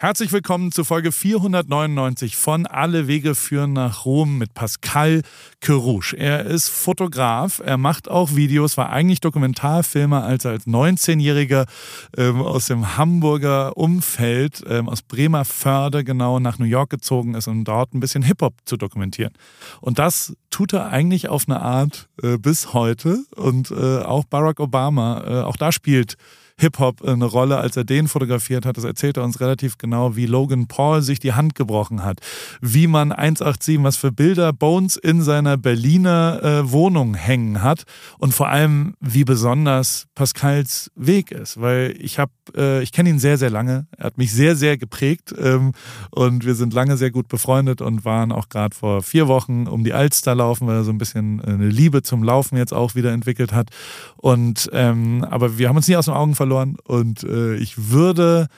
Herzlich 0.00 0.30
willkommen 0.30 0.70
zu 0.70 0.84
Folge 0.84 1.10
499 1.10 2.36
von 2.36 2.68
Alle 2.68 3.08
Wege 3.08 3.34
führen 3.34 3.72
nach 3.72 4.04
Rom 4.04 4.38
mit 4.38 4.54
Pascal 4.54 5.22
Kerouche. 5.60 6.16
Er 6.16 6.46
ist 6.46 6.68
Fotograf, 6.68 7.60
er 7.64 7.78
macht 7.78 8.08
auch 8.08 8.36
Videos, 8.36 8.76
war 8.76 8.90
eigentlich 8.90 9.18
Dokumentarfilmer, 9.18 10.22
als 10.22 10.44
er 10.44 10.52
als 10.52 10.68
19-Jähriger 10.68 11.66
ähm, 12.16 12.42
aus 12.42 12.66
dem 12.66 12.96
Hamburger 12.96 13.76
Umfeld, 13.76 14.62
ähm, 14.68 14.88
aus 14.88 15.02
Bremerförde 15.02 16.04
genau 16.04 16.38
nach 16.38 16.60
New 16.60 16.66
York 16.66 16.90
gezogen 16.90 17.34
ist, 17.34 17.48
um 17.48 17.64
dort 17.64 17.92
ein 17.92 17.98
bisschen 17.98 18.22
Hip-Hop 18.22 18.54
zu 18.66 18.76
dokumentieren. 18.76 19.32
Und 19.80 19.98
das 19.98 20.36
tut 20.50 20.74
er 20.74 20.90
eigentlich 20.90 21.28
auf 21.28 21.48
eine 21.48 21.60
Art 21.60 22.08
äh, 22.22 22.38
bis 22.38 22.72
heute. 22.72 23.24
Und 23.34 23.72
äh, 23.72 24.02
auch 24.02 24.22
Barack 24.26 24.60
Obama, 24.60 25.24
äh, 25.26 25.42
auch 25.42 25.56
da 25.56 25.72
spielt 25.72 26.16
Hip-Hop 26.58 27.02
eine 27.02 27.24
Rolle, 27.24 27.58
als 27.58 27.76
er 27.76 27.84
den 27.84 28.08
fotografiert 28.08 28.66
hat. 28.66 28.76
Das 28.76 28.84
erzählt 28.84 29.16
er 29.16 29.24
uns 29.24 29.40
relativ 29.40 29.78
genau, 29.78 30.16
wie 30.16 30.26
Logan 30.26 30.66
Paul 30.66 31.02
sich 31.02 31.20
die 31.20 31.32
Hand 31.32 31.54
gebrochen 31.54 32.04
hat, 32.04 32.20
wie 32.60 32.86
man 32.86 33.12
187, 33.12 33.82
was 33.82 33.96
für 33.96 34.12
Bilder 34.12 34.52
Bones 34.52 34.96
in 34.96 35.22
seiner 35.22 35.56
Berliner 35.56 36.40
äh, 36.42 36.72
Wohnung 36.72 37.14
hängen 37.14 37.62
hat 37.62 37.84
und 38.18 38.34
vor 38.34 38.48
allem, 38.48 38.94
wie 39.00 39.24
besonders 39.24 40.06
Pascals 40.14 40.90
Weg 40.96 41.30
ist, 41.30 41.60
weil 41.60 41.94
ich 41.98 42.18
habe, 42.18 42.32
äh, 42.56 42.82
ich 42.82 42.92
kenne 42.92 43.10
ihn 43.10 43.18
sehr, 43.18 43.38
sehr 43.38 43.50
lange. 43.50 43.86
Er 43.96 44.06
hat 44.06 44.18
mich 44.18 44.32
sehr, 44.32 44.56
sehr 44.56 44.76
geprägt 44.76 45.34
ähm, 45.38 45.72
und 46.10 46.44
wir 46.44 46.54
sind 46.54 46.74
lange 46.74 46.96
sehr 46.96 47.10
gut 47.10 47.28
befreundet 47.28 47.80
und 47.80 48.04
waren 48.04 48.32
auch 48.32 48.48
gerade 48.48 48.74
vor 48.74 49.02
vier 49.02 49.28
Wochen 49.28 49.66
um 49.68 49.84
die 49.84 49.92
Alster 49.92 50.34
laufen, 50.34 50.66
weil 50.66 50.76
er 50.76 50.84
so 50.84 50.90
ein 50.90 50.98
bisschen 50.98 51.40
eine 51.40 51.68
Liebe 51.68 52.02
zum 52.02 52.24
Laufen 52.24 52.56
jetzt 52.56 52.74
auch 52.74 52.94
wieder 52.94 53.12
entwickelt 53.12 53.52
hat. 53.52 53.70
Und 54.16 54.68
ähm, 54.72 55.24
aber 55.30 55.58
wir 55.58 55.68
haben 55.68 55.76
uns 55.76 55.86
nie 55.86 55.96
aus 55.96 56.06
den 56.06 56.14
Augen 56.14 56.34
verloren 56.34 56.47
verloren. 56.48 56.76
Und 56.84 57.24
äh, 57.24 57.56
ich 57.56 57.90
würde, 57.90 58.48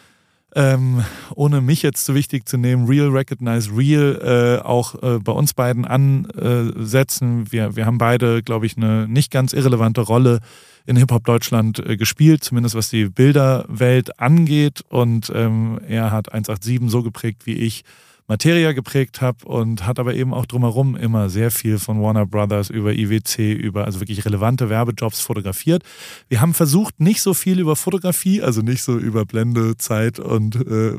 ähm, 0.54 1.04
ohne 1.34 1.60
mich 1.60 1.82
jetzt 1.82 2.04
zu 2.04 2.14
wichtig 2.14 2.48
zu 2.48 2.56
nehmen, 2.56 2.86
Real 2.86 3.08
Recognize 3.08 3.70
Real 3.76 4.60
äh, 4.60 4.64
auch 4.64 5.02
äh, 5.02 5.18
bei 5.18 5.32
uns 5.32 5.54
beiden 5.54 5.84
ansetzen. 5.84 7.50
Wir, 7.50 7.74
wir 7.76 7.86
haben 7.86 7.98
beide, 7.98 8.42
glaube 8.42 8.66
ich, 8.66 8.76
eine 8.76 9.08
nicht 9.08 9.30
ganz 9.32 9.52
irrelevante 9.52 10.02
Rolle 10.02 10.40
in 10.86 10.96
Hip-Hop 10.96 11.24
Deutschland 11.24 11.80
äh, 11.80 11.96
gespielt, 11.96 12.44
zumindest 12.44 12.74
was 12.76 12.88
die 12.90 13.06
Bilderwelt 13.06 14.20
angeht. 14.20 14.82
Und 14.88 15.32
ähm, 15.34 15.80
er 15.86 16.12
hat 16.12 16.32
187 16.32 16.90
so 16.90 17.02
geprägt 17.02 17.46
wie 17.46 17.54
ich 17.54 17.84
Materia 18.30 18.70
geprägt 18.70 19.20
habe 19.20 19.44
und 19.44 19.84
hat 19.84 19.98
aber 19.98 20.14
eben 20.14 20.32
auch 20.32 20.46
drumherum 20.46 20.94
immer 20.94 21.28
sehr 21.28 21.50
viel 21.50 21.80
von 21.80 22.00
Warner 22.00 22.26
Brothers 22.26 22.70
über 22.70 22.92
IWC, 22.92 23.52
über 23.54 23.86
also 23.86 23.98
wirklich 23.98 24.24
relevante 24.24 24.70
Werbejobs 24.70 25.20
fotografiert. 25.20 25.82
Wir 26.28 26.40
haben 26.40 26.54
versucht, 26.54 27.00
nicht 27.00 27.22
so 27.22 27.34
viel 27.34 27.58
über 27.58 27.74
Fotografie, 27.74 28.40
also 28.40 28.62
nicht 28.62 28.84
so 28.84 28.96
über 28.96 29.26
Blende, 29.26 29.76
Zeit 29.78 30.20
und 30.20 30.54
äh, 30.54 30.96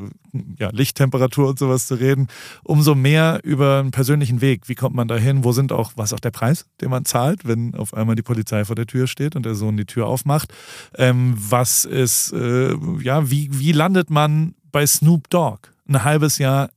ja, 0.59 0.71
Lichttemperatur 0.73 1.47
und 1.47 1.57
sowas 1.57 1.87
zu 1.87 1.95
reden, 1.95 2.27
umso 2.63 2.95
mehr 2.95 3.39
über 3.45 3.79
einen 3.79 3.91
persönlichen 3.91 4.41
Weg. 4.41 4.67
Wie 4.67 4.75
kommt 4.75 4.97
man 4.97 5.07
dahin? 5.07 5.45
Wo 5.45 5.53
sind 5.53 5.71
auch, 5.71 5.93
was 5.95 6.11
ist 6.11 6.13
auch 6.15 6.19
der 6.19 6.31
Preis, 6.31 6.65
den 6.81 6.89
man 6.89 7.05
zahlt, 7.05 7.47
wenn 7.47 7.75
auf 7.75 7.93
einmal 7.93 8.17
die 8.17 8.23
Polizei 8.23 8.65
vor 8.65 8.75
der 8.75 8.87
Tür 8.87 9.07
steht 9.07 9.37
und 9.37 9.45
der 9.45 9.55
Sohn 9.55 9.77
die 9.77 9.85
Tür 9.85 10.07
aufmacht? 10.07 10.53
Ähm, 10.97 11.37
was 11.37 11.85
ist, 11.85 12.33
äh, 12.33 12.75
ja, 13.01 13.31
wie, 13.31 13.47
wie 13.53 13.71
landet 13.71 14.09
man 14.09 14.53
bei 14.69 14.85
Snoop 14.85 15.29
Dogg? 15.29 15.69
Ein 15.87 16.03
halbes 16.03 16.37
Jahr 16.37 16.71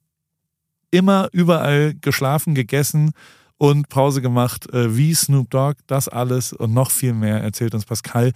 immer 0.95 1.29
überall 1.33 1.95
geschlafen, 2.01 2.55
gegessen 2.55 3.13
und 3.59 3.89
Pause 3.89 4.23
gemacht, 4.23 4.73
äh, 4.73 4.97
wie 4.97 5.15
Snoop 5.15 5.51
Dogg. 5.51 5.77
Das 5.87 6.09
alles 6.09 6.53
und 6.53 6.73
noch 6.73 6.91
viel 6.91 7.15
mehr 7.15 7.43
erzählt 7.43 7.75
uns 7.75 7.85
Pascal. 7.85 8.33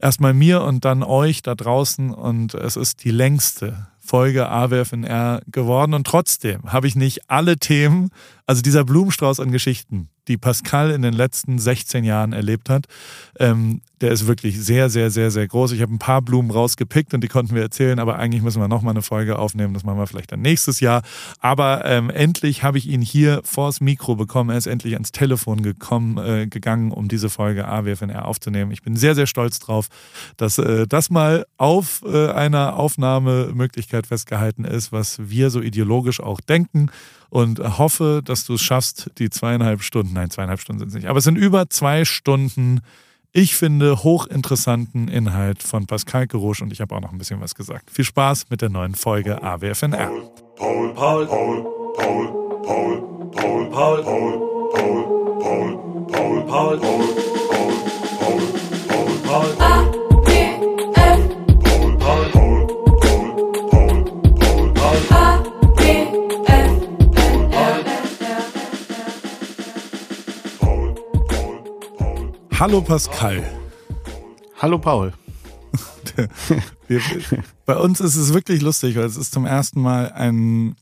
Erstmal 0.00 0.32
mir 0.32 0.62
und 0.62 0.84
dann 0.84 1.02
euch 1.02 1.42
da 1.42 1.54
draußen 1.54 2.10
und 2.12 2.54
es 2.54 2.76
ist 2.76 3.04
die 3.04 3.10
längste 3.10 3.88
Folge 3.98 4.48
AWFNR 4.48 5.42
geworden 5.48 5.92
und 5.92 6.06
trotzdem 6.06 6.72
habe 6.72 6.86
ich 6.86 6.96
nicht 6.96 7.28
alle 7.28 7.58
Themen, 7.58 8.10
also 8.48 8.62
dieser 8.62 8.82
Blumenstrauß 8.82 9.40
an 9.40 9.52
Geschichten, 9.52 10.08
die 10.26 10.38
Pascal 10.38 10.90
in 10.90 11.02
den 11.02 11.12
letzten 11.12 11.58
16 11.58 12.02
Jahren 12.02 12.32
erlebt 12.32 12.70
hat, 12.70 12.86
ähm, 13.38 13.82
der 14.00 14.10
ist 14.10 14.26
wirklich 14.26 14.58
sehr, 14.58 14.88
sehr, 14.88 15.10
sehr, 15.10 15.30
sehr 15.30 15.46
groß. 15.46 15.72
Ich 15.72 15.82
habe 15.82 15.92
ein 15.92 15.98
paar 15.98 16.22
Blumen 16.22 16.50
rausgepickt 16.50 17.12
und 17.12 17.22
die 17.22 17.28
konnten 17.28 17.54
wir 17.54 17.60
erzählen, 17.60 17.98
aber 17.98 18.18
eigentlich 18.18 18.42
müssen 18.42 18.62
wir 18.62 18.68
nochmal 18.68 18.92
eine 18.92 19.02
Folge 19.02 19.38
aufnehmen. 19.38 19.74
Das 19.74 19.84
machen 19.84 19.98
wir 19.98 20.06
vielleicht 20.06 20.32
dann 20.32 20.40
nächstes 20.40 20.80
Jahr. 20.80 21.02
Aber 21.40 21.84
ähm, 21.84 22.08
endlich 22.08 22.62
habe 22.62 22.78
ich 22.78 22.88
ihn 22.88 23.02
hier 23.02 23.42
vors 23.44 23.82
Mikro 23.82 24.16
bekommen. 24.16 24.48
Er 24.48 24.56
ist 24.56 24.66
endlich 24.66 24.94
ans 24.94 25.12
Telefon 25.12 25.60
gekommen, 25.60 26.16
äh, 26.16 26.46
gegangen, 26.46 26.90
um 26.90 27.08
diese 27.08 27.28
Folge 27.28 27.68
AWFNR 27.68 28.24
aufzunehmen. 28.24 28.72
Ich 28.72 28.80
bin 28.80 28.96
sehr, 28.96 29.14
sehr 29.14 29.26
stolz 29.26 29.58
drauf, 29.58 29.88
dass 30.38 30.56
äh, 30.56 30.86
das 30.86 31.10
mal 31.10 31.44
auf 31.58 32.02
äh, 32.06 32.30
einer 32.30 32.76
Aufnahmemöglichkeit 32.76 34.06
festgehalten 34.06 34.64
ist, 34.64 34.90
was 34.90 35.18
wir 35.28 35.50
so 35.50 35.60
ideologisch 35.60 36.20
auch 36.20 36.40
denken 36.40 36.90
und 37.30 37.58
hoffe, 37.78 38.22
dass 38.24 38.44
du 38.44 38.54
es 38.54 38.62
schaffst, 38.62 39.10
die 39.18 39.30
zweieinhalb 39.30 39.82
Stunden, 39.82 40.14
nein, 40.14 40.30
zweieinhalb 40.30 40.60
Stunden 40.60 40.80
sind 40.80 40.88
es 40.88 40.94
nicht, 40.94 41.06
aber 41.06 41.18
es 41.18 41.24
sind 41.24 41.36
über 41.36 41.68
zwei 41.70 42.04
Stunden, 42.04 42.80
ich 43.32 43.54
finde, 43.54 44.02
hochinteressanten 44.02 45.08
Inhalt 45.08 45.62
von 45.62 45.86
Pascal 45.86 46.26
Gerouche 46.26 46.64
und 46.64 46.72
ich 46.72 46.80
habe 46.80 46.94
auch 46.94 47.00
noch 47.00 47.12
ein 47.12 47.18
bisschen 47.18 47.40
was 47.40 47.54
gesagt. 47.54 47.90
Viel 47.90 48.04
Spaß 48.04 48.46
mit 48.50 48.62
der 48.62 48.70
neuen 48.70 48.94
Folge 48.94 49.42
AWFNR. 49.42 50.10
Paul, 50.56 50.94
Paul, 50.94 51.26
Paul, 51.26 51.66
Paul, 51.96 52.28
Paul, 52.64 53.30
Paul, 53.30 53.70
Paul, 53.70 54.02
Paul, 54.02 54.02
Paul, 54.02 55.40
Paul, 55.40 55.88
Paul, 56.08 56.46
Paul, 56.46 56.78
Paul, 56.78 56.78
Paul, 56.78 57.08
Paul, 58.88 59.18
Paul, 59.24 59.56
Paul. 59.56 59.97
Hallo 72.58 72.80
Pascal. 72.80 73.48
Hallo 74.60 74.80
Paul. 74.80 75.12
bei 77.66 77.76
uns 77.76 78.00
ist 78.00 78.16
es 78.16 78.34
wirklich 78.34 78.62
lustig, 78.62 78.96
weil 78.96 79.04
es 79.04 79.16
ist 79.16 79.32
zum 79.32 79.46
ersten 79.46 79.80
Mal 79.80 80.10
ein. 80.10 80.74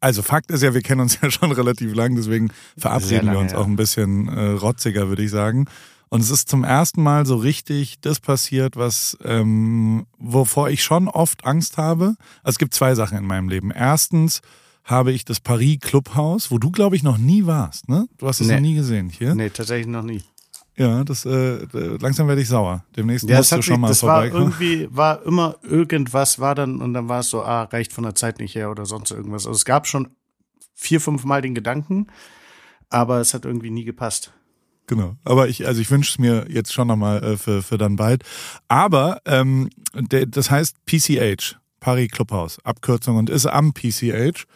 Also 0.00 0.22
Fakt 0.22 0.50
ist 0.50 0.64
ja, 0.64 0.74
wir 0.74 0.82
kennen 0.82 1.02
uns 1.02 1.20
ja 1.22 1.30
schon 1.30 1.52
relativ 1.52 1.94
lang, 1.94 2.16
deswegen 2.16 2.50
verabreden 2.76 3.26
lange, 3.26 3.38
wir 3.38 3.42
uns 3.42 3.52
ja. 3.52 3.58
auch 3.58 3.66
ein 3.66 3.76
bisschen 3.76 4.26
äh, 4.26 4.50
rotziger, 4.54 5.08
würde 5.08 5.22
ich 5.22 5.30
sagen. 5.30 5.66
Und 6.08 6.20
es 6.20 6.30
ist 6.30 6.48
zum 6.48 6.64
ersten 6.64 7.00
Mal 7.00 7.26
so 7.26 7.36
richtig 7.36 8.00
das 8.00 8.18
passiert, 8.18 8.76
was 8.76 9.16
ähm, 9.22 10.06
wovor 10.18 10.68
ich 10.68 10.82
schon 10.82 11.06
oft 11.06 11.44
Angst 11.44 11.78
habe. 11.78 12.16
Also 12.42 12.54
es 12.54 12.58
gibt 12.58 12.74
zwei 12.74 12.96
Sachen 12.96 13.16
in 13.16 13.24
meinem 13.24 13.48
Leben. 13.48 13.70
Erstens 13.70 14.40
habe 14.82 15.12
ich 15.12 15.24
das 15.24 15.38
Paris 15.38 15.78
Clubhaus, 15.80 16.50
wo 16.50 16.58
du 16.58 16.72
glaube 16.72 16.96
ich 16.96 17.04
noch 17.04 17.18
nie 17.18 17.46
warst, 17.46 17.88
ne? 17.88 18.08
Du 18.18 18.26
hast 18.26 18.40
es 18.40 18.48
nee. 18.48 18.54
noch 18.54 18.60
nie 18.60 18.74
gesehen 18.74 19.10
hier. 19.10 19.36
Nee, 19.36 19.50
tatsächlich 19.50 19.86
noch 19.86 20.02
nie. 20.02 20.22
Ja, 20.82 21.04
das 21.04 21.24
äh, 21.24 21.64
langsam 22.00 22.26
werde 22.26 22.40
ich 22.40 22.48
sauer. 22.48 22.84
Demnächst 22.96 23.28
ja, 23.28 23.36
musst 23.36 23.52
du 23.52 23.62
schon 23.62 23.80
mal 23.80 23.86
das 23.86 24.00
vorbeikommen. 24.00 24.52
War 24.52 24.60
irgendwie 24.60 24.88
war 24.90 25.22
immer 25.22 25.54
irgendwas 25.62 26.40
war 26.40 26.56
dann 26.56 26.80
und 26.80 26.92
dann 26.92 27.08
war 27.08 27.20
es 27.20 27.30
so, 27.30 27.44
ah, 27.44 27.62
reicht 27.62 27.92
von 27.92 28.02
der 28.02 28.16
Zeit 28.16 28.40
nicht 28.40 28.56
her 28.56 28.68
oder 28.68 28.84
sonst 28.84 29.12
irgendwas. 29.12 29.46
Also 29.46 29.56
es 29.56 29.64
gab 29.64 29.86
schon 29.86 30.08
vier, 30.74 31.00
fünf 31.00 31.24
Mal 31.24 31.40
den 31.40 31.54
Gedanken, 31.54 32.08
aber 32.90 33.20
es 33.20 33.32
hat 33.32 33.44
irgendwie 33.44 33.70
nie 33.70 33.84
gepasst. 33.84 34.32
Genau. 34.88 35.14
Aber 35.22 35.48
ich, 35.48 35.68
also 35.68 35.80
ich 35.80 35.88
wünsche 35.88 36.10
es 36.10 36.18
mir 36.18 36.46
jetzt 36.48 36.72
schon 36.72 36.88
nochmal 36.88 37.22
äh, 37.22 37.36
für, 37.36 37.62
für 37.62 37.78
dann 37.78 37.94
bald. 37.94 38.24
Aber 38.66 39.20
ähm, 39.24 39.70
der, 39.94 40.26
das 40.26 40.50
heißt 40.50 40.84
PCH, 40.84 41.60
Paris 41.78 42.10
Clubhaus, 42.10 42.58
Abkürzung 42.64 43.18
und 43.18 43.30
ist 43.30 43.46
am 43.46 43.72
PCH 43.72 44.46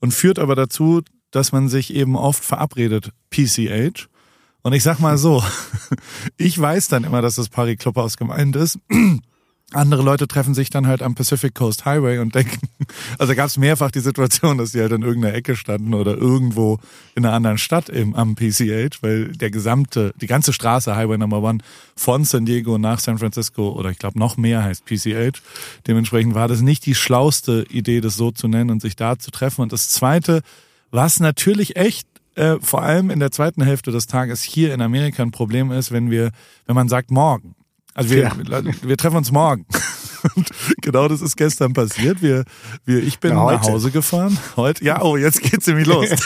und 0.00 0.14
führt 0.14 0.38
aber 0.38 0.54
dazu, 0.54 1.02
dass 1.32 1.52
man 1.52 1.68
sich 1.68 1.92
eben 1.92 2.16
oft 2.16 2.42
verabredet, 2.42 3.10
PCH 3.28 4.08
und 4.66 4.72
ich 4.72 4.82
sag 4.82 4.98
mal 4.98 5.16
so, 5.16 5.44
ich 6.36 6.60
weiß 6.60 6.88
dann 6.88 7.04
immer, 7.04 7.22
dass 7.22 7.36
das 7.36 7.48
Paris 7.48 7.78
Clubhaus 7.78 8.16
gemeint 8.16 8.56
ist. 8.56 8.80
Andere 9.72 10.02
Leute 10.02 10.26
treffen 10.26 10.54
sich 10.54 10.70
dann 10.70 10.88
halt 10.88 11.02
am 11.02 11.14
Pacific 11.14 11.54
Coast 11.54 11.84
Highway 11.84 12.18
und 12.18 12.34
denken, 12.34 12.58
also 13.18 13.36
gab 13.36 13.46
es 13.46 13.58
mehrfach 13.58 13.92
die 13.92 14.00
Situation, 14.00 14.58
dass 14.58 14.72
die 14.72 14.80
halt 14.80 14.90
in 14.90 15.02
irgendeiner 15.02 15.34
Ecke 15.34 15.54
standen 15.54 15.94
oder 15.94 16.16
irgendwo 16.16 16.80
in 17.14 17.24
einer 17.24 17.32
anderen 17.32 17.58
Stadt 17.58 17.90
eben 17.90 18.16
am 18.16 18.34
PCH, 18.34 19.04
weil 19.04 19.28
der 19.28 19.52
gesamte, 19.52 20.12
die 20.20 20.26
ganze 20.26 20.52
Straße 20.52 20.96
Highway 20.96 21.16
Number 21.16 21.44
One 21.44 21.58
von 21.94 22.24
San 22.24 22.44
Diego 22.44 22.76
nach 22.76 22.98
San 22.98 23.18
Francisco 23.18 23.68
oder 23.68 23.90
ich 23.90 24.00
glaube 24.00 24.18
noch 24.18 24.36
mehr 24.36 24.64
heißt 24.64 24.84
PCH. 24.84 25.42
Dementsprechend 25.86 26.34
war 26.34 26.48
das 26.48 26.60
nicht 26.60 26.86
die 26.86 26.96
schlauste 26.96 27.66
Idee, 27.70 28.00
das 28.00 28.16
so 28.16 28.32
zu 28.32 28.48
nennen 28.48 28.70
und 28.70 28.82
sich 28.82 28.96
da 28.96 29.16
zu 29.16 29.30
treffen. 29.30 29.62
Und 29.62 29.72
das 29.72 29.90
Zweite, 29.90 30.42
was 30.90 31.20
natürlich 31.20 31.76
echt 31.76 32.08
äh, 32.36 32.56
vor 32.60 32.82
allem 32.82 33.10
in 33.10 33.20
der 33.20 33.30
zweiten 33.30 33.62
Hälfte 33.62 33.90
des 33.90 34.06
Tages 34.06 34.42
hier 34.42 34.72
in 34.72 34.80
Amerika 34.80 35.22
ein 35.22 35.30
Problem 35.30 35.72
ist, 35.72 35.90
wenn 35.90 36.10
wir, 36.10 36.30
wenn 36.66 36.74
man 36.74 36.88
sagt 36.88 37.10
morgen. 37.10 37.56
Also 37.94 38.10
wir, 38.10 38.22
ja. 38.24 38.32
wir 38.82 38.96
treffen 38.96 39.16
uns 39.16 39.32
morgen. 39.32 39.66
Und 40.34 40.48
genau 40.82 41.08
das 41.08 41.22
ist 41.22 41.36
gestern 41.36 41.72
passiert. 41.72 42.22
Wir, 42.22 42.44
wir, 42.84 43.02
ich 43.02 43.20
bin 43.20 43.30
ja, 43.30 43.52
nach 43.52 43.62
Hause 43.62 43.90
gefahren. 43.90 44.36
Heute, 44.56 44.84
ja, 44.84 45.02
oh, 45.02 45.16
jetzt 45.16 45.40
geht's 45.42 45.66
nämlich 45.66 45.86
los. 45.86 46.08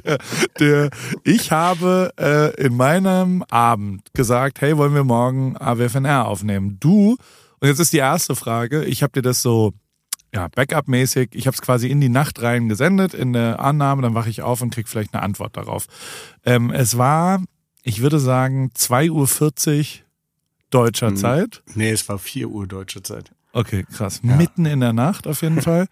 der, 0.00 0.18
der, 0.58 0.90
ich 1.24 1.50
habe 1.50 2.12
äh, 2.18 2.54
in 2.62 2.76
meinem 2.76 3.42
Abend 3.50 4.12
gesagt, 4.14 4.60
hey, 4.60 4.76
wollen 4.76 4.94
wir 4.94 5.04
morgen 5.04 5.56
AWFNR 5.56 6.26
aufnehmen? 6.26 6.78
Du, 6.80 7.16
und 7.60 7.68
jetzt 7.68 7.80
ist 7.80 7.92
die 7.92 7.98
erste 7.98 8.36
Frage, 8.36 8.84
ich 8.84 9.02
habe 9.02 9.12
dir 9.12 9.22
das 9.22 9.42
so 9.42 9.72
ja, 10.34 10.48
Backup-mäßig. 10.48 11.30
Ich 11.32 11.46
habe 11.46 11.54
es 11.54 11.62
quasi 11.62 11.88
in 11.88 12.00
die 12.00 12.08
Nacht 12.08 12.42
rein 12.42 12.68
gesendet, 12.68 13.14
in 13.14 13.32
der 13.32 13.60
Annahme, 13.60 14.02
dann 14.02 14.14
wache 14.14 14.28
ich 14.30 14.42
auf 14.42 14.60
und 14.62 14.74
krieg 14.74 14.88
vielleicht 14.88 15.14
eine 15.14 15.22
Antwort 15.22 15.56
darauf. 15.56 15.86
Ähm, 16.44 16.70
es 16.70 16.98
war, 16.98 17.40
ich 17.84 18.00
würde 18.02 18.18
sagen, 18.18 18.70
2.40 18.76 19.10
Uhr 19.10 20.04
deutscher 20.70 21.10
Mhm. 21.12 21.16
Zeit. 21.16 21.62
Nee, 21.74 21.90
es 21.90 22.08
war 22.08 22.18
4 22.18 22.48
Uhr 22.50 22.66
deutsche 22.66 23.02
Zeit. 23.02 23.30
Okay, 23.52 23.84
krass. 23.92 24.20
Ja. 24.24 24.34
Mitten 24.34 24.66
in 24.66 24.80
der 24.80 24.92
Nacht 24.92 25.26
auf 25.28 25.42
jeden 25.42 25.62
Fall. 25.62 25.86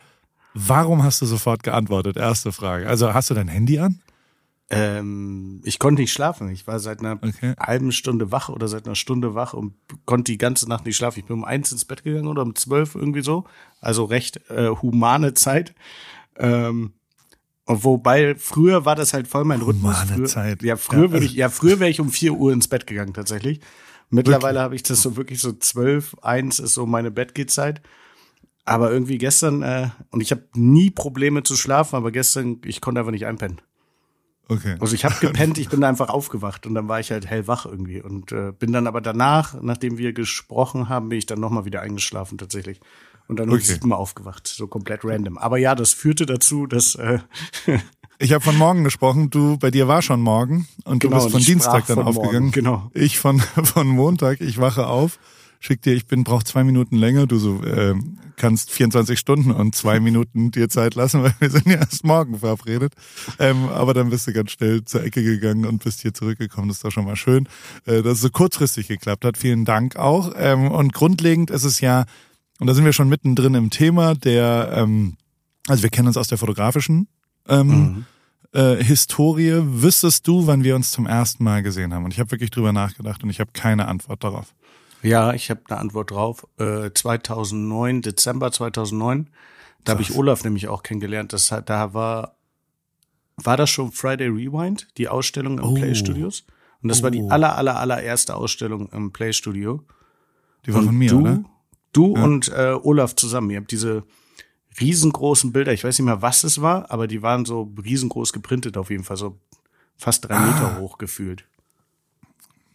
Warum 0.55 1.03
hast 1.05 1.23
du 1.23 1.27
sofort 1.27 1.62
geantwortet? 1.62 2.17
Erste 2.17 2.50
Frage. 2.53 2.89
Also 2.89 3.15
hast 3.15 3.31
du 3.31 3.35
dein 3.35 3.49
Handy 3.49 3.79
an? 3.79 4.00
Ähm, 4.70 5.61
ich 5.64 5.79
konnte 5.79 6.00
nicht 6.00 6.12
schlafen. 6.12 6.49
Ich 6.50 6.67
war 6.67 6.79
seit 6.79 7.00
einer 7.00 7.19
Okay. 7.23 7.55
halben 7.59 7.93
Stunde 7.93 8.32
wach 8.32 8.49
oder 8.49 8.69
seit 8.69 8.87
einer 8.87 8.94
Stunde 8.94 9.35
wach 9.35 9.53
und 9.53 9.75
konnte 10.06 10.32
die 10.32 10.38
ganze 10.38 10.69
Nacht 10.69 10.87
nicht 10.87 10.97
schlafen. 10.97 11.19
Ich 11.20 11.26
bin 11.26 11.35
um 11.35 11.44
eins 11.44 11.73
ins 11.73 11.85
Bett 11.85 12.05
gegangen 12.05 12.26
oder 12.29 12.43
um 12.43 12.55
zwölf 12.55 12.94
irgendwie 12.94 13.23
so. 13.23 13.44
Also 13.81 14.05
recht 14.05 14.41
äh, 14.50 14.69
humane 14.69 15.35
Zeit. 15.35 15.75
Ähm, 16.37 16.93
und 17.64 17.85
wobei 17.85 18.35
früher 18.37 18.85
war 18.85 18.97
das 18.97 19.12
halt 19.12 19.29
voll 19.29 19.44
mein 19.44 19.61
Rhythmus. 19.61 19.94
Humane 20.00 20.14
früher, 20.14 20.26
Zeit. 20.26 20.62
Ja, 20.62 20.76
früher 20.76 21.05
Ja, 21.05 21.12
würde 21.12 21.26
ich, 21.26 21.35
ja, 21.35 21.49
früher 21.49 21.79
wäre 21.79 21.91
ich 21.91 22.00
um 22.00 22.11
vier 22.11 22.32
Uhr 22.35 22.53
ins 22.53 22.69
Bett 22.69 22.87
gegangen 22.87 23.15
tatsächlich. 23.15 23.61
Mittlerweile 24.11 24.61
habe 24.61 24.75
ich 24.75 24.82
das 24.82 25.00
so 25.00 25.17
wirklich 25.17 25.41
so 25.41 25.53
zwölf, 25.53 26.17
eins 26.23 26.58
ist 26.58 26.75
so 26.75 26.87
meine 26.87 27.11
Bettgehzeit. 27.11 27.81
Aber 28.65 28.93
irgendwie 28.93 29.19
gestern, 29.19 29.62
äh, 29.62 29.88
und 30.11 30.20
ich 30.20 30.31
habe 30.31 30.44
nie 30.55 30.91
Probleme 30.91 31.43
zu 31.43 31.56
schlafen, 31.56 31.97
aber 31.97 32.12
gestern, 32.12 32.61
ich 32.65 32.81
konnte 32.81 33.00
einfach 33.00 33.11
nicht 33.12 33.26
einpennen. 33.26 33.61
Okay. 34.49 34.77
Also 34.81 34.94
ich 34.94 35.05
habe 35.05 35.15
gepennt, 35.21 35.56
ich 35.59 35.69
bin 35.69 35.83
einfach 35.85 36.09
aufgewacht 36.09 36.67
und 36.67 36.75
dann 36.75 36.89
war 36.89 37.00
ich 37.00 37.11
halt 37.11 37.27
hellwach 37.27 37.65
irgendwie 37.65 38.03
und 38.03 38.33
äh, 38.33 38.53
bin 38.53 38.73
dann 38.73 38.87
aber 38.87 39.00
danach, 39.00 39.55
nachdem 39.62 39.97
wir 39.99 40.12
gesprochen 40.12 40.89
haben, 40.89 41.09
bin 41.09 41.19
ich 41.19 41.27
dann 41.27 41.41
nochmal 41.41 41.65
wieder 41.65 41.81
eingeschlafen 41.81 42.37
tatsächlich 42.39 42.81
und 43.29 43.39
dann 43.39 43.49
um 43.49 43.55
Okay. 43.55 43.65
sieben 43.65 43.89
Mal 43.89 43.97
aufgewacht, 43.97 44.47
so 44.49 44.67
komplett 44.67 45.05
random. 45.05 45.39
Aber 45.39 45.56
ja, 45.59 45.75
das 45.75 45.93
führte 45.93 46.27
dazu, 46.27 46.67
dass 46.67 46.97
äh, 46.97 47.19
Ich 48.19 48.33
habe 48.33 48.44
von 48.44 48.56
morgen 48.56 48.85
gesprochen. 48.85 49.31
Du, 49.31 49.56
bei 49.59 49.71
dir 49.73 49.89
war 49.89 50.00
schon 50.03 50.21
morgen 50.21 50.69
und 50.85 51.03
du 51.03 51.09
Genau, 51.09 51.17
bist 51.17 51.27
und 51.27 51.33
von 51.33 51.44
Dienstag 51.44 51.87
dann 51.87 51.97
von 51.97 52.06
aufgegangen. 52.06 52.33
morgen, 52.41 52.53
genau. 52.53 52.91
Ich 52.94 53.19
von 53.19 53.41
von 53.65 53.87
Montag. 53.89 54.41
Ich 54.41 54.59
wache 54.59 54.87
auf, 54.87 55.19
schick 55.62 55.81
dir, 55.82 55.94
ich 55.94 56.06
bin 56.06 56.25
brauch 56.25 56.43
zwei 56.43 56.64
Minuten 56.64 56.97
länger. 56.97 57.26
Du 57.26 57.38
so 57.38 57.62
ähm, 57.64 58.19
kannst 58.37 58.70
24 58.73 59.19
Stunden 59.19 59.50
und 59.53 59.75
zwei 59.75 60.00
Minuten 60.00 60.50
dir 60.50 60.69
Zeit 60.69 60.94
lassen, 60.94 61.23
weil 61.25 61.35
wir 61.38 61.50
sind 61.50 61.67
ja 61.67 61.76
erst 61.76 62.05
morgen 62.05 62.38
verabredet. 62.41 62.94
Ähm, 63.38 63.69
aber 63.69 63.94
dann 63.94 64.11
bist 64.11 64.26
du 64.26 64.32
ganz 64.32 64.50
schnell 64.50 64.85
zur 64.85 65.05
Ecke 65.05 65.23
gegangen 65.23 65.64
und 65.64 65.82
bist 65.85 66.00
hier 66.03 66.12
zurückgekommen. 66.12 66.69
Das 66.69 66.79
ist 66.79 66.85
doch 66.85 66.91
schon 66.91 67.05
mal 67.05 67.17
schön, 67.17 67.49
äh, 67.87 68.03
dass 68.03 68.14
es 68.14 68.20
so 68.20 68.31
kurzfristig 68.31 68.88
geklappt 68.88 69.25
hat. 69.25 69.38
Vielen 69.38 69.64
Dank 69.64 69.97
auch. 69.97 70.32
Ähm, 70.37 70.70
und 70.70 70.93
grundlegend 70.93 71.50
ist 71.50 71.65
es 71.65 71.81
ja, 71.81 72.05
und 72.58 72.67
da 72.67 72.75
sind 72.75 72.85
wir 72.85 72.93
schon 72.93 73.08
mittendrin 73.08 73.55
im 73.55 73.70
Thema, 73.70 74.15
der, 74.15 74.73
ähm, 74.75 75.17
also 75.69 75.82
wir 75.85 75.91
kennen 75.91 76.08
uns 76.08 76.17
aus 76.17 76.29
der 76.29 76.38
fotografischen 76.38 77.06
ähm, 77.49 77.69
Mhm. 77.69 78.05
äh, 78.53 78.82
Historie. 78.82 79.61
Wüsstest 79.65 80.26
du, 80.26 80.47
wann 80.47 80.65
wir 80.65 80.75
uns 80.76 80.91
zum 80.91 81.06
ersten 81.06 81.44
Mal 81.44 81.62
gesehen 81.62 81.94
haben? 81.94 82.05
Und 82.05 82.12
ich 82.12 82.20
habe 82.20 82.31
wirklich 82.32 82.50
drüber 82.50 82.73
nachgedacht 82.73 83.23
und 83.23 83.31
ich 83.31 83.38
habe 83.41 83.50
keine 83.53 83.87
Antwort 83.88 84.23
darauf. 84.25 84.55
Ja, 85.03 85.33
ich 85.35 85.51
habe 85.51 85.61
eine 85.69 85.79
Antwort 85.81 86.11
drauf. 86.11 86.47
Äh, 86.59 86.91
2009, 86.95 88.03
Dezember 88.03 88.53
2009, 88.53 89.29
da 89.85 89.93
habe 89.93 90.03
ich 90.03 90.15
Olaf 90.15 90.45
nämlich 90.45 90.69
auch 90.69 90.83
kennengelernt. 90.83 91.33
Das 91.33 91.51
hat, 91.53 91.69
da 91.71 91.93
war 91.95 92.37
war 93.37 93.57
das 93.57 93.71
schon 93.71 93.91
Friday 93.93 94.29
Rewind, 94.29 94.89
die 94.99 95.09
Ausstellung 95.09 95.59
im 95.59 95.65
Oh. 95.65 95.75
Play 95.75 95.95
Studios? 95.95 96.45
Und 96.83 96.89
das 96.91 97.03
war 97.03 97.11
die 97.11 97.23
Oh. 97.23 97.29
aller 97.31 97.57
aller 97.57 97.79
allererste 97.81 98.37
Ausstellung 98.37 98.89
im 98.91 99.13
Play 99.13 99.33
Studio. 99.33 99.83
Die 100.67 100.73
war 100.73 100.81
Und 100.81 100.87
von 100.87 100.97
mir, 100.97 101.11
du, 101.11 101.21
oder? 101.21 101.45
Du 101.93 102.15
Ja. 102.17 102.25
und 102.25 102.49
äh, 102.51 102.77
Olaf 102.83 103.17
zusammen. 103.17 103.51
Ihr 103.51 103.57
habt 103.59 103.71
diese 103.73 104.05
riesengroßen 104.81 105.53
Bilder, 105.53 105.73
ich 105.73 105.83
weiß 105.85 105.99
nicht 105.99 106.07
mehr, 106.07 106.23
was 106.23 106.45
es 106.45 106.61
war, 106.63 106.91
aber 106.91 107.07
die 107.09 107.23
waren 107.23 107.45
so 107.45 107.73
riesengroß 107.83 108.33
geprintet 108.33 108.77
auf 108.77 108.91
jeden 108.91 109.05
Fall, 109.05 109.17
so 109.17 109.39
fast 109.97 110.27
drei 110.29 110.37
Ah. 110.37 110.47
Meter 110.47 110.79
hoch 110.79 110.99
gefühlt. 110.99 111.45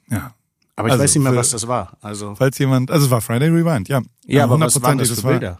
Ja. 0.09 0.33
Aber 0.77 0.87
ich 0.87 0.91
Also 0.93 1.03
weiß 1.03 1.15
nicht 1.15 1.23
mehr, 1.23 1.35
was 1.35 1.49
das 1.49 1.67
war. 1.67 1.97
Also 2.01 2.35
Falls 2.35 2.57
jemand, 2.59 2.91
also 2.91 3.05
es 3.07 3.11
war 3.11 3.19
Friday 3.19 3.49
Rewind, 3.49 3.89
ja. 3.89 4.01
ja, 4.25 4.43
aber 4.45 4.59
was 4.59 4.81
waren 4.81 4.97
das 4.99 5.09
für 5.09 5.23
war- 5.23 5.31
Bilder? 5.31 5.59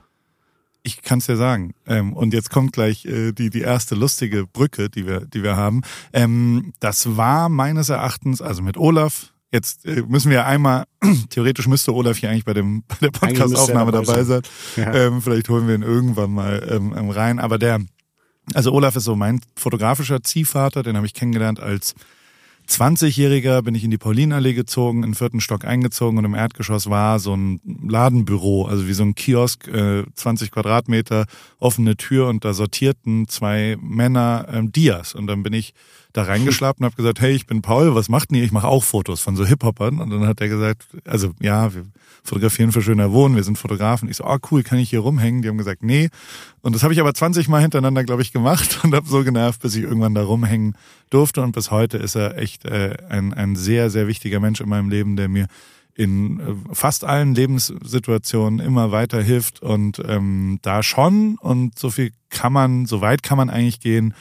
Ich 0.84 1.02
kann 1.02 1.20
es 1.20 1.26
dir 1.26 1.36
sagen. 1.36 1.74
Ähm, 1.86 2.14
und 2.14 2.34
jetzt 2.34 2.50
kommt 2.50 2.72
gleich 2.72 3.04
äh, 3.06 3.34
die 3.34 3.50
die 3.50 3.60
erste 3.62 3.96
lustige 3.96 4.46
Brücke, 4.48 4.90
die 4.90 5.06
wir 5.06 5.22
die 5.26 5.44
wir 5.44 5.58
haben. 5.58 5.82
Ähm, 6.14 6.72
das 6.80 7.18
war 7.18 7.50
meines 7.50 7.90
Erachtens, 7.90 8.42
also 8.42 8.62
mit 8.62 8.78
Olaf. 8.78 9.34
Jetzt 9.52 9.86
äh, 9.86 10.04
müssen 10.08 10.30
wir 10.30 10.46
einmal, 10.46 10.86
theoretisch 11.30 11.68
müsste 11.68 11.94
Olaf 11.94 12.18
hier 12.18 12.30
eigentlich 12.30 12.46
bei 12.46 12.54
dem 12.54 12.84
bei 12.88 12.96
der 13.02 13.10
er 13.10 13.12
Podcast-Aufnahme 13.20 13.92
dabei 13.92 14.06
dabei 14.06 14.24
sein. 14.24 14.42
Ja. 14.78 14.94
Ähm, 14.94 15.22
vielleicht 15.22 15.50
holen 15.50 15.68
wir 15.68 15.76
ihn 15.76 15.82
irgendwann 15.82 16.32
mal 16.32 16.66
ähm, 16.70 16.94
ähm, 16.96 17.10
rein. 17.10 17.40
Aber 17.40 17.58
der, 17.58 17.80
also 18.54 18.72
Olaf 18.72 18.96
ist 18.96 19.06
so 19.06 19.16
mein 19.16 19.42
fotografischer 19.58 20.22
Ziehvater, 20.24 20.84
den 20.84 20.96
habe 20.96 21.06
ich 21.08 21.14
kennengelernt 21.14 21.60
als 21.60 21.96
20-Jähriger 22.68 23.62
bin 23.62 23.76
ich 23.76 23.84
in 23.84 23.92
die 23.92 23.98
Paulinallee 23.98 24.54
gezogen, 24.54 25.00
in 25.04 25.12
den 25.12 25.16
vierten 25.16 25.42
Stock 25.42 25.66
eingezogen 25.66 26.18
und 26.18 26.26
im 26.26 26.36
Erdgeschoss 26.36 26.90
war 26.90 27.20
so 27.20 27.36
ein 27.36 27.62
Ladenbüro, 27.88 28.66
also 28.66 28.88
wie 28.88 28.94
so 28.94 29.04
ein 29.04 29.16
Kiosk, 29.16 29.68
äh, 29.68 30.04
20 30.14 30.52
Quadratmeter, 30.52 31.26
offene 31.60 31.96
Tür 31.96 32.28
und 32.28 32.44
da 32.44 32.54
sortierten 32.54 33.28
zwei 33.28 33.78
Männer 33.82 34.48
ähm, 34.52 34.72
Dias. 34.72 35.16
Und 35.16 35.28
dann 35.28 35.44
bin 35.44 35.54
ich 35.54 35.74
da 36.18 36.24
reingeschlappt 36.24 36.80
und 36.80 36.86
habe 36.86 36.96
gesagt, 36.96 37.22
hey, 37.22 37.34
ich 37.34 37.46
bin 37.46 37.62
Paul, 37.62 37.94
was 37.94 38.10
macht 38.10 38.32
denn 38.32 38.38
ihr? 38.38 38.44
Ich 38.44 38.52
mache 38.52 38.68
auch 38.68 38.84
Fotos 38.84 39.22
von 39.22 39.36
so 39.36 39.46
Hip-Hopern. 39.46 40.00
Und 40.00 40.10
dann 40.10 40.26
hat 40.26 40.42
er 40.42 40.50
gesagt, 40.50 40.88
also 41.06 41.32
ja, 41.40 41.74
wir 41.74 41.86
fotografieren 42.24 42.72
für 42.72 42.82
schöner 42.82 43.12
Wohnen, 43.12 43.36
wir 43.36 43.44
sind 43.44 43.58
Fotografen. 43.58 44.10
Ich 44.10 44.18
so, 44.18 44.24
ah 44.24 44.40
cool, 44.52 44.64
kann 44.64 44.80
ich 44.80 44.90
hier 44.90 45.00
rumhängen? 45.00 45.44
Die 45.44 45.48
haben 45.48 45.58
gesagt, 45.58 45.84
nee. 45.84 46.10
Und 46.62 46.76
das 46.76 46.84
habe 46.84 46.94
ich 46.94 47.00
aber 47.00 47.14
20 47.14 47.48
Mal 47.48 47.62
hintereinander, 47.62 48.04
glaube 48.04 48.24
ich, 48.24 48.34
gemacht 48.34 48.80
und 48.84 48.96
habe 48.96 49.08
so 49.08 49.24
genervt, 49.24 49.62
bis 49.62 49.76
ich 49.76 49.84
irgendwann 49.84 50.16
da 50.16 50.24
rumhängen 50.24 50.76
durfte. 51.10 51.42
Und 51.42 51.52
bis 51.52 51.70
heute 51.70 51.98
ist 51.98 52.16
er 52.16 52.38
echt 52.38 52.66
äh, 52.66 52.98
ein, 53.10 53.34
ein 53.34 53.56
sehr, 53.56 53.90
sehr 53.90 54.08
wichtiger 54.08 54.40
Mensch 54.40 54.60
in 54.60 54.70
meinem 54.70 54.90
Leben, 54.90 55.16
der 55.16 55.30
mir 55.30 55.48
in 55.94 56.40
äh, 56.40 56.44
fast 56.74 57.04
allen 57.04 57.36
Lebenssituationen 57.36 58.60
immer 58.60 58.92
weiter 58.92 59.22
hilft 59.22 59.62
und 59.62 60.02
ähm, 60.06 60.60
da 60.62 60.84
schon 60.84 61.38
und 61.40 61.78
so 61.78 61.90
viel 61.90 62.12
kann 62.30 62.54
man, 62.54 62.86
so 62.86 63.02
weit 63.02 63.24
kann 63.24 63.38
man 63.38 63.50
eigentlich 63.50 63.80
gehen, 63.80 64.14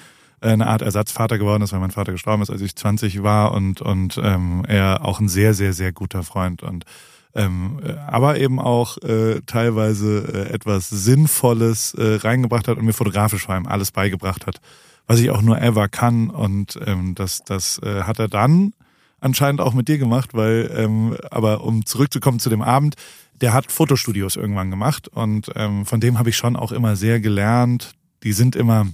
eine 0.52 0.66
Art 0.66 0.82
Ersatzvater 0.82 1.38
geworden 1.38 1.62
ist, 1.62 1.72
weil 1.72 1.80
mein 1.80 1.90
Vater 1.90 2.12
gestorben 2.12 2.42
ist, 2.42 2.50
als 2.50 2.60
ich 2.60 2.76
20 2.76 3.22
war 3.22 3.52
und 3.52 3.80
und 3.80 4.20
ähm, 4.22 4.64
er 4.66 5.04
auch 5.04 5.20
ein 5.20 5.28
sehr 5.28 5.54
sehr 5.54 5.72
sehr 5.72 5.92
guter 5.92 6.22
Freund 6.22 6.62
und 6.62 6.84
ähm, 7.34 7.80
äh, 7.84 7.92
aber 8.06 8.38
eben 8.38 8.58
auch 8.58 8.98
äh, 8.98 9.40
teilweise 9.46 10.48
äh, 10.48 10.54
etwas 10.54 10.88
Sinnvolles 10.88 11.94
äh, 11.94 12.16
reingebracht 12.16 12.68
hat 12.68 12.78
und 12.78 12.84
mir 12.84 12.92
fotografisch 12.92 13.44
vor 13.44 13.54
allem 13.54 13.66
alles 13.66 13.90
beigebracht 13.92 14.46
hat, 14.46 14.60
was 15.06 15.20
ich 15.20 15.30
auch 15.30 15.42
nur 15.42 15.60
ever 15.60 15.88
kann 15.88 16.30
und 16.30 16.78
ähm, 16.86 17.14
das 17.14 17.42
das 17.44 17.78
äh, 17.82 18.02
hat 18.02 18.18
er 18.18 18.28
dann 18.28 18.72
anscheinend 19.20 19.60
auch 19.60 19.74
mit 19.74 19.88
dir 19.88 19.98
gemacht, 19.98 20.34
weil, 20.34 20.70
ähm, 20.74 21.16
aber 21.30 21.62
um 21.64 21.84
zurückzukommen 21.84 22.38
zu 22.38 22.50
dem 22.50 22.62
Abend, 22.62 22.94
der 23.40 23.52
hat 23.52 23.72
Fotostudios 23.72 24.36
irgendwann 24.36 24.70
gemacht 24.70 25.08
und 25.08 25.50
ähm, 25.54 25.84
von 25.84 26.00
dem 26.00 26.18
habe 26.18 26.30
ich 26.30 26.36
schon 26.36 26.56
auch 26.56 26.72
immer 26.72 26.96
sehr 26.96 27.20
gelernt. 27.20 27.92
Die 28.22 28.32
sind 28.32 28.56
immer, 28.56 28.86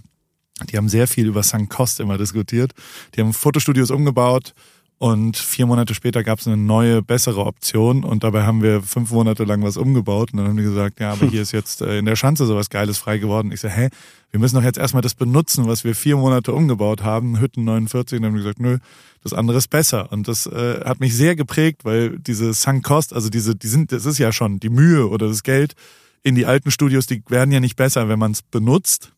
die 0.70 0.76
haben 0.76 0.88
sehr 0.88 1.08
viel 1.08 1.26
über 1.26 1.42
St. 1.42 1.68
Cost 1.68 2.00
immer 2.00 2.18
diskutiert. 2.18 2.72
Die 3.14 3.20
haben 3.20 3.32
Fotostudios 3.32 3.90
umgebaut 3.90 4.54
und 5.02 5.36
vier 5.36 5.66
Monate 5.66 5.94
später 5.94 6.22
gab 6.22 6.38
es 6.38 6.46
eine 6.46 6.56
neue, 6.56 7.02
bessere 7.02 7.44
Option 7.44 8.04
und 8.04 8.22
dabei 8.22 8.44
haben 8.44 8.62
wir 8.62 8.82
fünf 8.82 9.10
Monate 9.10 9.42
lang 9.42 9.60
was 9.64 9.76
umgebaut 9.76 10.32
und 10.32 10.38
dann 10.38 10.46
haben 10.46 10.56
die 10.56 10.62
gesagt, 10.62 11.00
ja, 11.00 11.10
aber 11.10 11.26
hier 11.30 11.42
ist 11.42 11.50
jetzt 11.50 11.82
äh, 11.82 11.98
in 11.98 12.04
der 12.04 12.14
Schanze 12.14 12.46
sowas 12.46 12.70
Geiles 12.70 12.98
frei 12.98 13.18
geworden. 13.18 13.50
Ich 13.50 13.60
so, 13.60 13.68
hä, 13.68 13.88
wir 14.30 14.38
müssen 14.38 14.54
doch 14.54 14.62
jetzt 14.62 14.78
erstmal 14.78 15.02
das 15.02 15.16
benutzen, 15.16 15.66
was 15.66 15.82
wir 15.82 15.96
vier 15.96 16.16
Monate 16.16 16.52
umgebaut 16.52 17.02
haben, 17.02 17.40
Hütten 17.40 17.64
49, 17.64 18.18
und 18.18 18.22
dann 18.22 18.30
haben 18.30 18.36
die 18.36 18.42
gesagt, 18.44 18.60
nö, 18.60 18.78
das 19.24 19.32
andere 19.32 19.58
ist 19.58 19.70
besser. 19.70 20.12
Und 20.12 20.28
das 20.28 20.46
äh, 20.46 20.84
hat 20.84 21.00
mich 21.00 21.16
sehr 21.16 21.34
geprägt, 21.34 21.84
weil 21.84 22.18
diese 22.20 22.54
Sunk 22.54 22.84
Cost, 22.84 23.12
also 23.12 23.28
diese, 23.28 23.56
die 23.56 23.66
sind, 23.66 23.90
das 23.90 24.06
ist 24.06 24.18
ja 24.18 24.30
schon 24.30 24.60
die 24.60 24.70
Mühe 24.70 25.08
oder 25.08 25.26
das 25.26 25.42
Geld 25.42 25.74
in 26.22 26.36
die 26.36 26.46
alten 26.46 26.70
Studios, 26.70 27.06
die 27.06 27.24
werden 27.26 27.50
ja 27.50 27.58
nicht 27.58 27.74
besser, 27.74 28.08
wenn 28.08 28.20
man 28.20 28.30
es 28.30 28.42
benutzt. 28.42 29.12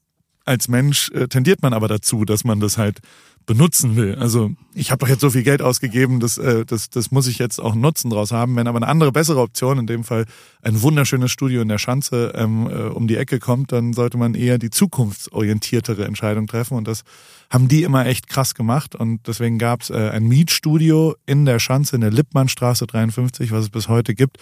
Als 0.44 0.68
Mensch 0.68 1.10
äh, 1.10 1.28
tendiert 1.28 1.62
man 1.62 1.72
aber 1.72 1.88
dazu, 1.88 2.24
dass 2.24 2.44
man 2.44 2.60
das 2.60 2.78
halt 2.78 3.00
benutzen 3.46 3.96
will. 3.96 4.14
Also 4.16 4.52
ich 4.72 4.90
habe 4.90 5.00
doch 5.00 5.08
jetzt 5.08 5.20
so 5.20 5.30
viel 5.30 5.42
Geld 5.42 5.60
ausgegeben, 5.60 6.18
das, 6.20 6.38
äh, 6.38 6.64
das, 6.64 6.90
das 6.90 7.10
muss 7.10 7.26
ich 7.26 7.38
jetzt 7.38 7.60
auch 7.60 7.74
Nutzen 7.74 8.10
draus 8.10 8.32
haben. 8.32 8.56
Wenn 8.56 8.66
aber 8.66 8.78
eine 8.78 8.88
andere, 8.88 9.12
bessere 9.12 9.40
Option, 9.40 9.78
in 9.78 9.86
dem 9.86 10.04
Fall 10.04 10.24
ein 10.62 10.80
wunderschönes 10.80 11.30
Studio 11.30 11.60
in 11.60 11.68
der 11.68 11.78
Schanze 11.78 12.32
ähm, 12.34 12.66
äh, 12.66 12.84
um 12.84 13.06
die 13.06 13.16
Ecke 13.16 13.38
kommt, 13.38 13.72
dann 13.72 13.92
sollte 13.92 14.16
man 14.16 14.34
eher 14.34 14.58
die 14.58 14.70
zukunftsorientiertere 14.70 16.04
Entscheidung 16.04 16.46
treffen. 16.46 16.76
Und 16.76 16.88
das 16.88 17.02
haben 17.50 17.68
die 17.68 17.82
immer 17.82 18.06
echt 18.06 18.28
krass 18.28 18.54
gemacht. 18.54 18.94
Und 18.94 19.26
deswegen 19.26 19.58
gab 19.58 19.82
es 19.82 19.90
äh, 19.90 20.10
ein 20.10 20.26
Mietstudio 20.26 21.14
in 21.26 21.44
der 21.44 21.58
Schanze, 21.58 21.96
in 21.96 22.00
der 22.00 22.10
Lippmannstraße 22.10 22.86
53, 22.86 23.52
was 23.52 23.64
es 23.64 23.70
bis 23.70 23.88
heute 23.88 24.14
gibt, 24.14 24.38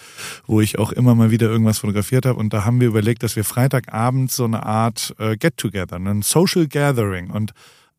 wo 0.47 0.61
ich 0.61 0.79
auch 0.79 0.93
immer 0.93 1.15
mal 1.15 1.31
wieder 1.31 1.49
irgendwas 1.49 1.79
fotografiert 1.79 2.25
habe. 2.25 2.39
Und 2.39 2.53
da 2.53 2.65
haben 2.65 2.81
wir 2.81 2.89
überlegt, 2.89 3.25
dass 3.25 3.35
wir 3.35 3.45
Freitagabend 3.45 4.31
so 4.31 4.45
eine 4.45 4.65
Art 4.65 5.15
äh, 5.19 5.37
Get-Together, 5.37 5.97
ein 5.97 6.23
Social 6.23 6.69
Gathering 6.69 7.31
und 7.31 7.53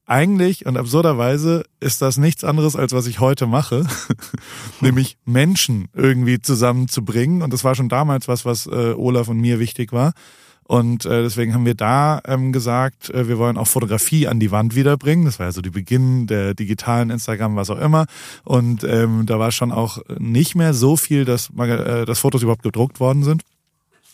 eigentlich 0.06 0.66
und 0.66 0.78
absurderweise 0.78 1.64
ist 1.80 2.02
das 2.02 2.18
nichts 2.18 2.44
anderes, 2.44 2.76
als 2.76 2.94
was 2.94 3.08
ich 3.08 3.20
heute 3.20 3.48
mache, 3.48 3.86
nämlich 4.82 5.18
Menschen 5.26 5.88
irgendwie 5.94 6.42
zusammenzubringen. 6.42 7.42
Und 7.42 7.54
das 7.54 7.64
war 7.64 7.76
schon 7.76 7.90
damals 7.90 8.28
was, 8.28 8.46
was 8.46 8.68
äh, 8.68 8.94
Olaf 8.94 9.28
und 9.28 9.40
mir 9.40 9.60
wichtig 9.60 9.94
war. 9.94 10.14
Und 10.66 11.06
äh, 11.06 11.22
deswegen 11.22 11.54
haben 11.54 11.66
wir 11.66 11.76
da 11.76 12.22
ähm, 12.26 12.54
gesagt, 12.54 13.10
äh, 13.10 13.28
wir 13.28 13.38
wollen 13.38 13.58
auch 13.58 13.68
Fotografie 13.68 14.28
an 14.28 14.40
die 14.40 14.52
Wand 14.52 14.76
wiederbringen. 14.76 15.26
Das 15.26 15.40
war 15.40 15.48
ja 15.48 15.52
so 15.52 15.62
die 15.62 15.70
Beginn 15.70 16.26
der 16.26 16.54
digitalen 16.54 17.10
Instagram, 17.10 17.56
was 17.56 17.70
auch 17.70 17.80
immer. 17.80 18.06
Und 18.44 18.84
ähm, 18.84 19.26
da 19.26 19.40
war 19.40 19.52
schon 19.52 19.72
auch 19.72 20.00
nicht 20.18 20.56
mehr 20.56 20.74
so 20.74 20.96
viel, 20.96 21.26
dass, 21.26 21.50
äh, 21.58 22.06
dass 22.06 22.20
Fotos 22.20 22.44
überhaupt 22.44 22.64
gedruckt 22.64 23.00
worden 23.00 23.24
sind. 23.24 23.44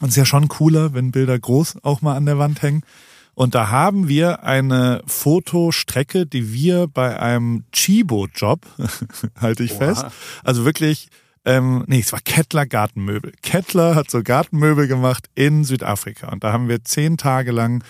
Und 0.01 0.07
es 0.07 0.13
ist 0.13 0.17
ja 0.17 0.25
schon 0.25 0.47
cooler, 0.47 0.93
wenn 0.93 1.11
Bilder 1.11 1.37
groß 1.37 1.83
auch 1.83 2.01
mal 2.01 2.15
an 2.15 2.25
der 2.25 2.39
Wand 2.39 2.61
hängen. 2.61 2.83
Und 3.33 3.55
da 3.55 3.69
haben 3.69 4.07
wir 4.07 4.43
eine 4.43 5.01
Fotostrecke, 5.05 6.25
die 6.25 6.51
wir 6.53 6.87
bei 6.87 7.19
einem 7.19 7.63
Chibo-Job, 7.71 8.65
halte 9.39 9.63
ich 9.63 9.71
Oha. 9.73 9.79
fest, 9.79 10.05
also 10.43 10.65
wirklich 10.65 11.09
ähm, 11.45 11.85
nee, 11.87 11.99
es 11.99 12.11
war 12.11 12.19
Kettler 12.19 12.65
Gartenmöbel. 12.65 13.31
Kettler 13.41 13.95
hat 13.95 14.11
so 14.11 14.21
Gartenmöbel 14.21 14.87
gemacht 14.87 15.29
in 15.35 15.63
Südafrika. 15.63 16.27
Und 16.27 16.43
da 16.43 16.51
haben 16.51 16.67
wir 16.67 16.83
zehn 16.83 17.17
Tage 17.17 17.51
lang 17.51 17.81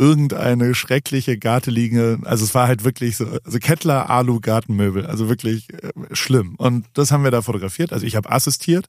irgendeine 0.00 0.74
schreckliche 0.74 1.36
Garteliege, 1.36 2.18
also 2.24 2.42
es 2.42 2.54
war 2.54 2.66
halt 2.66 2.84
wirklich 2.84 3.18
so, 3.18 3.26
also 3.44 3.58
Kettler 3.58 4.08
Alu 4.08 4.40
Gartenmöbel, 4.40 5.04
also 5.04 5.28
wirklich 5.28 5.68
äh, 5.74 5.90
schlimm. 6.12 6.54
Und 6.56 6.86
das 6.94 7.12
haben 7.12 7.22
wir 7.22 7.30
da 7.30 7.42
fotografiert. 7.42 7.92
Also 7.92 8.06
ich 8.06 8.16
habe 8.16 8.30
assistiert. 8.30 8.86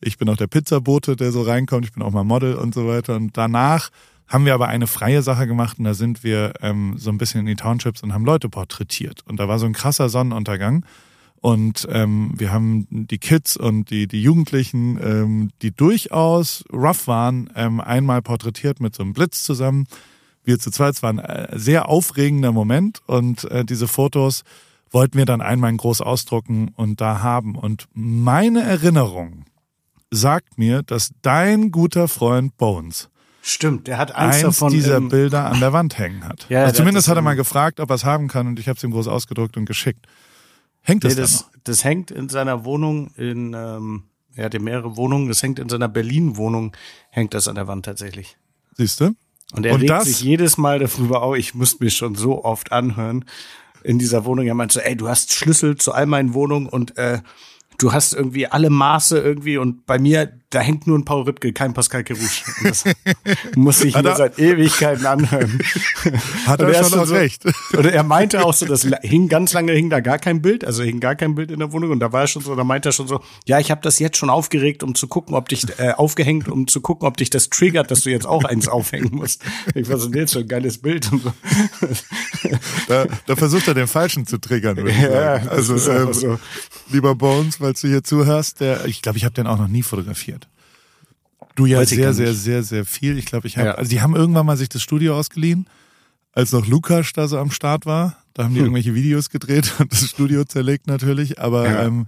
Ich 0.00 0.18
bin 0.18 0.28
auch 0.28 0.36
der 0.36 0.48
Pizzabote, 0.48 1.14
der 1.14 1.30
so 1.30 1.42
reinkommt. 1.42 1.84
Ich 1.84 1.92
bin 1.92 2.02
auch 2.02 2.10
mal 2.10 2.24
Model 2.24 2.56
und 2.56 2.74
so 2.74 2.88
weiter. 2.88 3.14
Und 3.14 3.36
danach 3.36 3.90
haben 4.28 4.44
wir 4.44 4.54
aber 4.54 4.68
eine 4.68 4.86
freie 4.86 5.22
Sache 5.22 5.46
gemacht 5.46 5.78
und 5.78 5.84
da 5.84 5.94
sind 5.94 6.22
wir 6.22 6.52
ähm, 6.60 6.94
so 6.98 7.10
ein 7.10 7.18
bisschen 7.18 7.40
in 7.40 7.46
die 7.46 7.56
Townships 7.56 8.02
und 8.02 8.12
haben 8.12 8.26
Leute 8.26 8.48
porträtiert. 8.48 9.22
Und 9.26 9.40
da 9.40 9.48
war 9.48 9.58
so 9.58 9.66
ein 9.66 9.72
krasser 9.72 10.08
Sonnenuntergang. 10.08 10.84
Und 11.40 11.86
ähm, 11.90 12.32
wir 12.36 12.52
haben 12.52 12.86
die 12.90 13.18
Kids 13.18 13.56
und 13.56 13.90
die, 13.90 14.06
die 14.08 14.22
Jugendlichen, 14.22 14.98
ähm, 15.00 15.50
die 15.62 15.70
durchaus 15.70 16.64
rough 16.72 17.06
waren, 17.06 17.48
ähm, 17.54 17.80
einmal 17.80 18.22
porträtiert 18.22 18.80
mit 18.80 18.94
so 18.94 19.02
einem 19.02 19.12
Blitz 19.12 19.44
zusammen. 19.44 19.86
Wir 20.44 20.58
zu 20.58 20.70
zweit, 20.70 20.94
es 20.94 21.02
war 21.02 21.10
ein 21.10 21.20
äh, 21.20 21.56
sehr 21.56 21.88
aufregender 21.88 22.52
Moment 22.52 23.00
und 23.06 23.44
äh, 23.44 23.64
diese 23.64 23.86
Fotos 23.86 24.42
wollten 24.90 25.16
wir 25.16 25.26
dann 25.26 25.40
einmal 25.40 25.70
in 25.70 25.76
groß 25.76 26.00
ausdrucken 26.00 26.72
und 26.74 27.00
da 27.00 27.22
haben. 27.22 27.54
Und 27.54 27.86
meine 27.94 28.62
Erinnerung 28.62 29.44
sagt 30.10 30.58
mir, 30.58 30.82
dass 30.82 31.12
dein 31.22 31.70
guter 31.70 32.08
Freund 32.08 32.56
Bones 32.56 33.10
Stimmt, 33.48 33.86
der 33.86 33.96
hat 33.96 34.14
eins, 34.14 34.36
eins 34.36 34.42
davon 34.42 34.72
dieser 34.72 35.00
Bilder 35.00 35.46
an 35.46 35.58
der 35.58 35.72
Wand 35.72 35.96
hängen 35.98 36.24
hat. 36.24 36.46
Ja, 36.50 36.64
also 36.64 36.76
zumindest 36.76 37.08
hat 37.08 37.16
er 37.16 37.22
mal 37.22 37.34
gefragt, 37.34 37.80
ob 37.80 37.90
er 37.90 37.94
es 37.94 38.04
haben 38.04 38.28
kann 38.28 38.46
und 38.46 38.58
ich 38.58 38.68
habe 38.68 38.76
es 38.76 38.84
ihm 38.84 38.90
groß 38.90 39.08
ausgedruckt 39.08 39.56
und 39.56 39.64
geschickt. 39.64 40.06
Hängt 40.82 41.04
das, 41.04 41.14
nee, 41.14 41.22
das, 41.22 41.38
da 41.38 41.46
das 41.64 41.82
hängt 41.82 42.10
in 42.10 42.28
seiner 42.28 42.66
Wohnung 42.66 43.10
in, 43.16 43.54
ähm, 43.54 44.04
er 44.34 44.44
hat 44.44 44.54
ja 44.54 44.60
mehrere 44.60 44.96
Wohnungen, 44.98 45.28
das 45.28 45.42
hängt 45.42 45.58
in 45.58 45.70
seiner 45.70 45.88
Berlin-Wohnung, 45.88 46.76
hängt 47.08 47.32
das 47.32 47.48
an 47.48 47.54
der 47.54 47.66
Wand 47.66 47.86
tatsächlich. 47.86 48.36
Siehst 48.76 49.00
du? 49.00 49.14
Und 49.54 49.64
er 49.64 49.72
und 49.72 49.80
regt 49.80 49.90
das? 49.90 50.04
sich 50.04 50.20
jedes 50.20 50.58
Mal 50.58 50.78
darüber 50.78 51.22
auf, 51.22 51.36
ich 51.36 51.54
musste 51.54 51.82
mich 51.82 51.96
schon 51.96 52.16
so 52.16 52.44
oft 52.44 52.70
anhören 52.70 53.24
in 53.82 53.98
dieser 53.98 54.26
Wohnung. 54.26 54.46
Er 54.46 54.54
meinte 54.54 54.74
so, 54.74 54.80
ey, 54.80 54.94
du 54.94 55.08
hast 55.08 55.32
Schlüssel 55.32 55.76
zu 55.76 55.92
all 55.92 56.04
meinen 56.04 56.34
Wohnungen 56.34 56.68
und 56.68 56.98
äh, 56.98 57.20
du 57.78 57.92
hast 57.92 58.12
irgendwie 58.12 58.46
alle 58.48 58.70
Maße 58.70 59.18
irgendwie 59.18 59.56
und 59.56 59.86
bei 59.86 60.00
mir, 60.00 60.32
da 60.50 60.60
hängt 60.60 60.86
nur 60.88 60.98
ein 60.98 61.04
Paul 61.04 61.22
Ripke, 61.22 61.52
kein 61.52 61.74
Pascal 61.74 62.02
Kerouche. 62.02 62.44
Das 62.64 62.84
muss 63.56 63.84
ich 63.84 63.94
mir 63.94 64.16
seit 64.16 64.38
Ewigkeiten 64.38 65.06
anhören. 65.06 65.60
Hat 66.46 66.60
er, 66.60 66.68
er 66.70 66.84
schon 66.84 66.98
auch 66.98 67.06
so, 67.06 67.14
recht. 67.14 67.44
Oder 67.76 67.92
er 67.92 68.02
meinte 68.02 68.44
auch 68.44 68.52
so, 68.52 68.66
das 68.66 68.86
hing 69.02 69.28
ganz 69.28 69.52
lange 69.52 69.72
hing 69.72 69.90
da 69.90 70.00
gar 70.00 70.18
kein 70.18 70.42
Bild, 70.42 70.64
also 70.64 70.82
hing 70.82 70.98
gar 70.98 71.14
kein 71.14 71.36
Bild 71.36 71.52
in 71.52 71.60
der 71.60 71.72
Wohnung 71.72 71.92
und 71.92 72.00
da 72.00 72.12
war 72.12 72.22
er 72.22 72.26
schon 72.26 72.42
so, 72.42 72.56
da 72.56 72.64
meinte 72.64 72.88
er 72.88 72.92
schon 72.92 73.06
so, 73.06 73.20
ja, 73.46 73.60
ich 73.60 73.70
habe 73.70 73.80
das 73.82 74.00
jetzt 74.00 74.16
schon 74.16 74.30
aufgeregt, 74.30 74.82
um 74.82 74.96
zu 74.96 75.06
gucken, 75.06 75.36
ob 75.36 75.48
dich 75.48 75.64
äh, 75.78 75.92
aufgehängt, 75.92 76.48
um 76.48 76.66
zu 76.66 76.80
gucken, 76.80 77.06
ob 77.06 77.16
dich 77.16 77.30
das 77.30 77.48
triggert, 77.48 77.92
dass 77.92 78.00
du 78.00 78.10
jetzt 78.10 78.26
auch 78.26 78.42
eins 78.42 78.66
aufhängen 78.66 79.10
musst. 79.12 79.44
Ich 79.74 79.88
war 79.88 79.98
so, 79.98 80.08
nee, 80.08 80.26
so 80.26 80.40
ein 80.40 80.48
geiles 80.48 80.78
Bild 80.78 81.12
und 81.12 81.22
so. 81.22 81.32
Da, 82.88 83.06
da 83.26 83.36
versucht 83.36 83.68
er 83.68 83.74
den 83.74 83.86
falschen 83.86 84.26
zu 84.26 84.38
triggern. 84.38 84.84
Ja, 84.86 85.34
also 85.48 85.74
ähm, 85.90 86.12
so. 86.12 86.38
lieber 86.90 87.14
Bones, 87.14 87.60
falls 87.68 87.82
du 87.82 87.88
hier 87.88 88.02
zuhörst, 88.02 88.60
der, 88.60 88.86
ich 88.86 89.02
glaube, 89.02 89.18
ich 89.18 89.24
habe 89.24 89.34
den 89.34 89.46
auch 89.46 89.58
noch 89.58 89.68
nie 89.68 89.82
fotografiert. 89.82 90.48
Du 91.54 91.66
ja 91.66 91.78
Weiß 91.78 91.90
sehr, 91.90 92.14
sehr, 92.14 92.32
sehr, 92.32 92.62
sehr 92.62 92.86
viel. 92.86 93.18
Ich 93.18 93.26
glaube, 93.26 93.46
ich 93.46 93.58
habe, 93.58 93.68
ja. 93.68 93.74
also 93.74 93.90
die 93.90 94.00
haben 94.00 94.16
irgendwann 94.16 94.46
mal 94.46 94.56
sich 94.56 94.70
das 94.70 94.80
Studio 94.80 95.18
ausgeliehen, 95.18 95.68
als 96.32 96.52
noch 96.52 96.66
Lukas 96.66 97.12
da 97.12 97.28
so 97.28 97.38
am 97.38 97.50
Start 97.50 97.84
war. 97.84 98.16
Da 98.32 98.44
haben 98.44 98.54
die 98.54 98.60
hm. 98.60 98.66
irgendwelche 98.66 98.94
Videos 98.94 99.28
gedreht 99.28 99.74
und 99.78 99.92
das 99.92 100.08
Studio 100.08 100.44
zerlegt 100.44 100.86
natürlich. 100.86 101.40
Aber 101.40 101.66
ja. 101.66 101.82
ähm, 101.82 102.06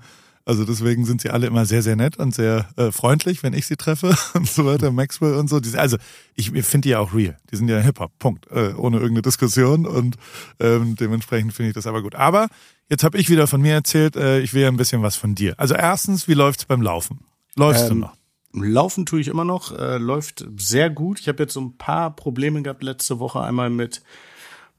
also 0.51 0.65
deswegen 0.65 1.05
sind 1.05 1.21
sie 1.21 1.31
alle 1.31 1.47
immer 1.47 1.65
sehr, 1.65 1.81
sehr 1.81 1.95
nett 1.95 2.17
und 2.17 2.35
sehr 2.35 2.69
äh, 2.77 2.91
freundlich, 2.91 3.45
wenn 3.45 3.53
ich 3.53 3.67
sie 3.67 3.77
treffe 3.77 4.17
und 4.35 4.49
so 4.49 4.67
weiter. 4.67 4.91
Maxwell 4.91 5.35
und 5.35 5.49
so. 5.49 5.61
Also 5.77 5.97
ich 6.35 6.51
finde 6.51 6.87
die 6.87 6.89
ja 6.89 6.99
auch 6.99 7.15
real. 7.15 7.37
Die 7.53 7.57
sind 7.57 7.69
ja 7.69 7.79
Hip-Hop, 7.79 8.19
Punkt. 8.19 8.49
Äh, 8.51 8.75
ohne 8.75 8.97
irgendeine 8.97 9.23
Diskussion 9.23 9.87
und 9.87 10.17
ähm, 10.59 10.97
dementsprechend 10.97 11.53
finde 11.53 11.69
ich 11.69 11.75
das 11.77 11.87
aber 11.87 12.03
gut. 12.03 12.17
Aber 12.17 12.49
jetzt 12.89 13.05
habe 13.05 13.17
ich 13.17 13.31
wieder 13.31 13.47
von 13.47 13.61
mir 13.61 13.75
erzählt, 13.75 14.17
äh, 14.17 14.41
ich 14.41 14.53
will 14.53 14.63
ja 14.63 14.69
ein 14.69 14.77
bisschen 14.77 15.03
was 15.03 15.15
von 15.15 15.37
dir. 15.37 15.55
Also 15.57 15.77
erstens, 15.77 16.27
wie 16.27 16.35
läuft's 16.35 16.65
beim 16.65 16.83
Laufen? 16.83 17.21
Läufst 17.55 17.85
ähm, 17.85 17.89
du 17.89 17.95
noch? 17.95 18.17
Laufen 18.53 19.07
tue 19.07 19.21
ich 19.21 19.29
immer 19.29 19.45
noch, 19.45 19.71
äh, 19.79 19.99
läuft 19.99 20.45
sehr 20.57 20.91
gut. 20.91 21.21
Ich 21.21 21.29
habe 21.29 21.45
jetzt 21.45 21.53
so 21.53 21.61
ein 21.61 21.77
paar 21.77 22.17
Probleme 22.17 22.61
gehabt 22.63 22.83
letzte 22.83 23.21
Woche. 23.21 23.41
Einmal 23.41 23.71
mit 23.71 24.03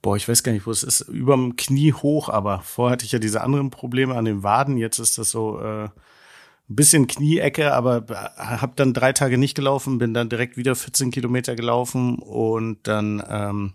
boah, 0.02 0.16
ich 0.16 0.28
weiß 0.28 0.44
gar 0.44 0.52
nicht, 0.52 0.66
wo 0.66 0.72
es 0.72 0.84
ist, 0.84 1.02
überm 1.02 1.56
Knie 1.56 1.94
hoch, 1.94 2.30
aber 2.30 2.62
vorher 2.62 2.94
hatte 2.94 3.06
ich 3.06 3.12
ja 3.12 3.20
diese 3.20 3.42
anderen 3.42 3.70
Probleme 3.70 4.16
an 4.16 4.26
den 4.26 4.44
Waden, 4.44 4.78
jetzt 4.78 5.00
ist 5.00 5.18
das 5.18 5.32
so 5.32 5.60
äh, 5.60 5.86
ein 5.86 6.76
bisschen 6.76 7.08
Knieecke, 7.08 7.74
aber 7.74 8.06
habe 8.38 8.74
dann 8.76 8.94
drei 8.94 9.14
Tage 9.14 9.38
nicht 9.38 9.56
gelaufen, 9.56 9.98
bin 9.98 10.14
dann 10.14 10.30
direkt 10.30 10.58
wieder 10.58 10.76
14 10.76 11.12
Kilometer 11.12 11.56
gelaufen 11.56 12.18
und 12.18 12.80
dann 12.88 13.22
ähm, 13.28 13.74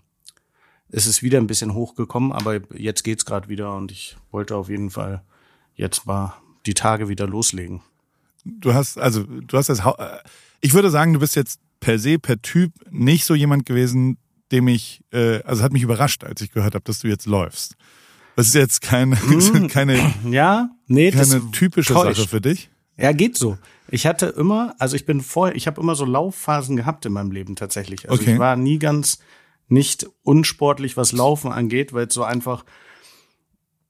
ist 0.88 1.06
es 1.06 1.22
wieder 1.22 1.38
ein 1.38 1.46
bisschen 1.46 1.74
hochgekommen, 1.74 2.32
aber 2.32 2.60
jetzt 2.74 3.04
geht's 3.04 3.24
gerade 3.24 3.48
wieder 3.48 3.74
und 3.74 3.92
ich 3.92 4.16
wollte 4.30 4.56
auf 4.56 4.68
jeden 4.68 4.90
Fall 4.90 5.22
jetzt 5.74 6.06
mal 6.06 6.34
die 6.64 6.74
Tage 6.74 7.08
wieder 7.08 7.26
loslegen. 7.26 7.82
Du 8.44 8.74
hast 8.74 8.98
also 8.98 9.24
du 9.24 9.56
hast 9.58 9.68
das 9.68 9.80
äh, 9.80 10.18
ich 10.60 10.74
würde 10.74 10.90
sagen, 10.90 11.12
du 11.12 11.20
bist 11.20 11.36
jetzt 11.36 11.60
per 11.80 11.98
se 11.98 12.18
per 12.18 12.40
Typ 12.40 12.72
nicht 12.90 13.24
so 13.24 13.34
jemand 13.34 13.66
gewesen, 13.66 14.18
dem 14.52 14.68
ich, 14.68 15.02
äh, 15.12 15.42
also 15.42 15.62
hat 15.62 15.72
mich 15.72 15.82
überrascht, 15.82 16.24
als 16.24 16.40
ich 16.40 16.52
gehört 16.52 16.74
habe, 16.74 16.84
dass 16.84 17.00
du 17.00 17.08
jetzt 17.08 17.26
läufst. 17.26 17.76
Das 18.36 18.48
ist 18.48 18.54
jetzt 18.54 18.82
keine, 18.82 19.16
mm, 19.26 19.68
keine, 19.68 20.12
ja, 20.30 20.70
nee, 20.86 21.10
keine 21.10 21.50
typische 21.50 21.94
täuscht. 21.94 22.18
Sache 22.18 22.28
für 22.28 22.40
dich. 22.40 22.70
Ja, 22.96 23.12
geht 23.12 23.36
so. 23.36 23.58
Ich 23.88 24.06
hatte 24.06 24.26
immer, 24.26 24.74
also 24.78 24.96
ich 24.96 25.06
bin 25.06 25.20
vorher, 25.20 25.54
ich 25.54 25.66
habe 25.66 25.80
immer 25.80 25.94
so 25.94 26.04
Laufphasen 26.04 26.76
gehabt 26.76 27.06
in 27.06 27.12
meinem 27.12 27.30
Leben 27.30 27.56
tatsächlich. 27.56 28.08
Also 28.08 28.22
okay. 28.22 28.34
ich 28.34 28.38
war 28.38 28.56
nie 28.56 28.78
ganz 28.78 29.18
nicht 29.68 30.06
unsportlich, 30.22 30.96
was 30.96 31.12
Laufen 31.12 31.52
angeht, 31.52 31.92
weil 31.92 32.06
es 32.06 32.14
so 32.14 32.22
einfach, 32.22 32.64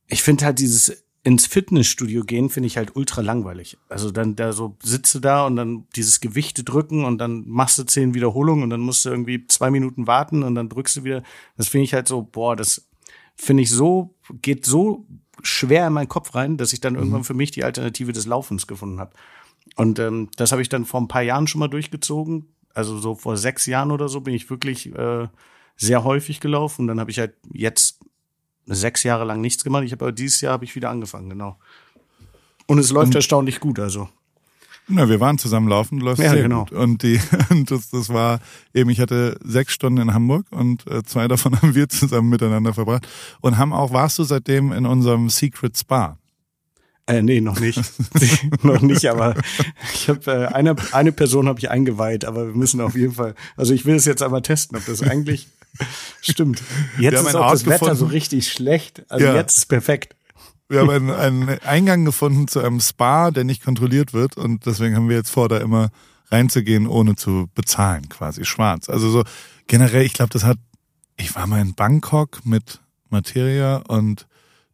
ich 0.07 0.23
finde 0.23 0.47
halt 0.47 0.59
dieses 0.59 1.06
ins 1.27 1.45
Fitnessstudio 1.45 2.23
gehen 2.23 2.51
finde 2.51 2.69
ich 2.69 2.77
halt 2.77 2.95
ultra 2.95 3.21
langweilig. 3.21 3.77
Also 3.89 4.13
dann 4.13 4.37
da 4.37 4.53
so 4.53 4.77
sitze 4.81 5.21
da 5.21 5.45
und 5.45 5.57
dann 5.57 5.89
dieses 5.97 6.21
Gewichte 6.21 6.63
drücken 6.63 7.05
und 7.05 7.19
dann 7.19 7.43
machst 7.49 7.79
du 7.79 7.83
zehn 7.83 8.15
Wiederholungen 8.15 8.63
und 8.63 8.71
dann 8.71 8.79
musst 8.79 9.05
du 9.05 9.09
irgendwie 9.09 9.45
zwei 9.49 9.73
Minuten 9.73 10.07
warten 10.07 10.45
und 10.45 10.55
dann 10.55 10.69
drückst 10.69 10.99
du 10.99 11.05
wieder. 11.05 11.25
Das 11.57 11.67
finde 11.67 11.83
ich 11.83 11.95
halt 11.95 12.07
so, 12.07 12.23
boah, 12.23 12.55
das 12.55 12.87
finde 13.35 13.65
ich 13.65 13.71
so, 13.71 14.15
geht 14.41 14.65
so 14.65 15.05
schwer 15.43 15.89
in 15.89 15.95
meinen 15.95 16.09
Kopf 16.09 16.37
rein, 16.37 16.59
dass 16.59 16.73
ich 16.73 16.79
dann 16.79 16.93
mhm. 16.93 17.01
irgendwann 17.01 17.25
für 17.25 17.35
mich 17.35 17.51
die 17.51 17.65
Alternative 17.65 18.13
des 18.13 18.27
Laufens 18.27 18.69
gefunden 18.69 19.01
habe. 19.01 19.17
Und 19.75 19.99
ähm, 19.99 20.29
das 20.37 20.53
habe 20.53 20.63
ich 20.63 20.69
dann 20.69 20.85
vor 20.85 21.01
ein 21.01 21.09
paar 21.09 21.23
Jahren 21.23 21.49
schon 21.49 21.59
mal 21.59 21.67
durchgezogen. 21.67 22.55
Also 22.73 22.99
so 22.99 23.17
vor 23.17 23.37
sechs 23.37 23.67
Jahren 23.67 23.91
oder 23.91 24.09
so 24.09 24.21
bin 24.21 24.33
ich 24.33 24.49
wirklich 24.49 24.95
äh, 24.95 25.27
sehr 25.75 26.05
häufig 26.05 26.39
gelaufen. 26.39 26.83
Und 26.83 26.87
dann 26.87 27.01
habe 27.01 27.11
ich 27.11 27.19
halt 27.19 27.35
jetzt 27.53 27.99
sechs 28.67 29.03
Jahre 29.03 29.25
lang 29.25 29.41
nichts 29.41 29.65
gemacht. 29.65 29.85
Ich 29.85 29.93
habe 29.93 30.05
aber 30.05 30.13
dieses 30.13 30.41
Jahr 30.41 30.53
habe 30.53 30.65
ich 30.65 30.75
wieder 30.75 30.91
angefangen, 30.91 31.31
genau. 31.31 31.57
Und 32.67 32.79
es 32.79 32.91
läuft 32.91 33.09
und, 33.09 33.15
erstaunlich 33.15 33.61
gut, 33.61 33.79
also. 33.79 34.09
Na, 34.89 35.09
wir 35.09 35.19
waren 35.19 35.37
zusammen 35.37 35.69
laufen, 35.69 36.01
läuft 36.01 36.23
ja, 36.23 36.31
sehr 36.31 36.43
genau. 36.43 36.65
gut. 36.65 36.73
Und 36.73 37.03
die, 37.03 37.21
das, 37.67 37.91
das 37.91 38.09
war 38.09 38.41
eben, 38.73 38.91
ich 38.91 39.01
hatte 39.01 39.39
sechs 39.43 39.73
Stunden 39.73 40.01
in 40.01 40.15
Hamburg 40.15 40.47
und 40.51 40.87
äh, 40.87 41.03
zwei 41.03 41.27
davon 41.29 41.61
haben 41.61 41.75
wir 41.75 41.89
zusammen 41.89 42.29
miteinander 42.29 42.75
verbracht. 42.75 43.07
Und 43.41 43.59
haben 43.59 43.73
auch, 43.73 43.93
warst 43.93 44.19
du 44.19 44.25
seitdem 44.25 44.73
in 44.73 44.87
unserem 44.87 45.29
Secret 45.29 45.77
Spa? 45.77 46.19
Äh, 47.09 47.23
nee, 47.23 47.41
noch 47.41 47.61
nicht. 47.61 47.81
noch 48.65 48.81
nicht, 48.81 49.07
aber 49.07 49.37
ich 49.95 50.09
habe 50.09 50.31
äh, 50.31 50.47
eine, 50.47 50.75
eine 50.91 51.13
Person 51.13 51.47
habe 51.49 51.59
ich 51.61 51.71
eingeweiht, 51.71 52.25
aber 52.25 52.49
wir 52.49 52.55
müssen 52.55 52.81
auf 52.81 52.97
jeden 52.97 53.13
Fall, 53.13 53.35
also 53.57 53.75
ich 53.75 53.87
will 53.87 53.95
es 53.95 54.07
jetzt 54.07 54.23
aber 54.23 54.43
testen, 54.43 54.77
ob 54.77 54.87
das 54.87 55.03
eigentlich 55.03 55.47
Stimmt. 56.21 56.63
Jetzt 56.99 57.21
ist 57.21 57.35
auch 57.35 57.51
das 57.51 57.67
Wetter 57.67 57.95
so 57.97 58.07
richtig 58.07 58.51
schlecht. 58.51 59.05
Also 59.09 59.27
ja. 59.27 59.35
jetzt 59.35 59.59
ist 59.59 59.67
perfekt. 59.67 60.17
Wir 60.69 60.81
haben 60.81 60.91
einen, 60.91 61.11
einen 61.11 61.59
Eingang 61.61 62.05
gefunden 62.05 62.49
zu 62.49 62.61
einem 62.61 62.81
Spa, 62.81 63.31
der 63.31 63.45
nicht 63.45 63.63
kontrolliert 63.63 64.13
wird 64.13 64.37
und 64.37 64.67
deswegen 64.67 64.97
haben 64.97 65.09
wir 65.09 65.17
jetzt 65.17 65.31
vor, 65.31 65.49
da 65.49 65.59
immer 65.59 65.91
reinzugehen, 66.31 66.89
ohne 66.89 67.15
zu 67.15 67.49
bezahlen, 67.55 68.09
quasi 68.09 68.45
schwarz. 68.45 68.89
Also 68.89 69.11
so 69.11 69.23
generell, 69.69 70.05
ich 70.05 70.13
glaube, 70.13 70.31
das 70.31 70.43
hat, 70.43 70.59
ich 71.17 71.35
war 71.37 71.47
mal 71.47 71.61
in 71.61 71.75
Bangkok 71.75 72.45
mit 72.45 72.81
Materia 73.11 73.77
und 73.89 74.27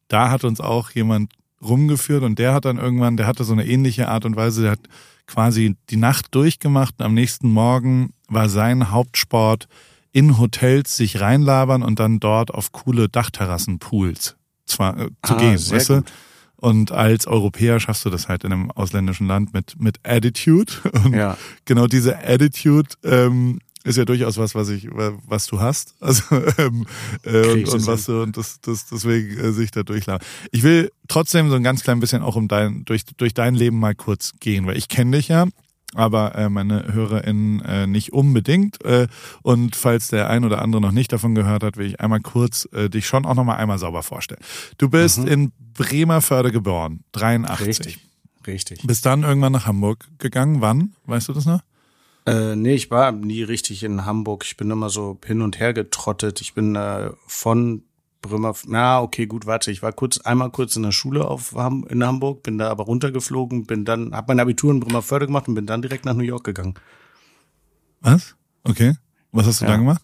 da 0.09 0.30
hat 0.30 0.44
uns 0.44 0.61
auch 0.61 0.90
jemand 0.90 1.32
rumgeführt 1.62 2.23
und 2.23 2.38
der 2.38 2.54
hat 2.54 2.64
dann 2.64 2.78
irgendwann, 2.78 3.16
der 3.16 3.26
hatte 3.26 3.44
so 3.44 3.52
eine 3.52 3.66
ähnliche 3.66 4.09
Art 4.09 4.25
und 4.25 4.35
Weise, 4.35 4.62
der 4.62 4.71
hat 4.73 4.88
quasi 5.26 5.76
die 5.90 5.97
Nacht 5.97 6.35
durchgemacht 6.35 6.94
und 6.99 7.04
am 7.04 7.14
nächsten 7.14 7.50
Morgen 7.50 8.12
war 8.28 8.49
sein 8.49 8.90
Hauptsport 8.90 9.68
in 10.12 10.38
Hotels 10.38 10.97
sich 10.97 11.21
reinlabern 11.21 11.83
und 11.83 11.99
dann 11.99 12.21
dort 12.21 12.52
auf 12.52 12.73
coole 12.73 13.09
Dachterrassen-Pools 13.09 14.37
zwar 14.66 14.99
äh, 14.99 15.09
zu 15.25 15.35
Ah, 15.35 15.38
gehen, 15.38 15.71
weißt 15.71 15.88
du? 15.90 16.02
Und 16.57 16.92
als 16.92 17.26
Europäer 17.26 17.81
schaffst 17.81 18.04
du 18.04 18.11
das 18.11 18.28
halt 18.28 18.45
in 18.45 18.52
einem 18.52 18.71
ausländischen 18.71 19.26
Land 19.26 19.52
mit, 19.52 19.81
mit 19.81 19.99
Attitude. 20.04 20.73
Und 21.04 21.12
Ja. 21.14 21.37
genau 21.64 21.87
diese 21.88 22.19
Attitude 22.19 22.88
ähm, 23.02 23.59
ist 23.85 23.99
ja 23.99 24.04
durchaus 24.04 24.38
was, 24.38 24.54
was 24.54 24.69
ich, 24.69 24.88
was 24.92 25.47
du 25.49 25.61
hast. 25.61 25.97
Also 26.00 26.23
ähm, 26.59 26.87
äh, 27.25 27.49
und, 27.49 27.69
und 27.69 27.87
was 27.88 28.04
du 28.04 28.23
und 28.23 28.37
das, 28.37 28.61
das 28.61 28.87
deswegen 28.87 29.37
äh, 29.40 29.52
sich 29.52 29.73
da 29.73 29.83
durchladen. 29.83 30.25
Ich 30.52 30.62
will 30.62 30.92
trotzdem 31.09 31.49
so 31.50 31.57
ein 31.57 31.64
ganz 31.64 31.83
klein 31.83 31.99
bisschen 31.99 32.23
auch 32.23 32.37
um 32.37 32.47
dein 32.47 32.85
durch 32.85 33.02
durch 33.16 33.35
dein 33.35 33.57
Leben 33.57 33.81
mal 33.81 33.97
kurz 33.97 34.33
gehen, 34.38 34.64
weil 34.66 34.76
ich 34.76 34.87
kenne 34.88 35.16
dich 35.16 35.26
ja. 35.28 35.47
Aber 35.94 36.34
äh, 36.34 36.49
meine 36.49 36.92
HörerInnen 36.92 37.61
äh, 37.62 37.87
nicht 37.87 38.12
unbedingt. 38.12 38.82
Äh, 38.84 39.08
und 39.42 39.76
falls 39.76 40.08
der 40.08 40.30
ein 40.30 40.44
oder 40.44 40.62
andere 40.62 40.80
noch 40.80 40.92
nicht 40.92 41.12
davon 41.12 41.34
gehört 41.34 41.62
hat, 41.62 41.76
will 41.76 41.87
ich 41.87 42.00
einmal 42.00 42.20
kurz 42.20 42.66
äh, 42.72 42.88
dich 42.88 43.06
schon 43.06 43.26
auch 43.26 43.34
nochmal 43.34 43.58
einmal 43.58 43.78
sauber 43.78 44.02
vorstellen. 44.02 44.40
Du 44.78 44.88
bist 44.88 45.18
in 45.18 45.52
Bremerförde 45.75 46.50
geboren, 46.50 47.04
83. 47.12 47.66
Richtig. 47.66 47.99
Richtig. 48.46 48.82
Bist 48.87 49.06
dann 49.06 49.22
irgendwann 49.22 49.52
nach 49.52 49.66
Hamburg 49.66 50.08
gegangen. 50.18 50.61
Wann? 50.61 50.94
Weißt 51.06 51.28
du 51.28 51.32
das 51.32 51.46
noch? 51.46 51.61
Äh, 52.26 52.56
nee, 52.56 52.75
ich 52.75 52.90
war 52.90 53.12
nie 53.12 53.42
richtig 53.42 53.82
in 53.82 54.04
Hamburg. 54.04 54.44
Ich 54.44 54.56
bin 54.56 54.70
immer 54.70 54.90
so 54.90 55.18
hin 55.25 55.42
und 55.42 55.58
her 55.58 55.72
getrottet. 55.72 56.40
Ich 56.40 56.54
bin 56.54 56.76
äh, 56.76 57.11
von 57.26 57.82
Bremer, 58.23 58.55
na 58.67 59.00
okay, 59.02 59.26
gut, 59.26 59.45
warte, 59.47 59.71
ich 59.71 59.83
war 59.83 59.93
kurz 59.93 60.19
einmal 60.19 60.50
kurz 60.50 60.76
in 60.76 60.83
der 60.85 60.93
Schule 60.93 61.26
auf 61.26 61.55
in 61.88 62.05
Hamburg, 62.05 62.43
bin 62.45 62.57
da 62.57 62.71
aber 62.71 62.85
runtergeflogen, 62.85 63.67
bin 63.67 63.85
dann 63.85 64.14
hab 64.14 64.29
mein 64.29 64.41
Abitur 64.41 64.71
in 64.73 64.81
Bremerförde 64.81 65.26
gemacht 65.26 65.49
und 65.49 65.55
bin 65.55 65.67
dann 65.67 65.83
direkt 65.83 66.05
nach 66.05 66.14
New 66.14 66.23
York 66.23 66.45
gegangen. 66.45 66.75
Was? 68.00 68.37
Okay. 68.64 68.95
Was 69.33 69.47
hast 69.47 69.61
du 69.61 69.64
Ja. 69.64 69.73
da 69.73 69.76
gemacht? 69.76 70.02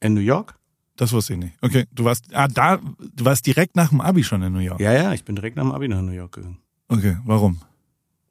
In 0.00 0.14
New 0.14 0.20
York? 0.20 0.54
Das 0.96 1.12
wusste 1.12 1.32
ich 1.34 1.38
nicht. 1.38 1.54
Okay, 1.62 1.86
du 1.92 2.04
warst, 2.04 2.26
ah, 2.34 2.46
da, 2.48 2.76
du 2.76 3.24
warst 3.24 3.46
direkt 3.46 3.74
nach 3.76 3.88
dem 3.88 4.00
Abi 4.02 4.22
schon 4.22 4.42
in 4.42 4.52
New 4.52 4.58
York. 4.58 4.80
Ja, 4.80 4.92
ja, 4.92 5.12
ich 5.14 5.24
bin 5.24 5.34
direkt 5.34 5.56
nach 5.56 5.62
dem 5.62 5.72
Abi 5.72 5.88
nach 5.88 6.02
New 6.02 6.12
York 6.12 6.32
gegangen. 6.32 6.58
Okay, 6.88 7.16
warum? 7.24 7.60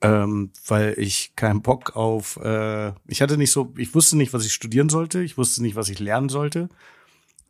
Ähm, 0.02 0.52
weil 0.68 0.94
ich 0.98 1.34
keinen 1.36 1.62
Bock 1.62 1.96
auf, 1.96 2.38
äh, 2.38 2.94
ich 3.08 3.22
hatte 3.22 3.38
nicht 3.38 3.52
so, 3.52 3.74
ich 3.78 3.94
wusste 3.96 4.18
nicht, 4.18 4.34
was 4.34 4.46
ich 4.46 4.54
studieren 4.54 4.88
sollte, 4.90 5.22
ich 5.24 5.38
wusste 5.38 5.62
nicht, 5.62 5.76
was 5.76 5.90
ich 5.90 6.00
lernen 6.00 6.30
sollte. 6.30 6.70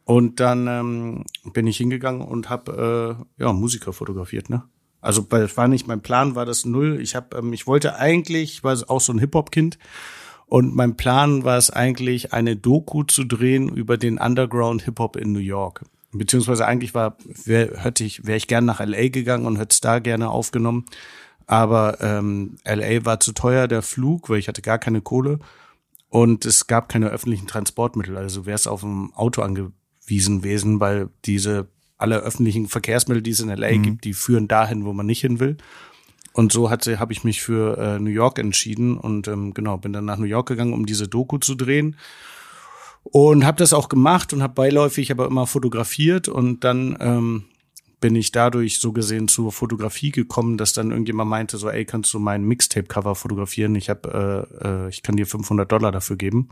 Und 0.10 0.40
dann 0.40 0.66
ähm, 0.66 1.24
bin 1.54 1.68
ich 1.68 1.78
hingegangen 1.78 2.24
und 2.24 2.50
habe 2.50 3.20
äh, 3.38 3.44
ja 3.44 3.54
Musiker 3.54 3.94
fotografiert, 3.94 4.50
ne? 4.50 4.64
Also 5.02 5.24
weil 5.30 5.56
war 5.56 5.68
nicht 5.68 5.88
mein 5.88 6.02
Plan, 6.02 6.34
war 6.34 6.48
das 6.48 6.66
null. 6.66 7.00
Ich 7.00 7.14
habe, 7.14 7.38
ähm, 7.38 7.54
ich 7.54 7.68
wollte 7.68 7.96
eigentlich, 7.96 8.54
ich 8.54 8.64
war 8.64 8.76
auch 8.88 9.02
so 9.02 9.14
ein 9.14 9.20
Hip 9.20 9.36
Hop 9.36 9.52
Kind 9.52 9.78
und 10.48 10.76
mein 10.76 10.98
Plan 10.98 11.44
war 11.44 11.60
es 11.60 11.70
eigentlich, 11.70 12.34
eine 12.34 12.56
Doku 12.56 13.04
zu 13.04 13.24
drehen 13.24 13.70
über 13.70 13.98
den 13.98 14.18
Underground 14.18 14.82
Hip 14.82 14.98
Hop 14.98 15.16
in 15.16 15.32
New 15.32 15.38
York. 15.38 15.86
Beziehungsweise 16.12 16.66
eigentlich 16.66 16.96
war, 16.96 17.16
wär, 17.46 17.78
hätte 17.78 18.04
ich, 18.04 18.26
wäre 18.26 18.38
ich 18.38 18.48
gern 18.48 18.66
nach 18.66 18.80
LA 18.80 19.10
gegangen 19.10 19.46
und 19.46 19.58
hätte 19.58 19.74
es 19.74 19.80
da 19.80 20.00
gerne 20.00 20.32
aufgenommen. 20.32 20.86
Aber 21.46 22.02
ähm, 22.02 22.58
LA 22.66 23.06
war 23.06 23.20
zu 23.20 23.32
teuer, 23.32 23.68
der 23.68 23.84
Flug, 23.84 24.28
weil 24.28 24.40
ich 24.40 24.48
hatte 24.48 24.64
gar 24.64 24.80
keine 24.80 25.02
Kohle. 25.02 25.38
Und 26.10 26.48
es 26.48 26.66
gab 26.66 26.90
keine 26.90 27.10
öffentlichen 27.10 27.46
Transportmittel. 27.46 28.18
Also 28.18 28.48
wäre 28.48 28.56
es 28.56 28.66
auf 28.66 28.82
ein 28.82 29.12
Auto 29.14 29.44
angewiesen 29.44 29.76
gewesen, 30.18 30.80
weil 30.80 31.10
diese 31.26 31.68
alle 31.98 32.20
öffentlichen 32.20 32.68
Verkehrsmittel, 32.68 33.22
die 33.22 33.32
es 33.32 33.40
in 33.40 33.50
LA 33.50 33.78
gibt, 33.78 34.06
die 34.06 34.14
führen 34.14 34.48
dahin, 34.48 34.86
wo 34.86 34.94
man 34.94 35.06
nicht 35.06 35.22
hin 35.22 35.40
will. 35.40 35.58
Und 36.34 36.52
so 36.52 36.70
hatte 36.70 37.00
habe 37.00 37.12
ich 37.12 37.24
mich 37.24 37.42
für 37.42 37.78
äh, 37.78 38.00
New 38.00 38.12
York 38.12 38.40
entschieden 38.40 38.98
und 38.98 39.28
ähm, 39.28 39.54
genau 39.54 39.78
bin 39.78 39.94
dann 39.94 40.06
nach 40.06 40.18
New 40.18 40.26
York 40.26 40.48
gegangen, 40.48 40.74
um 40.74 40.86
diese 40.86 41.08
Doku 41.08 41.38
zu 41.40 41.56
drehen 41.56 41.98
und 43.04 43.46
habe 43.46 43.58
das 43.58 43.74
auch 43.74 43.90
gemacht 43.90 44.34
und 44.34 44.44
habe 44.44 44.54
beiläufig 44.54 45.12
aber 45.12 45.26
immer 45.26 45.48
fotografiert 45.48 46.28
und 46.28 46.64
dann 46.64 46.98
ähm, 47.00 47.46
bin 48.00 48.16
ich 48.16 48.32
dadurch 48.32 48.80
so 48.80 48.94
gesehen 48.94 49.28
zur 49.28 49.52
Fotografie 49.52 50.12
gekommen, 50.12 50.58
dass 50.58 50.74
dann 50.74 50.92
irgendjemand 50.92 51.30
meinte 51.30 51.58
so, 51.58 51.70
ey, 51.70 51.86
kannst 51.86 52.14
du 52.14 52.20
mein 52.20 52.44
Mixtape-Cover 52.44 53.16
fotografieren? 53.16 53.76
Ich 53.76 53.90
habe, 53.90 54.48
äh, 54.62 54.68
äh, 54.68 54.90
ich 54.90 55.04
kann 55.04 55.18
dir 55.18 55.28
500 55.28 55.70
Dollar 55.70 55.92
dafür 55.92 56.16
geben. 56.16 56.50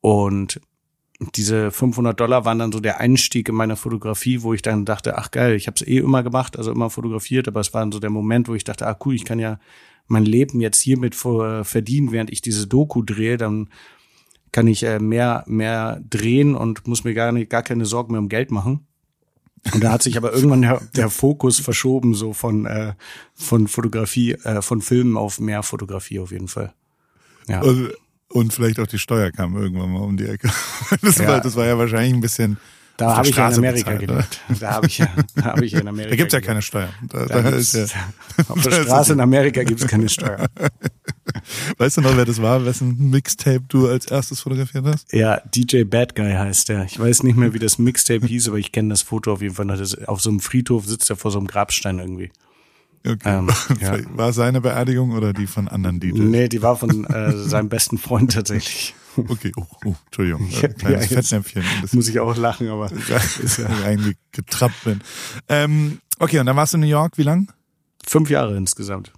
Und 0.00 0.60
diese 1.36 1.70
500 1.70 2.18
Dollar 2.18 2.44
waren 2.44 2.58
dann 2.58 2.72
so 2.72 2.80
der 2.80 3.00
Einstieg 3.00 3.48
in 3.48 3.54
meiner 3.54 3.76
Fotografie, 3.76 4.42
wo 4.42 4.52
ich 4.52 4.62
dann 4.62 4.84
dachte, 4.84 5.16
ach 5.16 5.30
geil, 5.30 5.54
ich 5.54 5.66
habe 5.66 5.76
es 5.76 5.86
eh 5.86 5.98
immer 5.98 6.22
gemacht, 6.22 6.58
also 6.58 6.72
immer 6.72 6.90
fotografiert, 6.90 7.46
aber 7.48 7.60
es 7.60 7.72
war 7.72 7.82
dann 7.82 7.92
so 7.92 8.00
der 8.00 8.10
Moment, 8.10 8.48
wo 8.48 8.54
ich 8.54 8.64
dachte, 8.64 8.86
ah 8.86 8.98
cool, 9.04 9.14
ich 9.14 9.24
kann 9.24 9.38
ja 9.38 9.58
mein 10.06 10.24
Leben 10.24 10.60
jetzt 10.60 10.80
hiermit 10.80 11.14
vor- 11.14 11.64
verdienen, 11.64 12.12
während 12.12 12.30
ich 12.30 12.42
diese 12.42 12.66
Doku 12.66 13.02
drehe, 13.02 13.36
dann 13.36 13.70
kann 14.52 14.66
ich 14.66 14.82
äh, 14.84 14.98
mehr 14.98 15.44
mehr 15.46 16.00
drehen 16.08 16.54
und 16.54 16.86
muss 16.86 17.04
mir 17.04 17.14
gar 17.14 17.32
nicht 17.32 17.50
gar 17.50 17.62
keine 17.62 17.86
Sorgen 17.86 18.12
mehr 18.12 18.20
um 18.20 18.28
Geld 18.28 18.50
machen. 18.50 18.86
Und 19.72 19.82
da 19.82 19.92
hat 19.92 20.02
sich 20.02 20.16
aber 20.16 20.32
irgendwann 20.32 20.62
der, 20.62 20.80
der 20.94 21.08
Fokus 21.08 21.58
verschoben, 21.58 22.14
so 22.14 22.34
von, 22.34 22.66
äh, 22.66 22.94
von 23.34 23.66
Fotografie, 23.66 24.32
äh, 24.32 24.60
von 24.60 24.82
Filmen 24.82 25.16
auf 25.16 25.40
mehr 25.40 25.62
Fotografie 25.62 26.18
auf 26.20 26.32
jeden 26.32 26.48
Fall. 26.48 26.74
Ja. 27.48 27.62
Und, 27.62 27.92
und 28.34 28.52
vielleicht 28.52 28.78
auch 28.80 28.86
die 28.86 28.98
Steuer 28.98 29.30
kam 29.30 29.56
irgendwann 29.56 29.90
mal 29.92 30.00
um 30.02 30.16
die 30.16 30.26
Ecke. 30.26 30.50
Das, 31.02 31.18
Ja. 31.18 31.28
war, 31.28 31.40
das 31.40 31.56
war 31.56 31.64
ja 31.66 31.78
wahrscheinlich 31.78 32.12
ein 32.14 32.20
bisschen. 32.20 32.58
Da 32.96 33.16
habe 33.16 33.26
ich 33.28 33.34
ja 33.34 33.48
in 33.48 33.54
Amerika 33.54 33.90
bezahlt, 33.90 34.06
gelebt. 34.08 34.40
Da 34.60 34.70
habe 34.74 34.86
ich 34.86 34.98
ja, 34.98 35.08
da 35.34 35.44
habe 35.46 35.64
ich 35.64 35.72
ja 35.72 35.80
in 35.80 35.88
Amerika. 35.94 36.10
Da 36.10 36.16
gibt's 36.16 36.32
ja 36.32 36.38
gelebt. 36.38 36.46
keine 36.48 36.62
Steuern. 36.62 36.90
Da, 37.08 37.26
Da 37.26 37.42
da 37.42 37.48
ist 37.50 37.74
ja, 37.74 37.86
auf 38.48 38.62
der 38.62 38.70
Straße 38.70 39.10
es- 39.12 39.14
in 39.16 39.20
Amerika 39.20 39.64
gibt's 39.64 39.84
keine 39.86 40.08
Steuer. 40.08 40.46
weißt 41.78 41.96
du 41.96 42.00
noch, 42.02 42.16
wer 42.16 42.24
das 42.24 42.40
war, 42.40 42.64
wessen 42.64 43.10
Mixtape 43.10 43.62
du 43.68 43.88
als 43.88 44.06
erstes 44.06 44.40
fotografiert 44.40 44.84
hast? 44.86 45.12
Ja, 45.12 45.40
DJ 45.54 45.82
Bad 45.84 46.14
Guy 46.14 46.32
heißt 46.32 46.68
der. 46.68 46.84
Ich 46.84 46.98
weiß 46.98 47.22
nicht 47.24 47.36
mehr, 47.36 47.52
wie 47.52 47.58
das 47.58 47.78
Mixtape 47.78 48.26
hieß, 48.26 48.48
aber 48.48 48.58
ich 48.58 48.70
kenne 48.72 48.90
das 48.90 49.02
Foto 49.02 49.32
auf 49.32 49.42
jeden 49.42 49.54
Fall. 49.54 49.64
noch. 49.66 49.78
Auf 50.06 50.20
so 50.20 50.30
einem 50.30 50.40
Friedhof 50.40 50.86
sitzt 50.86 51.10
er 51.10 51.16
vor 51.16 51.30
so 51.32 51.38
einem 51.38 51.46
Grabstein 51.48 51.98
irgendwie. 51.98 52.30
Okay. 53.06 53.18
Ähm, 53.38 53.50
ja. 53.80 53.98
War 54.16 54.32
seine 54.32 54.60
Beerdigung 54.60 55.12
oder 55.12 55.32
die 55.32 55.46
von 55.46 55.68
anderen 55.68 56.00
DJs? 56.00 56.18
Nee, 56.18 56.48
die 56.48 56.62
war 56.62 56.76
von 56.76 57.04
äh, 57.04 57.32
seinem 57.32 57.68
besten 57.68 57.98
Freund 57.98 58.32
tatsächlich. 58.32 58.94
Okay, 59.16 59.52
oh, 59.56 59.64
oh 59.84 59.94
Entschuldigung. 60.06 60.48
Ja, 60.50 60.66
Kleines 60.66 61.08
ja, 61.10 61.22
Fettnäpfchen. 61.22 61.62
Muss 61.92 62.08
ich 62.08 62.18
auch 62.18 62.36
lachen, 62.36 62.68
aber 62.68 62.90
ist 63.44 63.58
ja 63.58 63.68
reingetrappt 63.68 64.82
bin. 64.82 65.02
Ähm, 65.48 66.00
okay, 66.18 66.40
und 66.40 66.46
dann 66.46 66.56
warst 66.56 66.72
du 66.72 66.78
in 66.78 66.80
New 66.80 66.88
York, 66.88 67.16
wie 67.16 67.22
lang? 67.22 67.52
fünf 68.04 68.28
Jahre 68.28 68.56
insgesamt. 68.56 69.12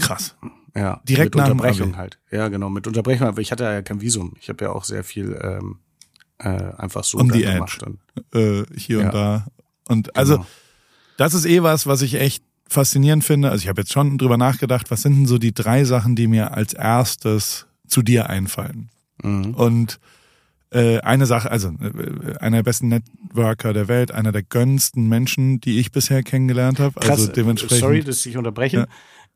Krass. 0.00 0.34
Ja, 0.74 1.02
Direkt 1.06 1.34
mit 1.34 1.42
nach 1.42 1.48
dem 1.48 1.60
Unterbrechung 1.60 1.96
halt. 1.98 2.18
Ja, 2.30 2.48
genau, 2.48 2.70
mit 2.70 2.86
Unterbrechung, 2.86 3.28
aber 3.28 3.42
ich 3.42 3.52
hatte 3.52 3.64
ja 3.64 3.82
kein 3.82 4.00
Visum. 4.00 4.32
Ich 4.40 4.48
habe 4.48 4.64
ja 4.64 4.72
auch 4.72 4.84
sehr 4.84 5.04
viel 5.04 5.38
ähm, 5.42 5.78
äh, 6.38 6.48
einfach 6.48 7.04
so 7.04 7.18
dann 7.18 7.30
the 7.30 7.42
gemacht. 7.42 7.82
Und, 7.82 7.98
Äh, 8.34 8.64
hier 8.76 8.98
und 9.00 9.04
Ja. 9.04 9.10
da. 9.12 9.46
Und 9.88 10.16
also, 10.16 10.36
Genau. 10.36 10.46
Das 11.16 11.34
ist 11.34 11.46
eh 11.46 11.62
was, 11.62 11.86
was 11.86 12.02
ich 12.02 12.14
echt 12.14 12.42
faszinierend 12.68 13.24
finde. 13.24 13.50
Also 13.50 13.62
ich 13.62 13.68
habe 13.68 13.82
jetzt 13.82 13.92
schon 13.92 14.18
drüber 14.18 14.36
nachgedacht, 14.36 14.90
was 14.90 15.02
sind 15.02 15.14
denn 15.16 15.26
so 15.26 15.38
die 15.38 15.52
drei 15.54 15.84
Sachen, 15.84 16.16
die 16.16 16.26
mir 16.26 16.52
als 16.54 16.72
erstes 16.72 17.66
zu 17.86 18.02
dir 18.02 18.30
einfallen? 18.30 18.90
Mhm. 19.22 19.54
Und 19.54 20.00
äh, 20.70 20.98
eine 21.00 21.26
Sache, 21.26 21.50
also 21.50 21.68
äh, 21.68 22.36
einer 22.38 22.58
der 22.58 22.62
besten 22.64 22.88
Networker 22.88 23.72
der 23.72 23.86
Welt, 23.88 24.10
einer 24.10 24.32
der 24.32 24.42
gönnsten 24.42 25.08
Menschen, 25.08 25.60
die 25.60 25.78
ich 25.78 25.92
bisher 25.92 26.22
kennengelernt 26.22 26.80
habe. 26.80 26.98
Krass, 26.98 27.10
Also 27.20 27.32
dementsprechend 27.32 27.80
sorry, 27.80 28.02
dass 28.02 28.26
ich 28.26 28.36
unterbreche. 28.36 28.76
Ja. 28.78 28.86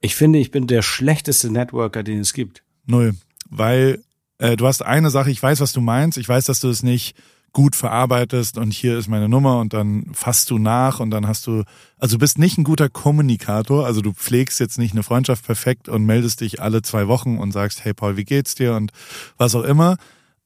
Ich 0.00 0.16
finde, 0.16 0.38
ich 0.38 0.50
bin 0.50 0.66
der 0.66 0.82
schlechteste 0.82 1.50
Networker, 1.50 2.02
den 2.02 2.20
es 2.20 2.32
gibt. 2.32 2.62
null, 2.86 3.14
weil 3.50 4.02
äh, 4.38 4.56
du 4.56 4.66
hast 4.66 4.82
eine 4.82 5.10
Sache, 5.10 5.30
ich 5.30 5.42
weiß, 5.42 5.60
was 5.60 5.72
du 5.72 5.80
meinst, 5.80 6.18
ich 6.18 6.28
weiß, 6.28 6.44
dass 6.44 6.60
du 6.60 6.68
es 6.68 6.82
nicht 6.82 7.16
gut 7.52 7.74
verarbeitest 7.74 8.58
und 8.58 8.72
hier 8.72 8.98
ist 8.98 9.08
meine 9.08 9.28
Nummer 9.28 9.58
und 9.58 9.72
dann 9.72 10.06
fasst 10.12 10.50
du 10.50 10.58
nach 10.58 11.00
und 11.00 11.10
dann 11.10 11.26
hast 11.26 11.46
du, 11.46 11.64
also 11.98 12.16
du 12.16 12.20
bist 12.20 12.38
nicht 12.38 12.58
ein 12.58 12.64
guter 12.64 12.88
Kommunikator, 12.88 13.86
also 13.86 14.00
du 14.00 14.12
pflegst 14.12 14.60
jetzt 14.60 14.78
nicht 14.78 14.92
eine 14.92 15.02
Freundschaft 15.02 15.44
perfekt 15.44 15.88
und 15.88 16.04
meldest 16.04 16.40
dich 16.40 16.60
alle 16.60 16.82
zwei 16.82 17.08
Wochen 17.08 17.38
und 17.38 17.52
sagst, 17.52 17.84
hey 17.84 17.94
Paul, 17.94 18.16
wie 18.16 18.24
geht's 18.24 18.54
dir 18.54 18.74
und 18.74 18.92
was 19.36 19.54
auch 19.54 19.64
immer, 19.64 19.96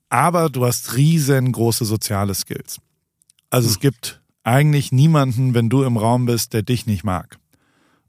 aber 0.09 0.49
du 0.49 0.65
hast 0.65 0.97
riesengroße 0.97 1.85
soziale 1.85 2.35
Skills. 2.35 2.79
Also 3.51 3.69
es 3.69 3.81
gibt 3.81 4.23
eigentlich 4.45 4.93
niemanden, 4.93 5.55
wenn 5.55 5.69
du 5.69 5.83
im 5.83 5.97
Raum 5.97 6.27
bist, 6.27 6.53
der 6.53 6.63
dich 6.63 6.87
nicht 6.87 7.05
mag. 7.05 7.39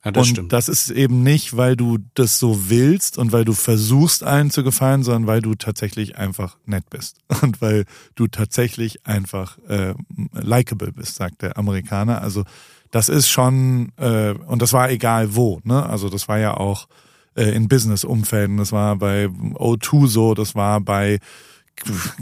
Ja, 0.05 0.11
das 0.11 0.27
und 0.27 0.33
stimmt. 0.33 0.51
das 0.53 0.67
ist 0.67 0.89
eben 0.89 1.23
nicht, 1.23 1.55
weil 1.55 1.75
du 1.77 1.97
das 2.13 2.37
so 2.37 2.69
willst 2.69 3.17
und 3.17 3.31
weil 3.31 3.45
du 3.45 3.53
versuchst, 3.53 4.23
allen 4.23 4.51
zu 4.51 4.63
gefallen, 4.63 5.01
sondern 5.03 5.27
weil 5.27 5.41
du 5.41 5.55
tatsächlich 5.55 6.17
einfach 6.17 6.57
nett 6.65 6.89
bist. 6.89 7.17
Und 7.41 7.61
weil 7.61 7.85
du 8.15 8.27
tatsächlich 8.27 9.05
einfach 9.07 9.57
äh, 9.69 9.93
likable 10.33 10.91
bist, 10.91 11.15
sagt 11.15 11.41
der 11.41 11.57
Amerikaner. 11.57 12.21
Also 12.21 12.43
das 12.91 13.07
ist 13.09 13.29
schon, 13.29 13.91
äh, 13.97 14.33
und 14.45 14.61
das 14.61 14.73
war 14.73 14.89
egal 14.91 15.35
wo, 15.35 15.61
ne? 15.63 15.85
Also 15.85 16.09
das 16.09 16.27
war 16.27 16.37
ja 16.37 16.55
auch 16.55 16.87
äh, 17.35 17.55
in 17.55 17.67
Business-Umfelden, 17.69 18.57
das 18.57 18.71
war 18.73 18.97
bei 18.97 19.25
O2 19.27 20.07
so, 20.07 20.33
das 20.33 20.53
war 20.53 20.81
bei 20.81 21.19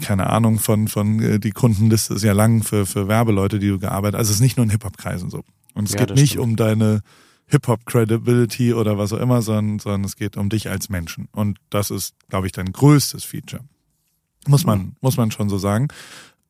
keine 0.02 0.30
Ahnung 0.30 0.60
von 0.60 0.88
von 0.88 1.20
äh, 1.22 1.40
die 1.40 1.52
Kundenliste 1.52 2.14
ist 2.14 2.24
ja 2.24 2.32
lang 2.34 2.64
für 2.64 2.86
für 2.86 3.08
Werbeleute, 3.08 3.60
die 3.60 3.68
du 3.68 3.80
gearbeitet. 3.80 4.16
Also 4.18 4.30
es 4.30 4.36
ist 4.36 4.42
nicht 4.42 4.56
nur 4.58 4.64
in 4.66 4.70
Hip 4.70 4.84
Hop 4.86 4.98
Kreisen 4.98 5.30
so. 5.30 5.44
Und 5.74 5.90
es 5.90 5.94
Ja, 5.96 6.06
geht 6.06 6.16
nicht 6.16 6.32
stimmt. 6.32 6.44
um 6.44 6.56
deine 6.56 7.02
Hip-Hop-Credibility 7.52 8.74
oder 8.74 8.98
was 8.98 9.14
auch 9.14 9.20
immer, 9.20 9.42
sondern, 9.42 9.80
sondern 9.80 10.04
es 10.04 10.16
geht 10.16 10.38
um 10.38 10.50
dich 10.50 10.70
als 10.70 10.90
Menschen. 10.90 11.28
Und 11.32 11.60
das 11.70 11.92
ist, 11.92 12.16
glaube 12.30 12.48
ich, 12.48 12.54
dein 12.54 12.72
größtes 12.72 13.24
Feature. 13.24 13.64
Muss 14.48 14.66
man, 14.66 14.96
muss 15.02 15.18
man 15.18 15.32
schon 15.32 15.50
so 15.50 15.58
sagen. 15.58 15.90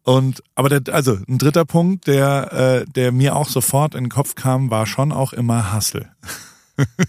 Und 0.03 0.41
aber 0.55 0.69
der, 0.69 0.93
also 0.93 1.17
ein 1.27 1.37
dritter 1.37 1.65
Punkt, 1.65 2.07
der, 2.07 2.53
äh, 2.53 2.91
der 2.91 3.11
mir 3.11 3.35
auch 3.35 3.49
sofort 3.49 3.93
in 3.95 4.05
den 4.05 4.09
Kopf 4.09 4.35
kam, 4.35 4.71
war 4.71 4.85
schon 4.85 5.11
auch 5.11 5.33
immer 5.33 5.73
Hustle. 5.75 6.09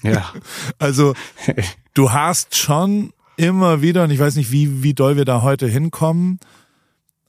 Ja. 0.02 0.31
also 0.78 1.14
du 1.94 2.12
hast 2.12 2.57
schon 2.57 3.14
immer 3.37 3.81
wieder, 3.81 4.05
und 4.05 4.11
ich 4.11 4.18
weiß 4.18 4.37
nicht, 4.37 4.50
wie, 4.50 4.83
wie 4.83 4.92
doll 4.92 5.16
wir 5.16 5.24
da 5.24 5.40
heute 5.40 5.66
hinkommen, 5.66 6.40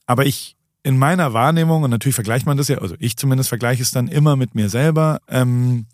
aber 0.04 0.26
ich 0.26 0.56
in 0.82 0.98
meiner 0.98 1.32
Wahrnehmung, 1.32 1.84
und 1.84 1.90
natürlich 1.90 2.14
vergleicht 2.16 2.44
man 2.44 2.58
das 2.58 2.68
ja, 2.68 2.78
also 2.78 2.96
ich 2.98 3.16
zumindest 3.16 3.48
vergleiche 3.48 3.82
es 3.82 3.92
dann 3.92 4.08
immer 4.08 4.36
mit 4.36 4.54
mir 4.54 4.68
selber, 4.68 5.20
ähm, 5.28 5.86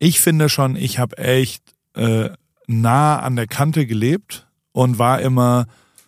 ich 0.00 0.20
finde 0.20 0.48
schon, 0.48 0.74
ich 0.74 0.98
habe 0.98 1.18
echt 1.18 1.62
äh, 1.94 2.30
nah 2.66 3.20
an 3.20 3.36
der 3.36 3.46
Kante 3.46 3.86
gelebt 3.86 4.48
und 4.72 4.98
war 4.98 5.20
immer 5.20 5.66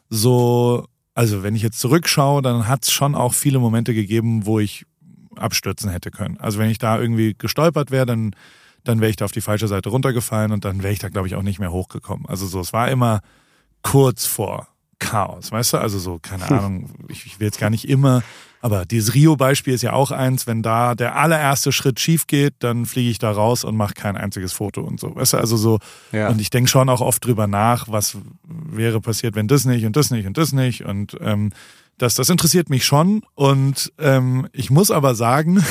so, 0.09 0.87
also 1.15 1.43
wenn 1.43 1.55
ich 1.55 1.63
jetzt 1.63 1.79
zurückschaue, 1.79 2.43
dann 2.43 2.67
hat 2.67 2.85
es 2.85 2.91
schon 2.91 3.15
auch 3.15 3.35
viele 3.35 3.59
Momente 3.59 3.95
gegeben, 3.95 4.47
wo 4.47 4.59
ich 4.59 4.87
abstürzen 5.37 5.91
hätte 5.91 6.11
können. 6.11 6.39
Also 6.39 6.59
wenn 6.59 6.71
ich 6.71 6.79
da 6.79 6.99
irgendwie 6.99 7.35
gestolpert 7.37 7.91
wäre, 7.91 8.07
dann, 8.07 8.35
dann 8.83 9.01
wäre 9.01 9.11
ich 9.11 9.17
da 9.17 9.27
auf 9.27 9.33
die 9.33 9.41
falsche 9.43 9.69
Seite 9.69 9.91
runtergefallen 9.91 10.53
und 10.53 10.65
dann 10.65 10.83
wäre 10.83 10.93
ich 10.93 10.99
da, 10.99 11.11
glaube 11.11 11.27
ich, 11.29 11.35
auch 11.35 11.43
nicht 11.43 11.59
mehr 11.59 11.73
hochgekommen. 11.73 12.27
Also 12.27 12.47
so, 12.47 12.61
es 12.61 12.73
war 12.73 12.91
immer 12.91 13.21
kurz 13.83 14.25
vor 14.25 14.69
Chaos, 14.99 15.53
weißt 15.53 15.75
du? 15.75 15.79
Also 15.79 15.99
so, 15.99 16.19
keine. 16.19 16.45
Ahnung, 16.51 16.91
ich, 17.09 17.27
ich 17.27 17.41
will 17.41 17.47
jetzt 17.47 17.61
gar 17.61 17.71
nicht 17.71 17.89
immer, 17.89 18.23
aber 18.63 18.87
dieses 18.87 19.15
Rio-Beispiel 19.15 19.75
ist 19.75 19.83
ja 19.83 19.93
auch 19.93 20.13
eins, 20.13 20.47
wenn 20.47 20.63
da 20.63 20.95
der 20.95 21.17
allererste 21.17 21.73
Schritt 21.73 21.99
schief 21.99 22.29
geht, 22.29 22.55
dann 22.61 22.87
fliege 22.87 23.11
ich 23.11 23.19
da 23.19 23.33
raus 23.33 23.65
und 23.65 23.77
mache 23.77 23.95
kein 23.95 24.17
einziges 24.17 24.53
Foto 24.53 24.83
und 24.83 25.01
so. 25.01 25.17
Weißt 25.17 25.33
du, 25.33 25.39
also 25.39 25.57
so, 25.57 25.81
ja. 26.13 26.29
und 26.29 26.41
ich 26.41 26.49
denke 26.49 26.71
schon 26.71 26.89
auch 26.89 27.01
oft 27.01 27.27
drüber 27.27 27.49
nach, 27.49 27.89
was 27.89 28.17
wäre 28.45 29.01
passiert, 29.01 29.35
wenn 29.35 29.49
das 29.49 29.65
nicht 29.65 29.85
und 29.85 29.97
das 29.97 30.13
nicht 30.13 30.29
und 30.29 30.39
das 30.39 30.53
nicht. 30.53 30.85
Und 30.85 31.17
ähm, 31.21 31.51
das, 31.99 32.15
das 32.15 32.29
interessiert 32.29 32.71
mich 32.71 32.87
schon. 32.87 33.23
Und 33.35 33.93
ähm, 33.99 34.47
ich 34.53 34.71
muss 34.71 34.93
aber 34.93 35.17
sagen, 35.17 35.65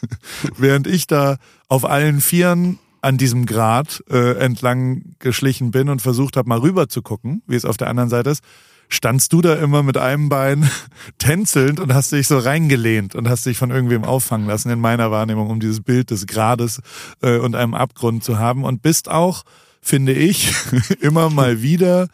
während 0.56 0.86
ich 0.86 1.08
da 1.08 1.38
auf 1.66 1.84
allen 1.84 2.20
Vieren 2.20 2.78
an 3.00 3.18
diesem 3.18 3.46
Grat 3.46 4.04
äh, 4.08 4.38
entlang 4.38 5.16
geschlichen 5.18 5.72
bin 5.72 5.88
und 5.88 6.00
versucht 6.00 6.36
habe, 6.36 6.48
mal 6.48 6.60
rüber 6.60 6.88
zu 6.88 7.02
gucken, 7.02 7.42
wie 7.48 7.56
es 7.56 7.64
auf 7.64 7.76
der 7.76 7.88
anderen 7.88 8.08
Seite 8.08 8.30
ist, 8.30 8.44
standst 8.88 9.32
du 9.32 9.42
da 9.42 9.54
immer 9.54 9.82
mit 9.82 9.96
einem 9.96 10.28
Bein 10.28 10.70
tänzelnd 11.18 11.80
und 11.80 11.94
hast 11.94 12.12
dich 12.12 12.28
so 12.28 12.38
reingelehnt 12.38 13.14
und 13.14 13.28
hast 13.28 13.46
dich 13.46 13.58
von 13.58 13.70
irgendwem 13.70 14.04
auffangen 14.04 14.46
lassen, 14.46 14.70
in 14.70 14.80
meiner 14.80 15.10
Wahrnehmung, 15.10 15.50
um 15.50 15.60
dieses 15.60 15.82
Bild 15.82 16.10
des 16.10 16.26
Grades 16.26 16.80
äh, 17.22 17.38
und 17.38 17.54
einem 17.54 17.74
Abgrund 17.74 18.24
zu 18.24 18.38
haben 18.38 18.64
und 18.64 18.82
bist 18.82 19.10
auch 19.10 19.44
finde 19.86 20.12
ich, 20.12 20.52
immer 21.00 21.30
mal 21.30 21.62
wieder 21.62 22.08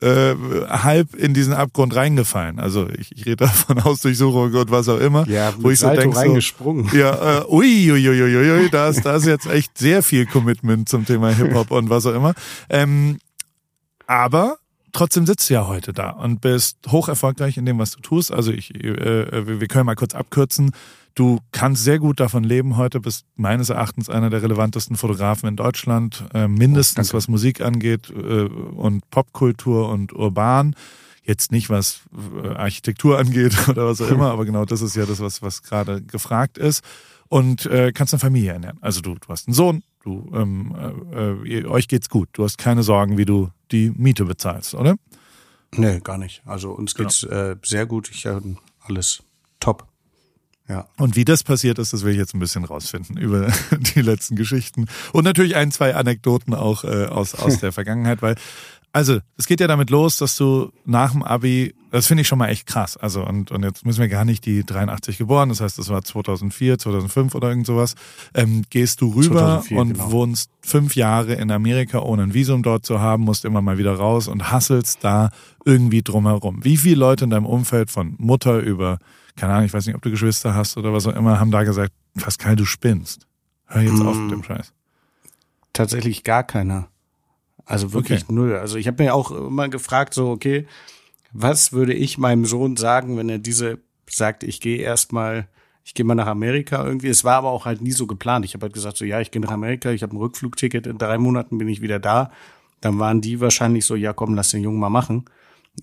äh, 0.00 0.34
halb 0.68 1.14
in 1.14 1.34
diesen 1.34 1.52
Abgrund 1.52 1.94
reingefallen. 1.94 2.58
Also 2.58 2.88
ich, 2.88 3.12
ich 3.14 3.26
rede 3.26 3.36
davon 3.36 3.84
Hausdurchsuchung 3.84 4.54
und 4.54 4.70
was 4.70 4.88
auch 4.88 4.98
immer. 4.98 5.28
Ja, 5.28 5.52
wo 5.58 5.70
ich 5.70 5.78
so 5.78 5.90
denke, 5.90 6.16
reingesprungen. 6.16 6.88
So, 6.88 6.96
ja, 6.96 7.40
äh, 7.40 7.44
ui, 7.48 7.92
ui, 7.92 8.08
ui, 8.08 8.22
ui, 8.22 8.50
ui, 8.50 8.70
da 8.70 8.88
ist, 8.88 9.04
da 9.04 9.16
ist 9.16 9.26
jetzt 9.26 9.46
echt 9.46 9.76
sehr 9.76 10.02
viel 10.02 10.24
Commitment 10.24 10.88
zum 10.88 11.04
Thema 11.04 11.28
Hip-Hop 11.30 11.70
und 11.70 11.90
was 11.90 12.06
auch 12.06 12.14
immer. 12.14 12.32
Ähm, 12.70 13.18
aber 14.06 14.56
trotzdem 14.92 15.26
sitzt 15.26 15.48
du 15.50 15.54
ja 15.54 15.66
heute 15.66 15.92
da 15.92 16.10
und 16.10 16.40
bist 16.40 16.78
hoch 16.88 17.08
erfolgreich 17.08 17.56
in 17.56 17.66
dem, 17.66 17.78
was 17.78 17.92
du 17.92 18.00
tust. 18.00 18.32
Also 18.32 18.52
ich, 18.52 18.74
äh, 18.74 19.60
wir 19.60 19.68
können 19.68 19.86
mal 19.86 19.94
kurz 19.94 20.14
abkürzen. 20.14 20.72
Du 21.14 21.40
kannst 21.50 21.82
sehr 21.82 21.98
gut 21.98 22.20
davon 22.20 22.44
leben 22.44 22.76
heute, 22.76 23.00
bist 23.00 23.26
meines 23.34 23.70
Erachtens 23.70 24.08
einer 24.08 24.30
der 24.30 24.42
relevantesten 24.42 24.96
Fotografen 24.96 25.48
in 25.48 25.56
Deutschland, 25.56 26.24
äh, 26.32 26.46
mindestens 26.46 27.12
oh, 27.12 27.16
was 27.16 27.26
Musik 27.26 27.60
angeht 27.60 28.10
äh, 28.10 28.42
und 28.44 29.10
Popkultur 29.10 29.88
und 29.88 30.12
urban. 30.12 30.76
Jetzt 31.24 31.50
nicht, 31.50 31.70
was 31.70 32.02
äh, 32.44 32.48
Architektur 32.50 33.18
angeht 33.18 33.68
oder 33.68 33.86
was 33.86 34.00
auch 34.00 34.10
immer, 34.12 34.30
aber 34.30 34.44
genau 34.44 34.64
das 34.64 34.80
ist 34.80 34.94
ja 34.94 35.06
das, 35.06 35.18
was, 35.18 35.42
was 35.42 35.62
gerade 35.62 36.02
gefragt 36.02 36.56
ist. 36.56 36.84
Und 37.28 37.66
äh, 37.66 37.92
kannst 37.92 38.14
eine 38.14 38.20
Familie 38.20 38.52
ernähren. 38.52 38.78
Also 38.80 39.00
du, 39.00 39.14
du 39.14 39.28
hast 39.28 39.48
einen 39.48 39.54
Sohn, 39.54 39.82
du, 40.02 40.30
ähm, 40.34 40.74
äh, 41.12 41.58
äh, 41.58 41.66
euch 41.66 41.88
geht's 41.88 42.08
gut. 42.08 42.28
Du 42.32 42.44
hast 42.44 42.56
keine 42.56 42.82
Sorgen, 42.82 43.18
wie 43.18 43.26
du 43.26 43.50
die 43.70 43.90
Miete 43.90 44.24
bezahlst, 44.24 44.74
oder? 44.74 44.96
Nee, 45.74 46.00
gar 46.00 46.16
nicht. 46.16 46.42
Also 46.46 46.70
uns 46.70 46.94
geht's 46.94 47.22
genau. 47.22 47.50
äh, 47.52 47.56
sehr 47.62 47.86
gut. 47.86 48.10
Ich 48.10 48.26
habe 48.26 48.56
alles 48.86 49.22
top. 49.60 49.86
Ja. 50.68 50.86
Und 50.98 51.16
wie 51.16 51.24
das 51.24 51.42
passiert 51.42 51.78
ist, 51.78 51.94
das 51.94 52.04
will 52.04 52.12
ich 52.12 52.18
jetzt 52.18 52.34
ein 52.34 52.40
bisschen 52.40 52.64
rausfinden 52.64 53.16
über 53.18 53.52
die 53.94 54.02
letzten 54.02 54.36
Geschichten. 54.36 54.86
Und 55.12 55.24
natürlich 55.24 55.56
ein, 55.56 55.72
zwei 55.72 55.94
Anekdoten 55.94 56.54
auch 56.54 56.84
äh, 56.84 57.06
aus, 57.06 57.34
aus 57.34 57.58
der 57.58 57.72
Vergangenheit, 57.72 58.22
weil 58.22 58.36
also, 58.92 59.20
es 59.36 59.46
geht 59.46 59.60
ja 59.60 59.66
damit 59.66 59.90
los, 59.90 60.16
dass 60.16 60.36
du 60.36 60.72
nach 60.84 61.12
dem 61.12 61.22
Abi, 61.22 61.74
das 61.90 62.06
finde 62.06 62.22
ich 62.22 62.28
schon 62.28 62.38
mal 62.38 62.48
echt 62.48 62.66
krass. 62.66 62.96
Also, 62.96 63.24
und, 63.24 63.50
und 63.50 63.62
jetzt 63.62 63.84
müssen 63.84 64.00
wir 64.00 64.08
gar 64.08 64.24
nicht 64.24 64.46
die 64.46 64.64
83 64.64 65.18
geboren, 65.18 65.50
das 65.50 65.60
heißt, 65.60 65.78
das 65.78 65.90
war 65.90 66.02
2004, 66.02 66.78
2005 66.78 67.34
oder 67.34 67.50
irgend 67.50 67.66
sowas. 67.66 67.94
Ähm, 68.34 68.64
gehst 68.70 69.00
du 69.00 69.10
rüber 69.10 69.62
2004, 69.66 69.78
und 69.78 69.92
genau. 69.92 70.12
wohnst 70.12 70.50
fünf 70.62 70.96
Jahre 70.96 71.34
in 71.34 71.50
Amerika, 71.50 72.00
ohne 72.00 72.22
ein 72.22 72.34
Visum 72.34 72.62
dort 72.62 72.86
zu 72.86 73.00
haben, 73.00 73.24
musst 73.24 73.44
immer 73.44 73.60
mal 73.60 73.78
wieder 73.78 73.94
raus 73.94 74.26
und 74.26 74.50
hasselst 74.50 75.04
da 75.04 75.30
irgendwie 75.64 76.02
drumherum. 76.02 76.64
Wie 76.64 76.78
viele 76.78 76.96
Leute 76.96 77.24
in 77.24 77.30
deinem 77.30 77.46
Umfeld 77.46 77.90
von 77.90 78.14
Mutter 78.18 78.58
über, 78.58 78.98
keine 79.36 79.52
Ahnung, 79.52 79.66
ich 79.66 79.74
weiß 79.74 79.86
nicht, 79.86 79.96
ob 79.96 80.02
du 80.02 80.10
Geschwister 80.10 80.54
hast 80.54 80.78
oder 80.78 80.94
was 80.94 81.06
auch 81.06 81.14
immer, 81.14 81.38
haben 81.38 81.50
da 81.50 81.62
gesagt, 81.62 81.92
Pascal, 82.18 82.56
du 82.56 82.64
spinnst. 82.64 83.26
Hör 83.66 83.82
jetzt 83.82 84.02
mm. 84.02 84.06
auf 84.06 84.16
mit 84.16 84.32
dem 84.32 84.42
Scheiß. 84.42 84.72
Tatsächlich 85.74 86.24
gar 86.24 86.42
keiner. 86.42 86.88
Also 87.68 87.92
wirklich 87.92 88.24
okay. 88.24 88.32
null. 88.32 88.56
Also 88.56 88.78
ich 88.78 88.86
habe 88.86 89.02
mir 89.02 89.14
auch 89.14 89.30
immer 89.30 89.68
gefragt, 89.68 90.14
so, 90.14 90.30
okay, 90.30 90.66
was 91.32 91.72
würde 91.74 91.92
ich 91.92 92.16
meinem 92.16 92.46
Sohn 92.46 92.76
sagen, 92.76 93.18
wenn 93.18 93.28
er 93.28 93.38
diese 93.38 93.78
sagt, 94.08 94.42
ich 94.42 94.62
gehe 94.62 94.78
erstmal, 94.78 95.48
ich 95.84 95.92
gehe 95.92 96.06
mal 96.06 96.14
nach 96.14 96.26
Amerika 96.26 96.82
irgendwie. 96.82 97.08
Es 97.08 97.24
war 97.24 97.34
aber 97.34 97.50
auch 97.50 97.66
halt 97.66 97.82
nie 97.82 97.90
so 97.90 98.06
geplant. 98.06 98.46
Ich 98.46 98.54
habe 98.54 98.62
halt 98.62 98.72
gesagt, 98.72 98.96
so 98.96 99.04
ja, 99.04 99.20
ich 99.20 99.30
gehe 99.30 99.42
nach 99.42 99.50
Amerika, 99.50 99.90
ich 99.90 100.02
habe 100.02 100.16
ein 100.16 100.18
Rückflugticket, 100.18 100.86
in 100.86 100.96
drei 100.96 101.18
Monaten 101.18 101.58
bin 101.58 101.68
ich 101.68 101.82
wieder 101.82 101.98
da. 101.98 102.32
Dann 102.80 102.98
waren 102.98 103.20
die 103.20 103.38
wahrscheinlich 103.38 103.84
so, 103.84 103.96
ja 103.96 104.14
komm, 104.14 104.34
lass 104.34 104.50
den 104.50 104.62
Jungen 104.62 104.80
mal 104.80 104.88
machen. 104.88 105.26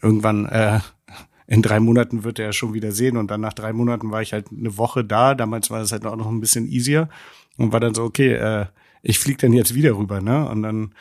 Irgendwann, 0.01 0.47
äh, 0.47 0.79
in 1.45 1.61
drei 1.61 1.79
Monaten 1.79 2.23
wird 2.23 2.39
er 2.39 2.51
schon 2.51 2.73
wieder 2.73 2.91
sehen. 2.91 3.15
Und 3.15 3.29
dann 3.29 3.41
nach 3.41 3.53
drei 3.53 3.73
Monaten 3.73 4.09
war 4.09 4.23
ich 4.23 4.33
halt 4.33 4.47
eine 4.51 4.75
Woche 4.79 5.03
da. 5.03 5.35
Damals 5.35 5.69
war 5.69 5.81
das 5.81 5.91
halt 5.91 6.03
auch 6.07 6.15
noch 6.15 6.29
ein 6.29 6.41
bisschen 6.41 6.67
easier. 6.67 7.09
Und 7.57 7.73
war 7.73 7.79
dann 7.79 7.93
so, 7.93 8.03
okay, 8.03 8.33
äh, 8.33 8.65
ich 9.03 9.19
flieg 9.19 9.37
dann 9.37 9.53
jetzt 9.53 9.75
wieder 9.75 9.95
rüber, 9.95 10.19
ne? 10.19 10.49
Und 10.49 10.63
dann 10.63 10.95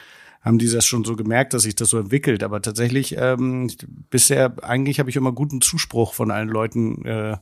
haben 0.44 0.58
die 0.58 0.70
das 0.70 0.86
schon 0.86 1.04
so 1.04 1.16
gemerkt, 1.16 1.54
dass 1.54 1.62
sich 1.62 1.74
das 1.74 1.88
so 1.88 1.98
entwickelt. 1.98 2.42
Aber 2.42 2.60
tatsächlich, 2.60 3.16
ähm, 3.18 3.70
bisher, 4.10 4.54
eigentlich 4.62 5.00
habe 5.00 5.08
ich 5.08 5.16
immer 5.16 5.32
guten 5.32 5.62
Zuspruch 5.62 6.12
von 6.12 6.30
allen 6.30 6.50
Leuten 6.50 7.04
äh, 7.06 7.38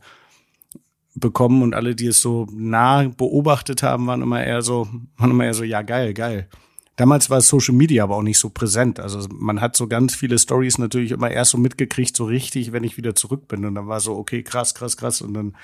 bekommen 1.17 1.62
und 1.62 1.75
alle, 1.75 1.97
die 1.97 2.07
es 2.07 2.23
so 2.23 2.47
nah 2.53 3.09
beobachtet 3.09 3.83
haben, 3.83 4.07
waren 4.07 4.23
immer 4.23 4.45
eher 4.45 4.62
so, 4.62 4.88
waren 5.17 5.33
immer 5.33 5.45
eher 5.45 5.55
so, 5.55 5.65
ja, 5.65 5.83
geil, 5.83 6.15
geil. 6.15 6.49
Damals 6.95 7.29
war 7.29 7.41
Social 7.41 7.75
Media 7.75 8.05
aber 8.05 8.17
auch 8.17 8.23
nicht 8.23 8.38
so 8.38 8.51
präsent. 8.51 9.01
Also 9.01 9.27
man 9.33 9.61
hat 9.61 9.77
so 9.77 9.88
ganz 9.88 10.15
viele 10.15 10.38
Stories 10.38 10.79
natürlich 10.79 11.11
immer 11.11 11.31
erst 11.31 11.51
so 11.51 11.59
mitgekriegt, 11.59 12.17
so 12.17 12.27
richtig, 12.27 12.71
wenn 12.71 12.85
ich 12.85 12.97
wieder 12.97 13.17
zurück 13.17 13.49
bin. 13.49 13.65
Und 13.65 13.75
dann 13.75 13.88
war 13.88 13.99
so, 13.99 14.17
okay, 14.17 14.45
krass, 14.45 14.75
krass, 14.75 14.97
krass. 14.97 15.23
Und 15.23 15.35
dann, 15.35 15.57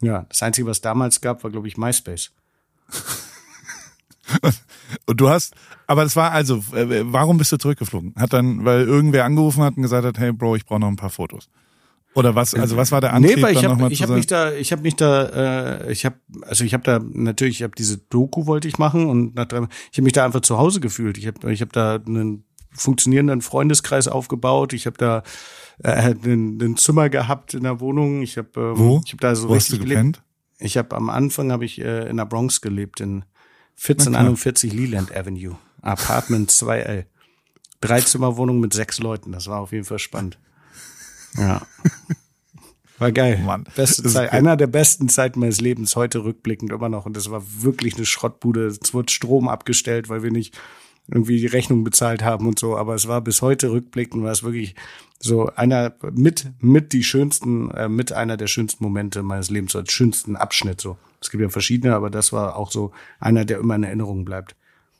ja, 0.00 0.26
das 0.28 0.42
Einzige, 0.42 0.68
was 0.68 0.80
damals 0.80 1.20
gab, 1.20 1.42
war, 1.42 1.50
glaube 1.50 1.66
ich, 1.66 1.76
MySpace. 1.76 2.30
Und 5.06 5.20
du 5.20 5.28
hast, 5.28 5.54
aber 5.86 6.02
es 6.02 6.16
war 6.16 6.32
also, 6.32 6.56
äh, 6.74 7.02
warum 7.04 7.38
bist 7.38 7.52
du 7.52 7.56
zurückgeflogen? 7.56 8.14
Hat 8.16 8.32
dann, 8.32 8.64
weil 8.64 8.82
irgendwer 8.82 9.24
angerufen 9.24 9.62
hat 9.62 9.76
und 9.76 9.82
gesagt 9.82 10.04
hat, 10.04 10.18
hey 10.18 10.32
Bro, 10.32 10.56
ich 10.56 10.64
brauche 10.64 10.80
noch 10.80 10.88
ein 10.88 10.96
paar 10.96 11.10
Fotos. 11.10 11.48
Oder 12.14 12.34
was? 12.34 12.54
Also 12.54 12.76
was 12.76 12.92
war 12.92 13.00
der 13.00 13.12
Antrieb? 13.12 13.36
Nee, 13.36 13.42
weil 13.42 13.56
ich 13.56 13.64
habe 13.64 13.92
ich 13.92 14.02
hab 14.02 14.10
mich 14.10 14.26
da, 14.26 14.52
ich 14.52 14.70
habe 14.70 14.82
mich 14.82 14.94
da, 14.94 15.24
äh, 15.24 15.92
ich 15.92 16.04
habe, 16.04 16.16
also 16.42 16.64
ich 16.64 16.72
habe 16.72 16.84
da 16.84 17.00
natürlich, 17.12 17.56
ich 17.56 17.62
habe 17.64 17.74
diese 17.76 17.98
Doku 17.98 18.46
wollte 18.46 18.68
ich 18.68 18.78
machen 18.78 19.06
und 19.06 19.34
nach 19.34 19.46
drei, 19.46 19.66
ich 19.90 19.98
habe 19.98 20.02
mich 20.02 20.12
da 20.12 20.24
einfach 20.24 20.40
zu 20.40 20.56
Hause 20.56 20.78
gefühlt. 20.78 21.18
Ich 21.18 21.26
habe, 21.26 21.52
ich 21.52 21.60
habe 21.60 21.72
da 21.72 21.96
einen 21.96 22.44
funktionierenden 22.70 23.42
Freundeskreis 23.42 24.06
aufgebaut. 24.06 24.72
Ich 24.72 24.86
habe 24.86 24.96
da 24.96 25.22
äh, 25.82 26.14
ein, 26.24 26.58
ein 26.60 26.76
Zimmer 26.76 27.08
gehabt 27.08 27.54
in 27.54 27.64
der 27.64 27.80
Wohnung. 27.80 28.22
Ich 28.22 28.38
habe, 28.38 28.48
ähm, 28.56 28.78
Wo? 28.78 29.02
ich 29.04 29.12
habe 29.12 29.20
da 29.20 29.34
so 29.34 29.48
Wo 29.48 29.54
richtig 29.54 29.80
hast 29.80 29.82
du 29.82 29.88
gelebt. 29.88 30.22
Ich 30.60 30.76
habe 30.76 30.94
am 30.94 31.10
Anfang 31.10 31.50
habe 31.50 31.64
ich 31.64 31.80
äh, 31.80 32.08
in 32.08 32.16
der 32.16 32.26
Bronx 32.26 32.60
gelebt 32.60 33.00
in 33.00 33.24
1441 33.76 34.72
Leland 34.72 35.14
Avenue, 35.14 35.56
Apartment 35.82 36.50
2L. 36.50 37.04
Dreizimmerwohnung 37.80 38.60
mit 38.60 38.72
sechs 38.72 38.98
Leuten. 38.98 39.32
Das 39.32 39.46
war 39.46 39.60
auf 39.60 39.72
jeden 39.72 39.84
Fall 39.84 39.98
spannend. 39.98 40.38
Ja. 41.36 41.62
War 42.98 43.12
geil. 43.12 43.42
Mann, 43.44 43.64
Beste 43.74 44.04
Zeit. 44.04 44.30
Geil. 44.30 44.38
Einer 44.38 44.56
der 44.56 44.68
besten 44.68 45.08
Zeiten 45.08 45.40
meines 45.40 45.60
Lebens, 45.60 45.96
heute 45.96 46.24
rückblickend 46.24 46.72
immer 46.72 46.88
noch. 46.88 47.06
Und 47.06 47.16
das 47.16 47.30
war 47.30 47.42
wirklich 47.60 47.96
eine 47.96 48.06
Schrottbude. 48.06 48.66
Es 48.66 48.94
wurde 48.94 49.12
Strom 49.12 49.48
abgestellt, 49.48 50.08
weil 50.08 50.22
wir 50.22 50.30
nicht 50.30 50.56
irgendwie 51.08 51.40
die 51.40 51.46
Rechnung 51.46 51.84
bezahlt 51.84 52.22
haben 52.22 52.46
und 52.46 52.58
so. 52.58 52.76
Aber 52.76 52.94
es 52.94 53.08
war 53.08 53.20
bis 53.20 53.42
heute 53.42 53.72
rückblickend, 53.72 54.22
war 54.22 54.32
es 54.32 54.42
wirklich 54.42 54.74
so 55.18 55.50
einer 55.56 55.94
mit, 56.12 56.52
mit 56.60 56.92
die 56.92 57.04
schönsten, 57.04 57.70
äh, 57.72 57.88
mit 57.88 58.12
einer 58.12 58.36
der 58.36 58.46
schönsten 58.46 58.84
Momente 58.84 59.22
meines 59.22 59.50
Lebens, 59.50 59.72
so 59.72 59.78
als 59.78 59.92
schönsten 59.92 60.36
Abschnitt 60.36 60.80
so. 60.80 60.96
Es 61.24 61.30
gibt 61.30 61.42
ja 61.42 61.48
verschiedene, 61.48 61.94
aber 61.94 62.10
das 62.10 62.32
war 62.32 62.56
auch 62.56 62.70
so 62.70 62.92
einer, 63.18 63.44
der 63.44 63.58
immer 63.58 63.74
in 63.76 63.82
Erinnerung 63.82 64.24
bleibt. 64.24 64.54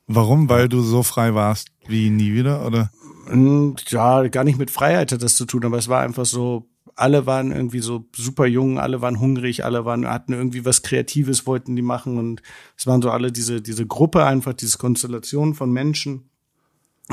Warum? 0.07 0.49
Weil 0.49 0.69
du 0.69 0.81
so 0.81 1.03
frei 1.03 1.35
warst 1.35 1.69
wie 1.87 2.11
nie 2.11 2.33
wieder, 2.33 2.67
oder? 2.67 2.91
Hm, 3.27 3.77
ja, 3.89 4.27
gar 4.29 4.45
nicht 4.45 4.59
mit 4.59 4.71
Freiheit 4.71 5.13
hat 5.13 5.23
das 5.23 5.37
zu 5.37 5.45
tun, 5.45 5.65
aber 5.65 5.79
es 5.79 5.89
war 5.89 6.01
einfach 6.01 6.25
so, 6.25 6.67
alle 6.97 7.27
waren 7.27 7.53
irgendwie 7.53 7.81
so 7.81 8.07
super 8.17 8.47
jung, 8.47 8.79
alle 8.79 9.03
waren 9.03 9.21
hungrig, 9.21 9.65
alle 9.65 9.85
waren, 9.85 10.09
hatten 10.09 10.33
irgendwie 10.33 10.65
was 10.65 10.83
Kreatives, 10.83 11.47
wollten 11.47 11.77
die 11.77 11.83
machen 11.83 12.19
und 12.19 12.43
es 12.77 12.87
waren 12.87 13.03
so 13.03 13.11
alle 13.11 13.33
diese, 13.33 13.61
diese 13.61 13.87
Gruppe 13.87 14.25
einfach, 14.25 14.55
diese 14.55 14.79
Konstellation 14.79 15.55
von 15.55 15.73
Menschen, 15.73 16.31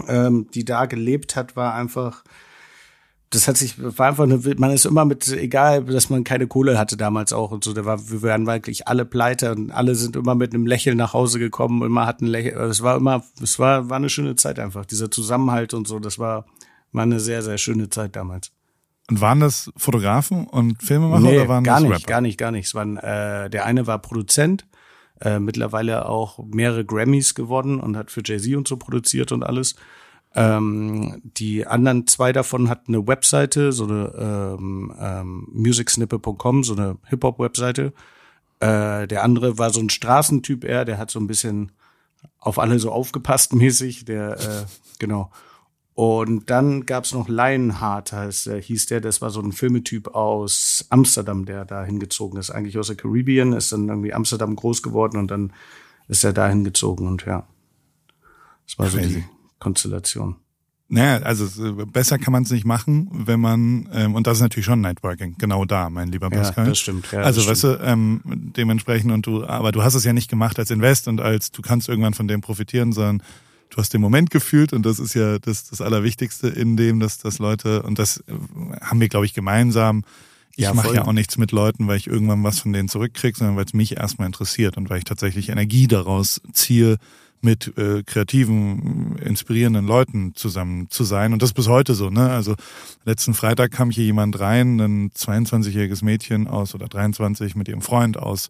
ähm, 0.08 0.47
die 0.54 0.65
da 0.65 0.86
gelebt 0.86 1.36
hat, 1.36 1.56
war 1.56 1.74
einfach, 1.76 2.24
das 3.32 3.48
hat 3.48 3.56
sich, 3.56 3.76
war 3.80 4.10
einfach 4.10 4.26
eine, 4.26 4.39
man 4.58 4.72
ist 4.72 4.86
immer 4.86 5.06
mit, 5.06 5.28
egal, 5.30 5.86
dass 5.86 6.10
man 6.10 6.26
keine 6.26 6.48
Kohle 6.48 6.78
hatte 6.78 6.98
damals 6.98 7.32
auch 7.32 7.52
und 7.52 7.63
so, 7.63 7.72
da 7.74 7.86
war, 7.86 8.10
wir 8.10 8.22
waren 8.22 8.46
wirklich 8.46 8.89
alle 8.89 9.06
pleite 9.06 9.52
und 9.52 9.72
alle 9.72 9.96
sind 9.96 10.17
immer 10.17 10.36
mit 10.36 10.54
einem 10.54 10.65
Lächeln 10.65 10.98
nach 10.98 11.13
Hause 11.13 11.39
gekommen, 11.39 11.82
immer 11.82 12.06
hatten 12.06 12.28
Lächeln, 12.28 12.60
es 12.70 12.84
war 12.84 12.98
immer, 12.98 13.24
es 13.41 13.58
war, 13.58 13.89
war 13.89 13.98
eine 13.98 14.10
schöne 14.10 14.36
Zeit 14.36 14.60
einfach, 14.60 14.86
dieser 14.86 15.10
Zusammenhalt 15.10 15.74
und 15.74 15.88
so, 15.88 16.00
das 16.00 16.20
war, 16.20 16.46
war 16.91 17.04
eine 17.04 17.22
sehr, 17.22 17.41
sehr 17.41 17.58
schöne 17.58 17.89
Zeit 17.89 18.17
damals. 18.17 18.52
Und 19.10 19.22
waren 19.22 19.39
das 19.39 19.72
Fotografen 19.78 20.46
und 20.46 20.82
Filmemacher 20.84 21.22
nee, 21.22 21.38
oder 21.38 21.48
waren 21.48 21.63
gar 21.63 21.76
das 21.76 21.84
nicht, 21.84 21.91
Rapper? 21.94 22.08
gar 22.08 22.22
nicht, 22.22 22.38
gar 22.38 22.52
nicht. 22.52 22.67
Es 22.67 22.76
waren, 22.76 22.98
äh, 22.98 23.50
der 23.50 23.65
eine 23.65 23.88
war 23.88 24.00
Produzent, 24.00 24.65
äh, 25.20 25.39
mittlerweile 25.39 26.06
auch 26.06 26.39
mehrere 26.46 26.86
Grammys 26.86 27.36
gewonnen 27.36 27.80
und 27.80 27.98
hat 27.98 28.12
für 28.12 28.22
Jay-Z 28.24 28.56
und 28.56 28.67
so 28.67 28.78
produziert 28.78 29.32
und 29.32 29.44
alles. 29.44 29.76
Ähm, 30.34 31.22
die 31.24 31.67
anderen 31.67 32.08
zwei 32.08 32.32
davon 32.32 32.70
hatten 32.70 32.96
eine 32.96 33.06
Webseite, 33.06 33.72
so 33.74 33.84
eine 33.84 34.13
ähm, 34.58 34.94
ähm, 34.98 35.48
musicsnippet.com, 35.52 36.63
so 36.63 36.74
eine 36.74 36.98
Hip-Hop-Webseite. 37.08 37.94
Äh, 38.60 39.08
der 39.08 39.24
andere 39.24 39.58
war 39.58 39.72
so 39.72 39.82
ein 39.82 39.89
Straßentyp 39.89 40.63
eher, 40.63 40.86
der 40.86 40.98
hat 40.98 41.12
so 41.12 41.20
ein 41.20 41.28
bisschen 41.28 41.74
auf 42.39 42.60
alle 42.60 42.80
so 42.80 42.91
aufgepasst 42.91 43.54
mäßig, 43.54 44.06
der, 44.06 44.39
äh, 44.39 44.65
genau. 45.00 45.32
Und 45.94 46.50
dann 46.50 46.86
gab's 46.86 47.13
noch 47.13 47.28
Lionheart, 47.28 48.13
heißt, 48.13 48.48
äh, 48.48 48.62
hieß 48.62 48.86
der, 48.86 49.02
das 49.02 49.22
war 49.22 49.30
so 49.32 49.41
ein 49.41 49.52
Filmetyp 49.52 50.15
aus 50.15 50.86
Amsterdam, 50.89 51.46
der 51.46 51.65
da 51.65 51.84
hingezogen 51.84 52.39
ist, 52.39 52.50
eigentlich 52.50 52.78
aus 52.78 52.88
der 52.88 52.96
Caribbean, 52.96 53.52
ist 53.52 53.74
dann 53.74 53.89
irgendwie 53.89 54.13
Amsterdam 54.13 54.56
groß 54.56 54.82
geworden 54.82 55.17
und 55.17 55.30
dann 55.30 55.52
ist 56.08 56.24
er 56.24 56.32
da 56.32 56.48
hingezogen 56.48 57.08
und 57.08 57.26
ja. 57.26 57.46
Das 58.65 58.80
war 58.80 58.88
Crazy. 58.88 59.04
so 59.04 59.20
die 59.20 59.26
Konstellation. 59.62 60.36
Naja, 60.89 61.24
also 61.24 61.45
besser 61.86 62.17
kann 62.17 62.34
man 62.34 62.43
es 62.43 62.52
nicht 62.52 62.65
machen, 62.65 63.10
wenn 63.13 63.39
man, 63.39 63.88
ähm, 63.93 64.13
und 64.13 64.28
das 64.28 64.39
ist 64.39 64.41
natürlich 64.41 64.65
schon 64.65 64.82
Networking, 64.82 65.36
genau 65.38 65.63
da, 65.63 65.89
mein 65.89 66.10
lieber 66.12 66.30
Pascal. 66.30 66.65
Ja, 66.65 66.69
das 66.71 66.80
stimmt. 66.80 67.10
Ja, 67.13 67.21
also 67.21 67.39
das 67.39 67.50
weißt 67.50 67.60
stimmt. 67.60 67.80
du, 67.80 67.86
ähm, 67.86 68.21
dementsprechend 68.26 69.13
und 69.13 69.26
du, 69.26 69.45
aber 69.45 69.71
du 69.71 69.84
hast 69.84 69.95
es 69.95 70.04
ja 70.04 70.12
nicht 70.12 70.30
gemacht 70.30 70.60
als 70.60 70.69
Invest 70.69 71.08
und 71.08 71.21
als 71.21 71.52
du 71.52 71.62
kannst 71.62 71.88
irgendwann 71.88 72.13
von 72.13 72.28
dem 72.28 72.41
profitieren, 72.41 72.91
sondern 72.91 73.24
du 73.69 73.78
hast 73.78 73.93
den 73.93 74.02
Moment 74.02 74.32
gefühlt 74.32 74.74
und 74.74 74.86
das 74.86 75.00
ist 75.00 75.13
ja 75.13 75.39
das, 75.39 75.69
das 75.69 75.80
Allerwichtigste 75.80 76.50
in 76.50 76.76
dem, 76.76 77.00
dass, 77.00 77.19
dass 77.19 77.39
Leute, 77.39 77.84
und 77.84 77.97
das 77.97 78.17
äh, 78.28 78.34
haben 78.82 79.00
wir, 79.00 79.08
glaube 79.08 79.26
ich, 79.26 79.34
gemeinsam, 79.34 80.04
ich 80.58 80.65
Ja, 80.65 80.74
mache 80.74 80.93
ja 80.93 81.06
auch 81.06 81.13
nichts 81.13 81.38
mit 81.38 81.54
Leuten, 81.54 81.88
weil 81.88 81.95
ich 81.95 82.08
irgendwann 82.08 82.43
was 82.43 82.60
von 82.60 82.74
denen 82.74 82.89
zurückkriege, 82.89 83.38
sondern 83.38 83.56
weil 83.56 83.63
es 83.63 83.74
mich 83.74 83.95
erstmal 83.95 84.26
interessiert 84.26 84.76
und 84.76 84.89
weil 84.89 84.97
ich 84.97 85.06
tatsächlich 85.06 85.47
Energie 85.47 85.88
daraus 85.88 86.41
ziehe, 86.52 86.97
mit 87.43 87.77
äh, 87.77 88.04
kreativen, 88.04 89.17
inspirierenden 89.17 89.86
Leuten 89.86 90.34
zusammen 90.36 90.88
zu 90.89 91.04
sein. 91.04 91.34
Und 91.34 91.41
das 91.41 91.49
ist 91.49 91.56
bis 91.56 91.67
heute 91.67 91.93
so. 91.93 92.10
Ne? 92.10 92.30
Also 92.30 92.56
letzten 93.06 93.34
Freitag 93.34 93.71
kam 93.71 93.89
hier 93.89 94.06
jemand 94.06 94.39
rein, 94.39 94.80
ein 94.80 95.12
22-jähriges 95.12 96.04
Mädchen 96.04 96.47
aus 96.47 96.75
oder 96.75 96.88
23 96.88 97.56
mit 97.56 97.67
ihrem 97.67 97.82
Freund 97.82 98.17
aus 98.17 98.49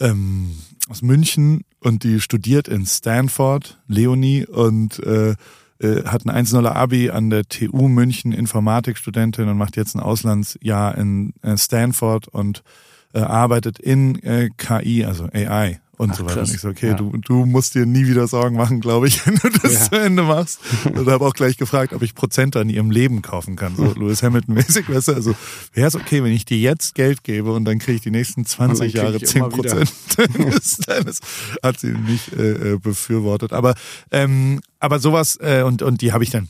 ähm, 0.00 0.56
aus 0.88 1.02
München 1.02 1.64
und 1.80 2.04
die 2.04 2.20
studiert 2.20 2.68
in 2.68 2.86
Stanford, 2.86 3.78
Leonie, 3.88 4.46
und 4.46 5.00
äh, 5.00 5.34
äh, 5.80 6.04
hat 6.04 6.24
ein 6.26 6.46
1-0er 6.46 6.72
Abi 6.72 7.10
an 7.10 7.30
der 7.30 7.44
TU 7.44 7.88
München, 7.88 8.32
Informatikstudentin 8.32 9.48
und 9.48 9.58
macht 9.58 9.76
jetzt 9.76 9.94
ein 9.94 10.00
Auslandsjahr 10.00 10.96
in 10.96 11.34
äh, 11.42 11.56
Stanford 11.56 12.28
und 12.28 12.62
äh, 13.12 13.20
arbeitet 13.20 13.78
in 13.78 14.20
KI, 14.56 15.04
also 15.04 15.28
AI 15.32 15.80
und 15.98 16.12
Ach, 16.12 16.16
so 16.16 16.24
weiter. 16.24 16.40
Und 16.40 16.54
ich 16.54 16.60
so, 16.60 16.68
okay, 16.68 16.88
Ja. 16.88 16.94
du, 16.94 17.16
du 17.18 17.44
musst 17.44 17.74
dir 17.74 17.84
nie 17.84 18.06
wieder 18.06 18.26
Sorgen 18.26 18.56
machen, 18.56 18.80
glaube 18.80 19.08
ich, 19.08 19.26
wenn 19.26 19.34
du 19.34 19.50
das 19.62 19.72
Ja. 19.74 19.80
zu 19.90 19.94
Ende 20.00 20.22
machst. 20.22 20.60
Und 20.86 21.06
habe 21.08 21.26
auch 21.26 21.34
gleich 21.34 21.58
gefragt, 21.58 21.92
ob 21.92 22.02
ich 22.02 22.14
Prozente 22.14 22.60
an 22.60 22.70
ihrem 22.70 22.90
Leben 22.90 23.20
kaufen 23.20 23.56
kann. 23.56 23.76
So 23.76 23.84
Lewis 23.96 24.22
Hamilton-mäßig, 24.22 24.88
weißt 24.88 25.08
du, 25.08 25.12
also 25.14 25.34
wäre 25.74 25.88
es 25.88 25.94
okay, 25.96 26.22
wenn 26.24 26.32
ich 26.32 26.44
dir 26.46 26.58
jetzt 26.58 26.94
Geld 26.94 27.22
gebe 27.24 27.52
und 27.52 27.64
dann 27.66 27.78
kriege 27.78 27.96
ich 27.96 28.02
die 28.02 28.10
nächsten 28.10 28.46
20 28.46 28.92
krieg 28.92 29.02
Jahre 29.02 29.16
ich 29.16 29.26
10 29.26 29.42
immer 29.44 29.52
wieder. 29.58 29.74
Prozent. 29.74 29.92
das, 30.54 30.76
das 31.04 31.20
hat 31.62 31.80
sie 31.80 31.88
nicht 31.92 32.32
äh, 32.32 32.72
äh, 32.74 32.78
befürwortet. 32.78 33.52
Aber, 33.52 33.74
ähm, 34.10 34.60
aber 34.80 35.00
sowas, 35.00 35.36
äh, 35.42 35.62
und, 35.62 35.82
und 35.82 36.00
die 36.00 36.12
habe 36.12 36.24
ich 36.24 36.30
dann, 36.30 36.48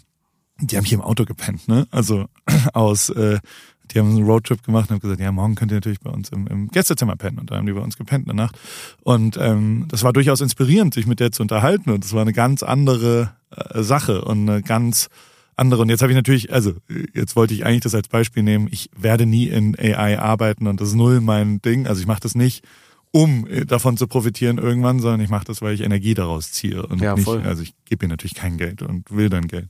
die 0.60 0.76
haben 0.76 0.84
hier 0.84 0.98
im 0.98 1.04
Auto 1.04 1.24
gepennt, 1.24 1.68
ne? 1.68 1.86
Also 1.90 2.26
aus, 2.74 3.08
äh, 3.10 3.38
die 3.88 3.98
haben 3.98 4.10
einen 4.10 4.24
Roadtrip 4.24 4.62
gemacht 4.62 4.90
und 4.90 4.94
haben 4.96 5.00
gesagt, 5.00 5.20
ja, 5.20 5.32
morgen 5.32 5.54
könnt 5.54 5.72
ihr 5.72 5.76
natürlich 5.76 6.00
bei 6.00 6.10
uns 6.10 6.28
im, 6.30 6.46
im 6.46 6.68
Gästezimmer 6.68 7.16
pennen. 7.16 7.38
Und 7.38 7.50
da 7.50 7.56
haben 7.56 7.66
die 7.66 7.72
bei 7.72 7.80
uns 7.80 7.96
gepennt 7.96 8.28
eine 8.28 8.36
Nacht. 8.36 8.58
Und 9.02 9.36
ähm, 9.40 9.86
das 9.88 10.02
war 10.02 10.12
durchaus 10.12 10.40
inspirierend, 10.40 10.94
sich 10.94 11.06
mit 11.06 11.20
der 11.20 11.32
zu 11.32 11.42
unterhalten. 11.42 11.90
Und 11.90 12.04
es 12.04 12.12
war 12.12 12.22
eine 12.22 12.32
ganz 12.32 12.62
andere 12.62 13.32
äh, 13.50 13.82
Sache 13.82 14.24
und 14.24 14.48
eine 14.48 14.62
ganz 14.62 15.08
andere. 15.56 15.82
Und 15.82 15.88
jetzt 15.88 16.02
habe 16.02 16.12
ich 16.12 16.16
natürlich, 16.16 16.52
also 16.52 16.74
jetzt 17.14 17.36
wollte 17.36 17.54
ich 17.54 17.66
eigentlich 17.66 17.82
das 17.82 17.94
als 17.94 18.08
Beispiel 18.08 18.42
nehmen, 18.42 18.68
ich 18.70 18.90
werde 18.96 19.26
nie 19.26 19.46
in 19.46 19.76
AI 19.78 20.18
arbeiten 20.18 20.66
und 20.66 20.80
das 20.80 20.90
ist 20.90 20.94
null 20.94 21.20
mein 21.20 21.60
Ding. 21.60 21.86
Also 21.86 22.00
ich 22.00 22.06
mache 22.06 22.20
das 22.20 22.34
nicht, 22.34 22.64
um 23.10 23.46
äh, 23.46 23.64
davon 23.64 23.96
zu 23.96 24.06
profitieren 24.06 24.58
irgendwann, 24.58 25.00
sondern 25.00 25.20
ich 25.20 25.30
mache 25.30 25.44
das, 25.44 25.62
weil 25.62 25.74
ich 25.74 25.80
Energie 25.80 26.14
daraus 26.14 26.52
ziehe. 26.52 26.86
Und 26.86 27.00
Ja, 27.00 27.14
nicht, 27.14 27.24
voll. 27.24 27.42
also 27.42 27.62
ich 27.62 27.74
gebe 27.84 28.06
ihr 28.06 28.08
natürlich 28.08 28.34
kein 28.34 28.58
Geld 28.58 28.82
und 28.82 29.10
will 29.10 29.28
dann 29.28 29.48
Geld 29.48 29.68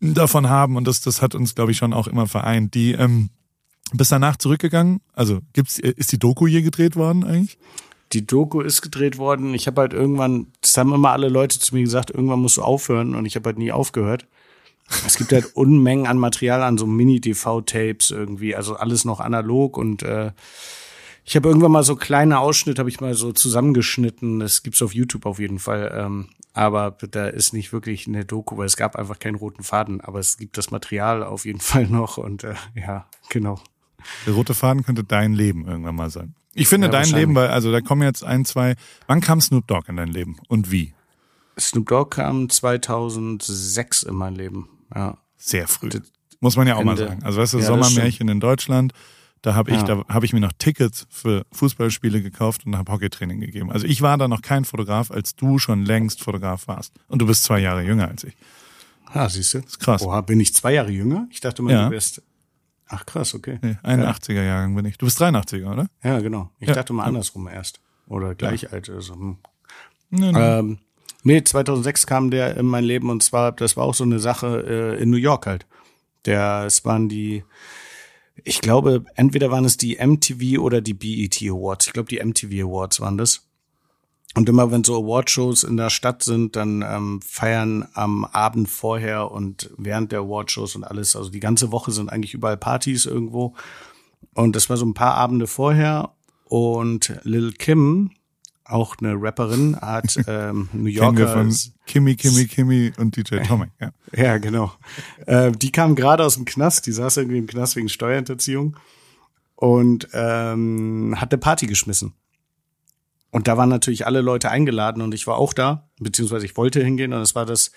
davon 0.00 0.48
haben. 0.48 0.76
Und 0.76 0.86
das, 0.86 1.00
das 1.00 1.22
hat 1.22 1.34
uns, 1.34 1.54
glaube 1.54 1.72
ich, 1.72 1.78
schon 1.78 1.92
auch 1.92 2.06
immer 2.06 2.26
vereint. 2.26 2.74
Die 2.74 2.92
ähm, 2.92 3.30
bist 3.92 4.12
danach 4.12 4.36
zurückgegangen? 4.36 5.00
Also 5.14 5.40
gibt's, 5.52 5.78
ist 5.78 6.12
die 6.12 6.18
Doku 6.18 6.46
je 6.46 6.62
gedreht 6.62 6.96
worden 6.96 7.24
eigentlich? 7.24 7.58
Die 8.12 8.26
Doku 8.26 8.60
ist 8.60 8.82
gedreht 8.82 9.18
worden. 9.18 9.54
Ich 9.54 9.66
habe 9.66 9.82
halt 9.82 9.92
irgendwann, 9.92 10.48
das 10.60 10.76
haben 10.76 10.94
immer 10.94 11.10
alle 11.10 11.28
Leute 11.28 11.58
zu 11.58 11.74
mir 11.74 11.82
gesagt, 11.82 12.10
irgendwann 12.10 12.40
musst 12.40 12.56
du 12.56 12.62
aufhören 12.62 13.14
und 13.14 13.26
ich 13.26 13.36
habe 13.36 13.50
halt 13.50 13.58
nie 13.58 13.72
aufgehört. 13.72 14.26
Es 15.06 15.16
gibt 15.16 15.32
halt 15.32 15.44
Unmengen 15.54 16.06
an 16.06 16.18
Material, 16.18 16.62
an 16.62 16.78
so 16.78 16.86
Mini-TV-Tapes 16.86 18.10
irgendwie, 18.10 18.56
also 18.56 18.76
alles 18.76 19.04
noch 19.04 19.20
analog 19.20 19.76
und 19.76 20.02
äh, 20.02 20.32
ich 21.28 21.36
habe 21.36 21.48
irgendwann 21.48 21.72
mal 21.72 21.82
so 21.82 21.94
kleine 21.94 22.38
Ausschnitte, 22.38 22.80
habe 22.80 22.88
ich 22.88 23.02
mal 23.02 23.12
so 23.12 23.32
zusammengeschnitten. 23.32 24.40
Das 24.40 24.62
gibt's 24.62 24.80
auf 24.80 24.94
YouTube 24.94 25.26
auf 25.26 25.38
jeden 25.38 25.58
Fall. 25.58 25.92
Ähm, 25.94 26.30
aber 26.54 26.96
da 27.10 27.26
ist 27.28 27.52
nicht 27.52 27.70
wirklich 27.70 28.06
eine 28.06 28.24
Doku, 28.24 28.56
weil 28.56 28.64
es 28.64 28.78
gab 28.78 28.96
einfach 28.96 29.18
keinen 29.18 29.34
roten 29.34 29.62
Faden. 29.62 30.00
Aber 30.00 30.20
es 30.20 30.38
gibt 30.38 30.56
das 30.56 30.70
Material 30.70 31.22
auf 31.22 31.44
jeden 31.44 31.60
Fall 31.60 31.86
noch 31.86 32.16
und 32.16 32.44
äh, 32.44 32.54
ja, 32.74 33.06
genau. 33.28 33.60
Der 34.26 34.34
rote 34.34 34.54
Faden 34.54 34.82
könnte 34.84 35.04
dein 35.04 35.32
Leben 35.34 35.66
irgendwann 35.66 35.94
mal 35.96 36.10
sein. 36.10 36.34
Ich 36.54 36.68
finde 36.68 36.88
Ja, 36.88 36.92
dein. 36.92 37.08
Leben, 37.10 37.34
weil, 37.34 37.48
also 37.48 37.70
da 37.70 37.80
kommen 37.80 38.02
jetzt 38.02 38.24
ein, 38.24 38.44
zwei. 38.44 38.74
Wann 39.06 39.20
kam 39.20 39.40
Snoop 39.40 39.66
Dogg 39.66 39.88
in 39.88 39.96
dein 39.96 40.08
Leben 40.08 40.36
und 40.48 40.70
wie? 40.72 40.94
Snoop 41.58 41.86
Dogg 41.88 42.10
kam 42.10 42.48
2006 42.48 44.02
in 44.04 44.14
mein 44.14 44.34
Leben. 44.34 44.68
Ja. 44.94 45.18
Sehr 45.36 45.68
früh. 45.68 45.88
Das- 45.88 46.02
Muss 46.40 46.56
man 46.56 46.66
ja 46.66 46.76
auch 46.76 46.84
mal 46.84 46.92
Ende. 46.92 47.08
sagen. 47.08 47.22
Also 47.24 47.40
weißt 47.40 47.54
du, 47.54 47.58
Ja, 47.58 47.64
Sommermärchen 47.66 48.28
in 48.28 48.40
Deutschland, 48.40 48.92
da 49.42 49.54
habe 49.54 49.70
ich, 49.70 49.76
Ja. 49.76 49.82
da 49.84 50.04
habe 50.08 50.24
ich 50.26 50.32
mir 50.32 50.40
noch 50.40 50.52
Tickets 50.58 51.06
für 51.10 51.44
Fußballspiele 51.52 52.22
gekauft 52.22 52.64
und 52.66 52.76
habe 52.76 52.90
Hockeytraining 52.92 53.40
gegeben. 53.40 53.70
Also 53.72 53.86
ich 53.86 54.02
war 54.02 54.18
da 54.18 54.26
noch 54.28 54.42
kein 54.42 54.64
Fotograf, 54.64 55.10
als 55.10 55.34
du 55.36 55.58
schon 55.58 55.84
längst 55.84 56.22
Fotograf 56.22 56.66
warst. 56.68 56.92
Und 57.08 57.20
du 57.22 57.26
bist 57.26 57.44
zwei 57.44 57.58
Jahre 57.60 57.82
jünger 57.82 58.08
als 58.08 58.24
ich. 58.24 58.34
Ah, 59.06 59.28
siehst 59.28 59.54
du? 59.54 59.58
Das 59.60 59.70
ist 59.72 59.78
krass. 59.80 60.02
Oha, 60.02 60.20
bin 60.20 60.38
ich 60.40 60.54
zwei 60.54 60.74
Jahre 60.74 60.90
jünger? 60.90 61.26
Ich 61.30 61.40
dachte 61.40 61.62
mal, 61.62 61.72
Ja. 61.72 61.84
du 61.86 61.92
wärst. 61.92 62.22
Ach 62.88 63.04
krass, 63.06 63.34
okay. 63.34 63.58
Nee, 63.62 63.76
81er 63.84 64.42
Jahrgang 64.42 64.74
bin 64.74 64.84
ich. 64.86 64.96
Du 64.98 65.06
bist 65.06 65.20
83er, 65.20 65.70
oder? 65.72 65.88
Ja, 66.02 66.20
genau. 66.20 66.50
Ich 66.58 66.68
Ja. 66.68 66.74
dachte 66.74 66.92
mal 66.92 67.04
andersrum 67.04 67.46
erst. 67.48 67.80
Oder 68.08 68.34
gleich 68.34 68.72
alt. 68.72 68.88
Also, 68.88 69.14
hm. 69.14 69.36
Nee, 70.10 70.32
nee. 70.32 70.38
ähm, 70.58 70.78
nee, 71.22 71.42
2006 71.44 72.06
kam 72.06 72.30
der 72.30 72.56
in 72.56 72.66
mein 72.66 72.84
Leben 72.84 73.10
und 73.10 73.22
zwar, 73.22 73.52
das 73.52 73.76
war 73.76 73.84
auch 73.84 73.94
so 73.94 74.04
eine 74.04 74.18
Sache 74.18 74.96
äh, 74.98 75.02
in 75.02 75.10
New 75.10 75.18
York 75.18 75.46
halt. 75.46 75.66
Der, 76.24 76.64
es 76.66 76.84
waren 76.86 77.08
die, 77.10 77.44
ich 78.44 78.60
glaube, 78.62 79.04
entweder 79.16 79.50
waren 79.50 79.64
es 79.66 79.76
die 79.76 79.98
MTV 80.04 80.58
oder 80.60 80.80
die 80.80 80.94
BET 80.94 81.36
Awards. 81.42 81.86
Ich 81.88 81.92
glaube, 81.92 82.08
die 82.08 82.24
MTV 82.24 82.64
Awards 82.66 83.00
waren 83.00 83.18
das. 83.18 83.47
Und 84.34 84.48
immer 84.48 84.70
wenn 84.70 84.84
so 84.84 85.02
Awardshows 85.02 85.64
in 85.64 85.76
der 85.76 85.90
Stadt 85.90 86.22
sind, 86.22 86.54
dann 86.54 86.84
ähm, 86.86 87.20
feiern 87.22 87.88
am 87.94 88.24
Abend 88.24 88.68
vorher 88.68 89.30
und 89.30 89.70
während 89.78 90.12
der 90.12 90.20
Awardshows 90.20 90.76
und 90.76 90.84
alles, 90.84 91.16
also 91.16 91.30
die 91.30 91.40
ganze 91.40 91.72
Woche 91.72 91.90
sind 91.92 92.10
eigentlich 92.10 92.34
überall 92.34 92.56
Partys 92.56 93.06
irgendwo. 93.06 93.54
Und 94.34 94.54
das 94.54 94.68
war 94.70 94.76
so 94.76 94.86
ein 94.86 94.94
paar 94.94 95.14
Abende 95.14 95.46
vorher. 95.46 96.10
Und 96.44 97.18
Lil 97.24 97.52
Kim, 97.52 98.10
auch 98.64 98.96
eine 99.00 99.14
Rapperin, 99.20 99.76
hat 99.80 100.16
ähm, 100.28 100.68
New 100.72 100.92
Kennen 100.92 101.16
wir 101.16 101.24
Yorker. 101.24 101.28
von 101.28 101.56
Kimmy, 101.86 102.14
Kimmy, 102.14 102.46
Kimmy 102.46 102.92
und 102.98 103.16
DJ 103.16 103.36
Tomek. 103.46 103.70
Ja. 103.80 103.90
Ja, 104.14 104.38
genau. 104.38 104.72
Äh, 105.26 105.52
die 105.52 105.72
kam 105.72 105.94
gerade 105.96 106.24
aus 106.24 106.34
dem 106.34 106.44
Knast, 106.44 106.86
die 106.86 106.92
saß 106.92 107.16
irgendwie 107.16 107.38
im 107.38 107.46
Knast 107.46 107.76
wegen 107.76 107.88
Steuerhinterziehung 107.88 108.76
und 109.56 110.08
ähm, 110.12 111.16
hat 111.18 111.32
eine 111.32 111.38
Party 111.38 111.66
geschmissen. 111.66 112.12
Und 113.30 113.46
da 113.46 113.56
waren 113.56 113.68
natürlich 113.68 114.06
alle 114.06 114.20
Leute 114.20 114.50
eingeladen 114.50 115.02
und 115.02 115.14
ich 115.14 115.26
war 115.26 115.36
auch 115.36 115.52
da, 115.52 115.88
beziehungsweise 116.00 116.46
ich 116.46 116.56
wollte 116.56 116.82
hingehen 116.82 117.12
und 117.12 117.20
es 117.20 117.34
war 117.34 117.44
das, 117.44 117.72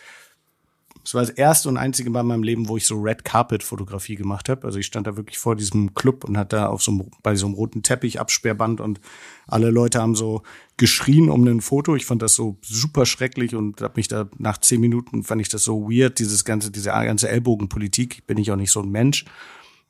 es 1.04 1.14
war 1.14 1.22
das 1.22 1.32
erste 1.32 1.68
und 1.68 1.78
einzige 1.78 2.10
Mal 2.10 2.22
in 2.22 2.28
meinem 2.28 2.44
Leben, 2.44 2.70
wo 2.70 2.78
ich 2.78 2.86
so 2.86 2.96
Red 2.96 3.26
Carpet 3.26 3.64
Fotografie 3.64 4.16
gemacht 4.16 4.48
habe. 4.50 4.66
Also 4.66 4.80
ich 4.80 4.86
stand 4.86 5.08
da 5.08 5.18
wirklich 5.18 5.40
vor 5.40 5.56
diesem 5.56 5.94
Club 5.94 6.24
und 6.24 6.38
hatte 6.38 6.58
da 6.58 6.68
auf 6.68 6.84
so 6.84 6.92
einem, 6.92 7.12
bei 7.24 7.36
so 7.36 7.48
einem 7.48 7.56
roten 7.56 7.84
Teppich 7.84 8.20
Absperrband 8.20 8.80
und 8.80 9.02
alle 9.48 9.72
Leute 9.72 10.00
haben 10.00 10.16
so 10.16 10.44
geschrien 10.78 11.30
um 11.30 11.46
ein 11.46 11.62
Foto. 11.62 11.96
Ich 11.96 12.06
fand 12.06 12.22
das 12.22 12.36
so 12.36 12.58
super 12.62 13.06
schrecklich 13.06 13.56
und 13.56 13.82
habe 13.82 13.96
mich 13.98 14.08
da 14.08 14.30
nach 14.38 14.60
zehn 14.60 14.80
Minuten 14.80 15.24
fand 15.24 15.42
ich 15.42 15.50
das 15.50 15.64
so 15.64 15.90
weird, 15.90 16.20
dieses 16.20 16.46
ganze, 16.46 16.72
diese 16.72 16.90
ganze 16.92 17.30
Ellbogenpolitik. 17.30 18.26
Bin 18.28 18.38
ich 18.38 18.52
auch 18.52 18.56
nicht 18.56 18.72
so 18.72 18.82
ein 18.82 18.90
Mensch, 18.90 19.26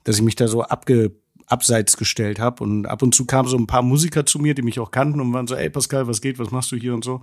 dass 0.06 0.16
ich 0.16 0.24
mich 0.24 0.36
da 0.36 0.48
so 0.48 0.64
abge 0.64 1.12
abseits 1.52 1.98
gestellt 1.98 2.40
habe. 2.40 2.64
Und 2.64 2.86
ab 2.86 3.02
und 3.02 3.14
zu 3.14 3.26
kamen 3.26 3.50
so 3.50 3.58
ein 3.58 3.68
paar 3.68 3.82
Musiker 3.82 4.26
zu 4.26 4.40
mir, 4.40 4.54
die 4.54 4.62
mich 4.62 4.80
auch 4.80 4.92
kannten 4.92 5.20
und 5.20 5.34
waren 5.34 5.48
so, 5.48 5.56
ey 5.56 5.70
Pascal, 5.70 6.08
was 6.08 6.22
geht, 6.22 6.40
was 6.40 6.52
machst 6.52 6.72
du 6.72 6.76
hier 6.76 6.94
und 6.94 7.04
so. 7.04 7.22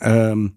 Ähm, 0.00 0.56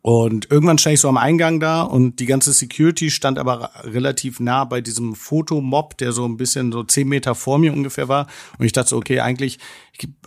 und 0.00 0.48
irgendwann 0.50 0.78
stand 0.78 0.94
ich 0.94 1.00
so 1.00 1.08
am 1.08 1.16
Eingang 1.16 1.58
da 1.58 1.82
und 1.82 2.20
die 2.20 2.26
ganze 2.26 2.52
Security 2.52 3.10
stand 3.10 3.36
aber 3.36 3.70
relativ 3.82 4.38
nah 4.38 4.64
bei 4.64 4.80
diesem 4.80 5.16
Fotomob, 5.16 5.98
der 5.98 6.12
so 6.12 6.24
ein 6.24 6.36
bisschen 6.36 6.70
so 6.70 6.84
zehn 6.84 7.08
Meter 7.08 7.34
vor 7.34 7.58
mir 7.58 7.72
ungefähr 7.72 8.08
war. 8.08 8.28
Und 8.58 8.64
ich 8.64 8.72
dachte 8.72 8.90
so, 8.90 8.96
okay, 8.96 9.18
eigentlich, 9.20 9.58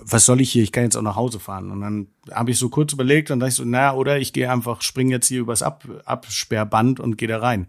was 0.02 0.26
soll 0.26 0.42
ich 0.42 0.52
hier? 0.52 0.64
Ich 0.64 0.74
kann 0.74 0.84
jetzt 0.84 0.98
auch 0.98 1.02
nach 1.02 1.16
Hause 1.16 1.40
fahren. 1.40 1.72
Und 1.72 1.80
dann 1.80 2.08
habe 2.32 2.52
ich 2.52 2.60
so 2.60 2.68
kurz 2.68 2.92
überlegt 2.92 3.32
und 3.32 3.40
dachte 3.40 3.50
ich 3.50 3.56
so, 3.56 3.64
naja, 3.64 3.94
oder 3.94 4.20
ich 4.20 4.34
gehe 4.34 4.52
einfach, 4.52 4.82
spring 4.82 5.10
jetzt 5.10 5.28
hier 5.28 5.40
übers 5.40 5.64
Ab 5.64 5.88
Absperrband 6.04 7.00
und 7.00 7.18
gehe 7.18 7.30
da 7.30 7.40
rein. 7.40 7.68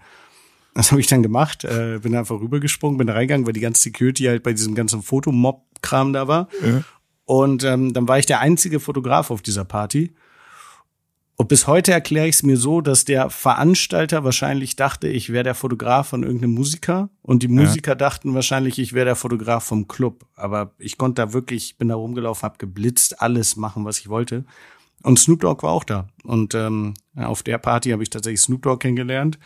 Das 0.76 0.90
habe 0.92 1.00
ich 1.00 1.06
dann 1.06 1.22
gemacht, 1.22 1.64
äh, 1.64 1.98
bin 2.02 2.14
einfach 2.14 2.38
rübergesprungen, 2.38 2.98
bin 2.98 3.06
da 3.06 3.14
reingegangen, 3.14 3.46
weil 3.46 3.54
die 3.54 3.60
ganze 3.60 3.80
Security 3.82 4.24
halt 4.24 4.42
bei 4.42 4.52
diesem 4.52 4.74
ganzen 4.74 5.02
Fotomob-Kram 5.02 6.12
da 6.12 6.28
war. 6.28 6.48
Ja. 6.62 6.82
Und 7.24 7.64
ähm, 7.64 7.94
dann 7.94 8.06
war 8.06 8.18
ich 8.18 8.26
der 8.26 8.40
einzige 8.40 8.78
Fotograf 8.78 9.30
auf 9.30 9.40
dieser 9.40 9.64
Party. 9.64 10.14
Und 11.38 11.48
bis 11.48 11.66
heute 11.66 11.92
erkläre 11.92 12.28
ich 12.28 12.36
es 12.36 12.42
mir 12.42 12.56
so, 12.56 12.80
dass 12.80 13.04
der 13.04 13.28
Veranstalter 13.28 14.24
wahrscheinlich 14.24 14.76
dachte, 14.76 15.08
ich 15.08 15.32
wäre 15.32 15.44
der 15.44 15.54
Fotograf 15.54 16.08
von 16.08 16.22
irgendeinem 16.22 16.54
Musiker 16.54 17.10
und 17.20 17.42
die 17.42 17.48
Musiker 17.48 17.92
ja. 17.92 17.96
dachten 17.96 18.34
wahrscheinlich, 18.34 18.78
ich 18.78 18.94
wäre 18.94 19.04
der 19.06 19.16
Fotograf 19.16 19.64
vom 19.64 19.86
Club. 19.86 20.26
Aber 20.34 20.74
ich 20.78 20.96
konnte 20.96 21.22
da 21.22 21.32
wirklich, 21.32 21.76
bin 21.76 21.88
da 21.88 21.94
rumgelaufen, 21.94 22.42
habe 22.42 22.58
geblitzt, 22.58 23.20
alles 23.20 23.56
machen, 23.56 23.84
was 23.84 23.98
ich 23.98 24.08
wollte. 24.08 24.44
Und 25.02 25.18
Snoop 25.18 25.40
Dogg 25.40 25.62
war 25.62 25.72
auch 25.72 25.84
da. 25.84 26.08
Und 26.24 26.54
ähm, 26.54 26.94
auf 27.14 27.42
der 27.42 27.58
Party 27.58 27.90
habe 27.90 28.02
ich 28.02 28.10
tatsächlich 28.10 28.40
Snoop 28.40 28.62
Dogg 28.62 28.80
kennengelernt. 28.80 29.38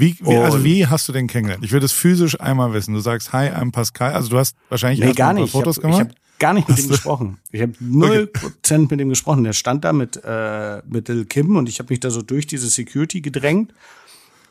Wie, 0.00 0.16
wie 0.20 0.36
also 0.36 0.64
wie 0.64 0.86
hast 0.86 1.08
du 1.08 1.12
den 1.12 1.26
kennengelernt? 1.26 1.64
Ich 1.64 1.72
würde 1.72 1.86
es 1.86 1.92
physisch 1.92 2.40
einmal 2.40 2.72
wissen. 2.72 2.94
Du 2.94 3.00
sagst, 3.00 3.32
hi, 3.32 3.48
I'm 3.50 3.70
Pascal. 3.70 4.14
Also 4.14 4.30
du 4.30 4.38
hast 4.38 4.56
wahrscheinlich 4.70 5.00
nee, 5.00 5.12
gar 5.12 5.34
nicht. 5.34 5.52
Fotos 5.52 5.76
ich 5.76 5.84
hab, 5.84 5.90
gemacht. 5.90 6.08
Ich 6.10 6.16
hab 6.16 6.38
gar 6.38 6.54
nicht 6.54 6.68
mit 6.68 6.78
hast 6.78 6.84
ihm 6.84 6.90
gesprochen. 6.90 7.38
Ich 7.52 7.60
habe 7.60 7.72
null 7.80 8.26
Prozent 8.26 8.86
okay. 8.86 8.94
mit 8.94 9.00
ihm 9.02 9.08
gesprochen. 9.10 9.44
Der 9.44 9.52
stand 9.52 9.84
da 9.84 9.92
mit 9.92 10.18
äh, 10.24 10.80
mit 10.88 11.08
Lil 11.08 11.26
Kim 11.26 11.54
und 11.56 11.68
ich 11.68 11.78
habe 11.78 11.92
mich 11.92 12.00
da 12.00 12.10
so 12.10 12.22
durch 12.22 12.46
diese 12.46 12.68
Security 12.68 13.20
gedrängt 13.20 13.74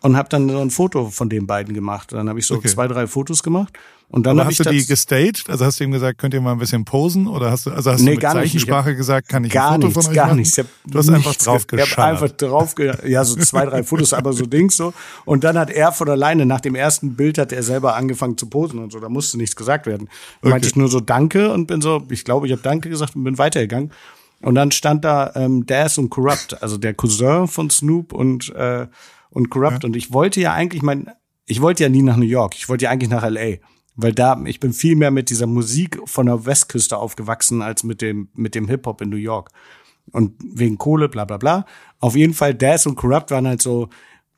und 0.01 0.17
habe 0.17 0.29
dann 0.29 0.49
so 0.49 0.59
ein 0.59 0.69
Foto 0.69 1.09
von 1.09 1.29
den 1.29 1.47
beiden 1.47 1.73
gemacht. 1.73 2.13
Und 2.13 2.19
dann 2.19 2.29
habe 2.29 2.39
ich 2.39 2.45
so 2.45 2.55
okay. 2.55 2.67
zwei, 2.67 2.87
drei 2.87 3.07
Fotos 3.07 3.43
gemacht. 3.43 3.73
Und 4.11 4.25
dann 4.25 4.39
habe 4.39 4.51
ich 4.51 4.59
hast 4.59 4.65
du 4.65 4.71
die 4.71 4.85
gestaged? 4.85 5.49
Also 5.49 5.65
hast 5.65 5.79
du 5.79 5.83
ihm 5.83 5.91
gesagt, 5.91 6.17
könnt 6.17 6.33
ihr 6.33 6.41
mal 6.41 6.53
ein 6.53 6.57
bisschen 6.57 6.83
posen? 6.83 7.27
Oder 7.27 7.51
hast 7.51 7.67
du, 7.67 7.71
also 7.71 7.91
hast 7.91 8.01
nee, 8.01 8.15
du 8.15 8.21
mit 8.21 8.21
Zeichensprache 8.21 8.95
gesagt, 8.95 9.29
kann 9.29 9.43
ich 9.43 9.51
gar 9.51 9.73
ein 9.73 9.81
Foto 9.81 9.87
nichts, 9.87 10.03
von 10.03 10.11
euch 10.11 10.15
gar 10.15 10.27
machen? 10.27 10.37
Nichts. 10.37 10.55
Du 10.55 10.97
hast 10.97 11.09
einfach 11.09 11.35
drauf. 11.35 11.65
Ich 11.71 11.97
habe 11.97 12.03
einfach 12.03 12.29
drauf, 12.31 12.75
ja, 13.05 13.23
so 13.23 13.35
zwei, 13.35 13.67
drei 13.67 13.83
Fotos, 13.83 14.13
aber 14.13 14.33
so 14.33 14.47
Dings 14.47 14.77
so. 14.77 14.93
Und 15.25 15.43
dann 15.43 15.59
hat 15.59 15.69
er 15.69 15.91
von 15.91 16.09
alleine, 16.09 16.47
nach 16.47 16.61
dem 16.61 16.73
ersten 16.73 17.15
Bild 17.15 17.37
hat 17.37 17.51
er 17.51 17.61
selber 17.61 17.95
angefangen 17.95 18.35
zu 18.35 18.47
posen 18.47 18.79
und 18.79 18.91
so. 18.91 18.99
Da 18.99 19.09
musste 19.09 19.37
nichts 19.37 19.55
gesagt 19.55 19.85
werden. 19.85 20.09
Okay. 20.41 20.49
Meinte 20.49 20.67
ich 20.67 20.75
nur 20.75 20.87
so 20.87 20.99
Danke 20.99 21.53
und 21.53 21.67
bin 21.67 21.81
so, 21.81 22.01
ich 22.09 22.25
glaube, 22.25 22.47
ich 22.47 22.51
habe 22.51 22.63
Danke 22.63 22.89
gesagt 22.89 23.15
und 23.15 23.23
bin 23.23 23.37
weitergegangen. 23.37 23.91
Und 24.41 24.55
dann 24.55 24.71
stand 24.71 25.05
da 25.05 25.33
ähm, 25.35 25.67
Daz 25.67 25.99
und 25.99 26.09
Corrupt, 26.09 26.63
also 26.63 26.77
der 26.77 26.95
Cousin 26.95 27.47
von 27.47 27.69
Snoop 27.69 28.13
und 28.13 28.55
äh, 28.55 28.87
und 29.29 29.49
Corrupt. 29.49 29.83
Ja. 29.83 29.87
Und 29.87 29.95
ich 29.95 30.11
wollte 30.13 30.41
ja 30.41 30.53
eigentlich 30.53 30.81
mein, 30.81 31.09
ich 31.45 31.61
wollte 31.61 31.83
ja 31.83 31.89
nie 31.89 32.01
nach 32.01 32.17
New 32.17 32.25
York. 32.25 32.55
Ich 32.55 32.69
wollte 32.69 32.85
ja 32.85 32.91
eigentlich 32.91 33.09
nach 33.09 33.27
LA. 33.27 33.57
Weil 33.95 34.13
da, 34.13 34.41
ich 34.45 34.59
bin 34.59 34.71
viel 34.71 34.95
mehr 34.95 35.11
mit 35.11 35.29
dieser 35.29 35.47
Musik 35.47 35.99
von 36.05 36.27
der 36.27 36.45
Westküste 36.45 36.97
aufgewachsen 36.97 37.61
als 37.61 37.83
mit 37.83 38.01
dem, 38.01 38.29
mit 38.33 38.55
dem 38.55 38.67
Hip-Hop 38.67 39.01
in 39.01 39.09
New 39.09 39.17
York. 39.17 39.51
Und 40.11 40.35
wegen 40.41 40.77
Kohle, 40.77 41.09
bla, 41.09 41.25
bla, 41.25 41.37
bla. 41.37 41.65
Auf 41.99 42.15
jeden 42.15 42.33
Fall, 42.33 42.53
Daz 42.55 42.85
und 42.85 42.95
Corrupt 42.95 43.31
waren 43.31 43.47
halt 43.47 43.61
so, 43.61 43.89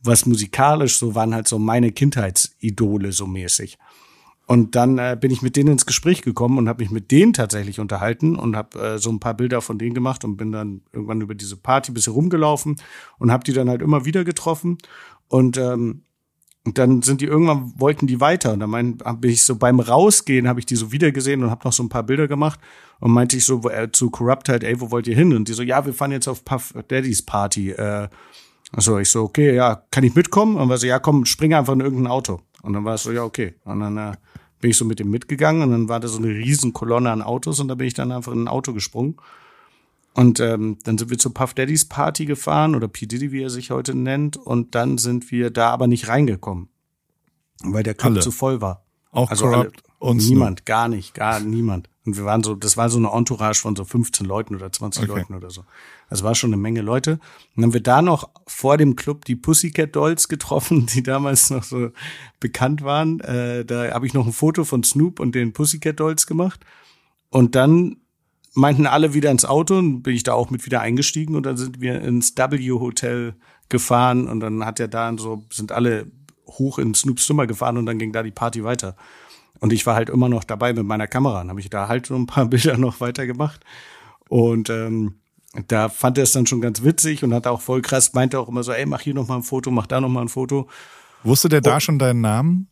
was 0.03 0.25
musikalisch 0.25 0.97
so 0.97 1.13
waren 1.15 1.33
halt 1.33 1.47
so 1.47 1.59
meine 1.59 1.91
Kindheitsidole 1.91 3.11
so 3.11 3.27
mäßig. 3.27 3.77
Und 4.51 4.75
dann 4.75 4.97
äh, 4.97 5.17
bin 5.17 5.31
ich 5.31 5.41
mit 5.41 5.55
denen 5.55 5.71
ins 5.71 5.85
Gespräch 5.85 6.23
gekommen 6.23 6.57
und 6.57 6.67
habe 6.67 6.83
mich 6.83 6.91
mit 6.91 7.09
denen 7.09 7.31
tatsächlich 7.31 7.79
unterhalten 7.79 8.35
und 8.35 8.57
habe 8.57 8.77
äh, 8.79 8.97
so 8.97 9.09
ein 9.09 9.21
paar 9.21 9.33
Bilder 9.33 9.61
von 9.61 9.79
denen 9.79 9.93
gemacht 9.93 10.25
und 10.25 10.35
bin 10.35 10.51
dann 10.51 10.81
irgendwann 10.91 11.21
über 11.21 11.35
diese 11.35 11.55
Party 11.55 11.93
bisschen 11.93 12.11
rumgelaufen 12.11 12.75
und 13.17 13.31
habe 13.31 13.45
die 13.45 13.53
dann 13.53 13.69
halt 13.69 13.81
immer 13.81 14.03
wieder 14.03 14.25
getroffen. 14.25 14.77
Und 15.29 15.55
ähm, 15.55 16.01
und 16.65 16.77
dann 16.77 17.01
sind 17.01 17.21
die 17.21 17.27
irgendwann 17.27 17.71
wollten 17.77 18.07
die 18.07 18.19
weiter 18.19 18.51
und 18.51 18.59
dann 18.59 18.69
mein, 18.69 18.97
bin 18.97 19.31
ich 19.31 19.43
so 19.43 19.55
beim 19.55 19.79
Rausgehen 19.79 20.49
habe 20.49 20.59
ich 20.59 20.65
die 20.65 20.75
so 20.75 20.91
wieder 20.91 21.13
gesehen 21.13 21.45
und 21.45 21.49
habe 21.49 21.65
noch 21.65 21.71
so 21.71 21.81
ein 21.83 21.89
paar 21.89 22.03
Bilder 22.03 22.27
gemacht 22.27 22.59
und 22.99 23.11
meinte 23.11 23.37
ich 23.37 23.45
so 23.45 23.69
äh, 23.69 23.89
zu 23.89 24.09
Corrupt 24.09 24.49
halt, 24.49 24.65
ey, 24.65 24.81
wo 24.81 24.91
wollt 24.91 25.07
ihr 25.07 25.15
hin? 25.15 25.33
Und 25.33 25.47
die 25.47 25.53
so, 25.53 25.63
ja, 25.63 25.85
wir 25.85 25.93
fahren 25.93 26.11
jetzt 26.11 26.27
auf 26.27 26.43
Puff 26.43 26.73
Daddy's 26.89 27.21
Party. 27.21 27.71
Äh, 27.71 28.09
also 28.73 28.99
ich 28.99 29.09
so, 29.09 29.23
okay, 29.23 29.55
ja, 29.55 29.81
kann 29.91 30.03
ich 30.03 30.13
mitkommen? 30.13 30.57
Und 30.57 30.67
war 30.67 30.77
so, 30.77 30.87
ja, 30.87 30.99
komm, 30.99 31.25
spring 31.25 31.53
einfach 31.53 31.71
in 31.71 31.79
irgendein 31.79 32.11
Auto. 32.11 32.41
Und 32.63 32.73
dann 32.73 32.83
war 32.83 32.95
es 32.95 33.03
so, 33.03 33.13
ja, 33.13 33.23
okay. 33.23 33.55
Und 33.63 33.79
dann 33.79 33.97
äh, 33.97 34.11
bin 34.61 34.71
ich 34.71 34.77
so 34.77 34.85
mit 34.85 34.99
dem 34.99 35.09
mitgegangen 35.09 35.63
und 35.63 35.71
dann 35.71 35.89
war 35.89 35.99
da 35.99 36.07
so 36.07 36.19
eine 36.19 36.29
riesen 36.29 36.73
Kolonne 36.73 37.11
an 37.11 37.21
Autos 37.21 37.59
und 37.59 37.67
da 37.67 37.75
bin 37.75 37.87
ich 37.87 37.93
dann 37.93 38.11
einfach 38.11 38.31
in 38.31 38.43
ein 38.43 38.47
Auto 38.47 38.73
gesprungen. 38.73 39.17
Und 40.13 40.39
ähm, 40.39 40.77
dann 40.83 40.97
sind 40.97 41.09
wir 41.09 41.17
zur 41.17 41.33
Puff 41.33 41.53
Daddy's 41.53 41.85
Party 41.85 42.25
gefahren 42.25 42.75
oder 42.75 42.87
P. 42.87 43.05
Diddy, 43.05 43.31
wie 43.31 43.41
er 43.41 43.49
sich 43.49 43.71
heute 43.71 43.95
nennt. 43.95 44.35
Und 44.35 44.75
dann 44.75 44.97
sind 44.97 45.31
wir 45.31 45.51
da 45.51 45.69
aber 45.69 45.87
nicht 45.87 46.09
reingekommen, 46.09 46.67
weil 47.63 47.83
der 47.83 47.93
Club 47.93 48.13
alle. 48.13 48.21
zu 48.21 48.31
voll 48.31 48.59
war. 48.61 48.83
Auch 49.11 49.29
also 49.29 49.45
alle, 49.47 49.71
und 49.99 50.17
niemand, 50.17 50.65
gar 50.65 50.87
nicht, 50.87 51.13
gar 51.13 51.39
niemand. 51.39 51.89
Und 52.05 52.17
wir 52.17 52.25
waren 52.25 52.43
so, 52.43 52.55
das 52.55 52.77
war 52.77 52.89
so 52.89 52.97
eine 52.97 53.09
Entourage 53.09 53.61
von 53.61 53.75
so 53.75 53.85
15 53.85 54.25
Leuten 54.25 54.55
oder 54.55 54.71
20 54.71 55.03
okay. 55.03 55.19
Leuten 55.19 55.35
oder 55.35 55.49
so. 55.49 55.63
Also 56.11 56.25
war 56.25 56.35
schon 56.35 56.49
eine 56.49 56.61
Menge 56.61 56.81
Leute. 56.81 57.13
Und 57.13 57.21
dann 57.55 57.63
haben 57.65 57.73
wir 57.73 57.81
da 57.81 58.01
noch 58.01 58.29
vor 58.45 58.77
dem 58.77 58.97
Club 58.97 59.23
die 59.23 59.37
Pussycat 59.37 59.95
Dolls 59.95 60.27
getroffen, 60.27 60.85
die 60.93 61.01
damals 61.01 61.49
noch 61.49 61.63
so 61.63 61.89
bekannt 62.41 62.83
waren. 62.83 63.21
Äh, 63.21 63.63
da 63.63 63.91
habe 63.93 64.05
ich 64.05 64.13
noch 64.13 64.27
ein 64.27 64.33
Foto 64.33 64.65
von 64.65 64.83
Snoop 64.83 65.21
und 65.21 65.33
den 65.33 65.53
Pussycat 65.53 65.99
Dolls 66.01 66.27
gemacht. 66.27 66.59
Und 67.29 67.55
dann 67.55 67.95
meinten 68.53 68.87
alle 68.87 69.13
wieder 69.13 69.31
ins 69.31 69.45
Auto 69.45 69.77
und 69.77 70.03
bin 70.03 70.13
ich 70.13 70.23
da 70.23 70.33
auch 70.33 70.49
mit 70.49 70.65
wieder 70.65 70.81
eingestiegen 70.81 71.35
und 71.35 71.45
dann 71.45 71.55
sind 71.55 71.79
wir 71.79 72.01
ins 72.01 72.35
W 72.35 72.71
Hotel 72.71 73.35
gefahren 73.69 74.27
und 74.27 74.41
dann 74.41 74.65
hat 74.65 74.81
er 74.81 74.89
da 74.89 75.15
so, 75.17 75.45
sind 75.49 75.71
alle 75.71 76.11
hoch 76.45 76.77
in 76.77 76.93
Snoops 76.93 77.25
Zimmer 77.25 77.47
gefahren 77.47 77.77
und 77.77 77.85
dann 77.85 77.97
ging 77.97 78.11
da 78.11 78.21
die 78.21 78.31
Party 78.31 78.65
weiter. 78.65 78.97
Und 79.61 79.71
ich 79.71 79.85
war 79.85 79.95
halt 79.95 80.09
immer 80.09 80.27
noch 80.27 80.43
dabei 80.43 80.73
mit 80.73 80.85
meiner 80.85 81.07
Kamera. 81.07 81.37
Dann 81.37 81.49
habe 81.49 81.61
ich 81.61 81.69
da 81.69 81.87
halt 81.87 82.07
so 82.07 82.15
ein 82.15 82.25
paar 82.25 82.45
Bilder 82.49 82.77
noch 82.77 82.99
weitergemacht. 82.99 83.63
Und 84.27 84.69
ähm, 84.69 85.21
da 85.67 85.89
fand 85.89 86.17
er 86.17 86.23
es 86.23 86.31
dann 86.31 86.45
schon 86.45 86.61
ganz 86.61 86.83
witzig 86.83 87.23
und 87.23 87.33
hat 87.33 87.47
auch 87.47 87.61
voll 87.61 87.81
krass, 87.81 88.13
meinte 88.13 88.39
auch 88.39 88.47
immer 88.47 88.63
so, 88.63 88.71
ey, 88.71 88.85
mach 88.85 89.01
hier 89.01 89.13
noch 89.13 89.27
mal 89.27 89.37
ein 89.37 89.43
Foto, 89.43 89.71
mach 89.71 89.87
da 89.87 89.99
noch 89.99 90.09
mal 90.09 90.21
ein 90.21 90.29
Foto. 90.29 90.67
Wusste 91.23 91.49
der 91.49 91.61
da 91.61 91.79
schon 91.79 91.99
deinen 91.99 92.21
Namen? 92.21 92.67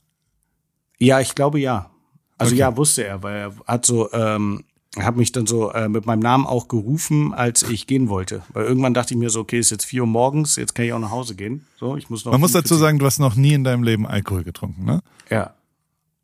Ja, 0.98 1.20
ich 1.20 1.36
glaube 1.36 1.60
ja. 1.60 1.92
Also 2.38 2.52
okay. 2.52 2.60
ja, 2.60 2.78
wusste 2.78 3.04
er, 3.06 3.22
weil 3.22 3.36
er 3.36 3.54
hat 3.68 3.86
so, 3.86 4.12
ähm, 4.14 4.64
hat 4.98 5.18
mich 5.18 5.32
dann 5.32 5.46
so 5.46 5.72
äh, 5.72 5.90
mit 5.90 6.06
meinem 6.06 6.20
Namen 6.20 6.48
auch 6.48 6.68
gerufen, 6.68 7.34
als 7.34 7.64
ich 7.64 7.86
gehen 7.86 8.08
wollte. 8.08 8.44
Weil 8.54 8.66
irgendwann 8.66 8.94
dachte 8.94 9.14
ich 9.14 9.20
mir 9.20 9.30
so, 9.30 9.42
okay, 9.42 9.60
ist 9.60 9.72
jetzt 9.72 9.86
vier 9.86 10.02
Uhr 10.02 10.08
morgens, 10.08 10.56
jetzt 10.56 10.74
kann 10.74 10.86
ich 10.86 10.94
auch 10.94 11.00
nach 11.00 11.12
Hause 11.12 11.36
gehen. 11.36 11.68
So, 11.78 11.98
ich 11.98 12.10
muss 12.10 12.26
noch. 12.26 12.32
Man 12.32 12.42
muss 12.42 12.54
dazu 12.54 12.76
sagen, 12.76 12.98
du 12.98 13.06
hast 13.06 13.20
noch 13.20 13.36
nie 13.36 13.54
in 13.54 13.64
deinem 13.64 13.84
Leben 13.84 14.08
Alkohol 14.08 14.44
getrunken, 14.44 14.86
ne? 14.86 15.02
Ja. 15.30 15.54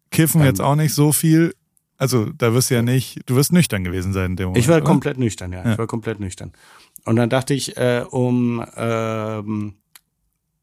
Kiffen 0.10 0.42
ähm, 0.42 0.48
jetzt 0.48 0.62
auch 0.62 0.76
nicht 0.76 0.94
so 0.94 1.12
viel. 1.12 1.54
Also 1.98 2.26
da 2.26 2.54
wirst 2.54 2.70
du 2.70 2.76
ja 2.76 2.82
nicht, 2.82 3.22
du 3.26 3.36
wirst 3.36 3.54
nüchtern 3.54 3.84
gewesen 3.84 4.14
sein 4.14 4.32
in 4.32 4.36
dem 4.36 4.46
Moment. 4.48 4.64
Ich 4.64 4.68
war 4.68 4.78
oder? 4.78 4.86
komplett 4.86 5.18
nüchtern, 5.18 5.54
ja. 5.54 5.64
ja. 5.64 5.72
Ich 5.74 5.78
war 5.78 5.88
komplett 5.88 6.20
nüchtern. 6.20 6.52
Und 7.06 7.16
dann 7.16 7.30
dachte 7.30 7.54
ich, 7.54 7.78
äh, 7.78 8.04
um 8.10 8.66
ähm, 8.76 9.76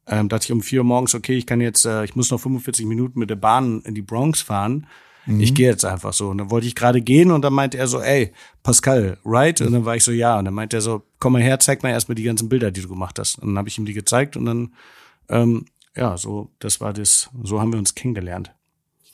ähm, 0.06 0.28
dachte 0.28 0.44
ich 0.44 0.52
um 0.52 0.62
vier 0.62 0.80
Uhr 0.80 0.84
morgens, 0.84 1.14
okay, 1.14 1.36
ich 1.36 1.46
kann 1.46 1.60
jetzt, 1.60 1.86
äh, 1.86 2.04
ich 2.04 2.16
muss 2.16 2.30
noch 2.30 2.40
45 2.40 2.86
Minuten 2.86 3.18
mit 3.18 3.30
der 3.30 3.36
Bahn 3.36 3.82
in 3.82 3.94
die 3.94 4.02
Bronx 4.02 4.42
fahren. 4.42 4.86
Mhm. 5.26 5.40
Ich 5.40 5.54
gehe 5.54 5.68
jetzt 5.68 5.84
einfach 5.84 6.12
so. 6.12 6.30
Und 6.30 6.38
dann 6.38 6.50
wollte 6.50 6.66
ich 6.66 6.74
gerade 6.74 7.00
gehen 7.00 7.30
und 7.30 7.42
dann 7.42 7.52
meinte 7.52 7.78
er 7.78 7.86
so, 7.86 8.00
ey, 8.00 8.32
Pascal, 8.62 9.18
right? 9.24 9.60
Und 9.60 9.72
dann 9.72 9.84
war 9.84 9.94
ich 9.94 10.02
so, 10.02 10.10
ja. 10.10 10.38
Und 10.38 10.46
dann 10.46 10.54
meinte 10.54 10.76
er 10.76 10.80
so, 10.80 11.02
komm 11.20 11.34
mal 11.34 11.42
her, 11.42 11.60
zeig 11.60 11.82
mal 11.82 11.90
erstmal 11.90 12.16
die 12.16 12.24
ganzen 12.24 12.48
Bilder, 12.48 12.72
die 12.72 12.82
du 12.82 12.88
gemacht 12.88 13.18
hast. 13.18 13.38
Und 13.38 13.48
dann 13.48 13.58
habe 13.58 13.68
ich 13.68 13.78
ihm 13.78 13.84
die 13.84 13.94
gezeigt 13.94 14.36
und 14.36 14.46
dann, 14.46 14.74
ähm, 15.28 15.66
ja, 15.94 16.16
so, 16.16 16.50
das 16.58 16.80
war 16.80 16.92
das, 16.92 17.30
so 17.42 17.60
haben 17.60 17.72
wir 17.72 17.78
uns 17.78 17.94
kennengelernt. 17.94 18.52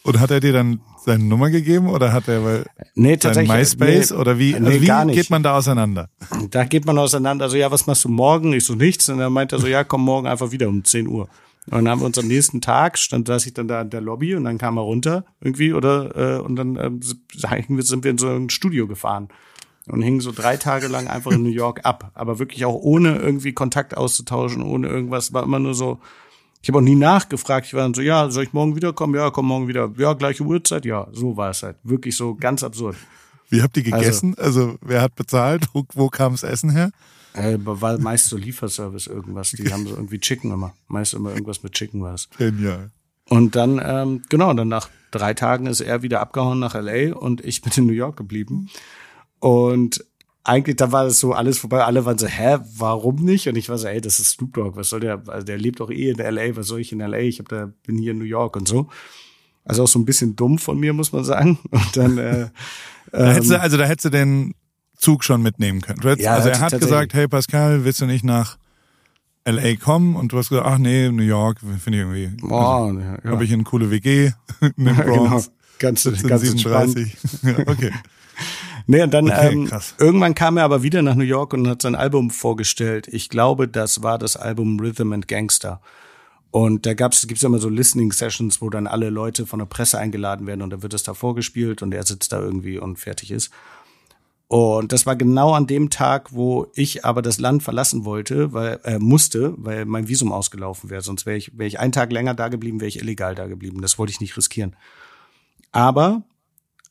Und 0.08 0.20
hat 0.20 0.30
er 0.30 0.40
dir 0.40 0.54
dann 0.54 0.80
seine 1.04 1.22
Nummer 1.22 1.50
gegeben 1.50 1.86
oder 1.88 2.14
hat 2.14 2.28
er 2.28 2.42
weil 2.42 2.64
nee, 2.94 3.18
tatsächlich, 3.18 3.54
MySpace 3.54 4.10
nee, 4.10 4.16
oder 4.16 4.38
wie, 4.38 4.54
also 4.54 4.66
nee, 4.66 4.80
wie 4.80 5.12
geht 5.12 5.28
man 5.28 5.42
da 5.42 5.54
auseinander? 5.54 6.08
Da 6.50 6.64
geht 6.64 6.86
man 6.86 6.96
auseinander. 6.96 7.44
Also 7.44 7.58
ja, 7.58 7.70
was 7.70 7.86
machst 7.86 8.04
du 8.04 8.08
morgen? 8.08 8.54
Ich 8.54 8.64
so 8.64 8.74
nichts. 8.74 9.10
Und 9.10 9.18
dann 9.18 9.30
meinte 9.34 9.56
er 9.56 9.58
so, 9.58 9.66
ja, 9.66 9.84
komm 9.84 10.02
morgen 10.02 10.26
einfach 10.26 10.50
wieder 10.50 10.66
um 10.68 10.82
10 10.82 11.08
Uhr. 11.08 11.28
Und 11.66 11.84
dann 11.84 11.88
haben 11.90 12.00
wir 12.00 12.06
uns 12.06 12.16
am 12.16 12.26
nächsten 12.26 12.62
Tag, 12.62 12.96
stand 12.96 13.26
saß 13.26 13.44
ich 13.44 13.52
dann 13.52 13.68
da 13.68 13.82
in 13.82 13.90
der 13.90 14.00
Lobby 14.00 14.34
und 14.34 14.44
dann 14.44 14.56
kam 14.56 14.78
er 14.78 14.82
runter 14.82 15.26
irgendwie 15.42 15.74
oder 15.74 16.38
äh, 16.38 16.40
und 16.40 16.56
dann 16.56 16.76
äh, 16.76 16.90
sind 17.82 18.04
wir 18.04 18.10
in 18.10 18.16
so 18.16 18.28
ein 18.28 18.48
Studio 18.48 18.86
gefahren. 18.86 19.28
und 19.88 20.00
hing 20.00 20.22
so 20.22 20.32
drei 20.32 20.56
Tage 20.56 20.88
lang 20.88 21.06
einfach 21.06 21.32
in 21.32 21.42
New 21.42 21.50
York 21.50 21.80
ab. 21.84 22.12
Aber 22.14 22.38
wirklich 22.38 22.64
auch 22.64 22.74
ohne 22.74 23.18
irgendwie 23.18 23.52
Kontakt 23.52 23.94
auszutauschen, 23.94 24.62
ohne 24.62 24.88
irgendwas. 24.88 25.34
War 25.34 25.42
immer 25.42 25.58
nur 25.58 25.74
so, 25.74 25.98
ich 26.68 26.70
habe 26.70 26.80
auch 26.80 26.86
nie 26.86 26.96
nachgefragt. 26.96 27.66
Ich 27.66 27.72
war 27.72 27.80
dann 27.80 27.94
so, 27.94 28.02
ja, 28.02 28.30
soll 28.30 28.42
ich 28.42 28.52
morgen 28.52 28.76
wiederkommen? 28.76 29.14
Ja, 29.14 29.30
komm 29.30 29.46
morgen 29.46 29.68
wieder. 29.68 29.90
Ja, 29.96 30.12
gleiche 30.12 30.42
Uhrzeit? 30.42 30.84
Ja, 30.84 31.08
so 31.12 31.34
war 31.34 31.48
es 31.48 31.62
halt. 31.62 31.78
Wirklich 31.82 32.14
so 32.14 32.34
ganz 32.34 32.62
absurd. 32.62 32.94
Wie 33.48 33.62
habt 33.62 33.74
ihr 33.78 33.84
gegessen? 33.84 34.34
Also, 34.36 34.60
also 34.64 34.78
wer 34.82 35.00
hat 35.00 35.14
bezahlt? 35.14 35.66
Wo, 35.72 35.84
wo 35.94 36.08
kam 36.10 36.32
das 36.32 36.42
Essen 36.42 36.68
her? 36.68 36.90
Äh, 37.32 37.56
war 37.62 37.98
meist 37.98 38.26
so 38.26 38.36
Lieferservice 38.36 39.06
irgendwas. 39.06 39.52
Die 39.52 39.72
haben 39.72 39.86
so 39.86 39.94
irgendwie 39.94 40.18
Chicken 40.18 40.52
immer. 40.52 40.74
Meist 40.88 41.14
immer 41.14 41.30
irgendwas 41.30 41.62
mit 41.62 41.72
Chicken 41.72 42.02
war 42.02 42.12
es. 42.12 42.28
Genial. 42.36 42.90
Und 43.30 43.56
dann, 43.56 43.80
ähm, 43.82 44.20
genau, 44.28 44.52
dann 44.52 44.68
nach 44.68 44.90
drei 45.10 45.32
Tagen 45.32 45.64
ist 45.64 45.80
er 45.80 46.02
wieder 46.02 46.20
abgehauen 46.20 46.58
nach 46.58 46.74
LA 46.74 47.14
und 47.14 47.42
ich 47.42 47.62
bin 47.62 47.72
in 47.76 47.86
New 47.86 47.94
York 47.94 48.18
geblieben. 48.18 48.68
Und 49.38 50.04
eigentlich, 50.48 50.76
da 50.76 50.90
war 50.92 51.06
es 51.06 51.20
so 51.20 51.32
alles 51.32 51.58
vorbei. 51.58 51.84
Alle 51.84 52.04
waren 52.04 52.18
so, 52.18 52.26
hä, 52.26 52.58
warum 52.76 53.16
nicht? 53.16 53.48
Und 53.48 53.56
ich 53.56 53.68
war 53.68 53.78
so, 53.78 53.86
ey, 53.86 54.00
das 54.00 54.18
ist 54.18 54.30
Snoop 54.30 54.54
Dogg. 54.54 54.76
Was 54.76 54.88
soll 54.88 55.00
der? 55.00 55.22
Also 55.26 55.44
der 55.44 55.58
lebt 55.58 55.80
doch 55.80 55.90
eh 55.90 56.10
in 56.10 56.16
LA. 56.18 56.56
Was 56.56 56.68
soll 56.68 56.80
ich 56.80 56.92
in 56.92 57.00
LA? 57.00 57.18
Ich 57.18 57.38
hab 57.38 57.48
da, 57.48 57.70
bin 57.86 57.98
hier 57.98 58.12
in 58.12 58.18
New 58.18 58.24
York 58.24 58.56
und 58.56 58.66
so. 58.66 58.88
Also 59.64 59.82
auch 59.82 59.88
so 59.88 59.98
ein 59.98 60.06
bisschen 60.06 60.34
dumm 60.34 60.58
von 60.58 60.80
mir, 60.80 60.94
muss 60.94 61.12
man 61.12 61.24
sagen. 61.24 61.58
Und 61.70 61.96
dann, 61.96 62.16
äh, 62.16 62.48
da 63.12 63.32
hättest 63.32 63.50
du, 63.50 63.54
ähm, 63.54 63.60
also 63.60 63.76
da 63.76 63.84
hättest 63.84 64.06
du 64.06 64.10
den 64.10 64.54
Zug 64.96 65.24
schon 65.24 65.42
mitnehmen 65.42 65.82
können. 65.82 66.00
Hättest, 66.00 66.22
ja, 66.22 66.34
also 66.34 66.48
er 66.48 66.60
hat 66.60 66.80
gesagt, 66.80 67.12
hey 67.12 67.28
Pascal, 67.28 67.84
willst 67.84 68.00
du 68.00 68.06
nicht 68.06 68.24
nach 68.24 68.56
LA 69.44 69.76
kommen? 69.76 70.16
Und 70.16 70.32
du 70.32 70.38
hast 70.38 70.48
gesagt, 70.48 70.66
ach 70.66 70.78
nee, 70.78 71.10
New 71.10 71.22
York, 71.22 71.60
finde 71.60 71.98
ich 71.98 72.04
irgendwie. 72.06 72.44
Oh, 72.46 72.54
also, 72.54 72.98
ja, 72.98 73.18
ja. 73.22 73.30
Habe 73.30 73.44
ich 73.44 73.52
eine 73.52 73.64
coole 73.64 73.90
WG 73.90 74.32
in 74.76 74.84
den 74.86 74.96
Bronx. 74.96 75.46
genau. 75.46 75.54
Ganz, 75.78 76.04
ganz 76.04 76.40
37. 76.40 77.16
ja, 77.42 77.58
okay. 77.66 77.92
Nee, 78.90 79.02
und 79.02 79.12
dann 79.12 79.30
okay, 79.30 79.52
ähm, 79.52 79.70
irgendwann 79.98 80.34
kam 80.34 80.56
er 80.56 80.64
aber 80.64 80.82
wieder 80.82 81.02
nach 81.02 81.14
New 81.14 81.22
York 81.22 81.52
und 81.52 81.68
hat 81.68 81.82
sein 81.82 81.94
Album 81.94 82.30
vorgestellt. 82.30 83.06
Ich 83.06 83.28
glaube, 83.28 83.68
das 83.68 84.02
war 84.02 84.18
das 84.18 84.38
Album 84.38 84.80
Rhythm 84.80 85.12
and 85.12 85.28
Gangster. 85.28 85.82
Und 86.50 86.86
da 86.86 86.94
gab's 86.94 87.26
gibt's 87.26 87.42
immer 87.42 87.58
so 87.58 87.68
Listening 87.68 88.12
Sessions, 88.12 88.62
wo 88.62 88.70
dann 88.70 88.86
alle 88.86 89.10
Leute 89.10 89.44
von 89.44 89.58
der 89.58 89.66
Presse 89.66 89.98
eingeladen 89.98 90.46
werden 90.46 90.62
und 90.62 90.70
da 90.70 90.82
wird 90.82 90.94
es 90.94 91.02
da 91.02 91.12
vorgespielt 91.12 91.82
und 91.82 91.92
er 91.92 92.06
sitzt 92.06 92.32
da 92.32 92.40
irgendwie 92.40 92.78
und 92.78 92.98
fertig 92.98 93.30
ist. 93.30 93.50
Und 94.46 94.92
das 94.92 95.04
war 95.04 95.16
genau 95.16 95.52
an 95.52 95.66
dem 95.66 95.90
Tag, 95.90 96.32
wo 96.32 96.68
ich 96.74 97.04
aber 97.04 97.20
das 97.20 97.38
Land 97.38 97.62
verlassen 97.62 98.06
wollte, 98.06 98.54
weil 98.54 98.80
äh, 98.84 98.98
musste, 98.98 99.52
weil 99.58 99.84
mein 99.84 100.08
Visum 100.08 100.32
ausgelaufen 100.32 100.88
wäre. 100.88 101.02
Sonst 101.02 101.26
wäre 101.26 101.36
ich, 101.36 101.58
wäre 101.58 101.68
ich 101.68 101.78
einen 101.78 101.92
Tag 101.92 102.10
länger 102.10 102.32
da 102.32 102.48
geblieben, 102.48 102.80
wäre 102.80 102.88
ich 102.88 103.02
illegal 103.02 103.34
da 103.34 103.48
geblieben. 103.48 103.82
Das 103.82 103.98
wollte 103.98 104.12
ich 104.12 104.20
nicht 104.22 104.38
riskieren. 104.38 104.74
Aber 105.72 106.22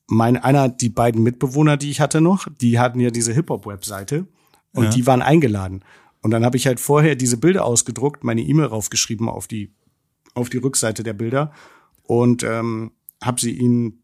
mein, 0.08 0.38
einer, 0.38 0.70
die 0.70 0.89
beiden 0.89 1.22
Mitbewohner, 1.22 1.78
die 1.78 1.91
ich 1.91 1.99
hatte 1.99 2.22
noch, 2.22 2.47
die 2.62 2.80
hatten 2.80 2.99
ja 2.99 3.12
diese 3.12 3.34
Hip-Hop-Webseite 3.34 4.26
und 4.74 4.86
ja. 4.86 4.89
die 4.89 5.05
waren 5.05 5.22
eingeladen. 5.22 5.84
Und 6.22 6.32
dann 6.32 6.45
habe 6.45 6.58
ich 6.58 6.66
halt 6.66 6.80
vorher 6.80 7.16
diese 7.16 7.38
Bilder 7.38 7.66
ausgedruckt, 7.66 8.24
meine 8.24 8.41
E-Mail 8.41 8.68
raufgeschrieben 8.68 9.30
auf 9.30 9.47
die, 9.47 9.74
auf 10.34 10.49
die 10.49 10.58
Rückseite 10.58 11.03
der 11.03 11.14
Bilder 11.14 11.51
und 12.03 12.43
ähm, 12.43 12.91
habe 13.22 13.39
sie 13.39 13.51
ihnen 13.51 14.03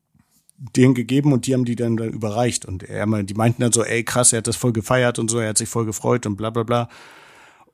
denen 0.58 0.94
gegeben 0.94 1.34
und 1.34 1.48
die 1.48 1.54
haben 1.54 1.66
die 1.66 1.76
dann, 1.76 1.98
dann 1.98 2.12
überreicht. 2.12 2.66
Und 2.66 2.84
er, 2.84 3.06
die 3.24 3.34
meinten 3.34 3.62
dann 3.62 3.72
so, 3.72 3.84
ey 3.84 4.04
krass, 4.04 4.34
er 4.34 4.38
hat 4.38 4.48
das 4.48 4.56
voll 4.56 4.74
gefeiert 4.74 5.20
und 5.20 5.30
so, 5.30 5.40
er 5.40 5.50
hat 5.50 5.58
sich 5.58 5.70
voll 5.70 5.86
gefreut 5.86 6.26
und 6.26 6.36
bla 6.36 6.50
bla 6.50 6.64
bla. 6.64 6.90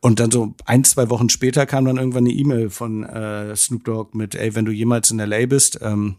Und 0.02 0.20
dann 0.20 0.32
so 0.32 0.56
ein, 0.66 0.84
zwei 0.86 1.10
Wochen 1.10 1.30
später 1.30 1.66
kam 1.66 1.86
dann 1.86 1.98
irgendwann 1.98 2.26
eine 2.26 2.34
E-Mail 2.34 2.70
von 2.70 3.04
äh, 3.04 3.56
Snoop 3.56 3.84
Dogg 3.84 4.18
mit, 4.18 4.34
ey, 4.34 4.56
wenn 4.56 4.66
du 4.66 4.72
jemals 4.72 5.12
in 5.12 5.20
LA 5.20 5.46
bist, 5.46 5.80
ähm, 5.82 6.16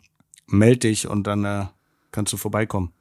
meld 0.46 0.84
dich 0.84 1.08
und 1.08 1.26
dann 1.26 1.44
äh, 1.44 1.64
kannst 2.12 2.32
du 2.32 2.36
vorbeikommen. 2.36 2.92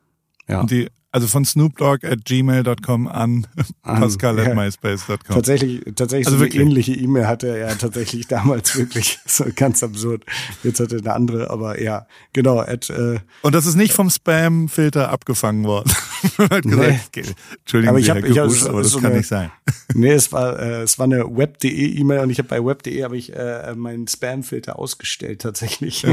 Ja. 0.47 0.61
Und 0.61 0.71
die 0.71 0.89
also 1.11 1.27
von 1.27 1.43
Snoopdogg 1.43 2.05
at 2.05 2.23
gmail.com 2.25 3.07
an, 3.07 3.47
an 3.83 4.01
Pascal 4.01 4.39
at 4.39 4.55
myspace.com. 4.55 5.17
Tatsächlich, 5.35 5.81
tatsächlich 5.95 6.27
also 6.27 6.37
so 6.37 6.45
eine 6.45 6.53
ähnliche 6.53 6.93
E-Mail 6.93 7.27
hatte 7.27 7.47
er 7.47 7.69
ja 7.69 7.75
tatsächlich 7.75 8.27
damals 8.27 8.75
wirklich. 8.77 9.19
So 9.29 9.45
ganz 9.55 9.83
absurd. 9.83 10.25
Jetzt 10.63 10.79
hat 10.79 10.91
er 10.91 10.99
eine 10.99 11.13
andere, 11.13 11.49
aber 11.49 11.79
ja, 11.81 12.07
genau. 12.33 12.59
At, 12.59 12.89
äh, 12.89 13.19
Und 13.41 13.53
das 13.53 13.65
ist 13.65 13.75
nicht 13.75 13.93
vom 13.93 14.09
Spam-Filter 14.09 15.09
abgefangen 15.11 15.65
worden. 15.65 15.91
gesagt, 16.37 16.65
nee. 16.65 17.23
Entschuldigung, 17.59 17.89
aber 17.89 17.99
ich 17.99 18.09
habe, 18.09 18.27
ich, 18.27 18.39
also, 18.39 18.69
aber 18.69 18.81
das 18.81 18.91
so 18.91 18.99
kann 18.99 19.11
eine, 19.11 19.17
nicht 19.17 19.27
sein. 19.27 19.51
Nee, 19.93 20.11
es 20.11 20.31
war, 20.31 20.59
äh, 20.59 20.81
es 20.81 20.97
war 20.97 21.05
eine 21.05 21.25
web.de 21.37 21.69
E-Mail 21.71 22.21
und 22.21 22.31
ich 22.31 22.39
habe 22.39 22.49
bei 22.49 22.63
web.de 22.63 23.03
habe 23.03 23.17
ich 23.17 23.33
äh, 23.35 23.73
meinen 23.75 24.07
Spam-Filter 24.07 24.79
ausgestellt 24.79 25.41
tatsächlich. 25.41 26.05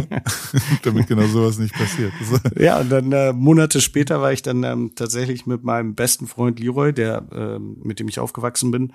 Damit 0.83 1.07
genau 1.07 1.27
sowas 1.27 1.59
nicht 1.59 1.75
passiert. 1.75 2.13
ja, 2.59 2.79
und 2.81 2.91
dann 2.91 3.13
äh, 3.13 3.33
Monate 3.33 3.81
später 3.81 4.21
war 4.21 4.33
ich 4.33 4.43
dann 4.43 4.63
ähm, 4.63 4.86
tatsächlich 4.95 5.47
mit 5.47 5.65
meinem 5.65 5.95
besten 5.95 6.27
Freund 6.27 6.61
Leroy, 6.61 6.93
der 6.93 7.27
äh, 7.33 7.59
mit 7.59 7.99
dem 7.99 8.09
ich 8.09 8.19
aufgewachsen 8.19 8.71
bin. 8.71 8.93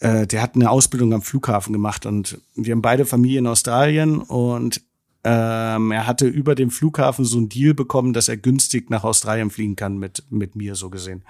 Äh, 0.00 0.26
der 0.26 0.42
hat 0.42 0.54
eine 0.54 0.70
Ausbildung 0.70 1.12
am 1.12 1.22
Flughafen 1.22 1.72
gemacht 1.72 2.06
und 2.06 2.40
wir 2.54 2.72
haben 2.72 2.82
beide 2.82 3.04
Familie 3.04 3.38
in 3.38 3.46
Australien 3.46 4.20
und 4.20 4.82
ähm, 5.24 5.90
er 5.90 6.06
hatte 6.06 6.26
über 6.26 6.54
den 6.54 6.70
Flughafen 6.70 7.24
so 7.24 7.38
einen 7.38 7.48
Deal 7.48 7.74
bekommen, 7.74 8.12
dass 8.12 8.28
er 8.28 8.36
günstig 8.36 8.90
nach 8.90 9.04
Australien 9.04 9.50
fliegen 9.50 9.76
kann 9.76 9.98
mit 9.98 10.24
mit 10.30 10.56
mir 10.56 10.74
so 10.74 10.90
gesehen. 10.90 11.24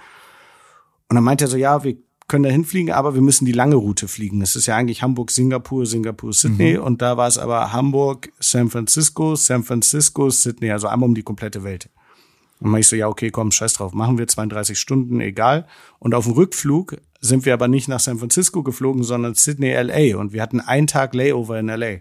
Und 1.08 1.14
dann 1.14 1.24
meinte 1.24 1.46
er 1.46 1.48
so, 1.48 1.56
ja, 1.56 1.82
wir 1.84 1.96
können 2.28 2.44
da 2.44 2.50
hinfliegen, 2.50 2.92
aber 2.92 3.14
wir 3.14 3.22
müssen 3.22 3.46
die 3.46 3.52
lange 3.52 3.76
Route 3.76 4.06
fliegen. 4.06 4.42
Es 4.42 4.54
ist 4.54 4.66
ja 4.66 4.76
eigentlich 4.76 5.02
Hamburg, 5.02 5.30
Singapur, 5.30 5.86
Singapur, 5.86 6.32
Sydney 6.34 6.74
mhm. 6.76 6.84
und 6.84 7.02
da 7.02 7.16
war 7.16 7.26
es 7.26 7.38
aber 7.38 7.72
Hamburg, 7.72 8.30
San 8.38 8.68
Francisco, 8.68 9.34
San 9.34 9.64
Francisco, 9.64 10.28
Sydney, 10.28 10.70
also 10.70 10.86
einmal 10.88 11.08
um 11.08 11.14
die 11.14 11.22
komplette 11.22 11.64
Welt. 11.64 11.88
Und 12.60 12.76
ich 12.76 12.88
so, 12.88 12.96
ja, 12.96 13.08
okay, 13.08 13.30
komm, 13.30 13.52
scheiß 13.52 13.74
drauf, 13.74 13.92
machen 13.92 14.18
wir 14.18 14.26
32 14.26 14.78
Stunden, 14.78 15.20
egal. 15.20 15.66
Und 15.98 16.14
auf 16.14 16.24
dem 16.24 16.34
Rückflug 16.34 16.96
sind 17.20 17.46
wir 17.46 17.54
aber 17.54 17.68
nicht 17.68 17.88
nach 17.88 18.00
San 18.00 18.18
Francisco 18.18 18.62
geflogen, 18.62 19.02
sondern 19.02 19.34
Sydney, 19.34 19.72
LA. 19.72 20.18
Und 20.18 20.32
wir 20.32 20.42
hatten 20.42 20.60
einen 20.60 20.86
Tag 20.86 21.14
Layover 21.14 21.58
in 21.58 21.68
LA. 21.68 21.98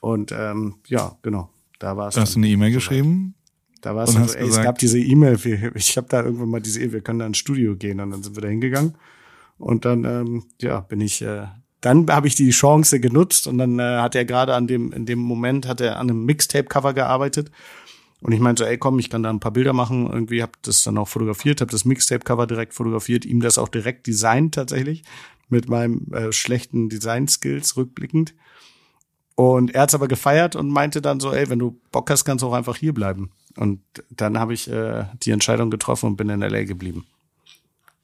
Und 0.00 0.32
ähm, 0.32 0.76
ja, 0.86 1.16
genau, 1.22 1.50
da 1.78 1.96
war 1.96 2.08
es. 2.08 2.16
Hast 2.16 2.34
du 2.34 2.40
eine 2.40 2.48
E-Mail 2.48 2.72
geschrieben? 2.72 3.34
Da 3.80 3.96
war 3.96 4.04
es 4.04 4.12
so, 4.12 4.20
ey, 4.20 4.48
es 4.48 4.62
gab 4.62 4.78
diese 4.78 5.00
E-Mail, 5.00 5.38
ich 5.74 5.96
habe 5.96 6.06
da 6.08 6.22
irgendwann 6.22 6.50
mal 6.50 6.60
diese 6.60 6.78
E-Mail, 6.80 6.92
wir 6.92 7.00
können 7.00 7.18
da 7.18 7.26
ins 7.26 7.38
Studio 7.38 7.74
gehen. 7.74 7.98
Und 8.00 8.12
dann 8.12 8.22
sind 8.22 8.36
wir 8.36 8.42
da 8.42 8.48
hingegangen. 8.48 8.94
Und 9.58 9.84
dann, 9.84 10.04
ähm, 10.04 10.44
ja, 10.60 10.80
bin 10.80 11.00
ich, 11.00 11.22
äh, 11.22 11.46
dann 11.80 12.08
habe 12.08 12.28
ich 12.28 12.36
die 12.36 12.50
Chance 12.50 13.00
genutzt 13.00 13.48
und 13.48 13.58
dann 13.58 13.80
äh, 13.80 13.98
hat 13.98 14.14
er 14.14 14.24
gerade 14.24 14.54
an 14.54 14.68
dem, 14.68 14.92
in 14.92 15.04
dem 15.04 15.18
Moment 15.18 15.66
hat 15.66 15.80
er 15.80 15.98
an 15.98 16.08
einem 16.08 16.24
Mixtape-Cover 16.24 16.94
gearbeitet 16.94 17.50
und 18.22 18.32
ich 18.32 18.40
meinte 18.40 18.62
so, 18.62 18.68
ey, 18.68 18.78
komm, 18.78 18.98
ich 19.00 19.10
kann 19.10 19.24
da 19.24 19.30
ein 19.30 19.40
paar 19.40 19.50
Bilder 19.52 19.72
machen. 19.72 20.08
Irgendwie 20.08 20.42
hab 20.42 20.62
das 20.62 20.84
dann 20.84 20.96
auch 20.96 21.08
fotografiert, 21.08 21.60
habe 21.60 21.72
das 21.72 21.84
Mixtape-Cover 21.84 22.46
direkt 22.46 22.72
fotografiert, 22.72 23.24
ihm 23.24 23.40
das 23.40 23.58
auch 23.58 23.68
direkt 23.68 24.06
designt 24.06 24.54
tatsächlich 24.54 25.02
mit 25.48 25.68
meinem 25.68 26.06
äh, 26.12 26.32
schlechten 26.32 26.88
Design-Skills 26.88 27.76
rückblickend. 27.76 28.34
Und 29.34 29.74
er 29.74 29.82
hat's 29.82 29.94
aber 29.94 30.06
gefeiert 30.08 30.54
und 30.54 30.70
meinte 30.70 31.02
dann 31.02 31.18
so, 31.18 31.32
ey, 31.32 31.50
wenn 31.50 31.58
du 31.58 31.80
Bock 31.90 32.10
hast, 32.10 32.24
kannst 32.24 32.42
du 32.42 32.48
auch 32.48 32.52
einfach 32.52 32.76
hier 32.76 32.94
bleiben. 32.94 33.32
Und 33.56 33.80
dann 34.10 34.38
habe 34.38 34.54
ich 34.54 34.70
äh, 34.70 35.04
die 35.22 35.32
Entscheidung 35.32 35.70
getroffen 35.70 36.06
und 36.06 36.16
bin 36.16 36.28
in 36.28 36.40
LA 36.40 36.64
geblieben. 36.64 37.06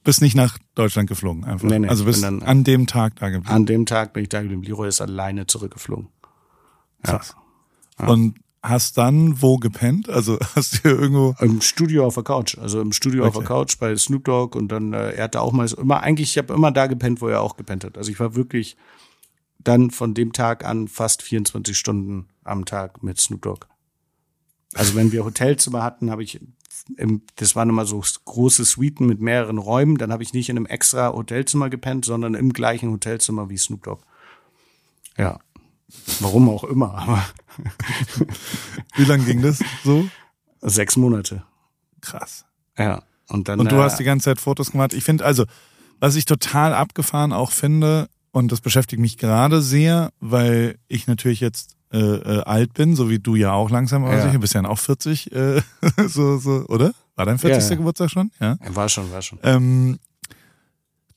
Bist 0.02 0.20
nicht 0.20 0.34
nach 0.34 0.58
Deutschland 0.74 1.08
geflogen, 1.08 1.44
einfach. 1.44 1.68
Nee, 1.68 1.78
nee, 1.78 1.88
also 1.88 2.06
bist 2.06 2.24
dann, 2.24 2.42
an 2.42 2.64
dem 2.64 2.86
Tag 2.86 3.16
da 3.16 3.28
geblieben. 3.28 3.54
An 3.54 3.66
dem 3.66 3.86
Tag 3.86 4.14
bin 4.14 4.24
ich 4.24 4.28
da 4.28 4.42
geblieben. 4.42 4.62
Leroy 4.62 4.88
ist 4.88 5.00
alleine 5.00 5.46
zurückgeflogen. 5.46 6.08
Ja. 7.06 7.18
Krass. 7.18 7.36
Ja. 8.00 8.08
Und 8.08 8.38
hast 8.68 8.98
dann 8.98 9.40
wo 9.42 9.56
gepennt? 9.56 10.08
Also 10.08 10.38
hast 10.54 10.84
du 10.84 10.88
irgendwo 10.88 11.34
im 11.40 11.60
Studio 11.60 12.06
auf 12.06 12.14
der 12.14 12.24
Couch, 12.24 12.58
also 12.58 12.80
im 12.80 12.92
Studio 12.92 13.22
okay. 13.22 13.28
auf 13.28 13.34
der 13.34 13.44
Couch 13.44 13.78
bei 13.78 13.96
Snoop 13.96 14.24
Dogg 14.24 14.56
und 14.56 14.68
dann 14.68 14.92
äh, 14.92 15.12
er 15.12 15.24
hatte 15.24 15.40
auch 15.40 15.52
mal 15.52 15.70
immer 15.72 16.02
eigentlich 16.02 16.30
ich 16.30 16.38
habe 16.38 16.54
immer 16.54 16.70
da 16.70 16.86
gepennt, 16.86 17.20
wo 17.20 17.28
er 17.28 17.40
auch 17.40 17.56
gepennt 17.56 17.84
hat. 17.84 17.98
Also 17.98 18.10
ich 18.10 18.20
war 18.20 18.34
wirklich 18.34 18.76
dann 19.58 19.90
von 19.90 20.14
dem 20.14 20.32
Tag 20.32 20.64
an 20.64 20.88
fast 20.88 21.22
24 21.22 21.76
Stunden 21.76 22.28
am 22.44 22.64
Tag 22.64 23.02
mit 23.02 23.20
Snoop 23.20 23.42
Dogg. 23.42 23.66
Also 24.74 24.94
wenn 24.94 25.12
wir 25.12 25.24
Hotelzimmer 25.24 25.82
hatten, 25.82 26.10
habe 26.10 26.22
ich 26.22 26.40
im, 26.96 27.22
das 27.36 27.56
waren 27.56 27.68
immer 27.68 27.84
so 27.84 28.02
große 28.24 28.64
Suiten 28.64 29.06
mit 29.06 29.20
mehreren 29.20 29.58
Räumen, 29.58 29.98
dann 29.98 30.12
habe 30.12 30.22
ich 30.22 30.32
nicht 30.32 30.48
in 30.48 30.56
einem 30.56 30.66
extra 30.66 31.12
Hotelzimmer 31.12 31.70
gepennt, 31.70 32.04
sondern 32.04 32.34
im 32.34 32.52
gleichen 32.52 32.90
Hotelzimmer 32.90 33.50
wie 33.50 33.58
Snoop 33.58 33.82
Dogg. 33.82 34.02
Ja. 35.16 35.38
Warum 36.20 36.48
auch 36.48 36.64
immer, 36.64 36.94
aber. 36.94 37.24
Wie 38.96 39.04
lang 39.04 39.24
ging 39.24 39.42
das 39.42 39.60
so? 39.84 40.08
Sechs 40.60 40.96
Monate. 40.96 41.42
Krass. 42.00 42.44
Ja. 42.76 43.02
Und 43.28 43.48
dann. 43.48 43.60
Und 43.60 43.70
du 43.70 43.76
äh, 43.76 43.80
hast 43.80 43.98
die 43.98 44.04
ganze 44.04 44.24
Zeit 44.24 44.40
Fotos 44.40 44.72
gemacht. 44.72 44.92
Ich 44.92 45.04
finde 45.04 45.24
also, 45.24 45.44
was 46.00 46.16
ich 46.16 46.24
total 46.24 46.74
abgefahren 46.74 47.32
auch 47.32 47.52
finde, 47.52 48.08
und 48.30 48.52
das 48.52 48.60
beschäftigt 48.60 49.00
mich 49.00 49.18
gerade 49.18 49.62
sehr, 49.62 50.10
weil 50.20 50.78
ich 50.88 51.06
natürlich 51.06 51.40
jetzt 51.40 51.76
äh, 51.92 51.98
äh, 51.98 52.42
alt 52.42 52.74
bin, 52.74 52.94
so 52.94 53.08
wie 53.08 53.18
du 53.18 53.34
ja 53.34 53.52
auch 53.52 53.70
langsam 53.70 54.04
aussiehst. 54.04 54.26
Ja. 54.26 54.32
Du 54.32 54.38
bist 54.40 54.54
ja 54.54 54.64
auch 54.64 54.78
40, 54.78 55.32
äh, 55.32 55.62
so, 56.06 56.38
so, 56.38 56.66
oder? 56.68 56.92
War 57.16 57.26
dein 57.26 57.38
40. 57.38 57.62
Ja, 57.62 57.70
ja. 57.70 57.76
Geburtstag 57.76 58.10
schon? 58.10 58.30
Ja. 58.40 58.56
War 58.68 58.88
schon, 58.88 59.10
war 59.10 59.22
schon. 59.22 59.38
Ähm, 59.42 59.98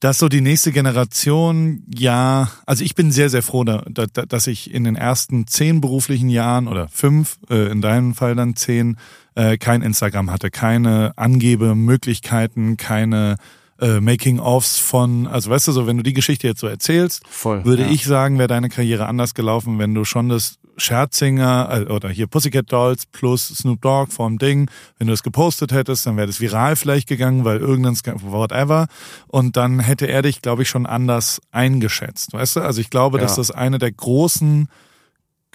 dass 0.01 0.17
so 0.17 0.29
die 0.29 0.41
nächste 0.41 0.71
Generation, 0.71 1.83
ja, 1.95 2.49
also 2.65 2.83
ich 2.83 2.95
bin 2.95 3.11
sehr, 3.11 3.29
sehr 3.29 3.43
froh, 3.43 3.63
da, 3.63 3.83
da, 3.87 4.07
dass 4.07 4.47
ich 4.47 4.73
in 4.73 4.83
den 4.83 4.95
ersten 4.95 5.45
zehn 5.45 5.79
beruflichen 5.79 6.27
Jahren 6.27 6.67
oder 6.67 6.87
fünf, 6.89 7.37
äh, 7.51 7.71
in 7.71 7.81
deinem 7.81 8.15
Fall 8.15 8.33
dann 8.33 8.55
zehn, 8.55 8.97
äh, 9.35 9.59
kein 9.59 9.83
Instagram 9.83 10.31
hatte, 10.31 10.49
keine 10.49 11.13
Angebemöglichkeiten, 11.17 12.77
keine 12.77 13.35
äh, 13.81 13.99
Making-ofs 13.99 14.77
von, 14.77 15.27
also 15.27 15.49
weißt 15.49 15.67
du 15.67 15.71
so, 15.71 15.87
wenn 15.87 15.97
du 15.97 16.03
die 16.03 16.13
Geschichte 16.13 16.47
jetzt 16.47 16.59
so 16.61 16.67
erzählst, 16.67 17.23
Voll, 17.27 17.65
würde 17.65 17.83
ja. 17.83 17.89
ich 17.89 18.05
sagen, 18.05 18.37
wäre 18.37 18.47
deine 18.47 18.69
Karriere 18.69 19.07
anders 19.07 19.33
gelaufen, 19.33 19.79
wenn 19.79 19.93
du 19.93 20.05
schon 20.05 20.29
das 20.29 20.57
Scherzinger 20.77 21.85
äh, 21.87 21.91
oder 21.91 22.09
hier 22.09 22.27
Pussycat 22.27 22.71
Dolls 22.71 23.05
plus 23.05 23.47
Snoop 23.49 23.81
Dogg 23.81 24.11
vom 24.11 24.37
Ding, 24.37 24.69
wenn 24.97 25.07
du 25.07 25.13
das 25.13 25.23
gepostet 25.23 25.71
hättest, 25.71 26.05
dann 26.05 26.15
wäre 26.17 26.27
das 26.27 26.39
viral 26.39 26.75
vielleicht 26.75 27.07
gegangen, 27.07 27.43
weil 27.43 27.57
irgendein 27.57 27.95
whatever 28.21 28.87
und 29.27 29.57
dann 29.57 29.79
hätte 29.79 30.07
er 30.07 30.21
dich, 30.21 30.41
glaube 30.41 30.61
ich, 30.63 30.69
schon 30.69 30.85
anders 30.85 31.41
eingeschätzt, 31.51 32.33
weißt 32.33 32.57
du? 32.57 32.59
Also 32.61 32.81
ich 32.81 32.89
glaube, 32.89 33.17
dass 33.19 33.31
Ja. 33.31 33.37
das 33.37 33.51
eine 33.51 33.79
der 33.79 33.91
großen 33.91 34.67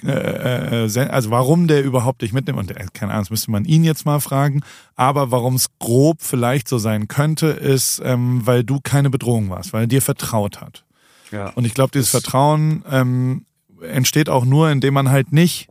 also 0.04 1.30
warum 1.30 1.68
der 1.68 1.82
überhaupt 1.82 2.22
dich 2.22 2.32
mitnimmt 2.32 2.58
und 2.58 2.70
äh, 2.70 2.86
keine 2.92 3.12
Ahnung, 3.12 3.24
das 3.24 3.30
müsste 3.30 3.50
man 3.50 3.64
ihn 3.64 3.82
jetzt 3.84 4.04
mal 4.04 4.20
fragen, 4.20 4.62
aber 4.94 5.30
warum 5.30 5.54
es 5.54 5.68
grob 5.78 6.18
vielleicht 6.20 6.68
so 6.68 6.78
sein 6.78 7.08
könnte, 7.08 7.46
ist, 7.46 8.02
ähm, 8.04 8.42
weil 8.44 8.62
du 8.62 8.80
keine 8.82 9.10
Bedrohung 9.10 9.48
warst, 9.48 9.72
weil 9.72 9.84
er 9.84 9.86
dir 9.86 10.02
vertraut 10.02 10.60
hat. 10.60 10.84
Ja. 11.32 11.48
Und 11.50 11.64
ich 11.64 11.74
glaube, 11.74 11.92
dieses 11.92 12.10
Vertrauen 12.10 12.84
ähm, 12.90 13.46
entsteht 13.80 14.28
auch 14.28 14.44
nur, 14.44 14.70
indem 14.70 14.94
man 14.94 15.10
halt 15.10 15.32
nicht 15.32 15.68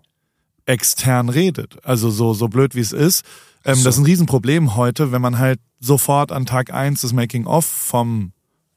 extern 0.66 1.30
redet. 1.30 1.78
Also 1.84 2.10
so, 2.10 2.34
so 2.34 2.48
blöd 2.48 2.76
wie 2.76 2.80
es 2.80 2.92
ist. 2.92 3.24
Ähm, 3.64 3.76
Das 3.84 3.96
ist 3.96 3.98
ein 4.00 4.06
Riesenproblem 4.06 4.76
heute, 4.76 5.12
wenn 5.12 5.22
man 5.22 5.38
halt 5.38 5.60
sofort 5.80 6.32
an 6.32 6.46
Tag 6.46 6.74
eins 6.74 7.02
das 7.02 7.14
Making-of 7.14 7.66
vom 7.66 8.32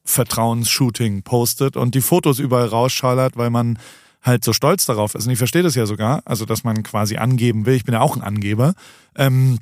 Vertrauensshooting 0.05 1.23
postet 1.23 1.77
und 1.77 1.95
die 1.95 2.01
Fotos 2.01 2.39
überall 2.39 2.67
rausschallert, 2.67 3.37
weil 3.37 3.51
man 3.51 3.79
halt 4.29 4.45
so 4.45 4.53
stolz 4.53 4.87
darauf 4.87 5.17
ist. 5.17 5.27
Und 5.27 5.33
ich 5.33 5.39
verstehe 5.39 5.65
das 5.65 5.75
ja 5.75 5.87
sogar, 5.87 6.23
also 6.25 6.45
dass 6.45 6.63
man 6.63 6.85
quasi 6.85 7.17
angeben 7.17 7.67
will. 7.67 7.75
Ich 7.75 7.85
bin 7.85 7.95
ja 7.95 8.01
auch 8.01 8.17
ein 8.17 8.23
Angeber. 8.23 8.75
Ähm, 9.17 9.59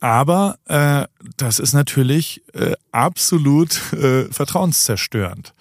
aber 0.00 0.58
äh, 0.66 1.06
das 1.36 1.58
ist 1.58 1.72
natürlich 1.72 2.42
äh, 2.54 2.74
absolut 2.92 3.92
äh, 3.92 4.24
vertrauenszerstörend, 4.26 5.54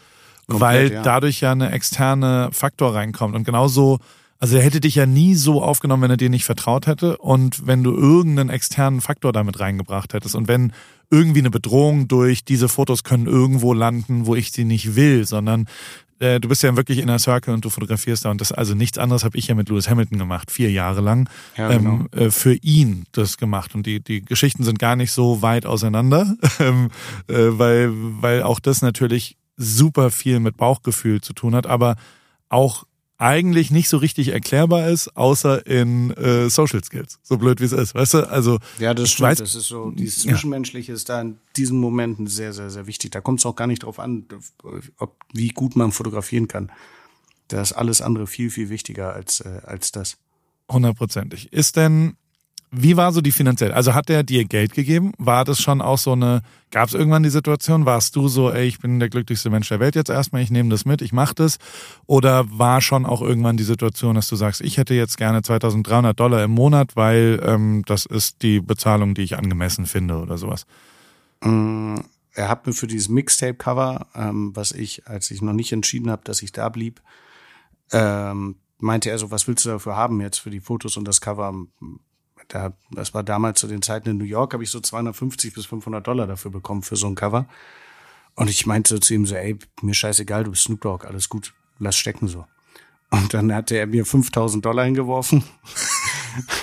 weil 0.47 0.91
ja. 0.91 1.01
dadurch 1.01 1.41
ja 1.41 1.51
eine 1.51 1.71
externe 1.71 2.49
Faktor 2.51 2.93
reinkommt. 2.93 3.35
Und 3.35 3.45
genauso, 3.45 3.99
also 4.37 4.57
er 4.57 4.63
hätte 4.63 4.79
dich 4.79 4.95
ja 4.95 5.05
nie 5.05 5.35
so 5.35 5.63
aufgenommen, 5.63 6.03
wenn 6.03 6.11
er 6.11 6.17
dir 6.17 6.29
nicht 6.29 6.45
vertraut 6.45 6.87
hätte 6.87 7.17
und 7.17 7.65
wenn 7.65 7.83
du 7.83 7.95
irgendeinen 7.95 8.49
externen 8.49 9.01
Faktor 9.01 9.33
damit 9.33 9.59
reingebracht 9.59 10.13
hättest. 10.13 10.35
Und 10.35 10.47
wenn 10.47 10.73
irgendwie 11.09 11.39
eine 11.39 11.51
Bedrohung 11.51 12.07
durch 12.07 12.45
diese 12.45 12.69
Fotos 12.69 13.03
können 13.03 13.25
irgendwo 13.25 13.73
landen, 13.73 14.25
wo 14.27 14.35
ich 14.35 14.51
sie 14.51 14.63
nicht 14.65 14.95
will, 14.95 15.25
sondern 15.25 15.67
äh, 16.21 16.39
du 16.39 16.47
bist 16.47 16.63
ja 16.63 16.75
wirklich 16.77 16.99
in 16.99 17.07
der 17.07 17.19
Circle 17.19 17.53
und 17.53 17.65
du 17.65 17.69
fotografierst 17.69 18.25
da 18.25 18.31
und 18.31 18.39
das 18.39 18.51
also 18.51 18.75
nichts 18.75 18.97
anderes 18.97 19.23
habe 19.23 19.37
ich 19.37 19.47
ja 19.47 19.55
mit 19.55 19.69
Lewis 19.69 19.89
Hamilton 19.89 20.19
gemacht, 20.19 20.51
vier 20.51 20.71
Jahre 20.71 21.01
lang 21.01 21.29
Ja, 21.57 21.69
genau. 21.69 21.89
ähm, 21.89 22.09
äh, 22.11 22.31
für 22.31 22.53
ihn 22.53 23.05
das 23.11 23.37
gemacht 23.37 23.75
und 23.75 23.85
die 23.85 23.99
die 23.99 24.23
Geschichten 24.23 24.63
sind 24.63 24.79
gar 24.79 24.95
nicht 24.95 25.11
so 25.11 25.41
weit 25.41 25.65
auseinander, 25.65 26.35
ähm, 26.59 26.89
äh, 27.27 27.33
weil 27.33 27.89
weil 27.93 28.43
auch 28.43 28.59
das 28.59 28.81
natürlich 28.81 29.37
super 29.57 30.11
viel 30.11 30.39
mit 30.39 30.57
Bauchgefühl 30.57 31.21
zu 31.21 31.33
tun 31.33 31.55
hat, 31.55 31.67
aber 31.67 31.95
auch 32.49 32.85
eigentlich 33.21 33.69
nicht 33.69 33.87
so 33.87 33.97
richtig 33.97 34.29
erklärbar 34.29 34.89
ist, 34.89 35.15
außer 35.15 35.65
in 35.67 36.09
äh, 36.17 36.49
Social 36.49 36.83
Skills. 36.83 37.19
So 37.21 37.37
blöd 37.37 37.61
wie 37.61 37.65
es 37.65 37.71
ist, 37.71 37.93
weißt 37.93 38.15
du? 38.15 38.29
Also 38.29 38.57
Ja, 38.79 38.93
das 38.95 39.11
stimmt. 39.11 39.29
weiß- 39.29 39.37
das 39.39 39.53
ist 39.55 39.67
so, 39.67 39.91
dieses 39.91 40.23
Zwischenmenschliche 40.23 40.91
ist 40.91 41.07
da 41.07 41.21
in 41.21 41.37
diesen 41.55 41.77
Momenten 41.79 42.25
sehr, 42.25 42.51
sehr, 42.51 42.71
sehr 42.71 42.87
wichtig. 42.87 43.11
Da 43.11 43.21
kommt 43.21 43.39
es 43.39 43.45
auch 43.45 43.55
gar 43.55 43.67
nicht 43.67 43.83
drauf 43.83 43.99
an, 43.99 44.25
ob, 44.97 45.15
wie 45.33 45.49
gut 45.49 45.75
man 45.75 45.91
fotografieren 45.91 46.47
kann. 46.47 46.71
Da 47.47 47.61
ist 47.61 47.73
alles 47.73 48.01
andere 48.01 48.25
viel, 48.25 48.49
viel 48.49 48.69
wichtiger 48.69 49.13
als, 49.13 49.39
äh, 49.41 49.61
als 49.65 49.91
das. 49.91 50.17
Hundertprozentig. 50.71 51.53
Ist 51.53 51.75
denn, 51.75 52.15
wie 52.73 52.95
war 52.95 53.11
so 53.11 53.19
die 53.19 53.33
finanziell? 53.33 53.73
Also 53.73 53.93
hat 53.93 54.07
der 54.07 54.23
dir 54.23 54.45
Geld 54.45 54.73
gegeben? 54.73 55.11
War 55.17 55.43
das 55.43 55.59
schon 55.59 55.81
auch 55.81 55.97
so 55.97 56.13
eine, 56.13 56.41
gab 56.71 56.87
es 56.87 56.93
irgendwann 56.93 57.21
die 57.21 57.29
Situation, 57.29 57.85
warst 57.85 58.15
du 58.15 58.29
so, 58.29 58.49
ey, 58.49 58.65
ich 58.65 58.79
bin 58.79 58.99
der 58.99 59.09
glücklichste 59.09 59.49
Mensch 59.49 59.67
der 59.67 59.81
Welt 59.81 59.95
jetzt 59.95 60.09
erstmal, 60.09 60.41
ich 60.41 60.51
nehme 60.51 60.69
das 60.69 60.85
mit, 60.85 61.01
ich 61.01 61.11
mache 61.11 61.35
das? 61.35 61.57
Oder 62.05 62.45
war 62.49 62.79
schon 62.79 63.05
auch 63.05 63.21
irgendwann 63.21 63.57
die 63.57 63.65
Situation, 63.65 64.15
dass 64.15 64.29
du 64.29 64.37
sagst, 64.37 64.61
ich 64.61 64.77
hätte 64.77 64.93
jetzt 64.93 65.17
gerne 65.17 65.41
2300 65.41 66.17
Dollar 66.17 66.43
im 66.45 66.51
Monat, 66.51 66.95
weil 66.95 67.41
ähm, 67.45 67.83
das 67.85 68.05
ist 68.05 68.41
die 68.41 68.61
Bezahlung, 68.61 69.15
die 69.15 69.23
ich 69.23 69.37
angemessen 69.37 69.85
finde 69.85 70.15
oder 70.17 70.37
sowas? 70.37 70.65
Mm, 71.43 71.97
Er 72.33 72.47
hat 72.47 72.65
mir 72.65 72.71
für 72.73 72.87
dieses 72.87 73.09
Mixtape-Cover, 73.09 74.07
ähm, 74.15 74.55
was 74.55 74.71
ich, 74.71 75.07
als 75.07 75.29
ich 75.31 75.41
noch 75.41 75.51
nicht 75.51 75.73
entschieden 75.73 76.09
habe, 76.09 76.21
dass 76.23 76.41
ich 76.41 76.53
da 76.53 76.69
blieb, 76.69 77.01
ähm, 77.91 78.55
meinte 78.79 79.09
er 79.09 79.17
so, 79.17 79.29
was 79.29 79.47
willst 79.49 79.65
du 79.65 79.69
dafür 79.69 79.97
haben 79.97 80.21
jetzt 80.21 80.37
für 80.39 80.49
die 80.49 80.61
Fotos 80.61 80.95
und 80.95 81.05
das 81.05 81.19
Cover? 81.19 81.53
Da, 82.51 82.73
das 82.91 83.13
war 83.13 83.23
damals 83.23 83.61
zu 83.61 83.67
den 83.67 83.81
Zeiten 83.81 84.09
in 84.09 84.17
New 84.17 84.25
York, 84.25 84.51
habe 84.51 84.63
ich 84.63 84.69
so 84.69 84.81
250 84.81 85.53
bis 85.53 85.65
500 85.65 86.05
Dollar 86.05 86.27
dafür 86.27 86.51
bekommen 86.51 86.83
für 86.83 86.97
so 86.97 87.07
ein 87.07 87.15
Cover. 87.15 87.45
Und 88.35 88.49
ich 88.49 88.65
meinte 88.65 88.99
zu 88.99 89.13
ihm 89.13 89.25
so, 89.25 89.35
ey, 89.35 89.57
mir 89.81 89.93
scheißegal, 89.93 90.43
du 90.43 90.51
bist 90.51 90.63
Snoop 90.63 90.81
Dogg, 90.81 91.07
alles 91.07 91.29
gut, 91.29 91.53
lass 91.79 91.95
stecken 91.95 92.27
so. 92.27 92.45
Und 93.09 93.33
dann 93.33 93.53
hatte 93.53 93.77
er 93.77 93.87
mir 93.87 94.05
5000 94.05 94.65
Dollar 94.65 94.83
hingeworfen 94.83 95.43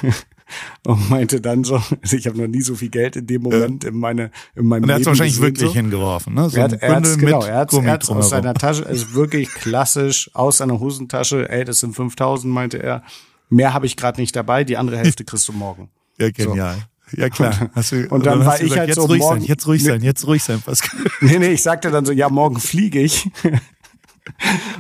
und 0.86 1.08
meinte 1.08 1.40
dann 1.40 1.64
so, 1.64 1.76
also 1.76 2.16
ich 2.16 2.26
habe 2.26 2.36
noch 2.36 2.48
nie 2.48 2.60
so 2.60 2.74
viel 2.74 2.90
Geld 2.90 3.16
in 3.16 3.26
dem 3.26 3.42
Moment 3.42 3.84
in, 3.84 3.96
meine, 3.98 4.30
in 4.56 4.66
meinem 4.66 4.84
Und 4.84 4.90
er 4.90 4.96
hat 4.96 5.00
es 5.00 5.06
Leben 5.06 5.18
wahrscheinlich 5.18 5.40
wirklich 5.40 5.68
so. 5.68 5.74
hingeworfen, 5.74 6.34
ne? 6.34 6.50
So 6.50 6.58
Er 6.58 6.64
hat, 6.64 6.72
er 6.74 6.96
hat's, 6.96 7.16
genau, 7.16 7.42
er 7.42 7.54
er 7.54 7.92
hat's 7.92 8.10
aus 8.10 8.28
seiner 8.28 8.52
Tasche, 8.52 8.82
ist 8.84 9.14
wirklich 9.14 9.48
klassisch 9.48 10.30
aus 10.34 10.58
seiner 10.58 10.80
Hosentasche, 10.80 11.48
ey, 11.48 11.64
das 11.64 11.80
sind 11.80 11.96
5000, 11.96 12.52
meinte 12.52 12.82
er. 12.82 13.02
Mehr 13.50 13.72
habe 13.74 13.86
ich 13.86 13.96
gerade 13.96 14.20
nicht 14.20 14.34
dabei, 14.36 14.64
die 14.64 14.76
andere 14.76 14.98
Hälfte 14.98 15.24
kriegst 15.24 15.48
du 15.48 15.52
morgen. 15.52 15.90
Ja, 16.20 16.30
genial. 16.32 16.76
Ja, 17.16 17.28
klar. 17.30 17.70
Hast 17.76 17.92
du, 17.92 18.08
Und 18.08 18.26
dann 18.26 18.40
hast 18.40 18.46
war 18.46 18.54
ich 18.56 18.60
gesagt, 18.62 18.78
halt 18.80 18.88
jetzt 18.88 18.96
so 18.96 19.04
ruhig 19.04 19.20
morgen- 19.20 19.40
sein, 19.40 19.48
jetzt 19.48 19.66
ruhig 19.68 19.84
sein, 19.84 20.02
jetzt 20.02 20.26
ruhig 20.26 20.42
sein, 20.42 20.60
Pascal. 20.60 21.00
Nee, 21.20 21.38
nee, 21.38 21.48
ich 21.52 21.62
sagte 21.62 21.90
dann 21.92 22.04
so, 22.04 22.10
ja, 22.12 22.28
morgen 22.28 22.58
fliege 22.58 23.00
ich. 23.00 23.30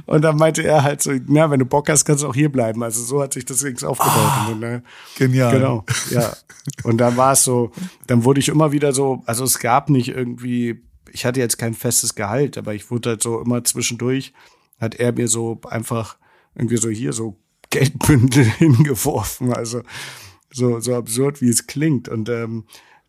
Und 0.06 0.22
dann 0.22 0.36
meinte 0.36 0.62
er 0.62 0.82
halt 0.82 1.02
so, 1.02 1.12
na, 1.26 1.50
wenn 1.50 1.58
du 1.60 1.64
Bock 1.64 1.88
hast, 1.88 2.04
kannst 2.04 2.22
du 2.22 2.28
auch 2.28 2.34
hier 2.34 2.50
bleiben. 2.52 2.82
Also 2.82 3.02
so 3.02 3.22
hat 3.22 3.32
sich 3.34 3.44
das 3.44 3.60
Ding 3.60 3.82
aufgebaut. 3.82 4.50
Und 4.52 4.60
dann, 4.60 4.72
äh, 4.74 4.80
Genial. 5.16 5.52
Genau, 5.54 5.84
ja. 6.10 6.32
Und 6.82 6.98
dann 6.98 7.16
war 7.16 7.32
es 7.32 7.44
so, 7.44 7.72
dann 8.06 8.24
wurde 8.24 8.40
ich 8.40 8.48
immer 8.48 8.72
wieder 8.72 8.92
so, 8.92 9.22
also 9.26 9.44
es 9.44 9.58
gab 9.58 9.88
nicht 9.90 10.08
irgendwie, 10.08 10.82
ich 11.10 11.24
hatte 11.24 11.40
jetzt 11.40 11.56
kein 11.56 11.72
festes 11.74 12.14
Gehalt, 12.14 12.58
aber 12.58 12.74
ich 12.74 12.90
wurde 12.90 13.10
halt 13.10 13.22
so 13.22 13.40
immer 13.40 13.64
zwischendurch, 13.64 14.32
hat 14.80 14.96
er 14.96 15.12
mir 15.12 15.28
so 15.28 15.60
einfach 15.68 16.16
irgendwie 16.54 16.76
so 16.76 16.90
hier 16.90 17.12
so 17.12 17.38
Geldbündel 17.70 18.44
hingeworfen. 18.58 19.52
Also 19.52 19.82
so, 20.50 20.80
so 20.80 20.94
absurd, 20.94 21.40
wie 21.40 21.48
es 21.48 21.66
klingt. 21.66 22.08
Und 22.08 22.28
ähm, 22.28 22.64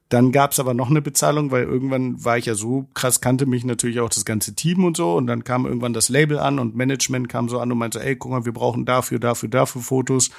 dann 0.10 0.32
gab's 0.32 0.60
aber 0.60 0.74
noch 0.74 0.90
eine 0.90 1.02
Bezahlung, 1.02 1.52
weil 1.52 1.64
irgendwann 1.64 2.24
war 2.24 2.38
ich 2.38 2.48
ja 2.48 2.56
so 2.56 2.88
krass, 2.96 3.22
kannte 3.22 3.46
mich 3.46 3.64
natürlich 3.64 4.00
auch 4.00 4.10
das 4.10 4.26
ganze 4.26 4.56
Team 4.56 4.84
und 4.84 4.98
so. 4.98 5.16
Und 5.16 5.28
dann 5.28 5.44
kam 5.44 5.66
irgendwann 5.66 5.94
das 5.94 6.10
Label 6.10 6.40
an 6.40 6.58
und 6.58 6.76
Management 6.76 7.30
kam 7.30 7.48
so 7.48 7.60
an 7.60 7.72
und 7.72 7.78
meinte, 7.78 8.04
ey, 8.04 8.16
guck 8.16 8.32
mal, 8.32 8.46
wir 8.46 8.54
brauchen 8.54 8.86
dafür, 8.86 9.20
dafür, 9.20 9.50
dafür 9.50 9.82
Fotos. 9.82 10.32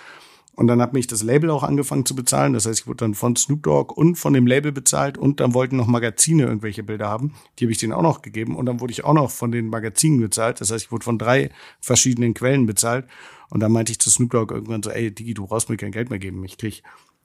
Und 0.57 0.67
dann 0.67 0.83
hat 0.83 0.93
mich 0.93 1.07
das 1.07 1.23
Label 1.23 1.49
auch 1.51 1.63
angefangen 1.63 2.05
zu 2.05 2.15
bezahlen. 2.15 2.53
Das 2.53 2.67
heißt, 2.67 2.81
ich 2.81 2.87
wurde 2.87 2.99
dann 2.99 3.15
von 3.15 3.37
Snoop 3.37 3.63
Dogg 3.63 3.95
und 3.95 4.17
von 4.17 4.35
dem 4.35 4.47
Label 4.47 4.73
bezahlt 4.73 5.17
und 5.17 5.41
dann 5.41 5.55
wollten 5.55 5.77
noch 5.77 5.87
Magazine 5.87 6.43
irgendwelche 6.43 6.83
Bilder 6.83 7.09
haben. 7.09 7.33
Die 7.59 7.65
habe 7.65 7.73
ich 7.73 7.79
denen 7.79 7.93
auch 7.93 8.03
noch 8.03 8.21
gegeben 8.21 8.57
und 8.57 8.67
dann 8.67 8.81
wurde 8.81 8.93
ich 8.93 9.05
auch 9.05 9.15
noch 9.15 9.31
von 9.31 9.53
den 9.53 9.69
Magazinen 9.69 10.21
bezahlt. 10.21 10.61
Das 10.61 10.71
heißt, 10.71 10.87
ich 10.87 10.93
wurde 10.93 11.05
von 11.05 11.19
drei 11.19 11.51
verschiedenen 11.81 12.35
Quellen 12.35 12.67
bezahlt. 12.67 13.07
Und 13.51 13.61
dann 13.61 13.73
meinte 13.73 13.93
ich 13.93 13.99
zu 13.99 14.11
Snoop 14.11 14.31
Dogg 14.31 14.55
irgendwann 14.55 14.83
so, 14.83 14.91
ey, 14.91 15.13
Digi, 15.13 15.35
du 15.35 15.47
brauchst 15.47 15.69
mir 15.69 15.77
kein 15.77 15.93
Geld 15.93 16.11
mehr 16.11 16.19
geben. 16.19 16.45
Ich 16.45 16.57
krieg 16.57 16.83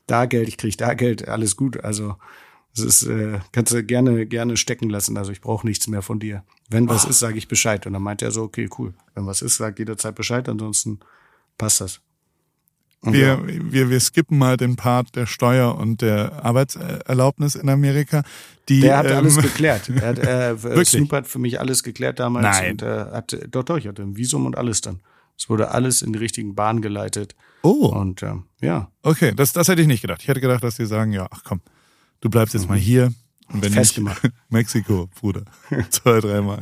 da 0.07 0.26
Geld, 0.26 0.47
ich 0.47 0.57
krieg 0.57 0.78
da 0.78 0.93
Geld, 0.93 1.28
alles 1.28 1.55
gut. 1.55 1.84
Also 1.84 2.15
es 2.73 2.84
ist, 2.84 3.03
äh, 3.03 3.39
kannst 3.51 3.73
du 3.73 3.84
gerne, 3.84 4.26
gerne 4.26 4.57
stecken 4.57 4.89
lassen. 4.89 5.17
Also 5.17 5.32
ich 5.32 5.39
brauche 5.39 5.65
nichts 5.65 5.88
mehr 5.88 6.01
von 6.01 6.19
dir. 6.19 6.43
Wenn 6.69 6.89
was 6.89 7.05
ist, 7.05 7.19
sage 7.19 7.38
ich 7.38 7.47
Bescheid. 7.47 7.86
Und 7.88 7.93
dann 7.93 8.01
meinte 8.01 8.26
er 8.26 8.32
so, 8.32 8.43
okay, 8.43 8.67
cool. 8.78 8.93
Wenn 9.13 9.26
was 9.26 9.41
ist, 9.41 9.57
sag 9.57 9.80
jederzeit 9.80 10.15
Bescheid, 10.15 10.49
ansonsten 10.49 10.99
passt 11.57 11.80
das. 11.80 12.01
Und 13.01 13.13
ja. 13.13 13.45
Wir, 13.47 13.71
wir, 13.71 13.89
wir 13.91 13.99
skippen 13.99 14.38
mal 14.38 14.57
den 14.57 14.76
Part 14.76 15.15
der 15.15 15.28
Steuer 15.28 15.76
und 15.78 16.01
der 16.01 16.43
Arbeitserlaubnis 16.43 17.55
in 17.55 17.69
Amerika. 17.69 18.23
Die, 18.67 18.82
Der 18.82 18.97
hat 18.97 19.05
ähm, 19.05 19.17
alles 19.17 19.38
geklärt. 19.41 19.89
Er 19.89 20.07
hat, 20.07 20.19
äh, 20.19 20.63
Wirklich? 20.63 20.89
Snoop 20.89 21.11
hat 21.13 21.28
für 21.28 21.39
mich 21.39 21.59
alles 21.59 21.84
geklärt 21.84 22.19
damals. 22.19 22.59
Nein. 22.59 22.71
Und 22.71 22.82
äh, 22.82 23.05
hat, 23.11 23.38
doch, 23.51 23.63
doch, 23.63 23.78
ich 23.78 23.88
hatte 23.88 24.01
ein 24.01 24.17
Visum 24.17 24.45
und 24.45 24.57
alles 24.57 24.82
dann. 24.82 24.99
Es 25.38 25.49
wurde 25.49 25.71
alles 25.71 26.01
in 26.01 26.13
die 26.13 26.19
richtigen 26.19 26.55
Bahn 26.55 26.81
geleitet. 26.81 27.36
Oh, 27.61 27.88
Und 27.88 28.21
ähm, 28.23 28.45
ja, 28.61 28.89
okay, 29.01 29.33
das, 29.36 29.53
das 29.53 29.67
hätte 29.67 29.81
ich 29.81 29.88
nicht 29.88 30.01
gedacht. 30.01 30.21
Ich 30.21 30.27
hätte 30.27 30.41
gedacht, 30.41 30.63
dass 30.63 30.75
die 30.77 30.86
sagen, 30.86 31.11
ja, 31.13 31.27
ach 31.31 31.41
komm, 31.43 31.61
du 32.21 32.29
bleibst 32.29 32.53
jetzt 32.53 32.69
mal 32.69 32.77
hier. 32.77 33.13
Und 33.51 33.63
wenn 33.63 33.73
Festgemacht. 33.73 34.23
nicht, 34.23 34.33
Mexiko, 34.49 35.07
Bruder. 35.19 35.43
Zwei, 35.89 36.19
dreimal. 36.19 36.61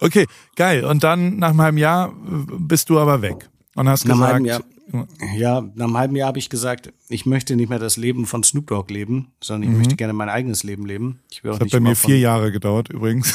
Okay, 0.00 0.26
geil. 0.56 0.84
Und 0.84 1.04
dann 1.04 1.36
nach 1.36 1.50
einem 1.50 1.60
halben 1.60 1.78
Jahr 1.78 2.08
äh, 2.08 2.12
bist 2.58 2.88
du 2.90 2.98
aber 2.98 3.20
weg. 3.22 3.48
Und 3.74 3.88
hast 3.88 4.04
Nach 4.06 4.18
einem 4.20 4.44
gesagt, 4.44 4.64
halben 4.64 5.06
ja, 5.36 5.60
nach 5.60 5.84
einem 5.86 5.96
halben 5.96 6.16
Jahr 6.16 6.26
habe 6.28 6.40
ich 6.40 6.50
gesagt, 6.50 6.92
ich 7.08 7.24
möchte 7.24 7.54
nicht 7.54 7.68
mehr 7.68 7.78
das 7.78 7.96
Leben 7.96 8.26
von 8.26 8.42
Snoop 8.42 8.66
Dogg 8.66 8.92
leben, 8.92 9.28
sondern 9.40 9.70
ich 9.70 9.76
möchte 9.78 9.94
gerne 9.94 10.12
mein 10.12 10.28
eigenes 10.28 10.64
Leben 10.64 10.84
leben. 10.84 11.20
Ich 11.30 11.44
will 11.44 11.52
auch 11.52 11.54
Mhm. 11.54 11.58
das 11.58 11.60
hat 11.60 11.64
nicht 11.66 11.72
bei 11.72 11.78
immer 11.78 11.88
mir 11.90 11.96
vier 11.96 12.18
Jahre 12.18 12.50
gedauert 12.50 12.88
übrigens. 12.90 13.34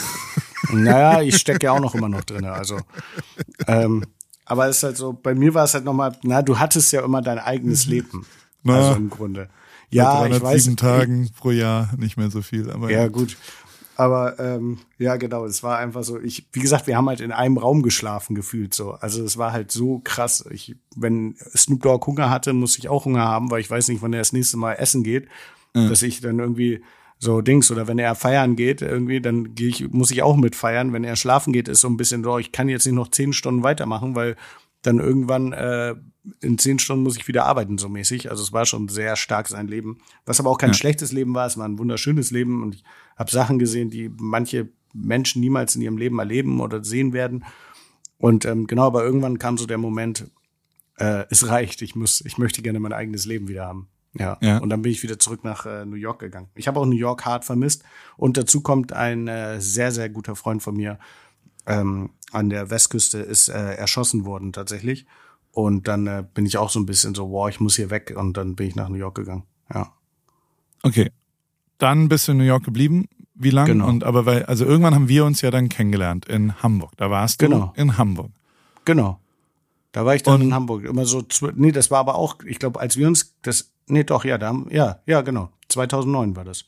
Naja, 0.73 1.21
ich 1.21 1.37
stecke 1.37 1.67
ja 1.67 1.71
auch 1.71 1.79
noch 1.79 1.95
immer 1.95 2.09
noch 2.09 2.23
drin. 2.25 2.43
Also, 2.45 2.79
ähm, 3.67 4.03
aber 4.45 4.67
es 4.67 4.77
ist 4.77 4.83
halt 4.83 4.97
so, 4.97 5.13
bei 5.13 5.35
mir 5.35 5.53
war 5.53 5.65
es 5.65 5.73
halt 5.73 5.85
nochmal, 5.85 6.15
na, 6.23 6.41
du 6.41 6.59
hattest 6.59 6.91
ja 6.91 7.03
immer 7.03 7.21
dein 7.21 7.39
eigenes 7.39 7.85
Leben. 7.87 8.25
Na. 8.63 8.77
Also 8.77 8.93
im 8.95 9.09
Grunde. 9.09 9.49
Ja, 9.89 10.25
ich 10.25 10.41
weiß. 10.41 10.75
Tagen 10.75 11.29
pro 11.37 11.51
Jahr, 11.51 11.91
nicht 11.97 12.17
mehr 12.17 12.29
so 12.29 12.41
viel. 12.41 12.69
Aber 12.71 12.91
ja, 12.91 13.07
gut. 13.07 13.37
Aber 13.97 14.37
ähm, 14.39 14.79
ja, 14.97 15.15
genau, 15.15 15.45
es 15.45 15.63
war 15.63 15.77
einfach 15.77 16.03
so, 16.03 16.19
ich, 16.19 16.47
wie 16.51 16.59
gesagt, 16.59 16.85
wir 16.85 16.97
haben 16.97 17.07
halt 17.07 17.21
in 17.21 17.31
einem 17.31 17.57
Raum 17.57 17.81
geschlafen 17.81 18.35
gefühlt 18.35 18.73
so. 18.73 18.91
Also 18.91 19.23
es 19.23 19.37
war 19.37 19.53
halt 19.53 19.71
so 19.71 20.01
krass. 20.03 20.45
Ich, 20.49 20.75
wenn 20.95 21.35
Snoop 21.55 21.81
Dogg 21.81 22.05
Hunger 22.05 22.29
hatte, 22.29 22.51
muss 22.51 22.77
ich 22.77 22.89
auch 22.89 23.05
Hunger 23.05 23.23
haben, 23.23 23.51
weil 23.51 23.61
ich 23.61 23.69
weiß 23.69 23.87
nicht, 23.87 24.01
wann 24.01 24.11
er 24.11 24.19
das 24.19 24.33
nächste 24.33 24.57
Mal 24.57 24.73
essen 24.73 25.03
geht. 25.03 25.27
Ja. 25.73 25.87
Dass 25.87 26.01
ich 26.01 26.19
dann 26.19 26.39
irgendwie 26.39 26.83
so 27.17 27.41
Dings 27.41 27.71
oder 27.71 27.87
wenn 27.87 27.99
er 27.99 28.15
feiern 28.15 28.55
geht, 28.55 28.81
irgendwie, 28.81 29.21
dann 29.21 29.55
gehe 29.55 29.69
ich, 29.69 29.89
muss 29.91 30.11
ich 30.11 30.21
auch 30.21 30.35
mit 30.35 30.55
feiern. 30.55 30.93
Wenn 30.93 31.03
er 31.03 31.15
schlafen 31.15 31.53
geht, 31.53 31.67
ist 31.67 31.81
so 31.81 31.87
ein 31.87 31.97
bisschen 31.97 32.23
so, 32.23 32.37
ich 32.37 32.51
kann 32.51 32.69
jetzt 32.69 32.85
nicht 32.85 32.95
noch 32.95 33.09
zehn 33.09 33.33
Stunden 33.33 33.63
weitermachen, 33.63 34.15
weil 34.15 34.35
dann 34.81 34.99
irgendwann 34.99 35.53
äh, 35.53 35.95
in 36.41 36.57
zehn 36.57 36.79
Stunden 36.79 37.03
muss 37.03 37.17
ich 37.17 37.27
wieder 37.27 37.45
arbeiten, 37.45 37.77
so 37.77 37.89
mäßig. 37.89 38.29
Also 38.29 38.43
es 38.43 38.53
war 38.53 38.65
schon 38.65 38.87
sehr 38.87 39.15
stark 39.15 39.47
sein 39.47 39.67
Leben. 39.67 39.99
Was 40.25 40.39
aber 40.39 40.49
auch 40.49 40.57
kein 40.57 40.71
ja. 40.71 40.75
schlechtes 40.75 41.11
Leben 41.11 41.33
war, 41.33 41.47
es 41.47 41.57
war 41.57 41.67
ein 41.67 41.79
wunderschönes 41.79 42.31
Leben 42.31 42.63
und 42.63 42.75
ich 42.75 42.83
habe 43.15 43.31
Sachen 43.31 43.59
gesehen, 43.59 43.89
die 43.89 44.09
manche 44.09 44.69
Menschen 44.93 45.41
niemals 45.41 45.75
in 45.75 45.81
ihrem 45.81 45.97
Leben 45.97 46.19
erleben 46.19 46.59
oder 46.59 46.83
sehen 46.83 47.13
werden. 47.13 47.45
Und 48.17 48.45
ähm, 48.45 48.67
genau, 48.67 48.83
aber 48.83 49.03
irgendwann 49.03 49.39
kam 49.39 49.57
so 49.57 49.65
der 49.65 49.77
Moment, 49.77 50.29
äh, 50.97 51.25
es 51.29 51.47
reicht, 51.47 51.81
ich 51.81 51.95
muss, 51.95 52.21
ich 52.21 52.37
möchte 52.37 52.61
gerne 52.61 52.79
mein 52.79 52.93
eigenes 52.93 53.25
Leben 53.25 53.47
wieder 53.47 53.65
haben. 53.65 53.89
Ja. 54.17 54.37
ja. 54.41 54.57
Und 54.59 54.69
dann 54.69 54.81
bin 54.81 54.91
ich 54.91 55.03
wieder 55.03 55.19
zurück 55.19 55.43
nach 55.43 55.65
äh, 55.65 55.85
New 55.85 55.95
York 55.95 56.19
gegangen. 56.19 56.47
Ich 56.55 56.67
habe 56.67 56.79
auch 56.79 56.85
New 56.85 56.95
York 56.95 57.25
hart 57.25 57.45
vermisst. 57.45 57.83
Und 58.17 58.37
dazu 58.37 58.61
kommt 58.61 58.93
ein 58.93 59.27
äh, 59.27 59.59
sehr, 59.59 59.91
sehr 59.91 60.09
guter 60.09 60.35
Freund 60.35 60.63
von 60.63 60.75
mir 60.75 60.99
ähm, 61.65 62.11
an 62.31 62.49
der 62.49 62.69
Westküste 62.69 63.19
ist 63.19 63.49
äh, 63.49 63.75
erschossen 63.75 64.25
worden 64.25 64.53
tatsächlich. 64.53 65.05
Und 65.51 65.87
dann 65.87 66.07
äh, 66.07 66.23
bin 66.33 66.45
ich 66.45 66.57
auch 66.57 66.69
so 66.69 66.79
ein 66.79 66.85
bisschen 66.85 67.15
so, 67.15 67.31
wow, 67.31 67.49
ich 67.49 67.59
muss 67.59 67.75
hier 67.75 67.89
weg. 67.89 68.13
Und 68.15 68.37
dann 68.37 68.55
bin 68.55 68.67
ich 68.67 68.75
nach 68.75 68.89
New 68.89 68.97
York 68.97 69.15
gegangen. 69.15 69.43
Ja. 69.73 69.91
Okay. 70.83 71.11
Dann 71.77 72.09
bist 72.09 72.27
du 72.27 72.33
in 72.33 72.37
New 72.37 72.43
York 72.43 72.63
geblieben. 72.63 73.07
Wie 73.33 73.49
lange? 73.49 73.73
Genau. 73.73 73.87
Und 73.87 74.03
aber 74.03 74.25
weil, 74.25 74.45
also 74.45 74.65
irgendwann 74.65 74.95
haben 74.95 75.09
wir 75.09 75.25
uns 75.25 75.41
ja 75.41 75.51
dann 75.51 75.67
kennengelernt 75.67 76.25
in 76.25 76.61
Hamburg. 76.61 76.91
Da 76.97 77.09
warst 77.09 77.41
du 77.41 77.47
genau. 77.47 77.73
in 77.75 77.97
Hamburg. 77.97 78.31
Genau. 78.85 79.19
Da 79.91 80.05
war 80.05 80.15
ich 80.15 80.23
dann 80.23 80.35
und, 80.35 80.41
in 80.41 80.53
Hamburg. 80.53 80.85
Immer 80.85 81.05
so, 81.05 81.23
nee, 81.55 81.71
das 81.71 81.91
war 81.91 81.99
aber 81.99 82.15
auch, 82.15 82.37
ich 82.45 82.59
glaube, 82.59 82.79
als 82.79 82.97
wir 82.97 83.07
uns, 83.07 83.33
das, 83.41 83.71
nee, 83.87 84.03
doch, 84.03 84.25
ja, 84.25 84.37
da 84.37 84.53
ja, 84.69 84.99
ja, 85.05 85.21
genau. 85.21 85.51
2009 85.69 86.35
war 86.35 86.43
das. 86.43 86.65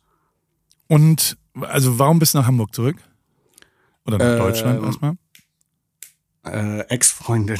Und, 0.88 1.38
also 1.60 2.00
warum 2.00 2.20
bist 2.20 2.34
du 2.34 2.40
nach 2.40 2.48
Hamburg 2.48 2.74
zurück? 2.74 2.98
Oder 4.06 4.18
nach 4.18 4.36
äh, 4.36 4.38
Deutschland 4.38 4.84
erstmal? 4.84 5.18
Äh, 6.46 6.80
Ex-Freundin. 6.88 7.58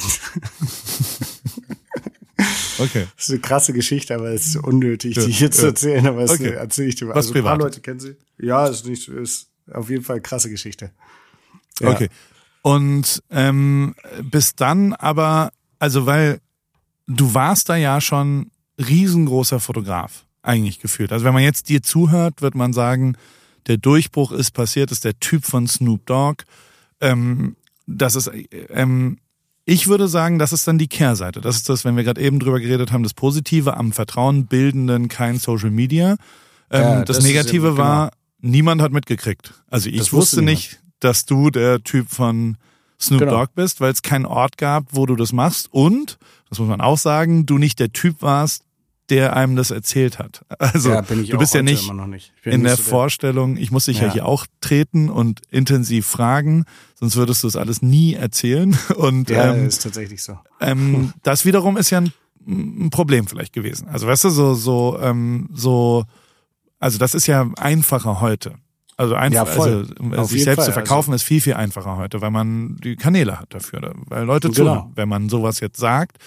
okay. 2.78 3.06
Das 3.16 3.24
ist 3.24 3.30
eine 3.30 3.40
krasse 3.40 3.72
Geschichte, 3.74 4.14
aber 4.14 4.30
es 4.30 4.46
ist 4.46 4.56
unnötig, 4.56 5.16
ja, 5.16 5.24
die 5.24 5.32
hier 5.32 5.48
ja. 5.48 5.52
zu 5.52 5.66
erzählen, 5.66 6.06
aber 6.06 6.22
es 6.22 6.30
okay. 6.30 6.52
erzähle 6.52 6.88
ich 6.88 6.94
dir 6.94 7.04
mal. 7.06 7.14
Was 7.14 7.26
also 7.26 7.32
privat? 7.34 7.52
ein 7.52 7.58
paar 7.58 7.66
Leute 7.66 7.80
kennen 7.80 8.00
sie. 8.00 8.16
Ja, 8.38 8.66
ist 8.66 8.86
nicht, 8.86 9.08
ist 9.08 9.50
auf 9.70 9.90
jeden 9.90 10.04
Fall 10.04 10.16
eine 10.16 10.22
krasse 10.22 10.48
Geschichte. 10.48 10.90
Ja. 11.80 11.90
Okay. 11.90 12.08
Und 12.62 13.22
ähm, 13.30 13.94
bis 14.22 14.54
dann 14.54 14.94
aber, 14.94 15.52
also 15.78 16.06
weil 16.06 16.40
du 17.06 17.34
warst 17.34 17.68
da 17.68 17.76
ja 17.76 18.00
schon 18.00 18.50
riesengroßer 18.78 19.60
Fotograf 19.60 20.24
eigentlich 20.42 20.80
gefühlt. 20.80 21.12
Also 21.12 21.24
wenn 21.24 21.34
man 21.34 21.42
jetzt 21.42 21.68
dir 21.68 21.82
zuhört, 21.82 22.42
wird 22.42 22.54
man 22.54 22.72
sagen, 22.72 23.16
der 23.66 23.76
Durchbruch 23.76 24.32
ist 24.32 24.52
passiert, 24.52 24.90
ist 24.90 25.04
der 25.04 25.18
Typ 25.20 25.44
von 25.44 25.66
Snoop 25.66 26.06
Dogg. 26.06 26.44
Ähm, 27.00 27.56
das 27.86 28.14
ist, 28.14 28.30
ähm, 28.70 29.18
ich 29.64 29.88
würde 29.88 30.08
sagen, 30.08 30.38
das 30.38 30.52
ist 30.52 30.66
dann 30.66 30.78
die 30.78 30.88
Kehrseite. 30.88 31.40
Das 31.40 31.56
ist 31.56 31.68
das, 31.68 31.84
wenn 31.84 31.96
wir 31.96 32.04
gerade 32.04 32.20
eben 32.20 32.38
drüber 32.38 32.60
geredet 32.60 32.92
haben, 32.92 33.02
das 33.02 33.14
Positive 33.14 33.76
am 33.76 33.92
Vertrauen 33.92 34.46
bildenden 34.46 35.08
kein 35.08 35.38
Social 35.38 35.70
Media. 35.70 36.16
Ähm, 36.70 36.82
ja, 36.82 37.04
das, 37.04 37.18
das, 37.18 37.26
Negative 37.26 37.76
war, 37.76 38.10
genau. 38.40 38.52
niemand 38.54 38.80
hat 38.80 38.92
mitgekriegt. 38.92 39.54
Also 39.68 39.90
ich 39.90 40.12
wusste 40.12 40.42
nicht, 40.42 40.80
dass 41.00 41.26
du 41.26 41.50
der 41.50 41.82
Typ 41.82 42.08
von 42.08 42.56
Snoop 43.00 43.20
genau. 43.20 43.32
Dogg 43.32 43.52
bist, 43.54 43.80
weil 43.80 43.92
es 43.92 44.02
keinen 44.02 44.26
Ort 44.26 44.56
gab, 44.56 44.86
wo 44.92 45.06
du 45.06 45.14
das 45.14 45.32
machst 45.32 45.68
und, 45.72 46.18
das 46.48 46.58
muss 46.58 46.68
man 46.68 46.80
auch 46.80 46.98
sagen, 46.98 47.46
du 47.46 47.58
nicht 47.58 47.78
der 47.78 47.92
Typ 47.92 48.22
warst, 48.22 48.64
der 49.10 49.34
einem 49.34 49.56
das 49.56 49.70
erzählt 49.70 50.18
hat. 50.18 50.44
Also 50.58 50.90
ja, 50.90 51.02
du 51.02 51.38
bist 51.38 51.54
ja 51.54 51.62
nicht, 51.62 51.92
nicht. 52.08 52.32
in 52.42 52.64
der 52.64 52.76
so 52.76 52.82
Vorstellung, 52.82 53.56
ich 53.56 53.70
muss 53.70 53.86
dich 53.86 54.00
ja. 54.00 54.08
ja. 54.08 54.12
hier 54.12 54.26
auch 54.26 54.46
treten 54.60 55.08
und 55.08 55.40
intensiv 55.50 56.06
fragen, 56.06 56.64
sonst 56.94 57.16
würdest 57.16 57.42
du 57.44 57.48
es 57.48 57.56
alles 57.56 57.80
nie 57.80 58.14
erzählen. 58.14 58.76
Und 58.96 59.30
ja, 59.30 59.54
ähm, 59.54 59.66
ist 59.66 59.82
tatsächlich 59.82 60.22
so. 60.22 60.38
Ähm, 60.60 61.12
das 61.22 61.44
wiederum 61.44 61.76
ist 61.76 61.90
ja 61.90 62.00
ein, 62.00 62.12
ein, 62.46 62.90
Problem 62.90 63.26
vielleicht 63.28 63.52
gewesen. 63.52 63.88
Also 63.88 64.06
weißt 64.08 64.24
du, 64.24 64.30
so 64.30 64.54
so 64.54 64.98
ähm, 65.00 65.48
so, 65.54 66.04
also 66.80 66.98
das 66.98 67.14
ist 67.14 67.26
ja 67.26 67.48
einfacher 67.56 68.20
heute. 68.20 68.54
Also 68.96 69.14
einfach, 69.14 69.46
ja, 69.56 69.84
also 70.10 70.24
sich 70.24 70.42
selbst 70.42 70.56
Fall. 70.56 70.66
zu 70.66 70.72
verkaufen 70.72 71.12
also, 71.12 71.22
ist 71.22 71.28
viel 71.28 71.40
viel 71.40 71.54
einfacher 71.54 71.96
heute, 71.96 72.20
weil 72.20 72.32
man 72.32 72.76
die 72.82 72.96
Kanäle 72.96 73.38
hat 73.38 73.54
dafür, 73.54 73.94
weil 74.06 74.24
Leute 74.24 74.48
genau. 74.48 74.56
zuhören, 74.56 74.92
wenn 74.96 75.08
man 75.08 75.28
sowas 75.28 75.60
jetzt 75.60 75.78
sagt 75.78 76.18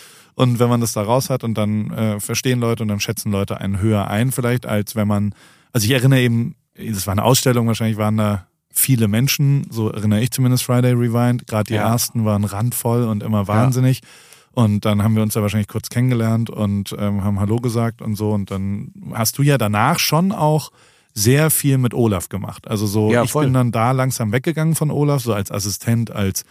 und 0.42 0.58
wenn 0.58 0.70
man 0.70 0.82
das 0.82 0.94
da 0.94 1.04
raus 1.04 1.30
hat 1.30 1.44
und 1.44 1.56
dann 1.56 1.92
äh, 1.92 2.20
verstehen 2.20 2.60
Leute 2.60 2.82
und 2.82 2.90
dann 2.90 3.00
schätzen 3.00 3.32
Leute 3.32 3.62
einen 3.62 3.80
höher 3.80 4.08
ein, 4.08 4.32
vielleicht, 4.32 4.66
als 4.66 4.96
wenn 4.96 5.08
man, 5.08 5.36
also 5.72 5.86
ich 5.86 5.92
erinnere 5.92 6.20
eben, 6.20 6.56
das 6.76 7.06
war 7.06 7.12
eine 7.12 7.24
Ausstellung, 7.24 7.68
wahrscheinlich 7.68 7.98
waren 7.98 8.18
da 8.18 8.48
viele 8.72 9.08
Menschen, 9.08 9.68
so 9.70 9.90
erinnere 9.90 10.22
ich 10.22 10.32
zumindest 10.32 10.64
Friday 10.64 10.94
Rewind. 10.94 11.46
Gerade 11.46 11.66
die 11.66 11.76
ja. 11.76 11.88
ersten 11.88 12.26
waren 12.26 12.44
randvoll 12.44 13.04
und 13.04 13.22
immer 13.22 13.48
wahnsinnig. 13.48 14.02
Ja. 14.02 14.64
Und 14.64 14.84
dann 14.84 15.04
haben 15.04 15.16
wir 15.16 15.22
uns 15.22 15.36
da 15.36 15.44
wahrscheinlich 15.44 15.68
kurz 15.68 15.90
kennengelernt 15.90 16.50
und 16.50 16.96
ähm, 16.98 17.24
haben 17.24 17.40
Hallo 17.40 17.58
gesagt 17.58 18.02
und 18.02 18.16
so. 18.16 18.32
Und 18.32 18.50
dann 18.50 18.92
hast 19.14 19.38
du 19.38 19.44
ja 19.44 19.60
danach 19.60 20.00
schon 20.00 20.32
auch 20.32 20.72
sehr 21.14 21.52
viel 21.52 21.78
mit 21.78 21.94
Olaf 21.94 22.30
gemacht. 22.30 22.68
Also 22.68 22.88
so, 22.88 23.12
ja, 23.12 23.24
ich 23.24 23.34
bin 23.34 23.54
dann 23.54 23.72
da 23.72 23.92
langsam 23.92 24.32
weggegangen 24.32 24.74
von 24.74 24.90
Olaf, 24.90 25.22
so 25.22 25.34
als 25.34 25.52
Assistent, 25.52 26.10
als, 26.10 26.46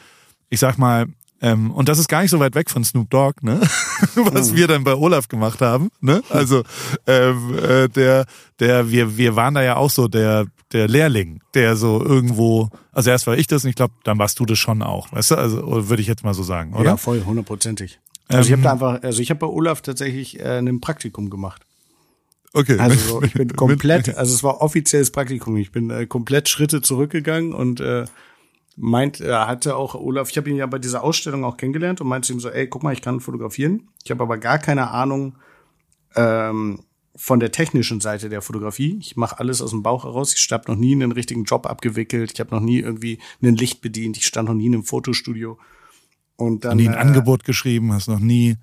ich 0.49 0.61
sag 0.61 0.79
mal, 0.79 1.07
ähm, 1.43 1.71
und 1.71 1.89
das 1.89 1.99
ist 1.99 2.09
gar 2.09 2.23
nicht 2.23 2.31
so 2.31 2.39
weit 2.39 2.55
weg 2.55 2.71
von 2.71 2.85
Snoop 2.85 3.09
Dogg, 3.11 3.43
ne? 3.43 3.61
Was 4.15 4.53
mhm. 4.53 4.57
wir 4.57 4.67
dann 4.69 4.85
bei 4.85 4.95
Olaf 4.95 5.29
gemacht 5.29 5.61
haben, 5.61 5.91
ne? 6.01 6.23
Also 6.29 6.63
ähm, 7.07 7.59
äh, 7.59 7.89
der, 7.89 8.27
der, 8.59 8.91
wir, 8.91 9.17
wir 9.17 9.37
waren 9.37 9.55
da 9.55 9.63
ja 9.63 9.77
auch 9.77 9.91
so 9.91 10.07
der, 10.09 10.47
der 10.73 10.87
Lehrling, 10.87 11.41
der 11.55 11.77
so 11.77 12.05
irgendwo, 12.05 12.69
also 12.93 13.11
erst 13.11 13.27
war 13.27 13.39
ich 13.39 13.47
das 13.47 13.65
und 13.65 13.71
ich 13.71 13.77
glaube, 13.77 13.95
dann 14.05 14.19
warst 14.19 14.39
du 14.39 14.45
das 14.45 14.59
schon 14.59 14.83
auch, 14.83 15.11
weißt 15.13 15.33
du? 15.33 15.35
Also 15.37 15.89
würde 15.89 16.03
ich 16.03 16.09
jetzt 16.09 16.25
mal 16.25 16.35
so 16.35 16.43
sagen, 16.43 16.75
oder? 16.75 16.91
Ja, 16.91 16.97
voll, 16.97 17.23
hundertprozentig. 17.25 18.01
Also 18.29 18.49
ich 18.49 18.53
habe 18.53 18.63
da 18.63 18.73
einfach, 18.73 19.03
also 19.03 19.21
ich 19.21 19.31
habe 19.31 19.41
bei 19.41 19.47
Olaf 19.47 19.81
tatsächlich 19.81 20.39
äh, 20.39 20.59
ein 20.59 20.81
Praktikum 20.81 21.31
gemacht. 21.31 21.63
Okay. 22.53 22.79
Also 22.79 22.97
so, 23.09 23.23
ich 23.23 23.33
bin 23.33 23.55
komplett, 23.57 24.15
also 24.17 24.35
es 24.35 24.43
war 24.43 24.61
offizielles 24.61 25.11
Praktikum. 25.11 25.57
Ich 25.57 25.73
bin 25.73 25.91
äh, 25.91 26.07
komplett 26.07 26.49
Schritte 26.49 26.83
zurückgegangen 26.83 27.53
und 27.53 27.81
äh, 27.81 28.05
meint, 28.77 29.21
er 29.21 29.47
hatte 29.47 29.77
auch 29.77 29.95
Olaf, 29.95 30.31
ich 30.31 30.37
habe 30.37 30.51
ihn 30.51 30.57
ja 30.57 30.67
bei 30.67 30.79
dieser 30.79 31.03
Ausstellung 31.03 31.45
auch 31.45 31.57
kennengelernt 31.57 32.01
und 32.01 32.09
meinte 32.09 32.33
ihm 32.33 32.41
so, 32.41 32.49
ey, 32.49 32.69
guck 32.69 32.83
mal, 32.83 32.93
ich 32.93 33.03
kann 33.03 33.21
fotografieren. 33.21 33.89
Ich 34.05 34.11
habe 34.11 34.23
aber 34.23 34.39
gar 34.39 34.59
keine 34.59 34.91
Ahnung 34.91 35.37
ähm, 36.17 36.81
von 37.17 37.41
der 37.41 37.53
technischen 37.53 38.01
Seite 38.01 38.29
der 38.29 38.43
Fotografie. 38.43 38.97
Ich 39.01 39.17
mache 39.17 39.39
alles 39.39 39.61
aus 39.61 39.71
dem 39.71 39.83
Bauch 39.83 40.05
heraus. 40.05 40.35
Ich 40.35 40.51
habe 40.53 40.71
noch 40.71 40.79
nie 40.79 40.93
einen 40.93 41.13
richtigen 41.13 41.45
Job 41.45 41.67
abgewickelt. 41.67 42.33
Ich 42.33 42.41
habe 42.41 42.55
noch 42.55 42.63
nie 42.63 42.79
irgendwie 42.79 43.19
ein 43.43 43.57
Licht 43.57 43.81
bedient. 43.81 44.17
Ich 44.17 44.27
stand 44.27 44.49
noch 44.49 44.55
nie 44.55 44.67
in 44.67 44.75
einem 44.75 44.85
Fotostudio. 44.85 45.59
Und 46.37 46.65
dann 46.65 46.79
nie 46.79 46.89
ein 46.89 46.95
äh, 46.95 46.99
Angebot 46.99 47.45
geschrieben, 47.45 47.93
hast 47.93 48.09
noch 48.09 48.21
nie 48.21 48.57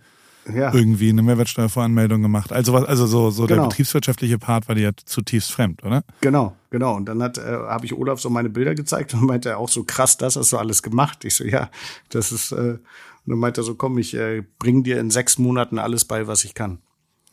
ja. 0.53 0.73
irgendwie 0.73 1.09
eine 1.09 1.23
Mehrwertsteuervoranmeldung 1.23 2.21
gemacht. 2.21 2.51
Also 2.51 2.73
was, 2.73 2.85
also 2.85 3.05
so, 3.05 3.29
so 3.29 3.45
genau. 3.45 3.61
der 3.61 3.69
betriebswirtschaftliche 3.69 4.37
Part 4.37 4.67
war 4.67 4.75
dir 4.75 4.81
ja 4.81 4.91
zutiefst 5.05 5.51
fremd, 5.51 5.83
oder? 5.83 6.03
Genau, 6.21 6.55
genau. 6.69 6.95
Und 6.95 7.05
dann 7.05 7.21
hat, 7.21 7.37
äh, 7.37 7.41
habe 7.41 7.85
ich 7.85 7.93
Olaf 7.93 8.19
so 8.19 8.29
meine 8.29 8.49
Bilder 8.49 8.75
gezeigt 8.75 9.13
und 9.13 9.25
meinte 9.25 9.49
er 9.49 9.57
auch 9.57 9.69
so 9.69 9.83
krass, 9.83 10.17
das 10.17 10.35
hast 10.35 10.51
du 10.51 10.57
alles 10.57 10.83
gemacht. 10.83 11.25
Ich 11.25 11.35
so, 11.35 11.43
ja, 11.43 11.69
das 12.09 12.31
ist, 12.31 12.51
äh, 12.51 12.55
und 12.55 12.79
dann 13.25 13.39
meinte 13.39 13.61
er 13.61 13.63
so, 13.63 13.75
komm, 13.75 13.97
ich 13.97 14.13
äh, 14.13 14.43
bring 14.59 14.83
dir 14.83 14.99
in 14.99 15.11
sechs 15.11 15.37
Monaten 15.37 15.79
alles 15.79 16.05
bei, 16.05 16.27
was 16.27 16.43
ich 16.43 16.53
kann. 16.53 16.79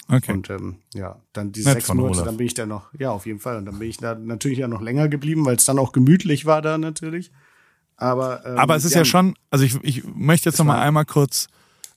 Okay. 0.09 0.33
Und 0.33 0.51
ähm, 0.51 0.77
ja, 0.93 1.17
dann 1.33 1.53
die 1.53 1.62
Nett 1.62 1.75
sechs 1.75 1.89
Monate, 1.89 2.17
Olaf. 2.17 2.25
dann 2.27 2.37
bin 2.37 2.47
ich 2.47 2.55
da 2.55 2.67
noch, 2.67 2.93
ja, 2.99 3.11
auf 3.11 3.27
jeden 3.27 3.41
Fall. 3.41 3.57
Und 3.57 3.67
dann 3.67 3.79
bin 3.79 3.89
ich 3.89 3.97
da 3.97 4.15
natürlich 4.15 4.59
ja 4.59 4.69
noch 4.69 4.83
länger 4.83 5.09
geblieben, 5.09 5.47
weil 5.47 5.57
es 5.57 5.65
dann 5.65 5.79
auch 5.79 5.93
gemütlich 5.93 6.45
war 6.45 6.61
da 6.61 6.77
natürlich. 6.79 7.31
Aber, 7.97 8.45
ähm, 8.45 8.59
Aber 8.59 8.77
es 8.77 8.85
ist 8.85 8.93
ja, 8.93 9.01
ja 9.01 9.05
schon, 9.05 9.35
also 9.51 9.65
ich, 9.65 9.77
ich 9.83 10.05
möchte 10.05 10.49
jetzt 10.49 10.59
noch 10.59 10.67
mal 10.67 10.81
einmal 10.81 11.05
kurz 11.05 11.47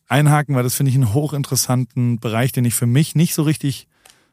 einhaken, 0.08 0.56
weil 0.56 0.64
das 0.64 0.76
finde 0.76 0.90
ich 0.90 0.96
einen 0.96 1.14
hochinteressanten 1.14 2.20
Bereich, 2.20 2.52
den 2.52 2.66
ich 2.66 2.76
für 2.76 2.86
mich 2.86 3.16
nicht 3.16 3.34
so 3.34 3.44
richtig 3.44 3.88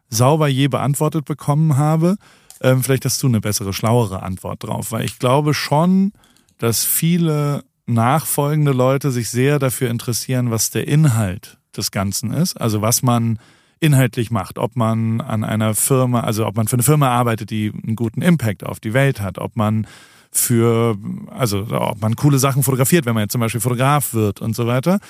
sauber 0.08 0.48
je 0.48 0.68
beantwortet 0.68 1.24
bekommen 1.24 1.76
habe. 1.76 2.16
Ähm, 2.60 2.82
vielleicht 2.82 3.04
hast 3.04 3.22
du 3.22 3.26
eine 3.26 3.40
bessere, 3.40 3.72
schlauere 3.72 4.22
Antwort 4.22 4.62
drauf, 4.62 4.92
weil 4.92 5.04
ich 5.04 5.18
glaube 5.18 5.54
schon, 5.54 6.12
dass 6.58 6.84
viele 6.84 7.64
nachfolgende 7.86 8.72
Leute 8.72 9.10
sich 9.10 9.28
sehr 9.28 9.58
dafür 9.58 9.90
interessieren, 9.90 10.50
was 10.50 10.70
der 10.70 10.88
Inhalt 10.88 11.58
des 11.76 11.90
Ganzen 11.90 12.32
ist, 12.32 12.58
also 12.60 12.80
was 12.80 13.02
man 13.02 13.38
inhaltlich 13.80 14.30
macht, 14.30 14.58
ob 14.58 14.76
man 14.76 15.20
an 15.20 15.44
einer 15.44 15.74
Firma, 15.74 16.20
also 16.20 16.46
ob 16.46 16.56
man 16.56 16.68
für 16.68 16.76
eine 16.76 16.82
Firma 16.82 17.08
arbeitet, 17.08 17.50
die 17.50 17.72
einen 17.84 17.96
guten 17.96 18.22
Impact 18.22 18.64
auf 18.64 18.80
die 18.80 18.94
Welt 18.94 19.20
hat, 19.20 19.38
ob 19.38 19.56
man 19.56 19.86
für, 20.30 20.96
also 21.28 21.66
ob 21.70 22.00
man 22.00 22.16
coole 22.16 22.38
Sachen 22.38 22.62
fotografiert, 22.62 23.04
wenn 23.04 23.14
man 23.14 23.24
jetzt 23.24 23.32
zum 23.32 23.40
Beispiel 23.40 23.60
Fotograf 23.60 24.14
wird 24.14 24.40
und 24.40 24.56
so 24.56 24.66
weiter. 24.66 25.00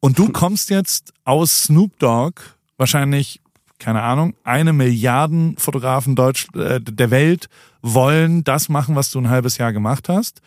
Und 0.00 0.18
du 0.18 0.30
kommst 0.32 0.70
jetzt 0.70 1.12
aus 1.24 1.64
Snoop 1.64 1.98
Dogg 1.98 2.40
wahrscheinlich 2.76 3.40
keine 3.80 4.02
Ahnung, 4.02 4.34
eine 4.44 4.72
Milliarden 4.72 5.56
Fotografen 5.56 6.14
Deutsch, 6.14 6.46
äh, 6.54 6.80
der 6.80 7.10
Welt 7.10 7.48
wollen 7.82 8.44
das 8.44 8.68
machen, 8.68 8.94
was 8.94 9.10
du 9.10 9.18
ein 9.18 9.30
halbes 9.30 9.58
Jahr 9.58 9.72
gemacht 9.72 10.08
hast 10.08 10.40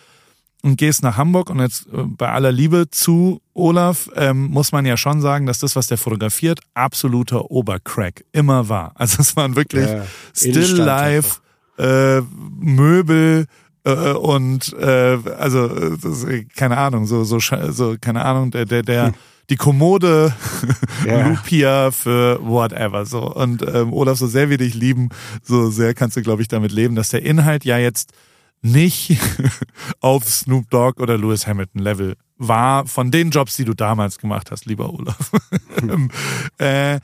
und 0.61 0.77
gehst 0.77 1.03
nach 1.03 1.17
Hamburg 1.17 1.49
und 1.49 1.59
jetzt 1.59 1.87
äh, 1.87 2.03
bei 2.03 2.29
aller 2.29 2.51
Liebe 2.51 2.89
zu 2.89 3.41
Olaf 3.53 4.09
ähm, 4.15 4.45
muss 4.45 4.71
man 4.71 4.85
ja 4.85 4.95
schon 4.95 5.19
sagen, 5.19 5.45
dass 5.45 5.59
das, 5.59 5.75
was 5.75 5.87
der 5.87 5.97
fotografiert, 5.97 6.61
absoluter 6.73 7.51
Obercrack 7.51 8.23
immer 8.31 8.69
war. 8.69 8.93
Also 9.03 9.17
es 9.19 9.35
waren 9.35 9.55
wirklich 9.55 9.89
ja, 9.89 10.05
Still 10.33 10.77
Life, 10.77 11.39
äh, 11.77 12.21
Möbel, 12.59 13.47
äh, 13.83 14.13
und 14.13 14.73
äh, 14.79 15.17
also 15.37 15.67
das, 15.97 16.25
keine 16.55 16.77
Ahnung 16.77 17.05
so 17.05 17.25
so 17.25 17.39
so 17.39 17.95
keine 17.99 18.23
Ahnung 18.23 18.51
der 18.51 18.65
der 18.65 18.81
der 18.83 19.07
hm. 19.07 19.13
Die 19.49 19.55
Kommode 19.55 20.33
yeah. 21.05 21.27
Lupia 21.27 21.91
für 21.91 22.39
whatever 22.41 23.05
so 23.05 23.33
und 23.33 23.61
ähm, 23.61 23.93
Olaf 23.93 24.17
so 24.17 24.27
sehr 24.27 24.49
wir 24.49 24.57
dich 24.57 24.73
lieben 24.73 25.09
so 25.43 25.69
sehr 25.69 25.93
kannst 25.93 26.17
du 26.17 26.21
glaube 26.21 26.41
ich 26.41 26.47
damit 26.47 26.71
leben 26.71 26.95
dass 26.95 27.09
der 27.09 27.23
Inhalt 27.23 27.65
ja 27.65 27.77
jetzt 27.77 28.13
nicht 28.63 29.17
auf 29.99 30.23
Snoop 30.23 30.69
Dogg 30.69 31.01
oder 31.01 31.17
Lewis 31.17 31.45
Hamilton 31.45 31.81
Level 31.81 32.15
war 32.37 32.87
von 32.87 33.11
den 33.11 33.29
Jobs, 33.29 33.55
die 33.55 33.65
du 33.65 33.73
damals 33.73 34.17
gemacht 34.17 34.51
hast, 34.51 34.65
lieber 34.65 34.91
Olaf. 34.93 35.31
äh, 36.57 36.99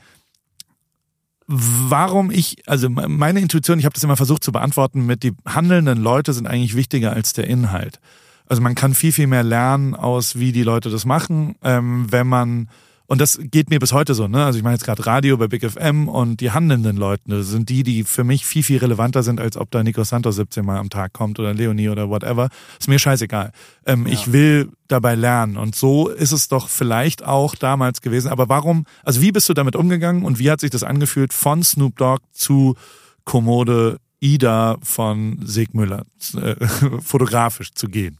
warum 1.46 2.30
ich, 2.30 2.62
also 2.66 2.88
meine 2.88 3.40
Intuition, 3.40 3.78
ich 3.78 3.84
habe 3.84 3.92
das 3.92 4.04
immer 4.04 4.16
versucht 4.16 4.44
zu 4.44 4.52
beantworten 4.52 5.04
mit, 5.06 5.22
die 5.22 5.32
handelnden 5.46 5.98
Leute 5.98 6.32
sind 6.32 6.46
eigentlich 6.46 6.76
wichtiger 6.76 7.12
als 7.12 7.32
der 7.32 7.46
Inhalt. 7.46 8.00
Also 8.50 8.62
man 8.62 8.74
kann 8.74 8.94
viel, 8.94 9.12
viel 9.12 9.28
mehr 9.28 9.44
lernen 9.44 9.94
aus, 9.94 10.36
wie 10.40 10.50
die 10.50 10.64
Leute 10.64 10.90
das 10.90 11.06
machen, 11.06 11.54
ähm, 11.62 12.10
wenn 12.10 12.26
man 12.26 12.68
und 13.06 13.20
das 13.20 13.40
geht 13.42 13.70
mir 13.70 13.80
bis 13.80 13.92
heute 13.92 14.14
so, 14.14 14.28
ne? 14.28 14.44
Also 14.44 14.58
ich 14.58 14.62
mache 14.62 14.74
jetzt 14.74 14.84
gerade 14.84 15.04
Radio 15.04 15.36
bei 15.36 15.48
Big 15.48 15.68
FM 15.68 16.08
und 16.08 16.40
die 16.40 16.52
handelnden 16.52 16.96
Leute 16.96 17.42
sind 17.42 17.68
die, 17.68 17.82
die 17.82 18.04
für 18.04 18.22
mich 18.22 18.46
viel, 18.46 18.62
viel 18.62 18.78
relevanter 18.78 19.24
sind, 19.24 19.40
als 19.40 19.56
ob 19.56 19.70
da 19.72 19.82
Nico 19.82 20.04
Santos 20.04 20.36
17 20.36 20.64
Mal 20.64 20.78
am 20.78 20.90
Tag 20.90 21.12
kommt 21.12 21.40
oder 21.40 21.52
Leonie 21.52 21.88
oder 21.88 22.08
whatever. 22.08 22.50
Ist 22.78 22.88
mir 22.88 23.00
scheißegal. 23.00 23.50
Ähm, 23.84 24.06
ja. 24.06 24.12
Ich 24.12 24.32
will 24.32 24.70
dabei 24.86 25.16
lernen. 25.16 25.56
Und 25.56 25.74
so 25.74 26.08
ist 26.08 26.30
es 26.30 26.46
doch 26.46 26.68
vielleicht 26.68 27.24
auch 27.24 27.56
damals 27.56 28.00
gewesen. 28.00 28.28
Aber 28.28 28.48
warum, 28.48 28.84
also 29.02 29.20
wie 29.20 29.32
bist 29.32 29.48
du 29.48 29.54
damit 29.54 29.74
umgegangen 29.74 30.24
und 30.24 30.38
wie 30.38 30.48
hat 30.48 30.60
sich 30.60 30.70
das 30.70 30.84
angefühlt 30.84 31.32
von 31.32 31.64
Snoop 31.64 31.96
Dogg 31.96 32.22
zu 32.30 32.76
Kommode 33.24 33.98
Ida 34.20 34.76
von 34.82 35.40
Segmüller 35.44 36.04
äh, 36.36 36.54
fotografisch 37.00 37.72
zu 37.74 37.88
gehen? 37.88 38.18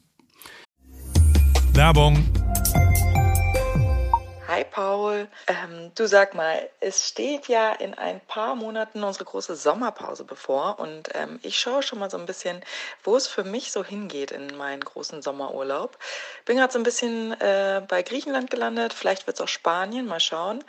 Werbung 1.80 2.14
Hi 4.46 4.64
Paul, 4.70 5.28
ähm, 5.46 5.92
du 5.94 6.06
sag 6.06 6.34
mal, 6.34 6.68
es 6.80 7.08
steht 7.08 7.48
ja 7.48 7.72
in 7.72 7.94
ein 7.94 8.20
paar 8.20 8.54
Monaten 8.54 9.02
unsere 9.02 9.24
große 9.24 9.56
Sommerpause 9.56 10.24
bevor 10.24 10.78
und 10.78 11.08
ähm, 11.14 11.40
ich 11.42 11.58
schaue 11.58 11.82
schon 11.82 11.98
mal 11.98 12.10
so 12.10 12.18
ein 12.18 12.26
bisschen, 12.26 12.62
wo 13.02 13.16
es 13.16 13.26
für 13.26 13.44
mich 13.44 13.72
so 13.72 13.82
hingeht 13.82 14.30
in 14.30 14.54
meinen 14.58 14.82
großen 14.84 15.22
Sommerurlaub. 15.22 15.96
Bin 16.44 16.58
gerade 16.58 16.70
so 16.70 16.78
ein 16.78 16.82
bisschen 16.82 17.32
äh, 17.40 17.80
bei 17.88 18.02
Griechenland 18.02 18.50
gelandet, 18.50 18.92
vielleicht 18.92 19.26
wird 19.26 19.38
es 19.38 19.40
auch 19.40 19.48
Spanien, 19.48 20.04
mal 20.04 20.20
schauen. 20.20 20.62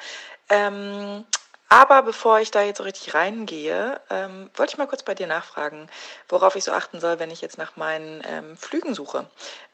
Ähm, 0.47 1.26
aber 1.72 2.03
bevor 2.03 2.41
ich 2.41 2.51
da 2.51 2.61
jetzt 2.61 2.80
so 2.80 2.84
richtig 2.84 3.13
reingehe, 3.13 4.01
ähm, 4.09 4.49
wollte 4.55 4.74
ich 4.74 4.78
mal 4.78 4.88
kurz 4.88 5.03
bei 5.03 5.15
dir 5.15 5.26
nachfragen, 5.26 5.88
worauf 6.28 6.57
ich 6.57 6.65
so 6.65 6.74
achten 6.74 6.99
soll, 6.99 7.17
wenn 7.17 7.32
ich 7.32 7.39
jetzt 7.39 7.57
nach 7.57 7.78
meinen 7.78 8.22
ähm, 8.28 8.57
Flügen 8.57 8.93
suche. 8.93 9.26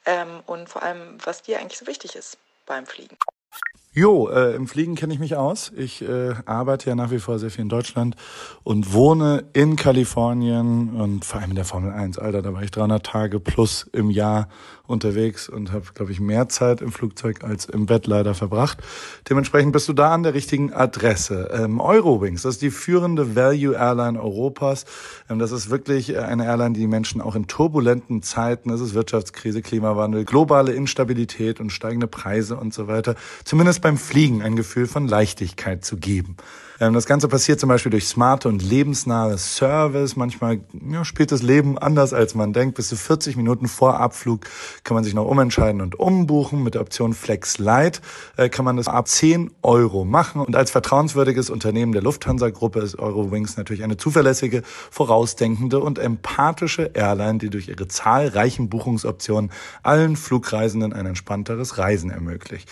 Ähm, 0.06 0.42
und 0.46 0.70
vor 0.70 0.84
allem, 0.84 1.18
was 1.26 1.42
dir 1.42 1.60
eigentlich 1.60 1.80
so 1.80 1.88
wichtig 1.88 2.16
ist 2.16 2.38
beim 2.68 2.86
Fliegen. 2.86 3.18
Jo, 3.94 4.30
äh, 4.30 4.54
im 4.54 4.68
Fliegen 4.68 4.94
kenne 4.94 5.12
ich 5.12 5.20
mich 5.20 5.36
aus. 5.36 5.72
Ich 5.76 6.04
äh, 6.04 6.36
arbeite 6.46 6.88
ja 6.88 6.96
nach 6.96 7.10
wie 7.10 7.18
vor 7.18 7.40
sehr 7.40 7.50
viel 7.50 7.64
in 7.64 7.70
Deutschland 7.70 8.16
und 8.64 8.94
wohne 8.94 9.46
in 9.54 9.76
Kalifornien 9.76 11.02
und 11.02 11.26
vor 11.26 11.42
allem 11.42 11.50
in 11.50 11.56
der 11.56 11.66
Formel 11.66 11.92
1. 11.92 12.20
Alter, 12.20 12.44
da 12.44 12.54
war 12.54 12.62
ich 12.62 12.70
300 12.70 13.04
Tage 13.04 13.40
plus 13.40 13.90
im 13.92 14.12
Jahr 14.12 14.50
unterwegs 14.88 15.50
und 15.50 15.72
habe, 15.72 15.86
glaube 15.94 16.12
ich, 16.12 16.20
mehr 16.20 16.50
Zeit 16.50 16.82
im 16.82 16.92
Flugzeug 16.92 17.44
als 17.44 17.66
im 17.66 17.86
Bett 17.86 18.08
leider 18.08 18.34
verbracht. 18.34 18.80
Dementsprechend 19.30 19.74
bist 19.74 19.88
du 19.88 19.94
da 19.94 20.14
an 20.14 20.24
der 20.24 20.34
richtigen 20.34 20.74
Adresse. 20.74 21.50
Ähm, 21.54 21.80
Eurowings, 21.80 22.44
das 22.44 22.56
ist 22.56 22.62
die 22.62 22.72
führende 22.72 23.36
Value 23.36 23.76
Airline 23.76 24.20
Europas. 24.22 24.86
Ähm, 25.30 25.40
das 25.40 25.52
ist 25.52 25.70
wirklich 25.70 26.18
eine 26.18 26.46
Airline, 26.46 26.74
die 26.74 26.88
Menschen 26.88 27.22
auch 27.22 27.36
in 27.36 27.48
turbulenten 27.48 28.24
Zeiten, 28.24 28.70
es 28.70 28.82
ist 28.82 28.94
Wirtschaftskrise, 28.94 29.62
Klimawandel, 29.62 30.26
globale 30.26 30.74
Instabilität 30.74 31.60
und 31.60 31.72
steigende 31.72 32.08
Preise 32.08 32.58
und 32.58 32.74
so 32.74 32.88
weiter, 32.88 33.16
zumindest 33.44 33.82
beim 33.82 33.98
Fliegen 33.98 34.42
ein 34.42 34.56
Gefühl 34.56 34.88
von 34.88 35.08
Leichtigkeit 35.08 35.84
zu 35.84 35.98
geben. 35.98 36.38
Ähm, 36.80 36.94
das 36.94 37.06
Ganze 37.06 37.28
passiert 37.28 37.60
zum 37.60 37.70
Beispiel 37.70 37.90
durch 37.90 38.08
smarte 38.08 38.48
und 38.48 38.62
lebensnahe 38.62 39.38
Service. 39.38 40.16
Manchmal 40.16 40.62
ja, 40.92 41.04
spielt 41.06 41.32
das 41.32 41.42
Leben 41.42 41.78
anders, 41.78 42.14
als 42.14 42.36
man 42.36 42.54
denkt. 42.54 42.76
Bis 42.76 42.90
zu 42.90 42.96
40 42.96 43.36
Minuten 43.36 43.68
vor 43.68 44.00
Abflug 44.00 44.42
kann 44.84 44.96
man 44.96 45.04
sich 45.04 45.14
noch 45.14 45.26
umentscheiden 45.26 45.82
und 45.82 46.00
umbuchen. 46.00 46.64
Mit 46.64 46.76
der 46.76 46.82
Option 46.82 47.14
Flex 47.14 47.58
Light 47.58 48.02
äh, 48.36 48.50
kann 48.50 48.66
man 48.66 48.78
das 48.78 48.88
ab 48.88 49.08
10 49.08 49.52
Euro 49.62 50.06
machen. 50.06 50.42
Und 50.42 50.56
als 50.56 50.72
vertrauenswürdiges 50.72 51.50
Unternehmen 51.50 51.92
der 51.92 52.02
Lufthansa-Gruppe 52.02 52.80
ist 52.80 53.00
Eurowings 53.00 53.58
natürlich 53.58 53.84
eine 53.84 53.98
zuverlässige, 53.98 54.64
vorausdenkende 54.92 55.80
und 55.80 56.00
empathische 56.00 56.92
Airline, 56.94 57.40
die 57.40 57.50
durch 57.50 57.68
ihre 57.68 57.88
zahlreichen 57.88 58.70
Buchungsoptionen 58.70 59.52
allen 59.84 60.16
Flugreisenden 60.16 60.94
ein 60.94 61.06
entspannteres 61.06 61.78
Reisen 61.78 62.12
ermöglicht. 62.12 62.70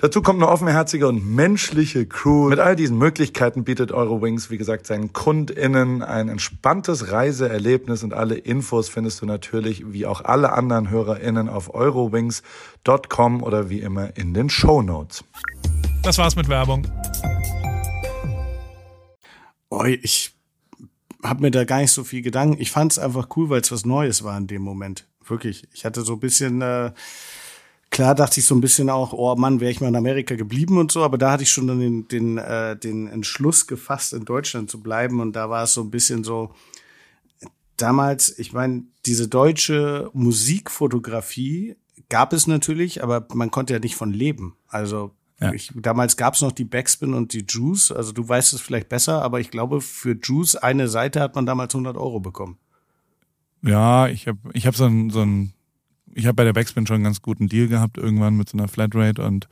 Dazu 0.00 0.22
kommt 0.22 0.42
eine 0.42 0.50
offenherzige 0.50 1.08
und 1.08 1.26
menschliche 1.34 2.06
Crew. 2.06 2.48
Mit 2.48 2.58
all 2.58 2.76
diesen 2.76 2.98
Möglichkeiten 2.98 3.47
Möglichkeiten 3.48 3.64
bietet 3.64 3.92
Eurowings, 3.92 4.50
wie 4.50 4.58
gesagt, 4.58 4.86
seinen 4.86 5.12
KundInnen 5.12 6.02
ein 6.02 6.28
entspanntes 6.28 7.12
Reiseerlebnis 7.12 8.02
und 8.02 8.12
alle 8.12 8.34
Infos 8.34 8.90
findest 8.90 9.22
du 9.22 9.26
natürlich 9.26 9.90
wie 9.92 10.04
auch 10.04 10.22
alle 10.22 10.52
anderen 10.52 10.90
HörerInnen 10.90 11.48
auf 11.48 11.74
eurowings.com 11.74 13.42
oder 13.42 13.70
wie 13.70 13.80
immer 13.80 14.16
in 14.16 14.34
den 14.34 14.50
Show 14.50 14.82
Notes. 14.82 15.24
Das 16.02 16.18
war's 16.18 16.36
mit 16.36 16.48
Werbung. 16.48 16.86
Oh, 19.70 19.84
ich 19.84 20.34
habe 21.22 21.40
mir 21.40 21.50
da 21.50 21.64
gar 21.64 21.80
nicht 21.80 21.92
so 21.92 22.04
viel 22.04 22.22
Gedanken. 22.22 22.60
Ich 22.60 22.70
fand 22.70 22.92
es 22.92 22.98
einfach 22.98 23.28
cool, 23.36 23.48
weil 23.48 23.60
es 23.60 23.72
was 23.72 23.86
Neues 23.86 24.24
war 24.24 24.36
in 24.36 24.46
dem 24.46 24.62
Moment. 24.62 25.06
Wirklich. 25.26 25.66
Ich 25.72 25.84
hatte 25.84 26.02
so 26.02 26.14
ein 26.14 26.20
bisschen 26.20 26.60
äh, 26.60 26.92
Klar 27.90 28.14
dachte 28.14 28.40
ich 28.40 28.46
so 28.46 28.54
ein 28.54 28.60
bisschen 28.60 28.90
auch, 28.90 29.12
oh 29.12 29.34
Mann, 29.36 29.60
wäre 29.60 29.70
ich 29.70 29.80
mal 29.80 29.88
in 29.88 29.96
Amerika 29.96 30.34
geblieben 30.34 30.78
und 30.78 30.92
so, 30.92 31.02
aber 31.02 31.18
da 31.18 31.32
hatte 31.32 31.42
ich 31.42 31.50
schon 31.50 31.66
dann 31.66 31.80
den, 31.80 32.08
den, 32.08 32.38
äh, 32.38 32.76
den 32.76 33.08
Entschluss 33.08 33.66
gefasst, 33.66 34.12
in 34.12 34.24
Deutschland 34.24 34.70
zu 34.70 34.80
bleiben 34.80 35.20
und 35.20 35.34
da 35.34 35.48
war 35.48 35.64
es 35.64 35.74
so 35.74 35.82
ein 35.82 35.90
bisschen 35.90 36.22
so, 36.22 36.54
damals, 37.76 38.38
ich 38.38 38.52
meine, 38.52 38.84
diese 39.06 39.28
deutsche 39.28 40.10
Musikfotografie 40.12 41.76
gab 42.08 42.32
es 42.32 42.46
natürlich, 42.46 43.02
aber 43.02 43.26
man 43.34 43.50
konnte 43.50 43.72
ja 43.72 43.78
nicht 43.78 43.96
von 43.96 44.12
leben. 44.12 44.56
Also 44.68 45.12
ja. 45.40 45.52
Ich, 45.52 45.70
damals 45.74 46.16
gab 46.16 46.34
es 46.34 46.40
noch 46.40 46.52
die 46.52 46.64
Backspin 46.64 47.14
und 47.14 47.32
die 47.32 47.44
Juice. 47.48 47.92
Also 47.92 48.12
du 48.12 48.28
weißt 48.28 48.52
es 48.54 48.60
vielleicht 48.60 48.88
besser, 48.88 49.22
aber 49.22 49.38
ich 49.38 49.50
glaube, 49.50 49.80
für 49.80 50.16
Juice 50.20 50.56
eine 50.56 50.88
Seite 50.88 51.20
hat 51.20 51.36
man 51.36 51.46
damals 51.46 51.74
100 51.74 51.96
Euro 51.96 52.18
bekommen. 52.18 52.58
Ja, 53.62 54.08
ich 54.08 54.26
habe 54.26 54.38
ich 54.52 54.66
hab 54.66 54.74
so 54.74 54.86
ein, 54.86 55.10
so 55.10 55.22
ein 55.22 55.52
ich 56.18 56.26
habe 56.26 56.34
bei 56.34 56.44
der 56.44 56.52
Backspin 56.52 56.86
schon 56.86 56.96
einen 56.96 57.04
ganz 57.04 57.22
guten 57.22 57.48
Deal 57.48 57.68
gehabt 57.68 57.96
irgendwann 57.96 58.36
mit 58.36 58.48
so 58.48 58.58
einer 58.58 58.68
Flatrate 58.68 59.22
und 59.22 59.48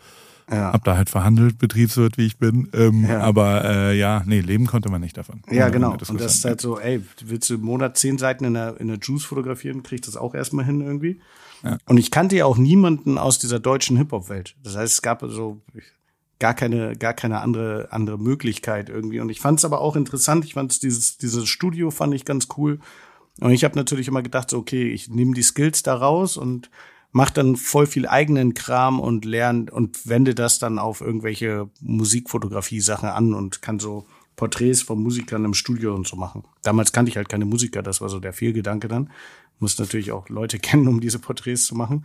ja. 0.49 0.73
Hab 0.73 0.85
da 0.85 0.97
halt 0.97 1.11
verhandelt, 1.11 1.59
Betriebswirt, 1.59 2.19
wie 2.19 2.27
ich 2.27 2.39
bin. 2.39 2.69
Ähm, 2.73 3.05
ja. 3.05 3.21
Aber 3.21 3.65
äh, 3.65 3.99
ja, 3.99 4.23
nee, 4.27 4.41
leben 4.41 4.67
konnte 4.67 4.89
man 4.89 5.01
nicht 5.01 5.17
davon. 5.17 5.43
Ja, 5.51 5.71
genau. 5.71 5.93
Und 5.93 6.21
das 6.21 6.37
ist 6.37 6.45
halt 6.45 6.61
so, 6.61 6.79
ey, 6.79 7.03
willst 7.25 7.51
du 7.51 7.55
im 7.55 7.63
Monat 7.63 7.99
zehn 7.99 8.17
Seiten 8.17 8.45
in 8.45 8.55
der, 8.55 8.81
in 8.81 8.87
der 8.87 8.99
Juice 8.99 9.25
fotografieren, 9.25 9.83
kriegst 9.83 10.07
das 10.07 10.17
auch 10.17 10.37
erstmal 10.37 10.65
hin 10.65 10.83
irgendwie. 10.83 11.21
Ja. 11.65 11.79
Und 11.87 11.99
ich 11.99 12.13
kannte 12.13 12.37
ja 12.37 12.45
auch 12.45 12.59
niemanden 12.59 13.19
aus 13.19 13.41
dieser 13.41 13.59
deutschen 13.59 13.97
Hip-Hop-Welt. 13.97 14.55
Das 14.63 14.77
heißt, 14.77 14.93
es 14.95 15.03
gab 15.03 15.25
so 15.27 15.61
gar 16.39 16.55
keine, 16.55 16.95
gar 16.95 17.15
keine 17.15 17.41
andere, 17.41 17.89
andere 17.91 18.19
Möglichkeit 18.19 18.89
irgendwie. 18.89 19.19
Und 19.19 19.31
ich 19.31 19.41
fand 19.41 19.59
es 19.59 19.65
aber 19.65 19.81
auch 19.81 19.97
interessant. 19.97 20.45
Ich 20.45 20.55
fand 20.55 20.81
dieses, 20.83 21.19
dieses 21.19 21.49
Studio 21.49 21.91
fand 21.91 22.15
ich 22.15 22.25
ganz 22.25 22.47
cool. 22.57 22.79
Und 23.41 23.51
ich 23.53 23.65
habe 23.65 23.77
natürlich 23.77 24.09
immer 24.09 24.23
gedacht, 24.23 24.51
so, 24.51 24.59
okay, 24.59 24.91
ich 24.91 25.09
nehme 25.09 25.35
die 25.35 25.43
Skills 25.43 25.83
da 25.83 25.95
raus 25.95 26.37
und 26.37 26.71
mache 27.13 27.35
dann 27.35 27.57
voll 27.57 27.87
viel 27.87 28.07
eigenen 28.07 28.55
Kram 28.55 29.01
und 29.01 29.25
lerne 29.25 29.71
und 29.71 30.07
wende 30.09 30.35
das 30.35 30.59
dann 30.59 30.79
auf 30.79 31.01
irgendwelche 31.01 31.71
Musikfotografie-Sachen 31.81 33.09
an 33.09 33.35
und 33.35 33.63
kann 33.63 33.79
so 33.79 34.07
Porträts 34.37 34.83
von 34.83 35.03
Musikern 35.03 35.45
im 35.45 35.55
Studio 35.55 35.95
und 35.95 36.07
so 36.07 36.17
machen. 36.17 36.45
Damals 36.63 36.93
kannte 36.93 37.11
ich 37.11 37.17
halt 37.17 37.29
keine 37.29 37.47
Musiker, 37.47 37.83
das 37.83 38.01
war 38.01 38.09
so 38.09 38.21
der 38.21 38.33
Fehlgedanke 38.33 38.89
dann. 38.89 39.11
Muss 39.59 39.79
natürlich 39.79 40.13
auch 40.13 40.29
Leute 40.29 40.59
kennen, 40.61 40.89
um 40.89 41.01
diese 41.01 41.19
Porträts 41.19 41.67
zu 41.67 41.75
machen. 41.75 42.05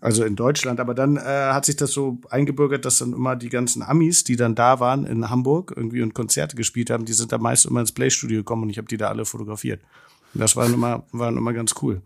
Also 0.00 0.24
in 0.24 0.36
Deutschland. 0.36 0.80
Aber 0.80 0.94
dann 0.94 1.16
äh, 1.16 1.20
hat 1.20 1.64
sich 1.64 1.76
das 1.76 1.92
so 1.92 2.18
eingebürgert, 2.30 2.84
dass 2.84 2.98
dann 2.98 3.12
immer 3.12 3.36
die 3.36 3.48
ganzen 3.48 3.82
Amis, 3.82 4.24
die 4.24 4.36
dann 4.36 4.54
da 4.54 4.80
waren 4.80 5.06
in 5.06 5.30
Hamburg 5.30 5.72
irgendwie 5.74 6.02
und 6.02 6.14
Konzerte 6.14 6.56
gespielt 6.56 6.90
haben, 6.90 7.06
die 7.06 7.14
sind 7.14 7.32
da 7.32 7.38
meist 7.38 7.66
immer 7.66 7.80
ins 7.80 7.92
Playstudio 7.92 8.38
gekommen 8.38 8.64
und 8.64 8.70
ich 8.70 8.78
habe 8.78 8.88
die 8.88 8.98
da 8.98 9.08
alle 9.08 9.24
fotografiert. 9.24 9.80
Das 10.34 10.56
war 10.56 10.66
immer, 10.66 11.04
war 11.12 11.28
immer 11.28 11.52
ganz 11.52 11.74
cool. 11.82 12.02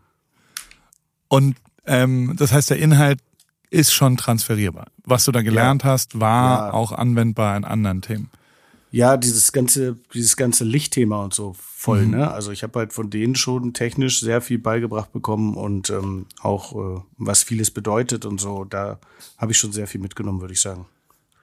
Und 1.28 1.56
ähm, 1.86 2.34
das 2.36 2.52
heißt, 2.52 2.70
der 2.70 2.78
Inhalt 2.78 3.20
ist 3.70 3.92
schon 3.92 4.16
transferierbar. 4.16 4.88
Was 5.04 5.24
du 5.24 5.32
da 5.32 5.42
gelernt 5.42 5.84
ja. 5.84 5.90
hast, 5.90 6.20
war 6.20 6.66
ja. 6.66 6.72
auch 6.72 6.92
anwendbar 6.92 7.56
in 7.56 7.64
anderen 7.64 8.02
Themen. 8.02 8.30
Ja, 8.92 9.16
dieses 9.16 9.52
ganze, 9.52 9.96
dieses 10.12 10.36
ganze 10.36 10.64
Lichtthema 10.64 11.22
und 11.22 11.32
so 11.32 11.54
voll, 11.56 12.02
mhm. 12.02 12.10
ne? 12.10 12.30
Also 12.30 12.50
ich 12.50 12.64
habe 12.64 12.80
halt 12.80 12.92
von 12.92 13.08
denen 13.08 13.36
schon 13.36 13.72
technisch 13.72 14.20
sehr 14.20 14.40
viel 14.40 14.58
beigebracht 14.58 15.12
bekommen 15.12 15.54
und 15.54 15.90
ähm, 15.90 16.26
auch 16.42 16.74
äh, 16.74 17.00
was 17.16 17.44
vieles 17.44 17.70
bedeutet 17.70 18.24
und 18.24 18.40
so. 18.40 18.64
Da 18.64 18.98
habe 19.38 19.52
ich 19.52 19.58
schon 19.58 19.72
sehr 19.72 19.86
viel 19.86 20.00
mitgenommen, 20.00 20.40
würde 20.40 20.54
ich 20.54 20.60
sagen. 20.60 20.86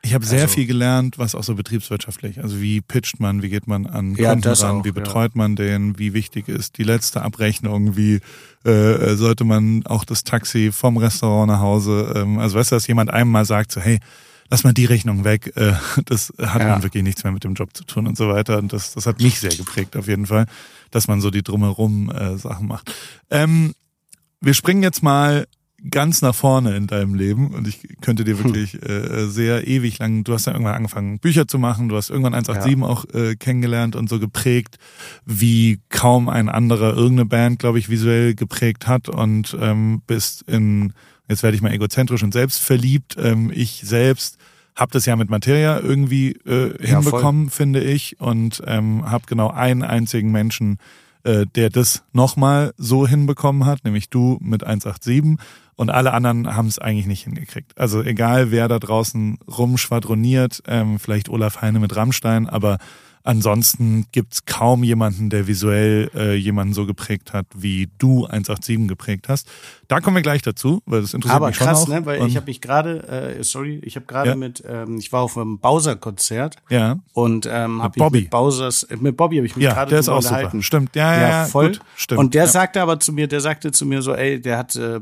Ich 0.08 0.14
habe 0.14 0.26
sehr 0.26 0.44
also, 0.44 0.54
viel 0.54 0.66
gelernt, 0.66 1.18
was 1.18 1.36
auch 1.36 1.44
so 1.44 1.54
betriebswirtschaftlich, 1.54 2.42
also 2.42 2.62
wie 2.62 2.80
pitcht 2.80 3.20
man, 3.20 3.42
wie 3.42 3.50
geht 3.50 3.68
man 3.68 3.86
an 3.86 4.16
Kunden 4.16 4.22
ja, 4.22 4.32
ran, 4.32 4.80
auch, 4.80 4.86
wie 4.86 4.92
betreut 4.92 5.32
ja. 5.34 5.38
man 5.38 5.56
den, 5.58 6.00
wie 6.00 6.14
wichtig 6.14 6.48
ist 6.48 6.78
die 6.78 6.84
letzte 6.84 7.22
Abrechnung, 7.22 7.98
wie 7.98 8.22
äh, 8.64 9.16
sollte 9.16 9.44
man 9.44 9.86
auch 9.86 10.06
das 10.06 10.24
Taxi 10.24 10.72
vom 10.72 10.96
Restaurant 10.96 11.52
nach 11.52 11.60
Hause, 11.60 12.14
ähm, 12.16 12.40
also 12.40 12.58
weißt 12.58 12.72
du, 12.72 12.76
dass 12.76 12.88
jemand 12.88 13.12
einem 13.12 13.32
mal 13.32 13.44
sagt, 13.44 13.74
so 13.74 13.82
hey, 13.82 14.00
lass 14.50 14.64
mal 14.64 14.74
die 14.74 14.86
Rechnung 14.86 15.24
weg, 15.24 15.52
äh, 15.56 15.74
das 16.06 16.34
hat 16.40 16.62
ja. 16.62 16.70
man 16.70 16.84
wirklich 16.84 17.04
nichts 17.04 17.24
mehr 17.24 17.34
mit 17.34 17.44
dem 17.44 17.54
Job 17.54 17.76
zu 17.76 17.84
tun 17.84 18.08
und 18.08 18.18
so 18.18 18.30
weiter. 18.30 18.58
Und 18.58 18.74
das, 18.74 18.94
das 18.94 19.06
hat 19.06 19.22
mich 19.22 19.40
sehr 19.40 19.56
geprägt 19.56 19.98
auf 19.98 20.08
jeden 20.08 20.26
Fall, 20.26 20.46
dass 20.92 21.08
man 21.08 21.22
so 21.22 21.32
die 21.32 21.44
drumherum 21.44 22.10
äh, 22.12 22.38
Sachen 22.38 22.68
macht. 22.68 22.94
Ähm, 23.30 23.74
wir 24.40 24.54
springen 24.54 24.84
jetzt 24.84 25.04
mal 25.04 25.48
ganz 25.92 26.22
nach 26.22 26.34
vorne 26.34 26.76
in 26.76 26.88
deinem 26.88 27.14
Leben 27.14 27.54
und 27.54 27.68
ich 27.68 27.88
könnte 28.02 28.24
dir 28.24 28.38
hm. 28.38 28.44
wirklich 28.44 28.74
hm. 28.74 28.82
äh, 28.82 29.26
sehr 29.28 29.68
ewig 29.68 30.00
lang, 30.00 30.24
du 30.24 30.34
hast 30.34 30.46
ja 30.46 30.54
irgendwann 30.54 30.76
angefangen 30.76 31.20
Bücher 31.20 31.48
zu 31.48 31.60
machen, 31.60 31.90
du 31.90 31.96
hast 31.96 32.10
irgendwann 32.10 32.34
187 32.34 32.80
ja. 32.80 32.88
auch 32.88 33.06
äh, 33.14 33.36
kennengelernt 33.36 33.96
und 33.96 34.10
so 34.10 34.20
geprägt, 34.20 34.78
wie 35.26 35.80
kaum 35.90 36.30
ein 36.30 36.50
anderer 36.50 36.96
irgendeine 36.96 37.26
Band, 37.26 37.60
glaube 37.60 37.80
ich, 37.80 37.90
visuell 37.90 38.34
geprägt 38.34 38.88
hat 38.88 39.08
und 39.08 39.56
ähm, 39.60 40.02
bist 40.08 40.42
in 40.44 40.94
jetzt 41.30 41.44
werde 41.44 41.56
ich 41.56 41.62
mal 41.62 41.74
egozentrisch 41.74 42.24
und 42.24 42.34
selbstverliebt. 42.34 43.16
Ähm, 43.20 43.52
ich 43.54 43.82
selbst 43.84 44.38
habe 44.76 44.92
das 44.92 45.06
ja 45.06 45.16
mit 45.16 45.30
Materia 45.30 45.80
irgendwie 45.80 46.32
äh, 46.46 46.74
hinbekommen, 46.80 47.46
ja, 47.46 47.52
finde 47.52 47.84
ich, 47.84 48.20
und 48.20 48.62
ähm, 48.66 49.10
habe 49.10 49.26
genau 49.28 49.50
einen 49.50 49.84
einzigen 49.84 50.32
Menschen, 50.32 50.78
äh, 51.24 51.46
der 51.56 51.70
das 51.70 52.04
nochmal 52.14 52.74
so 52.78 53.08
hinbekommen 53.08 53.66
hat, 53.66 53.84
nämlich 53.84 54.10
du 54.10 54.38
mit 54.40 54.64
187 54.64 55.38
und 55.78 55.92
alle 55.92 56.12
anderen 56.12 56.56
haben 56.56 56.68
es 56.68 56.80
eigentlich 56.80 57.06
nicht 57.06 57.24
hingekriegt. 57.24 57.78
Also 57.78 58.02
egal, 58.02 58.52
wer 58.52 58.68
da 58.68 58.80
draußen 58.80 59.38
rumschwadroniert, 59.48 60.64
ähm, 60.68 61.00
vielleicht 61.00 61.30
Olaf 61.30 61.62
Heine 61.62 61.80
mit 61.80 61.96
Rammstein, 61.96 62.50
aber 62.50 62.80
Ansonsten 63.24 64.06
gibt's 64.12 64.46
kaum 64.46 64.84
jemanden, 64.84 65.30
der 65.30 65.48
visuell 65.48 66.10
äh, 66.16 66.36
jemanden 66.36 66.74
so 66.74 66.86
geprägt 66.86 67.34
hat, 67.34 67.46
wie 67.56 67.90
du 67.98 68.26
187 68.26 68.88
geprägt 68.88 69.28
hast. 69.28 69.48
Da 69.88 70.00
kommen 70.00 70.16
wir 70.16 70.22
gleich 70.22 70.42
dazu, 70.42 70.82
weil 70.86 71.02
das 71.02 71.14
interessiert 71.14 71.36
Aber 71.36 71.48
mich 71.48 71.58
schon 71.58 71.68
krass, 71.68 71.84
auch. 71.84 71.88
ne? 71.88 72.06
Weil 72.06 72.20
und 72.22 72.28
ich 72.30 72.36
habe 72.36 72.48
mich 72.48 72.62
gerade, 72.62 73.36
äh, 73.38 73.44
sorry, 73.44 73.80
ich 73.84 73.96
habe 73.96 74.06
gerade 74.06 74.32
ja. 74.32 74.36
mit, 74.36 74.64
ähm, 74.68 74.98
ich 74.98 75.12
war 75.12 75.22
auf 75.22 75.38
einem 75.38 75.60
Bowser-Konzert 75.60 76.56
ja. 76.70 77.00
und 77.14 77.48
ähm, 77.52 77.82
habe 77.82 78.04
mich 78.04 78.24
mit 78.24 78.30
Bowsers, 78.30 78.84
äh, 78.84 78.98
mit 78.98 79.18
Bobby 79.18 79.38
habe 79.38 79.46
ich 79.46 79.56
mich 79.56 79.66
ja, 79.66 79.74
gerade 79.74 79.90
der 79.90 80.00
ist 80.00 80.10
auch 80.10 80.18
unterhalten. 80.18 80.52
Super. 80.52 80.64
Stimmt, 80.64 80.96
ja, 80.96 81.14
ja, 81.14 81.30
ja 81.30 81.46
voll. 81.46 81.72
Gut, 81.72 81.82
stimmt. 81.96 82.20
Und 82.20 82.34
der 82.34 82.46
ja. 82.46 82.50
sagte 82.50 82.82
aber 82.82 83.00
zu 83.00 83.14
mir, 83.14 83.28
der 83.28 83.42
sagte 83.42 83.72
zu 83.72 83.86
mir 83.86 84.02
so, 84.02 84.14
ey, 84.14 84.42
der 84.42 84.58
hat, 84.58 84.76
äh, 84.76 85.00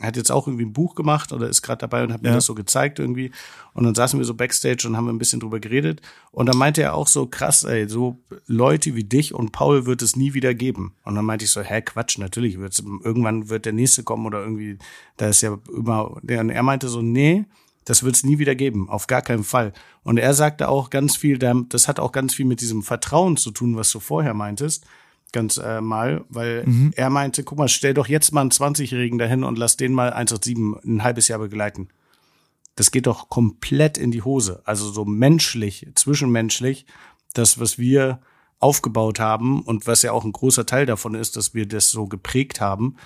hat 0.00 0.16
jetzt 0.16 0.30
auch 0.30 0.46
irgendwie 0.46 0.64
ein 0.64 0.72
Buch 0.72 0.94
gemacht 0.94 1.32
oder 1.32 1.48
ist 1.48 1.62
gerade 1.62 1.80
dabei 1.80 2.02
und 2.04 2.12
hat 2.12 2.22
mir 2.22 2.32
das 2.32 2.44
so 2.44 2.54
gezeigt 2.54 2.98
irgendwie. 2.98 3.32
Und 3.72 3.84
dann 3.84 3.94
saßen 3.94 4.18
wir 4.18 4.24
so 4.24 4.34
backstage 4.34 4.86
und 4.86 4.96
haben 4.96 5.08
ein 5.08 5.18
bisschen 5.18 5.40
drüber 5.40 5.60
geredet. 5.60 6.00
Und 6.32 6.46
dann 6.46 6.56
meinte 6.56 6.82
er 6.82 6.94
auch 6.94 7.06
so, 7.06 7.26
krass, 7.26 7.64
ey, 7.64 7.88
so 7.88 8.18
Leute 8.46 8.94
wie 8.94 9.04
dich 9.04 9.34
und 9.34 9.52
Paul 9.52 9.86
wird 9.86 10.02
es 10.02 10.16
nie 10.16 10.34
wieder 10.34 10.54
geben. 10.54 10.94
Und 11.04 11.14
dann 11.14 11.24
meinte 11.24 11.44
ich 11.44 11.50
so, 11.50 11.60
hä, 11.60 11.82
Quatsch, 11.82 12.18
natürlich 12.18 12.58
wird's, 12.58 12.82
irgendwann 13.04 13.48
wird 13.48 13.66
der 13.66 13.72
nächste 13.72 14.02
kommen 14.02 14.26
oder 14.26 14.40
irgendwie, 14.40 14.78
da 15.16 15.28
ist 15.28 15.42
ja 15.42 15.58
immer, 15.74 16.10
und 16.10 16.50
er 16.50 16.62
meinte 16.62 16.88
so, 16.88 17.02
nee, 17.02 17.44
das 17.84 18.02
wird 18.02 18.14
es 18.14 18.24
nie 18.24 18.38
wieder 18.38 18.54
geben, 18.54 18.88
auf 18.88 19.06
gar 19.06 19.22
keinen 19.22 19.44
Fall. 19.44 19.72
Und 20.02 20.18
er 20.18 20.34
sagte 20.34 20.68
auch 20.68 20.90
ganz 20.90 21.16
viel, 21.16 21.38
das 21.38 21.88
hat 21.88 21.98
auch 21.98 22.12
ganz 22.12 22.34
viel 22.34 22.46
mit 22.46 22.60
diesem 22.60 22.82
Vertrauen 22.82 23.36
zu 23.36 23.50
tun, 23.50 23.76
was 23.76 23.90
du 23.90 24.00
vorher 24.00 24.34
meintest, 24.34 24.84
ganz 25.32 25.58
äh, 25.58 25.80
mal, 25.80 26.24
weil 26.28 26.64
mhm. 26.66 26.92
er 26.96 27.10
meinte, 27.10 27.44
guck 27.44 27.58
mal, 27.58 27.68
stell 27.68 27.94
doch 27.94 28.08
jetzt 28.08 28.32
mal 28.32 28.42
einen 28.42 28.50
20-Jährigen 28.50 29.18
dahin 29.18 29.44
und 29.44 29.58
lass 29.58 29.76
den 29.76 29.92
mal 29.92 30.12
187 30.12 30.84
ein 30.84 31.02
halbes 31.02 31.28
Jahr 31.28 31.38
begleiten 31.38 31.88
das 32.76 32.90
geht 32.90 33.06
doch 33.06 33.28
komplett 33.28 33.98
in 33.98 34.10
die 34.10 34.22
Hose. 34.22 34.62
Also 34.64 34.90
so 34.90 35.04
menschlich, 35.04 35.88
zwischenmenschlich, 35.94 36.86
das, 37.34 37.60
was 37.60 37.78
wir 37.78 38.20
aufgebaut 38.58 39.20
haben 39.20 39.62
und 39.62 39.86
was 39.86 40.02
ja 40.02 40.12
auch 40.12 40.24
ein 40.24 40.32
großer 40.32 40.66
Teil 40.66 40.86
davon 40.86 41.14
ist, 41.14 41.36
dass 41.36 41.54
wir 41.54 41.66
das 41.66 41.90
so 41.90 42.06
geprägt 42.06 42.60
haben, 42.60 42.96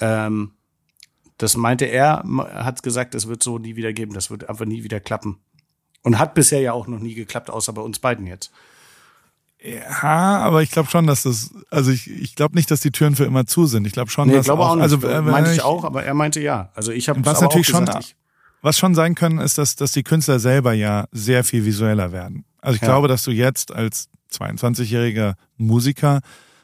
ähm, 0.00 0.52
das 1.38 1.56
meinte 1.56 1.86
er, 1.86 2.24
hat 2.54 2.82
gesagt, 2.82 3.14
es 3.14 3.26
wird 3.26 3.42
so 3.42 3.58
nie 3.58 3.76
wieder 3.76 3.92
geben, 3.92 4.14
das 4.14 4.30
wird 4.30 4.48
einfach 4.48 4.66
nie 4.66 4.84
wieder 4.84 5.00
klappen. 5.00 5.38
Und 6.02 6.18
hat 6.18 6.34
bisher 6.34 6.60
ja 6.60 6.72
auch 6.72 6.86
noch 6.86 7.00
nie 7.00 7.14
geklappt, 7.14 7.50
außer 7.50 7.72
bei 7.72 7.82
uns 7.82 7.98
beiden 7.98 8.26
jetzt. 8.26 8.52
Ja, 9.64 10.40
aber 10.40 10.62
ich 10.62 10.70
glaube 10.70 10.90
schon, 10.90 11.06
dass 11.06 11.22
das, 11.22 11.54
also 11.70 11.90
ich, 11.90 12.10
ich 12.10 12.36
glaube 12.36 12.54
nicht, 12.54 12.70
dass 12.70 12.80
die 12.80 12.90
Türen 12.90 13.16
für 13.16 13.24
immer 13.24 13.46
zu 13.46 13.64
sind. 13.64 13.86
Ich 13.86 13.94
glaube 13.94 14.10
schon, 14.10 14.28
nee, 14.28 14.34
dass 14.34 14.42
ich 14.42 14.48
glaube 14.48 14.62
auch, 14.62 14.70
auch 14.70 14.74
nicht. 14.74 14.82
also 14.82 15.06
äh, 15.08 15.22
meinte 15.22 15.52
ich 15.52 15.62
auch, 15.62 15.84
aber 15.84 16.04
er 16.04 16.12
meinte 16.12 16.40
ja. 16.40 16.70
Also 16.74 16.92
ich 16.92 17.08
habe 17.08 17.24
was 17.24 17.40
natürlich 17.40 17.66
schon, 17.66 17.86
gesagt, 17.86 18.04
ich, 18.04 18.16
was 18.64 18.78
schon 18.78 18.94
sein 18.94 19.14
können, 19.14 19.38
ist, 19.40 19.58
dass, 19.58 19.76
dass 19.76 19.92
die 19.92 20.02
Künstler 20.02 20.38
selber 20.38 20.72
ja 20.72 21.04
sehr 21.12 21.44
viel 21.44 21.66
visueller 21.66 22.12
werden. 22.12 22.46
Also 22.62 22.76
ich 22.76 22.80
ja. 22.80 22.88
glaube, 22.88 23.08
dass 23.08 23.22
du 23.22 23.30
jetzt 23.30 23.72
als 23.72 24.08
22-jähriger 24.32 25.34
Musiker 25.58 26.20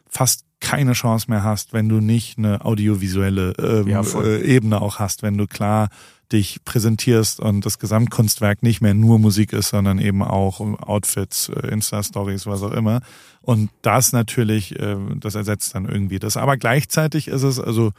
fast 0.09 0.47
keine 0.61 0.95
Chance 0.95 1.27
mehr 1.29 1.45
hast, 1.45 1.75
wenn 1.75 1.91
du 1.91 2.01
nicht 2.01 2.39
eine 2.39 2.65
audiovisuelle 2.65 3.53
ähm, 3.59 3.87
ja, 3.87 4.01
äh, 4.01 4.41
Ebene 4.43 4.81
auch 4.81 4.99
hast, 4.99 5.23
wenn 5.23 5.37
du 5.37 5.47
klar 5.47 5.89
dich 6.33 6.65
präsentierst 6.65 7.39
und 7.39 7.67
das 7.67 7.79
Gesamtkunstwerk 7.79 8.63
nicht 8.63 8.81
mehr 8.81 8.95
nur 8.95 9.19
Musik 9.19 9.53
ist, 9.53 9.69
sondern 9.69 9.99
eben 9.99 10.23
auch 10.23 10.61
Outfits, 10.61 11.51
äh, 11.51 11.69
Insta-Stories, 11.69 12.47
was 12.47 12.63
auch 12.63 12.73
immer. 12.73 13.03
Und 13.43 13.69
das 13.83 14.13
natürlich, 14.13 14.79
äh, 14.79 14.97
das 15.17 15.35
ersetzt 15.35 15.75
dann 15.75 15.87
irgendwie 15.87 16.19
das. 16.19 16.39
Aber 16.39 16.57
gleichzeitig 16.57 17.29
ist 17.29 17.43
es, 17.43 17.61
also 17.61 17.93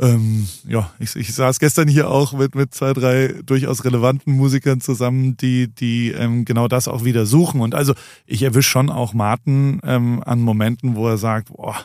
ähm, 0.00 0.48
ja, 0.66 0.90
ich, 0.98 1.14
ich 1.14 1.34
saß 1.34 1.60
gestern 1.60 1.86
hier 1.86 2.10
auch 2.10 2.32
mit, 2.32 2.54
mit 2.54 2.74
zwei, 2.74 2.92
drei 2.92 3.28
durchaus 3.44 3.84
relevanten 3.84 4.34
Musikern 4.34 4.80
zusammen, 4.80 5.36
die, 5.36 5.68
die 5.68 6.10
ähm, 6.10 6.44
genau 6.44 6.66
das 6.66 6.88
auch 6.88 7.04
wieder 7.04 7.26
suchen. 7.26 7.60
Und 7.60 7.74
also 7.74 7.94
ich 8.26 8.42
erwische 8.42 8.70
schon 8.70 8.90
auch 8.90 9.14
Martin 9.14 9.80
ähm, 9.84 10.22
an 10.24 10.40
Momenten, 10.40 10.96
wo 10.96 11.08
er 11.08 11.18
sagt, 11.18 11.48
boah, 11.48 11.76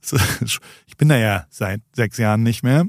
ich 0.86 0.96
bin 0.96 1.08
da 1.08 1.16
ja 1.16 1.46
seit 1.50 1.80
sechs 1.92 2.18
Jahren 2.18 2.44
nicht 2.44 2.62
mehr. 2.62 2.86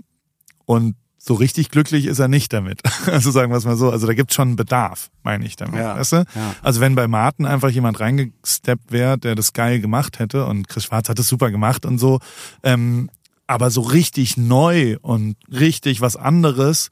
Und 0.65 0.95
so 1.17 1.33
richtig 1.35 1.69
glücklich 1.69 2.05
ist 2.05 2.19
er 2.19 2.27
nicht 2.27 2.53
damit. 2.53 2.81
Also 3.07 3.31
sagen 3.31 3.51
wir 3.51 3.57
es 3.57 3.65
mal 3.65 3.75
so. 3.75 3.89
Also 3.89 4.05
da 4.05 4.13
gibt's 4.13 4.35
schon 4.35 4.55
Bedarf, 4.55 5.09
meine 5.23 5.43
ich 5.45 5.55
damit. 5.55 5.75
Ja, 5.75 5.97
weißt 5.97 6.13
du? 6.13 6.15
ja. 6.17 6.55
Also 6.61 6.81
wenn 6.81 6.93
bei 6.93 7.07
Martin 7.07 7.47
einfach 7.47 7.69
jemand 7.69 7.99
reingesteppt 7.99 8.91
wäre, 8.91 9.17
der 9.17 9.33
das 9.33 9.53
geil 9.53 9.81
gemacht 9.81 10.19
hätte 10.19 10.45
und 10.45 10.67
Chris 10.67 10.85
Schwarz 10.85 11.09
hat 11.09 11.17
es 11.17 11.27
super 11.27 11.49
gemacht 11.49 11.85
und 11.85 11.97
so, 11.97 12.19
ähm, 12.63 13.09
aber 13.51 13.69
so 13.69 13.81
richtig 13.81 14.37
neu 14.37 14.97
und 15.01 15.35
richtig 15.51 15.99
was 16.01 16.15
anderes 16.15 16.89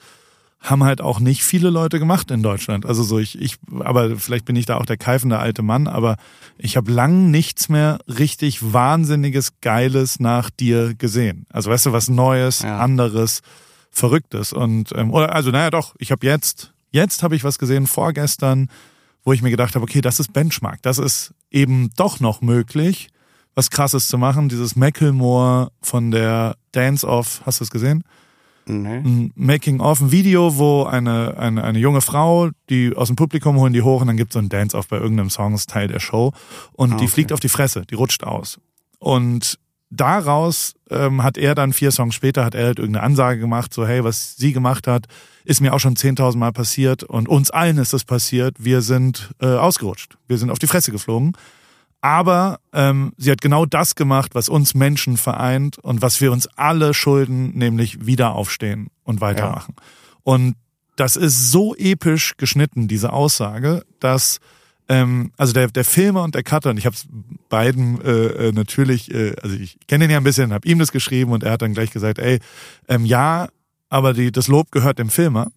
haben 0.59 0.83
halt 0.83 0.99
auch 0.99 1.21
nicht 1.21 1.41
viele 1.41 1.69
Leute 1.69 1.99
gemacht 1.99 2.31
in 2.31 2.43
Deutschland. 2.43 2.85
Also 2.85 3.01
so 3.01 3.17
ich, 3.17 3.39
ich, 3.39 3.55
aber 3.79 4.17
vielleicht 4.17 4.43
bin 4.43 4.57
ich 4.57 4.65
da 4.65 4.75
auch 4.75 4.85
der 4.85 4.97
keifende 4.97 5.39
alte 5.39 5.61
Mann, 5.61 5.87
aber 5.87 6.17
ich 6.57 6.75
habe 6.75 6.91
lang 6.91 7.31
nichts 7.31 7.69
mehr 7.69 7.99
richtig 8.07 8.73
wahnsinniges, 8.73 9.53
geiles 9.61 10.19
nach 10.19 10.49
dir 10.49 10.95
gesehen. 10.95 11.45
Also 11.49 11.71
weißt 11.71 11.85
du, 11.85 11.93
was 11.93 12.09
Neues, 12.09 12.61
ja. 12.61 12.77
anderes, 12.77 13.41
Verrücktes. 13.89 14.51
Und 14.51 14.91
ähm, 14.95 15.13
oder 15.13 15.33
also 15.33 15.51
naja 15.51 15.69
doch, 15.69 15.95
ich 15.97 16.11
habe 16.11 16.27
jetzt, 16.27 16.73
jetzt 16.91 17.23
habe 17.23 17.37
ich 17.37 17.45
was 17.45 17.57
gesehen 17.57 17.87
vorgestern, 17.87 18.69
wo 19.23 19.31
ich 19.31 19.41
mir 19.41 19.49
gedacht 19.49 19.75
habe, 19.75 19.83
okay, 19.83 20.01
das 20.01 20.19
ist 20.19 20.33
Benchmark, 20.33 20.81
das 20.81 20.97
ist 20.97 21.33
eben 21.51 21.89
doch 21.95 22.19
noch 22.19 22.41
möglich 22.41 23.09
was 23.55 23.69
krasses 23.69 24.07
zu 24.07 24.17
machen. 24.17 24.49
Dieses 24.49 24.75
Macklemore 24.75 25.71
von 25.81 26.11
der 26.11 26.55
Dance 26.71 27.07
Off, 27.07 27.41
hast 27.45 27.59
du 27.59 27.63
es 27.63 27.71
gesehen? 27.71 28.03
Nee. 28.69 28.97
Ein 28.97 29.31
Making 29.35 29.79
of, 29.79 29.99
ein 29.99 30.11
Video, 30.11 30.57
wo 30.57 30.83
eine, 30.83 31.37
eine, 31.37 31.63
eine 31.63 31.79
junge 31.79 32.01
Frau, 32.01 32.49
die 32.69 32.95
aus 32.95 33.07
dem 33.07 33.15
Publikum 33.15 33.57
holen 33.57 33.73
die 33.73 33.81
hoch 33.81 34.01
und 34.01 34.07
dann 34.07 34.17
gibt 34.17 34.31
es 34.31 34.33
so 34.33 34.39
ein 34.39 34.49
Dance-Off 34.49 34.87
bei 34.87 34.97
irgendeinem 34.97 35.31
Song, 35.31 35.55
ist 35.55 35.69
Teil 35.69 35.87
der 35.87 35.99
Show. 35.99 36.33
Und 36.73 36.93
ah, 36.93 36.97
die 36.97 37.07
fliegt 37.07 37.31
auf 37.33 37.39
die 37.39 37.49
Fresse, 37.49 37.83
die 37.89 37.95
rutscht 37.95 38.23
aus. 38.23 38.59
Und 38.99 39.57
daraus 39.89 40.75
ähm, 40.91 41.23
hat 41.23 41.37
er 41.37 41.55
dann 41.55 41.73
vier 41.73 41.91
Songs 41.91 42.13
später, 42.13 42.45
hat 42.45 42.53
er 42.53 42.67
halt 42.67 42.79
irgendeine 42.79 43.05
Ansage 43.05 43.39
gemacht, 43.39 43.73
so 43.73 43.87
hey, 43.87 44.03
was 44.03 44.35
sie 44.37 44.53
gemacht 44.53 44.85
hat, 44.85 45.07
ist 45.45 45.61
mir 45.61 45.73
auch 45.73 45.79
schon 45.79 45.95
10.000 45.95 46.37
Mal 46.37 46.51
passiert 46.51 47.03
und 47.03 47.27
uns 47.27 47.49
allen 47.49 47.79
ist 47.79 47.93
das 47.93 48.03
passiert. 48.03 48.55
Wir 48.59 48.81
sind 48.81 49.33
äh, 49.41 49.47
ausgerutscht. 49.47 50.17
Wir 50.27 50.37
sind 50.37 50.51
auf 50.51 50.59
die 50.59 50.67
Fresse 50.67 50.91
geflogen. 50.91 51.33
Aber 52.01 52.59
ähm, 52.71 53.13
sie 53.17 53.31
hat 53.31 53.41
genau 53.41 53.65
das 53.65 53.95
gemacht, 53.95 54.33
was 54.33 54.47
uns 54.47 54.73
Menschen 54.73 55.17
vereint 55.17 55.77
und 55.79 56.01
was 56.01 56.21
wir 56.21 56.31
uns 56.31 56.47
alle 56.55 56.93
schulden, 56.93 57.57
nämlich 57.57 58.05
wieder 58.05 58.35
aufstehen 58.35 58.87
und 59.03 59.19
weitermachen. 59.19 59.75
Ja. 59.77 59.83
Und 60.23 60.55
das 60.95 61.15
ist 61.15 61.51
so 61.51 61.75
episch 61.75 62.35
geschnitten, 62.37 62.87
diese 62.87 63.11
Aussage, 63.11 63.83
dass 63.99 64.39
ähm, 64.89 65.31
also 65.37 65.53
der, 65.53 65.67
der 65.67 65.85
Filmer 65.85 66.23
und 66.23 66.35
der 66.35 66.43
Cutter, 66.43 66.71
und 66.71 66.77
ich 66.77 66.85
habe 66.85 66.95
es 66.95 67.07
beiden 67.47 68.01
äh, 68.01 68.47
äh, 68.47 68.51
natürlich, 68.51 69.13
äh, 69.13 69.35
also 69.41 69.55
ich 69.55 69.77
kenne 69.87 70.05
ihn 70.05 70.11
ja 70.11 70.17
ein 70.17 70.23
bisschen, 70.23 70.51
habe 70.51 70.67
ihm 70.67 70.79
das 70.79 70.91
geschrieben 70.91 71.31
und 71.31 71.43
er 71.43 71.51
hat 71.51 71.61
dann 71.61 71.73
gleich 71.73 71.91
gesagt, 71.91 72.17
ey, 72.17 72.39
ähm, 72.87 73.05
ja, 73.05 73.49
aber 73.89 74.13
die, 74.13 74.31
das 74.31 74.47
Lob 74.47 74.71
gehört 74.71 74.99
dem 74.99 75.09
Filmer. 75.09 75.51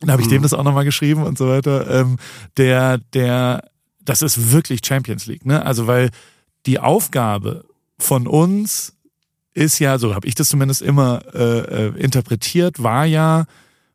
Dann 0.00 0.10
habe 0.10 0.22
ich 0.22 0.28
mhm. 0.28 0.32
dem 0.32 0.42
das 0.42 0.54
auch 0.54 0.62
nochmal 0.62 0.84
geschrieben 0.84 1.22
und 1.22 1.38
so 1.38 1.48
weiter. 1.48 1.90
Ähm, 1.90 2.16
der, 2.56 2.98
der 2.98 3.64
das 4.04 4.22
ist 4.22 4.52
wirklich 4.52 4.80
Champions 4.84 5.26
League, 5.26 5.46
ne? 5.46 5.64
Also 5.64 5.86
weil 5.86 6.10
die 6.66 6.78
Aufgabe 6.78 7.64
von 7.98 8.26
uns 8.26 8.94
ist 9.52 9.78
ja, 9.78 9.98
so 9.98 10.14
habe 10.14 10.26
ich 10.26 10.34
das 10.34 10.48
zumindest 10.48 10.82
immer 10.82 11.22
äh, 11.34 11.88
äh, 11.88 11.98
interpretiert, 11.98 12.82
war 12.82 13.04
ja 13.04 13.46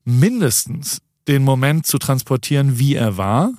mindestens 0.03 1.01
den 1.27 1.43
Moment 1.43 1.85
zu 1.85 1.97
transportieren, 1.97 2.77
wie 2.77 2.95
er 2.95 3.17
war, 3.17 3.51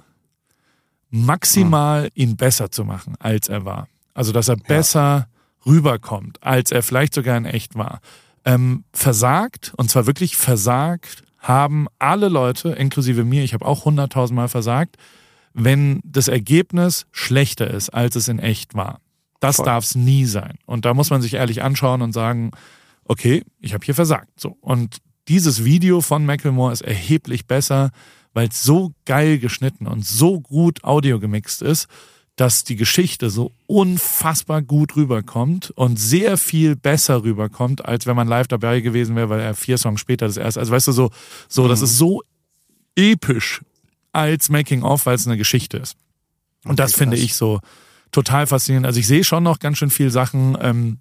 maximal 1.11 2.11
ihn 2.15 2.37
besser 2.37 2.71
zu 2.71 2.85
machen, 2.85 3.15
als 3.19 3.49
er 3.49 3.65
war. 3.65 3.89
Also 4.15 4.33
dass 4.33 4.49
er 4.49 4.57
besser 4.57 5.29
rüberkommt, 5.65 6.43
als 6.43 6.71
er 6.71 6.83
vielleicht 6.83 7.15
sogar 7.15 7.37
in 7.37 7.45
echt 7.45 7.75
war. 7.75 8.01
Ähm, 8.45 8.85
versagt, 8.93 9.73
und 9.77 9.91
zwar 9.91 10.07
wirklich 10.07 10.37
versagt, 10.37 11.25
haben 11.39 11.87
alle 11.99 12.29
Leute, 12.29 12.71
inklusive 12.71 13.25
mir, 13.25 13.43
ich 13.43 13.55
habe 13.55 13.67
auch 13.67 13.85
hunderttausendmal 13.85 14.49
versagt, 14.49 14.97
wenn 15.59 16.01
das 16.05 16.29
Ergebnis 16.29 17.07
schlechter 17.13 17.71
ist, 17.71 17.89
als 17.89 18.15
es 18.15 18.29
in 18.29 18.39
echt 18.39 18.75
war. 18.75 19.01
Das 19.41 19.57
darf 19.57 19.85
es 19.85 19.95
nie 19.95 20.27
sein. 20.27 20.59
Und 20.67 20.85
da 20.85 20.93
muss 20.93 21.09
man 21.09 21.23
sich 21.23 21.35
ehrlich 21.35 21.63
anschauen 21.63 22.03
und 22.03 22.13
sagen, 22.13 22.51
okay, 23.05 23.43
ich 23.61 23.73
habe 23.73 23.85
hier 23.85 23.95
versagt. 23.95 24.39
So. 24.39 24.59
Und 24.61 24.99
dieses 25.29 25.65
Video 25.65 26.03
von 26.03 26.27
Macklemore 26.27 26.73
ist 26.73 26.83
erheblich 26.83 27.47
besser, 27.47 27.91
weil 28.35 28.49
es 28.49 28.63
so 28.63 28.93
geil 29.07 29.39
geschnitten 29.39 29.87
und 29.87 30.05
so 30.05 30.41
gut 30.41 30.85
audio 30.85 31.19
gemixt 31.19 31.63
ist, 31.63 31.87
dass 32.37 32.65
die 32.65 32.77
Geschichte 32.77 33.31
so 33.31 33.53
unfassbar 33.67 34.61
gut 34.61 34.95
rüberkommt 34.95 35.71
und 35.71 35.99
sehr 35.99 36.37
viel 36.37 36.77
besser 36.77 37.23
rüberkommt, 37.23 37.87
als 37.87 38.07
wenn 38.07 38.15
man 38.15 38.29
live 38.29 38.47
dabei 38.47 38.81
gewesen 38.81 39.17
wäre, 39.17 39.31
weil 39.31 39.41
er 39.41 39.55
vier 39.55 39.79
Songs 39.79 40.01
später 40.01 40.27
das 40.27 40.37
erste, 40.37 40.61
also 40.61 40.71
weißt 40.71 40.89
du, 40.89 40.93
so, 40.93 41.11
so, 41.49 41.65
mhm. 41.65 41.69
das 41.69 41.81
ist 41.81 41.97
so 41.97 42.23
episch 42.95 43.63
als 44.17 44.49
Making 44.49 44.83
of, 44.83 45.07
weil 45.07 45.15
es 45.15 45.27
eine 45.27 45.37
Geschichte 45.37 45.77
ist. 45.77 45.97
Und 46.65 46.73
okay, 46.73 46.77
das 46.77 46.95
finde 46.95 47.17
ich 47.17 47.35
so 47.35 47.61
total 48.11 48.47
faszinierend. 48.47 48.87
Also 48.87 48.99
ich 48.99 49.07
sehe 49.07 49.25
schon 49.25 49.43
noch 49.43 49.59
ganz 49.59 49.79
schön 49.79 49.91
viel 49.91 50.11
Sachen, 50.11 50.57
ähm, 50.61 50.99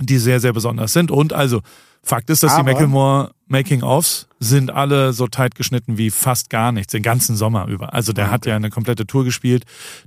die 0.00 0.18
sehr, 0.18 0.40
sehr 0.40 0.52
besonders 0.52 0.92
sind. 0.92 1.10
Und 1.10 1.32
also, 1.32 1.62
Fakt 2.04 2.30
ist, 2.30 2.42
dass 2.42 2.52
Aber, 2.52 2.64
die 2.64 2.72
Macklemore 2.72 3.30
Making-ofs 3.46 4.26
sind 4.40 4.72
alle 4.72 5.12
so 5.12 5.28
tight 5.28 5.54
geschnitten 5.54 5.98
wie 5.98 6.10
fast 6.10 6.50
gar 6.50 6.72
nichts, 6.72 6.90
den 6.90 7.02
ganzen 7.04 7.36
Sommer 7.36 7.68
über. 7.68 7.94
Also 7.94 8.12
der 8.12 8.24
okay. 8.24 8.32
hat 8.32 8.46
ja 8.46 8.56
eine 8.56 8.70
komplette 8.70 9.06
Tour 9.06 9.24
gespielt. 9.24 9.64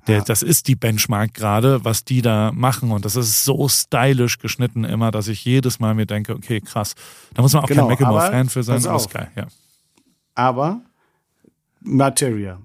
Der, 0.08 0.18
ja. 0.18 0.24
Das 0.24 0.41
ist 0.41 0.68
die 0.68 0.76
Benchmark 0.76 1.34
gerade, 1.34 1.86
was 1.86 2.04
die 2.04 2.22
da 2.22 2.52
machen. 2.54 2.91
Und 2.91 3.06
das 3.06 3.16
ist 3.16 3.46
so 3.46 3.70
stylisch 3.70 4.39
geschnitten 4.39 4.84
immer, 4.84 5.12
dass 5.12 5.30
ich 5.30 5.46
jedes 5.46 5.80
Mal 5.80 5.93
mir 5.93 6.06
denke, 6.06 6.36
okay, 6.36 6.60
krass. 6.60 6.96
Da 7.34 7.41
muss 7.41 7.54
man 7.54 7.64
auch 7.64 7.68
genau, 7.68 7.84
kein 7.84 7.91
Macklemore-Fan 7.91 8.50
für 8.50 8.64
sein. 8.64 8.84
Das 8.84 9.04
ist 9.04 9.12
geil, 9.12 9.32
ja. 9.38 9.48
Aber 10.34 10.82
Materia. 11.86 12.62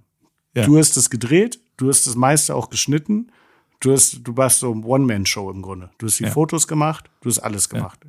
Ja. 0.55 0.67
Du 0.67 0.79
hast 0.79 0.97
es 0.97 1.11
gedreht, 1.11 1.61
du 1.77 1.89
hast 1.89 2.07
das 2.07 2.17
meiste 2.17 2.55
auch 2.55 2.71
geschnitten. 2.71 3.31
Du 3.81 3.93
hast, 3.93 4.21
du 4.25 4.37
warst 4.37 4.61
so 4.61 4.73
ein 4.73 4.85
One-Man-Show 4.85 5.51
im 5.51 5.63
Grunde. 5.63 5.91
Du 5.99 6.07
hast 6.07 6.19
die 6.19 6.25
ja. 6.25 6.31
Fotos 6.31 6.69
gemacht, 6.69 7.11
du 7.23 7.31
hast 7.31 7.39
alles 7.39 7.69
gemacht. 7.69 8.01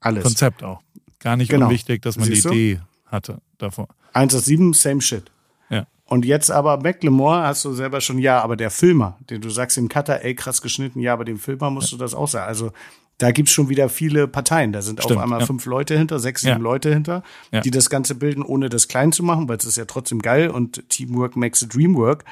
Alles. 0.00 0.22
Konzept 0.22 0.62
auch. 0.62 0.82
Gar 1.18 1.36
nicht 1.36 1.50
genau. 1.50 1.66
unwichtig, 1.66 2.02
dass 2.02 2.18
man 2.18 2.26
Siehst 2.26 2.44
die 2.44 2.48
Idee 2.48 2.74
du? 2.74 3.10
hatte 3.10 3.40
davor. 3.56 3.88
187, 4.12 4.80
same 4.80 5.00
shit. 5.00 5.30
Ja. 5.70 5.86
Und 6.04 6.26
jetzt 6.26 6.50
aber 6.50 6.76
Macklemore 6.78 7.42
hast 7.42 7.64
du 7.64 7.72
selber 7.72 8.02
schon, 8.02 8.18
ja, 8.18 8.42
aber 8.42 8.56
der 8.56 8.70
Filmer, 8.70 9.18
den 9.30 9.40
du 9.40 9.48
sagst 9.48 9.78
im 9.78 9.88
Cutter, 9.88 10.22
ey, 10.22 10.34
krass 10.34 10.60
geschnitten, 10.60 11.00
ja, 11.00 11.14
aber 11.14 11.24
dem 11.24 11.38
Filmer 11.38 11.70
musst 11.70 11.92
ja. 11.92 11.96
du 11.96 12.04
das 12.04 12.14
auch 12.14 12.28
sagen. 12.28 12.46
Also 12.46 12.72
da 13.18 13.30
gibt's 13.30 13.52
schon 13.52 13.68
wieder 13.68 13.88
viele 13.88 14.26
Parteien. 14.26 14.72
Da 14.72 14.82
sind 14.82 15.02
Stimmt, 15.02 15.18
auf 15.18 15.22
einmal 15.22 15.40
ja. 15.40 15.46
fünf 15.46 15.66
Leute 15.66 15.96
hinter, 15.96 16.18
sechs, 16.18 16.42
sieben 16.42 16.56
ja. 16.56 16.58
Leute 16.58 16.92
hinter, 16.92 17.22
die 17.64 17.70
das 17.70 17.88
Ganze 17.90 18.14
bilden, 18.14 18.42
ohne 18.42 18.68
das 18.68 18.88
klein 18.88 19.12
zu 19.12 19.22
machen, 19.22 19.48
weil 19.48 19.56
es 19.56 19.64
ist 19.64 19.76
ja 19.76 19.84
trotzdem 19.84 20.20
geil 20.20 20.50
und 20.50 20.88
Teamwork 20.88 21.36
makes 21.36 21.62
a 21.62 21.66
dream 21.66 21.94
work. 21.94 22.24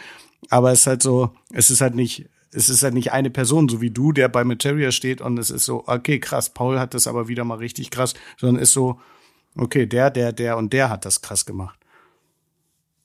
Aber 0.51 0.73
es 0.73 0.81
ist 0.81 0.87
halt 0.89 1.03
so, 1.03 1.33
es 1.53 1.71
ist 1.71 1.81
halt 1.81 1.95
nicht 1.95 2.27
es 2.53 2.69
ist 2.69 2.83
ja 2.83 2.91
nicht 2.91 3.13
eine 3.13 3.31
Person, 3.31 3.69
so 3.69 3.81
wie 3.81 3.91
du, 3.91 4.13
der 4.13 4.29
bei 4.29 4.45
Materia 4.45 4.93
steht 4.93 5.21
und 5.21 5.39
es 5.39 5.51
ist 5.51 5.65
so, 5.65 5.85
okay, 5.87 6.21
krass, 6.21 6.51
Paul 6.51 6.79
hat 6.79 6.95
das 6.95 7.07
aber 7.07 7.29
wieder 7.29 7.45
mal 7.45 7.59
richtig 7.59 7.91
krass, 7.91 8.15
sondern 8.37 8.63
ist 8.63 8.73
so, 8.73 9.01
okay, 9.57 9.87
der, 9.87 10.11
der, 10.11 10.33
der 10.33 10.59
und 10.59 10.73
der 10.73 10.91
hat 10.91 11.05
das 11.05 11.23
krass 11.23 11.47
gemacht. 11.47 11.79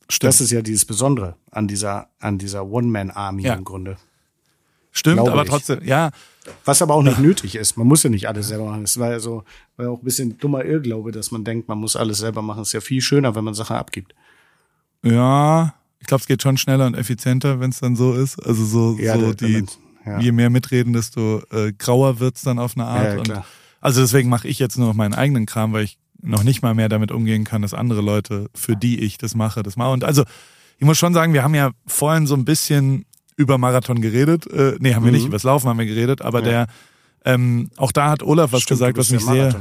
Stimmt. 0.09 0.29
Das 0.29 0.41
ist 0.41 0.51
ja 0.51 0.61
dieses 0.61 0.85
Besondere 0.85 1.35
an 1.51 1.67
dieser, 1.67 2.09
an 2.19 2.37
dieser 2.37 2.65
One-Man-Army 2.65 3.43
ja. 3.43 3.53
im 3.53 3.63
Grunde. 3.63 3.97
Stimmt, 4.91 5.19
aber 5.19 5.43
ich. 5.43 5.49
trotzdem, 5.49 5.83
ja. 5.83 6.11
Was 6.65 6.81
aber 6.81 6.93
auch 6.93 7.03
nicht 7.03 7.17
ja. 7.17 7.23
nötig 7.23 7.55
ist. 7.55 7.77
Man 7.77 7.87
muss 7.87 8.03
ja 8.03 8.09
nicht 8.09 8.27
alles 8.27 8.47
selber 8.49 8.65
machen. 8.65 8.83
Es 8.83 8.99
war 8.99 9.11
ja 9.11 9.19
so, 9.19 9.43
war 9.75 9.85
ja 9.85 9.91
auch 9.91 9.99
ein 9.99 10.05
bisschen 10.05 10.37
dummer 10.37 10.65
Irrglaube, 10.65 11.11
dass 11.11 11.31
man 11.31 11.43
denkt, 11.43 11.67
man 11.67 11.77
muss 11.77 11.95
alles 11.95 12.19
selber 12.19 12.41
machen. 12.41 12.61
Es 12.61 12.69
ist 12.69 12.73
ja 12.73 12.81
viel 12.81 13.01
schöner, 13.01 13.35
wenn 13.35 13.43
man 13.43 13.53
Sachen 13.53 13.75
abgibt. 13.75 14.13
Ja, 15.03 15.73
ich 15.99 16.07
glaube, 16.07 16.21
es 16.21 16.27
geht 16.27 16.41
schon 16.41 16.57
schneller 16.57 16.85
und 16.85 16.95
effizienter, 16.95 17.59
wenn 17.59 17.69
es 17.69 17.79
dann 17.79 17.95
so 17.95 18.13
ist. 18.13 18.39
Also 18.45 18.65
so, 18.65 18.97
ja, 18.99 19.17
so 19.17 19.33
die, 19.33 19.65
ja. 20.05 20.19
je 20.19 20.31
mehr 20.31 20.49
mitreden, 20.49 20.93
desto 20.93 21.41
äh, 21.51 21.73
grauer 21.73 22.19
wird's 22.19 22.41
dann 22.41 22.59
auf 22.59 22.75
eine 22.75 22.85
Art. 22.85 23.27
Ja, 23.27 23.45
also 23.81 24.01
deswegen 24.01 24.29
mache 24.29 24.47
ich 24.47 24.59
jetzt 24.59 24.77
nur 24.77 24.87
noch 24.87 24.95
meinen 24.95 25.13
eigenen 25.13 25.45
Kram, 25.45 25.73
weil 25.73 25.83
ich 25.83 25.97
noch 26.21 26.43
nicht 26.43 26.61
mal 26.61 26.73
mehr 26.73 26.89
damit 26.89 27.11
umgehen 27.11 27.43
kann, 27.43 27.61
dass 27.61 27.73
andere 27.73 28.01
Leute, 28.01 28.49
für 28.55 28.75
die 28.75 28.99
ich 28.99 29.17
das 29.17 29.35
mache, 29.35 29.63
das 29.63 29.75
machen. 29.75 29.93
Und 29.93 30.03
also 30.03 30.23
ich 30.77 30.85
muss 30.85 30.97
schon 30.97 31.13
sagen, 31.13 31.33
wir 31.33 31.43
haben 31.43 31.55
ja 31.55 31.71
vorhin 31.85 32.27
so 32.27 32.35
ein 32.35 32.45
bisschen 32.45 33.05
über 33.37 33.57
Marathon 33.57 34.01
geredet. 34.01 34.45
Äh, 34.47 34.75
nee, 34.79 34.93
haben 34.93 35.05
wir 35.05 35.11
nicht, 35.13 35.21
mhm. 35.21 35.27
über 35.27 35.35
das 35.35 35.43
Laufen 35.43 35.69
haben 35.69 35.79
wir 35.79 35.85
geredet, 35.85 36.21
aber 36.21 36.41
der 36.41 36.67
ähm, 37.25 37.69
auch 37.75 37.91
da 37.91 38.09
hat 38.09 38.23
Olaf 38.23 38.53
was 38.53 38.61
Stimmt, 38.61 38.79
gesagt, 38.79 38.97
was 38.97 39.09
mich 39.11 39.25
sehr. 39.25 39.53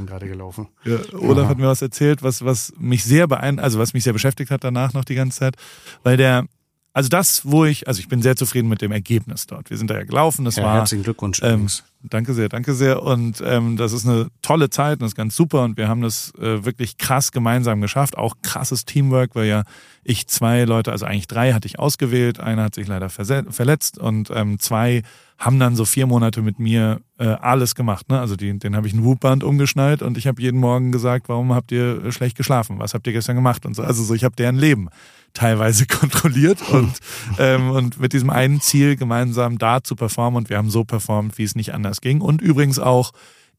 Ja, 0.84 0.98
Olaf 1.18 1.44
Aha. 1.44 1.48
hat 1.48 1.58
mir 1.58 1.66
was 1.66 1.82
erzählt, 1.82 2.22
was 2.22 2.44
was 2.44 2.72
mich 2.78 3.02
sehr 3.04 3.26
beein, 3.26 3.58
also 3.58 3.78
was 3.78 3.92
mich 3.92 4.04
sehr 4.04 4.12
beschäftigt 4.12 4.50
hat 4.50 4.62
danach 4.62 4.92
noch 4.92 5.04
die 5.04 5.14
ganze 5.14 5.38
Zeit, 5.38 5.56
weil 6.02 6.16
der 6.16 6.46
also 6.92 7.10
das, 7.10 7.44
wo 7.44 7.66
ich, 7.66 7.88
also 7.88 8.00
ich 8.00 8.08
bin 8.08 8.22
sehr 8.22 8.36
zufrieden 8.36 8.68
mit 8.68 8.80
dem 8.80 8.90
Ergebnis 8.90 9.46
dort. 9.46 9.68
Wir 9.68 9.76
sind 9.76 9.90
da 9.90 9.96
ja 9.96 10.04
gelaufen, 10.04 10.46
das 10.46 10.56
ja, 10.56 10.62
war. 10.62 10.76
Herzlichen 10.76 11.04
Glückwunsch. 11.04 11.42
Ähm, 11.42 11.68
danke 12.02 12.34
sehr, 12.34 12.48
danke 12.48 12.74
sehr. 12.74 13.02
Und 13.02 13.42
ähm, 13.44 13.76
das 13.76 13.92
ist 13.92 14.06
eine 14.06 14.28
tolle 14.42 14.70
Zeit 14.70 14.94
und 14.94 15.02
das 15.02 15.12
ist 15.12 15.16
ganz 15.16 15.36
super 15.36 15.64
und 15.64 15.76
wir 15.76 15.88
haben 15.88 16.02
das 16.02 16.32
äh, 16.36 16.64
wirklich 16.64 16.98
krass 16.98 17.32
gemeinsam 17.32 17.80
geschafft. 17.80 18.16
Auch 18.16 18.36
krasses 18.42 18.84
Teamwork, 18.84 19.34
weil 19.34 19.46
ja 19.46 19.64
ich 20.04 20.28
zwei 20.28 20.64
Leute, 20.64 20.92
also 20.92 21.04
eigentlich 21.06 21.26
drei 21.26 21.52
hatte 21.52 21.66
ich 21.66 21.78
ausgewählt, 21.78 22.38
einer 22.38 22.64
hat 22.64 22.74
sich 22.74 22.86
leider 22.86 23.08
verletzt 23.08 23.98
und 23.98 24.30
ähm, 24.30 24.58
zwei 24.58 25.02
haben 25.38 25.58
dann 25.58 25.76
so 25.76 25.84
vier 25.84 26.06
Monate 26.06 26.40
mit 26.40 26.58
mir 26.58 27.00
äh, 27.18 27.26
alles 27.26 27.74
gemacht. 27.74 28.08
Ne? 28.08 28.18
Also 28.18 28.36
die, 28.36 28.58
den 28.58 28.74
habe 28.74 28.86
ich 28.86 28.94
ein 28.94 29.04
Whoop-Band 29.04 29.44
umgeschnallt 29.44 30.00
und 30.00 30.16
ich 30.16 30.26
habe 30.26 30.40
jeden 30.40 30.60
Morgen 30.60 30.92
gesagt, 30.92 31.28
warum 31.28 31.52
habt 31.52 31.72
ihr 31.72 32.10
schlecht 32.12 32.36
geschlafen? 32.36 32.78
Was 32.78 32.94
habt 32.94 33.06
ihr 33.06 33.12
gestern 33.12 33.36
gemacht? 33.36 33.66
Und 33.66 33.74
so. 33.74 33.82
Also 33.82 34.02
so, 34.02 34.14
ich 34.14 34.24
habe 34.24 34.36
deren 34.36 34.56
Leben 34.56 34.88
teilweise 35.34 35.86
kontrolliert 36.00 36.62
und, 36.70 36.92
ähm, 37.38 37.70
und 37.70 38.00
mit 38.00 38.12
diesem 38.12 38.30
einen 38.30 38.60
Ziel 38.60 38.96
gemeinsam 38.96 39.58
da 39.58 39.82
zu 39.82 39.94
performen 39.94 40.38
und 40.38 40.50
wir 40.50 40.56
haben 40.56 40.70
so 40.70 40.84
performt, 40.84 41.36
wie 41.36 41.44
es 41.44 41.54
nicht 41.54 41.74
anders 41.74 41.85
ging. 41.94 42.20
Und 42.20 42.40
übrigens 42.40 42.78
auch 42.78 43.12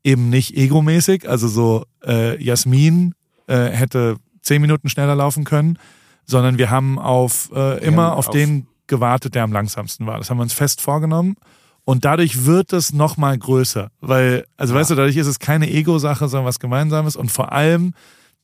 eben 0.04 0.30
nicht 0.30 0.56
egomäßig, 0.56 1.28
also 1.28 1.48
so 1.48 1.86
äh, 2.06 2.42
Jasmin 2.42 3.14
äh, 3.48 3.70
hätte 3.70 4.18
zehn 4.42 4.62
Minuten 4.62 4.90
schneller 4.90 5.16
laufen 5.16 5.44
können, 5.44 5.78
sondern 6.26 6.58
wir 6.58 6.70
haben 6.70 7.00
auf 7.00 7.52
äh, 7.54 7.84
immer 7.84 8.14
auf, 8.14 8.28
auf 8.28 8.30
den 8.30 8.68
gewartet, 8.88 9.36
der 9.36 9.44
am 9.44 9.52
langsamsten 9.52 10.06
war. 10.06 10.18
Das 10.18 10.30
haben 10.30 10.38
wir 10.38 10.44
uns 10.44 10.54
fest 10.54 10.82
vorgenommen. 10.82 11.36
Und 11.84 12.06
dadurch 12.06 12.46
wird 12.46 12.74
es 12.74 12.94
noch 12.94 13.16
mal 13.18 13.38
größer, 13.38 13.90
weil, 14.02 14.46
also 14.58 14.74
ja. 14.74 14.80
weißt 14.80 14.92
du, 14.92 14.96
dadurch 14.96 15.16
ist 15.16 15.28
es 15.28 15.40
keine 15.40 15.70
Ego-Sache, 15.70 16.28
sondern 16.28 16.46
was 16.46 16.60
Gemeinsames. 16.60 17.16
Und 17.16 17.32
vor 17.32 17.54
allem 17.54 17.94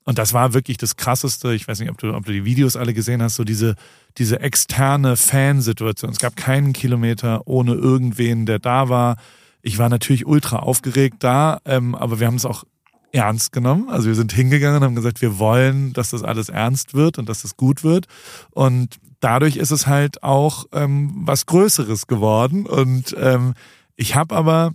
und 0.06 0.18
das 0.18 0.34
war 0.34 0.54
wirklich 0.54 0.78
das 0.78 0.96
Krasseste. 0.98 1.54
Ich 1.54 1.68
weiß 1.68 1.80
nicht, 1.80 1.90
ob 1.90 1.98
du, 1.98 2.14
ob 2.14 2.26
du 2.26 2.32
die 2.32 2.46
Videos 2.46 2.76
alle 2.76 2.94
gesehen 2.94 3.22
hast, 3.22 3.36
so 3.36 3.44
diese, 3.44 3.76
diese 4.18 4.40
externe 4.42 5.16
Fansituation. 5.16 6.12
Es 6.12 6.20
gab 6.20 6.36
keinen 6.36 6.74
Kilometer 6.74 7.48
ohne 7.48 7.74
irgendwen, 7.74 8.46
der 8.46 8.60
da 8.60 8.90
war. 8.90 9.16
Ich 9.64 9.78
war 9.80 9.90
natürlich 9.90 10.28
ultra 10.28 10.58
aufgeregt 10.58 11.18
da, 11.20 11.60
ähm, 11.66 11.96
aber 11.96 12.20
wir 12.20 12.28
haben 12.28 12.36
es 12.36 12.46
auch 12.46 12.66
ernst 13.14 13.52
genommen. 13.52 13.90
Also 13.90 14.08
wir 14.08 14.16
sind 14.16 14.34
hingegangen 14.34 14.78
und 14.78 14.84
haben 14.84 14.96
gesagt, 14.96 15.22
wir 15.22 15.40
wollen, 15.40 15.94
dass 15.94 16.10
das 16.10 16.22
alles 16.22 16.50
ernst 16.50 16.94
wird 16.94 17.18
und 17.18 17.30
dass 17.30 17.44
das 17.44 17.56
gut 17.56 17.84
wird. 17.84 18.08
Und 18.52 18.98
dadurch 19.22 19.56
ist 19.56 19.72
es 19.72 19.88
halt 19.88 20.22
auch 20.22 20.66
ähm, 20.74 21.14
was 21.16 21.46
Größeres 21.46 22.08
geworden. 22.08 22.66
Und 22.66 23.16
ähm, 23.18 23.54
ich 23.96 24.16
habe 24.16 24.36
aber, 24.36 24.74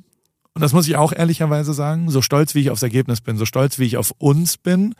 und 0.54 0.62
das 0.62 0.72
muss 0.72 0.88
ich 0.88 0.96
auch 0.96 1.12
ehrlicherweise 1.12 1.74
sagen, 1.74 2.10
so 2.10 2.22
stolz 2.22 2.54
wie 2.54 2.60
ich 2.60 2.70
aufs 2.70 2.82
Ergebnis 2.82 3.20
bin, 3.20 3.36
so 3.36 3.44
stolz 3.44 3.78
wie 3.78 3.84
ich 3.84 3.98
auf 3.98 4.12
uns 4.18 4.56
bin, 4.56 4.94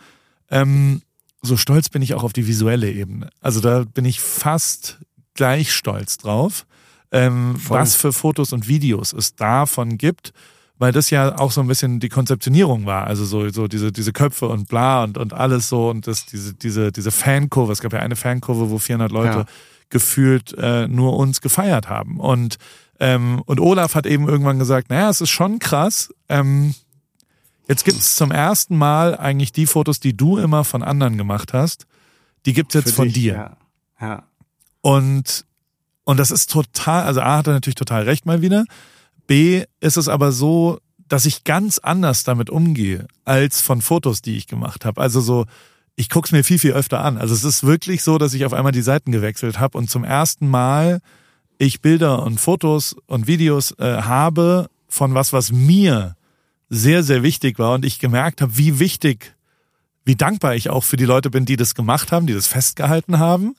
ähm, 0.50 1.00
so 1.40 1.56
stolz 1.56 1.88
bin 1.88 2.02
ich 2.02 2.14
auch 2.14 2.24
auf 2.24 2.32
die 2.32 2.46
visuelle 2.46 2.90
Ebene. 2.90 3.30
Also 3.40 3.60
da 3.60 3.84
bin 3.84 4.04
ich 4.04 4.20
fast 4.20 4.98
gleich 5.34 5.72
stolz 5.72 6.18
drauf, 6.18 6.66
ähm, 7.12 7.54
was 7.68 7.94
für 7.94 8.12
Fotos 8.12 8.52
und 8.52 8.68
Videos 8.68 9.12
es 9.12 9.34
davon 9.34 9.98
gibt, 9.98 10.32
weil 10.78 10.92
das 10.92 11.10
ja 11.10 11.38
auch 11.38 11.50
so 11.50 11.60
ein 11.60 11.66
bisschen 11.66 12.00
die 12.00 12.08
Konzeptionierung 12.08 12.86
war. 12.86 13.06
Also 13.06 13.24
so, 13.24 13.48
so 13.48 13.66
diese, 13.66 13.92
diese 13.92 14.12
Köpfe 14.12 14.48
und 14.48 14.68
bla 14.68 15.04
und, 15.04 15.18
und 15.18 15.32
alles 15.32 15.68
so 15.68 15.90
und 15.90 16.06
das, 16.06 16.26
diese, 16.26 16.54
diese, 16.54 16.92
diese 16.92 17.10
Fankurve. 17.10 17.72
Es 17.72 17.80
gab 17.80 17.92
ja 17.92 18.00
eine 18.00 18.16
Fankurve, 18.16 18.70
wo 18.70 18.78
400 18.78 19.10
Leute 19.10 19.38
ja. 19.38 19.46
gefühlt 19.88 20.54
äh, 20.58 20.86
nur 20.86 21.16
uns 21.16 21.40
gefeiert 21.40 21.88
haben. 21.88 22.20
Und, 22.20 22.58
ähm, 23.00 23.42
und 23.46 23.60
Olaf 23.60 23.94
hat 23.94 24.06
eben 24.06 24.28
irgendwann 24.28 24.58
gesagt, 24.58 24.90
naja, 24.90 25.10
es 25.10 25.20
ist 25.20 25.30
schon 25.30 25.58
krass, 25.58 26.12
ähm, 26.28 26.74
Jetzt 27.68 27.84
gibt's 27.84 28.16
zum 28.16 28.30
ersten 28.30 28.76
Mal 28.78 29.16
eigentlich 29.16 29.52
die 29.52 29.66
Fotos, 29.66 30.00
die 30.00 30.16
du 30.16 30.38
immer 30.38 30.64
von 30.64 30.82
anderen 30.82 31.18
gemacht 31.18 31.52
hast. 31.52 31.86
Die 32.46 32.54
gibt's 32.54 32.74
jetzt 32.74 32.90
Für 32.90 32.96
von 32.96 33.04
dich, 33.04 33.14
dir. 33.14 33.56
Ja. 34.00 34.06
ja. 34.06 34.22
Und 34.80 35.44
Und 36.08 36.16
das 36.16 36.30
ist 36.30 36.50
total, 36.50 37.02
also 37.04 37.20
A 37.20 37.36
hat 37.36 37.48
er 37.48 37.52
natürlich 37.52 37.74
total 37.74 38.04
recht 38.04 38.24
mal 38.24 38.40
wieder. 38.40 38.64
B 39.26 39.64
ist 39.80 39.98
es 39.98 40.08
aber 40.08 40.32
so, 40.32 40.78
dass 41.06 41.26
ich 41.26 41.44
ganz 41.44 41.78
anders 41.78 42.24
damit 42.24 42.48
umgehe 42.48 43.06
als 43.26 43.60
von 43.60 43.82
Fotos, 43.82 44.22
die 44.22 44.38
ich 44.38 44.46
gemacht 44.46 44.86
habe. 44.86 45.02
Also 45.02 45.20
so, 45.20 45.44
ich 45.96 46.08
guck's 46.08 46.32
mir 46.32 46.44
viel, 46.44 46.58
viel 46.58 46.72
öfter 46.72 47.04
an. 47.04 47.18
Also 47.18 47.34
es 47.34 47.44
ist 47.44 47.62
wirklich 47.62 48.02
so, 48.02 48.16
dass 48.16 48.32
ich 48.32 48.46
auf 48.46 48.54
einmal 48.54 48.72
die 48.72 48.80
Seiten 48.80 49.12
gewechselt 49.12 49.60
habe 49.60 49.76
und 49.76 49.90
zum 49.90 50.02
ersten 50.02 50.48
Mal 50.48 51.00
ich 51.58 51.82
Bilder 51.82 52.22
und 52.22 52.40
Fotos 52.40 52.96
und 53.04 53.26
Videos 53.26 53.72
äh, 53.72 54.00
habe 54.00 54.70
von 54.88 55.12
was, 55.12 55.34
was 55.34 55.52
mir 55.52 56.16
sehr, 56.70 57.02
sehr 57.02 57.22
wichtig 57.22 57.58
war 57.58 57.74
und 57.74 57.84
ich 57.84 57.98
gemerkt 57.98 58.40
habe, 58.40 58.56
wie 58.56 58.78
wichtig, 58.78 59.34
wie 60.06 60.16
dankbar 60.16 60.54
ich 60.54 60.70
auch 60.70 60.84
für 60.84 60.96
die 60.96 61.04
Leute 61.04 61.28
bin, 61.28 61.44
die 61.44 61.56
das 61.56 61.74
gemacht 61.74 62.12
haben, 62.12 62.26
die 62.26 62.32
das 62.32 62.46
festgehalten 62.46 63.18
haben. 63.18 63.56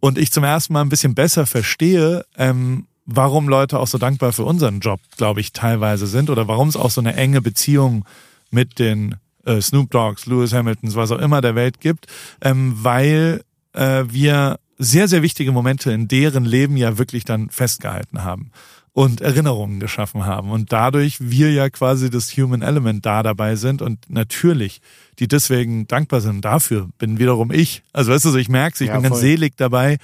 Und 0.00 0.18
ich 0.18 0.30
zum 0.30 0.44
ersten 0.44 0.72
Mal 0.72 0.82
ein 0.82 0.88
bisschen 0.88 1.14
besser 1.14 1.46
verstehe, 1.46 2.24
ähm, 2.36 2.86
warum 3.04 3.48
Leute 3.48 3.78
auch 3.78 3.86
so 3.86 3.98
dankbar 3.98 4.32
für 4.32 4.44
unseren 4.44 4.80
Job, 4.80 5.00
glaube 5.16 5.40
ich, 5.40 5.52
teilweise 5.52 6.06
sind 6.06 6.30
oder 6.30 6.46
warum 6.46 6.68
es 6.68 6.76
auch 6.76 6.90
so 6.90 7.00
eine 7.00 7.14
enge 7.14 7.40
Beziehung 7.40 8.04
mit 8.50 8.78
den 8.78 9.16
äh, 9.44 9.60
Snoop 9.60 9.90
Dogs, 9.90 10.26
Lewis 10.26 10.52
Hamiltons, 10.52 10.94
was 10.94 11.10
auch 11.10 11.18
immer 11.18 11.40
der 11.40 11.54
Welt 11.54 11.80
gibt, 11.80 12.06
ähm, 12.42 12.74
weil 12.76 13.42
äh, 13.72 14.04
wir 14.08 14.58
sehr, 14.78 15.08
sehr 15.08 15.22
wichtige 15.22 15.52
Momente 15.52 15.90
in 15.90 16.06
deren 16.06 16.44
Leben 16.44 16.76
ja 16.76 16.98
wirklich 16.98 17.24
dann 17.24 17.50
festgehalten 17.50 18.22
haben 18.22 18.52
und 18.98 19.20
Erinnerungen 19.20 19.78
geschaffen 19.78 20.26
haben 20.26 20.50
und 20.50 20.72
dadurch 20.72 21.18
wir 21.20 21.52
ja 21.52 21.70
quasi 21.70 22.10
das 22.10 22.36
Human 22.36 22.62
Element 22.62 23.06
da 23.06 23.22
dabei 23.22 23.54
sind 23.54 23.80
und 23.80 24.10
natürlich 24.10 24.80
die 25.20 25.28
deswegen 25.28 25.86
dankbar 25.86 26.20
sind. 26.20 26.44
Dafür 26.44 26.88
bin 26.98 27.20
wiederum 27.20 27.52
ich. 27.52 27.84
Also 27.92 28.10
weißt 28.10 28.24
du, 28.24 28.34
ich 28.34 28.48
merke 28.48 28.82
ich 28.82 28.88
ja, 28.88 28.94
bin 28.94 29.02
voll. 29.02 29.10
ganz 29.10 29.20
selig 29.20 29.56
dabei, 29.56 29.98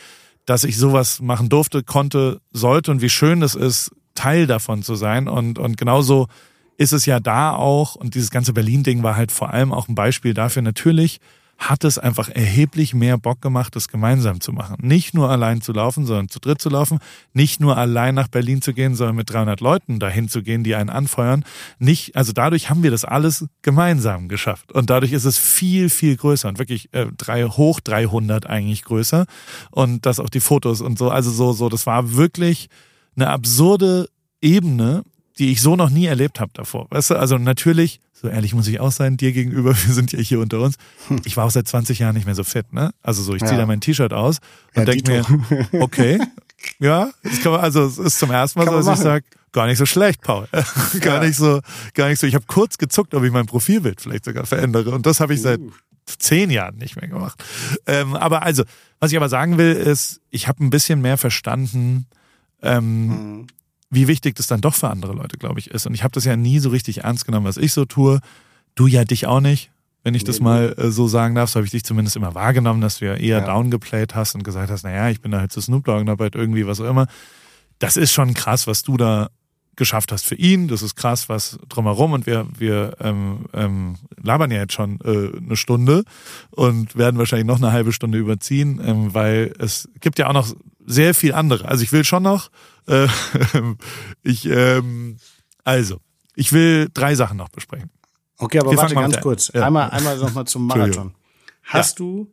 dass 0.46 0.62
ich 0.62 0.78
sowas 0.78 1.20
machen 1.20 1.48
durfte, 1.48 1.82
konnte, 1.82 2.40
sollte 2.52 2.92
und 2.92 3.02
wie 3.02 3.08
schön 3.08 3.42
es 3.42 3.56
ist, 3.56 3.90
Teil 4.14 4.46
davon 4.46 4.84
zu 4.84 4.94
sein. 4.94 5.26
Und, 5.26 5.58
und 5.58 5.76
genauso 5.76 6.28
ist 6.76 6.92
es 6.92 7.04
ja 7.04 7.18
da 7.18 7.52
auch, 7.52 7.96
und 7.96 8.14
dieses 8.14 8.30
ganze 8.30 8.52
Berlin-Ding 8.52 9.02
war 9.02 9.16
halt 9.16 9.32
vor 9.32 9.50
allem 9.50 9.72
auch 9.72 9.88
ein 9.88 9.96
Beispiel 9.96 10.34
dafür, 10.34 10.62
natürlich 10.62 11.18
hat 11.58 11.84
es 11.84 11.98
einfach 11.98 12.28
erheblich 12.28 12.94
mehr 12.94 13.16
Bock 13.16 13.40
gemacht, 13.40 13.76
das 13.76 13.88
gemeinsam 13.88 14.40
zu 14.40 14.52
machen. 14.52 14.76
Nicht 14.82 15.14
nur 15.14 15.30
allein 15.30 15.60
zu 15.60 15.72
laufen, 15.72 16.04
sondern 16.04 16.28
zu 16.28 16.40
dritt 16.40 16.60
zu 16.60 16.68
laufen. 16.68 16.98
Nicht 17.32 17.60
nur 17.60 17.76
allein 17.76 18.14
nach 18.14 18.28
Berlin 18.28 18.60
zu 18.60 18.74
gehen, 18.74 18.94
sondern 18.94 19.16
mit 19.16 19.30
300 19.30 19.60
Leuten 19.60 19.98
dahin 19.98 20.28
zu 20.28 20.42
gehen, 20.42 20.64
die 20.64 20.74
einen 20.74 20.90
anfeuern. 20.90 21.44
Nicht, 21.78 22.16
also 22.16 22.32
dadurch 22.32 22.70
haben 22.70 22.82
wir 22.82 22.90
das 22.90 23.04
alles 23.04 23.46
gemeinsam 23.62 24.28
geschafft. 24.28 24.72
Und 24.72 24.90
dadurch 24.90 25.12
ist 25.12 25.24
es 25.24 25.38
viel, 25.38 25.88
viel 25.88 26.16
größer 26.16 26.48
und 26.48 26.58
wirklich 26.58 26.92
äh, 26.92 27.06
drei, 27.16 27.44
hoch 27.44 27.80
300 27.80 28.46
eigentlich 28.46 28.84
größer. 28.84 29.26
Und 29.70 30.06
das 30.06 30.20
auch 30.20 30.30
die 30.30 30.40
Fotos 30.40 30.80
und 30.80 30.98
so. 30.98 31.10
Also 31.10 31.30
so, 31.30 31.52
so, 31.52 31.68
das 31.68 31.86
war 31.86 32.14
wirklich 32.14 32.68
eine 33.16 33.30
absurde 33.30 34.08
Ebene, 34.40 35.04
die 35.38 35.50
ich 35.50 35.60
so 35.60 35.76
noch 35.76 35.90
nie 35.90 36.06
erlebt 36.06 36.40
habe 36.40 36.52
davor. 36.54 36.86
Weißt 36.90 37.10
du, 37.10 37.16
also 37.16 37.38
natürlich 37.38 38.00
so 38.24 38.30
ehrlich 38.30 38.54
muss 38.54 38.66
ich 38.68 38.80
auch 38.80 38.90
sein, 38.90 39.18
dir 39.18 39.32
gegenüber, 39.32 39.70
wir 39.86 39.94
sind 39.94 40.12
ja 40.12 40.18
hier 40.18 40.40
unter 40.40 40.60
uns. 40.60 40.76
Hm. 41.08 41.20
Ich 41.24 41.36
war 41.36 41.44
auch 41.44 41.50
seit 41.50 41.68
20 41.68 41.98
Jahren 41.98 42.14
nicht 42.14 42.24
mehr 42.24 42.34
so 42.34 42.42
fit, 42.42 42.72
ne? 42.72 42.92
Also 43.02 43.22
so, 43.22 43.34
ich 43.34 43.40
ziehe 43.40 43.52
ja. 43.52 43.58
da 43.58 43.66
mein 43.66 43.82
T-Shirt 43.82 44.14
aus 44.14 44.38
und 44.74 44.88
ja, 44.88 44.94
denke 44.94 45.10
mir, 45.10 45.62
okay, 45.82 46.18
ja, 46.78 47.10
das 47.22 47.42
kann 47.42 47.52
man, 47.52 47.60
also 47.60 47.84
es 47.84 47.98
ist 47.98 48.18
zum 48.18 48.30
ersten 48.30 48.58
Mal 48.58 48.64
kann 48.64 48.82
so, 48.82 48.90
dass 48.90 48.98
ich 48.98 49.04
sage, 49.04 49.26
gar 49.52 49.66
nicht 49.66 49.76
so 49.76 49.84
schlecht, 49.84 50.22
Paul. 50.22 50.48
gar 51.00 51.22
ja. 51.22 51.28
nicht 51.28 51.36
so, 51.36 51.60
gar 51.92 52.08
nicht 52.08 52.18
so. 52.18 52.26
Ich 52.26 52.34
habe 52.34 52.46
kurz 52.46 52.78
gezuckt, 52.78 53.14
ob 53.14 53.24
ich 53.24 53.30
mein 53.30 53.44
Profilbild 53.44 54.00
vielleicht 54.00 54.24
sogar 54.24 54.46
verändere. 54.46 54.92
Und 54.92 55.04
das 55.04 55.20
habe 55.20 55.34
ich 55.34 55.42
seit 55.42 55.60
uh. 55.60 55.70
zehn 56.06 56.50
Jahren 56.50 56.76
nicht 56.76 56.98
mehr 56.98 57.08
gemacht. 57.08 57.44
Ähm, 57.86 58.16
aber 58.16 58.42
also, 58.42 58.64
was 59.00 59.12
ich 59.12 59.18
aber 59.18 59.28
sagen 59.28 59.58
will, 59.58 59.74
ist, 59.74 60.22
ich 60.30 60.48
habe 60.48 60.64
ein 60.64 60.70
bisschen 60.70 61.02
mehr 61.02 61.18
verstanden, 61.18 62.06
ähm, 62.62 63.06
mhm 63.08 63.46
wie 63.94 64.08
wichtig 64.08 64.34
das 64.36 64.46
dann 64.46 64.60
doch 64.60 64.74
für 64.74 64.90
andere 64.90 65.12
Leute, 65.12 65.36
glaube 65.36 65.60
ich, 65.60 65.70
ist. 65.70 65.86
Und 65.86 65.94
ich 65.94 66.02
habe 66.02 66.12
das 66.12 66.24
ja 66.24 66.36
nie 66.36 66.58
so 66.58 66.70
richtig 66.70 67.04
ernst 67.04 67.24
genommen, 67.24 67.46
was 67.46 67.56
ich 67.56 67.72
so 67.72 67.84
tue. 67.84 68.20
Du 68.74 68.86
ja 68.86 69.04
dich 69.04 69.26
auch 69.26 69.40
nicht. 69.40 69.70
Wenn 70.02 70.14
ich 70.14 70.24
das 70.24 70.38
mal 70.38 70.74
äh, 70.76 70.90
so 70.90 71.08
sagen 71.08 71.34
darf, 71.34 71.48
so 71.48 71.56
habe 71.56 71.64
ich 71.64 71.70
dich 71.70 71.84
zumindest 71.84 72.16
immer 72.16 72.34
wahrgenommen, 72.34 72.82
dass 72.82 72.98
du 72.98 73.06
ja 73.06 73.14
eher 73.14 73.38
ja. 73.38 73.46
downgeplayt 73.46 74.14
hast 74.14 74.34
und 74.34 74.44
gesagt 74.44 74.70
hast, 74.70 74.82
naja, 74.82 75.08
ich 75.08 75.22
bin 75.22 75.30
da 75.30 75.40
halt 75.40 75.50
zu 75.50 75.62
Snoop 75.62 75.84
Dogg 75.84 76.04
dabei 76.04 76.28
irgendwie, 76.32 76.66
was 76.66 76.80
auch 76.80 76.90
immer. 76.90 77.06
Das 77.78 77.96
ist 77.96 78.12
schon 78.12 78.34
krass, 78.34 78.66
was 78.66 78.82
du 78.82 78.98
da 78.98 79.30
geschafft 79.76 80.12
hast 80.12 80.26
für 80.26 80.34
ihn. 80.34 80.68
Das 80.68 80.82
ist 80.82 80.94
krass, 80.94 81.28
was 81.28 81.58
drumherum. 81.68 82.12
Und 82.12 82.26
wir, 82.26 82.46
wir 82.56 82.96
ähm, 83.00 83.46
ähm, 83.54 83.96
labern 84.22 84.50
ja 84.50 84.58
jetzt 84.58 84.74
schon 84.74 85.00
äh, 85.04 85.36
eine 85.36 85.56
Stunde 85.56 86.04
und 86.50 86.96
werden 86.96 87.18
wahrscheinlich 87.18 87.46
noch 87.46 87.58
eine 87.58 87.72
halbe 87.72 87.92
Stunde 87.92 88.18
überziehen, 88.18 88.80
ähm, 88.84 89.14
weil 89.14 89.52
es 89.58 89.88
gibt 90.00 90.18
ja 90.18 90.28
auch 90.28 90.34
noch 90.34 90.54
sehr 90.84 91.14
viel 91.14 91.32
andere. 91.34 91.66
Also 91.66 91.82
ich 91.82 91.92
will 91.92 92.04
schon 92.04 92.22
noch 92.22 92.50
äh, 92.86 93.08
ich, 94.22 94.46
ähm, 94.46 95.16
also, 95.64 96.00
ich 96.34 96.52
will 96.52 96.88
drei 96.92 97.14
Sachen 97.14 97.36
noch 97.36 97.48
besprechen. 97.48 97.90
Okay, 98.38 98.58
aber 98.58 98.72
Wir 98.72 98.78
warte 98.78 98.94
ganz 98.94 99.20
kurz. 99.20 99.50
Ja. 99.54 99.66
Einmal, 99.66 99.90
einmal 99.90 100.18
nochmal 100.18 100.46
zum 100.46 100.66
Marathon. 100.66 101.14
Hast 101.62 101.98
ja. 101.98 102.04
du, 102.04 102.32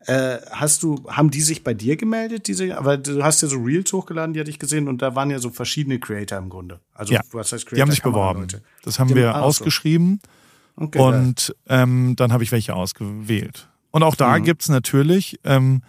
äh, 0.00 0.38
hast 0.52 0.82
du, 0.82 1.04
haben 1.08 1.30
die 1.30 1.40
sich 1.40 1.64
bei 1.64 1.74
dir 1.74 1.96
gemeldet, 1.96 2.46
diese, 2.46 2.78
aber 2.78 2.96
du 2.96 3.22
hast 3.24 3.42
ja 3.42 3.48
so 3.48 3.56
Reels 3.56 3.92
hochgeladen, 3.92 4.34
die 4.34 4.40
hatte 4.40 4.50
ich 4.50 4.58
gesehen, 4.58 4.88
und 4.88 5.02
da 5.02 5.14
waren 5.14 5.30
ja 5.30 5.38
so 5.38 5.50
verschiedene 5.50 5.98
Creator 5.98 6.38
im 6.38 6.48
Grunde. 6.48 6.80
Also, 6.94 7.14
ja. 7.14 7.20
was 7.32 7.52
heißt 7.52 7.66
Creator? 7.66 7.76
Die 7.76 7.82
haben 7.82 7.90
sich 7.90 8.02
beworben. 8.02 8.46
Das 8.84 8.98
haben 8.98 9.08
die 9.08 9.16
wir 9.16 9.34
haben, 9.34 9.42
ausgeschrieben. 9.42 10.20
Okay, 10.76 10.98
und 10.98 11.56
ähm, 11.68 12.14
dann 12.16 12.32
habe 12.32 12.44
ich 12.44 12.52
welche 12.52 12.74
ausgewählt. 12.74 13.68
Und 13.90 14.02
auch 14.02 14.14
da 14.14 14.38
mhm. 14.38 14.44
gibt's 14.44 14.68
natürlich, 14.68 15.40
ähm, 15.42 15.82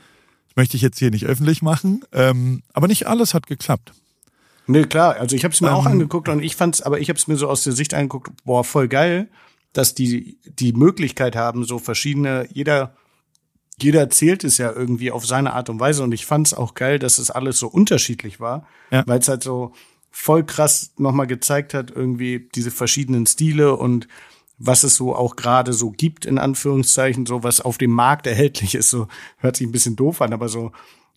möchte 0.57 0.75
ich 0.75 0.83
jetzt 0.83 0.99
hier 0.99 1.11
nicht 1.11 1.25
öffentlich 1.25 1.61
machen. 1.61 2.03
Ähm, 2.11 2.63
aber 2.73 2.87
nicht 2.87 3.07
alles 3.07 3.33
hat 3.33 3.47
geklappt. 3.47 3.93
Nee, 4.65 4.83
klar. 4.83 5.15
Also 5.15 5.35
ich 5.35 5.45
habe 5.45 5.53
es 5.53 5.61
mir 5.61 5.69
ähm, 5.69 5.75
auch 5.75 5.85
angeguckt 5.85 6.27
und 6.27 6.43
ich 6.43 6.57
fand's, 6.57 6.81
aber 6.81 6.99
ich 6.99 7.07
habe 7.07 7.17
es 7.17 7.27
mir 7.27 7.37
so 7.37 7.47
aus 7.47 7.63
der 7.63 7.73
Sicht 7.73 7.93
angeguckt, 7.93 8.31
boah, 8.43 8.65
voll 8.65 8.89
geil, 8.89 9.29
dass 9.71 9.95
die 9.95 10.39
die 10.43 10.73
Möglichkeit 10.73 11.37
haben, 11.37 11.63
so 11.63 11.79
verschiedene, 11.79 12.47
jeder 12.51 12.95
jeder 13.79 13.99
erzählt 13.99 14.43
es 14.43 14.57
ja 14.57 14.71
irgendwie 14.71 15.11
auf 15.11 15.25
seine 15.25 15.53
Art 15.53 15.69
und 15.69 15.79
Weise 15.79 16.03
und 16.03 16.11
ich 16.11 16.25
fand's 16.25 16.55
auch 16.55 16.73
geil, 16.73 16.97
dass 16.97 17.19
es 17.19 17.29
alles 17.29 17.59
so 17.59 17.67
unterschiedlich 17.67 18.39
war, 18.39 18.67
ja. 18.89 19.03
weil 19.05 19.19
es 19.19 19.27
halt 19.27 19.43
so 19.43 19.73
voll 20.09 20.43
krass 20.43 20.93
nochmal 20.97 21.27
gezeigt 21.27 21.75
hat, 21.75 21.91
irgendwie 21.91 22.49
diese 22.55 22.71
verschiedenen 22.71 23.27
Stile 23.27 23.75
und 23.75 24.07
was 24.57 24.83
es 24.83 24.95
so 24.95 25.15
auch 25.15 25.35
gerade 25.35 25.73
so 25.73 25.91
gibt, 25.91 26.25
in 26.25 26.37
Anführungszeichen, 26.37 27.25
so 27.25 27.43
was 27.43 27.61
auf 27.61 27.77
dem 27.77 27.91
Markt 27.91 28.25
erhältlich 28.27 28.75
ist. 28.75 28.89
So 28.89 29.07
hört 29.37 29.55
sich 29.55 29.67
ein 29.67 29.71
bisschen 29.71 29.95
doof 29.95 30.21
an, 30.21 30.33
aber 30.33 30.49
so, 30.49 30.71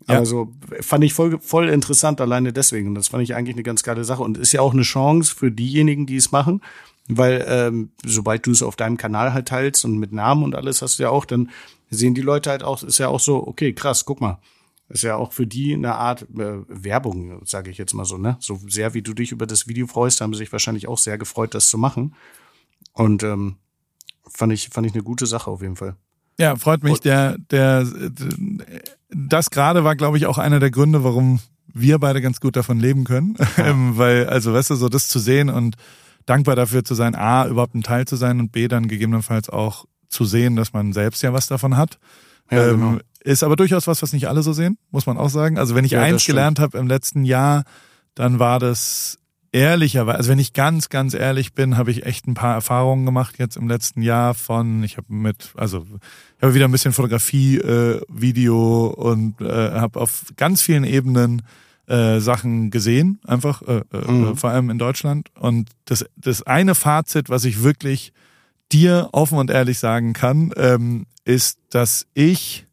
ja. 0.06 0.16
aber 0.16 0.26
so 0.26 0.52
fand 0.80 1.04
ich 1.04 1.14
voll, 1.14 1.38
voll 1.40 1.68
interessant 1.68 2.20
alleine 2.20 2.52
deswegen. 2.52 2.88
Und 2.88 2.94
das 2.96 3.08
fand 3.08 3.22
ich 3.22 3.34
eigentlich 3.34 3.56
eine 3.56 3.62
ganz 3.62 3.82
geile 3.82 4.04
Sache. 4.04 4.22
Und 4.22 4.36
ist 4.36 4.52
ja 4.52 4.60
auch 4.60 4.74
eine 4.74 4.82
Chance 4.82 5.34
für 5.34 5.50
diejenigen, 5.50 6.06
die 6.06 6.16
es 6.16 6.32
machen, 6.32 6.60
weil 7.08 7.44
ähm, 7.48 7.90
sobald 8.04 8.46
du 8.46 8.50
es 8.50 8.62
auf 8.62 8.76
deinem 8.76 8.98
Kanal 8.98 9.32
halt 9.32 9.48
teilst 9.48 9.84
und 9.84 9.98
mit 9.98 10.12
Namen 10.12 10.44
und 10.44 10.54
alles 10.54 10.82
hast 10.82 10.98
du 10.98 11.04
ja 11.04 11.10
auch, 11.10 11.24
dann 11.24 11.50
sehen 11.88 12.14
die 12.14 12.20
Leute 12.20 12.50
halt 12.50 12.62
auch, 12.62 12.82
ist 12.82 12.98
ja 12.98 13.08
auch 13.08 13.20
so, 13.20 13.46
okay, 13.46 13.72
krass, 13.72 14.04
guck 14.04 14.20
mal. 14.20 14.38
Ist 14.90 15.04
ja 15.04 15.14
auch 15.14 15.32
für 15.32 15.46
die 15.46 15.72
eine 15.72 15.94
Art 15.94 16.22
äh, 16.36 16.58
Werbung, 16.66 17.42
sage 17.46 17.70
ich 17.70 17.78
jetzt 17.78 17.94
mal 17.94 18.04
so, 18.04 18.18
ne? 18.18 18.36
So 18.40 18.58
sehr 18.66 18.92
wie 18.92 19.02
du 19.02 19.14
dich 19.14 19.30
über 19.30 19.46
das 19.46 19.68
Video 19.68 19.86
freust, 19.86 20.20
haben 20.20 20.34
sie 20.34 20.38
sich 20.38 20.50
wahrscheinlich 20.50 20.88
auch 20.88 20.98
sehr 20.98 21.16
gefreut, 21.16 21.54
das 21.54 21.68
zu 21.68 21.78
machen. 21.78 22.14
Und 22.92 23.22
ähm, 23.22 23.56
fand 24.28 24.52
ich 24.52 24.68
fand 24.68 24.86
ich 24.86 24.94
eine 24.94 25.02
gute 25.02 25.26
Sache 25.26 25.50
auf 25.50 25.62
jeden 25.62 25.76
Fall. 25.76 25.96
Ja, 26.38 26.56
freut 26.56 26.82
mich. 26.82 27.00
Der 27.00 27.36
der 27.50 27.86
das 29.10 29.50
gerade 29.50 29.84
war, 29.84 29.96
glaube 29.96 30.16
ich, 30.16 30.26
auch 30.26 30.38
einer 30.38 30.60
der 30.60 30.70
Gründe, 30.70 31.04
warum 31.04 31.40
wir 31.72 31.98
beide 31.98 32.20
ganz 32.20 32.40
gut 32.40 32.56
davon 32.56 32.80
leben 32.80 33.04
können, 33.04 33.36
ja. 33.56 33.66
Ähm, 33.66 33.96
weil 33.96 34.26
also 34.28 34.52
weißt 34.52 34.70
du 34.70 34.74
so 34.74 34.88
das 34.88 35.08
zu 35.08 35.18
sehen 35.18 35.50
und 35.50 35.76
dankbar 36.26 36.56
dafür 36.56 36.84
zu 36.84 36.94
sein, 36.94 37.14
a 37.14 37.46
überhaupt 37.46 37.74
ein 37.74 37.82
Teil 37.82 38.06
zu 38.06 38.16
sein 38.16 38.40
und 38.40 38.52
b 38.52 38.68
dann 38.68 38.88
gegebenenfalls 38.88 39.48
auch 39.48 39.84
zu 40.08 40.24
sehen, 40.24 40.56
dass 40.56 40.72
man 40.72 40.92
selbst 40.92 41.22
ja 41.22 41.32
was 41.32 41.46
davon 41.46 41.76
hat. 41.76 41.98
Ja, 42.50 42.70
ähm, 42.70 42.80
genau. 42.80 42.98
Ist 43.22 43.42
aber 43.42 43.56
durchaus 43.56 43.86
was, 43.86 44.02
was 44.02 44.12
nicht 44.12 44.28
alle 44.28 44.42
so 44.42 44.52
sehen, 44.52 44.78
muss 44.90 45.06
man 45.06 45.18
auch 45.18 45.28
sagen. 45.28 45.58
Also 45.58 45.74
wenn 45.74 45.84
ich 45.84 45.92
ja, 45.92 46.02
eins 46.02 46.24
gelernt 46.24 46.58
habe 46.58 46.78
im 46.78 46.88
letzten 46.88 47.24
Jahr, 47.24 47.64
dann 48.14 48.38
war 48.38 48.58
das 48.58 49.18
ehrlicherweise, 49.52 50.18
also 50.18 50.30
wenn 50.30 50.38
ich 50.38 50.52
ganz, 50.52 50.88
ganz 50.88 51.14
ehrlich 51.14 51.54
bin, 51.54 51.76
habe 51.76 51.90
ich 51.90 52.06
echt 52.06 52.26
ein 52.26 52.34
paar 52.34 52.54
Erfahrungen 52.54 53.04
gemacht 53.04 53.36
jetzt 53.38 53.56
im 53.56 53.68
letzten 53.68 54.02
Jahr 54.02 54.34
von, 54.34 54.82
ich 54.82 54.96
habe 54.96 55.12
mit, 55.12 55.52
also 55.56 55.86
ich 56.36 56.42
habe 56.42 56.54
wieder 56.54 56.66
ein 56.66 56.72
bisschen 56.72 56.92
Fotografie, 56.92 57.58
äh, 57.58 58.00
Video 58.08 58.86
und 58.86 59.40
äh, 59.40 59.72
habe 59.72 60.00
auf 60.00 60.24
ganz 60.36 60.62
vielen 60.62 60.84
Ebenen 60.84 61.42
äh, 61.86 62.20
Sachen 62.20 62.70
gesehen, 62.70 63.20
einfach, 63.26 63.62
äh, 63.62 63.82
äh, 63.92 64.10
mhm. 64.10 64.36
vor 64.36 64.50
allem 64.50 64.70
in 64.70 64.78
Deutschland. 64.78 65.28
Und 65.38 65.70
das, 65.86 66.04
das 66.16 66.42
eine 66.42 66.74
Fazit, 66.74 67.28
was 67.28 67.44
ich 67.44 67.62
wirklich 67.62 68.12
dir 68.70 69.08
offen 69.12 69.38
und 69.38 69.50
ehrlich 69.50 69.78
sagen 69.80 70.12
kann, 70.12 70.52
ähm, 70.56 71.06
ist, 71.24 71.58
dass 71.70 72.06
ich 72.14 72.66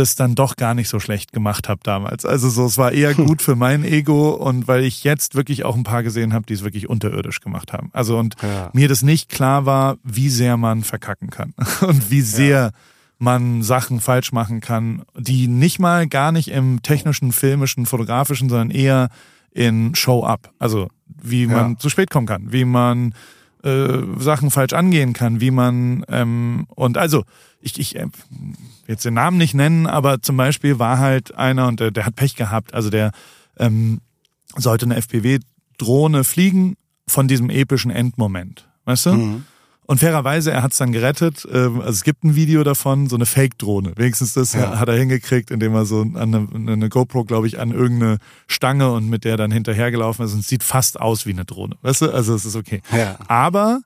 das 0.00 0.16
dann 0.16 0.34
doch 0.34 0.56
gar 0.56 0.74
nicht 0.74 0.88
so 0.88 0.98
schlecht 0.98 1.32
gemacht 1.32 1.68
habe 1.68 1.80
damals. 1.82 2.24
Also 2.24 2.48
so, 2.48 2.66
es 2.66 2.78
war 2.78 2.92
eher 2.92 3.14
gut 3.14 3.42
für 3.42 3.54
mein 3.54 3.84
Ego 3.84 4.30
und 4.30 4.66
weil 4.66 4.82
ich 4.82 5.04
jetzt 5.04 5.34
wirklich 5.34 5.64
auch 5.64 5.76
ein 5.76 5.84
paar 5.84 6.02
gesehen 6.02 6.32
habe, 6.32 6.46
die 6.46 6.54
es 6.54 6.64
wirklich 6.64 6.88
unterirdisch 6.88 7.40
gemacht 7.40 7.72
haben. 7.72 7.90
Also 7.92 8.18
und 8.18 8.34
ja. 8.42 8.70
mir 8.72 8.88
das 8.88 9.02
nicht 9.02 9.28
klar 9.28 9.66
war, 9.66 9.98
wie 10.02 10.30
sehr 10.30 10.56
man 10.56 10.82
verkacken 10.82 11.30
kann 11.30 11.54
und 11.82 12.10
wie 12.10 12.22
sehr 12.22 12.58
ja. 12.58 12.70
man 13.18 13.62
Sachen 13.62 14.00
falsch 14.00 14.32
machen 14.32 14.60
kann, 14.60 15.02
die 15.16 15.46
nicht 15.46 15.78
mal 15.78 16.08
gar 16.08 16.32
nicht 16.32 16.48
im 16.48 16.82
technischen, 16.82 17.32
filmischen, 17.32 17.86
fotografischen, 17.86 18.48
sondern 18.48 18.70
eher 18.70 19.10
in 19.52 19.94
Show-up. 19.94 20.52
Also 20.58 20.88
wie 21.22 21.46
man 21.46 21.72
ja. 21.72 21.78
zu 21.78 21.90
spät 21.90 22.10
kommen 22.10 22.26
kann, 22.26 22.52
wie 22.52 22.64
man 22.64 23.14
äh, 23.62 23.98
Sachen 24.16 24.50
falsch 24.50 24.72
angehen 24.72 25.12
kann, 25.12 25.40
wie 25.40 25.50
man 25.50 26.04
ähm, 26.08 26.66
und 26.70 26.96
also 26.96 27.24
ich, 27.60 27.78
ich 27.78 27.96
äh, 27.96 28.06
jetzt 28.90 29.04
den 29.04 29.14
Namen 29.14 29.38
nicht 29.38 29.54
nennen, 29.54 29.86
aber 29.86 30.20
zum 30.20 30.36
Beispiel 30.36 30.78
war 30.78 30.98
halt 30.98 31.34
einer 31.36 31.68
und 31.68 31.80
der, 31.80 31.90
der 31.90 32.06
hat 32.06 32.16
Pech 32.16 32.34
gehabt, 32.34 32.74
also 32.74 32.90
der 32.90 33.12
ähm, 33.56 34.00
sollte 34.56 34.84
eine 34.84 34.96
FPV-Drohne 34.96 36.24
fliegen 36.24 36.76
von 37.06 37.28
diesem 37.28 37.50
epischen 37.50 37.90
Endmoment, 37.90 38.68
weißt 38.84 39.06
du? 39.06 39.12
Mhm. 39.12 39.44
Und 39.86 39.98
fairerweise, 39.98 40.52
er 40.52 40.62
hat 40.62 40.70
es 40.70 40.78
dann 40.78 40.92
gerettet. 40.92 41.46
Ähm, 41.52 41.80
also 41.80 41.90
es 41.90 42.04
gibt 42.04 42.22
ein 42.22 42.36
Video 42.36 42.62
davon, 42.62 43.08
so 43.08 43.16
eine 43.16 43.26
Fake-Drohne. 43.26 43.92
Wenigstens 43.96 44.34
das 44.34 44.52
ja. 44.52 44.78
hat 44.78 44.88
er 44.88 44.96
hingekriegt, 44.96 45.50
indem 45.50 45.74
er 45.74 45.84
so 45.84 46.02
eine, 46.02 46.46
eine 46.54 46.88
GoPro, 46.88 47.24
glaube 47.24 47.48
ich, 47.48 47.58
an 47.58 47.72
irgendeine 47.72 48.18
Stange 48.46 48.92
und 48.92 49.08
mit 49.08 49.24
der 49.24 49.36
dann 49.36 49.50
hinterhergelaufen 49.50 50.24
ist 50.24 50.32
und 50.32 50.40
es 50.40 50.48
sieht 50.48 50.62
fast 50.62 51.00
aus 51.00 51.26
wie 51.26 51.32
eine 51.32 51.44
Drohne. 51.44 51.76
Weißt 51.82 52.02
du? 52.02 52.10
Also 52.10 52.34
es 52.36 52.44
ist 52.44 52.54
okay. 52.54 52.82
Ja. 52.92 53.18
Aber 53.26 53.80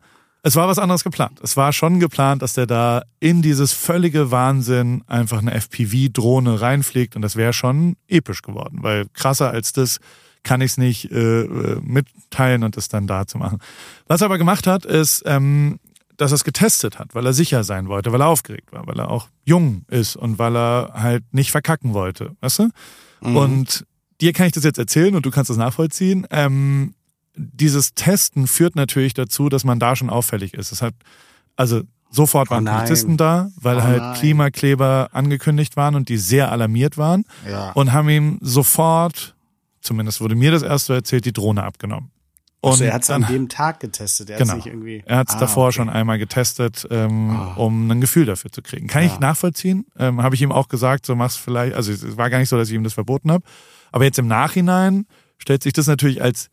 es 0.47 0.57
war 0.57 0.69
was 0.69 0.79
anderes 0.79 1.03
geplant. 1.03 1.41
Es 1.43 1.57
war 1.57 1.73
schon 1.73 2.01
geplant, 2.01 2.43
dass 2.43 2.53
der 2.53 2.67
da 2.67 3.03
in 3.19 3.41
dieses 3.41 3.73
völlige 3.73 4.31
Wahnsinn 4.31 5.03
einfach 5.07 5.39
eine 5.39 5.55
FPV-Drohne 5.55 6.61
reinfliegt 6.61 7.17
und 7.17 7.23
das 7.23 7.35
wäre 7.35 7.55
schon 7.55 7.97
episch 8.09 8.43
geworden, 8.43 8.81
weil 8.83 9.07
krasser 9.15 9.51
als 9.51 9.73
das 9.73 10.01
kann 10.43 10.61
ich 10.61 10.73
es 10.73 10.77
nicht 10.77 11.11
äh, 11.11 11.45
äh, 11.45 11.81
mitteilen 11.81 12.63
und 12.63 12.77
es 12.77 12.89
dann 12.89 13.07
da 13.07 13.27
zu 13.27 13.39
machen. 13.39 13.59
Was 14.07 14.21
er 14.21 14.27
aber 14.27 14.37
gemacht 14.37 14.67
hat, 14.67 14.85
ist, 14.85 15.23
ähm, 15.25 15.81
dass 16.19 16.31
er 16.31 16.37
es 16.37 16.45
getestet 16.45 16.99
hat, 16.99 17.15
weil 17.15 17.25
er 17.25 17.33
sicher 17.33 17.65
sein 17.65 17.89
wollte, 17.89 18.13
weil 18.13 18.21
er 18.21 18.29
aufgeregt 18.29 18.71
war, 18.71 18.87
weil 18.87 18.99
er 18.99 19.11
auch 19.11 19.29
jung 19.47 19.87
ist 19.89 20.15
und 20.15 20.39
weil 20.39 20.55
er 20.55 20.91
halt 20.93 21.25
nicht 21.33 21.53
verkacken 21.53 21.95
wollte, 21.95 22.37
weißt 22.43 22.59
du? 22.59 22.69
Mhm. 23.23 23.37
Und 23.37 23.87
dir 24.21 24.35
kann 24.35 24.47
ich 24.47 24.53
das 24.53 24.65
jetzt 24.65 24.79
erzählen 24.79 25.15
und 25.15 25.25
du 25.25 25.31
kannst 25.31 25.49
das 25.49 25.57
nachvollziehen. 25.57 26.27
Ähm, 26.31 26.95
dieses 27.37 27.95
Testen 27.95 28.47
führt 28.47 28.77
natürlich 28.77 29.15
dazu, 29.15 29.49
dass 29.49 29.65
man 29.65 29.79
da 29.79 29.97
schon 29.97 30.11
auffällig 30.11 30.55
ist. 30.55 30.73
Es 30.73 30.83
hat, 30.83 30.95
also 31.57 31.83
sofort 32.11 32.51
waren 32.51 32.67
oh 32.69 32.73
Polizisten 32.73 33.17
da, 33.17 33.51
weil 33.57 33.79
oh 33.79 33.83
halt 33.83 33.99
nein. 33.99 34.15
Klimakleber 34.17 35.11
angekündigt 35.13 35.77
waren 35.77 35.95
und 35.95 36.09
die 36.09 36.17
sehr 36.17 36.53
alarmiert 36.53 36.97
waren 36.97 37.25
ja. 37.49 37.73
und 37.73 37.93
haben 37.93 38.09
ihm 38.09 38.39
sofort, 38.41 39.35
zumindest 39.81 40.21
wurde 40.21 40.37
mir 40.37 40.53
das 40.53 40.63
erst 40.63 40.87
so 40.87 40.93
erzählt, 40.93 41.25
die 41.25 41.33
Drohne 41.33 41.65
abgenommen. 41.65 42.11
Und 42.65 42.71
also 42.71 42.85
er 42.85 42.95
hat 42.95 43.03
es 43.03 43.11
an 43.11 43.27
dem 43.27 43.51
Tag 43.51 43.81
getestet. 43.81 44.31
Er 44.31 44.39
genau. 44.39 44.57
irgendwie. 44.65 45.03
Er 45.05 45.19
hat 45.19 45.29
es 45.29 45.35
ah, 45.35 45.41
davor 45.41 45.67
okay. 45.67 45.75
schon 45.75 45.91
einmal 45.91 46.19
getestet, 46.19 46.87
ähm, 46.91 47.39
oh. 47.59 47.67
um 47.67 47.91
ein 47.91 48.01
Gefühl 48.01 48.25
dafür 48.25 48.51
zu 48.51 48.63
kriegen. 48.63 48.87
Kann 48.87 49.03
ja. 49.03 49.13
ich 49.13 49.21
nachvollziehen? 49.21 49.85
Ähm, 49.99 50.23
habe 50.23 50.35
ich 50.35 50.41
ihm 50.41 50.51
auch 50.51 50.69
gesagt, 50.69 51.05
so 51.05 51.15
mach's 51.15 51.37
vielleicht. 51.37 51.75
Also 51.75 51.93
es 51.93 52.17
war 52.17 52.31
gar 52.31 52.39
nicht 52.39 52.49
so, 52.49 52.57
dass 52.57 52.71
ich 52.71 52.75
ihm 52.75 52.83
das 52.83 52.95
verboten 52.95 53.31
habe. 53.31 53.45
Aber 53.93 54.05
jetzt 54.05 54.19
im 54.19 54.29
Nachhinein 54.29 55.05
stellt 55.37 55.63
sich 55.63 55.75
das 55.75 55.89
natürlich 55.89 56.23
als, 56.23 56.49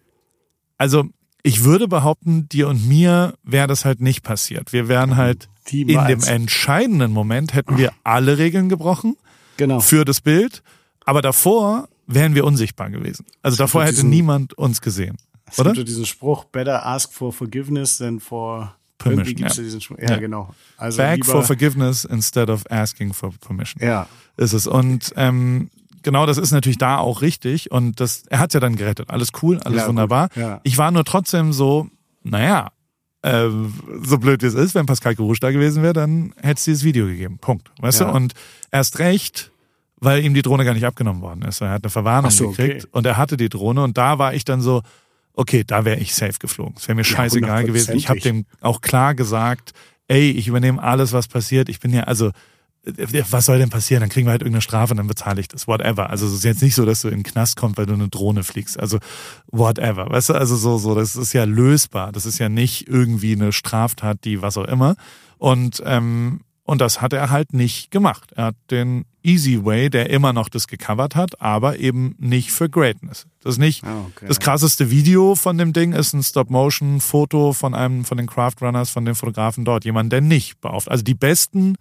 also 0.81 1.05
ich 1.43 1.63
würde 1.63 1.87
behaupten, 1.87 2.49
dir 2.49 2.67
und 2.67 2.87
mir 2.87 3.35
wäre 3.43 3.67
das 3.67 3.85
halt 3.85 4.01
nicht 4.01 4.23
passiert. 4.23 4.73
Wir 4.73 4.87
wären 4.87 5.15
halt 5.15 5.47
in 5.71 5.87
dem 5.89 6.23
entscheidenden 6.23 7.11
Moment 7.11 7.53
hätten 7.53 7.77
wir 7.77 7.91
alle 8.03 8.39
Regeln 8.39 8.67
gebrochen 8.67 9.15
genau. 9.57 9.79
für 9.79 10.05
das 10.05 10.21
Bild, 10.21 10.63
aber 11.05 11.21
davor 11.21 11.87
wären 12.07 12.33
wir 12.33 12.45
unsichtbar 12.45 12.89
gewesen. 12.89 13.27
Also 13.43 13.57
davor 13.57 13.85
hätte 13.85 14.07
niemand 14.07 14.55
uns 14.55 14.81
gesehen. 14.81 15.17
Es 15.45 15.59
Oder? 15.59 15.69
gibt 15.69 15.77
ja 15.77 15.83
diesen 15.83 16.07
Spruch, 16.07 16.45
better 16.45 16.83
ask 16.83 17.13
for 17.13 17.31
forgiveness 17.31 17.99
than 17.99 18.19
for 18.19 18.75
permission. 18.97 19.37
Ja. 19.37 19.53
diesen. 19.53 19.81
Ja, 19.99 20.09
ja. 20.09 20.17
genau. 20.17 20.49
Also 20.77 20.97
Beg 20.97 21.23
for 21.27 21.43
forgiveness 21.43 22.05
instead 22.05 22.49
of 22.49 22.63
asking 22.71 23.13
for 23.13 23.31
permission. 23.39 23.85
Ja. 23.85 24.07
Ist 24.35 24.53
es. 24.53 24.65
Und 24.65 25.13
ähm, 25.15 25.69
genau 26.03 26.25
das 26.25 26.37
ist 26.37 26.51
natürlich 26.51 26.77
da 26.77 26.97
auch 26.97 27.21
richtig. 27.21 27.71
Und 27.71 27.99
das, 27.99 28.23
er 28.29 28.39
hat's 28.39 28.53
ja 28.53 28.59
dann 28.59 28.75
gerettet. 28.75 29.09
Alles 29.09 29.29
cool, 29.41 29.59
alles 29.59 29.81
ja, 29.81 29.87
wunderbar. 29.87 30.29
Ja. 30.35 30.61
Ich 30.63 30.77
war 30.77 30.91
nur 30.91 31.05
trotzdem 31.05 31.53
so, 31.53 31.87
naja, 32.23 32.71
äh, 33.21 33.49
so 34.03 34.17
blöd 34.17 34.41
wie 34.41 34.47
es 34.47 34.53
ist, 34.53 34.75
wenn 34.75 34.85
Pascal 34.85 35.15
Gerouche 35.15 35.39
da 35.39 35.51
gewesen 35.51 35.83
wäre, 35.83 35.93
dann 35.93 36.33
hätte 36.37 36.57
es 36.57 36.63
dieses 36.63 36.83
Video 36.83 37.05
gegeben. 37.05 37.37
Punkt. 37.39 37.71
Weißt 37.79 38.01
ja. 38.01 38.07
du? 38.07 38.15
Und 38.15 38.33
erst 38.71 38.99
recht, 38.99 39.51
weil 39.97 40.23
ihm 40.25 40.33
die 40.33 40.41
Drohne 40.41 40.65
gar 40.65 40.73
nicht 40.73 40.85
abgenommen 40.85 41.21
worden 41.21 41.43
ist. 41.43 41.61
Er 41.61 41.69
hat 41.69 41.83
eine 41.83 41.91
Verwarnung 41.91 42.31
so, 42.31 42.49
gekriegt 42.49 42.85
okay. 42.85 42.89
und 42.91 43.05
er 43.05 43.17
hatte 43.17 43.37
die 43.37 43.49
Drohne 43.49 43.83
und 43.83 43.97
da 43.97 44.17
war 44.17 44.33
ich 44.33 44.43
dann 44.43 44.61
so, 44.61 44.81
okay, 45.33 45.63
da 45.65 45.85
wäre 45.85 45.99
ich 45.99 46.15
safe 46.15 46.39
geflogen. 46.39 46.75
Es 46.77 46.87
wäre 46.87 46.95
mir 46.95 47.03
scheißegal 47.03 47.63
gewesen. 47.65 47.95
Ich 47.95 48.09
habe 48.09 48.19
dem 48.19 48.45
auch 48.59 48.81
klar 48.81 49.15
gesagt, 49.15 49.73
ey, 50.07 50.31
ich 50.31 50.47
übernehme 50.47 50.81
alles, 50.81 51.13
was 51.13 51.27
passiert. 51.27 51.69
Ich 51.69 51.79
bin 51.79 51.93
ja, 51.93 52.03
also, 52.03 52.31
was 52.83 53.45
soll 53.45 53.59
denn 53.59 53.69
passieren? 53.69 54.01
Dann 54.01 54.09
kriegen 54.09 54.25
wir 54.25 54.31
halt 54.31 54.41
irgendeine 54.41 54.61
Strafe 54.61 54.93
und 54.93 54.97
dann 54.97 55.07
bezahle 55.07 55.39
ich 55.39 55.47
das. 55.47 55.67
Whatever. 55.67 56.09
Also 56.09 56.25
es 56.25 56.33
ist 56.33 56.43
jetzt 56.43 56.61
nicht 56.61 56.73
so, 56.73 56.85
dass 56.85 57.01
du 57.01 57.09
in 57.09 57.19
den 57.19 57.23
Knast 57.23 57.55
kommst, 57.55 57.77
weil 57.77 57.85
du 57.85 57.93
eine 57.93 58.09
Drohne 58.09 58.43
fliegst. 58.43 58.79
Also 58.79 58.97
whatever. 59.51 60.09
Weißt 60.09 60.29
du, 60.29 60.33
also 60.33 60.55
so, 60.55 60.77
so, 60.77 60.95
das 60.95 61.15
ist 61.15 61.33
ja 61.33 61.43
lösbar. 61.43 62.11
Das 62.11 62.25
ist 62.25 62.39
ja 62.39 62.49
nicht 62.49 62.87
irgendwie 62.87 63.33
eine 63.33 63.51
Straftat, 63.51 64.23
die 64.23 64.41
was 64.41 64.57
auch 64.57 64.65
immer. 64.65 64.95
Und 65.37 65.81
ähm, 65.85 66.41
und 66.63 66.79
das 66.79 67.01
hat 67.01 67.11
er 67.11 67.29
halt 67.29 67.53
nicht 67.53 67.91
gemacht. 67.91 68.31
Er 68.35 68.45
hat 68.45 68.55
den 68.69 69.05
Easy 69.23 69.65
Way, 69.65 69.89
der 69.89 70.09
immer 70.09 70.31
noch 70.31 70.47
das 70.47 70.67
gecovert 70.67 71.15
hat, 71.15 71.41
aber 71.41 71.79
eben 71.79 72.15
nicht 72.17 72.51
für 72.51 72.69
Greatness. 72.69 73.27
Das 73.43 73.55
ist 73.55 73.59
nicht 73.59 73.83
oh, 73.83 74.07
okay. 74.07 74.25
das 74.27 74.39
krasseste 74.39 74.89
Video 74.89 75.35
von 75.35 75.57
dem 75.57 75.73
Ding 75.73 75.91
ist 75.91 76.13
ein 76.13 76.23
Stop-Motion-Foto 76.23 77.53
von 77.53 77.73
einem 77.73 78.05
von 78.05 78.17
den 78.17 78.27
Craft 78.27 78.55
Runners, 78.61 78.89
von 78.89 79.05
den 79.05 79.15
Fotografen 79.15 79.65
dort. 79.65 79.85
Jemand, 79.85 80.13
der 80.13 80.21
nicht 80.21 80.61
beauftragt. 80.61 80.91
Also 80.91 81.03
die 81.03 81.13
besten 81.13 81.75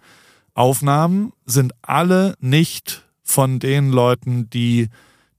Aufnahmen 0.53 1.33
sind 1.45 1.73
alle 1.81 2.35
nicht 2.39 3.03
von 3.23 3.59
den 3.59 3.91
Leuten, 3.91 4.49
die 4.49 4.89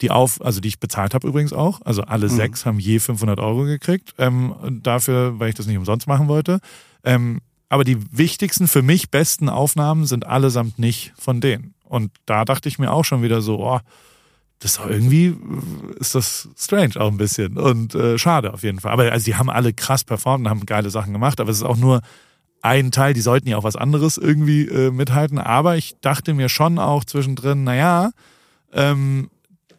die 0.03 0.11
auf, 0.11 0.45
also 0.45 0.61
die 0.61 0.69
ich 0.69 0.81
bezahlt 0.81 1.15
habe 1.15 1.29
übrigens 1.29 1.53
auch. 1.53 1.81
Also 1.85 2.03
alle 2.03 2.27
mhm. 2.27 2.35
sechs 2.35 2.67
haben 2.67 2.81
je 2.81 2.99
500 2.99 3.39
Euro 3.39 3.65
gekriegt 3.65 4.15
ähm, 4.19 4.81
dafür, 4.83 5.39
weil 5.39 5.51
ich 5.51 5.55
das 5.55 5.67
nicht 5.67 5.79
umsonst 5.79 6.09
machen 6.09 6.27
wollte. 6.29 6.59
Ähm, 7.05 7.41
aber 7.69 7.85
die 7.85 7.99
wichtigsten, 8.11 8.67
für 8.69 8.83
mich 8.83 9.11
besten 9.11 9.49
Aufnahmen 9.49 10.05
sind 10.05 10.27
allesamt 10.27 10.79
nicht 10.79 11.13
von 11.17 11.41
denen. 11.41 11.75
Und 11.85 12.11
da 12.27 12.45
dachte 12.45 12.69
ich 12.69 12.79
mir 12.79 12.93
auch 12.93 13.05
schon 13.05 13.23
wieder 13.23 13.41
so, 13.41 13.61
oh, 13.61 13.81
das 14.59 14.73
ist 14.73 14.81
doch 14.81 14.91
irgendwie, 14.91 15.37
ist 15.99 16.15
das 16.15 16.49
strange 16.57 16.97
auch 16.97 17.09
ein 17.09 17.17
bisschen 17.17 17.57
und 17.57 17.95
äh, 17.95 18.19
schade 18.19 18.53
auf 18.53 18.63
jeden 18.63 18.81
Fall. 18.81 18.93
Aber 18.93 19.11
also 19.11 19.25
die 19.25 19.35
haben 19.35 19.51
alle 19.51 19.73
krass 19.73 20.05
performt 20.05 20.45
und 20.45 20.51
haben 20.51 20.67
geile 20.67 20.91
Sachen 20.91 21.13
gemacht, 21.13 21.41
aber 21.41 21.51
es 21.51 21.59
ist 21.59 21.63
auch 21.65 21.77
nur 21.77 22.01
ein 22.63 22.93
Teil, 22.93 23.13
die 23.13 23.21
sollten 23.21 23.49
ja 23.49 23.59
auch 23.59 23.65
was 23.65 23.77
anderes 23.77 24.17
irgendwie 24.17 24.67
äh, 24.67 24.91
mithalten. 24.91 25.39
Aber 25.39 25.77
ich 25.77 25.97
dachte 26.01 26.33
mir 26.33 26.49
schon 26.49 26.79
auch 26.79 27.05
zwischendrin, 27.05 27.65
naja, 27.65 28.13
ähm, 28.73 29.31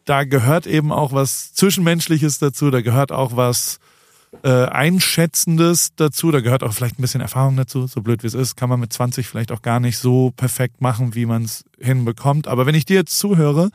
da 0.06 0.26
gehört 0.26 0.68
eben 0.68 0.92
auch 0.92 1.14
was 1.14 1.54
Zwischenmenschliches 1.54 2.40
dazu, 2.40 2.70
da 2.70 2.82
gehört 2.82 3.14
auch 3.14 3.38
was 3.38 3.80
äh, 4.42 4.66
Einschätzendes 4.66 5.96
dazu. 5.96 6.32
Da 6.32 6.42
gehört 6.42 6.64
auch 6.64 6.74
vielleicht 6.74 7.00
ein 7.00 7.02
bisschen 7.02 7.22
Erfahrung 7.22 7.56
dazu. 7.56 7.88
So 7.88 8.02
blöd 8.02 8.24
wie 8.24 8.28
es 8.28 8.34
ist, 8.34 8.56
kann 8.56 8.70
man 8.70 8.80
mit 8.80 8.92
20 8.92 9.28
vielleicht 9.28 9.52
auch 9.52 9.62
gar 9.62 9.80
nicht 9.80 9.98
so 9.98 10.32
perfekt 10.36 10.82
machen, 10.82 11.16
wie 11.16 11.26
man 11.26 11.44
es 11.44 11.64
hinbekommt. 11.80 12.48
Aber 12.48 12.66
wenn 12.66 12.76
ich 12.76 12.86
dir 12.86 12.96
jetzt 12.96 13.18
zuhöre, 13.18 13.70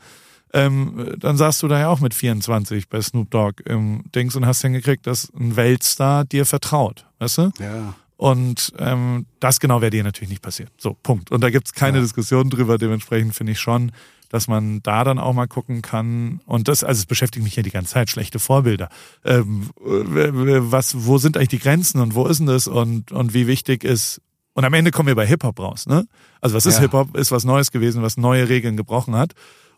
ähm, 0.53 1.15
dann 1.17 1.37
sagst 1.37 1.63
du 1.63 1.67
da 1.67 1.79
ja 1.79 1.89
auch 1.89 1.99
mit 1.99 2.13
24 2.13 2.89
bei 2.89 3.01
Snoop 3.01 3.29
Dogg 3.31 3.63
im 3.65 4.03
Dings 4.15 4.35
und 4.35 4.45
hast 4.45 4.61
hingekriegt, 4.61 5.05
dass 5.07 5.31
ein 5.33 5.55
Weltstar 5.55 6.25
dir 6.25 6.45
vertraut, 6.45 7.05
weißt 7.19 7.37
du? 7.37 7.51
Ja. 7.59 7.95
Und 8.19 8.73
ähm, 8.77 9.27
das 9.39 9.61
genau 9.61 9.79
wäre 9.79 9.91
dir 9.91 10.03
natürlich 10.03 10.29
nicht 10.29 10.41
passiert. 10.41 10.73
So, 10.77 10.93
Punkt. 11.03 11.31
Und 11.31 11.39
da 11.41 11.49
gibt's 11.49 11.71
keine 11.71 11.99
ja. 11.99 12.03
Diskussion 12.03 12.49
drüber. 12.49 12.77
Dementsprechend 12.77 13.33
finde 13.33 13.53
ich 13.53 13.61
schon, 13.61 13.93
dass 14.27 14.49
man 14.49 14.83
da 14.83 15.05
dann 15.05 15.19
auch 15.19 15.31
mal 15.31 15.47
gucken 15.47 15.81
kann. 15.81 16.41
Und 16.45 16.67
das, 16.67 16.83
also 16.83 16.99
es 16.99 17.05
beschäftigt 17.05 17.45
mich 17.45 17.55
ja 17.55 17.63
die 17.63 17.71
ganze 17.71 17.93
Zeit, 17.93 18.09
schlechte 18.09 18.37
Vorbilder. 18.39 18.89
Ähm, 19.23 19.69
was, 19.79 21.05
wo 21.05 21.17
sind 21.17 21.37
eigentlich 21.37 21.47
die 21.47 21.59
Grenzen 21.59 22.01
und 22.01 22.13
wo 22.13 22.27
ist 22.27 22.39
denn 22.39 22.47
das 22.47 22.67
und, 22.67 23.13
und 23.13 23.33
wie 23.33 23.47
wichtig 23.47 23.85
ist. 23.85 24.21
Und 24.51 24.65
am 24.65 24.73
Ende 24.73 24.91
kommen 24.91 25.07
wir 25.07 25.15
bei 25.15 25.25
Hip-Hop 25.25 25.57
raus, 25.57 25.87
ne? 25.87 26.05
Also 26.41 26.57
was 26.57 26.65
ist 26.65 26.75
ja. 26.75 26.81
Hip-Hop? 26.81 27.15
Ist 27.15 27.31
was 27.31 27.45
Neues 27.45 27.71
gewesen, 27.71 28.01
was 28.01 28.17
neue 28.17 28.49
Regeln 28.49 28.75
gebrochen 28.75 29.15
hat. 29.15 29.31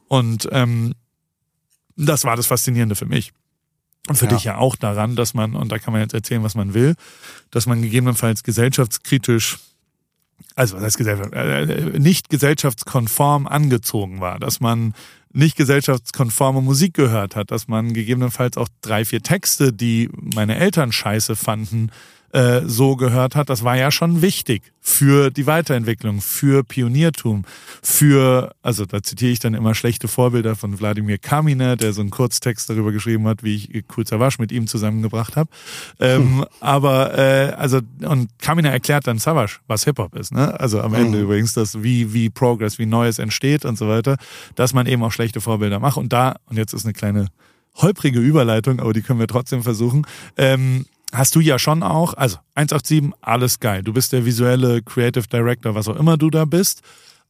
Und 0.08 0.50
ähm, 0.52 0.96
das 1.96 2.24
war 2.24 2.36
das 2.36 2.48
Faszinierende 2.48 2.96
für 2.96 3.06
mich. 3.06 3.34
Und 4.08 4.16
für 4.16 4.26
ja. 4.26 4.32
dich 4.32 4.44
ja 4.44 4.58
auch 4.58 4.76
daran, 4.76 5.16
dass 5.16 5.34
man, 5.34 5.56
und 5.56 5.72
da 5.72 5.78
kann 5.78 5.94
man 5.94 6.02
jetzt 6.02 6.14
erzählen, 6.14 6.44
was 6.44 6.56
man 6.56 6.74
will, 6.74 6.96
dass 7.52 7.68
man 7.68 7.82
gegebenenfalls 7.82 8.44
gesellschaftskritisch 8.44 9.60
also 10.56 10.76
was 10.76 10.84
heißt 10.84 10.98
Gesellschaft, 10.98 11.34
äh, 11.34 12.00
nicht 12.00 12.30
gesellschaftskonform 12.30 13.48
angezogen 13.48 14.22
war, 14.22 14.40
dass 14.40 14.60
man 14.60 14.94
nicht 15.34 15.56
gesellschaftskonforme 15.56 16.62
Musik 16.62 16.94
gehört 16.94 17.36
hat, 17.36 17.52
dass 17.52 17.68
man 17.68 17.94
gegebenenfalls 17.94 18.58
auch 18.58 18.68
drei, 18.82 19.06
vier 19.06 19.22
Texte, 19.22 19.72
die 19.72 20.10
meine 20.14 20.58
Eltern 20.58 20.92
scheiße 20.92 21.36
fanden, 21.36 21.90
äh, 22.34 22.62
so 22.66 22.96
gehört 22.96 23.36
hat, 23.36 23.50
das 23.50 23.64
war 23.64 23.76
ja 23.76 23.92
schon 23.92 24.22
wichtig 24.22 24.72
für 24.80 25.30
die 25.30 25.46
Weiterentwicklung, 25.46 26.22
für 26.22 26.64
Pioniertum, 26.64 27.46
für, 27.84 28.56
also 28.62 28.86
da 28.86 29.04
zitiere 29.04 29.32
ich 29.32 29.40
dann 29.40 29.54
immer 29.54 29.76
schlechte 29.76 30.08
Vorbilder 30.08 30.56
von 30.56 30.80
Wladimir 30.80 31.18
Kaminer, 31.18 31.76
der 31.76 31.94
so 31.94 32.02
einen 32.02 32.10
Kurztext 32.10 32.70
darüber 32.70 32.92
geschrieben 32.92 33.28
hat, 33.28 33.44
wie 33.44 33.56
ich 33.56 33.88
Kulzawasch 33.88 34.40
mit 34.40 34.52
ihm 34.52 34.68
zusammengebracht 34.68 35.36
habe. 35.36 35.50
Ähm, 36.00 36.40
hm. 36.40 36.46
Aber 36.60 37.18
äh, 37.18 37.54
also 37.54 37.80
und 38.06 38.30
Kaminer 38.40 38.72
erklärt 38.72 39.08
dann 39.08 39.20
Savage, 39.20 39.60
was 39.68 39.84
Hip-Hop 39.84 40.16
ist, 40.16 40.34
ne? 40.34 40.60
Also 40.60 40.82
am 40.82 40.94
Ende 40.94 41.20
mhm. 41.20 41.24
übrigens, 41.26 41.54
dass 41.54 41.84
wie, 41.84 42.14
wie 42.14 42.30
Progress, 42.30 42.80
wie 42.80 42.86
Neues 42.86 43.20
entsteht 43.20 43.66
und 43.66 43.78
so 43.78 43.88
weiter, 43.88 44.18
dass 44.56 44.74
man 44.74 44.88
eben 44.88 45.04
auch 45.04 45.12
schlechte 45.12 45.42
Vorbilder 45.42 45.80
macht. 45.80 45.98
Und 45.98 46.12
da, 46.12 46.38
und 46.46 46.58
jetzt 46.58 46.74
ist 46.74 46.86
eine 46.86 46.94
kleine 46.94 47.28
holprige 47.76 48.20
Überleitung, 48.20 48.80
aber 48.80 48.94
die 48.94 49.02
können 49.02 49.20
wir 49.20 49.28
trotzdem 49.28 49.64
versuchen. 49.64 50.06
Ähm, 50.38 50.86
hast 51.12 51.36
du 51.36 51.40
ja 51.40 51.60
schon 51.60 51.84
auch, 51.84 52.14
also 52.14 52.38
187, 52.56 53.14
alles 53.22 53.60
geil. 53.60 53.84
Du 53.84 53.94
bist 53.94 54.14
der 54.14 54.26
visuelle 54.26 54.82
Creative 54.82 55.28
Director, 55.28 55.76
was 55.76 55.88
auch 55.88 55.96
immer 55.96 56.18
du 56.18 56.30
da 56.30 56.46
bist. 56.46 56.82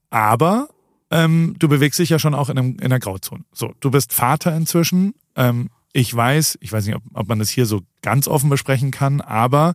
Aber 0.10 0.70
ähm, 1.10 1.56
du 1.60 1.68
bewegst 1.68 2.00
dich 2.00 2.10
ja 2.10 2.20
schon 2.20 2.34
auch 2.34 2.50
in, 2.50 2.58
einem, 2.58 2.72
in 2.76 2.86
einer 2.86 3.00
Grauzone. 3.00 3.44
So, 3.52 3.74
du 3.80 3.92
bist 3.92 4.14
Vater 4.14 4.56
inzwischen. 4.56 5.14
Ähm, 5.36 5.70
ich 5.94 6.16
weiß, 6.16 6.58
ich 6.62 6.72
weiß 6.72 6.86
nicht, 6.86 6.96
ob, 6.96 7.04
ob 7.14 7.28
man 7.28 7.40
das 7.40 7.50
hier 7.50 7.66
so 7.66 7.82
ganz 8.02 8.28
offen 8.28 8.50
besprechen 8.50 8.92
kann, 8.92 9.20
aber 9.20 9.74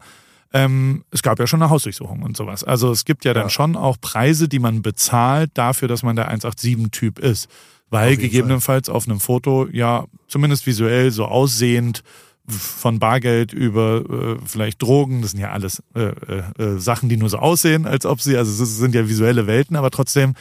ähm, 0.53 1.05
es 1.11 1.23
gab 1.23 1.39
ja 1.39 1.47
schon 1.47 1.61
eine 1.61 1.71
Hausdurchsuchung 1.71 2.23
und 2.23 2.37
sowas. 2.37 2.65
Also 2.65 2.91
es 2.91 3.05
gibt 3.05 3.25
ja 3.25 3.35
dann 3.35 3.45
ja. 3.45 3.51
schon 3.51 3.77
auch 3.77 3.99
Preise, 4.01 4.49
die 4.49 4.59
man 4.59 4.81
bezahlt 4.81 5.51
dafür, 5.55 5.89
dass 5.89 6.03
man 6.03 6.17
der 6.17 6.35
187-Typ 6.35 7.19
ist. 7.19 7.49
Weil 7.89 8.17
gegebenenfalls 8.17 8.87
Fall. 8.89 8.97
auf 8.97 9.07
einem 9.07 9.21
Foto 9.21 9.69
ja 9.71 10.07
zumindest 10.27 10.67
visuell 10.67 11.11
so 11.11 11.27
aussehend 11.27 12.03
von 12.49 12.99
Bargeld 12.99 13.53
über 13.53 14.05
äh, 14.09 14.37
vielleicht 14.45 14.81
Drogen, 14.83 15.23
das 15.23 15.33
sind 15.33 15.41
ja 15.41 15.51
alles 15.51 15.83
äh, 15.95 16.03
äh, 16.03 16.43
äh, 16.63 16.79
Sachen, 16.79 17.09
die 17.09 17.17
nur 17.17 17.29
so 17.29 17.39
aussehen, 17.39 17.87
als 17.87 18.07
ob 18.07 18.21
sie, 18.21 18.37
also 18.37 18.63
es 18.63 18.77
sind 18.79 18.95
ja 18.95 19.09
visuelle 19.09 19.47
Welten, 19.47 19.77
aber 19.77 19.91
trotzdem 19.91 20.35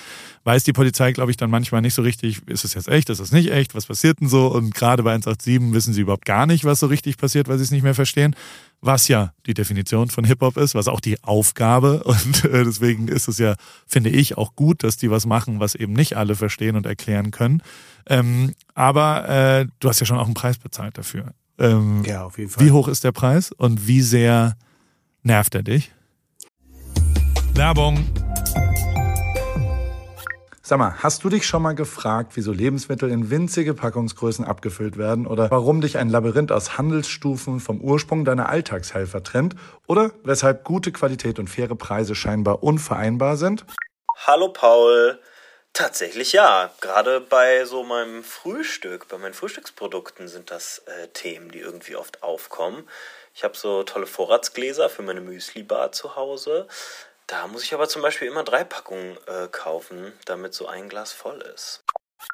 weiß 0.44 0.64
die 0.64 0.74
Polizei, 0.74 1.12
glaube 1.12 1.32
ich, 1.32 1.38
dann 1.38 1.50
manchmal 1.50 1.82
nicht 1.82 1.96
so 1.96 2.04
richtig, 2.04 2.48
ist 2.48 2.64
es 2.64 2.76
jetzt 2.76 2.88
echt, 2.88 3.10
ist 3.10 3.20
es 3.20 3.32
nicht 3.32 3.52
echt, 3.52 3.74
was 3.74 3.88
passiert 3.88 4.22
denn 4.22 4.30
so? 4.30 4.48
Und 4.48 4.76
gerade 4.76 5.02
bei 5.02 5.12
187 5.12 5.74
wissen 5.74 5.94
sie 5.94 6.02
überhaupt 6.02 6.26
gar 6.26 6.46
nicht, 6.46 6.66
was 6.66 6.80
so 6.80 6.88
richtig 6.88 7.18
passiert, 7.18 7.48
weil 7.48 7.58
sie 7.58 7.64
es 7.64 7.72
nicht 7.72 7.82
mehr 7.82 7.96
verstehen, 7.96 8.36
was 8.82 9.08
ja 9.08 9.34
die 9.48 9.56
Definition 9.56 10.10
von 10.12 10.24
Hip-Hop 10.24 10.58
ist, 10.58 10.76
was 10.76 10.88
auch 10.88 11.00
die 11.00 11.22
Aufgabe 11.24 12.04
und 12.06 12.46
äh, 12.46 12.64
deswegen 12.64 13.08
ist 13.08 13.28
es 13.28 13.40
ja, 13.40 13.56
finde 13.88 14.12
ich, 14.12 14.38
auch 14.38 14.56
gut, 14.56 14.84
dass 14.84 14.98
die 14.98 15.10
was 15.10 15.26
machen, 15.26 15.60
was 15.60 15.74
eben 15.74 15.94
nicht 15.94 16.16
alle 16.16 16.36
verstehen 16.36 16.76
und 16.76 16.86
erklären 16.86 17.32
können. 17.32 17.64
Ähm, 18.08 18.54
aber 18.76 19.28
äh, 19.28 19.68
du 19.80 19.90
hast 19.90 20.00
ja 20.00 20.06
schon 20.06 20.20
auch 20.20 20.26
einen 20.26 20.36
Preis 20.36 20.60
bezahlt 20.60 20.98
dafür. 20.98 21.34
Ähm, 21.58 22.04
ja, 22.06 22.26
auf 22.26 22.38
jeden 22.38 22.50
Fall. 22.50 22.66
Wie 22.66 22.72
hoch 22.72 22.88
ist 22.88 23.04
der 23.04 23.12
Preis 23.12 23.52
und 23.52 23.88
wie 23.88 24.02
sehr 24.02 24.56
nervt 25.24 25.56
er 25.56 25.64
dich? 25.64 25.92
Werbung. 27.54 28.06
Sag 30.68 30.80
mal, 30.80 30.96
hast 30.98 31.24
du 31.24 31.30
dich 31.30 31.46
schon 31.46 31.62
mal 31.62 31.76
gefragt, 31.76 32.32
wieso 32.34 32.52
Lebensmittel 32.52 33.12
in 33.12 33.30
winzige 33.30 33.76
Packungsgrößen 33.76 34.44
abgefüllt 34.44 34.98
werden 34.98 35.28
oder 35.28 35.52
warum 35.52 35.80
dich 35.80 36.00
ein 36.00 36.10
Labyrinth 36.10 36.52
aus 36.52 36.80
Handelsstufen 36.80 37.60
vom 37.60 37.82
Ursprung 37.82 38.26
deiner 38.26 38.50
Alltagshelfer 38.50 39.22
trennt 39.22 39.56
oder 39.86 40.12
weshalb 40.24 40.64
gute 40.64 40.92
Qualität 40.92 41.38
und 41.38 41.52
faire 41.52 41.76
Preise 41.76 42.16
scheinbar 42.16 42.64
unvereinbar 42.64 43.38
sind? 43.38 43.64
Hallo 44.26 44.50
Paul. 44.52 45.20
Tatsächlich 45.76 46.32
ja. 46.32 46.74
Gerade 46.80 47.20
bei 47.20 47.66
so 47.66 47.84
meinem 47.84 48.24
Frühstück, 48.24 49.10
bei 49.10 49.18
meinen 49.18 49.34
Frühstücksprodukten 49.34 50.30
sind 50.30 50.50
das 50.50 50.80
äh, 50.86 51.10
Themen, 51.10 51.52
die 51.52 51.60
irgendwie 51.60 51.98
oft 51.98 52.24
aufkommen. 52.24 52.88
Ich 53.34 53.44
habe 53.44 53.58
so 53.58 53.84
tolle 53.84 54.08
Vorratsgläser 54.08 54.90
für 54.90 55.02
meine 55.02 55.20
Müsli-Bar 55.20 55.92
zu 55.92 56.16
Hause. 56.16 56.70
Da 57.28 57.48
muss 57.48 57.64
ich 57.64 57.74
aber 57.74 57.90
zum 57.90 58.02
Beispiel 58.02 58.30
immer 58.30 58.46
drei 58.46 58.64
Packungen 58.64 59.18
äh, 59.28 59.50
kaufen, 59.50 60.14
damit 60.24 60.54
so 60.54 60.66
ein 60.66 60.88
Glas 60.88 61.12
voll 61.12 61.42
ist. 61.42 61.84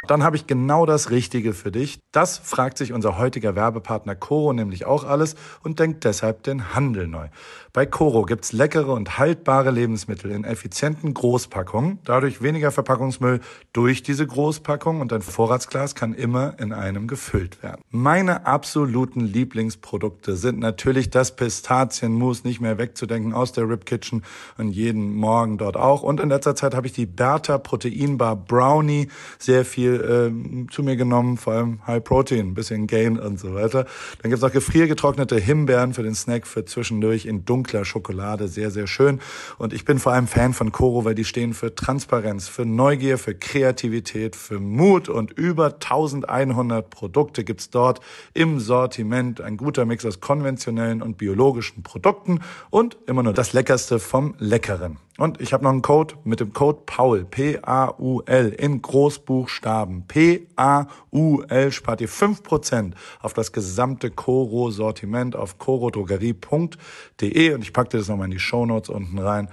Dann 0.08 0.24
habe 0.24 0.36
ich 0.36 0.48
genau 0.48 0.86
das 0.86 1.12
Richtige 1.12 1.54
für 1.54 1.72
dich. 1.72 2.00
Das 2.12 2.38
fragt 2.38 2.78
sich 2.78 2.92
unser 2.92 3.18
heutiger 3.18 3.56
Werbepartner 3.56 4.16
Coro 4.16 4.52
nämlich 4.52 4.86
auch 4.86 5.04
alles 5.04 5.36
und 5.64 5.80
denkt 5.80 6.04
deshalb 6.06 6.44
den 6.44 6.74
Handel 6.74 7.08
neu. 7.08 7.28
Bei 7.74 7.86
Coro 7.86 8.24
gibt's 8.24 8.52
leckere 8.52 8.90
und 8.90 9.18
haltbare 9.18 9.72
Lebensmittel 9.72 10.32
in 10.32 10.44
effizienten 10.44 11.14
Großpackungen, 11.14 12.00
dadurch 12.04 12.42
weniger 12.42 12.72
Verpackungsmüll 12.72 13.40
durch 13.74 14.04
diese 14.04 14.28
Großpackung 14.28 15.02
und 15.02 15.12
dein 15.12 15.22
Vorratsglas 15.22 15.96
kann 15.96 16.14
immer 16.14 16.60
in 16.60 16.74
einem 16.74 17.08
gefüllt 17.08 17.64
werden. 17.64 17.82
Meine 17.90 18.46
absoluten 18.46 19.22
Lieblingsprodukte 19.22 20.36
sind 20.36 20.60
natürlich 20.60 21.10
das 21.12 21.36
Pistazienmus, 21.36 22.44
nicht 22.44 22.60
mehr 22.60 22.78
wegzudenken 22.78 23.34
aus 23.34 23.54
der 23.54 23.70
Rib 23.70 23.86
Kitchen 23.86 24.24
und 24.58 24.70
jeden 24.70 25.14
Morgen 25.16 25.58
dort 25.58 25.78
auch. 25.78 26.04
Und 26.04 26.20
in 26.20 26.30
letzter 26.30 26.56
Zeit 26.56 26.76
habe 26.76 26.88
ich 26.88 26.94
die 26.94 27.06
Bertha 27.06 27.58
Proteinbar 27.58 28.36
Brownie 28.36 29.08
sehr 29.40 29.64
viel 29.64 29.81
äh, 29.88 30.32
zu 30.70 30.84
mir 30.84 30.96
genommen, 30.96 31.38
vor 31.38 31.54
allem 31.54 31.86
High 31.88 32.04
Protein, 32.04 32.54
bisschen 32.54 32.88
Gain 32.88 33.20
und 33.20 33.40
so 33.40 33.54
weiter. 33.54 33.86
Dann 34.22 34.32
gibt's 34.32 34.44
auch 34.44 34.52
gefriergetrocknete 34.52 35.38
Himbeeren 35.38 35.94
für 35.94 36.04
den 36.04 36.16
Snack 36.16 36.48
für 36.48 36.66
zwischendurch 36.66 37.26
in 37.26 37.46
dunkler 37.46 37.86
Schokolade, 37.86 38.48
sehr, 38.48 38.72
sehr 38.72 38.88
schön. 38.88 39.20
Und 39.58 39.74
ich 39.74 39.86
bin 39.86 40.00
vor 40.00 40.14
allem 40.14 40.28
Fan 40.28 40.54
von 40.54 40.72
Coro, 40.72 41.06
weil 41.06 41.16
die 41.16 41.26
stehen 41.26 41.54
für 41.54 41.76
Transparenz, 41.76 42.48
für 42.48 42.66
Neugier, 42.66 43.18
für 43.18 43.36
Kreativität, 43.36 44.36
für 44.36 44.60
Mut 44.60 45.10
und 45.10 45.32
über 45.32 45.74
1100 45.74 46.90
Produkte 46.90 47.44
gibt's 47.44 47.70
dort 47.70 48.00
im 48.34 48.60
Sortiment. 48.60 49.42
Ein 49.42 49.58
guter 49.58 49.86
Mix 49.86 50.06
aus 50.06 50.20
konventionellen 50.20 51.02
und 51.02 51.18
biologischen 51.18 51.84
Produkten 51.84 52.40
und 52.70 52.98
immer 53.08 53.24
nur 53.24 53.34
das 53.34 53.54
Leckerste 53.54 54.00
vom 54.00 54.36
Leckeren. 54.38 54.98
Und 55.22 55.40
ich 55.40 55.54
habe 55.54 55.64
noch 55.64 55.70
einen 55.70 55.84
Code 55.84 56.16
mit 56.24 56.40
dem 56.40 56.52
Code 56.52 56.82
PAUL, 56.84 57.26
P-A-U-L, 57.26 58.54
in 58.54 58.82
Großbuchstaben. 58.82 60.08
P-A-U-L 60.08 61.72
spart 61.72 62.02
ihr 62.02 62.10
5% 62.10 62.94
auf 63.22 63.36
das 63.36 63.52
gesamte 63.52 64.10
Koro-Sortiment 64.10 65.36
auf 65.36 65.60
korodrogerie.de 65.60 67.54
und 67.54 67.62
ich 67.62 67.72
packe 67.72 67.90
dir 67.90 67.98
das 68.00 68.08
nochmal 68.08 68.26
in 68.26 68.32
die 68.32 68.40
Shownotes 68.40 68.90
unten 68.90 69.20
rein 69.20 69.52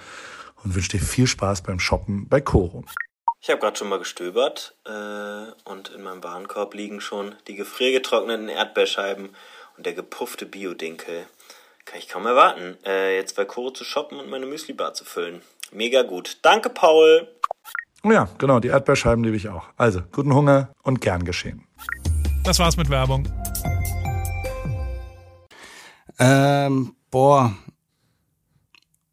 und 0.65 0.75
wünsche 0.75 0.93
dir 0.93 1.01
viel 1.01 1.27
Spaß 1.27 1.61
beim 1.65 1.81
Shoppen 1.81 2.27
bei 2.31 2.41
Koro. 2.41 2.87
Ich 3.43 3.51
habe 3.51 3.61
gerade 3.61 3.77
schon 3.77 3.91
mal 3.91 3.99
gestöbert 3.99 4.75
äh, 4.87 5.71
und 5.71 5.91
in 5.95 6.01
meinem 6.03 6.25
Warenkorb 6.25 6.73
liegen 6.73 7.03
schon 7.03 7.35
die 7.47 7.57
gefriergetrockneten 7.57 8.49
Erdbeerscheiben 8.49 9.37
und 9.77 9.85
der 9.85 9.93
gepuffte 9.93 10.47
Biodinkel. 10.47 11.27
Kann 11.85 11.99
ich 11.99 12.09
kaum 12.09 12.25
erwarten, 12.25 12.79
äh, 12.87 13.17
jetzt 13.17 13.37
bei 13.37 13.45
Koro 13.45 13.71
zu 13.71 13.85
shoppen 13.85 14.19
und 14.19 14.31
meine 14.31 14.47
Müsli-Bar 14.47 14.95
zu 14.95 15.05
füllen. 15.05 15.43
Mega 15.73 16.03
gut. 16.03 16.39
Danke, 16.43 16.71
Paul. 16.71 17.29
Oh 18.05 18.11
ja, 18.11 18.29
genau, 18.39 18.61
die 18.61 18.69
Erdbeerscheiben 18.69 19.25
liebe 19.25 19.37
ich 19.37 19.49
auch. 19.49 19.67
Also, 19.77 20.01
guten 20.13 20.35
Hunger 20.35 20.73
und 20.83 21.01
gern 21.01 21.25
geschehen. 21.25 21.67
Das 22.45 22.59
war's 22.59 22.77
mit 22.77 22.89
Werbung. 22.89 23.29
Ähm, 26.19 26.95
boah. 27.11 27.57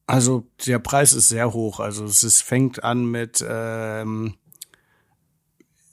Also 0.08 0.48
der 0.66 0.80
Preis 0.80 1.14
ist 1.14 1.30
sehr 1.30 1.52
hoch. 1.52 1.80
Also 1.80 2.06
es 2.06 2.24
ist, 2.24 2.42
fängt 2.42 2.84
an 2.84 3.06
mit, 3.06 3.44
ähm, 3.48 4.36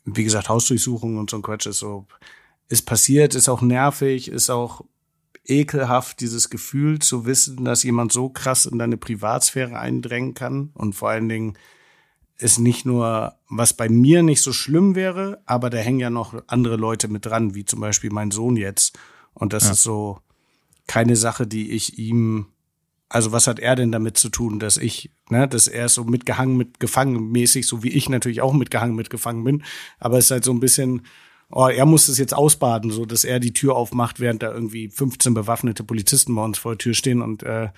wie 0.05 0.25
gesagt, 0.25 0.49
Hausdurchsuchungen 0.49 1.19
und 1.19 1.31
so 1.31 1.37
ein 1.37 1.43
Quatsch 1.43 1.67
ist 1.67 1.79
so, 1.79 2.07
ist 2.69 2.83
passiert, 2.83 3.35
ist 3.35 3.49
auch 3.49 3.63
nervig, 3.63 4.29
ist 4.29 4.51
auch 4.51 4.83
ekelhaft, 5.44 6.20
dieses 6.20 6.51
Gefühl 6.51 6.98
zu 7.01 7.27
wissen, 7.27 7.64
dass 7.64 7.82
jemand 7.82 8.12
so 8.12 8.28
krass 8.28 8.66
in 8.66 8.78
deine 8.78 8.97
Privatsphäre 8.97 9.78
eindrängen 9.78 10.35
kann 10.35 10.70
und 10.74 10.94
vor 10.94 11.10
allen 11.10 11.28
Dingen 11.28 11.55
ist 12.39 12.59
nicht 12.59 12.85
nur, 12.85 13.36
was 13.48 13.73
bei 13.73 13.89
mir 13.89 14.23
nicht 14.23 14.43
so 14.43 14.52
schlimm 14.52 14.94
wäre, 14.94 15.40
aber 15.47 15.70
da 15.70 15.78
hängen 15.78 16.01
ja 16.01 16.10
noch 16.10 16.43
andere 16.48 16.77
Leute 16.77 17.09
mit 17.09 17.27
dran, 17.27 17.55
wie 17.55 17.64
zum 17.64 17.81
Beispiel 17.81 18.10
mein 18.10 18.31
Sohn 18.31 18.56
jetzt. 18.56 18.98
Und 19.32 19.52
das 19.52 19.64
ja. 19.64 19.73
ist 19.73 19.82
so 19.82 20.19
keine 20.86 21.16
Sache, 21.16 21.47
die 21.47 21.70
ich 21.70 21.98
ihm, 21.98 22.47
also 23.09 23.32
was 23.32 23.47
hat 23.47 23.60
er 23.60 23.77
denn 23.77 23.93
damit 23.93 24.19
zu 24.19 24.28
tun, 24.28 24.59
dass 24.59 24.77
ich, 24.77 25.12
ne, 25.31 25.47
dass 25.47 25.69
er 25.69 25.89
so 25.89 26.05
mitgehangen, 26.05 26.56
mitgefangen 26.56 27.31
mäßig, 27.31 27.66
so 27.66 27.82
wie 27.82 27.90
ich 27.90 28.09
natürlich 28.09 28.40
auch 28.40 28.52
mitgehangen, 28.52 28.97
mitgefangen 28.97 29.44
bin. 29.44 29.62
Aber 30.01 30.19
es 30.19 30.27
ist 30.27 30.31
halt 30.32 30.44
so 30.44 30.52
ein 30.52 30.60
bisschen, 30.60 31.02
oh, 31.53 31.69
er 31.69 31.87
muss 31.87 32.09
es 32.09 32.19
jetzt 32.19 32.35
ausbaden, 32.35 32.91
so 32.91 33.05
dass 33.05 33.24
er 33.24 33.39
die 33.39 33.53
Tür 33.53 33.77
aufmacht, 33.77 34.19
während 34.20 34.43
da 34.43 34.53
irgendwie 34.53 34.89
15 34.89 35.35
bewaffnete 35.35 35.85
Polizisten 35.85 36.35
bei 36.35 36.45
uns 36.45 36.59
vor 36.59 36.73
der 36.73 36.79
Tür 36.79 36.95
stehen 36.95 37.23
und 37.23 37.43
äh, 37.43 37.69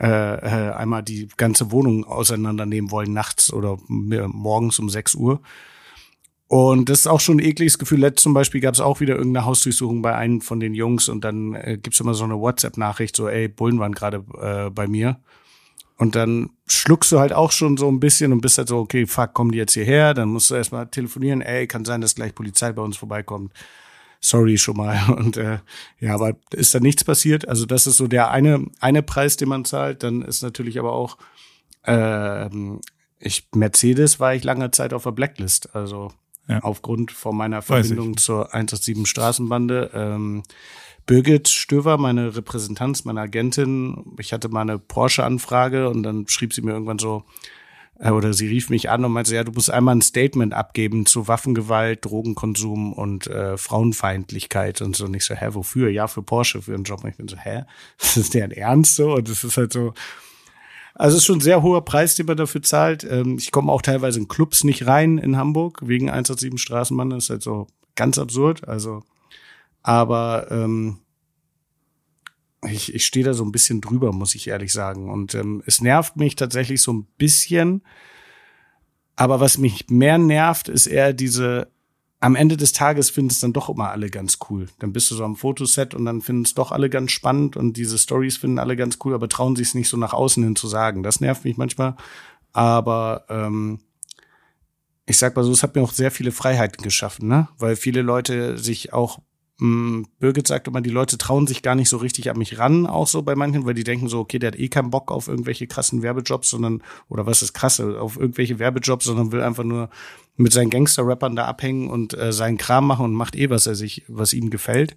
äh, 0.00 0.06
äh, 0.06 0.72
einmal 0.74 1.02
die 1.02 1.28
ganze 1.36 1.72
Wohnung 1.72 2.04
auseinandernehmen 2.04 2.92
wollen 2.92 3.12
nachts 3.12 3.52
oder 3.52 3.78
morgens 3.88 4.78
um 4.78 4.88
6 4.88 5.16
Uhr. 5.16 5.40
Und 6.46 6.88
das 6.88 7.00
ist 7.00 7.06
auch 7.08 7.20
schon 7.20 7.36
ein 7.36 7.44
ekliges 7.44 7.78
Gefühl. 7.78 8.00
Letzt 8.00 8.22
zum 8.22 8.32
Beispiel 8.32 8.60
gab 8.60 8.74
es 8.74 8.80
auch 8.80 9.00
wieder 9.00 9.16
irgendeine 9.16 9.44
Hausdurchsuchung 9.44 10.00
bei 10.00 10.14
einem 10.14 10.40
von 10.40 10.60
den 10.60 10.74
Jungs 10.74 11.08
und 11.08 11.22
dann 11.24 11.54
äh, 11.54 11.78
gibt's 11.82 12.00
immer 12.00 12.14
so 12.14 12.24
eine 12.24 12.38
WhatsApp-Nachricht, 12.38 13.16
so, 13.16 13.28
ey, 13.28 13.48
Bullen 13.48 13.80
waren 13.80 13.92
gerade 13.92 14.24
äh, 14.40 14.70
bei 14.70 14.86
mir. 14.86 15.20
Und 15.98 16.14
dann 16.14 16.50
schluckst 16.68 17.10
du 17.10 17.18
halt 17.18 17.32
auch 17.32 17.50
schon 17.50 17.76
so 17.76 17.88
ein 17.88 17.98
bisschen 17.98 18.32
und 18.32 18.40
bist 18.40 18.56
halt 18.56 18.68
so, 18.68 18.78
okay, 18.78 19.04
fuck, 19.04 19.34
kommen 19.34 19.50
die 19.50 19.58
jetzt 19.58 19.74
hierher? 19.74 20.14
Dann 20.14 20.28
musst 20.28 20.48
du 20.48 20.54
erstmal 20.54 20.86
telefonieren, 20.86 21.42
ey, 21.42 21.66
kann 21.66 21.84
sein, 21.84 22.00
dass 22.00 22.14
gleich 22.14 22.36
Polizei 22.36 22.72
bei 22.72 22.82
uns 22.82 22.96
vorbeikommt. 22.96 23.52
sorry 24.20 24.58
schon 24.58 24.76
mal. 24.76 24.98
Und 25.16 25.36
äh, 25.36 25.58
ja, 25.98 26.14
aber 26.14 26.36
ist 26.52 26.74
da 26.74 26.80
nichts 26.80 27.02
passiert. 27.02 27.48
Also 27.48 27.66
das 27.66 27.88
ist 27.88 27.96
so 27.96 28.06
der 28.06 28.30
eine, 28.30 28.66
eine 28.78 29.02
Preis, 29.02 29.36
den 29.36 29.48
man 29.48 29.64
zahlt. 29.64 30.04
Dann 30.04 30.22
ist 30.22 30.42
natürlich 30.42 30.78
aber 30.78 30.92
auch, 30.92 31.18
äh, 31.84 32.48
ich, 33.18 33.48
Mercedes 33.52 34.20
war 34.20 34.34
ich 34.34 34.44
lange 34.44 34.70
Zeit 34.70 34.92
auf 34.92 35.02
der 35.02 35.12
Blacklist. 35.12 35.74
Also 35.74 36.12
ja. 36.46 36.60
aufgrund 36.60 37.10
von 37.10 37.36
meiner 37.36 37.60
Verbindung 37.60 38.16
zur 38.16 38.54
187 38.54 39.08
Straßenbande. 39.08 39.90
Ähm, 39.94 40.44
Birgit 41.08 41.48
Stöver, 41.48 41.96
meine 41.96 42.36
Repräsentanz, 42.36 43.06
meine 43.06 43.22
Agentin, 43.22 44.14
ich 44.18 44.34
hatte 44.34 44.50
mal 44.50 44.60
eine 44.60 44.78
Porsche-Anfrage 44.78 45.88
und 45.88 46.02
dann 46.02 46.28
schrieb 46.28 46.52
sie 46.52 46.60
mir 46.60 46.72
irgendwann 46.72 46.98
so, 46.98 47.24
äh, 47.98 48.10
oder 48.10 48.34
sie 48.34 48.46
rief 48.46 48.68
mich 48.68 48.90
an 48.90 49.06
und 49.06 49.12
meinte, 49.12 49.34
ja, 49.34 49.42
du 49.42 49.52
musst 49.52 49.70
einmal 49.70 49.96
ein 49.96 50.02
Statement 50.02 50.52
abgeben 50.52 51.06
zu 51.06 51.26
Waffengewalt, 51.26 52.04
Drogenkonsum 52.04 52.92
und 52.92 53.26
äh, 53.26 53.56
Frauenfeindlichkeit 53.56 54.82
und 54.82 54.96
so. 54.96 55.06
Und 55.06 55.14
ich 55.14 55.24
so, 55.24 55.34
hä, 55.34 55.48
wofür? 55.52 55.88
Ja, 55.88 56.08
für 56.08 56.22
Porsche, 56.22 56.60
für 56.60 56.74
einen 56.74 56.84
Job. 56.84 57.02
Und 57.02 57.08
ich 57.08 57.16
bin 57.16 57.26
so, 57.26 57.38
hä? 57.38 57.64
Das 57.98 58.18
ist 58.18 58.34
deren 58.34 58.50
Ernst 58.50 58.96
so? 58.96 59.14
Und 59.14 59.30
das 59.30 59.42
ist 59.44 59.56
halt 59.56 59.72
so, 59.72 59.94
also 60.94 61.16
es 61.16 61.22
ist 61.22 61.26
schon 61.26 61.38
ein 61.38 61.40
sehr 61.40 61.62
hoher 61.62 61.86
Preis, 61.86 62.16
den 62.16 62.26
man 62.26 62.36
dafür 62.36 62.62
zahlt. 62.62 63.02
Ähm, 63.04 63.38
ich 63.38 63.50
komme 63.50 63.72
auch 63.72 63.80
teilweise 63.80 64.18
in 64.18 64.28
Clubs 64.28 64.62
nicht 64.62 64.86
rein 64.86 65.16
in 65.16 65.38
Hamburg, 65.38 65.80
wegen 65.86 66.10
187 66.10 66.60
Straßenbahn. 66.60 67.08
Das 67.08 67.24
ist 67.24 67.30
halt 67.30 67.42
so 67.42 67.66
ganz 67.94 68.18
absurd. 68.18 68.68
Also, 68.68 69.04
aber 69.88 70.50
ähm, 70.50 70.98
ich, 72.70 72.94
ich 72.94 73.06
stehe 73.06 73.24
da 73.24 73.32
so 73.32 73.42
ein 73.42 73.52
bisschen 73.52 73.80
drüber, 73.80 74.12
muss 74.12 74.34
ich 74.34 74.46
ehrlich 74.46 74.70
sagen. 74.70 75.10
Und 75.10 75.34
ähm, 75.34 75.62
es 75.64 75.80
nervt 75.80 76.14
mich 76.14 76.36
tatsächlich 76.36 76.82
so 76.82 76.92
ein 76.92 77.06
bisschen. 77.16 77.80
Aber 79.16 79.40
was 79.40 79.56
mich 79.56 79.88
mehr 79.88 80.18
nervt, 80.18 80.68
ist 80.68 80.88
eher 80.88 81.14
diese, 81.14 81.72
am 82.20 82.36
Ende 82.36 82.58
des 82.58 82.74
Tages 82.74 83.08
finden 83.08 83.30
es 83.30 83.40
dann 83.40 83.54
doch 83.54 83.70
immer 83.70 83.88
alle 83.90 84.10
ganz 84.10 84.36
cool. 84.50 84.68
Dann 84.78 84.92
bist 84.92 85.10
du 85.10 85.14
so 85.14 85.24
am 85.24 85.36
Fotoset 85.36 85.94
und 85.94 86.04
dann 86.04 86.20
finden 86.20 86.42
es 86.42 86.52
doch 86.52 86.70
alle 86.70 86.90
ganz 86.90 87.10
spannend 87.10 87.56
und 87.56 87.78
diese 87.78 87.96
Stories 87.96 88.36
finden 88.36 88.58
alle 88.58 88.76
ganz 88.76 88.98
cool, 89.06 89.14
aber 89.14 89.30
trauen 89.30 89.56
sich 89.56 89.68
es 89.68 89.74
nicht 89.74 89.88
so 89.88 89.96
nach 89.96 90.12
außen 90.12 90.44
hin 90.44 90.54
zu 90.54 90.68
sagen. 90.68 91.02
Das 91.02 91.20
nervt 91.20 91.46
mich 91.46 91.56
manchmal. 91.56 91.96
Aber 92.52 93.24
ähm, 93.30 93.80
ich 95.06 95.16
sag 95.16 95.34
mal 95.34 95.44
so, 95.44 95.52
es 95.52 95.62
hat 95.62 95.76
mir 95.76 95.82
auch 95.82 95.94
sehr 95.94 96.10
viele 96.10 96.30
Freiheiten 96.30 96.82
geschaffen, 96.82 97.26
ne? 97.26 97.48
Weil 97.56 97.74
viele 97.74 98.02
Leute 98.02 98.58
sich 98.58 98.92
auch 98.92 99.20
Birgit 99.60 100.46
sagt 100.46 100.68
immer, 100.68 100.80
die 100.80 100.90
Leute 100.90 101.18
trauen 101.18 101.48
sich 101.48 101.62
gar 101.62 101.74
nicht 101.74 101.88
so 101.88 101.96
richtig 101.96 102.30
an 102.30 102.38
mich 102.38 102.58
ran, 102.58 102.86
auch 102.86 103.08
so 103.08 103.22
bei 103.22 103.34
manchen, 103.34 103.66
weil 103.66 103.74
die 103.74 103.82
denken 103.82 104.08
so, 104.08 104.20
okay, 104.20 104.38
der 104.38 104.52
hat 104.52 104.58
eh 104.58 104.68
keinen 104.68 104.90
Bock 104.90 105.10
auf 105.10 105.26
irgendwelche 105.26 105.66
krassen 105.66 106.02
Werbejobs, 106.02 106.50
sondern, 106.50 106.82
oder 107.08 107.26
was 107.26 107.42
ist 107.42 107.54
krasse, 107.54 108.00
auf 108.00 108.16
irgendwelche 108.16 108.60
Werbejobs, 108.60 109.04
sondern 109.04 109.32
will 109.32 109.42
einfach 109.42 109.64
nur 109.64 109.90
mit 110.36 110.52
seinen 110.52 110.70
Gangster-Rappern 110.70 111.34
da 111.34 111.46
abhängen 111.46 111.90
und 111.90 112.16
äh, 112.16 112.32
seinen 112.32 112.56
Kram 112.56 112.86
machen 112.86 113.06
und 113.06 113.14
macht 113.14 113.34
eh, 113.34 113.50
was 113.50 113.66
er 113.66 113.74
sich, 113.74 114.04
was 114.06 114.32
ihm 114.32 114.50
gefällt. 114.50 114.96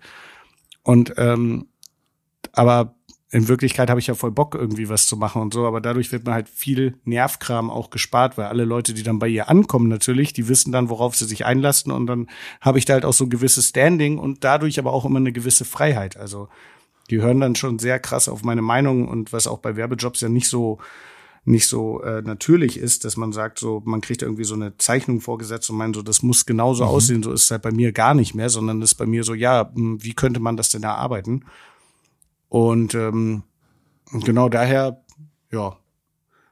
Und 0.84 1.16
ähm, 1.18 1.68
aber 2.54 2.96
in 3.34 3.48
Wirklichkeit 3.48 3.90
habe 3.90 4.00
ich 4.02 4.08
ja 4.08 4.14
voll 4.14 4.32
Bock, 4.32 4.56
irgendwie 4.56 4.90
was 4.90 5.08
zu 5.08 5.16
machen 5.16 5.42
und 5.42 5.54
so, 5.54 5.66
aber 5.66 5.80
dadurch 5.80 6.12
wird 6.12 6.26
mir 6.26 6.34
halt 6.34 6.50
viel 6.50 6.96
Nervkram 7.06 7.70
auch 7.70 7.90
gespart, 7.90 8.38
weil 8.38 8.48
alle 8.48 8.66
Leute, 8.66 8.94
die 8.94 9.04
dann 9.04 9.20
bei 9.20 9.30
ihr 9.30 9.50
ankommen, 9.50 9.88
natürlich, 9.88 10.34
die 10.34 10.50
wissen 10.50 10.74
dann, 10.74 10.90
worauf 10.90 11.16
sie 11.16 11.26
sich 11.26 11.46
einlassen 11.46 11.94
und 11.94 12.08
dann 12.08 12.28
habe 12.60 12.78
ich 12.78 12.84
da 12.84 12.94
halt 12.94 13.06
auch 13.06 13.14
so 13.14 13.24
ein 13.24 13.30
gewisses 13.30 13.70
Standing 13.70 14.18
und 14.18 14.44
dadurch 14.44 14.80
aber 14.80 14.92
auch 14.92 15.06
immer 15.06 15.20
eine 15.20 15.32
gewisse 15.32 15.64
Freiheit. 15.64 16.18
Also 16.18 16.50
die 17.10 17.22
hören 17.22 17.40
dann 17.40 17.56
schon 17.56 17.80
sehr 17.80 18.00
krass 18.00 18.28
auf 18.28 18.44
meine 18.44 18.62
Meinung 18.62 19.08
und 19.08 19.32
was 19.32 19.48
auch 19.48 19.60
bei 19.60 19.78
Werbejobs 19.78 20.20
ja 20.20 20.30
nicht 20.30 20.50
so 20.50 20.80
nicht 21.44 21.68
so 21.68 22.02
äh, 22.04 22.22
natürlich 22.22 22.78
ist, 22.78 23.04
dass 23.04 23.18
man 23.18 23.32
sagt, 23.32 23.58
so 23.58 23.82
man 23.86 24.02
kriegt 24.02 24.22
irgendwie 24.22 24.44
so 24.44 24.54
eine 24.54 24.78
Zeichnung 24.78 25.22
vorgesetzt 25.22 25.70
und 25.70 25.78
meint 25.78 25.96
so, 25.96 26.04
das 26.04 26.22
muss 26.22 26.46
genauso 26.46 26.84
mhm. 26.84 26.90
aussehen, 26.90 27.24
so 27.24 27.32
ist 27.32 27.46
es 27.46 27.52
halt 27.52 27.64
bei 27.64 27.72
mir 27.72 27.94
gar 27.94 28.14
nicht 28.14 28.36
mehr, 28.36 28.50
sondern 28.50 28.82
ist 28.82 28.96
bei 28.96 29.08
mir 29.08 29.24
so, 29.24 29.34
ja, 29.34 29.72
hm, 29.74 30.04
wie 30.04 30.14
könnte 30.14 30.40
man 30.40 30.58
das 30.58 30.70
denn 30.70 30.84
erarbeiten? 30.84 31.46
Und 32.52 32.96
ähm, 32.96 33.44
genau 34.12 34.50
daher, 34.50 35.02
ja, 35.52 35.78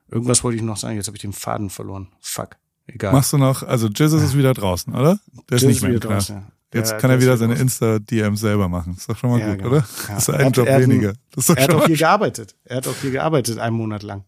irgendwas 0.10 0.46
wollte 0.46 0.56
ich 0.56 0.64
noch 0.64 0.78
sagen. 0.78 0.96
Jetzt 0.96 1.08
habe 1.08 1.18
ich 1.18 1.22
den 1.22 1.34
Faden 1.34 1.70
verloren. 1.70 2.08
Fuck. 2.22 2.56
Egal. 2.88 3.12
Machst 3.12 3.34
du 3.34 3.38
noch, 3.38 3.64
also 3.64 3.90
Jesus 3.90 4.24
ist 4.24 4.38
wieder 4.38 4.54
draußen, 4.54 4.96
oder? 4.96 5.20
Der 5.50 5.58
ist 5.58 5.66
nicht 5.66 5.82
mehr 5.82 5.92
wieder 5.92 6.08
draußen. 6.08 6.38
Ja. 6.38 6.44
Jetzt 6.74 6.92
ja, 6.92 6.98
kann 7.00 7.12
er 7.12 7.20
wieder 7.20 7.36
seine 7.36 7.56
Insta-DMs 7.56 8.40
selber 8.40 8.70
machen. 8.70 8.94
Ist 8.96 9.10
doch 9.10 9.18
schon 9.18 9.30
mal 9.30 9.42
ja, 9.42 9.50
gut, 9.50 9.58
genau. 9.58 9.70
oder? 9.72 9.80
Ja. 9.80 10.14
Das 10.14 10.30
ist 10.30 10.36
ein 10.36 10.52
Job 10.54 10.68
er 10.70 10.80
weniger. 10.80 11.14
Das 11.36 11.50
ist 11.50 11.58
er 11.58 11.64
hat 11.64 11.74
auch 11.74 11.86
hier 11.86 11.98
gearbeitet. 11.98 12.56
Er 12.64 12.78
hat 12.78 12.88
auch 12.88 12.96
hier 13.02 13.12
gearbeitet, 13.12 13.60
einen 13.60 13.76
Monat 13.76 14.02
lang. 14.02 14.24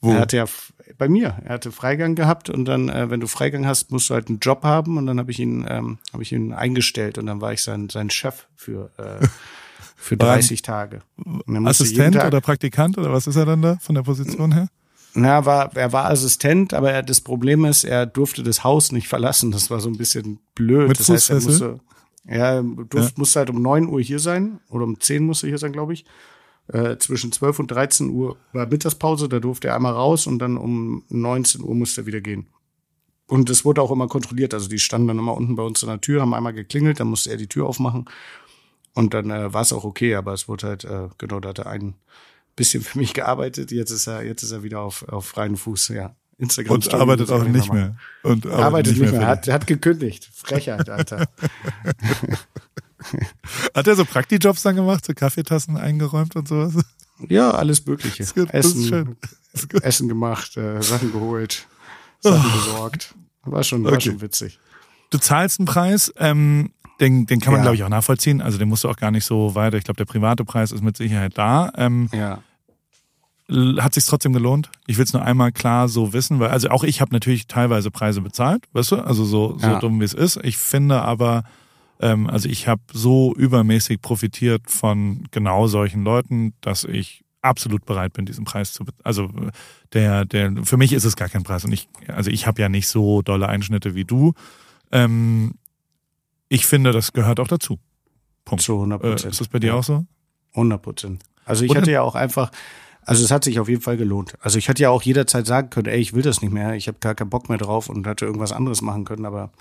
Wo? 0.00 0.12
Er 0.12 0.20
hatte 0.20 0.38
ja 0.38 0.46
bei 0.96 1.10
mir. 1.10 1.36
Er 1.44 1.52
hatte 1.52 1.70
Freigang 1.70 2.14
gehabt 2.14 2.48
und 2.48 2.64
dann, 2.64 2.88
äh, 2.88 3.10
wenn 3.10 3.20
du 3.20 3.26
Freigang 3.26 3.66
hast, 3.66 3.90
musst 3.90 4.08
du 4.08 4.14
halt 4.14 4.28
einen 4.28 4.38
Job 4.38 4.64
haben 4.64 4.96
und 4.96 5.06
dann 5.06 5.18
habe 5.18 5.30
ich 5.30 5.38
ihn, 5.38 5.66
ähm, 5.68 5.98
habe 6.14 6.22
ich 6.22 6.32
ihn 6.32 6.54
eingestellt 6.54 7.18
und 7.18 7.26
dann 7.26 7.42
war 7.42 7.52
ich 7.52 7.62
sein 7.62 7.90
sein 7.90 8.08
Chef 8.08 8.46
für 8.56 8.90
äh, 8.96 9.26
für 10.00 10.16
30 10.16 10.62
Tage. 10.62 11.02
Assistent 11.64 12.14
Tag, 12.14 12.26
oder 12.28 12.40
Praktikant 12.40 12.96
oder 12.96 13.12
was 13.12 13.26
ist 13.26 13.36
er 13.36 13.44
dann 13.44 13.60
da 13.60 13.76
von 13.80 13.94
der 13.94 14.02
Position 14.02 14.52
her? 14.52 14.68
Na, 15.12 15.44
war, 15.44 15.76
er 15.76 15.92
war 15.92 16.06
Assistent, 16.06 16.72
aber 16.72 16.90
er, 16.90 17.02
das 17.02 17.20
Problem 17.20 17.64
ist, 17.66 17.84
er 17.84 18.06
durfte 18.06 18.42
das 18.42 18.64
Haus 18.64 18.92
nicht 18.92 19.08
verlassen. 19.08 19.50
Das 19.50 19.70
war 19.70 19.78
so 19.80 19.90
ein 19.90 19.98
bisschen 19.98 20.38
blöd. 20.54 20.88
Mit 20.88 21.00
das 21.00 21.10
heißt, 21.10 21.30
er 21.30 21.40
musste, 21.40 21.80
er 22.24 22.62
durfte, 22.62 22.98
ja. 22.98 23.10
musste 23.16 23.38
halt 23.40 23.50
um 23.50 23.60
neun 23.60 23.88
Uhr 23.88 24.00
hier 24.00 24.20
sein 24.20 24.60
oder 24.70 24.84
um 24.84 24.98
zehn 24.98 25.26
musste 25.26 25.48
hier 25.48 25.58
sein, 25.58 25.72
glaube 25.72 25.92
ich. 25.92 26.06
Äh, 26.68 26.96
zwischen 26.96 27.30
12 27.30 27.58
und 27.58 27.70
13 27.70 28.08
Uhr 28.08 28.36
war 28.52 28.66
Mittagspause, 28.66 29.28
da 29.28 29.38
durfte 29.38 29.68
er 29.68 29.76
einmal 29.76 29.92
raus 29.92 30.26
und 30.26 30.38
dann 30.38 30.56
um 30.56 31.02
19 31.10 31.62
Uhr 31.62 31.74
musste 31.74 32.02
er 32.02 32.06
wieder 32.06 32.20
gehen. 32.22 32.46
Und 33.26 33.50
es 33.50 33.64
wurde 33.66 33.82
auch 33.82 33.90
immer 33.90 34.08
kontrolliert. 34.08 34.54
Also 34.54 34.68
die 34.68 34.78
standen 34.78 35.08
dann 35.08 35.18
immer 35.18 35.36
unten 35.36 35.56
bei 35.56 35.62
uns 35.62 35.84
an 35.84 35.90
der 35.90 36.00
Tür, 36.00 36.22
haben 36.22 36.32
einmal 36.32 36.54
geklingelt, 36.54 37.00
dann 37.00 37.08
musste 37.08 37.30
er 37.30 37.36
die 37.36 37.48
Tür 37.48 37.66
aufmachen 37.66 38.06
und 38.94 39.14
dann 39.14 39.30
äh, 39.30 39.52
war 39.52 39.62
es 39.62 39.72
auch 39.72 39.84
okay, 39.84 40.14
aber 40.14 40.32
es 40.32 40.48
wurde 40.48 40.68
halt, 40.68 40.84
äh, 40.84 41.08
genau, 41.18 41.40
da 41.40 41.50
hat 41.50 41.60
er 41.60 41.66
ein 41.66 41.94
bisschen 42.56 42.82
für 42.82 42.98
mich 42.98 43.14
gearbeitet. 43.14 43.70
Jetzt 43.70 43.90
ist 43.90 44.06
er, 44.06 44.24
jetzt 44.24 44.42
ist 44.42 44.52
er 44.52 44.62
wieder 44.62 44.80
auf, 44.80 45.06
auf 45.08 45.26
freien 45.26 45.56
Fuß, 45.56 45.88
ja. 45.88 46.14
Instagram 46.38 46.76
und 46.76 46.94
arbeitet 46.94 47.30
auch 47.30 47.44
nicht 47.44 47.72
mehr. 47.72 47.96
Und 48.22 48.46
arbeitet, 48.46 48.64
arbeitet 48.64 48.98
nicht 48.98 49.12
mehr. 49.12 49.20
mehr. 49.20 49.28
Hat, 49.28 49.48
hat 49.48 49.66
gekündigt. 49.66 50.30
Frechheit, 50.32 50.88
Alter. 50.88 51.28
hat 53.74 53.86
er 53.86 53.96
so 53.96 54.06
Praktikjobs 54.06 54.62
dann 54.62 54.76
gemacht, 54.76 55.04
so 55.04 55.12
Kaffeetassen 55.12 55.76
eingeräumt 55.76 56.36
und 56.36 56.48
sowas? 56.48 56.82
Ja, 57.28 57.50
alles 57.50 57.84
Mögliche. 57.84 58.22
Ist 58.22 58.34
gut, 58.34 58.52
Essen, 58.54 58.80
ist 58.80 58.88
schön. 58.88 59.16
Ist 59.52 59.74
Essen 59.82 60.08
gemacht, 60.08 60.56
äh, 60.56 60.80
Sachen 60.80 61.12
geholt, 61.12 61.66
Sachen 62.20 62.50
oh. 62.50 62.56
besorgt. 62.56 63.14
War 63.42 63.62
schon, 63.62 63.84
war 63.84 63.92
okay. 63.92 64.02
schon 64.02 64.20
witzig. 64.22 64.58
Du 65.10 65.18
zahlst 65.18 65.60
einen 65.60 65.66
Preis. 65.66 66.10
Ähm, 66.16 66.72
den, 67.00 67.26
den 67.26 67.40
kann 67.40 67.52
man, 67.52 67.60
ja. 67.60 67.64
glaube 67.64 67.76
ich, 67.76 67.84
auch 67.84 67.88
nachvollziehen. 67.88 68.42
Also 68.42 68.58
den 68.58 68.68
musst 68.68 68.84
du 68.84 68.88
auch 68.88 68.96
gar 68.96 69.10
nicht 69.10 69.24
so 69.24 69.54
weiter. 69.54 69.76
Ich 69.78 69.84
glaube, 69.84 69.96
der 69.96 70.04
private 70.04 70.44
Preis 70.44 70.72
ist 70.72 70.82
mit 70.82 70.96
Sicherheit 70.96 71.36
da. 71.36 71.72
Ähm, 71.76 72.08
ja. 72.12 72.40
Hat 73.82 73.94
sich 73.94 74.06
trotzdem 74.06 74.32
gelohnt? 74.32 74.70
Ich 74.86 74.96
will 74.96 75.04
es 75.04 75.12
nur 75.12 75.22
einmal 75.22 75.50
klar 75.50 75.88
so 75.88 76.12
wissen, 76.12 76.38
weil 76.38 76.50
also 76.50 76.68
auch 76.68 76.84
ich 76.84 77.00
habe 77.00 77.12
natürlich 77.12 77.48
teilweise 77.48 77.90
Preise 77.90 78.20
bezahlt, 78.20 78.64
weißt 78.74 78.92
du, 78.92 78.96
also 78.98 79.24
so, 79.24 79.58
so 79.58 79.66
ja. 79.66 79.78
dumm 79.80 80.00
wie 80.00 80.04
es 80.04 80.14
ist. 80.14 80.38
Ich 80.44 80.56
finde 80.56 81.02
aber, 81.02 81.42
ähm, 81.98 82.28
also 82.28 82.48
ich 82.48 82.68
habe 82.68 82.82
so 82.92 83.34
übermäßig 83.34 84.02
profitiert 84.02 84.70
von 84.70 85.24
genau 85.32 85.66
solchen 85.66 86.04
Leuten, 86.04 86.52
dass 86.60 86.84
ich 86.84 87.24
absolut 87.42 87.86
bereit 87.86 88.12
bin, 88.12 88.24
diesen 88.24 88.44
Preis 88.44 88.72
zu 88.72 88.84
bezahlen. 88.84 89.04
Also 89.04 89.30
der, 89.94 90.26
der, 90.26 90.52
für 90.62 90.76
mich 90.76 90.92
ist 90.92 91.04
es 91.04 91.16
gar 91.16 91.28
kein 91.28 91.42
Preis 91.42 91.64
und 91.64 91.72
ich, 91.72 91.88
also 92.06 92.30
ich 92.30 92.46
habe 92.46 92.62
ja 92.62 92.68
nicht 92.68 92.86
so 92.86 93.22
dolle 93.22 93.48
Einschnitte 93.48 93.96
wie 93.96 94.04
du. 94.04 94.34
Ähm, 94.92 95.54
ich 96.50 96.66
finde, 96.66 96.92
das 96.92 97.14
gehört 97.14 97.40
auch 97.40 97.48
dazu. 97.48 97.78
Punkt. 98.44 98.62
Zu 98.62 98.74
100 98.74 99.00
Prozent. 99.00 99.24
Äh, 99.24 99.28
ist 99.30 99.40
das 99.40 99.48
bei 99.48 99.60
dir 99.60 99.76
auch 99.76 99.84
so? 99.84 100.04
100 100.52 100.82
Prozent. 100.82 101.22
Also 101.44 101.64
ich 101.64 101.74
hatte 101.74 101.90
ja 101.90 102.02
auch 102.02 102.16
einfach, 102.16 102.50
also 103.02 103.24
es 103.24 103.30
hat 103.30 103.44
sich 103.44 103.60
auf 103.60 103.68
jeden 103.68 103.80
Fall 103.80 103.96
gelohnt. 103.96 104.34
Also 104.40 104.58
ich 104.58 104.68
hätte 104.68 104.82
ja 104.82 104.90
auch 104.90 105.02
jederzeit 105.02 105.46
sagen 105.46 105.70
können, 105.70 105.86
ey, 105.86 106.00
ich 106.00 106.12
will 106.12 106.22
das 106.22 106.42
nicht 106.42 106.52
mehr, 106.52 106.74
ich 106.74 106.88
habe 106.88 106.98
gar 106.98 107.14
keinen 107.14 107.30
Bock 107.30 107.48
mehr 107.48 107.58
drauf 107.58 107.88
und 107.88 108.06
hatte 108.06 108.26
irgendwas 108.26 108.52
anderes 108.52 108.82
machen 108.82 109.04
können, 109.04 109.24
aber 109.24 109.52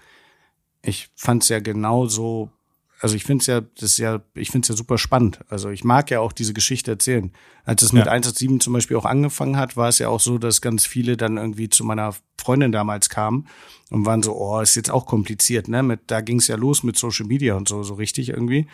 ich 0.81 1.09
fand 1.15 1.43
es 1.43 1.49
ja 1.49 1.59
genauso 1.59 2.51
also 3.01 3.15
ich 3.15 3.23
finde 3.23 3.41
es 3.41 3.47
ja, 3.47 3.61
das 3.61 3.91
ist 3.91 3.97
ja, 3.97 4.21
ich 4.33 4.51
finde 4.51 4.65
es 4.65 4.69
ja 4.69 4.75
super 4.75 4.97
spannend. 4.97 5.39
Also 5.47 5.69
ich 5.69 5.83
mag 5.83 6.11
ja 6.11 6.19
auch 6.19 6.33
diese 6.33 6.53
Geschichte 6.53 6.91
erzählen. 6.91 7.31
Als 7.63 7.81
es 7.81 7.93
mit 7.93 8.05
ja. 8.05 8.11
187 8.11 8.61
zum 8.61 8.73
Beispiel 8.73 8.97
auch 8.97 9.05
angefangen 9.05 9.55
hat, 9.55 9.77
war 9.77 9.87
es 9.87 9.99
ja 9.99 10.09
auch 10.09 10.19
so, 10.19 10.37
dass 10.37 10.61
ganz 10.61 10.85
viele 10.85 11.15
dann 11.15 11.37
irgendwie 11.37 11.69
zu 11.69 11.85
meiner 11.85 12.13
Freundin 12.37 12.73
damals 12.73 13.09
kamen 13.09 13.47
und 13.89 14.05
waren 14.05 14.21
so, 14.21 14.35
oh, 14.35 14.59
ist 14.59 14.75
jetzt 14.75 14.91
auch 14.91 15.05
kompliziert, 15.05 15.69
ne? 15.69 15.81
Mit, 15.81 16.01
da 16.07 16.19
ging 16.19 16.39
es 16.39 16.47
ja 16.47 16.57
los 16.57 16.83
mit 16.83 16.97
Social 16.97 17.25
Media 17.25 17.55
und 17.55 17.69
so, 17.69 17.83
so 17.83 17.93
richtig 17.93 18.29
irgendwie. 18.29 18.67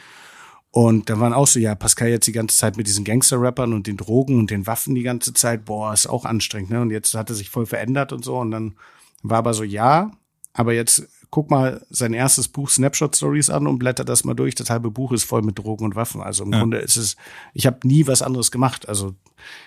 Und 0.71 1.09
dann 1.09 1.19
waren 1.19 1.33
auch 1.33 1.47
so, 1.47 1.59
ja, 1.59 1.75
Pascal 1.75 2.09
jetzt 2.09 2.27
die 2.27 2.33
ganze 2.33 2.57
Zeit 2.57 2.77
mit 2.77 2.87
diesen 2.87 3.05
Gangster-Rappern 3.05 3.73
und 3.73 3.87
den 3.87 3.95
Drogen 3.95 4.39
und 4.39 4.49
den 4.49 4.67
Waffen 4.67 4.95
die 4.95 5.03
ganze 5.03 5.33
Zeit, 5.33 5.65
boah, 5.65 5.93
ist 5.93 6.07
auch 6.07 6.25
anstrengend, 6.25 6.71
ne? 6.71 6.81
Und 6.81 6.89
jetzt 6.89 7.13
hat 7.13 7.29
er 7.29 7.35
sich 7.35 7.49
voll 7.49 7.67
verändert 7.67 8.11
und 8.11 8.25
so. 8.25 8.37
Und 8.37 8.51
dann 8.51 8.75
war 9.21 9.37
aber 9.37 9.53
so, 9.53 9.63
ja, 9.63 10.11
aber 10.53 10.73
jetzt 10.73 11.07
guck 11.35 11.51
mal 11.51 11.85
sein 11.89 12.13
erstes 12.13 12.47
Buch 12.47 12.69
Snapshot 12.69 13.13
Stories 13.13 13.49
an 13.49 13.67
und 13.67 13.77
blätter 13.77 14.05
das 14.05 14.23
mal 14.23 14.35
durch. 14.35 14.55
Das 14.55 14.69
halbe 14.69 14.89
Buch 14.89 15.11
ist 15.11 15.25
voll 15.25 15.41
mit 15.41 15.59
Drogen 15.59 15.83
und 15.83 15.93
Waffen. 15.93 16.21
Also 16.21 16.45
im 16.45 16.53
ja. 16.53 16.59
Grunde 16.59 16.77
ist 16.77 16.95
es, 16.95 17.17
ich 17.53 17.65
habe 17.65 17.85
nie 17.85 18.07
was 18.07 18.21
anderes 18.21 18.51
gemacht. 18.51 18.87
Also 18.87 19.15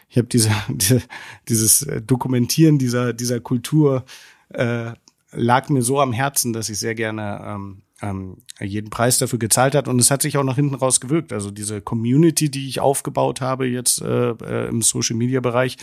ich 0.09 0.17
habe 0.17 0.29
diese, 0.29 0.51
diese, 0.71 1.03
dieses 1.47 1.87
Dokumentieren 2.07 2.79
dieser, 2.79 3.13
dieser 3.13 3.41
Kultur 3.41 4.07
äh, 4.49 4.93
lag 5.31 5.69
mir 5.69 5.83
so 5.83 6.01
am 6.01 6.15
Herzen, 6.15 6.55
dass 6.55 6.71
ich 6.71 6.79
sehr 6.79 6.95
gerne 6.95 7.39
ähm, 7.45 7.83
ähm, 8.01 8.39
jeden 8.61 8.89
Preis 8.89 9.19
dafür 9.19 9.39
gezahlt 9.39 9.75
hat 9.75 9.89
und 9.89 10.01
es 10.01 10.11
hat 10.11 10.23
sich 10.23 10.39
auch 10.39 10.45
nach 10.45 10.57
hinten 10.57 10.75
raus 10.75 11.01
gewirkt. 11.01 11.35
Also 11.35 11.51
diese 11.51 11.83
Community, 11.83 12.51
die 12.51 12.67
ich 12.67 12.81
aufgebaut 12.81 13.43
habe 13.43 13.67
jetzt 13.67 14.01
äh, 14.01 14.31
äh, 14.31 14.69
im 14.69 14.81
Social 14.81 15.17
Media 15.17 15.41
Bereich, 15.41 15.77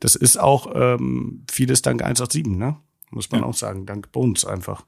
das 0.00 0.16
ist 0.16 0.36
auch 0.36 0.72
ähm, 0.74 1.44
vieles 1.48 1.82
dank 1.82 2.02
187, 2.02 2.58
ne? 2.58 2.76
Muss 3.12 3.30
man 3.30 3.42
ja. 3.42 3.46
auch 3.46 3.54
sagen, 3.54 3.86
dank 3.86 4.10
Bones 4.10 4.44
einfach. 4.44 4.84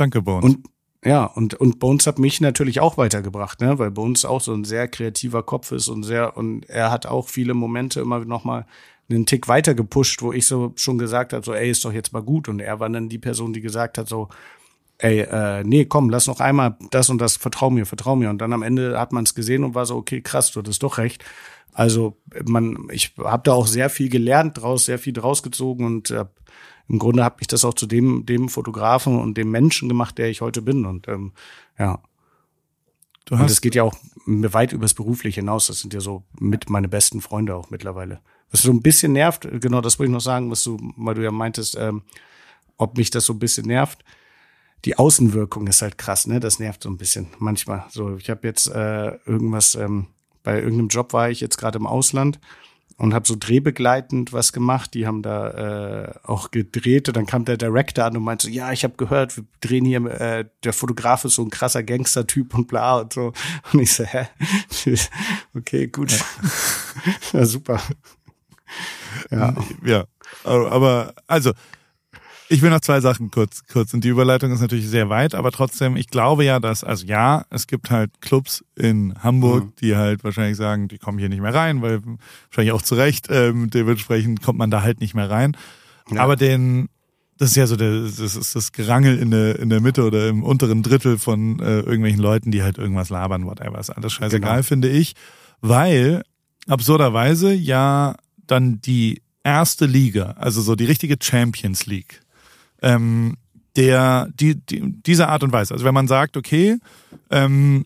Danke 0.00 0.22
Bones. 0.22 0.44
Und 0.44 0.66
ja, 1.04 1.24
und, 1.24 1.54
und 1.54 1.78
Bones 1.78 2.06
hat 2.06 2.18
mich 2.18 2.40
natürlich 2.40 2.80
auch 2.80 2.96
weitergebracht, 2.96 3.60
ne? 3.60 3.78
weil 3.78 3.90
Bones 3.90 4.24
auch 4.24 4.40
so 4.40 4.54
ein 4.54 4.64
sehr 4.64 4.88
kreativer 4.88 5.42
Kopf 5.42 5.72
ist 5.72 5.88
und 5.88 6.04
sehr, 6.04 6.38
und 6.38 6.68
er 6.70 6.90
hat 6.90 7.04
auch 7.04 7.28
viele 7.28 7.52
Momente 7.52 8.00
immer 8.00 8.24
nochmal 8.24 8.66
einen 9.10 9.26
Tick 9.26 9.46
weiter 9.46 9.74
gepusht, 9.74 10.22
wo 10.22 10.32
ich 10.32 10.46
so 10.46 10.72
schon 10.76 10.96
gesagt 10.96 11.34
habe, 11.34 11.44
so, 11.44 11.52
ey, 11.52 11.70
ist 11.70 11.84
doch 11.84 11.92
jetzt 11.92 12.14
mal 12.14 12.22
gut. 12.22 12.48
Und 12.48 12.60
er 12.60 12.80
war 12.80 12.88
dann 12.88 13.10
die 13.10 13.18
Person, 13.18 13.52
die 13.52 13.60
gesagt 13.60 13.98
hat, 13.98 14.08
so, 14.08 14.28
ey, 14.98 15.20
äh, 15.20 15.64
nee, 15.64 15.84
komm, 15.84 16.08
lass 16.08 16.26
noch 16.26 16.40
einmal 16.40 16.76
das 16.90 17.10
und 17.10 17.18
das, 17.18 17.36
vertrau 17.36 17.68
mir, 17.68 17.84
vertrau 17.84 18.16
mir. 18.16 18.30
Und 18.30 18.38
dann 18.38 18.54
am 18.54 18.62
Ende 18.62 18.98
hat 18.98 19.12
man 19.12 19.24
es 19.24 19.34
gesehen 19.34 19.64
und 19.64 19.74
war 19.74 19.84
so, 19.84 19.96
okay, 19.96 20.22
krass, 20.22 20.50
du 20.52 20.60
hattest 20.60 20.82
doch 20.82 20.96
recht. 20.96 21.24
Also 21.72 22.16
man, 22.46 22.88
ich 22.90 23.14
habe 23.18 23.42
da 23.44 23.52
auch 23.52 23.66
sehr 23.66 23.90
viel 23.90 24.08
gelernt 24.08 24.62
draus, 24.62 24.86
sehr 24.86 24.98
viel 24.98 25.12
draus 25.12 25.42
gezogen 25.42 25.84
und 25.84 26.10
äh, 26.10 26.24
im 26.90 26.98
Grunde 26.98 27.22
habe 27.22 27.36
ich 27.40 27.46
das 27.46 27.64
auch 27.64 27.74
zu 27.74 27.86
dem, 27.86 28.26
dem 28.26 28.48
Fotografen 28.48 29.20
und 29.20 29.36
dem 29.36 29.52
Menschen 29.52 29.88
gemacht, 29.88 30.18
der 30.18 30.28
ich 30.28 30.40
heute 30.40 30.60
bin. 30.60 30.86
Und 30.86 31.06
ähm, 31.06 31.32
ja. 31.78 32.02
Du 33.26 33.36
hast 33.36 33.42
und 33.42 33.50
es 33.50 33.60
geht 33.60 33.76
ja 33.76 33.84
auch 33.84 33.94
weit 34.26 34.72
übers 34.72 34.94
Berufliche 34.94 35.40
hinaus. 35.40 35.68
Das 35.68 35.78
sind 35.78 35.94
ja 35.94 36.00
so 36.00 36.24
mit 36.40 36.68
meine 36.68 36.88
besten 36.88 37.20
Freunde 37.20 37.54
auch 37.54 37.70
mittlerweile. 37.70 38.20
Was 38.50 38.62
so 38.62 38.72
ein 38.72 38.82
bisschen 38.82 39.12
nervt, 39.12 39.46
genau 39.60 39.80
das 39.80 40.00
wollte 40.00 40.10
ich 40.10 40.14
noch 40.14 40.20
sagen, 40.20 40.50
was 40.50 40.64
du, 40.64 40.78
weil 40.96 41.14
du 41.14 41.22
ja 41.22 41.30
meintest, 41.30 41.76
ähm, 41.78 42.02
ob 42.76 42.98
mich 42.98 43.10
das 43.10 43.24
so 43.24 43.34
ein 43.34 43.38
bisschen 43.38 43.66
nervt. 43.66 44.04
Die 44.84 44.98
Außenwirkung 44.98 45.68
ist 45.68 45.82
halt 45.82 45.96
krass, 45.96 46.26
ne? 46.26 46.40
Das 46.40 46.58
nervt 46.58 46.82
so 46.82 46.88
ein 46.88 46.96
bisschen 46.96 47.28
manchmal. 47.38 47.84
So, 47.90 48.16
ich 48.16 48.28
habe 48.30 48.48
jetzt 48.48 48.66
äh, 48.66 49.14
irgendwas, 49.26 49.76
ähm, 49.76 50.08
bei 50.42 50.60
irgendeinem 50.60 50.88
Job 50.88 51.12
war 51.12 51.30
ich 51.30 51.40
jetzt 51.40 51.56
gerade 51.56 51.78
im 51.78 51.86
Ausland 51.86 52.40
und 53.00 53.14
habe 53.14 53.26
so 53.26 53.34
drehbegleitend 53.34 54.34
was 54.34 54.52
gemacht. 54.52 54.92
Die 54.92 55.06
haben 55.06 55.22
da 55.22 56.02
äh, 56.02 56.12
auch 56.22 56.50
gedreht 56.50 57.08
und 57.08 57.16
dann 57.16 57.24
kam 57.24 57.46
der 57.46 57.56
Director 57.56 58.04
an 58.04 58.14
und 58.14 58.22
meinte 58.22 58.46
so, 58.46 58.52
ja, 58.52 58.72
ich 58.72 58.84
habe 58.84 58.94
gehört, 58.98 59.38
wir 59.38 59.44
drehen 59.62 59.86
hier, 59.86 60.04
äh, 60.04 60.44
der 60.64 60.74
Fotograf 60.74 61.24
ist 61.24 61.36
so 61.36 61.42
ein 61.42 61.48
krasser 61.48 61.82
Gangster-Typ 61.82 62.54
und 62.54 62.68
bla 62.68 62.98
und 62.98 63.14
so. 63.14 63.32
Und 63.72 63.80
ich 63.80 63.94
so, 63.94 64.04
hä? 64.04 64.28
okay, 65.56 65.86
gut. 65.86 66.12
ja, 67.32 67.46
super. 67.46 67.80
Ja. 69.30 69.54
Ja, 69.82 70.04
aber 70.44 71.14
also 71.26 71.52
ich 72.50 72.62
will 72.62 72.70
noch 72.70 72.80
zwei 72.80 73.00
Sachen 73.00 73.30
kurz, 73.30 73.62
kurz. 73.72 73.94
Und 73.94 74.02
die 74.02 74.08
Überleitung 74.08 74.50
ist 74.50 74.60
natürlich 74.60 74.88
sehr 74.88 75.08
weit, 75.08 75.36
aber 75.36 75.52
trotzdem, 75.52 75.94
ich 75.94 76.08
glaube 76.08 76.44
ja, 76.44 76.58
dass, 76.58 76.82
also 76.82 77.06
ja, 77.06 77.44
es 77.48 77.68
gibt 77.68 77.90
halt 77.90 78.10
Clubs 78.20 78.64
in 78.74 79.14
Hamburg, 79.22 79.66
mhm. 79.66 79.72
die 79.80 79.96
halt 79.96 80.24
wahrscheinlich 80.24 80.56
sagen, 80.56 80.88
die 80.88 80.98
kommen 80.98 81.18
hier 81.18 81.28
nicht 81.28 81.40
mehr 81.40 81.54
rein, 81.54 81.80
weil 81.80 82.02
wahrscheinlich 82.48 82.72
auch 82.72 82.82
zu 82.82 82.96
Recht, 82.96 83.28
ähm, 83.30 83.70
dementsprechend 83.70 84.42
kommt 84.42 84.58
man 84.58 84.68
da 84.68 84.82
halt 84.82 85.00
nicht 85.00 85.14
mehr 85.14 85.30
rein. 85.30 85.56
Ja. 86.10 86.22
Aber 86.22 86.34
den, 86.34 86.88
das 87.38 87.50
ist 87.50 87.56
ja 87.56 87.68
so 87.68 87.76
der, 87.76 88.02
das 88.02 88.18
ist 88.18 88.56
das 88.56 88.72
Gerangel 88.72 89.16
in 89.16 89.30
der, 89.30 89.60
in 89.60 89.70
der 89.70 89.80
Mitte 89.80 90.04
oder 90.04 90.28
im 90.28 90.42
unteren 90.42 90.82
Drittel 90.82 91.18
von 91.18 91.60
äh, 91.60 91.78
irgendwelchen 91.80 92.20
Leuten, 92.20 92.50
die 92.50 92.64
halt 92.64 92.78
irgendwas 92.78 93.10
labern, 93.10 93.46
whatever. 93.46 93.78
Ist 93.78 93.90
alles 93.90 94.12
scheißegal, 94.12 94.56
genau. 94.56 94.62
finde 94.64 94.88
ich. 94.88 95.14
Weil 95.60 96.22
absurderweise 96.66 97.52
ja 97.52 98.16
dann 98.48 98.80
die 98.80 99.22
erste 99.44 99.86
Liga, 99.86 100.32
also 100.32 100.60
so 100.62 100.74
die 100.74 100.84
richtige 100.84 101.16
Champions 101.20 101.86
League, 101.86 102.19
ähm, 102.82 103.36
der 103.76 104.28
die, 104.34 104.54
die 104.56 104.94
diese 105.02 105.28
Art 105.28 105.42
und 105.42 105.52
Weise. 105.52 105.74
Also 105.74 105.84
wenn 105.84 105.94
man 105.94 106.08
sagt, 106.08 106.36
okay, 106.36 106.78
ähm, 107.30 107.84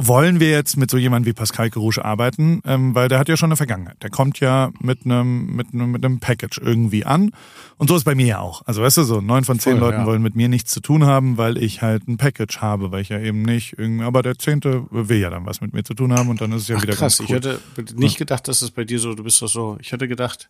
wollen 0.00 0.38
wir 0.38 0.50
jetzt 0.50 0.76
mit 0.76 0.90
so 0.90 0.96
jemandem 0.96 1.28
wie 1.28 1.32
Pascal 1.32 1.70
Kerouche 1.70 2.04
arbeiten, 2.04 2.62
ähm, 2.64 2.94
weil 2.94 3.08
der 3.08 3.18
hat 3.18 3.28
ja 3.28 3.36
schon 3.36 3.48
eine 3.48 3.56
Vergangenheit. 3.56 4.00
Der 4.00 4.10
kommt 4.10 4.38
ja 4.38 4.70
mit 4.80 5.04
einem 5.04 5.56
mit 5.56 5.74
einem 5.74 5.90
mit 5.90 6.04
einem 6.04 6.20
Package 6.20 6.58
irgendwie 6.58 7.04
an 7.04 7.32
und 7.78 7.88
so 7.88 7.96
ist 7.96 8.04
bei 8.04 8.14
mir 8.14 8.26
ja 8.26 8.38
auch. 8.38 8.62
Also 8.64 8.80
weißt 8.80 8.98
du 8.98 9.02
so, 9.02 9.20
neun 9.20 9.44
von 9.44 9.58
zehn 9.58 9.72
Voll, 9.72 9.80
Leuten 9.80 10.00
ja. 10.00 10.06
wollen 10.06 10.22
mit 10.22 10.36
mir 10.36 10.48
nichts 10.48 10.70
zu 10.72 10.80
tun 10.80 11.04
haben, 11.04 11.36
weil 11.36 11.58
ich 11.58 11.82
halt 11.82 12.06
ein 12.06 12.16
Package 12.16 12.60
habe, 12.60 12.92
weil 12.92 13.02
ich 13.02 13.08
ja 13.08 13.18
eben 13.18 13.42
nicht 13.42 13.76
irgendwie, 13.76 14.04
aber 14.04 14.22
der 14.22 14.38
zehnte 14.38 14.86
will 14.90 15.18
ja 15.18 15.30
dann 15.30 15.44
was 15.46 15.60
mit 15.60 15.74
mir 15.74 15.82
zu 15.82 15.94
tun 15.94 16.12
haben 16.12 16.28
und 16.28 16.40
dann 16.40 16.52
ist 16.52 16.62
es 16.62 16.68
ja 16.68 16.76
Ach, 16.76 16.82
wieder 16.82 16.94
krass. 16.94 17.18
Ganz 17.18 17.30
cool. 17.30 17.40
Ich 17.76 17.84
hätte 17.84 17.96
nicht 17.96 18.18
gedacht, 18.18 18.46
dass 18.46 18.62
es 18.62 18.70
bei 18.70 18.84
dir 18.84 19.00
so, 19.00 19.14
du 19.14 19.24
bist 19.24 19.42
doch 19.42 19.48
so. 19.48 19.78
Ich 19.80 19.90
hätte 19.90 20.06
gedacht, 20.06 20.48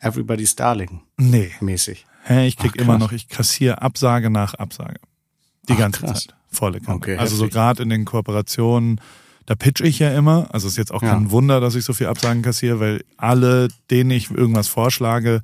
Everybody's 0.00 0.54
Darling. 0.56 1.02
Nee. 1.16 1.52
Mäßig. 1.60 2.06
Hä, 2.24 2.46
ich 2.46 2.56
krieg 2.56 2.72
Ach, 2.76 2.82
immer 2.82 2.98
noch, 2.98 3.12
ich 3.12 3.28
kassiere 3.28 3.82
Absage 3.82 4.30
nach 4.30 4.54
Absage. 4.54 5.00
Die 5.68 5.74
Ach, 5.74 5.78
ganze 5.78 6.00
krass. 6.00 6.24
Zeit. 6.24 6.34
Volle 6.50 6.80
Kanne. 6.80 6.96
Okay, 6.96 7.16
also 7.16 7.34
heftig. 7.36 7.38
so 7.38 7.48
gerade 7.48 7.82
in 7.82 7.88
den 7.88 8.04
Kooperationen, 8.04 9.00
da 9.46 9.54
pitch 9.54 9.80
ich 9.80 9.98
ja 9.98 10.10
immer. 10.10 10.48
Also 10.52 10.66
ist 10.66 10.76
jetzt 10.76 10.92
auch 10.92 11.02
kein 11.02 11.30
Wunder, 11.30 11.60
dass 11.60 11.74
ich 11.74 11.84
so 11.84 11.92
viel 11.92 12.08
Absagen 12.08 12.42
kassiere, 12.42 12.80
weil 12.80 13.04
alle, 13.16 13.68
denen 13.90 14.10
ich 14.10 14.30
irgendwas 14.30 14.66
vorschlage, 14.66 15.42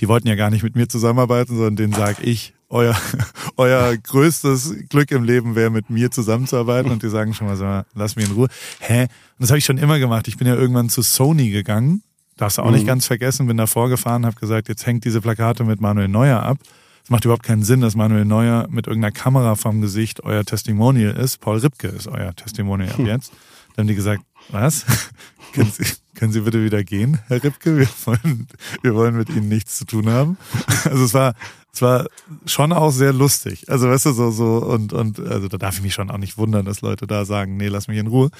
die 0.00 0.08
wollten 0.08 0.26
ja 0.26 0.34
gar 0.34 0.50
nicht 0.50 0.62
mit 0.62 0.74
mir 0.74 0.88
zusammenarbeiten, 0.88 1.56
sondern 1.56 1.76
denen 1.76 1.92
sage 1.92 2.22
ich, 2.22 2.54
euer, 2.70 2.96
euer 3.56 3.94
größtes 3.96 4.88
Glück 4.88 5.10
im 5.10 5.24
Leben 5.24 5.54
wäre, 5.54 5.70
mit 5.70 5.90
mir 5.90 6.10
zusammenzuarbeiten. 6.10 6.90
Und 6.90 7.02
die 7.02 7.10
sagen 7.10 7.34
schon 7.34 7.46
mal 7.46 7.56
so, 7.56 7.82
lass 7.94 8.16
mich 8.16 8.26
in 8.26 8.32
Ruhe. 8.32 8.48
Hä? 8.80 9.02
Und 9.02 9.08
das 9.38 9.50
habe 9.50 9.58
ich 9.58 9.66
schon 9.66 9.78
immer 9.78 9.98
gemacht. 9.98 10.28
Ich 10.28 10.38
bin 10.38 10.46
ja 10.46 10.54
irgendwann 10.54 10.88
zu 10.88 11.02
Sony 11.02 11.50
gegangen 11.50 12.02
Darfst 12.36 12.58
du 12.58 12.62
auch 12.62 12.66
mhm. 12.66 12.74
nicht 12.74 12.86
ganz 12.86 13.06
vergessen, 13.06 13.46
bin 13.46 13.56
da 13.56 13.66
vorgefahren, 13.66 14.26
habe 14.26 14.36
gesagt, 14.36 14.68
jetzt 14.68 14.86
hängt 14.86 15.04
diese 15.04 15.20
Plakate 15.20 15.64
mit 15.64 15.80
Manuel 15.80 16.08
Neuer 16.08 16.42
ab. 16.42 16.58
Es 17.04 17.10
macht 17.10 17.24
überhaupt 17.24 17.42
keinen 17.42 17.62
Sinn, 17.62 17.80
dass 17.80 17.96
Manuel 17.96 18.24
Neuer 18.24 18.68
mit 18.70 18.86
irgendeiner 18.86 19.12
Kamera 19.12 19.56
vom 19.56 19.80
Gesicht 19.80 20.22
euer 20.22 20.44
Testimonial 20.44 21.16
ist. 21.16 21.38
Paul 21.40 21.58
Ripke 21.58 21.88
ist 21.88 22.06
euer 22.06 22.34
Testimonial 22.34 22.90
ab 22.90 22.98
hm. 22.98 23.06
jetzt. 23.06 23.32
Dann 23.74 23.84
haben 23.84 23.88
die 23.88 23.94
gesagt, 23.94 24.22
was? 24.50 24.84
können, 25.52 25.72
Sie, 25.72 25.84
können 26.14 26.32
Sie 26.32 26.40
bitte 26.40 26.64
wieder 26.64 26.84
gehen, 26.84 27.18
Herr 27.26 27.42
Ripke? 27.42 27.76
Wir 27.76 27.88
wollen, 28.04 28.46
wir 28.82 28.94
wollen 28.94 29.16
mit 29.16 29.30
Ihnen 29.30 29.48
nichts 29.48 29.78
zu 29.78 29.84
tun 29.84 30.08
haben. 30.08 30.36
Also 30.84 31.04
es 31.04 31.14
war, 31.14 31.34
es 31.72 31.82
war 31.82 32.06
schon 32.46 32.72
auch 32.72 32.90
sehr 32.90 33.12
lustig. 33.12 33.68
Also 33.68 33.88
weißt 33.88 34.06
du, 34.06 34.12
so, 34.12 34.30
so, 34.30 34.58
und, 34.58 34.92
und, 34.92 35.18
also 35.20 35.48
da 35.48 35.56
darf 35.56 35.76
ich 35.76 35.82
mich 35.82 35.94
schon 35.94 36.10
auch 36.10 36.18
nicht 36.18 36.38
wundern, 36.38 36.64
dass 36.66 36.82
Leute 36.82 37.06
da 37.06 37.24
sagen, 37.24 37.56
nee, 37.56 37.68
lass 37.68 37.88
mich 37.88 37.98
in 37.98 38.08
Ruhe. 38.08 38.30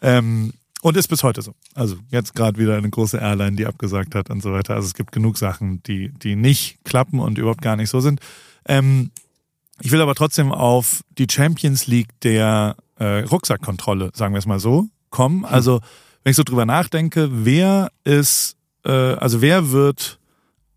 Ähm, 0.00 0.52
und 0.82 0.96
ist 0.96 1.08
bis 1.08 1.22
heute 1.22 1.42
so. 1.42 1.54
Also 1.74 1.96
jetzt 2.10 2.34
gerade 2.34 2.58
wieder 2.58 2.76
eine 2.76 2.90
große 2.90 3.16
Airline, 3.16 3.56
die 3.56 3.66
abgesagt 3.66 4.14
hat 4.16 4.30
und 4.30 4.42
so 4.42 4.52
weiter. 4.52 4.74
Also 4.74 4.86
es 4.86 4.94
gibt 4.94 5.12
genug 5.12 5.38
Sachen, 5.38 5.82
die, 5.84 6.10
die 6.10 6.34
nicht 6.34 6.84
klappen 6.84 7.20
und 7.20 7.38
überhaupt 7.38 7.62
gar 7.62 7.76
nicht 7.76 7.88
so 7.88 8.00
sind. 8.00 8.20
Ähm, 8.66 9.12
ich 9.80 9.92
will 9.92 10.00
aber 10.00 10.16
trotzdem 10.16 10.50
auf 10.50 11.02
die 11.18 11.28
Champions 11.30 11.86
League 11.86 12.08
der 12.22 12.76
äh, 12.98 13.20
Rucksackkontrolle, 13.20 14.10
sagen 14.12 14.34
wir 14.34 14.40
es 14.40 14.46
mal 14.46 14.58
so, 14.58 14.88
kommen. 15.10 15.44
Hm. 15.44 15.54
Also 15.54 15.80
wenn 16.24 16.32
ich 16.32 16.36
so 16.36 16.42
drüber 16.42 16.66
nachdenke, 16.66 17.28
wer 17.30 17.92
ist, 18.02 18.56
äh, 18.84 18.90
also 18.90 19.40
wer 19.40 19.70
wird 19.70 20.18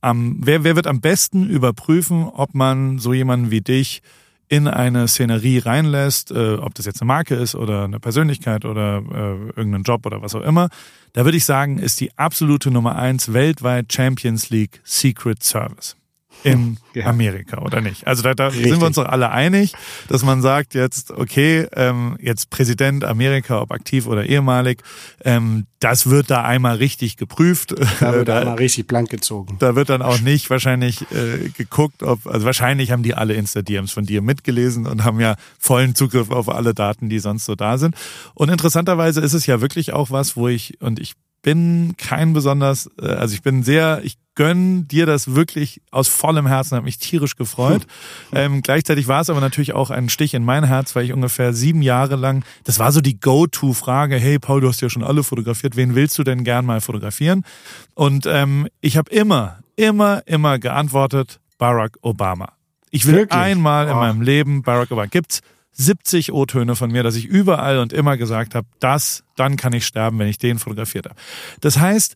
am, 0.02 0.38
wer, 0.44 0.64
wer 0.64 0.76
wird 0.76 0.86
am 0.86 1.02
besten 1.02 1.50
überprüfen, 1.50 2.26
ob 2.26 2.54
man 2.54 3.00
so 3.00 3.12
jemanden 3.12 3.50
wie 3.50 3.62
dich 3.62 4.04
in 4.48 4.68
eine 4.68 5.08
Szenerie 5.08 5.60
reinlässt, 5.60 6.32
äh, 6.32 6.56
ob 6.56 6.76
das 6.76 6.86
jetzt 6.86 7.02
eine 7.02 7.08
Marke 7.08 7.36
ist 7.36 7.56
oder 7.56 7.86
eine 7.86 8.00
Persönlichkeit 8.00 8.66
oder 8.66 8.98
äh, 8.98 9.48
irgendeinen 9.56 9.84
Job 9.84 10.06
oder 10.06 10.22
was 10.22 10.36
auch 10.36 10.42
immer, 10.42 10.70
da 11.14 11.26
würde 11.26 11.38
ich 11.38 11.46
sagen, 11.46 11.78
ist 11.78 12.00
die 12.00 12.16
absolute 12.18 12.72
Nummer 12.72 12.96
eins 12.96 13.34
weltweit 13.34 13.92
Champions 13.92 14.50
League 14.50 14.82
Secret 14.84 15.44
Service 15.44 15.96
in 16.44 16.78
ja. 16.94 17.06
Amerika, 17.06 17.60
oder 17.60 17.82
nicht? 17.82 18.06
Also 18.08 18.24
da, 18.24 18.34
da 18.34 18.52
sind 18.52 18.80
wir 18.80 18.88
uns 18.88 18.96
doch 18.96 19.06
alle 19.06 19.32
einig, 19.32 19.74
dass 20.08 20.24
man 20.24 20.42
sagt 20.42 20.74
jetzt, 20.74 21.12
okay, 21.12 21.68
ähm, 21.74 22.18
jetzt 22.22 22.50
Präsident 22.50 23.04
Amerika, 23.04 23.62
ob 23.62 23.72
aktiv 23.72 24.08
oder 24.08 24.26
ehemalig, 24.26 24.82
ähm, 25.24 25.66
das 25.80 26.10
wird 26.10 26.32
da 26.32 26.44
einmal 26.44 26.78
richtig 26.78 27.18
geprüft. 27.18 27.76
Da 28.00 28.14
wird 28.14 28.28
da, 28.28 28.40
einmal 28.40 28.56
richtig 28.56 28.88
blank 28.88 29.10
gezogen. 29.10 29.58
Da 29.60 29.76
wird 29.76 29.90
dann 29.90 30.02
auch 30.02 30.20
nicht 30.20 30.50
wahrscheinlich 30.50 31.02
äh, 31.12 31.50
geguckt, 31.50 32.02
ob, 32.04 32.26
also 32.26 32.46
wahrscheinlich 32.46 32.92
haben 32.92 33.04
die 33.04 33.14
alle 33.14 33.34
Insta-DMs 33.34 33.92
von 33.92 34.06
dir 34.06 34.22
mitgelesen 34.22 34.88
und 34.88 35.04
haben 35.04 35.20
ja 35.20 35.36
vollen 35.60 35.96
Zugriff 35.96 36.32
auf 36.32 36.50
alle 36.50 36.74
Daten, 36.74 37.10
die 37.10 37.20
sonst 37.20 37.46
so 37.46 37.56
da 37.56 37.78
sind. 37.78 37.96
Und 38.34 38.50
interessanterweise 38.50 39.22
ist 39.22 39.34
es 39.34 39.46
ja 39.46 39.62
wirklich 39.62 39.94
auch 39.94 40.12
was, 40.12 40.36
wo 40.36 40.48
ich, 40.48 40.82
und 40.82 41.00
ich 41.00 41.16
bin 41.46 41.94
kein 41.96 42.34
besonders, 42.34 42.90
äh, 43.00 43.06
also 43.06 43.36
ich 43.36 43.44
bin 43.44 43.62
sehr, 43.62 44.02
ich 44.04 44.18
gönn 44.34 44.88
dir 44.88 45.06
das 45.06 45.36
wirklich 45.36 45.80
aus 45.92 46.08
vollem 46.08 46.48
Herzen, 46.48 46.76
habe 46.76 46.86
mich 46.86 46.98
tierisch 46.98 47.36
gefreut. 47.36 47.84
Hm. 48.32 48.38
Ähm, 48.38 48.62
gleichzeitig 48.64 49.08
war 49.08 49.22
es 49.22 49.30
aber 49.30 49.42
natürlich 49.42 49.74
auch 49.74 49.92
ein 49.92 50.10
Stich 50.10 50.34
in 50.34 50.44
mein 50.44 50.64
Herz, 50.64 50.96
weil 50.96 51.06
ich 51.06 51.14
ungefähr 51.14 51.54
sieben 51.54 51.84
Jahre 51.84 52.16
lang, 52.16 52.44
das 52.64 52.80
war 52.80 52.92
so 52.92 53.00
die 53.00 53.20
Go-To-Frage, 53.20 54.16
hey 54.16 54.40
Paul, 54.40 54.62
du 54.62 54.70
hast 54.70 54.82
ja 54.82 54.90
schon 54.90 55.04
alle 55.04 55.22
fotografiert, 55.22 55.76
wen 55.76 55.94
willst 55.94 56.18
du 56.18 56.24
denn 56.24 56.44
gern 56.44 56.66
mal 56.66 56.82
fotografieren? 56.82 57.46
Und 57.94 58.26
ähm, 58.26 58.68
ich 58.82 58.98
habe 58.98 59.12
immer, 59.12 59.60
immer, 59.76 60.24
immer 60.26 60.58
geantwortet, 60.58 61.40
Barack 61.60 62.00
Obama. 62.02 62.54
Ich 62.90 63.06
will 63.06 63.14
Wirklich? 63.14 63.40
einmal 63.40 63.88
in 63.88 63.94
oh. 63.94 63.98
meinem 63.98 64.22
Leben 64.22 64.64
Barack 64.64 64.90
Obama. 64.90 65.06
Gibt's 65.06 65.42
70 65.78 66.32
O-Töne 66.32 66.76
von 66.76 66.92
mir, 66.92 67.04
dass 67.04 67.16
ich 67.16 67.26
überall 67.26 67.80
und 67.80 67.94
immer 67.94 68.18
gesagt 68.18 68.56
habe, 68.56 68.68
das, 68.80 69.24
dann 69.36 69.58
kann 69.58 69.74
ich 69.74 69.86
sterben, 69.86 70.20
wenn 70.20 70.28
ich 70.28 70.38
den 70.38 70.60
fotografiert 70.60 71.06
habe. 71.06 71.16
Das 71.62 71.80
heißt, 71.80 72.16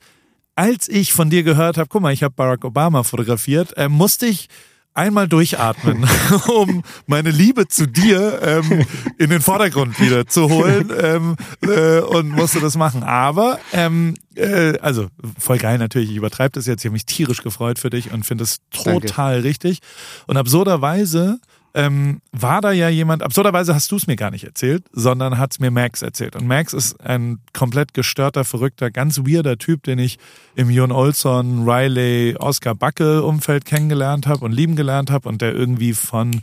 als 0.56 0.90
ich 0.90 1.14
von 1.14 1.30
dir 1.30 1.44
gehört 1.44 1.77
habe, 1.77 1.88
guck 1.90 2.02
mal, 2.02 2.14
ich 2.14 2.23
habe 2.23 2.34
Barack 2.36 2.65
Obama 2.65 3.03
fotografiert, 3.03 3.76
äh, 3.77 3.90
musste 3.90 4.26
ich 4.26 4.49
einmal 4.94 5.27
durchatmen, 5.27 6.06
um 6.48 6.84
meine 7.07 7.31
Liebe 7.31 7.68
zu 7.68 7.88
dir 7.88 8.40
ähm, 8.41 8.86
in 9.18 9.30
den 9.30 9.41
Vordergrund 9.41 9.99
wieder 9.99 10.27
zu 10.27 10.49
holen 10.49 10.91
ähm, 11.02 11.36
äh, 11.61 11.99
und 11.99 12.30
musste 12.30 12.60
das 12.60 12.76
machen. 12.76 13.03
Aber 13.03 13.60
ähm, 13.72 14.15
äh, 14.36 14.77
also 14.80 15.07
voll 15.38 15.57
geil 15.57 15.77
natürlich. 15.77 16.10
Ich 16.10 16.18
übertreibe 16.18 16.52
das 16.52 16.65
jetzt. 16.65 16.81
Ich 16.81 16.86
habe 16.86 16.94
mich 16.94 17.06
tierisch 17.06 17.44
gefreut 17.44 17.80
für 17.80 17.90
dich 17.90 18.11
und 18.11 18.26
finde 18.26 18.44
es 18.44 18.60
total 18.72 19.36
Danke. 19.36 19.44
richtig. 19.44 19.80
Und 20.27 20.38
absurderweise 20.38 21.40
ähm, 21.73 22.21
war 22.31 22.61
da 22.61 22.71
ja 22.71 22.89
jemand, 22.89 23.23
absurderweise 23.23 23.75
hast 23.75 23.91
du 23.91 23.95
es 23.95 24.07
mir 24.07 24.15
gar 24.15 24.31
nicht 24.31 24.43
erzählt, 24.43 24.83
sondern 24.91 25.37
hat 25.37 25.51
es 25.51 25.59
mir 25.59 25.71
Max 25.71 26.01
erzählt. 26.01 26.35
Und 26.35 26.47
Max 26.47 26.73
ist 26.73 26.99
ein 27.01 27.39
komplett 27.53 27.93
gestörter, 27.93 28.43
verrückter, 28.43 28.89
ganz 28.89 29.19
weirder 29.19 29.57
Typ, 29.57 29.83
den 29.83 29.99
ich 29.99 30.17
im 30.55 30.69
Jon 30.69 30.91
Olson, 30.91 31.69
Riley, 31.69 32.35
Oscar 32.37 32.75
Backe 32.75 33.23
Umfeld 33.23 33.65
kennengelernt 33.65 34.27
habe 34.27 34.45
und 34.45 34.51
lieben 34.51 34.75
gelernt 34.75 35.11
habe 35.11 35.29
und 35.29 35.41
der 35.41 35.53
irgendwie 35.53 35.93
von 35.93 36.41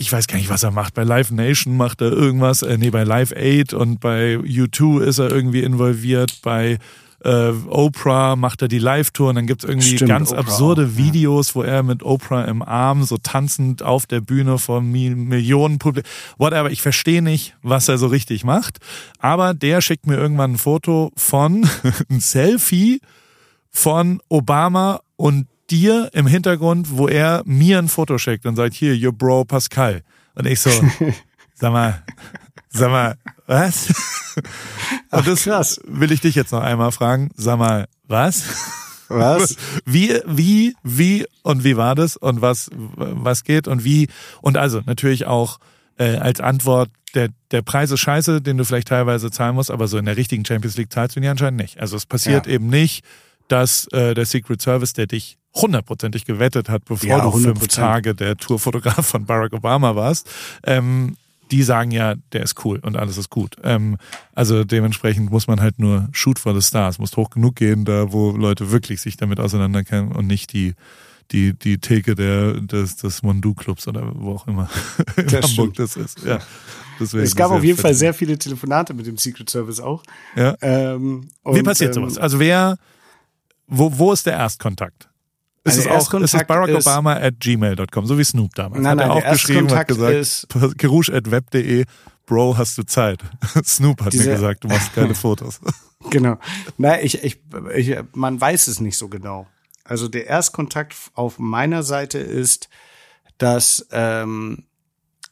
ich 0.00 0.12
weiß 0.12 0.28
gar 0.28 0.36
nicht, 0.36 0.48
was 0.48 0.62
er 0.62 0.70
macht. 0.70 0.94
Bei 0.94 1.02
Live 1.02 1.32
Nation 1.32 1.76
macht 1.76 2.00
er 2.00 2.12
irgendwas, 2.12 2.62
äh, 2.62 2.78
nee, 2.78 2.90
bei 2.90 3.02
Live 3.02 3.32
8 3.36 3.74
und 3.74 3.98
bei 3.98 4.36
U2 4.36 5.02
ist 5.02 5.18
er 5.18 5.28
irgendwie 5.28 5.64
involviert, 5.64 6.38
bei 6.42 6.78
äh, 7.24 7.50
Oprah 7.68 8.36
macht 8.36 8.62
er 8.62 8.68
die 8.68 8.78
Live-Tour 8.78 9.30
und 9.30 9.34
dann 9.34 9.46
gibt's 9.46 9.64
irgendwie 9.64 9.96
Stimmt, 9.96 10.08
ganz 10.08 10.30
Oprah 10.30 10.40
absurde 10.40 10.86
auch, 10.92 10.96
Videos, 10.96 11.54
wo 11.54 11.62
er 11.62 11.82
mit 11.82 12.02
Oprah 12.02 12.44
im 12.44 12.62
Arm 12.62 13.02
so 13.02 13.16
tanzend 13.18 13.82
auf 13.82 14.06
der 14.06 14.20
Bühne 14.20 14.58
vor 14.58 14.80
Millionen 14.80 15.78
Publikum. 15.78 16.10
Whatever, 16.36 16.70
ich 16.70 16.82
verstehe 16.82 17.22
nicht, 17.22 17.56
was 17.62 17.88
er 17.88 17.98
so 17.98 18.06
richtig 18.06 18.44
macht. 18.44 18.78
Aber 19.18 19.54
der 19.54 19.80
schickt 19.80 20.06
mir 20.06 20.16
irgendwann 20.16 20.52
ein 20.52 20.58
Foto 20.58 21.10
von, 21.16 21.68
ein 22.10 22.20
Selfie 22.20 23.00
von 23.70 24.20
Obama 24.28 25.00
und 25.16 25.46
dir 25.70 26.10
im 26.12 26.26
Hintergrund, 26.26 26.96
wo 26.96 27.08
er 27.08 27.42
mir 27.44 27.78
ein 27.78 27.88
Foto 27.88 28.18
schickt 28.18 28.46
und 28.46 28.56
sagt, 28.56 28.74
hier, 28.74 28.94
your 28.94 29.12
bro 29.12 29.44
Pascal. 29.44 30.02
Und 30.34 30.46
ich 30.46 30.60
so, 30.60 30.70
sag 31.54 31.72
mal, 31.72 32.02
sag 32.70 32.90
mal, 32.90 33.16
was? 33.48 33.92
Ach, 35.10 35.24
das 35.24 35.44
krass. 35.44 35.80
will 35.84 36.12
ich 36.12 36.20
dich 36.20 36.34
jetzt 36.34 36.52
noch 36.52 36.62
einmal 36.62 36.92
fragen. 36.92 37.30
Sag 37.34 37.58
mal, 37.58 37.88
was? 38.06 38.44
Was? 39.08 39.56
Wie, 39.86 40.20
wie, 40.26 40.76
wie 40.82 41.26
und 41.42 41.64
wie 41.64 41.78
war 41.78 41.94
das 41.94 42.18
und 42.18 42.42
was, 42.42 42.68
was 42.74 43.42
geht 43.42 43.66
und 43.66 43.82
wie? 43.82 44.08
Und 44.42 44.58
also 44.58 44.82
natürlich 44.84 45.26
auch 45.26 45.60
äh, 45.96 46.16
als 46.16 46.40
Antwort, 46.40 46.90
der, 47.14 47.30
der 47.50 47.62
Preis 47.62 47.90
ist 47.90 48.00
scheiße, 48.00 48.42
den 48.42 48.58
du 48.58 48.66
vielleicht 48.66 48.88
teilweise 48.88 49.30
zahlen 49.30 49.54
musst, 49.54 49.70
aber 49.70 49.88
so 49.88 49.96
in 49.96 50.04
der 50.04 50.18
richtigen 50.18 50.44
Champions 50.44 50.76
League 50.76 50.92
zahlst 50.92 51.16
du 51.16 51.20
ihn 51.20 51.26
anscheinend 51.26 51.58
nicht. 51.58 51.80
Also 51.80 51.96
es 51.96 52.04
passiert 52.04 52.46
ja. 52.46 52.52
eben 52.52 52.66
nicht, 52.66 53.02
dass 53.48 53.86
äh, 53.92 54.12
der 54.12 54.26
Secret 54.26 54.60
Service, 54.60 54.92
der 54.92 55.06
dich 55.06 55.38
hundertprozentig 55.54 56.26
gewettet 56.26 56.68
hat, 56.68 56.84
bevor 56.84 57.08
ja, 57.08 57.20
du 57.22 57.30
fünf 57.30 57.66
Tage 57.68 58.14
der 58.14 58.36
Tourfotograf 58.36 59.06
von 59.06 59.24
Barack 59.24 59.54
Obama 59.54 59.96
warst, 59.96 60.28
ähm, 60.64 61.16
die 61.50 61.62
sagen 61.62 61.90
ja, 61.90 62.14
der 62.32 62.42
ist 62.42 62.64
cool 62.64 62.78
und 62.80 62.96
alles 62.96 63.18
ist 63.18 63.30
gut. 63.30 63.56
Ähm, 63.62 63.98
also 64.34 64.64
dementsprechend 64.64 65.30
muss 65.30 65.46
man 65.46 65.60
halt 65.60 65.78
nur 65.78 66.08
shoot 66.12 66.38
for 66.38 66.54
the 66.54 66.66
stars, 66.66 66.98
muss 66.98 67.16
hoch 67.16 67.30
genug 67.30 67.56
gehen, 67.56 67.84
da 67.84 68.12
wo 68.12 68.30
Leute 68.32 68.70
wirklich 68.70 69.00
sich 69.00 69.16
damit 69.16 69.40
auseinanderkennen 69.40 70.12
und 70.12 70.26
nicht 70.26 70.52
die 70.52 70.74
die 71.30 71.52
die 71.52 71.78
Theke 71.78 72.14
der 72.14 72.54
des, 72.54 72.96
des 72.96 73.22
Mondu 73.22 73.54
Clubs 73.54 73.86
oder 73.86 74.12
wo 74.14 74.34
auch 74.34 74.46
immer 74.46 74.70
in 75.16 75.26
das 75.26 75.50
Hamburg 75.50 75.74
stimmt. 75.74 75.78
das 75.78 75.96
ist. 75.96 76.24
Ja. 76.24 76.38
Deswegen 77.00 77.24
es 77.24 77.36
gab 77.36 77.50
auf 77.50 77.62
jeden 77.62 77.78
Fall 77.78 77.94
sehr 77.94 78.14
viele 78.14 78.38
Telefonate 78.38 78.94
mit 78.94 79.06
dem 79.06 79.16
Secret 79.16 79.48
Service 79.48 79.80
auch. 79.80 80.02
Ja. 80.34 80.56
Ähm, 80.60 81.28
Wie 81.44 81.62
passiert 81.62 81.96
ähm, 81.96 82.02
sowas? 82.02 82.18
Also 82.18 82.40
wer, 82.40 82.78
wo, 83.66 83.96
wo 83.98 84.12
ist 84.12 84.26
der 84.26 84.34
Erstkontakt? 84.34 85.07
Ist 85.68 85.86
also 85.86 85.90
es 85.90 86.14
auch 86.14 86.20
ist 86.20 86.34
es 86.34 86.44
Barack 86.44 86.70
Obama 86.70 87.14
at 87.14 87.40
gmail.com, 87.40 88.06
so 88.06 88.18
wie 88.18 88.24
Snoop 88.24 88.54
damals. 88.54 88.82
Nein, 88.82 88.96
nein, 88.96 89.08
hat 89.08 89.22
er 89.22 89.28
auch 89.28 89.32
geschrieben 89.32 89.70
hat 89.70 89.88
gesagt, 89.88 90.46
Kerouche 90.78 91.12
at 91.14 91.30
web.de, 91.30 91.84
Bro, 92.26 92.58
hast 92.58 92.76
du 92.76 92.82
Zeit? 92.82 93.20
Snoop 93.64 94.04
hat 94.04 94.12
Diese, 94.12 94.28
mir 94.28 94.34
gesagt, 94.36 94.64
du 94.64 94.68
machst 94.68 94.94
keine 94.94 95.14
Fotos. 95.14 95.60
Genau. 96.10 96.38
Nein, 96.76 97.00
ich, 97.02 97.24
ich, 97.24 97.40
ich, 97.74 97.96
man 98.14 98.40
weiß 98.40 98.68
es 98.68 98.78
nicht 98.78 98.96
so 98.96 99.08
genau. 99.08 99.48
Also 99.82 100.06
der 100.06 100.28
Erstkontakt 100.28 100.94
auf 101.14 101.40
meiner 101.40 101.82
Seite 101.82 102.18
ist, 102.18 102.68
dass 103.36 103.84
ähm, 103.90 104.62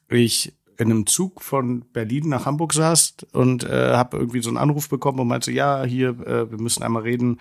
ich 0.08 0.54
in 0.76 0.90
einem 0.90 1.06
Zug 1.06 1.42
von 1.42 1.84
Berlin 1.92 2.28
nach 2.28 2.46
Hamburg 2.46 2.72
saß 2.72 3.14
und 3.32 3.64
äh, 3.64 3.92
habe 3.94 4.16
irgendwie 4.16 4.42
so 4.42 4.50
einen 4.50 4.58
Anruf 4.58 4.88
bekommen 4.88 5.20
und 5.20 5.28
meinte, 5.28 5.52
ja, 5.52 5.84
hier, 5.84 6.10
äh, 6.26 6.50
wir 6.50 6.60
müssen 6.60 6.82
einmal 6.82 7.02
reden 7.02 7.38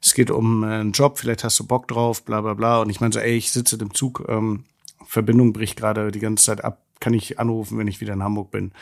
es 0.00 0.14
geht 0.14 0.30
um 0.30 0.62
äh, 0.62 0.66
einen 0.66 0.92
Job, 0.92 1.18
vielleicht 1.18 1.44
hast 1.44 1.58
du 1.58 1.66
Bock 1.66 1.88
drauf, 1.88 2.24
bla 2.24 2.40
bla 2.40 2.54
bla. 2.54 2.80
Und 2.80 2.90
ich 2.90 3.00
meine 3.00 3.12
so, 3.12 3.18
ey, 3.18 3.36
ich 3.36 3.50
sitze 3.50 3.76
im 3.76 3.94
Zug, 3.94 4.24
ähm, 4.28 4.64
Verbindung 5.06 5.52
bricht 5.52 5.76
gerade 5.76 6.10
die 6.10 6.20
ganze 6.20 6.44
Zeit 6.44 6.64
ab, 6.64 6.82
kann 7.00 7.14
ich 7.14 7.38
anrufen, 7.38 7.78
wenn 7.78 7.88
ich 7.88 8.00
wieder 8.00 8.12
in 8.12 8.22
Hamburg 8.22 8.50
bin. 8.50 8.72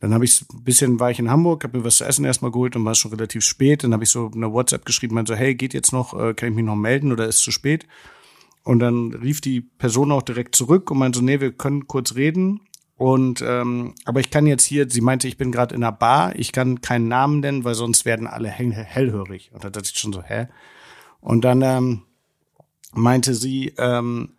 Dann 0.00 0.12
habe 0.12 0.24
ich 0.24 0.44
ein 0.52 0.62
bisschen 0.62 1.00
war 1.00 1.10
ich 1.10 1.18
in 1.18 1.30
Hamburg, 1.30 1.64
habe 1.64 1.78
mir 1.78 1.84
was 1.84 1.96
zu 1.96 2.04
essen 2.04 2.24
erstmal 2.24 2.50
geholt 2.50 2.76
und 2.76 2.84
war 2.84 2.94
schon 2.94 3.12
relativ 3.12 3.42
spät. 3.42 3.82
Dann 3.82 3.92
habe 3.92 4.04
ich 4.04 4.10
so 4.10 4.30
eine 4.34 4.52
WhatsApp 4.52 4.84
geschrieben, 4.84 5.14
meinte 5.14 5.32
so, 5.32 5.38
hey, 5.38 5.54
geht 5.54 5.72
jetzt 5.72 5.92
noch, 5.92 6.18
äh, 6.18 6.34
kann 6.34 6.50
ich 6.50 6.54
mich 6.54 6.64
noch 6.64 6.76
melden 6.76 7.12
oder 7.12 7.26
ist 7.26 7.38
zu 7.38 7.50
spät? 7.50 7.86
Und 8.62 8.80
dann 8.80 9.14
rief 9.14 9.40
die 9.40 9.60
Person 9.60 10.12
auch 10.12 10.22
direkt 10.22 10.54
zurück 10.54 10.90
und 10.90 10.98
meinte 10.98 11.20
so, 11.20 11.24
nee, 11.24 11.40
wir 11.40 11.52
können 11.52 11.86
kurz 11.86 12.14
reden. 12.14 12.60
Und 12.96 13.42
ähm, 13.42 13.94
aber 14.06 14.20
ich 14.20 14.30
kann 14.30 14.46
jetzt 14.46 14.64
hier, 14.64 14.88
sie 14.88 15.02
meinte, 15.02 15.28
ich 15.28 15.36
bin 15.36 15.52
gerade 15.52 15.74
in 15.74 15.84
einer 15.84 15.92
Bar, 15.92 16.34
ich 16.36 16.52
kann 16.52 16.80
keinen 16.80 17.08
Namen 17.08 17.40
nennen, 17.40 17.64
weil 17.64 17.74
sonst 17.74 18.06
werden 18.06 18.26
alle 18.26 18.48
hellhörig. 18.48 19.50
Und 19.52 19.64
da 19.64 19.70
dachte 19.70 19.90
ich 19.92 19.98
schon 19.98 20.14
so, 20.14 20.22
hä? 20.22 20.46
Und 21.20 21.44
dann 21.44 21.60
ähm, 21.60 22.02
meinte 22.94 23.34
sie, 23.34 23.74
ähm, 23.76 24.32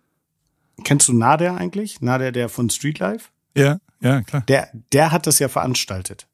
kennst 0.82 1.06
du 1.06 1.12
Nader 1.12 1.56
eigentlich? 1.56 2.00
Nader, 2.00 2.32
der 2.32 2.48
von 2.48 2.68
Streetlife? 2.68 3.30
Ja, 3.54 3.78
ja, 4.00 4.22
klar. 4.22 4.42
Der, 4.48 4.70
der 4.92 5.12
hat 5.12 5.28
das 5.28 5.38
ja 5.38 5.48
veranstaltet. 5.48 6.26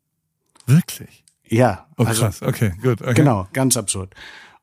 Wirklich? 0.67 1.25
Ja. 1.47 1.87
Oh, 1.99 2.05
also, 2.05 2.23
krass, 2.23 2.43
okay, 2.43 2.73
gut. 2.83 3.03
Okay. 3.03 3.15
Genau, 3.15 3.49
ganz 3.53 3.77
absurd. 3.77 4.15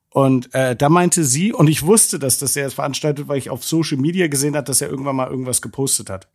Und 0.09 0.53
äh, 0.55 0.75
da 0.75 0.89
meinte 0.89 1.23
sie, 1.23 1.53
und 1.53 1.69
ich 1.69 1.85
wusste, 1.85 2.17
dass 2.17 2.39
das 2.39 2.55
er 2.55 2.69
veranstaltet, 2.71 3.27
weil 3.27 3.37
ich 3.37 3.49
auf 3.49 3.63
Social 3.63 3.97
Media 3.97 4.27
gesehen 4.27 4.55
hat, 4.55 4.67
dass 4.67 4.81
er 4.81 4.89
irgendwann 4.89 5.15
mal 5.15 5.29
irgendwas 5.29 5.61
gepostet 5.61 6.09
hat. 6.09 6.27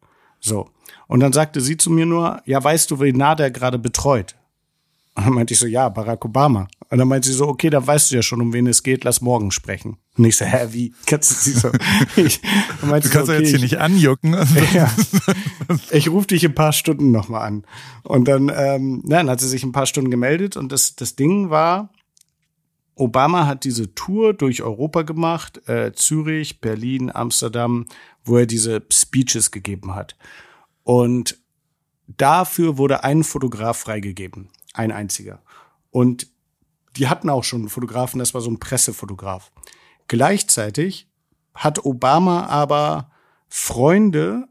So. 0.47 0.71
Und 1.09 1.21
dann 1.21 1.33
sagte 1.33 1.61
sie 1.61 1.77
zu 1.77 1.91
mir 1.91 2.07
nur, 2.07 2.41
ja, 2.47 2.63
weißt 2.63 2.91
du, 2.91 3.01
wen 3.01 3.17
Nader 3.17 3.51
gerade 3.51 3.79
betreut? 3.79 4.37
Und 5.15 5.25
dann 5.25 5.35
meinte 5.35 5.55
ich 5.55 5.61
so, 5.61 5.67
ja, 5.67 5.89
Barack 5.89 6.25
Obama. 6.25 6.69
Und 6.91 6.99
dann 6.99 7.09
meinte 7.09 7.29
sie 7.29 7.35
so, 7.35 7.49
okay, 7.49 7.71
da 7.71 7.85
weißt 7.85 8.11
du 8.11 8.17
ja 8.17 8.23
schon, 8.23 8.41
um 8.41 8.53
wen 8.53 8.67
es 8.67 8.83
geht, 8.83 9.03
lass 9.05 9.21
morgen 9.21 9.51
sprechen. 9.51 9.97
Und 10.17 10.25
ich 10.25 10.37
so, 10.37 10.45
hä, 10.45 10.69
wie? 10.71 10.95
Kannst 11.07 11.31
du 11.31 11.35
sie 11.37 11.53
so? 11.53 11.71
Ich, 12.17 12.41
du 12.41 12.89
kannst 12.89 13.13
so, 13.13 13.23
okay, 13.23 13.33
ja 13.33 13.39
jetzt 13.39 13.49
hier 13.49 13.57
ich, 13.57 13.63
nicht 13.63 13.79
anjucken. 13.79 14.37
Ja, 14.75 14.91
ich 15.91 16.09
rufe 16.09 16.29
dich 16.29 16.45
ein 16.45 16.55
paar 16.55 16.73
Stunden 16.73 17.11
nochmal 17.11 17.47
an. 17.47 17.65
Und 18.03 18.29
dann, 18.29 18.53
ähm, 18.55 19.03
dann 19.05 19.31
hat 19.31 19.41
sie 19.41 19.49
sich 19.49 19.65
ein 19.65 19.73
paar 19.73 19.87
Stunden 19.87 20.11
gemeldet 20.11 20.57
und 20.57 20.71
das, 20.71 20.97
das 20.97 21.17
Ding 21.17 21.51
war, 21.51 21.91
Obama 22.97 23.47
hat 23.47 23.65
diese 23.65 23.95
Tour 23.95 24.33
durch 24.33 24.63
Europa 24.63 25.03
gemacht, 25.03 25.69
äh, 25.69 25.93
Zürich, 25.93 26.61
Berlin, 26.61 27.15
Amsterdam, 27.15 27.87
wo 28.25 28.39
er 28.39 28.47
diese 28.47 28.83
Speeches 28.91 29.51
gegeben 29.51 29.95
hat. 29.95 30.17
Und 30.83 31.39
dafür 32.09 32.79
wurde 32.79 33.05
ein 33.05 33.23
Fotograf 33.23 33.79
freigegeben, 33.79 34.49
ein 34.73 34.93
einziger. 34.93 35.43
Und 35.91 36.29
die 36.97 37.09
hatten 37.09 37.29
auch 37.29 37.45
schon 37.45 37.61
einen 37.61 37.69
Fotografen, 37.69 38.19
das 38.19 38.33
war 38.33 38.41
so 38.41 38.51
ein 38.51 38.59
Pressefotograf. 38.59 39.53
Gleichzeitig 40.09 41.09
hat 41.55 41.85
Obama 41.85 42.47
aber 42.47 43.11
Freunde, 43.49 44.49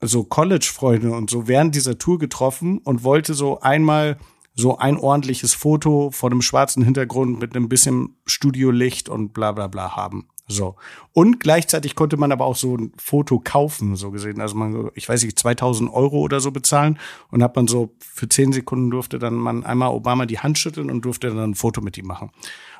so 0.00 0.22
College-Freunde 0.22 1.10
und 1.10 1.28
so 1.28 1.48
während 1.48 1.74
dieser 1.74 1.98
Tour 1.98 2.18
getroffen 2.18 2.78
und 2.78 3.02
wollte 3.02 3.34
so 3.34 3.60
einmal 3.60 4.16
so 4.58 4.76
ein 4.76 4.96
ordentliches 4.96 5.54
Foto 5.54 6.10
vor 6.10 6.30
einem 6.30 6.42
schwarzen 6.42 6.82
Hintergrund 6.82 7.38
mit 7.38 7.54
einem 7.54 7.68
bisschen 7.68 8.16
Studiolicht 8.26 9.08
und 9.08 9.32
bla 9.32 9.52
bla 9.52 9.68
bla 9.68 9.94
haben. 9.94 10.28
So. 10.48 10.74
Und 11.12 11.38
gleichzeitig 11.38 11.94
konnte 11.94 12.16
man 12.16 12.32
aber 12.32 12.44
auch 12.44 12.56
so 12.56 12.76
ein 12.76 12.92
Foto 12.96 13.38
kaufen, 13.38 13.94
so 13.94 14.10
gesehen. 14.10 14.40
Also 14.40 14.56
man, 14.56 14.90
ich 14.94 15.08
weiß 15.08 15.22
nicht, 15.22 15.38
2000 15.38 15.92
Euro 15.92 16.18
oder 16.18 16.40
so 16.40 16.50
bezahlen 16.50 16.98
und 17.30 17.42
hat 17.44 17.54
man 17.54 17.68
so 17.68 17.94
für 18.00 18.28
10 18.28 18.52
Sekunden 18.52 18.90
durfte 18.90 19.20
dann 19.20 19.34
man 19.34 19.64
einmal 19.64 19.90
Obama 19.90 20.26
die 20.26 20.40
Hand 20.40 20.58
schütteln 20.58 20.90
und 20.90 21.04
durfte 21.04 21.28
dann 21.28 21.50
ein 21.50 21.54
Foto 21.54 21.80
mit 21.80 21.96
ihm 21.96 22.06
machen. 22.06 22.32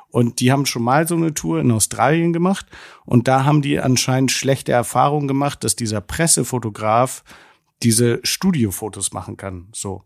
Und 0.09 0.41
die 0.41 0.51
haben 0.51 0.65
schon 0.65 0.83
mal 0.83 1.07
so 1.07 1.15
eine 1.15 1.33
Tour 1.33 1.61
in 1.61 1.71
Australien 1.71 2.33
gemacht 2.33 2.65
und 3.05 3.29
da 3.29 3.45
haben 3.45 3.61
die 3.61 3.79
anscheinend 3.79 4.31
schlechte 4.31 4.73
Erfahrungen 4.73 5.29
gemacht, 5.29 5.63
dass 5.63 5.77
dieser 5.77 6.01
Pressefotograf 6.01 7.23
diese 7.83 8.19
Studiofotos 8.23 9.13
machen 9.13 9.37
kann, 9.37 9.69
so. 9.71 10.03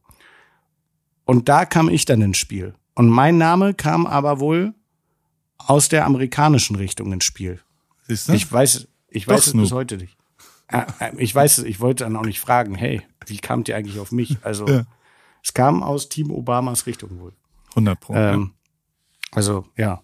Und 1.26 1.50
da 1.50 1.66
kam 1.66 1.90
ich 1.90 2.06
dann 2.06 2.22
ins 2.22 2.38
Spiel. 2.38 2.74
Und 2.96 3.10
mein 3.10 3.38
Name 3.38 3.74
kam 3.74 4.06
aber 4.06 4.40
wohl 4.40 4.74
aus 5.58 5.90
der 5.90 6.06
amerikanischen 6.06 6.76
Richtung 6.76 7.12
ins 7.14 7.24
Spiel. 7.24 7.60
Siehst 8.08 8.30
du? 8.30 8.34
Ich 8.34 8.52
weiß, 8.52 8.88
ich 9.10 9.28
weiß 9.28 9.48
es 9.48 9.54
bis 9.54 9.72
heute 9.72 9.98
nicht. 9.98 10.18
Äh, 10.68 10.84
äh, 11.00 11.12
ich 11.18 11.34
weiß 11.34 11.60
es, 11.60 11.64
ich 11.64 11.80
wollte 11.80 12.04
dann 12.04 12.16
auch 12.16 12.26
nicht 12.26 12.40
fragen, 12.40 12.76
hey, 12.76 13.02
wie 13.26 13.38
kamt 13.38 13.70
ihr 13.70 13.76
eigentlich 13.76 14.00
auf 14.00 14.12
mich? 14.12 14.38
Also, 14.42 14.68
ja. 14.68 14.84
es 15.44 15.54
kam 15.54 15.84
aus 15.84 16.10
Team 16.10 16.32
Obamas 16.32 16.86
Richtung 16.86 17.20
wohl. 17.20 17.34
100 17.70 18.00
Pro. 18.00 18.14
Ähm, 18.14 18.52
also, 19.32 19.66
ja, 19.78 20.02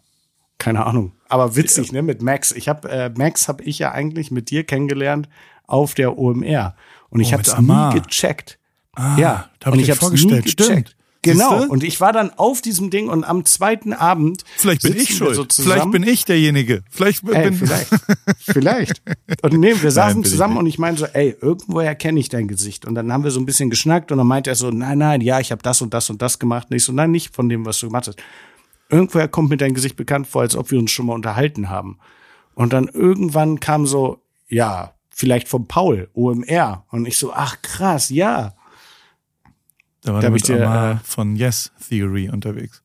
keine 0.58 0.86
Ahnung. 0.86 1.14
Aber 1.28 1.56
witzig, 1.56 1.92
ne, 1.92 2.02
mit 2.02 2.22
Max. 2.22 2.52
Ich 2.52 2.68
habe 2.68 2.90
äh, 2.90 3.10
Max 3.16 3.48
habe 3.48 3.64
ich 3.64 3.80
ja 3.80 3.92
eigentlich 3.92 4.32
mit 4.32 4.50
dir 4.50 4.64
kennengelernt 4.64 5.30
auf 5.68 5.94
der 5.94 6.18
OMR 6.18 6.76
und 7.10 7.20
ich 7.20 7.30
oh, 7.30 7.34
habe 7.34 7.44
es 7.44 7.58
nie 7.60 8.02
gecheckt. 8.02 8.60
Ah, 8.94 9.18
ja, 9.18 9.50
da 9.60 9.68
hab 9.68 9.74
und 9.74 9.80
ich, 9.80 9.86
ich 9.86 9.92
habe 9.92 10.00
vorgestellt. 10.00 10.46
Nie 10.46 10.52
gecheckt. 10.52 10.90
Stimmt. 10.90 10.96
Genau. 11.22 11.66
Und 11.66 11.84
ich 11.84 12.00
war 12.00 12.14
dann 12.14 12.32
auf 12.32 12.62
diesem 12.62 12.90
Ding 12.90 13.10
und 13.10 13.26
am 13.26 13.44
zweiten 13.44 13.92
Abend. 13.92 14.46
Vielleicht 14.56 14.84
bin 14.84 14.96
ich 14.96 15.16
schuld. 15.16 15.36
So 15.36 15.46
vielleicht 15.50 15.92
bin 15.92 16.04
ich 16.04 16.24
derjenige. 16.24 16.82
Vielleicht 16.90 17.26
bin 17.26 17.36
ey, 17.36 17.52
vielleicht. 17.52 17.90
vielleicht. 18.40 19.02
Und 19.42 19.54
nee, 19.60 19.74
wir 19.82 19.92
saßen 19.92 20.22
nein, 20.22 20.30
zusammen 20.30 20.58
und 20.58 20.66
ich 20.66 20.80
meinte 20.80 21.02
so, 21.02 21.06
ey, 21.08 21.36
irgendwoher 21.42 21.94
kenne 21.96 22.22
ich 22.22 22.30
dein 22.30 22.48
Gesicht. 22.48 22.86
Und 22.86 22.96
dann 22.96 23.12
haben 23.12 23.26
wir 23.26 23.32
so 23.32 23.40
ein 23.42 23.46
bisschen 23.46 23.70
geschnackt 23.70 24.14
und 24.14 24.18
dann 24.18 24.28
meinte 24.28 24.50
er 24.50 24.56
so, 24.56 24.70
nein, 24.70 24.98
nein, 24.98 25.20
ja, 25.20 25.42
ich 25.42 25.52
habe 25.52 25.62
das 25.62 25.82
und 25.82 25.94
das 25.94 26.10
und 26.10 26.22
das 26.22 26.40
gemacht. 26.40 26.68
Und 26.70 26.78
ich 26.78 26.86
so, 26.86 26.94
nein, 26.94 27.12
nicht 27.12 27.36
von 27.36 27.50
dem, 27.50 27.66
was 27.66 27.80
du 27.80 27.88
gemacht 27.88 28.08
hast. 28.08 28.18
Irgendwoher 28.90 29.28
kommt 29.28 29.50
mir 29.50 29.58
dein 29.58 29.74
Gesicht 29.74 29.98
bekannt 29.98 30.26
vor, 30.26 30.42
als 30.42 30.56
ob 30.56 30.72
wir 30.72 30.80
uns 30.80 30.92
schon 30.92 31.08
mal 31.08 31.14
unterhalten 31.14 31.70
haben. 31.70 32.00
Und 32.56 32.72
dann 32.72 32.88
irgendwann 32.88 33.60
kam 33.60 33.86
so, 33.86 34.22
ja, 34.48 34.94
vielleicht 35.10 35.50
vom 35.50 35.68
Paul, 35.68 36.10
OMR. 36.14 36.86
Und 36.92 37.06
ich 37.06 37.18
so, 37.18 37.34
ach 37.34 37.62
krass, 37.62 38.10
ja. 38.10 38.54
Da 40.04 40.14
war 40.14 40.22
da 40.22 40.30
mit 40.30 40.48
dir, 40.48 40.62
äh, 40.62 40.98
von 41.04 41.36
Yes 41.36 41.72
Theory 41.88 42.30
unterwegs. 42.30 42.82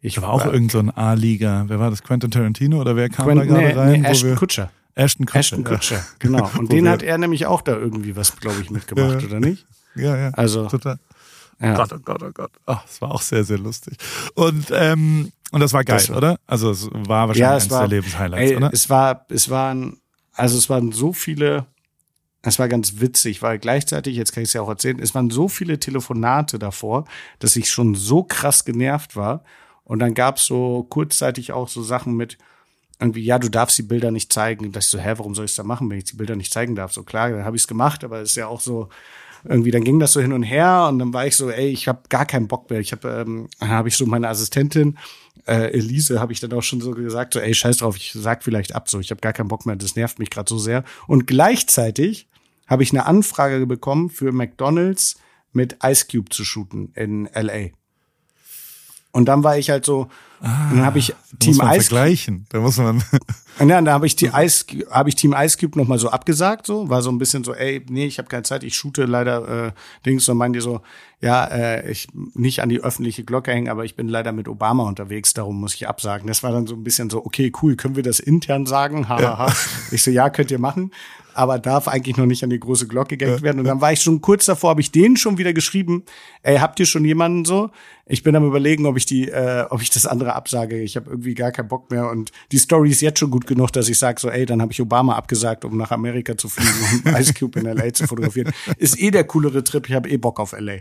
Ich 0.00 0.20
war 0.20 0.30
auch 0.30 0.44
irgend 0.44 0.70
so 0.70 0.80
ein 0.80 0.90
A-Liga. 0.90 1.64
Wer 1.68 1.80
war 1.80 1.88
das? 1.88 2.02
Quentin 2.02 2.30
Tarantino 2.30 2.80
oder 2.80 2.94
wer 2.94 3.08
kam 3.08 3.26
Quentin, 3.26 3.48
da 3.48 3.54
gerade 3.54 3.66
nee, 3.66 3.80
rein? 3.80 4.00
Nee, 4.02 4.08
Ashton 4.08 4.34
Kutscher. 4.36 4.70
Ashton 4.94 5.26
Kutscher. 5.26 5.38
Ashton 5.38 5.64
Kutscher, 5.64 5.96
ja. 5.96 6.04
genau. 6.18 6.50
Und 6.58 6.70
den 6.70 6.88
hat 6.88 7.02
er 7.02 7.16
nämlich 7.16 7.46
auch 7.46 7.62
da 7.62 7.72
irgendwie 7.72 8.14
was, 8.14 8.36
glaube 8.36 8.60
ich, 8.60 8.70
mitgemacht, 8.70 9.22
ja. 9.22 9.28
oder 9.28 9.40
nicht? 9.40 9.66
Ja, 9.96 10.16
ja. 10.16 10.30
Also. 10.30 10.66
Total. 10.66 10.98
Ja. 11.60 11.76
Gott, 11.76 11.92
oh 11.92 11.98
Gott, 12.04 12.20
oh 12.20 12.30
Gott. 12.34 12.50
Oh, 12.66 12.76
es 12.84 13.00
war 13.00 13.12
auch 13.12 13.22
sehr, 13.22 13.44
sehr 13.44 13.58
lustig. 13.58 13.96
Und, 14.34 14.72
ähm, 14.72 15.30
und 15.52 15.60
das 15.60 15.72
war 15.72 15.84
geil, 15.84 15.98
das 15.98 16.10
war, 16.10 16.16
oder? 16.16 16.38
Also 16.48 16.72
es 16.72 16.90
war 16.92 17.28
wahrscheinlich 17.28 17.38
ja, 17.38 17.56
es 17.56 17.62
eines 17.62 17.70
war, 17.70 17.80
der 17.80 17.88
Lebenshighlights, 17.88 18.50
ey, 18.50 18.56
oder? 18.56 18.70
Es 18.72 18.90
war, 18.90 19.24
es 19.28 19.50
waren, 19.50 19.98
also 20.32 20.58
es 20.58 20.68
waren 20.68 20.90
so 20.90 21.12
viele 21.12 21.66
es 22.46 22.58
war 22.58 22.68
ganz 22.68 23.00
witzig, 23.00 23.42
weil 23.42 23.58
gleichzeitig, 23.58 24.16
jetzt 24.16 24.32
kann 24.32 24.42
ich 24.42 24.50
es 24.50 24.52
ja 24.52 24.62
auch 24.62 24.68
erzählen, 24.68 24.98
es 24.98 25.14
waren 25.14 25.30
so 25.30 25.48
viele 25.48 25.80
Telefonate 25.80 26.58
davor, 26.58 27.04
dass 27.38 27.56
ich 27.56 27.70
schon 27.70 27.94
so 27.94 28.22
krass 28.22 28.64
genervt 28.64 29.16
war. 29.16 29.42
Und 29.84 29.98
dann 29.98 30.14
gab 30.14 30.36
es 30.36 30.46
so 30.46 30.84
kurzzeitig 30.84 31.52
auch 31.52 31.68
so 31.68 31.82
Sachen 31.82 32.16
mit, 32.16 32.38
irgendwie, 33.00 33.24
ja, 33.24 33.38
du 33.38 33.48
darfst 33.48 33.76
die 33.78 33.82
Bilder 33.82 34.10
nicht 34.10 34.32
zeigen. 34.32 34.66
Und 34.66 34.76
ich 34.76 34.86
so, 34.86 34.98
hä, 34.98 35.14
warum 35.16 35.34
soll 35.34 35.46
ich 35.46 35.52
es 35.52 35.56
da 35.56 35.62
machen, 35.62 35.90
wenn 35.90 35.98
ich 35.98 36.04
die 36.04 36.16
Bilder 36.16 36.36
nicht 36.36 36.52
zeigen 36.52 36.74
darf? 36.74 36.92
So 36.92 37.02
klar, 37.02 37.30
dann 37.30 37.44
habe 37.44 37.56
ich 37.56 37.62
es 37.62 37.68
gemacht, 37.68 38.04
aber 38.04 38.20
es 38.20 38.30
ist 38.30 38.36
ja 38.36 38.46
auch 38.46 38.60
so, 38.60 38.88
irgendwie, 39.46 39.70
dann 39.70 39.84
ging 39.84 39.98
das 39.98 40.12
so 40.12 40.20
hin 40.20 40.32
und 40.32 40.42
her 40.42 40.86
und 40.88 40.98
dann 40.98 41.12
war 41.12 41.26
ich 41.26 41.36
so, 41.36 41.50
ey, 41.50 41.68
ich 41.68 41.86
habe 41.86 42.00
gar 42.08 42.24
keinen 42.24 42.48
Bock 42.48 42.70
mehr. 42.70 42.80
Ich 42.80 42.92
habe, 42.92 43.08
ähm, 43.08 43.48
dann 43.60 43.68
habe 43.68 43.88
ich 43.88 43.96
so 43.96 44.06
meine 44.06 44.28
Assistentin, 44.28 44.98
äh, 45.46 45.72
Elise, 45.72 46.20
habe 46.20 46.32
ich 46.32 46.40
dann 46.40 46.52
auch 46.52 46.62
schon 46.62 46.80
so 46.80 46.92
gesagt, 46.92 47.34
so, 47.34 47.40
ey, 47.40 47.54
scheiß 47.54 47.78
drauf, 47.78 47.96
ich 47.96 48.12
sag 48.14 48.42
vielleicht 48.42 48.74
ab, 48.74 48.88
so, 48.88 49.00
ich 49.00 49.10
habe 49.10 49.20
gar 49.20 49.34
keinen 49.34 49.48
Bock 49.48 49.66
mehr, 49.66 49.76
das 49.76 49.96
nervt 49.96 50.18
mich 50.18 50.30
gerade 50.30 50.48
so 50.48 50.58
sehr. 50.58 50.84
Und 51.06 51.26
gleichzeitig 51.26 52.26
habe 52.66 52.82
ich 52.82 52.92
eine 52.92 53.06
Anfrage 53.06 53.66
bekommen 53.66 54.10
für 54.10 54.32
McDonald's 54.32 55.16
mit 55.52 55.78
Ice 55.84 56.06
Cube 56.10 56.30
zu 56.30 56.44
shooten 56.44 56.92
in 56.94 57.28
LA. 57.34 57.70
Und 59.12 59.26
dann 59.26 59.44
war 59.44 59.56
ich 59.56 59.70
halt 59.70 59.84
so, 59.84 60.08
ah, 60.40 60.70
dann 60.70 60.84
habe 60.84 60.98
ich 60.98 61.14
Team 61.38 61.60
Ice 61.62 61.84
vergleichen. 61.84 62.46
Da 62.48 62.58
muss 62.58 62.78
man. 62.78 63.04
Und 63.60 63.68
ja, 63.68 63.80
da 63.80 63.92
habe 63.92 64.06
ich 64.06 64.16
die 64.16 64.26
Ice, 64.34 64.66
habe 64.90 65.08
ich 65.08 65.14
Team 65.14 65.36
Ice 65.38 65.56
Cube 65.56 65.78
noch 65.78 65.86
mal 65.86 66.00
so 66.00 66.10
abgesagt, 66.10 66.66
so 66.66 66.88
war 66.88 67.00
so 67.00 67.10
ein 67.12 67.18
bisschen 67.18 67.44
so, 67.44 67.54
ey, 67.54 67.86
nee, 67.88 68.06
ich 68.06 68.18
habe 68.18 68.28
keine 68.28 68.42
Zeit, 68.42 68.64
ich 68.64 68.74
shoote 68.74 69.04
leider 69.04 69.68
äh, 69.68 69.72
Dings 70.04 70.28
und 70.28 70.36
meinte 70.36 70.60
so, 70.60 70.80
ja, 71.24 71.46
äh, 71.46 71.90
ich 71.90 72.08
nicht 72.34 72.60
an 72.60 72.68
die 72.68 72.82
öffentliche 72.82 73.24
Glocke 73.24 73.50
hängen, 73.50 73.70
aber 73.70 73.86
ich 73.86 73.96
bin 73.96 74.10
leider 74.10 74.30
mit 74.30 74.46
Obama 74.46 74.82
unterwegs, 74.82 75.32
darum 75.32 75.58
muss 75.58 75.74
ich 75.74 75.88
absagen. 75.88 76.26
Das 76.26 76.42
war 76.42 76.52
dann 76.52 76.66
so 76.66 76.74
ein 76.74 76.84
bisschen 76.84 77.08
so, 77.08 77.24
okay, 77.24 77.50
cool, 77.62 77.76
können 77.76 77.96
wir 77.96 78.02
das 78.02 78.20
intern 78.20 78.66
sagen? 78.66 79.08
Hahaha. 79.08 79.38
Ha, 79.38 79.46
ha. 79.46 79.54
Ich 79.90 80.02
so, 80.02 80.10
ja, 80.10 80.28
könnt 80.28 80.50
ihr 80.50 80.58
machen 80.58 80.90
aber 81.34 81.58
darf 81.58 81.88
eigentlich 81.88 82.16
noch 82.16 82.26
nicht 82.26 82.42
an 82.44 82.50
die 82.50 82.60
große 82.60 82.86
Glocke 82.86 83.16
gehängt 83.16 83.42
werden. 83.42 83.58
Und 83.58 83.66
dann 83.66 83.80
war 83.80 83.92
ich 83.92 84.00
schon 84.00 84.20
kurz 84.20 84.46
davor, 84.46 84.70
habe 84.70 84.80
ich 84.80 84.90
denen 84.90 85.16
schon 85.16 85.38
wieder 85.38 85.52
geschrieben, 85.52 86.04
ey, 86.42 86.58
habt 86.58 86.80
ihr 86.80 86.86
schon 86.86 87.04
jemanden 87.04 87.44
so? 87.44 87.70
Ich 88.06 88.22
bin 88.22 88.36
am 88.36 88.46
überlegen, 88.46 88.86
ob 88.86 88.96
ich 88.96 89.06
die, 89.06 89.28
äh, 89.28 89.64
ob 89.70 89.82
ich 89.82 89.90
das 89.90 90.06
andere 90.06 90.34
absage. 90.34 90.80
Ich 90.80 90.96
habe 90.96 91.10
irgendwie 91.10 91.34
gar 91.34 91.52
keinen 91.52 91.68
Bock 91.68 91.90
mehr. 91.90 92.10
Und 92.10 92.32
die 92.52 92.58
Story 92.58 92.90
ist 92.90 93.00
jetzt 93.00 93.18
schon 93.18 93.30
gut 93.30 93.46
genug, 93.46 93.72
dass 93.72 93.88
ich 93.88 93.98
sage, 93.98 94.20
so, 94.20 94.28
ey, 94.28 94.46
dann 94.46 94.62
habe 94.62 94.72
ich 94.72 94.80
Obama 94.80 95.16
abgesagt, 95.16 95.64
um 95.64 95.76
nach 95.76 95.90
Amerika 95.90 96.36
zu 96.36 96.48
fliegen 96.48 97.04
und 97.04 97.12
Ice 97.18 97.34
Cube 97.34 97.58
in 97.58 97.66
LA 97.66 97.92
zu 97.92 98.06
fotografieren. 98.06 98.52
Ist 98.78 99.00
eh 99.00 99.10
der 99.10 99.24
coolere 99.24 99.64
Trip, 99.64 99.88
ich 99.88 99.94
habe 99.94 100.08
eh 100.08 100.16
Bock 100.16 100.38
auf 100.38 100.52
LA. 100.52 100.78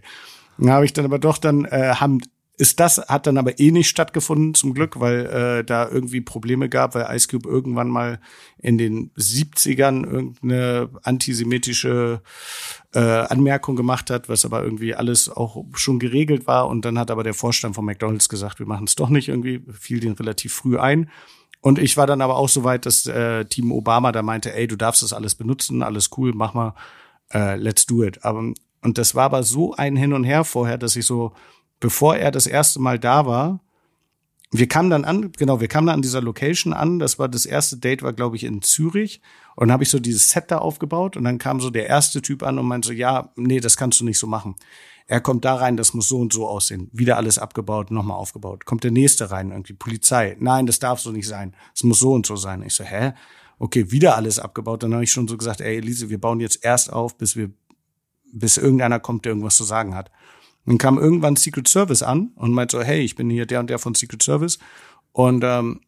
Habe 0.61 0.85
ich 0.85 0.93
dann 0.93 1.05
aber 1.05 1.19
doch 1.19 1.37
dann, 1.37 1.65
äh, 1.65 1.95
haben 1.95 2.19
ist 2.55 2.79
das, 2.79 2.99
hat 2.99 3.25
dann 3.25 3.39
aber 3.39 3.59
eh 3.59 3.71
nicht 3.71 3.89
stattgefunden, 3.89 4.53
zum 4.53 4.75
Glück, 4.75 4.99
weil 4.99 5.25
äh, 5.25 5.63
da 5.63 5.89
irgendwie 5.89 6.21
Probleme 6.21 6.69
gab, 6.69 6.93
weil 6.93 7.07
Ice 7.15 7.27
Cube 7.27 7.49
irgendwann 7.49 7.89
mal 7.89 8.19
in 8.59 8.77
den 8.77 9.11
70ern 9.15 10.05
irgendeine 10.05 10.89
antisemitische 11.01 12.21
äh, 12.93 12.99
Anmerkung 12.99 13.75
gemacht 13.75 14.11
hat, 14.11 14.29
was 14.29 14.45
aber 14.45 14.63
irgendwie 14.63 14.93
alles 14.93 15.29
auch 15.29 15.65
schon 15.73 15.97
geregelt 15.97 16.45
war. 16.45 16.67
Und 16.67 16.85
dann 16.85 16.99
hat 16.99 17.09
aber 17.09 17.23
der 17.23 17.33
Vorstand 17.33 17.73
von 17.73 17.85
McDonalds 17.85 18.29
gesagt, 18.29 18.59
wir 18.59 18.67
machen 18.67 18.85
es 18.85 18.95
doch 18.95 19.09
nicht 19.09 19.29
irgendwie, 19.29 19.63
fiel 19.71 19.99
den 19.99 20.13
relativ 20.13 20.53
früh 20.53 20.77
ein. 20.77 21.09
Und 21.59 21.79
ich 21.79 21.97
war 21.97 22.05
dann 22.05 22.21
aber 22.21 22.35
auch 22.35 22.49
so 22.49 22.63
weit, 22.63 22.85
dass 22.85 23.07
äh, 23.07 23.45
Team 23.45 23.71
Obama 23.71 24.11
da 24.11 24.21
meinte, 24.21 24.53
ey, 24.53 24.67
du 24.67 24.75
darfst 24.75 25.01
das 25.01 25.13
alles 25.13 25.33
benutzen, 25.33 25.81
alles 25.81 26.11
cool, 26.17 26.33
mach 26.35 26.53
mal, 26.53 26.75
äh, 27.33 27.55
let's 27.55 27.87
do 27.87 28.03
it. 28.03 28.23
Aber 28.23 28.53
und 28.83 28.97
das 28.97 29.15
war 29.15 29.25
aber 29.25 29.43
so 29.43 29.73
ein 29.73 29.95
Hin 29.95 30.13
und 30.13 30.23
Her 30.23 30.43
vorher, 30.43 30.77
dass 30.77 30.95
ich 30.95 31.05
so 31.05 31.33
bevor 31.83 32.15
er 32.15 32.31
das 32.31 32.47
erste 32.47 32.79
Mal 32.79 32.97
da 32.97 33.25
war, 33.25 33.59
wir 34.51 34.67
kamen 34.67 34.89
dann 34.89 35.03
an, 35.03 35.31
genau, 35.31 35.59
wir 35.59 35.67
kamen 35.67 35.87
dann 35.87 35.95
an 35.95 36.01
dieser 36.01 36.21
Location 36.21 36.73
an. 36.73 36.99
Das 36.99 37.17
war 37.17 37.27
das 37.27 37.45
erste 37.45 37.77
Date, 37.77 38.03
war 38.03 38.13
glaube 38.13 38.35
ich 38.35 38.43
in 38.43 38.61
Zürich. 38.61 39.19
Und 39.55 39.71
habe 39.71 39.83
ich 39.83 39.89
so 39.89 39.99
dieses 39.99 40.29
Set 40.29 40.45
da 40.49 40.59
aufgebaut 40.59 41.17
und 41.17 41.25
dann 41.25 41.37
kam 41.39 41.59
so 41.59 41.69
der 41.69 41.87
erste 41.87 42.21
Typ 42.21 42.41
an 42.41 42.57
und 42.57 42.67
meinte 42.67 42.87
so, 42.87 42.93
ja, 42.93 43.31
nee, 43.35 43.59
das 43.59 43.77
kannst 43.77 43.99
du 43.99 44.05
nicht 44.05 44.17
so 44.17 44.27
machen. 44.27 44.55
Er 45.07 45.21
kommt 45.21 45.43
da 45.43 45.55
rein, 45.55 45.75
das 45.75 45.93
muss 45.93 46.07
so 46.07 46.19
und 46.19 46.31
so 46.31 46.47
aussehen. 46.47 46.89
Wieder 46.93 47.17
alles 47.17 47.37
abgebaut, 47.37 47.91
nochmal 47.91 48.17
aufgebaut. 48.17 48.65
Kommt 48.65 48.83
der 48.83 48.91
nächste 48.91 49.29
rein, 49.29 49.51
irgendwie 49.51 49.73
Polizei. 49.73 50.37
Nein, 50.39 50.65
das 50.65 50.79
darf 50.79 50.99
so 50.99 51.11
nicht 51.11 51.27
sein. 51.27 51.55
Es 51.75 51.83
muss 51.83 51.99
so 51.99 52.13
und 52.13 52.25
so 52.25 52.35
sein. 52.35 52.63
Ich 52.63 52.73
so, 52.73 52.83
hä? 52.83 53.13
Okay, 53.59 53.91
wieder 53.91 54.15
alles 54.15 54.39
abgebaut. 54.39 54.83
Dann 54.83 54.93
habe 54.93 55.03
ich 55.03 55.11
schon 55.11 55.27
so 55.27 55.37
gesagt, 55.37 55.61
ey, 55.61 55.77
Elise, 55.77 56.09
wir 56.09 56.21
bauen 56.21 56.39
jetzt 56.39 56.63
erst 56.63 56.91
auf, 56.91 57.17
bis 57.17 57.35
wir, 57.35 57.51
bis 58.33 58.57
irgendeiner 58.57 58.99
kommt, 58.99 59.25
der 59.25 59.31
irgendwas 59.31 59.55
zu 59.55 59.63
sagen 59.63 59.95
hat. 59.95 60.11
Dann 60.65 60.77
kam 60.77 60.97
irgendwann 60.97 61.35
Secret 61.35 61.67
Service 61.67 62.03
an 62.03 62.31
und 62.35 62.51
meinte 62.51 62.77
so, 62.77 62.83
hey, 62.83 63.01
ich 63.01 63.15
bin 63.15 63.29
hier 63.29 63.45
der 63.45 63.59
und 63.59 63.69
der 63.69 63.79
von 63.79 63.95
Secret 63.95 64.23
Service. 64.23 64.59
Und 65.11 65.43
ähm, 65.43 65.81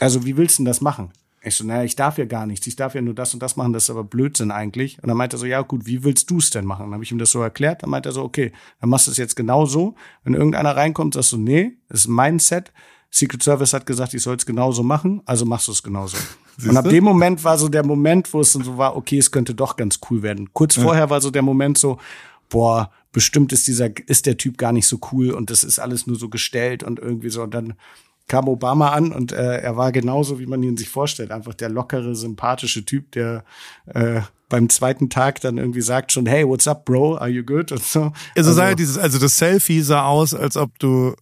also 0.00 0.24
wie 0.24 0.36
willst 0.36 0.58
du 0.58 0.62
denn 0.62 0.66
das 0.66 0.80
machen? 0.80 1.12
Ich 1.42 1.54
so, 1.54 1.64
naja, 1.64 1.84
ich 1.84 1.94
darf 1.94 2.18
ja 2.18 2.24
gar 2.24 2.44
nichts. 2.44 2.66
Ich 2.66 2.74
darf 2.74 2.94
ja 2.94 3.02
nur 3.02 3.14
das 3.14 3.32
und 3.32 3.40
das 3.40 3.56
machen, 3.56 3.72
das 3.72 3.84
ist 3.84 3.90
aber 3.90 4.02
Blödsinn 4.02 4.50
eigentlich. 4.50 5.00
Und 5.00 5.08
dann 5.08 5.16
meinte 5.16 5.36
er 5.36 5.38
so, 5.38 5.46
ja 5.46 5.60
gut, 5.62 5.86
wie 5.86 6.02
willst 6.02 6.28
du 6.28 6.38
es 6.38 6.50
denn 6.50 6.64
machen? 6.64 6.86
Dann 6.86 6.94
habe 6.94 7.04
ich 7.04 7.12
ihm 7.12 7.18
das 7.18 7.30
so 7.30 7.40
erklärt. 7.40 7.84
Dann 7.84 7.90
meinte 7.90 8.08
er 8.08 8.12
so, 8.12 8.24
okay, 8.24 8.52
dann 8.80 8.90
machst 8.90 9.06
du 9.06 9.12
es 9.12 9.16
jetzt 9.16 9.36
genau 9.36 9.64
so. 9.64 9.94
Wenn 10.24 10.34
irgendeiner 10.34 10.74
reinkommt, 10.74 11.14
sagst 11.14 11.32
du, 11.32 11.36
nee, 11.36 11.78
das 11.88 12.00
ist 12.00 12.08
mein 12.08 12.40
Set. 12.40 12.72
Secret 13.10 13.44
Service 13.44 13.72
hat 13.74 13.86
gesagt, 13.86 14.12
ich 14.14 14.22
soll 14.22 14.36
es 14.36 14.44
genauso 14.44 14.82
machen, 14.82 15.22
also 15.24 15.44
machst 15.44 15.68
du 15.68 15.72
es 15.72 15.82
genauso. 15.82 16.16
Und 16.64 16.76
ab 16.76 16.88
dem 16.88 17.04
Moment 17.04 17.44
war 17.44 17.58
so 17.58 17.68
der 17.68 17.84
Moment, 17.84 18.32
wo 18.32 18.40
es 18.40 18.52
dann 18.52 18.62
so 18.62 18.78
war, 18.78 18.96
okay, 18.96 19.18
es 19.18 19.30
könnte 19.30 19.54
doch 19.54 19.76
ganz 19.76 20.00
cool 20.10 20.22
werden. 20.22 20.52
Kurz 20.52 20.76
ja. 20.76 20.82
vorher 20.82 21.10
war 21.10 21.20
so 21.20 21.30
der 21.30 21.42
Moment 21.42 21.78
so, 21.78 21.98
boah, 22.48 22.90
bestimmt 23.12 23.52
ist 23.52 23.66
dieser, 23.66 23.90
ist 24.08 24.26
der 24.26 24.36
Typ 24.36 24.58
gar 24.58 24.72
nicht 24.72 24.86
so 24.86 24.98
cool 25.12 25.30
und 25.30 25.50
das 25.50 25.64
ist 25.64 25.78
alles 25.78 26.06
nur 26.06 26.16
so 26.16 26.28
gestellt 26.28 26.82
und 26.82 26.98
irgendwie 26.98 27.30
so. 27.30 27.42
Und 27.42 27.54
dann 27.54 27.74
kam 28.28 28.48
Obama 28.48 28.90
an 28.90 29.12
und 29.12 29.32
äh, 29.32 29.58
er 29.58 29.76
war 29.76 29.92
genauso, 29.92 30.38
wie 30.38 30.46
man 30.46 30.62
ihn 30.62 30.76
sich 30.76 30.88
vorstellt. 30.88 31.30
Einfach 31.30 31.54
der 31.54 31.68
lockere, 31.68 32.14
sympathische 32.14 32.84
Typ, 32.84 33.12
der 33.12 33.44
äh, 33.86 34.20
beim 34.48 34.68
zweiten 34.68 35.10
Tag 35.10 35.40
dann 35.40 35.58
irgendwie 35.58 35.80
sagt 35.80 36.12
schon, 36.12 36.26
hey, 36.26 36.46
what's 36.46 36.68
up, 36.68 36.84
Bro? 36.84 37.18
Are 37.18 37.28
you 37.28 37.42
good? 37.42 37.72
Und 37.72 37.82
so. 37.82 38.12
Also, 38.36 38.60
also, 38.60 38.74
dieses, 38.74 38.98
also 38.98 39.18
das 39.18 39.38
Selfie 39.38 39.82
sah 39.82 40.06
aus, 40.06 40.34
als 40.34 40.56
ob 40.56 40.78
du 40.78 41.14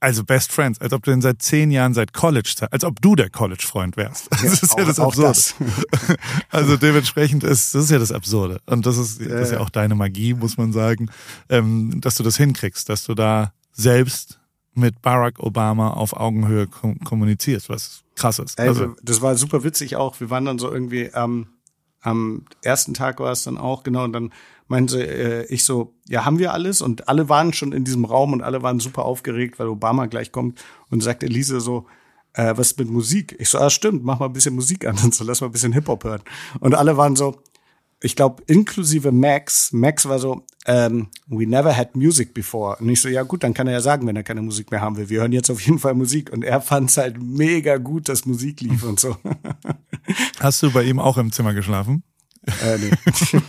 also 0.00 0.24
Best 0.24 0.52
Friends, 0.52 0.80
als 0.80 0.92
ob 0.92 1.02
du 1.02 1.10
den 1.10 1.22
seit 1.22 1.40
zehn 1.40 1.70
Jahren 1.70 1.94
seit 1.94 2.12
College, 2.12 2.66
als 2.70 2.84
ob 2.84 3.00
du 3.00 3.16
der 3.16 3.30
College-Freund 3.30 3.96
wärst. 3.96 4.28
Das 4.30 4.62
ist 4.62 4.76
ja, 4.76 4.82
auch, 4.82 4.86
das 4.86 5.00
Absurde. 5.00 5.28
Das. 5.28 5.54
Also 6.50 6.76
dementsprechend 6.76 7.42
ist, 7.42 7.74
das 7.74 7.84
ist 7.84 7.90
ja 7.90 7.98
das 7.98 8.12
Absurde. 8.12 8.60
Und 8.66 8.86
das 8.86 8.98
ist, 8.98 9.20
das 9.20 9.48
ist 9.48 9.52
ja 9.52 9.60
auch 9.60 9.70
deine 9.70 9.94
Magie, 9.94 10.34
muss 10.34 10.58
man 10.58 10.72
sagen, 10.72 11.10
ähm, 11.48 12.00
dass 12.00 12.16
du 12.16 12.22
das 12.22 12.36
hinkriegst, 12.36 12.88
dass 12.88 13.04
du 13.04 13.14
da 13.14 13.52
selbst 13.72 14.38
mit 14.74 15.00
Barack 15.02 15.40
Obama 15.40 15.90
auf 15.90 16.14
Augenhöhe 16.14 16.66
kom 16.66 16.98
kommunizierst, 17.00 17.68
was 17.68 18.02
krass 18.14 18.38
ist. 18.38 18.58
Also, 18.58 18.94
das 19.02 19.22
war 19.22 19.36
super 19.36 19.64
witzig 19.64 19.96
auch. 19.96 20.20
Wir 20.20 20.30
waren 20.30 20.44
dann 20.44 20.58
so 20.58 20.70
irgendwie, 20.70 21.10
ähm, 21.14 21.46
am 22.04 22.44
ersten 22.62 22.94
Tag 22.94 23.18
war 23.18 23.32
es 23.32 23.44
dann 23.44 23.58
auch, 23.58 23.82
genau, 23.82 24.04
und 24.04 24.12
dann 24.12 24.32
meinte 24.68 25.04
äh, 25.04 25.46
ich 25.46 25.64
so, 25.64 25.94
ja, 26.06 26.24
haben 26.24 26.38
wir 26.38 26.52
alles? 26.52 26.82
Und 26.82 27.08
alle 27.08 27.28
waren 27.28 27.52
schon 27.52 27.72
in 27.72 27.84
diesem 27.84 28.04
Raum 28.04 28.32
und 28.32 28.42
alle 28.42 28.62
waren 28.62 28.78
super 28.78 29.04
aufgeregt, 29.04 29.58
weil 29.58 29.68
Obama 29.68 30.06
gleich 30.06 30.30
kommt 30.30 30.62
und 30.90 31.02
sagt 31.02 31.22
Elise 31.22 31.60
so, 31.60 31.86
äh, 32.34 32.54
was 32.56 32.76
mit 32.76 32.90
Musik? 32.90 33.34
Ich 33.38 33.48
so, 33.48 33.58
ah, 33.58 33.70
stimmt, 33.70 34.04
mach 34.04 34.18
mal 34.18 34.26
ein 34.26 34.32
bisschen 34.32 34.54
Musik 34.54 34.86
an 34.86 34.98
und 35.02 35.14
so, 35.14 35.24
lass 35.24 35.40
mal 35.40 35.48
ein 35.48 35.52
bisschen 35.52 35.72
Hip-Hop 35.72 36.04
hören. 36.04 36.22
Und 36.60 36.74
alle 36.74 36.96
waren 36.96 37.16
so, 37.16 37.36
ich 38.04 38.16
glaube, 38.16 38.42
inklusive 38.46 39.12
Max, 39.12 39.72
Max 39.72 40.06
war 40.06 40.18
so, 40.18 40.44
ähm, 40.66 41.08
we 41.26 41.46
never 41.46 41.74
had 41.74 41.96
music 41.96 42.34
before. 42.34 42.76
Und 42.76 42.90
ich 42.90 43.00
so, 43.00 43.08
ja 43.08 43.22
gut, 43.22 43.42
dann 43.42 43.54
kann 43.54 43.66
er 43.66 43.72
ja 43.72 43.80
sagen, 43.80 44.06
wenn 44.06 44.14
er 44.14 44.22
keine 44.22 44.42
Musik 44.42 44.70
mehr 44.70 44.82
haben 44.82 44.96
will. 44.96 45.08
Wir 45.08 45.20
hören 45.20 45.32
jetzt 45.32 45.50
auf 45.50 45.60
jeden 45.62 45.78
Fall 45.78 45.94
Musik. 45.94 46.30
Und 46.30 46.44
er 46.44 46.60
fand 46.60 46.90
es 46.90 46.98
halt 46.98 47.20
mega 47.20 47.78
gut, 47.78 48.10
dass 48.10 48.26
Musik 48.26 48.60
lief 48.60 48.82
und 48.82 49.00
so. 49.00 49.16
Hast 50.38 50.62
du 50.62 50.70
bei 50.70 50.82
ihm 50.84 50.98
auch 50.98 51.16
im 51.16 51.32
Zimmer 51.32 51.54
geschlafen? 51.54 52.02
Äh, 52.62 52.78
nee. 52.78 52.90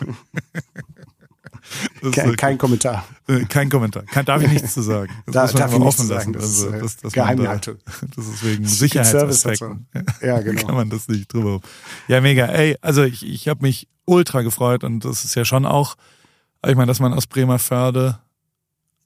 kein, 2.11 2.35
kein, 2.35 2.57
Kommentar. 2.57 3.05
Äh, 3.27 3.45
kein 3.45 3.69
Kommentar. 3.69 4.03
Kann, 4.03 4.25
darf 4.25 4.41
ich 4.41 4.49
nichts 4.49 4.73
zu 4.73 4.81
sagen. 4.81 5.11
Das 5.25 5.51
da, 5.51 5.59
darf 5.59 5.73
ich 5.73 5.79
offen 5.79 6.07
lassen. 6.07 6.33
Das, 6.33 6.43
also, 6.43 6.69
ist, 6.69 6.83
das, 6.83 6.97
das, 6.97 7.13
Geheimhaltung. 7.13 7.77
Das 8.15 8.27
ist 8.27 8.45
wegen 8.45 8.65
Sicherheitsaspekten. 8.67 9.87
Ja, 10.21 10.39
genau. 10.41 10.65
Kann 10.65 10.75
man 10.75 10.89
das 10.89 11.07
nicht 11.07 11.31
drüber. 11.33 11.61
Ja, 12.07 12.21
mega. 12.21 12.45
Ey, 12.45 12.77
also 12.81 13.03
ich, 13.03 13.25
ich 13.25 13.47
habe 13.47 13.61
mich 13.61 13.87
ultra 14.05 14.41
gefreut 14.41 14.83
und 14.83 15.03
das 15.05 15.25
ist 15.25 15.35
ja 15.35 15.45
schon 15.45 15.65
auch, 15.65 15.95
ich 16.65 16.75
meine, 16.75 16.87
dass 16.87 16.99
man 16.99 17.13
aus 17.13 17.27
Bremerförde 17.27 18.19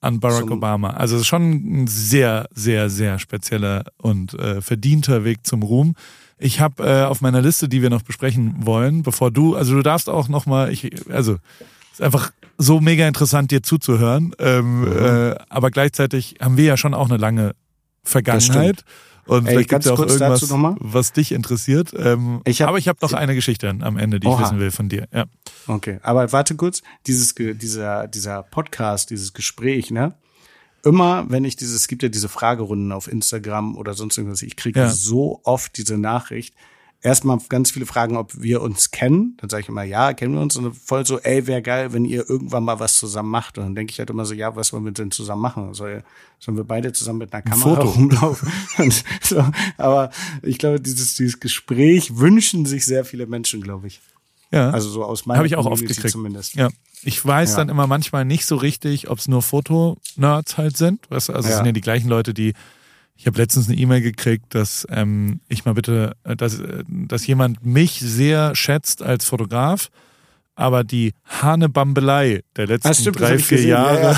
an 0.00 0.20
Barack 0.20 0.40
zum 0.40 0.52
Obama. 0.52 0.90
Also 0.90 1.16
es 1.16 1.22
ist 1.22 1.28
schon 1.28 1.82
ein 1.82 1.86
sehr, 1.86 2.48
sehr, 2.52 2.88
sehr 2.88 3.18
spezieller 3.18 3.84
und 3.98 4.34
äh, 4.34 4.60
verdienter 4.60 5.24
Weg 5.24 5.46
zum 5.46 5.62
Ruhm. 5.62 5.94
Ich 6.38 6.60
habe 6.60 6.82
äh, 6.82 7.04
auf 7.04 7.20
meiner 7.20 7.42
Liste, 7.42 7.68
die 7.68 7.82
wir 7.82 7.90
noch 7.90 8.02
besprechen 8.02 8.54
wollen, 8.64 9.02
bevor 9.02 9.30
du, 9.30 9.56
also 9.56 9.74
du 9.74 9.82
darfst 9.82 10.08
auch 10.08 10.28
noch 10.28 10.46
mal, 10.46 10.72
ich, 10.72 10.90
also 11.10 11.36
ist 12.00 12.04
einfach 12.04 12.32
so 12.58 12.80
mega 12.80 13.06
interessant, 13.06 13.50
dir 13.50 13.62
zuzuhören. 13.62 14.34
Ähm, 14.38 14.80
mhm. 14.82 14.96
äh, 14.96 15.34
aber 15.48 15.70
gleichzeitig 15.70 16.36
haben 16.40 16.56
wir 16.56 16.64
ja 16.64 16.76
schon 16.76 16.94
auch 16.94 17.08
eine 17.08 17.18
lange 17.18 17.54
Vergangenheit. 18.02 18.84
Und 19.26 19.46
Ey, 19.46 19.52
vielleicht 19.52 19.68
gibt 19.68 19.86
es 19.86 19.92
auch 19.92 20.00
irgendwas, 20.00 20.50
was 20.80 21.12
dich 21.12 21.32
interessiert. 21.32 21.92
Ähm, 21.96 22.40
ich 22.44 22.62
hab, 22.62 22.70
aber 22.70 22.78
ich 22.78 22.88
habe 22.88 22.98
noch 23.02 23.12
eine 23.12 23.34
Geschichte 23.34 23.68
am 23.68 23.96
Ende, 23.96 24.18
die 24.18 24.26
Oha. 24.26 24.36
ich 24.36 24.46
wissen 24.46 24.58
will 24.58 24.70
von 24.70 24.88
dir. 24.88 25.06
Ja. 25.12 25.26
Okay, 25.68 26.00
aber 26.02 26.32
warte 26.32 26.56
kurz. 26.56 26.82
Dieses, 27.06 27.34
dieser, 27.34 28.08
dieser 28.08 28.42
Podcast, 28.42 29.10
dieses 29.10 29.32
Gespräch, 29.32 29.90
ne? 29.90 30.14
Immer, 30.82 31.26
wenn 31.28 31.44
ich 31.44 31.56
dieses, 31.56 31.76
es 31.76 31.88
gibt 31.88 32.02
ja 32.02 32.08
diese 32.08 32.30
Fragerunden 32.30 32.90
auf 32.90 33.06
Instagram 33.06 33.76
oder 33.76 33.92
sonst 33.92 34.16
irgendwas, 34.16 34.42
ich 34.42 34.56
kriege 34.56 34.80
ja. 34.80 34.88
so 34.88 35.40
oft 35.44 35.76
diese 35.76 35.98
Nachricht, 35.98 36.54
erstmal 37.02 37.38
ganz 37.48 37.70
viele 37.70 37.86
Fragen, 37.86 38.16
ob 38.16 38.40
wir 38.40 38.60
uns 38.62 38.90
kennen. 38.90 39.36
Dann 39.38 39.48
sage 39.50 39.62
ich 39.62 39.68
immer, 39.68 39.82
ja, 39.82 40.12
kennen 40.12 40.34
wir 40.34 40.40
uns. 40.40 40.56
Und 40.56 40.74
voll 40.74 41.06
so, 41.06 41.18
ey, 41.18 41.46
wäre 41.46 41.62
geil, 41.62 41.92
wenn 41.92 42.04
ihr 42.04 42.28
irgendwann 42.28 42.64
mal 42.64 42.78
was 42.80 42.98
zusammen 42.98 43.30
macht. 43.30 43.58
Und 43.58 43.64
dann 43.64 43.74
denke 43.74 43.92
ich 43.92 43.98
halt 43.98 44.10
immer 44.10 44.24
so, 44.24 44.34
ja, 44.34 44.54
was 44.56 44.72
wollen 44.72 44.84
wir 44.84 44.92
denn 44.92 45.10
zusammen 45.10 45.42
machen? 45.42 45.74
Soll, 45.74 46.02
sollen 46.38 46.56
wir 46.56 46.64
beide 46.64 46.92
zusammen 46.92 47.20
mit 47.20 47.32
einer 47.32 47.42
Kamera 47.42 47.76
Foto. 47.76 47.88
rumlaufen? 47.88 48.52
Und 48.78 49.04
so, 49.22 49.44
aber 49.78 50.10
ich 50.42 50.58
glaube, 50.58 50.80
dieses, 50.80 51.16
dieses 51.16 51.40
Gespräch 51.40 52.16
wünschen 52.18 52.66
sich 52.66 52.84
sehr 52.84 53.04
viele 53.04 53.26
Menschen, 53.26 53.62
glaube 53.62 53.86
ich. 53.86 54.00
Ja. 54.52 54.70
Also 54.70 54.88
so 54.88 55.04
aus 55.04 55.26
meiner 55.26 55.38
Habe 55.38 55.46
ich 55.46 55.56
auch 55.56 55.66
oft 55.66 55.86
gekriegt. 55.86 56.10
zumindest. 56.10 56.54
Ja. 56.54 56.68
Ich 57.02 57.24
weiß 57.24 57.52
ja. 57.52 57.56
dann 57.58 57.68
immer 57.70 57.86
manchmal 57.86 58.24
nicht 58.24 58.44
so 58.44 58.56
richtig, 58.56 59.08
ob 59.08 59.18
es 59.18 59.28
nur 59.28 59.42
Fotonerds 59.42 60.58
halt 60.58 60.76
sind. 60.76 61.08
Weißt 61.10 61.30
du, 61.30 61.32
also 61.32 61.48
es 61.48 61.56
sind 61.56 61.66
ja 61.66 61.72
die 61.72 61.80
gleichen 61.80 62.08
Leute, 62.08 62.34
die 62.34 62.52
ich 63.20 63.26
habe 63.26 63.36
letztens 63.36 63.68
eine 63.68 63.76
E-Mail 63.76 64.00
gekriegt, 64.00 64.54
dass 64.54 64.86
ähm, 64.90 65.40
ich 65.46 65.66
mal 65.66 65.74
bitte, 65.74 66.16
äh, 66.24 66.34
dass, 66.34 66.58
äh, 66.58 66.84
dass 66.88 67.26
jemand 67.26 67.66
mich 67.66 68.00
sehr 68.00 68.54
schätzt 68.56 69.02
als 69.02 69.26
Fotograf, 69.26 69.90
aber 70.54 70.84
die 70.84 71.12
Hanebambelei 71.26 72.44
der 72.56 72.66
letzten 72.66 72.94
stimmt, 72.94 73.20
drei, 73.20 73.38
vier 73.38 73.58
gesehen. 73.58 73.70
Jahre 73.72 74.00
ja, 74.00 74.16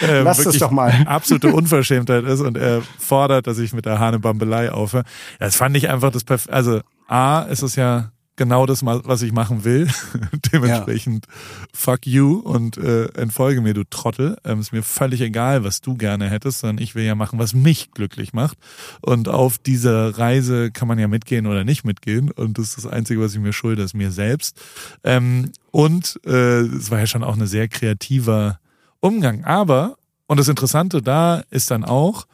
ja. 0.00 0.06
äh, 0.06 0.20
Lass 0.20 0.42
das 0.42 0.58
doch 0.58 0.70
mal. 0.70 0.92
absolute 1.06 1.48
Unverschämtheit 1.48 2.24
ist 2.24 2.40
und 2.40 2.58
er 2.58 2.82
fordert, 2.98 3.46
dass 3.46 3.58
ich 3.58 3.72
mit 3.72 3.86
der 3.86 3.98
Hanebambelei 3.98 4.70
aufhöre. 4.70 5.04
Das 5.38 5.56
fand 5.56 5.74
ich 5.78 5.88
einfach 5.88 6.12
das 6.12 6.24
Perf 6.24 6.46
Also 6.50 6.82
A, 7.08 7.40
ist 7.44 7.62
es 7.62 7.74
ja 7.74 8.12
genau 8.40 8.64
das, 8.64 8.82
was 8.86 9.20
ich 9.20 9.32
machen 9.32 9.64
will. 9.64 9.86
Dementsprechend 10.50 11.26
ja. 11.26 11.32
fuck 11.74 12.06
you 12.06 12.38
und 12.38 12.78
äh, 12.78 13.04
entfolge 13.12 13.60
mir, 13.60 13.74
du 13.74 13.84
Trottel. 13.84 14.38
Ähm, 14.46 14.60
ist 14.60 14.72
mir 14.72 14.82
völlig 14.82 15.20
egal, 15.20 15.62
was 15.62 15.82
du 15.82 15.94
gerne 15.94 16.30
hättest, 16.30 16.60
sondern 16.60 16.82
ich 16.82 16.94
will 16.94 17.04
ja 17.04 17.14
machen, 17.14 17.38
was 17.38 17.52
mich 17.52 17.90
glücklich 17.90 18.32
macht. 18.32 18.56
Und 19.02 19.28
auf 19.28 19.58
dieser 19.58 20.16
Reise 20.16 20.70
kann 20.70 20.88
man 20.88 20.98
ja 20.98 21.06
mitgehen 21.06 21.46
oder 21.46 21.64
nicht 21.64 21.84
mitgehen. 21.84 22.30
Und 22.30 22.56
das 22.56 22.68
ist 22.68 22.78
das 22.78 22.86
Einzige, 22.86 23.20
was 23.20 23.34
ich 23.34 23.40
mir 23.40 23.52
schulde, 23.52 23.82
ist 23.82 23.92
mir 23.92 24.10
selbst. 24.10 24.58
Ähm, 25.04 25.52
und 25.70 26.18
äh, 26.24 26.60
es 26.60 26.90
war 26.90 26.98
ja 26.98 27.06
schon 27.06 27.22
auch 27.22 27.36
ein 27.36 27.46
sehr 27.46 27.68
kreativer 27.68 28.58
Umgang. 29.00 29.44
Aber, 29.44 29.98
und 30.28 30.40
das 30.40 30.48
Interessante 30.48 31.02
da 31.02 31.42
ist 31.50 31.70
dann 31.70 31.84
auch, 31.84 32.26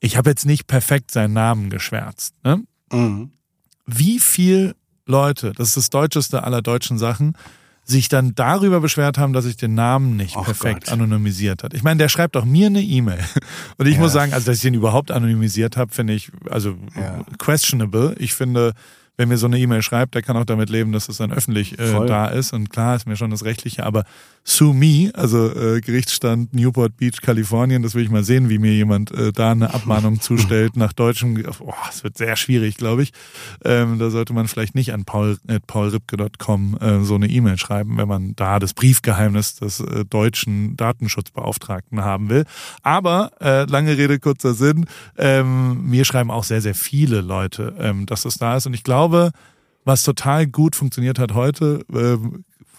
ich 0.00 0.16
habe 0.16 0.30
jetzt 0.30 0.44
nicht 0.44 0.66
perfekt 0.66 1.12
seinen 1.12 1.34
Namen 1.34 1.70
geschwärzt. 1.70 2.34
Ne? 2.42 2.64
Mhm. 2.90 3.30
Wie 3.86 4.18
viel 4.18 4.74
Leute, 5.06 5.52
das 5.52 5.68
ist 5.68 5.76
das 5.76 5.90
deutscheste 5.90 6.44
aller 6.44 6.62
deutschen 6.62 6.98
Sachen, 6.98 7.36
sich 7.84 8.08
dann 8.08 8.34
darüber 8.34 8.80
beschwert 8.80 9.16
haben, 9.16 9.32
dass 9.32 9.44
ich 9.44 9.56
den 9.56 9.74
Namen 9.74 10.16
nicht 10.16 10.36
oh 10.36 10.42
perfekt 10.42 10.86
Gott. 10.86 10.92
anonymisiert 10.92 11.62
hat. 11.62 11.72
Ich 11.72 11.84
meine, 11.84 11.98
der 11.98 12.08
schreibt 12.08 12.36
auch 12.36 12.44
mir 12.44 12.66
eine 12.66 12.82
E-Mail. 12.82 13.20
Und 13.78 13.86
ich 13.86 13.94
ja. 13.94 14.00
muss 14.00 14.12
sagen, 14.12 14.32
also 14.32 14.46
dass 14.46 14.56
ich 14.56 14.62
den 14.62 14.74
überhaupt 14.74 15.12
anonymisiert 15.12 15.76
habe, 15.76 15.94
finde 15.94 16.14
ich 16.14 16.32
also 16.50 16.76
ja. 16.96 17.24
questionable. 17.38 18.16
Ich 18.18 18.34
finde, 18.34 18.72
wenn 19.16 19.28
mir 19.28 19.38
so 19.38 19.46
eine 19.46 19.58
E-Mail 19.58 19.82
schreibt, 19.82 20.16
der 20.16 20.22
kann 20.22 20.36
auch 20.36 20.44
damit 20.44 20.68
leben, 20.68 20.90
dass 20.90 21.08
es 21.08 21.18
dann 21.18 21.32
öffentlich 21.32 21.78
äh, 21.78 22.06
da 22.06 22.26
ist. 22.26 22.52
Und 22.52 22.70
klar 22.70 22.96
ist 22.96 23.06
mir 23.06 23.16
schon 23.16 23.30
das 23.30 23.44
Rechtliche, 23.44 23.86
aber 23.86 24.04
Sue 24.48 24.74
Me, 24.74 25.10
also 25.14 25.50
äh, 25.50 25.80
Gerichtsstand 25.80 26.54
Newport 26.54 26.96
Beach, 26.96 27.20
Kalifornien, 27.22 27.82
das 27.82 27.94
will 27.94 28.04
ich 28.04 28.10
mal 28.10 28.24
sehen, 28.24 28.48
wie 28.48 28.58
mir 28.58 28.72
jemand 28.72 29.10
äh, 29.12 29.32
da 29.32 29.52
eine 29.52 29.72
Abmahnung 29.74 30.20
zustellt 30.20 30.76
nach 30.76 30.92
deutschem. 30.92 31.42
Oh, 31.60 31.72
es 31.88 32.04
wird 32.04 32.16
sehr 32.16 32.36
schwierig, 32.36 32.76
glaube 32.76 33.02
ich. 33.02 33.12
Ähm, 33.64 33.98
da 33.98 34.10
sollte 34.10 34.32
man 34.32 34.48
vielleicht 34.48 34.74
nicht 34.74 34.92
an 34.92 35.04
paul, 35.04 35.38
äh, 35.48 35.58
paulripke.com 35.58 36.78
äh, 36.80 37.00
so 37.00 37.14
eine 37.14 37.28
E-Mail 37.28 37.58
schreiben, 37.58 37.96
wenn 37.96 38.08
man 38.08 38.36
da 38.36 38.58
das 38.58 38.74
Briefgeheimnis 38.74 39.56
des 39.56 39.80
äh, 39.80 40.04
deutschen 40.04 40.76
Datenschutzbeauftragten 40.76 42.02
haben 42.02 42.28
will. 42.28 42.44
Aber 42.82 43.32
äh, 43.40 43.64
lange 43.64 43.96
Rede, 43.96 44.18
kurzer 44.18 44.54
Sinn, 44.54 44.86
ähm, 45.16 45.88
mir 45.88 46.04
schreiben 46.04 46.30
auch 46.30 46.44
sehr, 46.44 46.60
sehr 46.60 46.74
viele 46.74 47.20
Leute, 47.20 47.74
ähm, 47.78 48.06
dass 48.06 48.24
es 48.24 48.38
da 48.38 48.56
ist. 48.56 48.66
Und 48.66 48.74
ich 48.74 48.84
glaube, 48.84 48.96
glaube, 48.96 49.30
was 49.84 50.02
total 50.02 50.46
gut 50.46 50.74
funktioniert 50.74 51.18
hat 51.18 51.34
heute, 51.34 51.84
äh, 51.92 52.16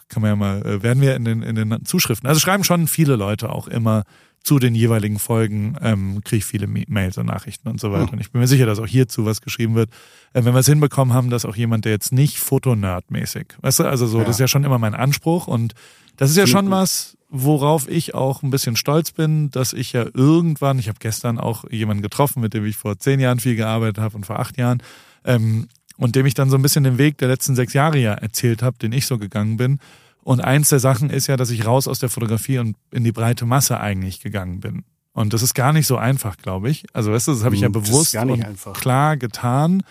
kann 0.10 0.22
man 0.22 0.32
ja 0.32 0.36
mal, 0.36 0.66
äh, 0.66 0.84
werden 0.84 1.02
wir 1.02 1.16
in 1.16 1.26
den, 1.26 1.42
in 1.42 1.56
den 1.56 1.86
Zuschriften. 1.86 2.28
Also 2.28 2.40
schreiben 2.40 2.64
schon 2.64 2.88
viele 2.88 3.16
Leute 3.16 3.50
auch 3.50 3.68
immer 3.68 4.04
zu 4.44 4.60
den 4.60 4.76
jeweiligen 4.76 5.20
Folgen, 5.20 5.76
ähm, 5.82 6.22
kriege 6.24 6.38
ich 6.38 6.46
viele 6.46 6.68
Mails 6.68 7.18
und 7.18 7.26
Nachrichten 7.26 7.68
und 7.68 7.82
so 7.82 7.92
weiter. 7.92 8.14
Und 8.14 8.22
ich 8.22 8.32
bin 8.32 8.40
mir 8.40 8.48
sicher, 8.48 8.66
dass 8.66 8.80
auch 8.80 8.88
hierzu 8.88 9.26
was 9.26 9.42
geschrieben 9.42 9.76
wird. 9.76 9.90
Äh, 10.32 10.46
wenn 10.46 10.54
wir 10.54 10.60
es 10.60 10.68
hinbekommen 10.68 11.14
haben, 11.14 11.30
dass 11.30 11.44
auch 11.44 11.56
jemand, 11.56 11.84
der 11.84 11.92
jetzt 11.92 12.14
nicht 12.14 12.38
Fotonerd-mäßig, 12.38 13.56
weißt 13.62 13.80
du, 13.80 13.84
also 13.84 14.08
so, 14.08 14.20
ja. 14.20 14.24
das 14.24 14.38
ist 14.38 14.40
ja 14.40 14.48
schon 14.48 14.64
immer 14.64 14.80
mein 14.80 14.96
Anspruch 14.96 15.48
und 15.48 15.74
das 16.16 16.30
ist 16.30 16.38
ja 16.38 16.48
schon 16.48 16.72
was, 16.72 17.18
worauf 17.30 17.90
ich 17.90 18.16
auch 18.16 18.42
ein 18.42 18.50
bisschen 18.50 18.76
stolz 18.76 19.12
bin, 19.12 19.52
dass 19.52 19.74
ich 19.74 19.94
ja 19.94 20.06
irgendwann, 20.14 20.80
ich 20.80 20.88
habe 20.88 21.00
gestern 21.00 21.40
auch 21.40 21.70
jemanden 21.70 22.02
getroffen, 22.02 22.42
mit 22.42 22.54
dem 22.54 22.66
ich 22.66 22.78
vor 22.78 22.98
zehn 22.98 23.20
Jahren 23.20 23.40
viel 23.40 23.56
gearbeitet 23.56 24.00
habe 24.00 24.16
und 24.16 24.26
vor 24.26 24.40
acht 24.40 24.58
Jahren, 24.58 24.82
ähm, 25.26 25.68
und 25.98 26.15
dem 26.15 26.26
ich 26.26 26.34
dann 26.34 26.49
so 26.49 26.57
ein 26.57 26.61
bisschen 26.61 26.84
den 26.84 26.98
Weg 26.98 27.18
der 27.18 27.28
letzten 27.28 27.56
sechs 27.56 27.74
Jahre 27.74 27.98
ja 27.98 28.14
erzählt 28.14 28.61
habe, 28.61 28.78
den 28.78 28.91
ich 28.91 29.07
so 29.07 29.18
gegangen 29.18 29.57
bin. 29.57 29.80
Und 30.24 30.41
eins 30.41 30.69
der 30.69 30.80
Sachen 30.80 31.10
ist 31.10 31.28
ja, 31.28 31.38
dass 31.38 31.49
ich 31.49 31.65
raus 31.65 31.88
aus 31.88 31.99
der 31.99 32.10
Fotografie 32.10 32.60
und 32.60 32.76
in 32.91 33.03
die 33.03 33.11
breite 33.11 33.45
Masse 33.45 33.80
eigentlich 33.80 34.19
gegangen 34.19 34.60
bin. 34.60 34.84
Und 35.14 35.34
das 35.34 35.41
ist 35.41 35.56
gar 35.56 35.74
nicht 35.74 35.88
so 35.88 35.98
einfach, 35.98 36.38
glaube 36.38 36.69
ich. 36.69 36.86
Also 36.94 37.11
weißt 37.11 37.30
du, 37.30 37.32
das 37.32 37.44
habe 37.44 37.56
ich 37.56 37.61
ja 37.61 37.69
bewusst 37.69 38.15
und 38.15 38.44
einfach. 38.44 38.74
klar 38.74 39.18
getan, 39.18 39.82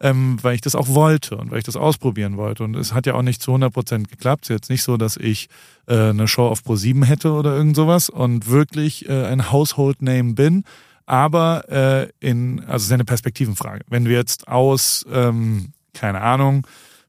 ähm, 0.00 0.38
weil 0.40 0.54
ich 0.54 0.62
das 0.62 0.74
auch 0.74 0.88
wollte 0.88 1.36
und 1.36 1.50
weil 1.50 1.58
ich 1.58 1.64
das 1.64 1.76
ausprobieren 1.76 2.38
wollte. 2.38 2.64
Und 2.64 2.74
es 2.76 2.94
hat 2.94 3.04
ja 3.04 3.14
auch 3.14 3.22
nicht 3.22 3.42
zu 3.42 3.50
100 3.50 3.72
Prozent 3.72 4.08
geklappt. 4.08 4.44
Es 4.44 4.50
ist 4.50 4.54
jetzt 4.54 4.70
nicht 4.70 4.82
so, 4.82 4.96
dass 4.96 5.18
ich 5.18 5.48
äh, 5.86 6.10
eine 6.10 6.26
Show 6.28 6.46
auf 6.46 6.64
Pro 6.64 6.76
7 6.76 7.02
hätte 7.02 7.32
oder 7.32 7.54
irgend 7.54 7.76
sowas 7.76 8.08
und 8.08 8.48
wirklich 8.48 9.06
äh, 9.08 9.26
ein 9.26 9.52
Household 9.52 10.00
Name 10.00 10.32
bin 10.32 10.64
aber 11.10 11.68
äh, 11.68 12.08
in, 12.20 12.60
also 12.60 12.76
es 12.76 12.82
ist 12.84 12.92
eine 12.92 13.04
Perspektivenfrage. 13.04 13.84
Wenn 13.88 14.04
du 14.04 14.12
jetzt 14.12 14.46
aus, 14.46 15.04
ähm, 15.12 15.72
keine 15.92 16.20
Ahnung, 16.20 16.64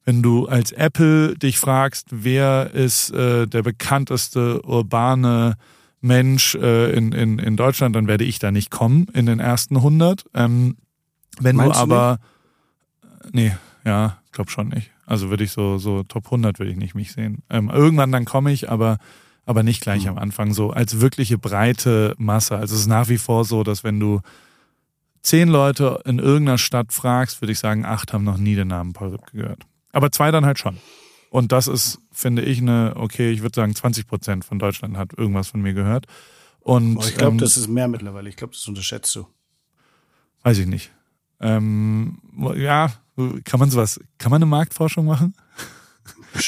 wenn 0.06 0.24
du 0.24 0.48
als 0.48 0.72
Apple 0.72 1.38
dich 1.38 1.60
fragst, 1.60 2.08
wer 2.10 2.72
ist 2.74 3.12
äh, 3.12 3.46
der 3.46 3.62
bekannteste 3.62 4.66
urbane 4.66 5.56
Mensch 6.02 6.56
äh, 6.56 6.92
in, 6.94 7.12
in, 7.12 7.38
in 7.38 7.56
Deutschland, 7.56 7.96
dann 7.96 8.08
werde 8.08 8.24
ich 8.24 8.40
da 8.40 8.50
nicht 8.50 8.72
kommen 8.72 9.06
in 9.14 9.28
den 9.28 9.40
ersten 9.40 9.78
100. 9.78 10.26
Ähm, 10.34 10.78
wenn 11.40 11.56
Meinst 11.56 11.76
du 11.76 11.80
aber, 11.80 12.18
du 13.22 13.30
nee, 13.34 13.56
ja, 13.86 14.18
glaub 14.32 14.50
schon 14.50 14.70
nicht. 14.70 14.90
Also 15.06 15.30
würde 15.30 15.44
ich 15.44 15.52
so, 15.52 15.78
so 15.78 16.02
Top 16.02 16.26
100 16.26 16.58
würde 16.58 16.72
ich 16.72 16.78
nicht 16.78 16.96
mich 16.96 17.12
sehen. 17.12 17.44
Ähm, 17.52 17.70
irgendwann 17.70 18.12
dann 18.12 18.26
komme 18.26 18.52
ich, 18.52 18.72
aber 18.72 18.98
aber 19.46 19.64
nicht 19.64 19.82
gleich 19.82 20.04
mhm. 20.04 20.12
am 20.12 20.18
Anfang 20.18 20.54
so 20.54 20.72
als 20.72 21.00
wirkliche 21.00 21.38
breite 21.38 22.16
Masse. 22.18 22.56
Also 22.56 22.76
es 22.76 22.82
ist 22.82 22.88
nach 22.88 23.10
wie 23.10 23.18
vor 23.18 23.46
so, 23.46 23.64
dass 23.64 23.84
wenn 23.84 24.00
du 24.00 24.22
zehn 25.22 25.50
Leute 25.50 26.02
in 26.06 26.20
irgendeiner 26.20 26.58
Stadt 26.58 26.94
fragst, 26.94 27.42
würde 27.42 27.52
ich 27.52 27.60
sagen, 27.60 27.86
acht 27.86 28.14
haben 28.14 28.24
noch 28.24 28.38
nie 28.38 28.56
den 28.56 28.68
Namen 28.68 28.94
Paul 28.94 29.10
Ripke 29.10 29.38
gehört. 29.38 29.64
Aber 29.92 30.12
zwei 30.12 30.32
dann 30.32 30.46
halt 30.46 30.60
schon. 30.60 30.78
Und 31.30 31.52
das 31.52 31.68
ist, 31.68 32.00
finde 32.12 32.42
ich, 32.42 32.60
eine, 32.60 32.94
okay, 32.98 33.32
ich 33.32 33.42
würde 33.42 33.56
sagen, 33.56 33.74
20 33.74 34.08
Prozent 34.08 34.46
von 34.46 34.60
Deutschland 34.60 34.98
hat 34.98 35.14
irgendwas 35.18 35.48
von 35.48 35.62
mir 35.62 35.74
gehört. 35.74 36.06
Und 36.60 36.96
Boah, 36.96 37.08
ich 37.08 37.16
glaube, 37.16 37.34
ähm, 37.34 37.38
das 37.38 37.58
ist 37.58 37.68
mehr 37.68 37.88
mittlerweile. 37.88 38.30
Ich 38.30 38.36
glaube, 38.36 38.54
das 38.54 38.68
unterschätzt 38.68 39.16
du. 39.16 39.26
Weiß 40.44 40.58
ich 40.58 40.68
nicht. 40.68 40.92
Ähm, 41.40 42.20
ja, 42.56 42.92
kann 43.46 43.60
man 43.60 43.70
sowas, 43.70 44.00
kann 44.18 44.30
man 44.30 44.42
eine 44.42 44.50
Marktforschung 44.50 45.06
machen? 45.06 45.34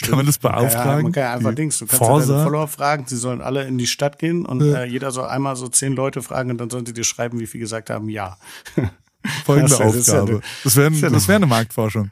Kann 0.04 0.16
man 0.16 0.26
das 0.26 0.38
beauftragen? 0.38 0.98
Ja, 0.98 1.02
man 1.04 1.12
kann 1.12 1.24
ja 1.24 1.34
einfach 1.34 1.54
Dings. 1.56 1.78
Du 1.80 1.86
kannst 1.86 1.98
Forsa? 2.04 2.26
ja 2.32 2.32
deine 2.40 2.44
Follower 2.50 2.68
fragen, 2.68 3.04
sie 3.08 3.18
sollen 3.18 3.42
alle 3.42 3.64
in 3.66 3.78
die 3.78 3.88
Stadt 3.88 4.18
gehen 4.20 4.46
und 4.46 4.62
äh, 4.62 4.86
jeder 4.86 5.12
soll 5.12 5.26
einmal 5.26 5.56
so 5.56 5.68
zehn 5.68 5.94
Leute 5.94 6.22
fragen 6.22 6.52
und 6.52 6.58
dann 6.60 6.70
sollen 6.70 6.86
sie 6.86 6.94
dir 6.94 7.04
schreiben, 7.04 7.40
wie 7.40 7.48
viel 7.48 7.60
gesagt 7.60 7.90
haben, 7.90 8.08
ja. 8.10 8.38
Folgende 9.46 9.70
Das 9.78 9.96
ist 9.96 10.08
ja 10.08 10.14
Aufgabe. 10.22 10.32
eine- 10.38 10.42
Das 10.64 10.76
wäre 10.76 10.92
ist 10.92 11.02
ja 11.02 11.08
eine- 11.10 11.28
wär 11.28 11.36
eine 11.36 11.46
Marktforschung. 11.48 12.10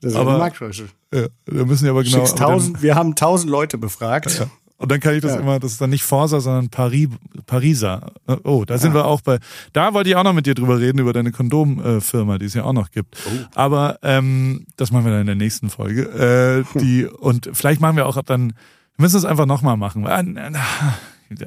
Das 0.00 0.12
ist 0.12 0.18
Aber- 0.18 0.30
eine 0.30 0.38
Marktforschung. 0.38 0.88
Ja, 1.14 1.26
da 1.46 1.64
müssen 1.64 1.84
ja 1.84 1.90
aber 1.92 2.02
genau. 2.02 2.16
Schickst 2.18 2.32
aber 2.34 2.40
dann- 2.40 2.52
tausend, 2.58 2.82
wir 2.82 2.94
haben 2.94 3.14
tausend 3.14 3.50
Leute 3.50 3.78
befragt. 3.78 4.38
Ja. 4.38 4.46
Und 4.82 4.90
dann 4.90 4.98
kann 4.98 5.14
ich 5.14 5.22
das 5.22 5.34
Ja. 5.34 5.40
immer, 5.40 5.60
das 5.60 5.72
ist 5.72 5.80
dann 5.80 5.90
nicht 5.90 6.02
Forsa, 6.02 6.40
sondern 6.40 6.68
Paris, 6.68 7.08
Pariser. 7.46 8.12
Oh, 8.42 8.64
da 8.66 8.78
sind 8.78 8.94
wir 8.94 9.04
auch 9.06 9.20
bei. 9.20 9.38
Da 9.72 9.94
wollte 9.94 10.10
ich 10.10 10.16
auch 10.16 10.24
noch 10.24 10.32
mit 10.32 10.44
dir 10.44 10.54
drüber 10.54 10.80
reden, 10.80 10.98
über 10.98 11.12
deine 11.12 11.30
Kondomfirma, 11.30 12.38
die 12.38 12.46
es 12.46 12.54
ja 12.54 12.64
auch 12.64 12.72
noch 12.72 12.90
gibt. 12.90 13.16
Oh. 13.24 13.30
Aber 13.54 14.00
ähm, 14.02 14.66
das 14.76 14.90
machen 14.90 15.04
wir 15.04 15.12
dann 15.12 15.20
in 15.20 15.26
der 15.28 15.36
nächsten 15.36 15.70
Folge. 15.70 16.64
Äh, 16.74 16.80
die, 16.80 17.06
und 17.06 17.48
vielleicht 17.52 17.80
machen 17.80 17.94
wir 17.96 18.06
auch 18.06 18.20
dann, 18.22 18.54
wir 18.96 19.02
müssen 19.04 19.18
es 19.18 19.24
einfach 19.24 19.46
nochmal 19.46 19.76
machen. 19.76 20.04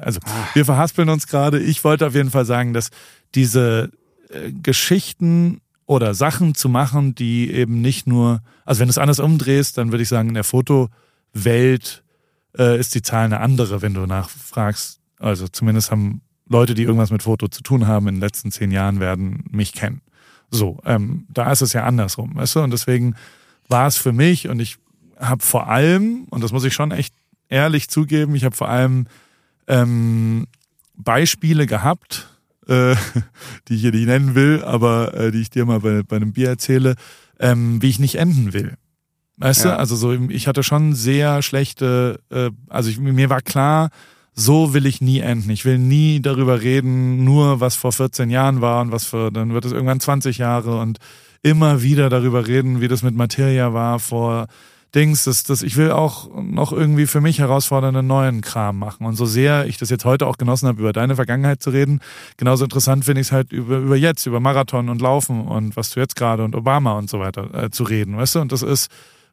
Also, 0.00 0.20
wir 0.54 0.64
verhaspeln 0.64 1.10
uns 1.10 1.26
gerade. 1.26 1.60
Ich 1.60 1.84
wollte 1.84 2.06
auf 2.06 2.14
jeden 2.14 2.30
Fall 2.30 2.46
sagen, 2.46 2.72
dass 2.72 2.88
diese 3.34 3.90
äh, 4.30 4.50
Geschichten 4.50 5.60
oder 5.84 6.14
Sachen 6.14 6.54
zu 6.54 6.70
machen, 6.70 7.14
die 7.14 7.50
eben 7.52 7.82
nicht 7.82 8.06
nur, 8.06 8.40
also 8.64 8.80
wenn 8.80 8.88
du 8.88 8.92
es 8.92 8.98
anders 8.98 9.20
umdrehst, 9.20 9.76
dann 9.76 9.92
würde 9.92 10.02
ich 10.02 10.08
sagen, 10.08 10.28
in 10.28 10.34
der 10.34 10.42
Fotowelt 10.42 12.02
äh, 12.58 12.78
ist 12.78 12.94
die 12.94 13.02
Zahl 13.02 13.24
eine 13.24 13.40
andere, 13.40 13.82
wenn 13.82 13.94
du 13.94 14.06
nachfragst. 14.06 15.00
Also 15.18 15.48
zumindest 15.48 15.90
haben 15.90 16.20
Leute, 16.48 16.74
die 16.74 16.82
irgendwas 16.82 17.10
mit 17.10 17.22
Foto 17.22 17.48
zu 17.48 17.62
tun 17.62 17.86
haben, 17.86 18.08
in 18.08 18.16
den 18.16 18.20
letzten 18.20 18.50
zehn 18.50 18.70
Jahren 18.70 19.00
werden 19.00 19.44
mich 19.50 19.72
kennen. 19.72 20.00
So, 20.50 20.78
ähm, 20.84 21.26
da 21.28 21.50
ist 21.50 21.62
es 21.62 21.72
ja 21.72 21.84
andersrum, 21.84 22.36
weißt 22.36 22.56
du? 22.56 22.60
Und 22.60 22.70
deswegen 22.70 23.16
war 23.68 23.86
es 23.86 23.96
für 23.96 24.12
mich 24.12 24.48
und 24.48 24.60
ich 24.60 24.78
habe 25.18 25.42
vor 25.42 25.68
allem, 25.68 26.26
und 26.30 26.44
das 26.44 26.52
muss 26.52 26.64
ich 26.64 26.74
schon 26.74 26.92
echt 26.92 27.14
ehrlich 27.48 27.88
zugeben, 27.88 28.34
ich 28.34 28.44
habe 28.44 28.54
vor 28.54 28.68
allem 28.68 29.06
ähm, 29.66 30.46
Beispiele 30.94 31.66
gehabt, 31.66 32.28
äh, 32.68 32.94
die 33.68 33.74
ich 33.74 33.80
hier 33.80 33.92
nicht 33.92 34.06
nennen 34.06 34.34
will, 34.34 34.62
aber 34.64 35.14
äh, 35.14 35.32
die 35.32 35.40
ich 35.40 35.50
dir 35.50 35.64
mal 35.64 35.80
bei, 35.80 36.02
bei 36.02 36.16
einem 36.16 36.32
Bier 36.32 36.50
erzähle, 36.50 36.94
ähm, 37.40 37.82
wie 37.82 37.90
ich 37.90 37.98
nicht 37.98 38.16
enden 38.16 38.52
will. 38.52 38.76
Weißt 39.38 39.64
Ja. 39.64 39.72
du, 39.72 39.78
also 39.78 39.96
so, 39.96 40.12
ich 40.12 40.48
hatte 40.48 40.62
schon 40.62 40.94
sehr 40.94 41.42
schlechte, 41.42 42.20
äh, 42.30 42.50
also 42.68 42.88
ich, 42.90 42.98
mir 42.98 43.28
war 43.30 43.42
klar, 43.42 43.90
so 44.34 44.74
will 44.74 44.86
ich 44.86 45.00
nie 45.00 45.20
enden. 45.20 45.50
Ich 45.50 45.64
will 45.64 45.78
nie 45.78 46.20
darüber 46.20 46.60
reden, 46.62 47.24
nur 47.24 47.60
was 47.60 47.74
vor 47.76 47.92
14 47.92 48.30
Jahren 48.30 48.60
war 48.60 48.82
und 48.82 48.92
was 48.92 49.04
für, 49.06 49.30
dann 49.30 49.52
wird 49.54 49.64
es 49.64 49.72
irgendwann 49.72 50.00
20 50.00 50.38
Jahre 50.38 50.78
und 50.78 50.98
immer 51.42 51.82
wieder 51.82 52.08
darüber 52.10 52.46
reden, 52.46 52.80
wie 52.80 52.88
das 52.88 53.02
mit 53.02 53.14
Materia 53.14 53.72
war 53.72 53.98
vor 53.98 54.46
Dings, 54.94 55.24
das, 55.24 55.42
das, 55.42 55.62
ich 55.62 55.76
will 55.76 55.90
auch 55.90 56.30
noch 56.42 56.72
irgendwie 56.72 57.06
für 57.06 57.20
mich 57.20 57.38
herausfordernden 57.38 58.06
neuen 58.06 58.40
Kram 58.40 58.78
machen. 58.78 59.04
Und 59.04 59.16
so 59.16 59.26
sehr 59.26 59.66
ich 59.66 59.76
das 59.76 59.90
jetzt 59.90 60.06
heute 60.06 60.26
auch 60.26 60.38
genossen 60.38 60.68
habe, 60.68 60.80
über 60.80 60.92
deine 60.94 61.16
Vergangenheit 61.16 61.62
zu 61.62 61.70
reden, 61.70 62.00
genauso 62.38 62.64
interessant 62.64 63.04
finde 63.04 63.20
ich 63.20 63.26
es 63.26 63.32
halt 63.32 63.52
über, 63.52 63.78
über 63.78 63.96
jetzt, 63.96 64.24
über 64.26 64.40
Marathon 64.40 64.88
und 64.88 65.02
Laufen 65.02 65.42
und 65.46 65.76
was 65.76 65.90
du 65.90 66.00
jetzt 66.00 66.16
gerade 66.16 66.44
und 66.44 66.54
Obama 66.56 66.92
und 66.92 67.10
so 67.10 67.20
weiter 67.20 67.64
äh, 67.64 67.70
zu 67.70 67.84
reden, 67.84 68.16
weißt 68.16 68.36
du? 68.36 68.40
Und 68.40 68.52
das 68.52 68.62
ist 68.62 68.88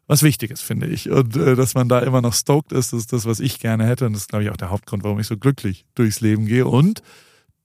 was 0.06 0.22
Wichtiges, 0.22 0.60
finde 0.60 0.86
ich. 0.86 1.10
Und 1.10 1.36
äh, 1.36 1.56
dass 1.56 1.74
man 1.74 1.88
da 1.88 2.00
immer 2.00 2.20
noch 2.20 2.34
stoked 2.34 2.72
ist, 2.72 2.92
ist 2.92 3.12
das, 3.12 3.26
was 3.26 3.40
ich 3.40 3.58
gerne 3.58 3.86
hätte. 3.86 4.06
Und 4.06 4.12
das 4.12 4.22
ist, 4.22 4.28
glaube 4.28 4.44
ich, 4.44 4.50
auch 4.50 4.56
der 4.56 4.70
Hauptgrund, 4.70 5.04
warum 5.04 5.18
ich 5.18 5.26
so 5.26 5.36
glücklich 5.36 5.86
durchs 5.94 6.20
Leben 6.20 6.46
gehe. 6.46 6.66
Und 6.66 7.02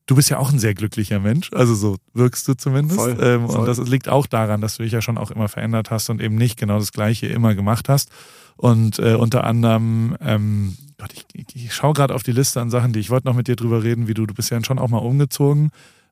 du 0.10 0.16
bist 0.16 0.30
ja 0.30 0.40
auch 0.40 0.52
ein 0.52 0.60
sehr 0.60 0.74
glücklicher 0.74 1.20
Mensch, 1.20 1.52
also 1.54 1.76
so 1.76 1.98
wirkst 2.14 2.48
du 2.48 2.56
zumindest. 2.56 3.00
Voll, 3.00 3.18
ähm, 3.22 3.48
voll. 3.48 3.60
Und 3.60 3.66
das 3.68 3.78
liegt 3.78 4.10
auch 4.10 4.26
daran, 4.26 4.60
dass 4.60 4.78
du 4.78 4.84
dich 4.84 4.92
ja 4.92 5.02
schon 5.02 5.18
auch 5.18 5.30
immer 5.32 5.48
verändert 5.48 5.92
hast 5.92 6.10
und 6.10 6.22
eben 6.22 6.36
nicht 6.36 6.58
genau 6.58 6.80
das 6.80 6.92
Gleiche 6.92 7.28
immer 7.28 7.54
gemacht 7.54 7.90
hast. 7.90 8.10
Und 8.56 9.00
äh, 9.00 9.14
unter 9.14 9.44
anderem, 9.44 10.18
ähm, 10.20 10.76
Gott, 10.98 11.14
ich, 11.14 11.26
ich, 11.34 11.66
ich 11.66 11.74
schaue 11.74 11.94
gerade 11.94 12.16
auf 12.16 12.24
die 12.24 12.32
Liste 12.32 12.60
an 12.60 12.72
Sachen, 12.72 12.92
die 12.92 13.00
ich 13.00 13.10
wollte 13.10 13.28
noch 13.28 13.36
mit 13.36 13.48
dir 13.48 13.56
drüber 13.56 13.84
reden, 13.84 14.08
wie 14.08 14.16
du, 14.16 14.26
du 14.26 14.34
bist 14.34 14.50
ja 14.50 14.62
schon 14.64 14.80
auch 14.80 14.90
mal 14.90 14.98
umgezogen. 14.98 15.70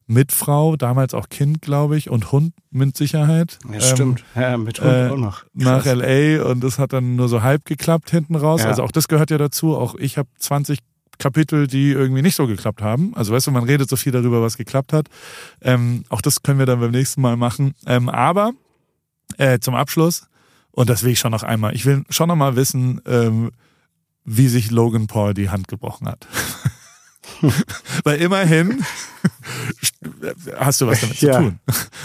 Mit 0.10 0.32
Frau, 0.32 0.78
damals 0.78 1.14
auch 1.14 1.28
Kind, 1.28 1.62
glaube 1.62 1.98
ich, 1.98 2.10
und 2.10 2.32
Hund 2.32 2.54
mit 2.72 2.96
Sicherheit. 2.96 3.60
Ja, 3.68 3.74
Ähm, 3.76 3.82
stimmt. 3.82 4.24
Ja, 4.36 4.58
mit 4.58 4.80
Hund 4.80 4.90
äh, 4.90 5.10
auch 5.10 5.18
noch. 5.18 5.44
nach. 5.54 5.86
LA 5.86 6.44
und 6.50 6.64
das 6.64 6.80
hat 6.80 6.94
dann 6.94 7.18
nur 7.18 7.28
so 7.28 7.44
halb 7.44 7.66
geklappt 7.66 8.10
hinten 8.10 8.36
raus. 8.36 8.62
Ja. 8.62 8.68
Also 8.70 8.84
auch 8.84 8.92
das 8.92 9.10
gehört 9.10 9.32
ja 9.32 9.38
dazu. 9.38 9.76
Auch 9.76 9.96
ich 9.96 10.18
habe 10.18 10.30
20 10.40 10.80
Kapitel, 11.20 11.68
die 11.68 11.92
irgendwie 11.92 12.22
nicht 12.22 12.36
so 12.36 12.48
geklappt 12.48 12.82
haben. 12.82 13.14
Also 13.16 13.34
weißt 13.34 13.48
du, 13.48 13.52
man 13.52 13.64
redet 13.66 13.90
so 13.90 13.96
viel 13.98 14.12
darüber, 14.14 14.42
was 14.42 14.56
geklappt 14.56 14.94
hat. 14.94 15.08
Ähm, 15.62 16.04
auch 16.10 16.22
das 16.22 16.42
können 16.42 16.60
wir 16.60 16.66
dann 16.66 16.80
beim 16.80 16.92
nächsten 16.92 17.20
Mal 17.22 17.36
machen. 17.36 17.74
Ähm, 17.86 18.08
aber 18.08 18.52
äh, 19.38 19.60
zum 19.60 19.76
Abschluss, 19.76 20.28
und 20.72 20.90
das 20.90 21.04
will 21.04 21.12
ich 21.12 21.20
schon 21.20 21.32
noch 21.32 21.44
einmal, 21.44 21.76
ich 21.76 21.86
will 21.86 22.04
schon 22.10 22.30
noch 22.30 22.36
mal 22.36 22.56
wissen, 22.56 23.02
ähm, 23.08 23.52
wie 24.24 24.48
sich 24.48 24.72
Logan 24.72 25.08
Paul 25.08 25.34
die 25.34 25.50
Hand 25.50 25.68
gebrochen 25.68 26.08
hat. 26.08 26.28
Weil 28.04 28.20
immerhin 28.20 28.84
hast 30.58 30.82
du 30.82 30.88
was 30.88 31.02
damit 31.02 31.22
Ja, 31.22 31.34
zu 31.34 31.40
tun. 31.40 31.60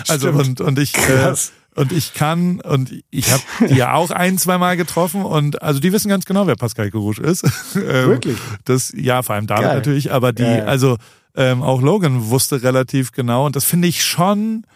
Also 0.09 0.29
stimmt. 0.29 0.61
und, 0.61 0.61
und 0.61 0.79
ich 0.79 0.97
äh, 0.97 1.35
und 1.75 1.91
ich 1.91 2.13
kann 2.13 2.61
und 2.61 2.93
ich 3.11 3.33
habe 3.33 3.43
die 3.69 3.75
ja 3.75 3.95
auch 3.95 4.11
ein, 4.11 4.39
zwei 4.39 4.59
Mal 4.59 4.77
getroffen 4.77 5.25
und 5.25 5.63
also 5.63 5.81
die 5.81 5.93
wissen 5.93 6.09
ganz 6.09 6.25
genau, 6.25 6.47
wer 6.47 6.57
Pascal 6.57 6.91
Gerouche 6.91 7.23
ist. 7.23 7.45
Ähm, 7.75 8.09
Wirklich? 8.09 8.37
Das 8.65 8.93
ja, 8.95 9.23
vor 9.23 9.35
allem 9.35 9.47
David 9.47 9.65
Geil. 9.65 9.77
natürlich, 9.77 10.13
aber 10.13 10.33
die 10.33 10.43
ja. 10.43 10.65
also 10.65 10.99
ähm, 11.35 11.63
auch 11.63 11.81
Logan 11.81 12.29
wusste 12.29 12.63
relativ 12.63 13.13
genau 13.13 13.47
und 13.47 13.57
das 13.57 13.65
finde 13.65 13.89
ich 13.89 14.05
schon 14.05 14.67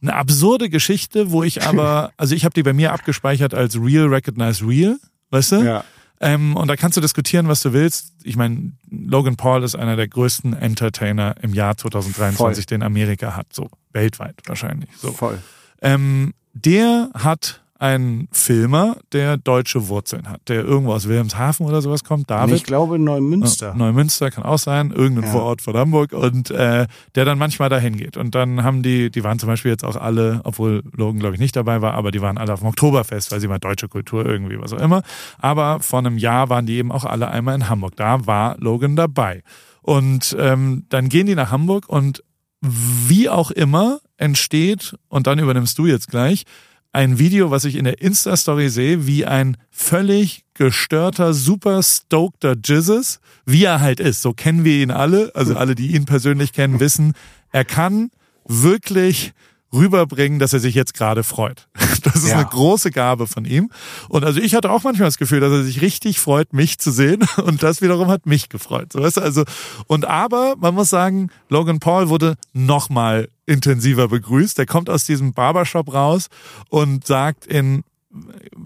eine 0.00 0.14
absurde 0.14 0.68
Geschichte, 0.68 1.30
wo 1.30 1.44
ich 1.44 1.62
aber 1.62 2.10
also 2.16 2.34
ich 2.34 2.44
habe 2.44 2.54
die 2.54 2.64
bei 2.64 2.72
mir 2.72 2.92
abgespeichert 2.92 3.54
als 3.54 3.76
Real 3.76 4.08
Recognize 4.08 4.66
Real, 4.66 4.96
weißt 5.30 5.52
du? 5.52 5.56
Ja. 5.62 5.84
Ähm, 6.22 6.56
und 6.56 6.68
da 6.68 6.76
kannst 6.76 6.96
du 6.96 7.00
diskutieren, 7.00 7.48
was 7.48 7.60
du 7.60 7.72
willst. 7.72 8.12
Ich 8.22 8.36
meine, 8.36 8.72
Logan 8.88 9.36
Paul 9.36 9.64
ist 9.64 9.74
einer 9.74 9.96
der 9.96 10.06
größten 10.06 10.54
Entertainer 10.54 11.34
im 11.42 11.52
Jahr 11.52 11.76
2023, 11.76 12.64
Voll. 12.64 12.68
den 12.68 12.82
Amerika 12.84 13.36
hat, 13.36 13.52
so 13.52 13.68
weltweit 13.92 14.36
wahrscheinlich. 14.46 14.88
So. 14.96 15.12
Voll. 15.12 15.42
Ähm, 15.82 16.32
der 16.54 17.10
hat 17.12 17.62
einen 17.82 18.28
Filmer, 18.30 18.96
der 19.12 19.36
deutsche 19.36 19.88
Wurzeln 19.88 20.28
hat, 20.28 20.40
der 20.48 20.64
irgendwo 20.64 20.92
aus 20.92 21.08
Wilhelmshaven 21.08 21.66
oder 21.66 21.82
sowas 21.82 22.04
kommt, 22.04 22.30
David. 22.30 22.54
Ich 22.54 22.62
glaube 22.62 22.96
Neumünster. 22.96 23.74
Neumünster 23.74 24.30
kann 24.30 24.44
auch 24.44 24.58
sein, 24.58 24.92
irgendein 24.92 25.24
Ja. 25.24 25.30
Vorort 25.32 25.62
von 25.62 25.76
Hamburg 25.76 26.12
und 26.12 26.52
äh, 26.52 26.86
der 27.16 27.24
dann 27.24 27.38
manchmal 27.38 27.68
dahin 27.68 27.96
geht. 27.96 28.16
Und 28.16 28.36
dann 28.36 28.62
haben 28.62 28.84
die, 28.84 29.10
die 29.10 29.24
waren 29.24 29.40
zum 29.40 29.48
Beispiel 29.48 29.72
jetzt 29.72 29.84
auch 29.84 29.96
alle, 29.96 30.40
obwohl 30.44 30.84
Logan 30.96 31.18
glaube 31.18 31.34
ich 31.34 31.40
nicht 31.40 31.56
dabei 31.56 31.82
war, 31.82 31.94
aber 31.94 32.12
die 32.12 32.22
waren 32.22 32.38
alle 32.38 32.52
auf 32.52 32.60
dem 32.60 32.68
Oktoberfest, 32.68 33.32
weil 33.32 33.40
sie 33.40 33.48
mal 33.48 33.58
deutsche 33.58 33.88
Kultur 33.88 34.24
irgendwie, 34.24 34.60
was 34.60 34.72
auch 34.72 34.80
immer. 34.80 35.02
Aber 35.38 35.80
vor 35.80 35.98
einem 35.98 36.18
Jahr 36.18 36.48
waren 36.48 36.66
die 36.66 36.76
eben 36.76 36.92
auch 36.92 37.04
alle 37.04 37.28
einmal 37.32 37.56
in 37.56 37.68
Hamburg. 37.68 37.96
Da 37.96 38.26
war 38.26 38.56
Logan 38.58 38.94
dabei. 38.94 39.42
Und 39.82 40.36
ähm, 40.38 40.86
dann 40.88 41.08
gehen 41.08 41.26
die 41.26 41.34
nach 41.34 41.50
Hamburg 41.50 41.88
und 41.88 42.22
wie 42.60 43.28
auch 43.28 43.50
immer 43.50 43.98
entsteht, 44.18 44.94
und 45.08 45.26
dann 45.26 45.40
übernimmst 45.40 45.76
du 45.78 45.86
jetzt 45.86 46.06
gleich, 46.08 46.44
ein 46.92 47.18
Video, 47.18 47.50
was 47.50 47.64
ich 47.64 47.76
in 47.76 47.84
der 47.84 48.00
Insta-Story 48.00 48.68
sehe, 48.68 49.06
wie 49.06 49.24
ein 49.24 49.56
völlig 49.70 50.44
gestörter, 50.54 51.32
super 51.32 51.82
stokeder 51.82 52.54
Jizzes, 52.62 53.20
wie 53.46 53.64
er 53.64 53.80
halt 53.80 53.98
ist. 53.98 54.22
So 54.22 54.32
kennen 54.34 54.64
wir 54.64 54.82
ihn 54.82 54.90
alle. 54.90 55.32
Also 55.34 55.56
alle, 55.56 55.74
die 55.74 55.94
ihn 55.94 56.04
persönlich 56.04 56.52
kennen, 56.52 56.80
wissen, 56.80 57.14
er 57.50 57.64
kann 57.64 58.10
wirklich 58.46 59.32
rüberbringen, 59.72 60.38
dass 60.38 60.52
er 60.52 60.60
sich 60.60 60.74
jetzt 60.74 60.94
gerade 60.94 61.22
freut. 61.24 61.68
Das 62.02 62.16
ist 62.16 62.30
Ja. 62.30 62.38
eine 62.38 62.46
große 62.46 62.90
Gabe 62.90 63.28
von 63.28 63.44
ihm. 63.44 63.70
Und 64.08 64.24
also 64.24 64.40
ich 64.40 64.56
hatte 64.56 64.72
auch 64.72 64.82
manchmal 64.82 65.06
das 65.06 65.18
Gefühl, 65.18 65.38
dass 65.38 65.52
er 65.52 65.62
sich 65.62 65.82
richtig 65.82 66.18
freut, 66.18 66.52
mich 66.52 66.78
zu 66.80 66.90
sehen. 66.90 67.24
Und 67.44 67.62
das 67.62 67.80
wiederum 67.80 68.08
hat 68.08 68.26
mich 68.26 68.48
gefreut. 68.48 68.92
So, 68.92 69.00
weißt 69.00 69.18
du, 69.18 69.20
also, 69.20 69.44
und 69.86 70.04
aber, 70.06 70.56
man 70.58 70.74
muss 70.74 70.88
sagen, 70.90 71.30
Logan 71.48 71.78
Paul 71.78 72.08
wurde 72.08 72.34
nochmal 72.52 73.28
intensiver 73.46 74.08
begrüßt. 74.08 74.58
Er 74.58 74.66
kommt 74.66 74.90
aus 74.90 75.04
diesem 75.04 75.32
Barbershop 75.32 75.94
raus 75.94 76.26
und 76.70 77.06
sagt 77.06 77.46
in 77.46 77.84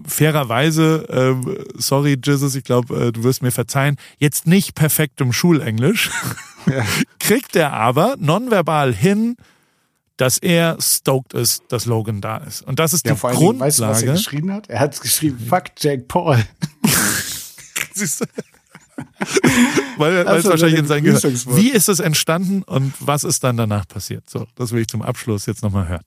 fairerweise, 0.06 1.06
ähm, 1.10 1.56
sorry 1.76 2.16
Jesus, 2.24 2.54
ich 2.54 2.64
glaube, 2.64 3.08
äh, 3.08 3.12
du 3.12 3.22
wirst 3.24 3.42
mir 3.42 3.52
verzeihen, 3.52 3.96
jetzt 4.18 4.46
nicht 4.46 4.74
perfektem 4.74 5.32
Schulenglisch, 5.32 6.10
kriegt 7.18 7.54
er 7.56 7.72
aber 7.74 8.16
nonverbal 8.18 8.94
hin, 8.94 9.36
dass 10.16 10.38
er 10.38 10.76
stoked 10.80 11.34
ist, 11.34 11.62
dass 11.68 11.84
Logan 11.86 12.20
da 12.20 12.38
ist. 12.38 12.62
Und 12.62 12.78
das 12.78 12.92
ist 12.92 13.06
Ja, 13.06 13.12
die 13.12 13.18
vor 13.18 13.30
Dingen, 13.30 13.40
Grundlage. 13.42 13.68
weißt 13.68 13.78
du, 13.80 13.82
was 13.84 14.02
er 14.02 14.12
geschrieben 14.14 14.52
hat? 14.52 14.68
Er 14.68 14.80
hat 14.80 15.00
geschrieben, 15.00 15.38
fuck 15.48 15.64
Jake 15.78 16.04
Paul. 16.08 16.38
Siehst 17.94 18.20
du? 18.22 18.24
weil 19.98 20.14
es 20.18 20.26
Also, 20.26 20.50
wahrscheinlich 20.50 20.78
in 20.78 20.86
sein 20.86 21.04
Gehirn. 21.04 21.22
Wie 21.22 21.70
ist 21.70 21.88
es 21.88 22.00
entstanden 22.00 22.62
und 22.62 22.94
was 23.00 23.24
ist 23.24 23.44
dann 23.44 23.56
danach 23.56 23.86
passiert? 23.86 24.28
So, 24.28 24.46
das 24.56 24.72
will 24.72 24.80
ich 24.82 24.88
zum 24.88 25.02
Abschluss 25.02 25.46
jetzt 25.46 25.62
nochmal 25.62 25.88
hören. 25.88 26.04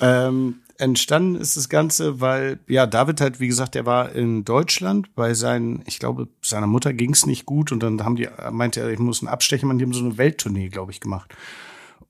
Ähm, 0.00 0.54
entstanden 0.78 1.34
ist 1.36 1.56
das 1.58 1.68
Ganze, 1.68 2.20
weil, 2.20 2.58
ja, 2.66 2.86
David 2.86 3.20
halt, 3.20 3.40
wie 3.40 3.48
gesagt, 3.48 3.76
er 3.76 3.84
war 3.84 4.12
in 4.12 4.44
Deutschland 4.44 5.14
bei 5.14 5.34
seinen, 5.34 5.82
ich 5.86 5.98
glaube, 5.98 6.28
seiner 6.42 6.66
Mutter 6.66 6.94
ging's 6.94 7.26
nicht 7.26 7.44
gut 7.44 7.72
und 7.72 7.82
dann 7.82 8.02
haben 8.04 8.16
die, 8.16 8.28
meinte 8.50 8.80
er, 8.80 8.88
ich 8.90 8.98
muss 8.98 9.20
einen 9.20 9.28
Abstecher 9.28 9.66
machen, 9.66 9.78
die 9.78 9.84
haben 9.84 9.92
so 9.92 10.04
eine 10.04 10.16
Welttournee, 10.16 10.68
glaube 10.68 10.92
ich, 10.92 11.00
gemacht. 11.00 11.34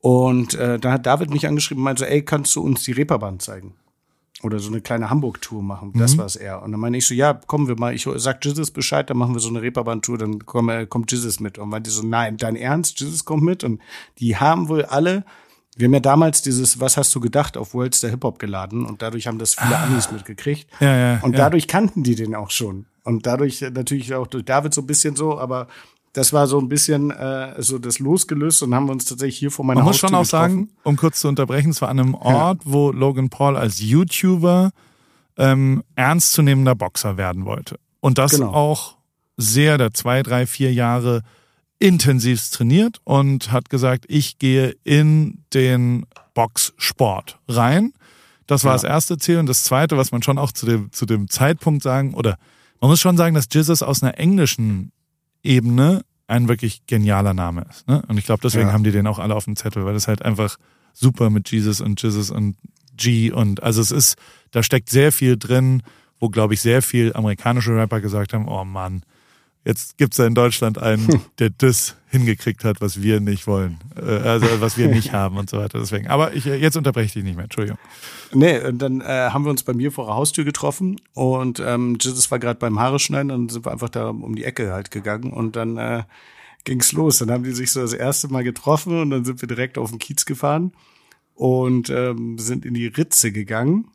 Und 0.00 0.54
äh, 0.54 0.78
dann 0.78 0.92
hat 0.92 1.06
David 1.06 1.30
mich 1.30 1.46
angeschrieben 1.46 1.80
und 1.80 1.84
meinte 1.84 2.00
so, 2.00 2.06
ey, 2.06 2.22
kannst 2.24 2.54
du 2.56 2.62
uns 2.62 2.82
die 2.84 2.92
Reeperbahn 2.92 3.40
zeigen? 3.40 3.74
oder 4.42 4.58
so 4.58 4.70
eine 4.70 4.80
kleine 4.80 5.10
Hamburg-Tour 5.10 5.62
machen. 5.62 5.92
Das 5.96 6.14
Mhm. 6.14 6.18
war 6.20 6.24
es 6.24 6.34
eher. 6.36 6.62
Und 6.62 6.72
dann 6.72 6.80
meine 6.80 6.96
ich 6.96 7.06
so, 7.06 7.12
ja, 7.12 7.34
kommen 7.34 7.68
wir 7.68 7.78
mal, 7.78 7.92
ich 7.94 8.08
sag 8.16 8.42
Jizzes 8.42 8.70
Bescheid, 8.70 9.10
dann 9.10 9.18
machen 9.18 9.34
wir 9.34 9.40
so 9.40 9.50
eine 9.50 9.60
Reeperbahn-Tour, 9.60 10.16
dann 10.16 10.46
komm, 10.46 10.70
äh, 10.70 10.86
kommt 10.86 11.12
Jizzes 11.12 11.40
mit. 11.40 11.58
Und 11.58 11.68
meinte 11.68 11.90
so, 11.90 12.02
nein, 12.02 12.38
dein 12.38 12.56
Ernst, 12.56 12.98
Jizzes 13.00 13.26
kommt 13.26 13.42
mit? 13.42 13.64
Und 13.64 13.82
die 14.18 14.38
haben 14.38 14.68
wohl 14.70 14.86
alle, 14.86 15.26
wir 15.76 15.88
haben 15.88 15.92
ja 15.92 16.00
damals 16.00 16.40
dieses 16.40 16.80
Was 16.80 16.96
hast 16.96 17.14
du 17.14 17.20
gedacht 17.20 17.58
auf 17.58 17.74
Worlds 17.74 18.00
der 18.00 18.08
Hip-Hop 18.12 18.38
geladen 18.38 18.86
und 18.86 19.02
dadurch 19.02 19.26
haben 19.26 19.38
das 19.38 19.56
viele 19.56 19.76
Amis 19.78 20.10
mitgekriegt. 20.10 20.66
Ah. 20.80 20.84
Ja, 20.86 20.96
ja, 20.96 21.20
Und 21.20 21.32
ja. 21.32 21.38
dadurch 21.38 21.68
kannten 21.68 22.02
die 22.02 22.14
den 22.14 22.34
auch 22.34 22.50
schon. 22.50 22.86
Und 23.04 23.26
dadurch 23.26 23.60
äh, 23.60 23.68
natürlich 23.68 24.14
auch 24.14 24.26
durch 24.26 24.46
David 24.46 24.72
so 24.72 24.80
ein 24.80 24.86
bisschen 24.86 25.16
so, 25.16 25.38
aber 25.38 25.68
das 26.12 26.32
war 26.32 26.46
so 26.46 26.58
ein 26.58 26.68
bisschen 26.68 27.10
äh, 27.10 27.54
so 27.62 27.78
das 27.78 27.98
losgelöst 28.00 28.62
und 28.62 28.74
haben 28.74 28.86
wir 28.86 28.92
uns 28.92 29.04
tatsächlich 29.04 29.38
hier 29.38 29.50
vor 29.50 29.64
meiner 29.64 29.80
Man 29.80 29.86
muss 29.88 29.98
schon 29.98 30.12
Haustür 30.14 30.38
auch 30.40 30.42
getroffen. 30.42 30.66
sagen, 30.66 30.76
um 30.82 30.96
kurz 30.96 31.20
zu 31.20 31.28
unterbrechen, 31.28 31.70
es 31.70 31.80
war 31.80 31.88
an 31.88 32.00
einem 32.00 32.14
Ort, 32.14 32.62
wo 32.64 32.90
Logan 32.90 33.28
Paul 33.28 33.56
als 33.56 33.80
YouTuber 33.80 34.70
ähm, 35.36 35.82
ernstzunehmender 35.94 36.74
Boxer 36.74 37.16
werden 37.16 37.44
wollte. 37.44 37.78
Und 38.00 38.18
das 38.18 38.32
Genau. 38.32 38.50
auch 38.52 38.96
sehr, 39.36 39.78
der 39.78 39.92
zwei, 39.94 40.22
drei, 40.22 40.46
vier 40.46 40.72
Jahre 40.72 41.22
intensivst 41.78 42.54
trainiert 42.54 42.98
und 43.04 43.52
hat 43.52 43.70
gesagt, 43.70 44.04
ich 44.08 44.38
gehe 44.38 44.74
in 44.84 45.44
den 45.54 46.06
Boxsport 46.34 47.38
rein. 47.48 47.92
Das 48.46 48.64
war 48.64 48.72
Ja. 48.72 48.76
das 48.76 48.84
erste 48.84 49.16
Ziel. 49.16 49.38
Und 49.38 49.46
das 49.46 49.64
zweite, 49.64 49.96
was 49.96 50.12
man 50.12 50.22
schon 50.22 50.38
auch 50.38 50.52
zu 50.52 50.66
dem, 50.66 50.92
zu 50.92 51.06
dem 51.06 51.28
Zeitpunkt 51.28 51.82
sagen, 51.82 52.14
oder 52.14 52.36
man 52.80 52.90
muss 52.90 53.00
schon 53.00 53.16
sagen, 53.16 53.34
dass 53.34 53.46
Jesus 53.50 53.82
aus 53.82 54.02
einer 54.02 54.18
englischen 54.18 54.92
Ebene 55.42 56.02
ein 56.26 56.48
wirklich 56.48 56.86
genialer 56.86 57.34
Name 57.34 57.66
ist. 57.68 57.88
Ne? 57.88 58.02
Und 58.08 58.18
ich 58.18 58.24
glaube, 58.24 58.40
deswegen 58.42 58.68
Ja. 58.68 58.72
haben 58.72 58.84
die 58.84 58.92
den 58.92 59.06
auch 59.06 59.18
alle 59.18 59.34
auf 59.34 59.44
dem 59.46 59.56
Zettel, 59.56 59.84
weil 59.84 59.94
das 59.94 60.06
halt 60.08 60.22
einfach 60.22 60.56
super 60.92 61.30
mit 61.30 61.50
Jesus 61.50 61.80
und 61.80 62.00
Jesus 62.02 62.30
und 62.30 62.56
G 62.96 63.32
und 63.32 63.62
also 63.62 63.80
es 63.80 63.90
ist, 63.90 64.16
da 64.50 64.62
steckt 64.62 64.90
sehr 64.90 65.10
viel 65.12 65.36
drin, 65.38 65.82
wo 66.18 66.28
glaube 66.28 66.54
ich 66.54 66.60
sehr 66.60 66.82
viel 66.82 67.12
amerikanische 67.14 67.74
Rapper 67.74 68.00
gesagt 68.00 68.32
haben, 68.34 68.46
oh 68.46 68.64
Mann, 68.64 69.02
jetzt 69.64 69.98
gibt's 69.98 70.16
da 70.16 70.26
in 70.26 70.34
Deutschland 70.34 70.78
einen, 70.78 71.22
der 71.38 71.50
das 71.50 71.96
hingekriegt 72.08 72.64
hat, 72.64 72.80
was 72.80 73.02
wir 73.02 73.20
nicht 73.20 73.46
wollen, 73.46 73.78
äh, 73.96 74.00
also 74.00 74.46
was 74.60 74.76
wir 74.76 74.88
nicht 74.88 75.12
haben 75.12 75.36
und 75.36 75.48
so 75.48 75.58
weiter. 75.58 75.78
Deswegen, 75.78 76.08
aber 76.08 76.34
ich, 76.34 76.46
äh, 76.46 76.56
jetzt 76.56 76.76
unterbreche 76.76 77.06
ich 77.06 77.12
dich 77.12 77.24
nicht 77.24 77.36
mehr, 77.36 77.44
Entschuldigung. 77.44 77.78
Nee, 78.32 78.60
und 78.60 78.78
dann 78.78 79.00
äh, 79.00 79.04
haben 79.04 79.44
wir 79.44 79.50
uns 79.50 79.62
bei 79.62 79.74
mir 79.74 79.92
vor 79.92 80.06
der 80.06 80.14
Haustür 80.14 80.44
getroffen 80.44 81.00
und 81.14 81.60
ähm, 81.64 81.98
Jesus 82.00 82.30
war 82.30 82.38
gerade 82.38 82.58
beim 82.58 82.80
Haare 82.80 82.98
schneiden, 82.98 83.28
dann 83.28 83.48
sind 83.48 83.64
wir 83.64 83.72
einfach 83.72 83.90
da 83.90 84.08
um 84.08 84.34
die 84.34 84.44
Ecke 84.44 84.72
halt 84.72 84.90
gegangen 84.90 85.32
und 85.32 85.56
dann 85.56 85.76
äh, 85.76 86.02
ging's 86.64 86.92
los. 86.92 87.18
Dann 87.18 87.30
haben 87.30 87.44
die 87.44 87.52
sich 87.52 87.70
so 87.70 87.80
das 87.80 87.92
erste 87.92 88.28
Mal 88.28 88.44
getroffen 88.44 89.00
und 89.00 89.10
dann 89.10 89.24
sind 89.24 89.40
wir 89.40 89.48
direkt 89.48 89.78
auf 89.78 89.90
den 89.90 89.98
Kiez 89.98 90.24
gefahren 90.24 90.72
und 91.34 91.90
ähm, 91.90 92.38
sind 92.38 92.64
in 92.64 92.74
die 92.74 92.86
Ritze 92.86 93.32
gegangen. 93.32 93.88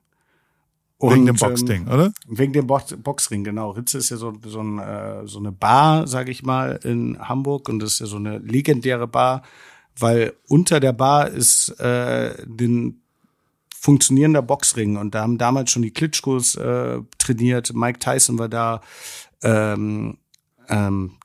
Wegen 1.00 1.22
Und, 1.22 1.26
dem 1.26 1.36
ähm, 1.36 1.40
Boxding, 1.40 1.88
oder? 1.88 2.12
Wegen 2.28 2.54
dem 2.54 2.68
Box 2.68 2.96
Boxring, 2.98 3.44
genau. 3.44 3.72
Ritze 3.72 3.98
ist 3.98 4.10
ja 4.12 4.18
so, 4.18 4.34
so, 4.46 4.62
ein, 4.62 4.80
äh, 4.80 5.28
so 5.28 5.40
eine 5.40 5.52
Bar, 5.52 6.08
sage 6.08 6.32
ich 6.32 6.44
mal, 6.44 6.80
in 6.84 7.20
Hamburg 7.20 7.68
und 7.68 7.80
das 7.80 7.94
ist 7.94 8.00
ja 8.00 8.06
so 8.06 8.16
eine 8.16 8.38
legendäre 8.38 9.08
Bar, 9.08 9.44
weil 10.00 10.34
unter 10.48 10.80
der 10.80 10.94
Bar 10.94 11.30
ist 11.30 11.70
äh, 11.80 12.34
den 12.46 13.02
funktionierender 13.70 14.42
Boxring 14.42 14.96
und 14.98 15.14
da 15.14 15.22
haben 15.22 15.38
damals 15.38 15.70
schon 15.70 15.84
die 15.84 15.92
Klitschkos 15.92 16.56
äh, 16.56 17.00
trainiert, 17.18 17.74
Mike 17.76 18.00
Tyson 18.00 18.40
war 18.40 18.50
da, 18.50 18.82
ähm, 19.44 20.18
ähm, 20.70 21.18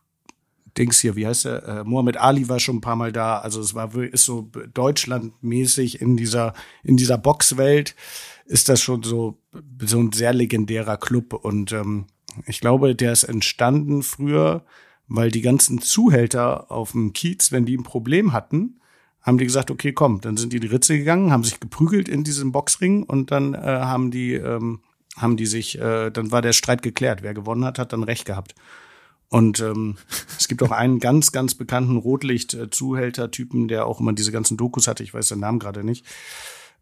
Dings 0.77 1.01
hier, 1.01 1.17
wie 1.17 1.27
heißt 1.27 1.47
er? 1.47 1.69
Äh, 1.69 1.85
Mohammed 1.85 2.17
Ali 2.17 2.49
war 2.49 2.61
schon 2.61 2.77
ein 2.77 2.81
paar 2.81 2.97
Mal 2.97 3.13
da. 3.13 3.39
Also 3.39 3.61
es 3.61 3.75
war 3.75 3.95
ist 3.95 4.25
so 4.25 4.51
deutschlandmäßig 4.73 6.01
in 6.01 6.17
dieser 6.17 6.55
in 6.85 6.97
dieser 6.97 7.19
Boxwelt 7.19 7.95
ist 8.51 8.69
das 8.69 8.81
schon 8.83 9.03
so 9.03 9.39
so 9.81 9.99
ein 9.99 10.13
sehr 10.13 10.33
legendärer 10.33 10.97
Club 10.97 11.33
und 11.33 11.73
ähm, 11.73 12.07
ich 12.47 12.61
glaube, 12.61 12.95
der 12.95 13.13
ist 13.13 13.25
entstanden 13.25 14.03
früher, 14.03 14.65
weil 15.09 15.31
die 15.31 15.41
ganzen 15.41 15.81
Zuhälter 15.81 16.71
auf 16.71 16.93
dem 16.93 17.13
Kiez, 17.13 17.51
wenn 17.51 17.67
die 17.67 17.77
ein 17.77 17.83
Problem 17.83 18.33
hatten, 18.33 18.81
haben 19.23 19.39
die 19.39 19.45
gesagt, 19.45 19.71
okay, 19.71 19.93
komm, 19.93 20.21
dann 20.21 20.37
sind 20.37 20.53
die 20.53 20.59
in 20.59 20.63
die 20.63 20.69
Ritze 20.69 20.97
gegangen, 20.97 21.33
haben 21.33 21.45
sich 21.45 21.61
geprügelt 21.61 22.09
in 22.09 22.25
diesem 22.25 22.53
Boxring 22.53 23.03
und 23.03 23.31
dann 23.31 23.55
äh, 23.55 23.59
haben 23.59 24.11
die 24.11 24.35
ähm, 24.35 24.81
haben 25.17 25.37
die 25.37 25.47
sich, 25.47 25.79
äh, 25.79 26.11
dann 26.11 26.31
war 26.33 26.43
der 26.43 26.53
Streit 26.53 26.83
geklärt. 26.83 27.23
Wer 27.23 27.35
gewonnen 27.35 27.65
hat, 27.65 27.79
hat 27.79 27.93
dann 27.93 28.03
Recht 28.03 28.25
gehabt. 28.25 28.55
Und 29.29 29.61
ähm, 29.61 29.97
es 30.39 30.49
gibt 30.49 30.63
auch 30.63 30.71
einen 30.71 30.99
ganz, 30.99 31.33
ganz 31.33 31.55
bekannten 31.55 31.97
Rotlicht-Zuhälter-Typen, 31.97 33.69
der 33.69 33.87
auch 33.87 34.01
immer 34.01 34.13
diese 34.13 34.33
ganzen 34.33 34.57
Dokus 34.57 34.89
hatte. 34.89 35.03
Ich 35.03 35.15
weiß 35.15 35.29
den 35.29 35.41
Namen 35.41 35.59
gerade 35.59 35.85
nicht. 35.85 36.07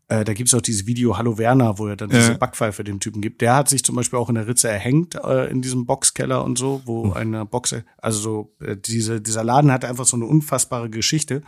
Äh, 0.08 0.24
da 0.24 0.32
gibt's 0.32 0.54
auch 0.54 0.62
dieses 0.62 0.86
Video 0.86 1.18
Hallo 1.18 1.36
Werner, 1.36 1.78
wo 1.78 1.86
er 1.86 1.96
dann 1.96 2.08
diese 2.08 2.32
Ja. 2.32 2.36
Backpfeife 2.38 2.82
dem 2.82 2.98
Typen 2.98 3.20
gibt. 3.20 3.40
Der 3.42 3.54
hat 3.54 3.68
sich 3.68 3.84
zum 3.84 3.94
Beispiel 3.94 4.18
auch 4.18 4.28
in 4.30 4.36
der 4.36 4.46
Ritze 4.46 4.68
erhängt 4.68 5.14
äh, 5.16 5.46
in 5.50 5.60
diesem 5.60 5.84
Boxkeller 5.86 6.42
und 6.44 6.56
so, 6.58 6.80
wo 6.86 7.12
eine 7.12 7.44
Boxe, 7.44 7.84
also 7.98 8.18
so 8.18 8.54
äh, 8.66 8.76
diese 8.76 9.20
dieser 9.20 9.44
Laden 9.44 9.70
hat 9.70 9.84
einfach 9.84 10.06
so 10.06 10.16
eine 10.16 10.24
unfassbare 10.24 10.88
Geschichte 10.88 11.42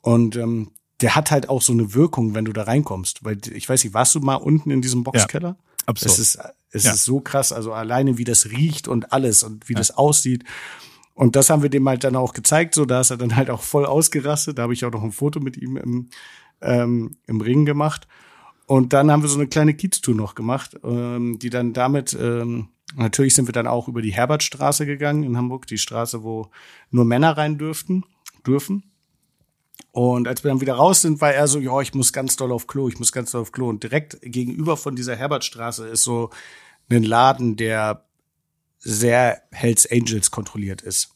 und 0.00 0.34
ähm, 0.36 0.72
der 1.00 1.14
hat 1.16 1.30
halt 1.30 1.48
auch 1.48 1.62
so 1.62 1.72
eine 1.72 1.94
Wirkung, 1.94 2.34
wenn 2.34 2.44
du 2.44 2.52
da 2.52 2.64
reinkommst. 2.64 3.24
Weil 3.24 3.38
ich 3.52 3.68
weiß 3.68 3.82
nicht, 3.84 3.94
warst 3.94 4.14
du 4.14 4.20
mal 4.20 4.36
unten 4.36 4.70
in 4.70 4.80
diesem 4.82 5.02
Boxkeller? 5.04 5.56
Absurd. 5.86 6.12
Es 6.12 6.18
ist, 6.18 6.38
es 6.70 6.84
Ja. 6.84 6.92
ist 6.92 7.04
so 7.04 7.20
krass, 7.20 7.52
also 7.52 7.72
alleine 7.72 8.16
wie 8.18 8.24
das 8.24 8.46
riecht 8.46 8.88
und 8.88 9.12
alles 9.12 9.42
und 9.42 9.68
wie 9.68 9.74
das 9.74 9.90
aussieht. 9.92 10.44
Und 11.14 11.36
das 11.36 11.48
haben 11.50 11.62
wir 11.62 11.68
dem 11.70 11.88
halt 11.88 12.02
dann 12.02 12.16
auch 12.16 12.32
gezeigt, 12.32 12.74
so 12.74 12.84
da 12.86 13.00
ist 13.00 13.10
er 13.10 13.16
dann 13.18 13.36
halt 13.36 13.50
auch 13.50 13.62
voll 13.62 13.86
ausgerastet. 13.86 14.58
Da 14.58 14.62
habe 14.62 14.72
ich 14.72 14.84
auch 14.84 14.90
noch 14.92 15.02
ein 15.04 15.12
Foto 15.12 15.38
mit 15.40 15.56
ihm 15.56 15.76
im, 15.76 16.08
ähm, 16.64 17.16
im 17.26 17.40
Ring 17.40 17.64
gemacht. 17.64 18.08
Und 18.66 18.92
dann 18.92 19.10
haben 19.10 19.22
wir 19.22 19.28
so 19.28 19.38
eine 19.38 19.48
kleine 19.48 19.74
Kiez-Tour 19.74 20.14
noch 20.14 20.34
gemacht, 20.34 20.78
ähm, 20.84 21.38
die 21.38 21.50
dann 21.50 21.72
damit, 21.72 22.16
ähm, 22.18 22.68
natürlich 22.96 23.34
sind 23.34 23.46
wir 23.46 23.52
dann 23.52 23.66
auch 23.66 23.88
über 23.88 24.00
die 24.00 24.14
Herbertstraße 24.14 24.86
gegangen 24.86 25.22
in 25.22 25.36
Hamburg, 25.36 25.66
die 25.66 25.78
Straße, 25.78 26.22
wo 26.22 26.50
nur 26.90 27.04
Männer 27.04 27.36
rein 27.36 27.58
dürften, 27.58 28.04
dürfen. 28.46 28.84
Und 29.92 30.26
als 30.26 30.42
wir 30.42 30.48
dann 30.48 30.60
wieder 30.60 30.74
raus 30.74 31.02
sind, 31.02 31.20
war 31.20 31.32
er 31.32 31.46
so, 31.46 31.60
ja, 31.60 31.80
ich 31.80 31.94
muss 31.94 32.12
ganz 32.12 32.36
doll 32.36 32.50
auf 32.52 32.66
Klo, 32.66 32.88
ich 32.88 32.98
muss 32.98 33.12
ganz 33.12 33.30
doll 33.30 33.42
auf 33.42 33.52
Klo. 33.52 33.68
Und 33.68 33.82
direkt 33.82 34.18
gegenüber 34.22 34.76
von 34.76 34.96
dieser 34.96 35.14
Herbertstraße 35.14 35.86
ist 35.86 36.02
so 36.02 36.30
ein 36.90 37.04
Laden, 37.04 37.56
der 37.56 38.04
sehr 38.78 39.42
Hells 39.52 39.90
Angels 39.90 40.30
kontrolliert 40.30 40.82
ist. 40.82 41.13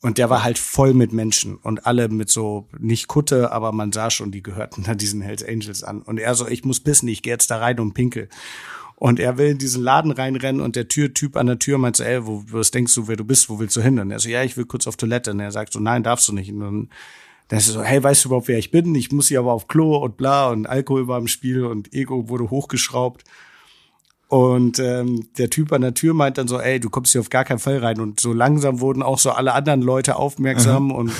Und 0.00 0.18
der 0.18 0.30
war 0.30 0.44
halt 0.44 0.58
voll 0.58 0.94
mit 0.94 1.12
Menschen 1.12 1.56
und 1.56 1.84
alle 1.86 2.08
mit 2.08 2.30
so, 2.30 2.68
nicht 2.78 3.08
Kutte, 3.08 3.50
aber 3.50 3.72
man 3.72 3.90
sah 3.90 4.10
schon, 4.10 4.30
die 4.30 4.44
gehörten 4.44 4.84
da 4.84 4.94
diesen 4.94 5.22
Hells 5.22 5.44
Angels 5.44 5.82
an. 5.82 6.02
Und 6.02 6.18
er 6.18 6.36
so, 6.36 6.46
ich 6.46 6.64
muss 6.64 6.78
pissen, 6.78 7.08
ich 7.08 7.22
gehe 7.22 7.32
jetzt 7.32 7.50
da 7.50 7.58
rein 7.58 7.80
und 7.80 7.94
pinkel. 7.94 8.28
Und 8.94 9.18
er 9.18 9.38
will 9.38 9.48
in 9.50 9.58
diesen 9.58 9.82
Laden 9.82 10.10
reinrennen 10.10 10.60
und 10.60 10.76
der 10.76 10.88
Türtyp 10.88 11.36
an 11.36 11.46
der 11.46 11.58
Tür 11.58 11.78
meint 11.78 11.96
so, 11.96 12.04
ey, 12.04 12.26
wo, 12.26 12.44
was 12.50 12.70
denkst 12.70 12.94
du, 12.94 13.08
wer 13.08 13.16
du 13.16 13.24
bist, 13.24 13.48
wo 13.48 13.58
willst 13.58 13.76
du 13.76 13.80
hin? 13.80 13.98
Und 13.98 14.10
er 14.10 14.18
so, 14.18 14.28
ja, 14.28 14.42
ich 14.42 14.56
will 14.56 14.66
kurz 14.66 14.86
auf 14.86 14.96
Toilette. 14.96 15.32
Und 15.32 15.40
er 15.40 15.52
sagt 15.52 15.72
so, 15.72 15.80
nein, 15.80 16.02
darfst 16.02 16.28
du 16.28 16.32
nicht. 16.32 16.52
Und 16.52 16.60
dann, 16.60 16.90
dann 17.48 17.58
ist 17.58 17.68
er 17.68 17.74
so, 17.74 17.82
hey, 17.82 18.02
weißt 18.02 18.24
du 18.24 18.28
überhaupt, 18.28 18.48
wer 18.48 18.58
ich 18.58 18.70
bin? 18.70 18.94
Ich 18.94 19.10
muss 19.10 19.28
hier 19.28 19.40
aber 19.40 19.52
auf 19.52 19.68
Klo 19.68 19.96
und 19.96 20.16
bla 20.16 20.50
und 20.50 20.66
Alkohol 20.66 21.08
war 21.08 21.18
im 21.18 21.28
Spiel 21.28 21.64
und 21.64 21.92
Ego 21.92 22.28
wurde 22.28 22.50
hochgeschraubt. 22.50 23.24
Und 24.28 24.78
ähm, 24.78 25.26
der 25.38 25.48
Typ 25.48 25.72
an 25.72 25.80
der 25.80 25.94
Tür 25.94 26.12
meint 26.12 26.36
dann 26.36 26.48
so, 26.48 26.60
ey, 26.60 26.78
du 26.78 26.90
kommst 26.90 27.12
hier 27.12 27.20
auf 27.22 27.30
gar 27.30 27.44
keinen 27.44 27.58
Fall 27.58 27.78
rein. 27.78 27.98
Und 27.98 28.20
so 28.20 28.32
langsam 28.32 28.80
wurden 28.80 29.02
auch 29.02 29.18
so 29.18 29.30
alle 29.30 29.54
anderen 29.54 29.80
Leute 29.80 30.16
aufmerksam 30.16 30.90
und 30.90 31.12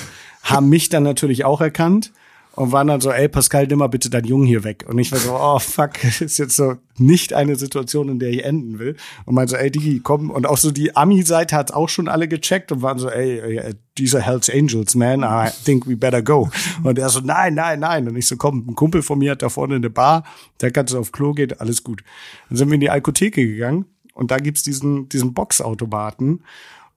haben 0.42 0.68
mich 0.68 0.90
dann 0.90 1.02
natürlich 1.02 1.44
auch 1.44 1.60
erkannt 1.60 2.12
und 2.58 2.72
waren 2.72 2.88
dann 2.88 3.00
so, 3.00 3.12
ey, 3.12 3.28
Pascal, 3.28 3.68
nimm 3.68 3.78
mal 3.78 3.86
bitte 3.86 4.10
deinen 4.10 4.26
Jungen 4.26 4.44
hier 4.44 4.64
weg. 4.64 4.84
Und 4.88 4.98
ich 4.98 5.12
war 5.12 5.20
so, 5.20 5.32
oh 5.32 5.60
fuck, 5.60 6.02
ist 6.20 6.38
jetzt 6.38 6.56
so 6.56 6.74
nicht 6.96 7.32
eine 7.32 7.54
Situation, 7.54 8.08
in 8.08 8.18
der 8.18 8.30
ich 8.30 8.44
enden 8.44 8.80
will. 8.80 8.96
Und 9.26 9.36
meinte 9.36 9.52
so, 9.52 9.56
ey, 9.56 9.70
Digi, 9.70 10.00
komm. 10.02 10.30
Und 10.30 10.44
auch 10.44 10.56
so 10.56 10.72
die 10.72 10.96
Ami-Seite 10.96 11.54
hat's 11.54 11.70
auch 11.70 11.88
schon 11.88 12.08
alle 12.08 12.26
gecheckt 12.26 12.72
und 12.72 12.82
waren 12.82 12.98
so, 12.98 13.08
ey, 13.10 13.58
ey, 13.58 13.74
these 13.94 14.16
are 14.16 14.26
Hells 14.26 14.50
Angels, 14.50 14.96
man, 14.96 15.22
I 15.22 15.50
think 15.64 15.86
we 15.86 15.96
better 15.96 16.20
go. 16.20 16.50
Und 16.82 16.98
er 16.98 17.08
so, 17.10 17.20
nein, 17.20 17.54
nein, 17.54 17.78
nein. 17.78 18.08
Und 18.08 18.16
ich 18.16 18.26
so, 18.26 18.36
komm, 18.36 18.66
ein 18.68 18.74
Kumpel 18.74 19.02
von 19.02 19.20
mir 19.20 19.30
hat 19.30 19.42
da 19.42 19.50
vorne 19.50 19.76
eine 19.76 19.88
Bar, 19.88 20.24
der 20.60 20.72
kannst 20.72 20.92
du 20.92 20.98
auf 20.98 21.12
Klo 21.12 21.34
gehen, 21.34 21.52
alles 21.60 21.84
gut. 21.84 22.02
Dann 22.48 22.58
sind 22.58 22.68
wir 22.70 22.74
in 22.74 22.80
die 22.80 22.90
Alkotheke 22.90 23.46
gegangen 23.46 23.84
und 24.14 24.32
da 24.32 24.38
gibt's 24.38 24.64
diesen, 24.64 25.08
diesen 25.08 25.32
Boxautomaten. 25.32 26.42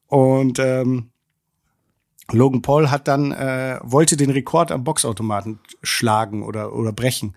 Und 0.08 0.58
ähm, 0.58 1.11
Logan 2.34 2.62
Paul 2.62 2.90
hat 2.91 3.08
dann 3.08 3.32
äh, 3.32 3.80
wollte 3.84 4.18
den 4.18 4.30
Rekord 4.30 4.72
am 4.72 4.84
Boxautomaten 4.84 5.60
schlagen 5.84 6.44
oder 6.44 6.74
oder 6.74 6.91
brechen. 6.91 7.36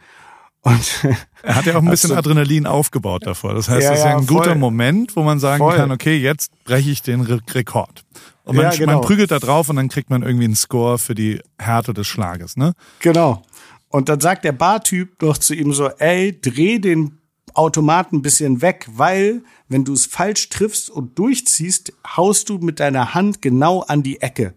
Und 0.63 1.05
Er 1.43 1.57
hat 1.57 1.67
ja 1.67 1.77
auch 1.77 1.83
ein 1.83 1.91
bisschen 1.91 2.13
Adrenalin 2.13 2.67
aufgebaut 2.67 3.27
davor. 3.27 3.53
Das 3.55 3.69
heißt, 3.69 3.83
Ja, 3.83 3.91
das 3.91 3.99
ist 3.99 4.05
ja 4.07 4.17
ein 4.17 4.27
guter 4.27 4.51
voll. 4.51 4.55
Moment, 4.57 5.15
wo 5.15 5.23
man 5.23 5.39
sagen 5.39 5.59
Voll. 5.59 5.77
kann, 5.77 5.91
okay, 5.93 6.17
jetzt 6.17 6.51
breche 6.65 6.91
ich 6.91 7.03
den 7.03 7.21
Re 7.21 7.39
Rekord. 7.53 8.03
Und 8.45 8.57
man, 8.57 8.67
Ja, 8.67 8.71
genau. 8.71 8.93
man 8.95 9.01
prügelt 9.03 9.31
da 9.31 9.39
drauf 9.39 9.69
und 9.69 9.77
dann 9.77 9.89
kriegt 9.89 10.09
man 10.11 10.23
irgendwie 10.23 10.45
einen 10.47 10.57
Score 10.57 10.99
für 10.99 11.15
die 11.15 11.41
Härte 11.59 11.93
des 11.93 12.07
Schlages, 12.07 12.57
ne? 12.57 12.73
genau. 13.01 13.43
Und 13.91 14.09
dann 14.09 14.19
sagt 14.21 14.45
der 14.45 14.53
Bartyp 14.53 15.19
doch 15.21 15.39
zu 15.39 15.55
ihm 15.55 15.73
so, 15.73 15.89
ey, 15.89 16.41
dreh 16.41 16.79
den 16.81 17.19
Automaten 17.55 18.17
ein 18.17 18.23
bisschen 18.23 18.61
weg, 18.61 18.89
weil 18.91 19.43
wenn 19.69 19.85
du 19.85 19.93
es 19.93 20.07
falsch 20.07 20.49
triffst 20.49 20.91
und 20.91 21.17
durchziehst, 21.19 21.93
haust 22.17 22.49
du 22.49 22.59
mit 22.59 22.81
deiner 22.81 23.15
Hand 23.15 23.41
genau 23.41 23.83
an 23.83 24.03
die 24.03 24.21
Ecke 24.21 24.55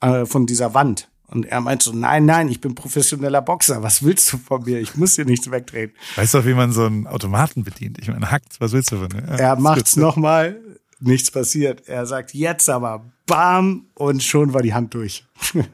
äh, 0.00 0.26
von 0.26 0.46
dieser 0.46 0.74
Wand. 0.74 1.08
Und 1.28 1.44
er 1.44 1.60
meint 1.60 1.82
so, 1.82 1.92
nein, 1.92 2.24
nein, 2.24 2.48
ich 2.48 2.60
bin 2.60 2.74
professioneller 2.74 3.42
Boxer. 3.42 3.82
Was 3.82 4.02
willst 4.02 4.32
du 4.32 4.38
von 4.38 4.62
mir? 4.62 4.78
Ich 4.78 4.96
muss 4.96 5.16
hier 5.16 5.24
nichts 5.24 5.50
wegdrehen. 5.50 5.92
Weißt 6.14 6.34
du, 6.34 6.44
wie 6.44 6.54
man 6.54 6.72
so 6.72 6.84
einen 6.84 7.06
Automaten 7.06 7.64
bedient? 7.64 7.98
Ich 7.98 8.08
meine, 8.08 8.30
hackt, 8.30 8.60
was 8.60 8.72
willst 8.72 8.92
du 8.92 8.98
von 8.98 9.08
mir? 9.08 9.26
Ja, 9.30 9.36
er 9.36 9.56
macht's 9.56 9.96
nochmal, 9.96 10.60
nichts 11.00 11.30
passiert. 11.30 11.88
Er 11.88 12.06
sagt 12.06 12.32
jetzt 12.32 12.68
aber, 12.70 13.04
bam, 13.26 13.86
und 13.94 14.22
schon 14.22 14.54
war 14.54 14.62
die 14.62 14.74
Hand 14.74 14.94
durch. 14.94 15.24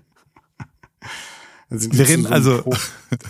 Wir 1.72 2.08
reden 2.08 2.24
so 2.24 2.28
also. 2.28 2.62
Pro 2.62 2.74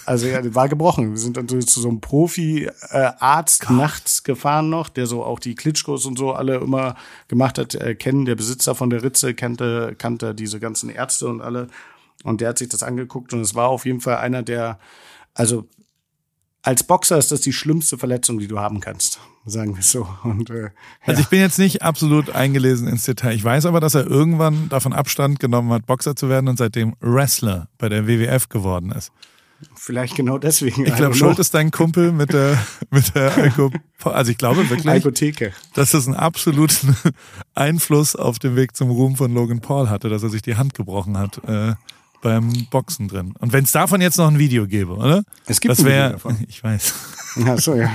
also 0.05 0.27
ja, 0.27 0.55
war 0.55 0.69
gebrochen. 0.69 1.12
Wir 1.12 1.19
sind 1.19 1.36
dann 1.36 1.48
zu 1.48 1.81
so 1.81 1.89
einem 1.89 2.01
Profi-Arzt 2.01 3.64
äh, 3.69 3.73
nachts 3.73 4.24
gefahren 4.24 4.69
noch, 4.69 4.89
der 4.89 5.06
so 5.06 5.24
auch 5.24 5.39
die 5.39 5.55
Klitschkos 5.55 6.06
und 6.06 6.19
so 6.19 6.32
alle 6.32 6.56
immer 6.56 6.97
gemacht 7.28 7.59
hat, 7.59 7.74
äh, 7.74 7.94
kennen. 7.94 8.24
Der 8.24 8.35
Besitzer 8.35 8.74
von 8.74 8.90
der 8.90 9.02
Ritze 9.02 9.35
kannte, 9.35 9.94
kannte 9.97 10.35
diese 10.35 10.60
ganzen 10.60 10.90
Ärzte 10.90 11.28
und 11.28 11.40
alle. 11.40 11.69
Und 12.24 12.40
der 12.40 12.51
hat 12.51 12.59
sich 12.59 12.69
das 12.69 12.82
angeguckt 12.82 13.32
und 13.32 13.40
es 13.40 13.55
war 13.55 13.69
auf 13.69 13.85
jeden 13.85 14.01
Fall 14.01 14.16
einer 14.16 14.43
der, 14.43 14.78
also 15.35 15.69
als 16.62 16.85
Boxer 16.85 17.19
ist 17.19 17.32
das 17.32 17.40
die 17.40 17.52
schlimmste 17.52 17.98
Verletzung, 17.98 18.39
die 18.39 18.47
du 18.47 18.60
haben 18.60 18.81
kannst, 18.81 19.20
sagen 19.44 19.77
wir 19.77 19.82
so. 19.82 20.06
Und, 20.23 20.51
äh, 20.51 20.70
also 21.05 21.20
ich 21.20 21.28
bin 21.28 21.40
jetzt 21.40 21.59
nicht 21.59 21.82
absolut 21.82 22.31
eingelesen 22.31 22.89
ins 22.89 23.05
Detail. 23.05 23.35
Ich 23.35 23.44
weiß 23.44 23.66
aber, 23.66 23.81
dass 23.81 23.94
er 23.94 24.06
irgendwann 24.06 24.69
davon 24.69 24.93
Abstand 24.93 25.40
genommen 25.40 25.73
hat, 25.73 25.86
Boxer 25.86 26.14
zu 26.16 26.28
werden 26.28 26.48
und 26.48 26.59
seitdem 26.59 26.94
Wrestler 27.01 27.69
bei 27.78 27.89
der 27.89 28.06
WWF 28.06 28.48
geworden 28.48 28.93
ist. 28.93 29.10
Vielleicht 29.74 30.16
genau 30.16 30.39
deswegen. 30.39 30.86
Ich 30.86 30.97
glaube, 30.97 31.14
Schuld 31.14 31.39
ist 31.39 31.55
dein 31.55 31.70
Kumpel 31.70 32.10
mit 32.12 32.32
der 32.32 32.59
mit 32.90 33.14
der 33.14 33.36
Alko 33.36 33.70
also 34.05 34.32
ich 34.32 34.39
glaube 34.39 34.69
wirklich, 34.69 34.89
Alkotheke. 34.89 35.52
dass 35.74 35.94
es 35.94 36.06
einen 36.06 36.16
absoluten 36.16 36.97
Einfluss 37.55 38.16
auf 38.16 38.39
den 38.39 38.56
Weg 38.56 38.77
zum 38.77 38.90
Ruhm 38.90 39.16
von 39.16 39.32
Logan 39.32 39.60
Paul 39.60 39.89
hatte, 39.89 40.09
dass 40.09 40.23
er 40.23 40.31
sich 40.31 40.43
die 40.43 40.56
Hand 40.56 40.74
gebrochen 40.74 41.16
hat. 41.16 41.40
Äh, 41.47 41.74
beim 42.23 42.51
Boxen 42.70 43.09
drin. 43.09 43.35
Und 43.39 43.53
wenn 43.53 43.65
es 43.65 43.73
davon 43.73 44.01
jetzt 44.01 44.16
noch 44.16 44.28
ein 44.28 44.39
Video 44.39 44.66
gäbe, 44.66 44.94
oder? 44.94 45.24
Es 45.47 45.61
gibt 45.61 45.73
das 45.73 45.85
wär, 45.85 46.05
ein 46.05 46.12
Video 46.15 46.31
davon. 46.31 46.36
Ich 46.49 46.65
weiß. 46.65 46.94
Ach 47.47 47.59
so, 47.59 47.74
ja. 47.74 47.90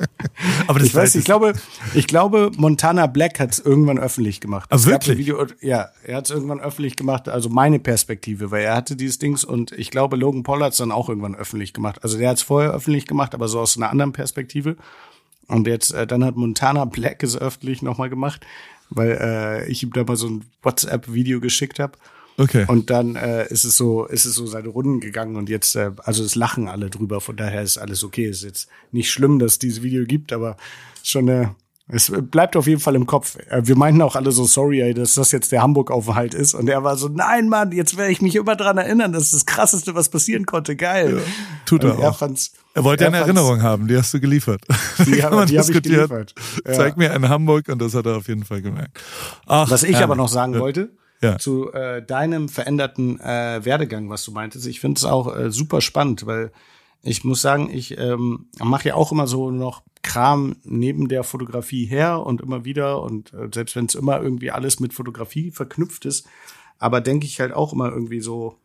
Aber 0.66 0.78
das 0.78 0.88
ich 0.88 0.94
weiß, 0.94 1.14
ich 1.14 1.24
glaube, 1.24 1.52
ich 1.94 2.06
glaube, 2.06 2.50
Montana 2.56 3.06
Black 3.06 3.38
hat 3.38 3.52
es 3.52 3.58
irgendwann 3.58 3.98
öffentlich 3.98 4.40
gemacht. 4.40 4.68
Ah, 4.72 4.82
wirklich? 4.84 5.18
Video, 5.18 5.46
ja, 5.60 5.88
er 6.04 6.16
hat 6.16 6.24
es 6.26 6.30
irgendwann 6.30 6.60
öffentlich 6.60 6.96
gemacht, 6.96 7.28
also 7.28 7.48
meine 7.48 7.78
Perspektive, 7.78 8.50
weil 8.50 8.64
er 8.64 8.76
hatte 8.76 8.96
dieses 8.96 9.18
Dings 9.18 9.44
und 9.44 9.72
ich 9.72 9.90
glaube, 9.90 10.16
Logan 10.16 10.42
Paul 10.42 10.62
hat 10.62 10.72
es 10.72 10.78
dann 10.78 10.92
auch 10.92 11.08
irgendwann 11.08 11.34
öffentlich 11.34 11.72
gemacht. 11.72 12.02
Also 12.02 12.18
der 12.18 12.30
hat 12.30 12.38
es 12.38 12.42
vorher 12.42 12.72
öffentlich 12.72 13.06
gemacht, 13.06 13.34
aber 13.34 13.48
so 13.48 13.60
aus 13.60 13.76
einer 13.76 13.90
anderen 13.90 14.12
Perspektive. 14.12 14.76
Und 15.48 15.66
jetzt, 15.66 15.92
äh, 15.92 16.06
dann 16.06 16.24
hat 16.24 16.36
Montana 16.36 16.84
Black 16.86 17.22
es 17.22 17.36
öffentlich 17.36 17.82
nochmal 17.82 18.08
gemacht, 18.08 18.46
weil 18.90 19.18
äh, 19.20 19.70
ich 19.70 19.82
ihm 19.82 19.92
da 19.92 20.04
mal 20.04 20.16
so 20.16 20.28
ein 20.28 20.44
WhatsApp-Video 20.62 21.40
geschickt 21.40 21.78
habe. 21.78 21.98
Okay. 22.38 22.64
Und 22.68 22.90
dann 22.90 23.16
äh, 23.16 23.46
ist 23.48 23.64
es 23.64 23.76
so, 23.76 24.06
ist 24.06 24.24
es 24.24 24.34
so 24.34 24.46
seine 24.46 24.68
Runden 24.68 25.00
gegangen 25.00 25.36
und 25.36 25.48
jetzt, 25.48 25.76
äh, 25.76 25.90
also 26.04 26.24
es 26.24 26.34
lachen 26.34 26.66
alle 26.68 26.88
drüber, 26.90 27.20
von 27.20 27.36
daher 27.36 27.62
ist 27.62 27.78
alles 27.78 28.02
okay. 28.04 28.24
Ist 28.26 28.42
jetzt 28.42 28.68
nicht 28.90 29.10
schlimm, 29.10 29.38
dass 29.38 29.52
es 29.52 29.58
dieses 29.58 29.82
Video 29.82 30.04
gibt, 30.06 30.32
aber 30.32 30.56
schon 31.02 31.28
eine, 31.28 31.54
es 31.88 32.10
bleibt 32.30 32.56
auf 32.56 32.66
jeden 32.66 32.80
Fall 32.80 32.94
im 32.94 33.06
Kopf. 33.06 33.36
Äh, 33.50 33.62
Wir 33.66 33.76
meinten 33.76 34.00
auch 34.00 34.16
alle 34.16 34.32
so, 34.32 34.44
sorry, 34.46 34.80
ey, 34.80 34.94
dass 34.94 35.14
das 35.14 35.30
jetzt 35.32 35.52
der 35.52 35.60
Hamburg-Aufenthalt 35.62 36.32
ist. 36.32 36.54
Und 36.54 36.68
er 36.68 36.82
war 36.84 36.96
so, 36.96 37.08
nein, 37.08 37.48
Mann, 37.50 37.70
jetzt 37.72 37.98
werde 37.98 38.12
ich 38.12 38.22
mich 38.22 38.34
immer 38.36 38.56
dran 38.56 38.78
erinnern, 38.78 39.12
das 39.12 39.24
ist 39.24 39.34
das 39.34 39.46
Krasseste, 39.46 39.94
was 39.94 40.08
passieren 40.08 40.46
konnte. 40.46 40.74
Geil. 40.74 41.20
tut 41.66 41.84
er 41.84 41.98
er 41.98 42.10
auch. 42.10 42.18
fand's, 42.18 42.52
Er 42.72 42.84
wollte 42.84 43.04
er 43.04 43.08
eine 43.08 43.18
Erinnerung 43.18 43.60
haben, 43.62 43.88
die 43.88 43.96
hast 43.96 44.14
du 44.14 44.20
geliefert. 44.20 44.62
Die 45.04 45.10
Kann 45.12 45.22
hab- 45.24 45.32
man 45.34 45.48
die 45.48 45.58
hab 45.58 45.68
ich 45.68 45.82
geliefert. 45.82 46.34
Ja. 46.66 46.72
Zeig 46.72 46.96
mir 46.96 47.12
in 47.12 47.28
Hamburg 47.28 47.68
und 47.68 47.78
das 47.82 47.94
hat 47.94 48.06
er 48.06 48.16
auf 48.16 48.28
jeden 48.28 48.44
Fall 48.44 48.62
gemerkt. 48.62 48.98
Ach, 49.46 49.70
Was 49.70 49.82
ich 49.82 49.90
herrlich. 49.90 50.04
aber 50.04 50.16
noch 50.16 50.28
sagen 50.28 50.58
wollte, 50.58 50.88
Ja. 51.22 51.38
zu 51.38 51.72
äh, 51.72 52.04
deinem 52.04 52.48
veränderten 52.48 53.20
äh, 53.20 53.64
Werdegang, 53.64 54.10
was 54.10 54.24
du 54.24 54.32
meintest, 54.32 54.66
ich 54.66 54.80
finde 54.80 54.98
es 54.98 55.04
auch 55.04 55.34
äh, 55.34 55.50
super 55.50 55.80
spannend, 55.80 56.26
weil 56.26 56.50
ich 57.02 57.24
muss 57.24 57.40
sagen, 57.42 57.70
ich 57.72 57.96
ähm, 57.98 58.46
mache 58.60 58.88
ja 58.88 58.94
auch 58.94 59.12
immer 59.12 59.26
so 59.26 59.50
noch 59.50 59.82
Kram 60.02 60.56
neben 60.64 61.08
der 61.08 61.22
Fotografie 61.22 61.84
her 61.86 62.26
und 62.26 62.40
immer 62.40 62.64
wieder 62.64 63.02
und 63.02 63.32
äh, 63.34 63.48
selbst 63.54 63.76
wenn 63.76 63.86
es 63.86 63.94
immer 63.94 64.20
irgendwie 64.20 64.50
alles 64.50 64.80
mit 64.80 64.94
Fotografie 64.94 65.52
verknüpft 65.52 66.04
ist, 66.04 66.26
aber 66.78 67.00
denke 67.00 67.26
ich 67.26 67.40
halt 67.40 67.52
auch 67.52 67.72
immer 67.72 67.90
irgendwie 67.90 68.20
so 68.20 68.56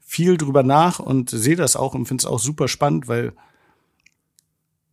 viel 0.00 0.36
drüber 0.36 0.62
nach 0.62 0.98
und 0.98 1.30
sehe 1.30 1.56
das 1.56 1.76
auch 1.76 1.94
und 1.94 2.06
finde 2.06 2.22
es 2.22 2.26
auch 2.26 2.38
super 2.38 2.68
spannend, 2.68 3.08
weil 3.08 3.32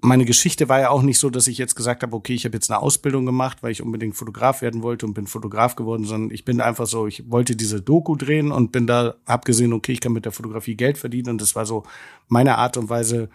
meine 0.02 0.26
Geschichte 0.26 0.68
war 0.68 0.80
ja 0.80 0.90
auch 0.90 1.04
nicht 1.04 1.20
so, 1.20 1.30
dass 1.30 1.48
ich 1.48 1.58
jetzt 1.60 1.76
gesagt 1.76 2.02
habe, 2.02 2.16
okay, 2.16 2.34
ich 2.34 2.46
habe 2.46 2.56
jetzt 2.56 2.72
eine 2.72 2.82
Ausbildung 2.82 3.26
gemacht, 3.26 3.60
weil 3.62 3.72
ich 3.72 3.84
unbedingt 3.84 4.16
Fotograf 4.16 4.62
werden 4.62 4.82
wollte 4.82 5.06
und 5.06 5.14
bin 5.14 5.28
Fotograf 5.28 5.76
geworden, 5.76 6.06
sondern 6.06 6.32
ich 6.32 6.44
bin 6.44 6.60
einfach 6.60 6.88
so, 6.88 7.06
ich 7.06 7.30
wollte 7.30 7.56
diese 7.56 7.82
Doku 7.82 8.16
drehen 8.16 8.52
und 8.52 8.72
bin 8.72 8.88
da, 8.88 9.16
hab 9.28 9.46
gesehen, 9.46 9.74
okay, 9.74 9.92
ich 9.94 10.02
kann 10.02 10.14
mit 10.14 10.26
der 10.26 10.32
Fotografie 10.32 10.76
Geld 10.76 10.98
verdienen 10.98 11.30
und 11.30 11.42
das 11.42 11.56
war 11.56 11.66
so 11.66 11.84
meine 12.28 12.58
Art 12.58 12.78
und 12.78 12.90
Weise, 12.90 13.30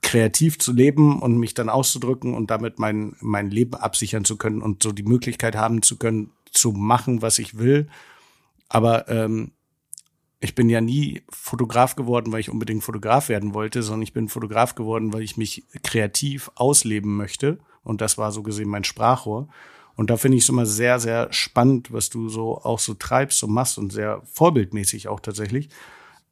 kreativ 0.00 0.58
zu 0.58 0.72
leben 0.72 1.20
und 1.20 1.38
mich 1.38 1.54
dann 1.54 1.68
auszudrücken 1.68 2.34
und 2.34 2.50
damit 2.50 2.78
mein, 2.78 3.16
mein 3.20 3.50
Leben 3.50 3.74
absichern 3.74 4.24
zu 4.24 4.36
können 4.36 4.62
und 4.62 4.82
so 4.82 4.92
die 4.92 5.02
Möglichkeit 5.02 5.56
haben 5.56 5.82
zu 5.82 5.98
können, 5.98 6.30
zu 6.52 6.72
machen, 6.72 7.20
was 7.20 7.38
ich 7.38 7.58
will. 7.58 7.88
Aber 8.68 9.08
ähm, 9.08 9.52
ich 10.40 10.54
bin 10.54 10.68
ja 10.70 10.80
nie 10.80 11.22
Fotograf 11.30 11.96
geworden, 11.96 12.32
weil 12.32 12.40
ich 12.40 12.50
unbedingt 12.50 12.84
Fotograf 12.84 13.28
werden 13.28 13.54
wollte, 13.54 13.82
sondern 13.82 14.02
ich 14.02 14.12
bin 14.12 14.28
Fotograf 14.28 14.74
geworden, 14.74 15.12
weil 15.12 15.22
ich 15.22 15.36
mich 15.36 15.64
kreativ 15.82 16.50
ausleben 16.54 17.16
möchte. 17.16 17.58
Und 17.82 18.00
das 18.00 18.18
war 18.18 18.30
so 18.30 18.42
gesehen 18.42 18.68
mein 18.68 18.84
Sprachrohr. 18.84 19.48
Und 19.96 20.10
da 20.10 20.16
finde 20.16 20.38
ich 20.38 20.44
es 20.44 20.48
immer 20.48 20.66
sehr, 20.66 21.00
sehr 21.00 21.32
spannend, 21.32 21.92
was 21.92 22.08
du 22.08 22.28
so 22.28 22.58
auch 22.58 22.78
so 22.78 22.94
treibst 22.94 23.42
und 23.42 23.50
machst 23.50 23.78
und 23.78 23.92
sehr 23.92 24.22
vorbildmäßig 24.32 25.08
auch 25.08 25.18
tatsächlich, 25.18 25.70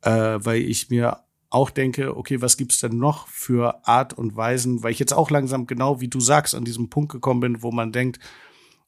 äh, 0.02 0.38
weil 0.38 0.60
ich 0.60 0.88
mir 0.88 1.24
auch 1.50 1.70
denke, 1.70 2.16
okay, 2.16 2.40
was 2.40 2.56
gibt's 2.56 2.78
denn 2.78 2.98
noch 2.98 3.26
für 3.26 3.84
Art 3.86 4.12
und 4.12 4.36
Weisen, 4.36 4.84
weil 4.84 4.92
ich 4.92 5.00
jetzt 5.00 5.14
auch 5.14 5.30
langsam 5.30 5.66
genau 5.66 6.00
wie 6.00 6.08
du 6.08 6.20
sagst 6.20 6.54
an 6.54 6.64
diesem 6.64 6.90
Punkt 6.90 7.10
gekommen 7.10 7.40
bin, 7.40 7.62
wo 7.62 7.72
man 7.72 7.90
denkt, 7.90 8.20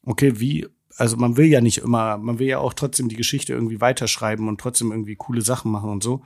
okay, 0.03 0.39
wie, 0.39 0.69
also 0.99 1.17
man 1.17 1.37
will 1.37 1.47
ja 1.47 1.61
nicht 1.61 1.79
immer, 1.79 2.19
man 2.19 2.39
will 2.39 2.49
ja 2.49 2.59
auch 2.59 2.75
trotzdem 2.75 3.09
die 3.09 3.17
Geschichte 3.17 3.53
irgendwie 3.53 3.81
weiterschreiben 3.81 4.49
und 4.49 4.61
trotzdem 4.61 4.91
irgendwie 4.91 5.15
coole 5.15 5.43
Sachen 5.43 5.71
machen 5.71 5.91
und 5.91 6.03
so. 6.03 6.23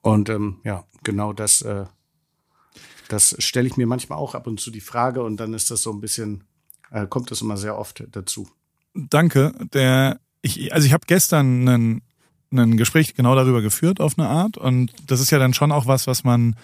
Und 0.00 0.28
ähm, 0.28 0.60
ja, 0.62 0.84
genau 1.02 1.32
das, 1.32 1.62
äh, 1.62 1.86
das 3.08 3.34
stelle 3.40 3.66
ich 3.66 3.76
mir 3.76 3.86
manchmal 3.86 4.18
auch 4.18 4.36
ab 4.36 4.46
und 4.46 4.60
zu 4.60 4.70
die 4.70 4.80
Frage 4.80 5.22
und 5.24 5.38
dann 5.38 5.54
ist 5.54 5.72
das 5.72 5.82
so 5.82 5.92
ein 5.92 6.00
bisschen, 6.00 6.44
äh, 6.92 7.06
kommt 7.08 7.32
das 7.32 7.42
immer 7.42 7.56
sehr 7.56 7.76
oft 7.76 8.04
dazu. 8.12 8.48
Danke. 8.94 9.52
Der, 9.72 10.20
ich, 10.40 10.72
also 10.72 10.86
ich 10.86 10.92
habe 10.92 11.04
gestern 11.08 11.68
einen, 11.68 12.02
ein 12.52 12.76
Gespräch 12.76 13.14
genau 13.14 13.34
darüber 13.34 13.60
geführt 13.60 14.00
auf 14.00 14.16
eine 14.16 14.28
Art 14.28 14.56
und 14.56 14.92
das 15.08 15.20
ist 15.20 15.32
ja 15.32 15.40
dann 15.40 15.52
schon 15.52 15.72
auch 15.72 15.86
was, 15.86 16.06
was 16.06 16.22
man 16.22 16.54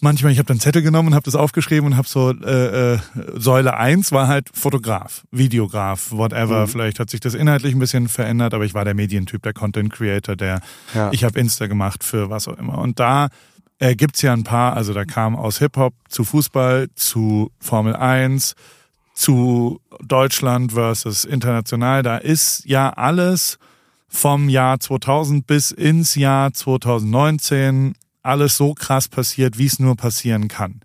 manchmal, 0.00 0.32
ich 0.32 0.38
habe 0.38 0.46
dann 0.46 0.60
Zettel 0.60 0.82
genommen 0.82 1.08
und 1.08 1.14
habe 1.14 1.24
das 1.24 1.34
aufgeschrieben 1.34 1.86
und 1.86 1.96
habe 1.96 2.08
so 2.08 2.30
äh, 2.30 2.94
äh, 2.94 2.98
Säule 3.34 3.76
eins 3.76 4.12
war 4.12 4.28
halt 4.28 4.48
Fotograf, 4.52 5.24
Videograf, 5.30 6.10
whatever. 6.12 6.62
Mhm. 6.62 6.68
Vielleicht 6.68 7.00
hat 7.00 7.10
sich 7.10 7.20
das 7.20 7.34
inhaltlich 7.34 7.74
ein 7.74 7.78
bisschen 7.78 8.08
verändert, 8.08 8.54
aber 8.54 8.64
ich 8.64 8.74
war 8.74 8.84
der 8.84 8.94
Medientyp, 8.94 9.42
der 9.42 9.52
Content 9.52 9.92
Creator, 9.92 10.36
der 10.36 10.60
Ja. 10.94 11.10
ich 11.12 11.24
habe 11.24 11.38
Insta 11.38 11.66
gemacht 11.66 12.04
für 12.04 12.30
was 12.30 12.48
auch 12.48 12.58
immer. 12.58 12.78
Und 12.78 13.00
da 13.00 13.28
äh, 13.78 13.94
gibt's 13.94 14.22
ja 14.22 14.32
ein 14.32 14.44
paar, 14.44 14.74
also 14.74 14.92
da 14.94 15.04
kam 15.04 15.36
aus 15.36 15.58
Hip-Hop 15.58 15.94
zu 16.08 16.24
Fußball, 16.24 16.88
zu 16.94 17.50
Formel 17.60 17.94
1, 17.96 18.54
zu 19.14 19.80
Deutschland 20.02 20.72
versus 20.72 21.24
international. 21.24 22.02
Da 22.02 22.18
ist 22.18 22.64
ja 22.66 22.90
alles 22.90 23.58
vom 24.08 24.48
Jahr 24.48 24.78
2000 24.78 25.46
bis 25.46 25.70
ins 25.72 26.14
Jahr 26.14 26.52
2019 26.52 27.94
alles 28.26 28.56
so 28.56 28.74
krass 28.74 29.08
passiert, 29.08 29.58
wie 29.58 29.66
es 29.66 29.78
nur 29.78 29.96
passieren 29.96 30.48
kann. 30.48 30.80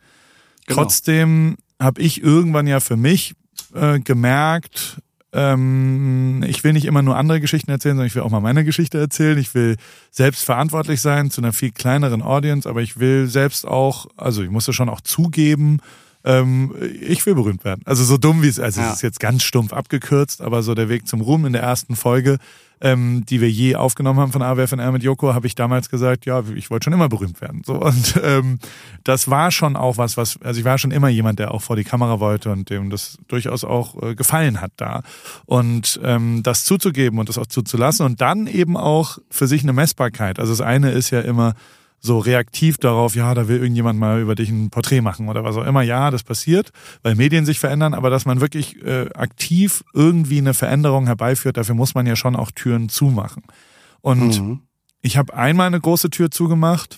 Genau. 0.65 0.81
Trotzdem 0.81 1.57
habe 1.79 2.01
ich 2.01 2.21
irgendwann 2.21 2.67
ja 2.67 2.79
für 2.79 2.97
mich 2.97 3.33
äh, 3.73 3.99
gemerkt, 3.99 5.01
ähm, 5.33 6.43
ich 6.45 6.63
will 6.63 6.73
nicht 6.73 6.85
immer 6.85 7.01
nur 7.01 7.15
andere 7.15 7.39
Geschichten 7.39 7.71
erzählen, 7.71 7.95
sondern 7.95 8.07
ich 8.07 8.15
will 8.15 8.21
auch 8.21 8.29
mal 8.29 8.41
meine 8.41 8.65
Geschichte 8.65 8.99
erzählen. 8.99 9.37
Ich 9.37 9.53
will 9.55 9.77
selbst 10.09 10.43
verantwortlich 10.43 11.01
sein 11.01 11.31
zu 11.31 11.41
einer 11.41 11.53
viel 11.53 11.71
kleineren 11.71 12.21
Audience, 12.21 12.67
aber 12.67 12.81
ich 12.81 12.99
will 12.99 13.27
selbst 13.27 13.65
auch, 13.65 14.07
also 14.17 14.43
ich 14.43 14.49
musste 14.49 14.73
schon 14.73 14.89
auch 14.89 15.01
zugeben, 15.01 15.79
ähm, 16.23 16.73
ich 17.01 17.25
will 17.25 17.35
berühmt 17.35 17.63
werden. 17.63 17.81
Also 17.85 18.03
so 18.03 18.17
dumm 18.17 18.41
wie 18.43 18.47
es, 18.47 18.59
also 18.59 18.81
Ja. 18.81 18.87
es 18.89 18.95
ist 18.95 19.01
jetzt 19.01 19.19
ganz 19.19 19.43
stumpf 19.43 19.73
abgekürzt, 19.73 20.41
aber 20.41 20.63
so 20.63 20.75
der 20.75 20.89
Weg 20.89 21.07
zum 21.07 21.21
Ruhm 21.21 21.45
in 21.45 21.53
der 21.53 21.61
ersten 21.63 21.95
Folge, 21.95 22.37
ähm, 22.83 23.23
die 23.27 23.41
wir 23.41 23.49
je 23.49 23.75
aufgenommen 23.75 24.19
haben 24.19 24.31
von 24.31 24.41
AWFNR 24.41 24.91
mit 24.91 25.03
Joko, 25.03 25.35
habe 25.35 25.45
ich 25.45 25.53
damals 25.53 25.89
gesagt, 25.89 26.25
ja, 26.25 26.43
ich 26.55 26.71
wollte 26.71 26.85
schon 26.85 26.93
immer 26.93 27.09
berühmt 27.09 27.39
werden. 27.39 27.61
So 27.63 27.75
und 27.75 28.19
ähm, 28.23 28.57
das 29.03 29.29
war 29.29 29.51
schon 29.51 29.75
auch 29.75 29.97
was, 29.97 30.17
was, 30.17 30.41
also 30.41 30.59
ich 30.59 30.65
war 30.65 30.77
schon 30.79 30.89
immer 30.91 31.07
jemand, 31.09 31.37
der 31.39 31.51
auch 31.53 31.61
vor 31.61 31.75
die 31.75 31.83
Kamera 31.83 32.19
wollte 32.19 32.51
und 32.51 32.69
dem 32.71 32.89
das 32.89 33.17
durchaus 33.27 33.63
auch 33.63 34.01
äh, 34.01 34.15
gefallen 34.15 34.61
hat 34.61 34.71
da. 34.77 35.01
Und 35.45 35.99
ähm, 36.03 36.41
das 36.43 36.65
zuzugeben 36.65 37.19
und 37.19 37.29
das 37.29 37.37
auch 37.37 37.45
zuzulassen 37.45 38.05
und 38.05 38.19
dann 38.21 38.47
eben 38.47 38.77
auch 38.77 39.19
für 39.29 39.45
sich 39.47 39.61
eine 39.61 39.73
Messbarkeit. 39.73 40.39
Also 40.39 40.51
das 40.53 40.61
eine 40.61 40.91
ist 40.91 41.11
ja 41.11 41.21
immer 41.21 41.53
so 42.03 42.17
reaktiv 42.17 42.77
darauf, 42.77 43.15
ja, 43.15 43.33
da 43.35 43.47
will 43.47 43.59
irgendjemand 43.59 43.99
mal 43.99 44.19
über 44.21 44.33
dich 44.35 44.49
ein 44.49 44.71
Porträt 44.71 45.01
machen 45.01 45.29
oder 45.29 45.43
was 45.43 45.55
auch 45.55 45.65
immer. 45.65 45.83
Ja, 45.83 46.09
das 46.09 46.23
passiert, 46.23 46.71
weil 47.03 47.13
Medien 47.15 47.45
sich 47.45 47.59
verändern, 47.59 47.93
aber 47.93 48.09
dass 48.09 48.25
man 48.25 48.41
wirklich 48.41 48.83
äh, 48.83 49.07
aktiv 49.13 49.83
irgendwie 49.93 50.39
eine 50.39 50.55
Veränderung 50.55 51.05
herbeiführt, 51.05 51.57
dafür 51.57 51.75
muss 51.75 51.93
man 51.93 52.07
ja 52.07 52.15
schon 52.15 52.35
auch 52.35 52.49
Türen 52.51 52.89
zumachen. 52.89 53.43
Und 54.01 54.41
Mhm. 54.41 54.59
ich 55.01 55.15
habe 55.17 55.33
einmal 55.35 55.67
eine 55.67 55.79
große 55.79 56.09
Tür 56.09 56.31
zugemacht. 56.31 56.97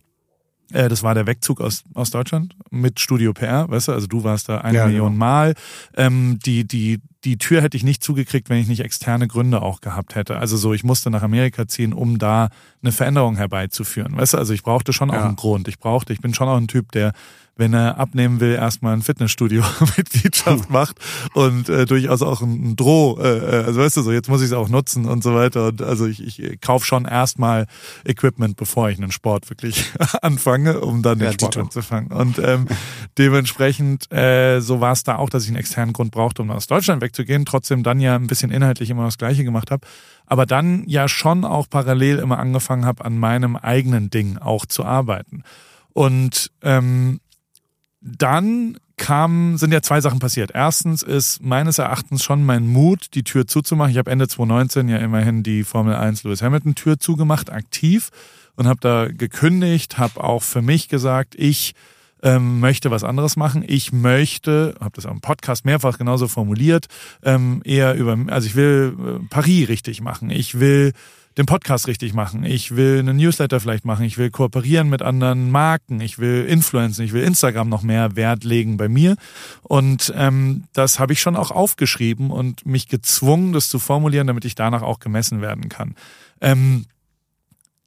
Äh, 0.74 0.90
das 0.90 1.04
war 1.04 1.14
der 1.14 1.28
Wegzug 1.28 1.62
aus, 1.62 1.84
aus 1.94 2.10
Deutschland 2.12 2.56
mit 2.72 3.00
Studio 3.00 3.32
PR, 3.34 3.70
weißt 3.70 3.88
du? 3.88 3.92
Also 3.94 4.08
du 4.08 4.24
warst 4.24 4.50
da 4.50 4.58
eine 4.60 4.78
Ja, 4.78 4.86
Million 4.88 5.14
genau. 5.14 5.18
Mal. 5.20 5.54
Ähm, 5.96 6.40
die, 6.46 6.68
die, 6.68 7.00
die 7.24 7.38
Tür 7.38 7.62
hätte 7.62 7.78
ich 7.78 7.84
nicht 7.84 8.04
zugekriegt, 8.04 8.50
wenn 8.50 8.58
ich 8.58 8.68
nicht 8.68 8.82
externe 8.82 9.28
Gründe 9.28 9.62
auch 9.62 9.80
gehabt 9.82 10.16
hätte. 10.16 10.38
Also 10.38 10.58
so, 10.58 10.74
ich 10.74 10.84
musste 10.84 11.10
nach 11.10 11.22
Amerika 11.24 11.68
ziehen, 11.68 11.94
um 11.94 12.18
da 12.18 12.50
eine 12.82 12.92
Veränderung 12.92 13.36
herbeizuführen. 13.38 14.18
Weißt 14.18 14.34
du, 14.34 14.38
also 14.38 14.54
ich 14.54 14.64
brauchte 14.64 14.92
schon 14.94 15.10
auch 15.12 15.16
Ja. 15.16 15.26
einen 15.26 15.36
Grund. 15.38 15.68
Ich 15.68 15.80
brauchte, 15.80 16.12
ich 16.12 16.20
bin 16.20 16.34
schon 16.34 16.48
auch 16.50 16.58
ein 16.58 16.68
Typ, 16.68 16.92
der, 16.92 17.14
wenn 17.56 17.74
er 17.74 18.00
abnehmen 18.00 18.40
will, 18.40 18.54
erstmal 18.54 18.94
ein 18.94 19.04
Fitnessstudio-Mitgliedschaft 19.04 20.70
macht 20.72 20.98
und 21.34 21.70
äh, 21.70 21.86
durchaus 21.86 22.22
auch 22.22 22.42
ein, 22.42 22.72
ein 22.72 22.76
Droh, 22.76 23.20
äh, 23.20 23.38
äh, 23.38 23.64
also 23.66 23.80
weißt 23.82 23.98
du 23.98 24.02
so, 24.02 24.12
jetzt 24.12 24.28
muss 24.28 24.42
ich 24.42 24.48
es 24.48 24.54
auch 24.54 24.70
nutzen 24.70 25.06
und 25.06 25.24
so 25.24 25.36
weiter. 25.36 25.68
Und 25.68 25.82
also 25.82 26.08
ich, 26.08 26.40
ich 26.40 26.62
kaufe 26.62 26.86
schon 26.86 27.06
erstmal 27.06 27.68
Equipment, 28.06 28.56
bevor 28.56 28.90
ich 28.90 28.98
einen 28.98 29.12
Sport 29.12 29.50
wirklich 29.50 29.92
anfange, 30.22 30.80
um 30.82 31.04
dann 31.04 31.20
den 31.20 31.28
Ja, 31.28 31.34
Sport 31.34 31.58
anzufangen. 31.58 32.12
Und 32.12 32.40
ähm, 32.40 32.68
dementsprechend, 33.18 34.12
äh, 34.12 34.60
so 34.60 34.82
war 34.82 34.94
es 34.94 35.04
da 35.04 35.18
auch, 35.18 35.30
dass 35.30 35.44
ich 35.44 35.50
einen 35.50 35.58
externen 35.58 35.94
Grund 35.94 36.12
brauchte, 36.12 36.42
um 36.42 36.50
aus 36.50 36.66
Deutschland 36.66 37.02
wegzugehen, 37.04 37.46
trotzdem 37.46 37.84
dann 37.84 38.00
ja 38.00 38.16
ein 38.16 38.28
bisschen 38.28 38.50
inhaltlich 38.50 38.90
immer 38.90 39.06
das 39.06 39.20
Gleiche 39.20 39.44
gemacht 39.44 39.70
habe, 39.70 39.86
aber 40.26 40.48
dann 40.48 40.84
ja 40.88 41.08
schon 41.08 41.46
auch 41.46 41.70
parallel 41.70 42.18
immer 42.18 42.40
angefangen 42.40 42.86
habe, 42.86 43.06
an 43.06 43.18
meinem 43.20 43.56
eigenen 43.56 44.10
Ding 44.10 44.40
auch 44.40 44.66
zu 44.66 44.84
arbeiten. 44.84 45.44
Und 45.94 46.52
ähm, 46.64 47.20
dann 48.04 48.78
kam, 48.98 49.58
sind 49.58 49.74
ja 49.74 49.82
zwei 49.82 50.02
Sachen 50.02 50.20
passiert. 50.20 50.52
Erstens 50.54 51.02
ist 51.02 51.42
meines 51.42 51.78
Erachtens 51.80 52.24
schon 52.24 52.46
mein 52.46 52.68
Mut, 52.68 53.08
die 53.16 53.24
Tür 53.24 53.48
zuzumachen. 53.48 53.92
Ich 53.92 53.98
habe 53.98 54.12
Ende 54.12 54.28
2019 54.28 54.90
ja 54.90 54.98
immerhin 54.98 55.44
die 55.44 55.64
Formel 55.64 55.96
1 55.96 56.24
Lewis 56.24 56.42
Hamilton 56.42 56.76
Tür 56.76 57.00
zugemacht, 57.00 57.52
aktiv 57.52 58.10
und 58.56 58.68
habe 58.68 58.80
da 58.82 59.08
gekündigt, 59.08 59.98
habe 59.98 60.24
auch 60.24 60.44
für 60.44 60.62
mich 60.62 60.90
gesagt, 60.90 61.36
ich 61.36 61.74
ähm, 62.22 62.60
möchte 62.60 62.92
was 62.92 63.04
anderes 63.04 63.36
machen. 63.36 63.64
Ich 63.68 63.92
möchte, 63.92 64.76
habe 64.80 64.92
das 64.96 65.06
auch 65.06 65.12
im 65.12 65.22
Podcast 65.22 65.66
mehrfach 65.66 65.98
genauso 65.98 66.28
formuliert, 66.28 66.88
ähm, 67.24 67.62
eher 67.66 67.96
über, 67.96 68.18
also 68.28 68.48
ich 68.48 68.56
will 68.56 68.96
äh, 68.98 69.28
Paris 69.30 69.68
richtig 69.70 70.02
machen. 70.02 70.30
Ich 70.30 70.60
will 70.60 70.94
den 71.38 71.46
Podcast 71.46 71.88
richtig 71.88 72.14
machen. 72.14 72.44
Ich 72.44 72.76
will 72.76 73.00
einen 73.00 73.18
Newsletter 73.18 73.60
vielleicht 73.60 73.86
machen. 73.86 74.06
Ich 74.06 74.18
will 74.18 74.30
kooperieren 74.30 74.90
mit 74.90 75.02
anderen 75.02 75.52
Marken. 75.52 76.00
Ich 76.00 76.20
will 76.20 76.46
Influencen. 76.46 77.04
Ich 77.06 77.14
will 77.14 77.24
Instagram 77.24 77.70
noch 77.70 77.82
mehr 77.82 78.16
Wert 78.16 78.44
legen 78.44 78.78
bei 78.78 78.88
mir. 78.88 79.16
Und 79.64 80.14
ähm, 80.16 80.66
das 80.74 81.00
habe 81.00 81.14
ich 81.14 81.22
schon 81.22 81.36
auch 81.36 81.52
aufgeschrieben 81.52 82.32
und 82.32 82.66
mich 82.66 82.88
gezwungen, 82.88 83.54
das 83.54 83.70
zu 83.70 83.80
formulieren, 83.80 84.28
damit 84.28 84.46
ich 84.46 84.56
danach 84.56 84.82
auch 84.82 85.00
gemessen 85.00 85.42
werden 85.42 85.70
kann. 85.70 85.96
Ähm, 86.42 86.86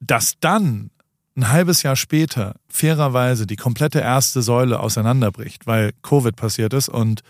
dass 0.01 0.35
dann 0.41 0.91
ein 1.37 1.51
halbes 1.51 1.83
Jahr 1.83 1.97
später 1.97 2.57
fairerweise 2.69 3.47
die 3.47 3.57
komplette 3.57 4.01
erste 4.01 4.43
Säule 4.43 4.81
auseinanderbricht, 4.81 5.67
weil 5.67 5.93
Covid 6.03 6.35
passiert 6.35 6.73
ist 6.73 6.89
und 6.89 7.23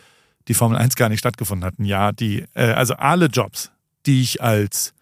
die 0.48 0.54
Formel 0.54 0.78
1 0.78 0.94
gar 0.94 1.08
nicht 1.08 1.18
stattgefunden 1.18 1.66
hat. 1.66 1.74
Jahr, 1.78 2.12
die, 2.12 2.44
äh, 2.54 2.72
also 2.72 2.94
alle 2.94 3.26
Jobs, 3.26 3.72
die 4.06 4.22
ich 4.22 4.42
als, 4.42 4.94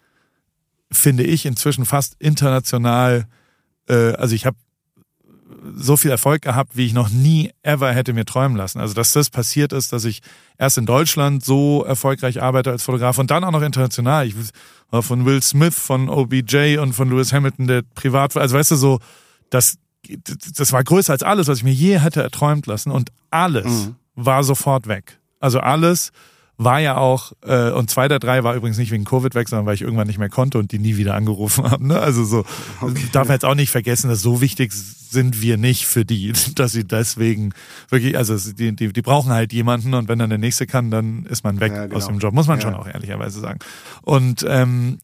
finde 0.91 1.23
ich, 1.23 1.45
inzwischen 1.45 1.85
fast 1.85 2.15
international, 2.19 3.25
äh, 3.87 4.13
also 4.13 4.35
ich 4.35 4.45
habe 4.45 4.57
so 5.75 5.97
viel 5.97 6.11
Erfolg 6.11 6.41
gehabt, 6.43 6.75
wie 6.75 6.85
ich 6.85 6.93
noch 6.93 7.09
nie 7.09 7.51
ever 7.63 7.91
hätte 7.93 8.13
mir 8.13 8.25
träumen 8.25 8.55
lassen. 8.57 8.79
Also 8.79 8.93
dass 8.93 9.13
das 9.13 9.29
passiert 9.29 9.73
ist, 9.73 9.93
dass 9.93 10.05
ich 10.05 10.21
erst 10.57 10.77
in 10.77 10.85
Deutschland 10.85 11.43
so 11.43 11.83
erfolgreich 11.83 12.41
arbeite 12.41 12.71
als 12.71 12.83
Fotograf 12.83 13.17
und 13.17 13.31
dann 13.31 13.43
auch 13.43 13.51
noch 13.51 13.61
international. 13.61 14.27
Ich 14.27 14.35
war 14.89 15.01
von 15.03 15.25
Will 15.25 15.41
Smith, 15.41 15.75
von 15.75 16.09
OBJ 16.09 16.77
und 16.77 16.93
von 16.93 17.09
Lewis 17.09 17.33
Hamilton, 17.33 17.67
der 17.67 17.81
privat. 17.95 18.35
Also 18.37 18.55
weißt 18.57 18.71
du 18.71 18.75
so, 18.75 18.99
das, 19.49 19.77
das 20.55 20.71
war 20.71 20.83
größer 20.83 21.13
als 21.13 21.23
alles, 21.23 21.47
was 21.47 21.59
ich 21.59 21.63
mir 21.63 21.73
je 21.73 21.99
hätte 21.99 22.21
erträumt 22.21 22.67
lassen 22.67 22.91
und 22.91 23.09
alles 23.31 23.65
Mhm. 23.65 23.95
war 24.15 24.43
sofort 24.43 24.87
weg. 24.87 25.19
Also 25.39 25.59
alles 25.59 26.11
war 26.57 26.79
ja 26.79 26.97
auch, 26.97 27.33
äh, 27.45 27.71
und 27.71 27.89
zwei 27.89 28.07
der 28.07 28.19
drei 28.19 28.43
war 28.43 28.55
übrigens 28.55 28.77
nicht 28.77 28.91
wegen 28.91 29.03
Covid 29.03 29.35
weg, 29.35 29.49
sondern 29.49 29.65
weil 29.65 29.75
ich 29.75 29.81
irgendwann 29.81 30.07
nicht 30.07 30.19
mehr 30.19 30.29
konnte 30.29 30.57
und 30.57 30.71
die 30.71 30.79
nie 30.79 30.95
wieder 30.97 31.13
angerufen 31.15 31.63
haben. 31.71 31.87
Ne? 31.87 31.99
Also 31.99 32.23
so, 32.23 32.45
darf 33.11 33.27
man 33.27 33.35
jetzt 33.35 33.45
auch 33.45 33.55
nicht 33.55 33.71
vergessen, 33.71 34.09
dass 34.09 34.21
so 34.21 34.39
wichtig 34.41 34.71
sind 34.73 35.41
wir 35.41 35.57
nicht 35.57 35.85
für 35.85 36.05
die, 36.05 36.33
dass 36.55 36.71
sie 36.71 36.85
deswegen 36.85 37.53
wirklich, 37.89 38.17
also 38.17 38.37
die, 38.53 38.75
die, 38.75 38.93
die 38.93 39.01
brauchen 39.01 39.31
halt 39.31 39.51
jemanden 39.53 39.93
und 39.93 40.07
wenn 40.07 40.19
dann 40.19 40.29
der 40.29 40.39
nächste 40.39 40.65
kann, 40.65 40.91
dann 40.91 41.25
ist 41.25 41.43
man 41.43 41.59
weg 41.59 41.73
Ja, 41.73 41.83
genau. 41.87 41.95
aus 41.97 42.07
dem 42.07 42.19
Job, 42.19 42.33
muss 42.33 42.47
man 42.47 42.59
Ja. 42.59 42.61
schon 42.63 42.73
auch 42.75 42.87
ehrlicherweise 42.87 43.39
sagen. 43.39 43.59
Und 44.01 44.45
ähm, 44.47 44.99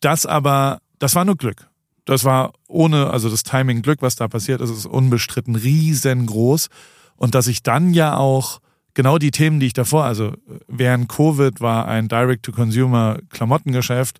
das 0.00 0.26
aber, 0.26 0.80
das 0.98 1.14
war 1.14 1.24
nur 1.24 1.36
Glück. 1.36 1.68
Das 2.06 2.24
war 2.24 2.52
ohne, 2.66 3.10
also 3.10 3.28
das 3.28 3.42
Timing 3.42 3.82
Glück, 3.82 4.00
was 4.00 4.16
da 4.16 4.28
passiert 4.28 4.60
ist, 4.62 4.70
ist 4.70 4.86
unbestritten 4.86 5.54
riesengroß. 5.56 6.68
Und 7.16 7.34
dass 7.34 7.46
ich 7.48 7.62
dann 7.62 7.92
ja 7.92 8.16
auch 8.16 8.60
genau 8.94 9.18
die 9.18 9.30
Themen, 9.30 9.60
die 9.60 9.66
ich 9.66 9.74
davor, 9.74 10.04
also 10.04 10.32
während 10.66 11.08
Covid 11.08 11.60
war 11.60 11.86
ein 11.86 12.08
Direct-to-Consumer-Klamottengeschäft, 12.08 14.18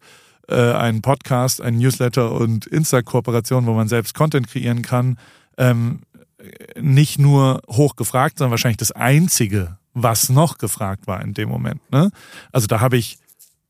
äh, 0.49 0.73
ein 0.73 1.03
Podcast, 1.03 1.61
ein 1.61 1.79
Newsletter 1.79 2.33
und 2.33 2.67
Insta-Kooperation, 2.67 3.67
wo 3.67 3.75
man 3.75 3.89
selbst 3.89 4.15
Content 4.15 4.49
kreieren 4.49 4.83
kann, 4.83 5.19
ähm, 5.57 6.01
nicht 6.81 7.19
nur 7.19 7.63
hoch 7.69 7.97
gefragt, 7.97 8.39
sondern 8.39 8.53
wahrscheinlich 8.53 8.79
das 8.79 8.93
Einzige, 8.93 9.79
was 9.95 10.29
noch 10.29 10.59
gefragt 10.59 11.07
war 11.07 11.23
in 11.23 11.35
dem 11.35 11.49
Moment. 11.49 11.81
Ne? 11.91 12.11
Also 12.53 12.67
da 12.67 12.81
habe 12.81 12.97
ich 12.97 13.19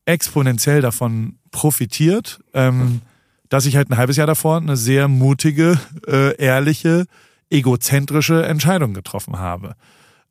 exponentiell 0.05 0.81
davon 0.81 1.37
profitiert, 1.51 2.39
ähm, 2.53 3.01
dass 3.49 3.65
ich 3.65 3.75
halt 3.75 3.89
ein 3.89 3.97
halbes 3.97 4.17
Jahr 4.17 4.27
davor 4.27 4.57
eine 4.57 4.77
sehr 4.77 5.07
mutige, 5.07 5.79
äh, 6.07 6.35
ehrliche, 6.37 7.05
egozentrische 7.49 8.45
Entscheidung 8.45 8.93
getroffen 8.93 9.39
habe. 9.39 9.75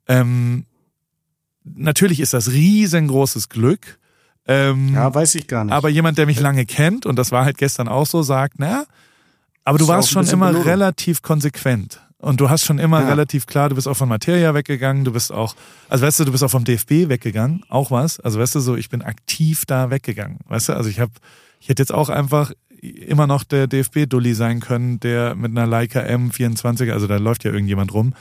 Ähm, 0.09 0.65
natürlich 1.65 2.21
ist 2.21 2.35
das 2.35 2.51
riesengroßes 2.51 3.49
Glück. 3.49 3.99
Ähm, 4.47 4.95
Ja, 4.95 5.15
weiß 5.15 5.35
ich 5.35 5.47
gar 5.47 5.65
nicht. 5.65 5.75
aber 5.75 5.89
jemand, 5.91 6.19
der 6.19 6.27
mich 6.27 6.41
lange 6.41 6.65
kennt, 6.67 7.05
und 7.07 7.17
das 7.17 7.31
war 7.33 7.45
halt 7.45 7.59
gestern 7.59 7.89
auch 7.89 8.07
so, 8.07 8.23
sagt, 8.23 8.55
na, 8.59 8.85
aber 9.65 9.77
du 9.79 9.85
Ist 9.85 9.89
warst 9.89 10.11
schon 10.11 10.27
immer 10.27 10.47
Belohnung. 10.49 10.67
relativ 10.69 11.21
konsequent. 11.23 12.01
Und 12.21 12.41
du 12.41 12.49
hast 12.51 12.65
schon 12.65 12.79
immer 12.79 13.03
Ja. 13.03 13.09
relativ 13.11 13.47
klar, 13.47 13.69
du 13.69 13.75
bist 13.77 13.87
auch 13.87 13.95
von 13.97 14.09
Materia 14.09 14.53
weggegangen, 14.55 15.05
du 15.05 15.13
bist 15.13 15.31
auch, 15.31 15.55
also 15.89 16.05
weißt 16.07 16.21
du, 16.21 16.25
du 16.25 16.33
bist 16.33 16.43
auch 16.43 16.51
vom 16.51 16.65
DFB 16.65 17.09
weggegangen, 17.09 17.63
auch 17.69 17.91
was. 17.91 18.19
Also 18.19 18.41
weißt 18.41 18.55
du, 18.57 18.61
so, 18.61 18.75
ich 18.77 18.89
bin 18.89 19.03
aktiv 19.03 19.67
da 19.67 19.91
weggegangen. 19.91 20.39
Weißt 20.49 20.71
du, 20.71 20.73
also 20.73 20.89
ich 20.89 20.99
habe, 20.99 21.13
ich 21.61 21.69
hätte 21.69 21.83
jetzt 21.83 21.93
auch 21.93 22.09
einfach 22.09 22.51
immer 22.81 23.27
noch 23.27 23.45
der 23.45 23.67
DFB-Dulli 23.69 24.35
sein 24.35 24.59
können, 24.61 24.99
der 25.01 25.35
mit 25.37 25.51
einer 25.53 25.67
Leica 25.67 26.01
M24, 26.01 26.91
also 26.93 27.07
da 27.07 27.19
läuft 27.19 27.45
ja 27.45 27.53
irgendjemand 27.53 27.93
rum, 27.93 28.15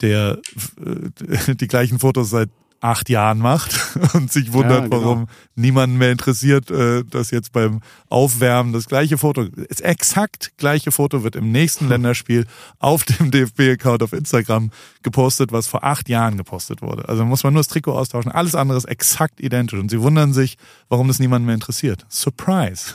der 0.00 0.38
äh, 0.84 1.54
die 1.54 1.68
gleichen 1.68 1.98
Fotos 1.98 2.30
seit 2.30 2.50
acht 2.84 3.08
Jahren 3.08 3.38
macht 3.38 3.80
und 4.12 4.30
sich 4.30 4.52
wundert, 4.52 4.82
Ja, 4.82 4.88
genau. 4.88 5.02
warum 5.02 5.26
niemanden 5.54 5.96
mehr 5.96 6.12
interessiert, 6.12 6.70
äh, 6.70 7.02
dass 7.02 7.30
jetzt 7.30 7.52
beim 7.52 7.80
Aufwärmen 8.10 8.74
das 8.74 8.88
gleiche 8.88 9.16
Foto, 9.16 9.44
das 9.44 9.80
exakt 9.80 10.52
gleiche 10.58 10.92
Foto 10.92 11.24
wird 11.24 11.34
im 11.34 11.50
nächsten 11.50 11.88
Länderspiel 11.88 12.44
auf 12.78 13.04
dem 13.04 13.30
DFB-Account 13.30 14.02
auf 14.02 14.12
Instagram 14.12 14.70
gepostet, 15.02 15.50
was 15.50 15.66
vor 15.66 15.82
acht 15.82 16.10
Jahren 16.10 16.36
gepostet 16.36 16.82
wurde. 16.82 17.08
Also 17.08 17.24
muss 17.24 17.42
man 17.42 17.54
nur 17.54 17.60
das 17.60 17.68
Trikot 17.68 17.92
austauschen, 17.92 18.30
alles 18.30 18.54
andere 18.54 18.76
ist 18.76 18.84
exakt 18.84 19.40
identisch 19.40 19.80
und 19.80 19.88
sie 19.88 20.02
wundern 20.02 20.34
sich, 20.34 20.58
warum 20.90 21.08
das 21.08 21.18
niemanden 21.18 21.46
mehr 21.46 21.54
interessiert. 21.54 22.04
Surprise. 22.10 22.92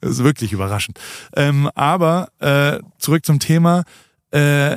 das 0.00 0.10
ist 0.10 0.24
wirklich 0.24 0.52
überraschend. 0.52 0.98
Ähm, 1.36 1.70
aber 1.76 2.30
äh, 2.40 2.80
zurück 2.98 3.24
zum 3.24 3.38
Thema, 3.38 3.84
äh, 4.32 4.74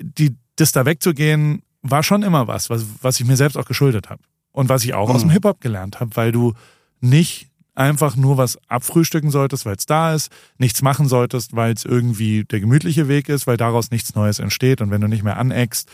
die, 0.00 0.36
das 0.62 0.72
da 0.72 0.84
wegzugehen, 0.86 1.62
war 1.82 2.02
schon 2.02 2.22
immer 2.22 2.46
was, 2.48 2.70
was, 2.70 2.84
was 3.02 3.18
ich 3.20 3.26
mir 3.26 3.36
selbst 3.36 3.56
auch 3.56 3.64
geschuldet 3.66 4.08
habe. 4.08 4.22
Und 4.52 4.68
was 4.68 4.84
ich 4.84 4.94
auch 4.94 5.08
aus 5.10 5.22
dem 5.22 5.28
Mhm. 5.28 5.32
Hip-Hop 5.34 5.60
gelernt 5.60 6.00
habe, 6.00 6.14
weil 6.16 6.30
du 6.32 6.54
nicht 7.00 7.48
einfach 7.74 8.16
nur 8.16 8.36
was 8.36 8.58
abfrühstücken 8.68 9.30
solltest, 9.30 9.64
weil 9.64 9.76
es 9.76 9.86
da 9.86 10.14
ist, 10.14 10.30
nichts 10.58 10.82
machen 10.82 11.08
solltest, 11.08 11.56
weil 11.56 11.72
es 11.72 11.84
irgendwie 11.86 12.44
der 12.44 12.60
gemütliche 12.60 13.08
Weg 13.08 13.30
ist, 13.30 13.46
weil 13.46 13.56
daraus 13.56 13.90
nichts 13.90 14.14
Neues 14.14 14.38
entsteht. 14.40 14.80
Und 14.82 14.90
wenn 14.90 15.00
du 15.00 15.08
nicht 15.08 15.22
mehr 15.24 15.38
aneckst, 15.38 15.88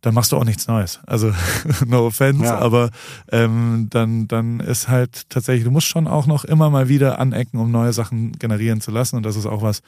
dann 0.00 0.14
machst 0.14 0.30
du 0.32 0.36
auch 0.36 0.44
nichts 0.44 0.68
Neues. 0.68 1.00
Also 1.06 1.32
no 1.86 2.06
offense, 2.06 2.44
Ja. 2.44 2.58
aber 2.58 2.90
ähm, 3.32 3.88
dann, 3.90 4.28
dann 4.28 4.60
ist 4.60 4.86
halt 4.88 5.28
tatsächlich, 5.28 5.64
du 5.64 5.70
musst 5.72 5.88
schon 5.88 6.06
auch 6.06 6.26
noch 6.26 6.44
immer 6.44 6.70
mal 6.70 6.88
wieder 6.88 7.18
anecken, 7.18 7.58
um 7.58 7.70
neue 7.72 7.92
Sachen 7.92 8.32
generieren 8.32 8.80
zu 8.80 8.92
lassen. 8.92 9.16
Und 9.16 9.24
das 9.24 9.34
ist 9.34 9.46
auch 9.46 9.62
was, 9.62 9.82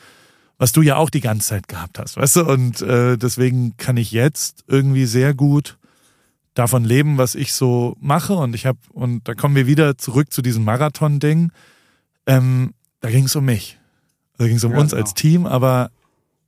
was 0.59 0.73
du 0.73 0.83
ja 0.83 0.97
auch 0.97 1.11
die 1.11 1.21
ganze 1.21 1.49
Zeit 1.49 1.69
gehabt 1.69 1.99
hast, 1.99 2.17
weißt 2.17 2.37
du? 2.37 2.45
Und 2.47 2.81
äh, 2.81 3.19
deswegen 3.19 3.77
kann 3.77 3.97
ich 3.97 4.11
jetzt 4.13 4.65
irgendwie 4.67 5.07
sehr 5.07 5.35
gut 5.35 5.79
davon 6.55 6.85
leben, 6.85 7.19
was 7.19 7.35
ich 7.35 7.53
so 7.53 7.97
mache. 8.01 8.35
Und 8.35 8.55
ich 8.55 8.65
habe, 8.65 8.79
und 8.93 9.29
da 9.29 9.35
kommen 9.35 9.55
wir 9.55 9.67
wieder 9.67 9.99
zurück 9.99 10.33
zu 10.33 10.41
diesem 10.41 10.65
Marathon-Ding. 10.65 11.53
Ähm, 12.27 12.73
da 13.01 13.11
ging 13.11 13.25
es 13.25 13.37
um 13.37 13.45
mich. 13.45 13.79
Da 14.39 14.47
ging 14.47 14.57
es 14.57 14.65
um 14.65 14.73
Ja, 14.73 14.79
uns 14.79 14.93
genau. 14.93 15.03
als 15.03 15.15
Team, 15.15 15.47
aber 15.47 15.91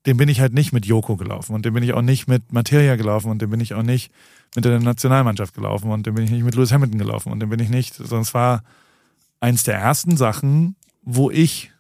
den 0.06 0.16
bin 0.16 0.28
ich 0.28 0.40
halt 0.40 0.54
nicht 0.54 0.72
mit 0.72 0.86
Joko 0.86 1.16
gelaufen 1.16 1.54
und 1.54 1.66
den 1.66 1.74
bin 1.74 1.82
ich 1.82 1.92
auch 1.92 2.02
nicht 2.02 2.28
mit 2.28 2.52
Materia 2.52 2.96
gelaufen 2.96 3.30
und 3.30 3.42
den 3.42 3.50
bin 3.50 3.60
ich 3.60 3.74
auch 3.74 3.82
nicht 3.82 4.10
mit 4.54 4.64
der 4.64 4.80
Nationalmannschaft 4.80 5.54
gelaufen 5.54 5.90
und 5.90 6.06
den 6.06 6.14
bin 6.14 6.24
ich 6.24 6.30
nicht 6.30 6.44
mit 6.44 6.54
Lewis 6.54 6.72
Hamilton 6.72 6.98
gelaufen 6.98 7.30
und 7.30 7.40
den 7.40 7.50
bin 7.50 7.60
ich 7.60 7.68
nicht, 7.68 8.00
es 8.00 8.34
war 8.34 8.62
eins 9.40 9.64
der 9.64 9.76
ersten 9.76 10.16
Sachen, 10.16 10.76
wo 11.02 11.30
ich 11.30 11.72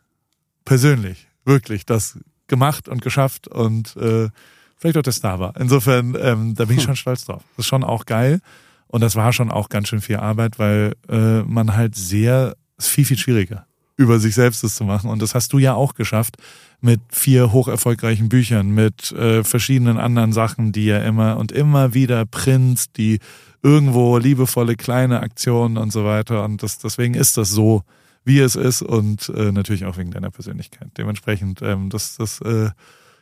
persönlich 0.66 1.27
wirklich 1.48 1.84
das 1.84 2.18
gemacht 2.46 2.88
und 2.88 3.02
geschafft 3.02 3.48
und 3.48 3.96
äh, 3.96 4.28
vielleicht 4.76 4.96
auch 4.96 5.02
der 5.02 5.12
Star 5.12 5.40
war. 5.40 5.54
Insofern, 5.58 6.16
ähm, 6.20 6.54
da 6.54 6.66
bin 6.66 6.78
ich 6.78 6.84
schon 6.84 6.96
stolz 7.04 7.24
drauf. 7.24 7.42
Das 7.56 7.64
ist 7.64 7.68
schon 7.68 7.82
auch 7.82 8.06
geil. 8.06 8.40
Und 8.86 9.02
das 9.02 9.16
war 9.16 9.32
schon 9.32 9.50
auch 9.50 9.68
ganz 9.68 9.88
schön 9.88 10.00
viel 10.00 10.16
Arbeit, 10.16 10.58
weil 10.58 10.94
äh, 11.08 11.42
man 11.42 11.76
halt 11.76 11.94
sehr, 11.94 12.56
ist 12.78 12.88
viel, 12.88 13.04
viel 13.04 13.18
schwieriger, 13.18 13.66
über 13.96 14.18
sich 14.18 14.34
selbst 14.34 14.64
das 14.64 14.76
zu 14.76 14.84
machen. 14.84 15.10
Und 15.10 15.20
das 15.20 15.34
hast 15.34 15.52
du 15.52 15.58
ja 15.58 15.74
auch 15.74 15.94
geschafft 15.94 16.36
mit 16.80 17.00
vier 17.10 17.52
hoch 17.52 17.68
erfolgreichen 17.68 18.28
Büchern, 18.28 18.70
mit 18.70 19.12
äh, 19.12 19.44
verschiedenen 19.44 19.98
anderen 19.98 20.32
Sachen, 20.32 20.72
die 20.72 20.86
ja 20.86 21.00
immer 21.00 21.36
und 21.36 21.52
immer 21.52 21.92
wieder 21.92 22.24
Prints, 22.24 22.92
die 22.92 23.18
irgendwo 23.62 24.16
liebevolle 24.16 24.76
kleine 24.76 25.20
Aktionen 25.20 25.76
und 25.76 25.92
so 25.92 26.04
weiter. 26.04 26.44
Und 26.44 26.62
das, 26.62 26.78
deswegen 26.78 27.14
ist 27.14 27.36
das 27.36 27.50
so, 27.50 27.82
wie 28.28 28.38
es 28.38 28.54
ist 28.54 28.82
und 28.82 29.28
äh, 29.30 29.50
natürlich 29.50 29.84
auch 29.86 29.96
wegen 29.96 30.12
deiner 30.12 30.30
Persönlichkeit. 30.30 30.90
Dementsprechend, 30.96 31.62
ähm, 31.62 31.90
das, 31.90 32.16
das 32.16 32.40
äh, 32.42 32.70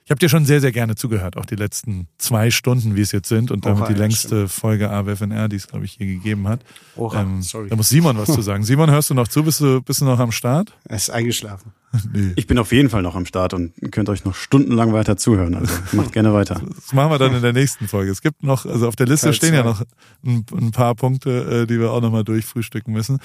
ich 0.04 0.10
habe 0.10 0.20
dir 0.20 0.28
schon 0.28 0.44
sehr, 0.44 0.60
sehr 0.60 0.70
gerne 0.70 0.94
zugehört, 0.94 1.36
auch 1.36 1.46
die 1.46 1.56
letzten 1.56 2.06
zwei 2.16 2.52
Stunden, 2.52 2.94
wie 2.94 3.00
es 3.00 3.10
jetzt 3.10 3.28
sind 3.28 3.50
und 3.50 3.66
damit 3.66 3.82
Oha, 3.82 3.88
die 3.88 3.94
ja, 3.94 3.98
längste 3.98 4.28
stimmt. 4.28 4.50
Folge 4.52 4.90
AWFNR, 4.90 5.48
die 5.48 5.56
es, 5.56 5.66
glaube 5.66 5.84
ich, 5.84 5.94
hier 5.94 6.06
gegeben 6.06 6.46
hat. 6.46 6.60
Oha, 6.94 7.22
ähm, 7.22 7.42
sorry. 7.42 7.68
Da 7.68 7.74
muss 7.74 7.88
Simon 7.88 8.16
was 8.16 8.32
zu 8.32 8.40
sagen. 8.40 8.62
Simon, 8.62 8.88
hörst 8.88 9.10
du 9.10 9.14
noch 9.14 9.26
zu? 9.26 9.42
Bist 9.42 9.60
du, 9.60 9.82
bist 9.82 10.00
du 10.00 10.04
noch 10.04 10.20
am 10.20 10.30
Start? 10.30 10.72
Er 10.84 10.96
ist 10.96 11.10
eingeschlafen. 11.10 11.72
nee. 12.12 12.32
Ich 12.36 12.47
bin 12.47 12.59
auf 12.59 12.73
jeden 12.73 12.90
Fall 12.90 13.02
noch 13.02 13.14
am 13.14 13.27
Start 13.27 13.55
und 13.55 13.73
könnt 13.93 14.09
euch 14.09 14.24
noch 14.24 14.35
stundenlang 14.35 14.93
weiter 14.93 15.16
zuhören. 15.16 15.55
Also 15.55 15.73
macht 15.93 16.12
gerne 16.12 16.32
weiter. 16.32 16.60
Das 16.77 16.93
machen 16.93 17.10
wir 17.10 17.18
dann 17.18 17.35
in 17.35 17.43
der 17.43 17.52
nächsten 17.52 17.89
Folge. 17.89 18.10
Es 18.10 18.23
gibt 18.23 18.43
noch, 18.43 18.64
also 18.64 18.86
auf 18.86 18.97
der 18.97 19.06
Liste 19.06 19.27
Teil 19.27 19.35
stehen 19.35 19.48
zwei. 19.51 19.56
ja 19.56 19.64
noch 19.64 19.82
ein, 20.24 20.44
ein, 20.52 20.70
paar 20.70 20.94
Punkte, 20.94 21.62
äh, 21.62 21.66
die 21.66 21.81
wir 21.81 21.90
auch 21.90 22.01
nochmal 22.01 22.23
durchfrühstücken 22.23 22.93
müssen. 22.93 23.18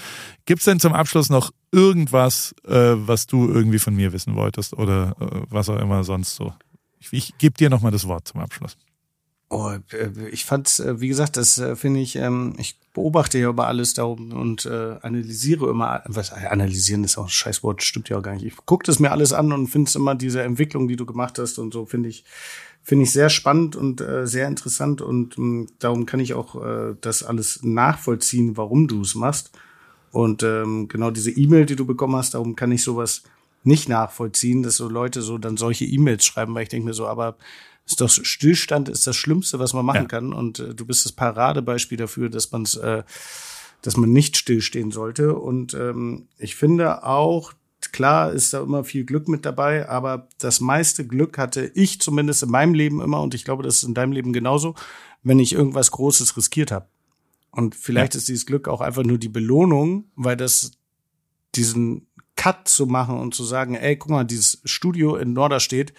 Gibt's 0.45 0.65
denn 0.65 0.79
zum 0.79 0.93
Abschluss 0.93 1.29
noch 1.29 1.51
irgendwas, 1.71 2.55
äh, 2.67 2.73
was 2.73 3.27
du 3.27 3.47
irgendwie 3.47 3.79
von 3.79 3.95
mir 3.95 4.13
wissen 4.13 4.35
wolltest 4.35 4.73
oder 4.73 5.15
äh, 5.19 5.41
was 5.49 5.69
auch 5.69 5.79
immer 5.79 6.03
sonst 6.03 6.35
so? 6.35 6.53
Ich, 6.99 7.13
ich 7.13 7.37
gebe 7.37 7.55
dir 7.55 7.69
nochmal 7.69 7.91
das 7.91 8.07
Wort 8.07 8.27
zum 8.27 8.39
Abschluss. 8.41 8.77
Oh, 9.53 9.69
äh, 9.91 10.29
ich 10.31 10.45
fand, 10.45 10.79
äh, 10.79 11.01
wie 11.01 11.09
gesagt, 11.09 11.35
das 11.35 11.57
äh, 11.57 11.75
finde 11.75 11.99
ich, 11.99 12.15
ähm, 12.15 12.55
ich 12.57 12.79
beobachte 12.93 13.37
ja 13.37 13.49
über 13.49 13.67
alles 13.67 13.93
da 13.93 14.05
oben 14.05 14.31
und 14.31 14.65
analysiere 14.65 15.69
immer, 15.69 16.03
was 16.07 16.33
analysieren 16.33 17.05
ist 17.05 17.17
auch 17.17 17.25
ein 17.25 17.29
Scheißwort, 17.29 17.81
stimmt 17.83 18.09
ja 18.09 18.17
auch 18.17 18.21
gar 18.21 18.33
nicht. 18.33 18.45
Ich 18.45 18.55
gucke 18.65 18.85
das 18.85 18.99
mir 18.99 19.11
alles 19.11 19.31
an 19.31 19.53
und 19.53 19.67
finde 19.67 19.87
es 19.87 19.95
immer 19.95 20.13
diese 20.13 20.41
Entwicklung, 20.41 20.89
die 20.89 20.97
du 20.97 21.05
gemacht 21.05 21.39
hast 21.39 21.57
und 21.57 21.73
so 21.73 21.85
finde 21.85 22.09
ich, 22.09 22.25
finde 22.83 23.03
ich 23.03 23.13
sehr 23.13 23.29
spannend 23.29 23.77
und 23.77 24.03
sehr 24.23 24.45
interessant 24.49 25.01
und 25.01 25.37
ähm, 25.37 25.67
darum 25.79 26.05
kann 26.05 26.19
ich 26.19 26.33
auch 26.33 26.61
das 26.99 27.23
alles 27.23 27.63
nachvollziehen, 27.63 28.57
warum 28.57 28.89
du 28.89 28.99
es 29.03 29.15
machst. 29.15 29.51
Und 30.11 30.43
ähm, 30.43 30.89
genau 30.89 31.11
diese 31.11 31.31
E-Mail, 31.31 31.65
die 31.65 31.77
du 31.77 31.85
bekommen 31.85 32.17
hast, 32.17 32.33
darum 32.33 32.57
kann 32.57 32.73
ich 32.73 32.83
sowas 32.83 33.23
nicht 33.63 33.87
nachvollziehen, 33.87 34.63
dass 34.63 34.75
so 34.75 34.89
Leute 34.89 35.21
so 35.21 35.37
dann 35.37 35.55
solche 35.55 35.85
E-Mails 35.85 36.25
schreiben, 36.25 36.53
weil 36.55 36.63
ich 36.63 36.69
denke 36.69 36.87
mir 36.87 36.93
so, 36.93 37.07
aber 37.07 37.37
ist 37.85 38.01
doch 38.01 38.09
Stillstand 38.09 38.89
ist 38.89 39.07
das 39.07 39.15
Schlimmste, 39.15 39.59
was 39.59 39.73
man 39.73 39.85
machen 39.85 40.03
ja. 40.03 40.07
kann 40.07 40.33
und 40.33 40.59
äh, 40.59 40.75
du 40.75 40.85
bist 40.85 41.05
das 41.05 41.11
Paradebeispiel 41.11 41.97
dafür, 41.97 42.29
dass 42.29 42.51
man 42.51 42.65
äh, 42.81 43.03
dass 43.81 43.97
man 43.97 44.11
nicht 44.11 44.37
stillstehen 44.37 44.91
sollte 44.91 45.35
und 45.35 45.73
ähm, 45.73 46.27
ich 46.37 46.55
finde 46.55 47.03
auch 47.03 47.53
klar 47.91 48.31
ist 48.31 48.53
da 48.53 48.61
immer 48.61 48.83
viel 48.83 49.05
Glück 49.05 49.27
mit 49.27 49.45
dabei, 49.45 49.89
aber 49.89 50.27
das 50.37 50.59
meiste 50.59 51.05
Glück 51.05 51.37
hatte 51.37 51.71
ich 51.73 51.99
zumindest 51.99 52.43
in 52.43 52.49
meinem 52.49 52.73
Leben 52.73 53.01
immer 53.01 53.21
und 53.21 53.33
ich 53.33 53.43
glaube, 53.43 53.63
das 53.63 53.77
ist 53.77 53.83
in 53.83 53.93
deinem 53.93 54.11
Leben 54.11 54.33
genauso, 54.33 54.75
wenn 55.23 55.39
ich 55.39 55.53
irgendwas 55.53 55.91
Großes 55.91 56.37
riskiert 56.37 56.71
habe. 56.71 56.87
Und 57.51 57.75
vielleicht 57.75 58.13
ja. 58.13 58.19
ist 58.19 58.27
dieses 58.27 58.45
Glück 58.45 58.67
auch 58.67 58.81
einfach 58.81 59.03
nur 59.03 59.17
die 59.17 59.29
Belohnung, 59.29 60.05
weil 60.15 60.37
das 60.37 60.71
diesen 61.55 62.07
Cut 62.35 62.67
zu 62.67 62.85
machen 62.85 63.19
und 63.19 63.35
zu 63.35 63.43
sagen, 63.43 63.75
ey, 63.75 63.97
guck 63.97 64.09
mal, 64.09 64.23
dieses 64.23 64.61
Studio 64.63 65.17
in 65.17 65.33
Norderstedt, 65.33 65.93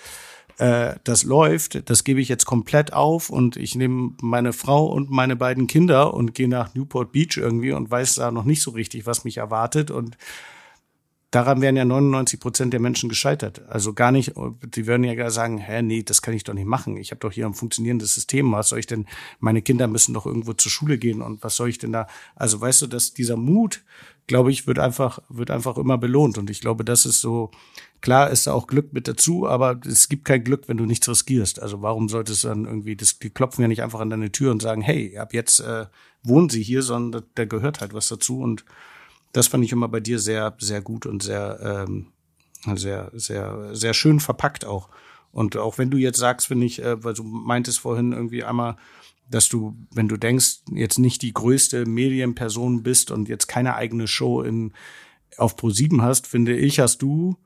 äh, 0.58 0.94
das 1.04 1.24
läuft, 1.24 1.88
das 1.90 2.04
gebe 2.04 2.20
ich 2.20 2.28
jetzt 2.28 2.44
komplett 2.44 2.92
auf 2.92 3.30
und 3.30 3.56
ich 3.56 3.74
nehme 3.74 4.12
meine 4.20 4.52
Frau 4.52 4.86
und 4.86 5.10
meine 5.10 5.36
beiden 5.36 5.66
Kinder 5.66 6.14
und 6.14 6.34
gehe 6.34 6.48
nach 6.48 6.74
Newport 6.74 7.12
Beach 7.12 7.36
irgendwie 7.36 7.72
und 7.72 7.90
weiß 7.90 8.16
da 8.16 8.30
noch 8.30 8.44
nicht 8.44 8.62
so 8.62 8.72
richtig, 8.72 9.06
was 9.06 9.24
mich 9.24 9.38
erwartet 9.38 9.90
und 9.90 10.16
daran 11.32 11.62
wären 11.62 11.76
ja 11.76 11.84
99 11.84 12.38
Prozent 12.38 12.72
der 12.74 12.80
Menschen 12.80 13.08
gescheitert. 13.08 13.66
Also 13.66 13.94
gar 13.94 14.12
nicht, 14.12 14.34
die 14.62 14.86
würden 14.86 15.02
ja 15.02 15.14
gar 15.14 15.30
sagen, 15.30 15.56
hä, 15.58 15.80
nee, 15.80 16.02
das 16.02 16.20
kann 16.20 16.34
ich 16.34 16.44
doch 16.44 16.52
nicht 16.52 16.66
machen. 16.66 16.98
Ich 16.98 17.10
habe 17.10 17.20
doch 17.20 17.32
hier 17.32 17.46
ein 17.46 17.54
funktionierendes 17.54 18.14
System. 18.14 18.52
Was 18.52 18.68
soll 18.68 18.78
ich 18.78 18.86
denn, 18.86 19.06
meine 19.40 19.62
Kinder 19.62 19.88
müssen 19.88 20.12
doch 20.12 20.26
irgendwo 20.26 20.52
zur 20.52 20.70
Schule 20.70 20.98
gehen 20.98 21.22
und 21.22 21.42
was 21.42 21.56
soll 21.56 21.70
ich 21.70 21.78
denn 21.78 21.90
da? 21.90 22.06
Also 22.36 22.60
weißt 22.60 22.82
du, 22.82 22.86
dass 22.86 23.14
dieser 23.14 23.38
Mut, 23.38 23.82
glaube 24.26 24.50
ich, 24.50 24.66
wird 24.66 24.78
einfach, 24.78 25.20
wird 25.30 25.50
einfach 25.50 25.78
immer 25.78 25.96
belohnt. 25.96 26.36
Und 26.36 26.50
ich 26.50 26.60
glaube, 26.60 26.84
das 26.84 27.06
ist 27.06 27.22
so, 27.22 27.50
klar 28.02 28.28
ist 28.28 28.46
da 28.46 28.52
auch 28.52 28.66
Glück 28.66 28.92
mit 28.92 29.08
dazu, 29.08 29.48
aber 29.48 29.80
es 29.86 30.10
gibt 30.10 30.26
kein 30.26 30.44
Glück, 30.44 30.68
wenn 30.68 30.76
du 30.76 30.84
nichts 30.84 31.08
riskierst. 31.08 31.62
Also 31.62 31.80
warum 31.80 32.10
sollte 32.10 32.32
es 32.32 32.42
dann 32.42 32.66
irgendwie, 32.66 32.94
das, 32.94 33.18
die 33.18 33.30
klopfen 33.30 33.62
ja 33.62 33.68
nicht 33.68 33.82
einfach 33.82 34.00
an 34.00 34.10
deine 34.10 34.32
Tür 34.32 34.50
und 34.50 34.60
sagen, 34.60 34.82
hey, 34.82 35.16
ab 35.16 35.32
jetzt 35.32 35.60
äh, 35.60 35.86
wohnen 36.22 36.50
sie 36.50 36.62
hier, 36.62 36.82
sondern 36.82 37.22
da 37.36 37.46
gehört 37.46 37.80
halt 37.80 37.94
was 37.94 38.08
dazu. 38.08 38.38
Und 38.38 38.66
das 39.32 39.48
fand 39.48 39.64
ich 39.64 39.72
immer 39.72 39.88
bei 39.88 40.00
dir 40.00 40.18
sehr, 40.18 40.54
sehr 40.58 40.80
gut 40.80 41.06
und 41.06 41.22
sehr, 41.22 41.86
ähm, 41.86 42.12
sehr, 42.76 43.10
sehr, 43.14 43.74
sehr 43.74 43.94
schön 43.94 44.20
verpackt 44.20 44.64
auch. 44.64 44.88
Und 45.32 45.56
auch 45.56 45.78
wenn 45.78 45.90
du 45.90 45.96
jetzt 45.96 46.18
sagst, 46.18 46.46
finde 46.46 46.66
ich, 46.66 46.82
äh, 46.82 47.02
weil 47.02 47.14
du 47.14 47.24
meintest 47.24 47.80
vorhin 47.80 48.12
irgendwie 48.12 48.44
einmal, 48.44 48.76
dass 49.30 49.48
du, 49.48 49.76
wenn 49.90 50.08
du 50.08 50.16
denkst, 50.16 50.60
jetzt 50.72 50.98
nicht 50.98 51.22
die 51.22 51.32
größte 51.32 51.86
Medienperson 51.86 52.82
bist 52.82 53.10
und 53.10 53.28
jetzt 53.28 53.48
keine 53.48 53.74
eigene 53.74 54.06
Show 54.06 54.42
in, 54.42 54.72
auf 55.38 55.56
Pro7 55.56 56.02
hast, 56.02 56.26
finde 56.26 56.56
ich, 56.56 56.80
hast 56.80 57.00
du 57.00 57.36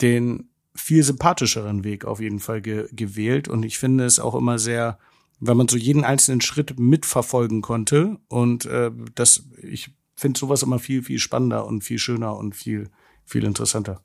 den 0.00 0.48
viel 0.74 1.02
sympathischeren 1.02 1.84
Weg 1.84 2.04
auf 2.04 2.20
jeden 2.20 2.40
Fall 2.40 2.62
ge 2.62 2.88
gewählt. 2.92 3.48
Und 3.48 3.64
ich 3.64 3.78
finde 3.78 4.04
es 4.04 4.18
auch 4.18 4.34
immer 4.34 4.58
sehr, 4.58 4.98
weil 5.40 5.54
man 5.54 5.68
so 5.68 5.76
jeden 5.76 6.04
einzelnen 6.04 6.40
Schritt 6.40 6.78
mitverfolgen 6.78 7.60
konnte. 7.60 8.18
Und 8.28 8.64
äh, 8.64 8.90
das, 9.14 9.44
ich 9.62 9.90
finde 10.16 10.38
sowas 10.38 10.62
immer 10.62 10.78
viel, 10.78 11.02
viel 11.02 11.18
spannender 11.18 11.66
und 11.66 11.84
viel 11.84 11.98
schöner 11.98 12.36
und 12.36 12.56
viel, 12.56 12.90
viel 13.24 13.44
interessanter. 13.44 14.00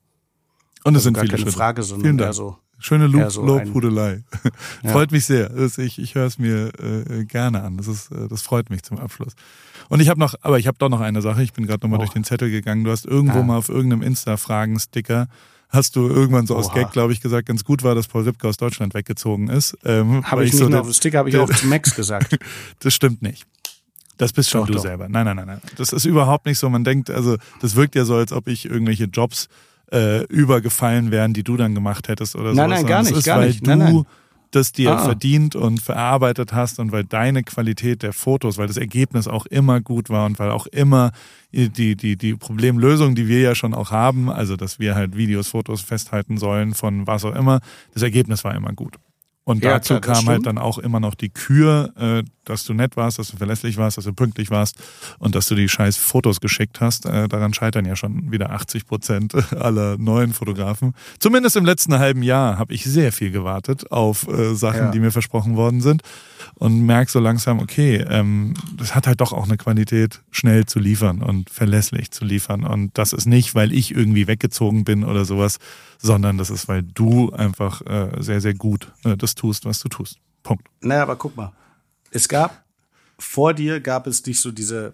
Und 0.84 0.96
es 0.96 1.00
also 1.00 1.04
sind 1.06 1.18
viele 1.18 1.30
keine 1.30 1.42
Schritte. 1.42 1.58
Frage, 1.58 1.84
sondern 1.84 2.20
eher 2.20 2.34
so 2.34 2.58
Schöne 2.82 3.06
Lob, 3.06 3.32
so 3.32 3.46
Lobhudelei. 3.46 4.24
Ja. 4.82 4.92
Freut 4.92 5.12
mich 5.12 5.26
sehr. 5.26 5.56
Ich, 5.78 6.00
ich 6.00 6.16
höre 6.16 6.26
es 6.26 6.40
mir 6.40 6.72
äh, 6.80 7.26
gerne 7.26 7.62
an. 7.62 7.78
Das 7.78 7.88
ist, 7.88 8.12
äh, 8.12 8.28
das 8.28 8.42
freut 8.42 8.72
mich 8.72 8.82
zum 8.82 8.98
Abschluss. 8.98 9.34
Und 9.88 10.00
ich 10.00 10.10
habe 10.10 10.20
noch, 10.20 10.34
aber 10.42 10.58
ich 10.58 10.66
habe 10.66 10.80
doch 10.80 10.90
noch 10.90 11.00
eine 11.00 11.22
Sache. 11.22 11.44
Ich 11.44 11.54
bin 11.54 11.68
gerade 11.68 11.86
nochmal 11.86 12.00
oh. 12.00 12.02
durch 12.02 12.14
den 12.14 12.24
Zettel 12.24 12.50
gegangen. 12.50 12.84
Du 12.84 12.90
hast 12.90 13.06
irgendwo 13.06 13.38
ja. 13.38 13.44
mal 13.44 13.58
auf 13.58 13.70
irgendeinem 13.70 14.02
Insta-Fragen-Sticker 14.02 15.28
hast 15.70 15.96
du 15.96 16.08
irgendwann 16.08 16.48
so 16.48 16.56
Oha. 16.56 16.62
aus 16.62 16.74
Gag, 16.74 16.92
glaube 16.92 17.14
ich, 17.14 17.22
gesagt, 17.22 17.48
ganz 17.48 17.64
gut 17.64 17.82
war, 17.84 17.96
dass 17.96 18.08
Paul 18.08 18.24
Ripke 18.24 18.48
aus 18.48 18.58
Deutschland 18.58 18.94
weggezogen 18.94 19.48
ist. 19.48 19.78
Ähm, 19.86 20.24
habe 20.26 20.44
ich, 20.44 20.54
ich 20.54 20.60
nicht 20.60 20.72
so 20.72 20.78
auf 20.78 20.88
dem 20.88 20.94
Sticker, 20.94 21.20
habe 21.20 21.30
ich 21.30 21.38
auch 21.38 21.50
zu 21.50 21.68
Max 21.68 21.96
gesagt. 21.96 22.38
das 22.80 22.94
stimmt 22.94 23.22
nicht. 23.22 23.46
Das 24.22 24.34
bist 24.34 24.52
schon 24.52 24.62
doch, 24.62 24.68
du 24.68 24.74
doch. 24.74 24.84
selber. 24.84 25.10
Nein, 25.10 25.26
nein, 25.26 25.36
nein, 25.36 25.48
nein. 25.48 25.62
Das 25.78 25.92
ist 25.92 26.06
überhaupt 26.06 26.46
nicht 26.46 26.60
so. 26.60 26.70
Man 26.70 26.84
denkt, 26.84 27.10
also 27.10 27.38
das 27.60 27.76
wirkt 27.76 27.96
ja 27.96 28.06
so, 28.06 28.14
als 28.18 28.32
ob 28.32 28.48
ich 28.48 28.66
irgendwelche 28.66 29.06
Jobs 29.06 29.48
äh, 29.92 30.26
übergefallen 30.26 31.10
wären, 31.10 31.34
die 31.34 31.42
du 31.44 31.58
dann 31.58 31.74
gemacht 31.74 32.08
hättest 32.08 32.36
oder 32.36 32.52
so. 32.52 32.56
Nein, 32.56 32.70
nein, 32.70 32.86
gar 32.86 33.02
nicht, 33.02 33.18
ist, 33.18 33.24
gar 33.24 33.40
weil 33.40 33.48
nicht. 33.48 33.66
Nein, 33.66 33.80
du 33.80 33.86
nein. 33.86 34.06
das 34.52 34.74
dir 34.74 34.92
ah. 34.92 35.00
verdient 35.00 35.56
und 35.56 35.82
verarbeitet 35.82 36.54
hast 36.54 36.78
und 36.78 36.92
weil 36.92 37.04
deine 37.04 37.42
Qualität 37.42 38.04
der 38.04 38.14
Fotos, 38.14 38.60
weil 38.60 38.68
das 38.68 38.78
Ergebnis 38.78 39.28
auch 39.28 39.48
immer 39.48 39.82
gut 39.82 40.12
war 40.12 40.28
und 40.28 40.38
weil 40.38 40.52
auch 40.52 40.68
immer 40.68 41.14
die, 41.52 41.96
die, 41.96 42.16
die 42.16 42.36
Problemlösung, 42.36 43.16
die 43.16 43.28
wir 43.28 43.40
ja 43.42 43.56
schon 43.56 43.74
auch 43.74 43.90
haben, 43.90 44.30
also 44.30 44.56
dass 44.56 44.78
wir 44.78 44.94
halt 44.94 45.18
Videos, 45.18 45.48
Fotos 45.48 45.82
festhalten 45.82 46.38
sollen 46.38 46.76
von 46.76 47.08
was 47.08 47.26
auch 47.26 47.36
immer, 47.36 47.60
das 47.96 48.04
Ergebnis 48.04 48.44
war 48.44 48.54
immer 48.54 48.72
gut. 48.74 49.00
Und 49.44 49.64
ja, 49.64 49.72
dazu 49.72 50.00
klar, 50.00 50.18
kam 50.18 50.28
halt 50.28 50.46
dann 50.46 50.58
auch 50.60 50.78
immer 50.78 51.00
noch 51.00 51.16
die 51.16 51.30
Kür, 51.30 51.94
äh, 51.98 52.24
dass 52.46 52.64
du 52.64 52.74
nett 52.74 52.96
warst, 52.96 53.18
dass 53.18 53.30
du 53.32 53.38
verlässlich 53.38 53.78
warst, 53.78 53.98
dass 53.98 54.06
du 54.06 54.14
pünktlich 54.14 54.52
warst 54.52 54.76
und 55.18 55.34
dass 55.34 55.48
du 55.48 55.56
die 55.56 55.68
scheiß 55.68 55.98
Fotos 55.98 56.42
geschickt 56.42 56.80
hast. 56.80 57.06
Äh, 57.08 57.28
daran 57.28 57.54
scheitern 57.54 57.86
ja 57.86 57.96
schon 57.96 58.32
wieder 58.32 58.52
80 58.52 58.86
Prozent 58.86 59.34
aller 59.56 59.98
neuen 59.98 60.34
Fotografen. 60.34 60.94
Zumindest 61.20 61.56
im 61.56 61.66
letzten 61.66 61.98
halben 61.98 62.22
Jahr 62.22 62.60
habe 62.60 62.74
ich 62.74 62.84
sehr 62.84 63.12
viel 63.12 63.32
gewartet 63.32 63.92
auf 63.92 64.28
äh, 64.28 64.54
Sachen, 64.54 64.86
ja. 64.86 64.92
die 64.92 65.00
mir 65.00 65.12
versprochen 65.12 65.56
worden 65.56 65.82
sind 65.82 66.04
und 66.62 66.86
merke 66.86 67.12
so 67.12 67.20
langsam, 67.20 67.58
okay, 67.58 68.06
ähm, 68.08 68.54
das 68.78 68.94
hat 68.94 69.08
halt 69.08 69.20
doch 69.20 69.34
auch 69.34 69.46
eine 69.46 69.58
Qualität, 69.58 70.22
schnell 70.30 70.68
zu 70.68 70.78
liefern 70.78 71.24
und 71.24 71.50
verlässlich 71.50 72.12
zu 72.12 72.24
liefern. 72.24 72.64
Und 72.64 72.96
das 73.00 73.14
ist 73.14 73.26
nicht, 73.26 73.56
weil 73.56 73.74
ich 73.74 73.96
irgendwie 73.96 74.28
weggezogen 74.28 74.84
bin 74.84 75.04
oder 75.04 75.26
sowas, 75.26 75.58
sondern 75.98 76.38
das 76.38 76.52
ist, 76.52 76.68
weil 76.68 76.84
du 76.84 77.32
einfach 77.32 77.82
äh, 77.88 78.12
sehr, 78.20 78.42
sehr 78.42 78.54
gut 78.54 78.92
äh, 79.04 79.18
das 79.18 79.34
tust, 79.34 79.66
was 79.66 79.80
du 79.80 79.90
tust. 79.90 80.20
Punkt. 80.44 80.68
Naja, 80.82 81.02
aber 81.02 81.16
guck 81.16 81.36
mal. 81.36 81.52
Es 82.12 82.30
gab, 82.30 82.64
vor 83.18 83.56
dir 83.56 83.80
gab 83.80 84.06
es 84.06 84.22
dich 84.22 84.40
so 84.40 84.52
diese, 84.52 84.94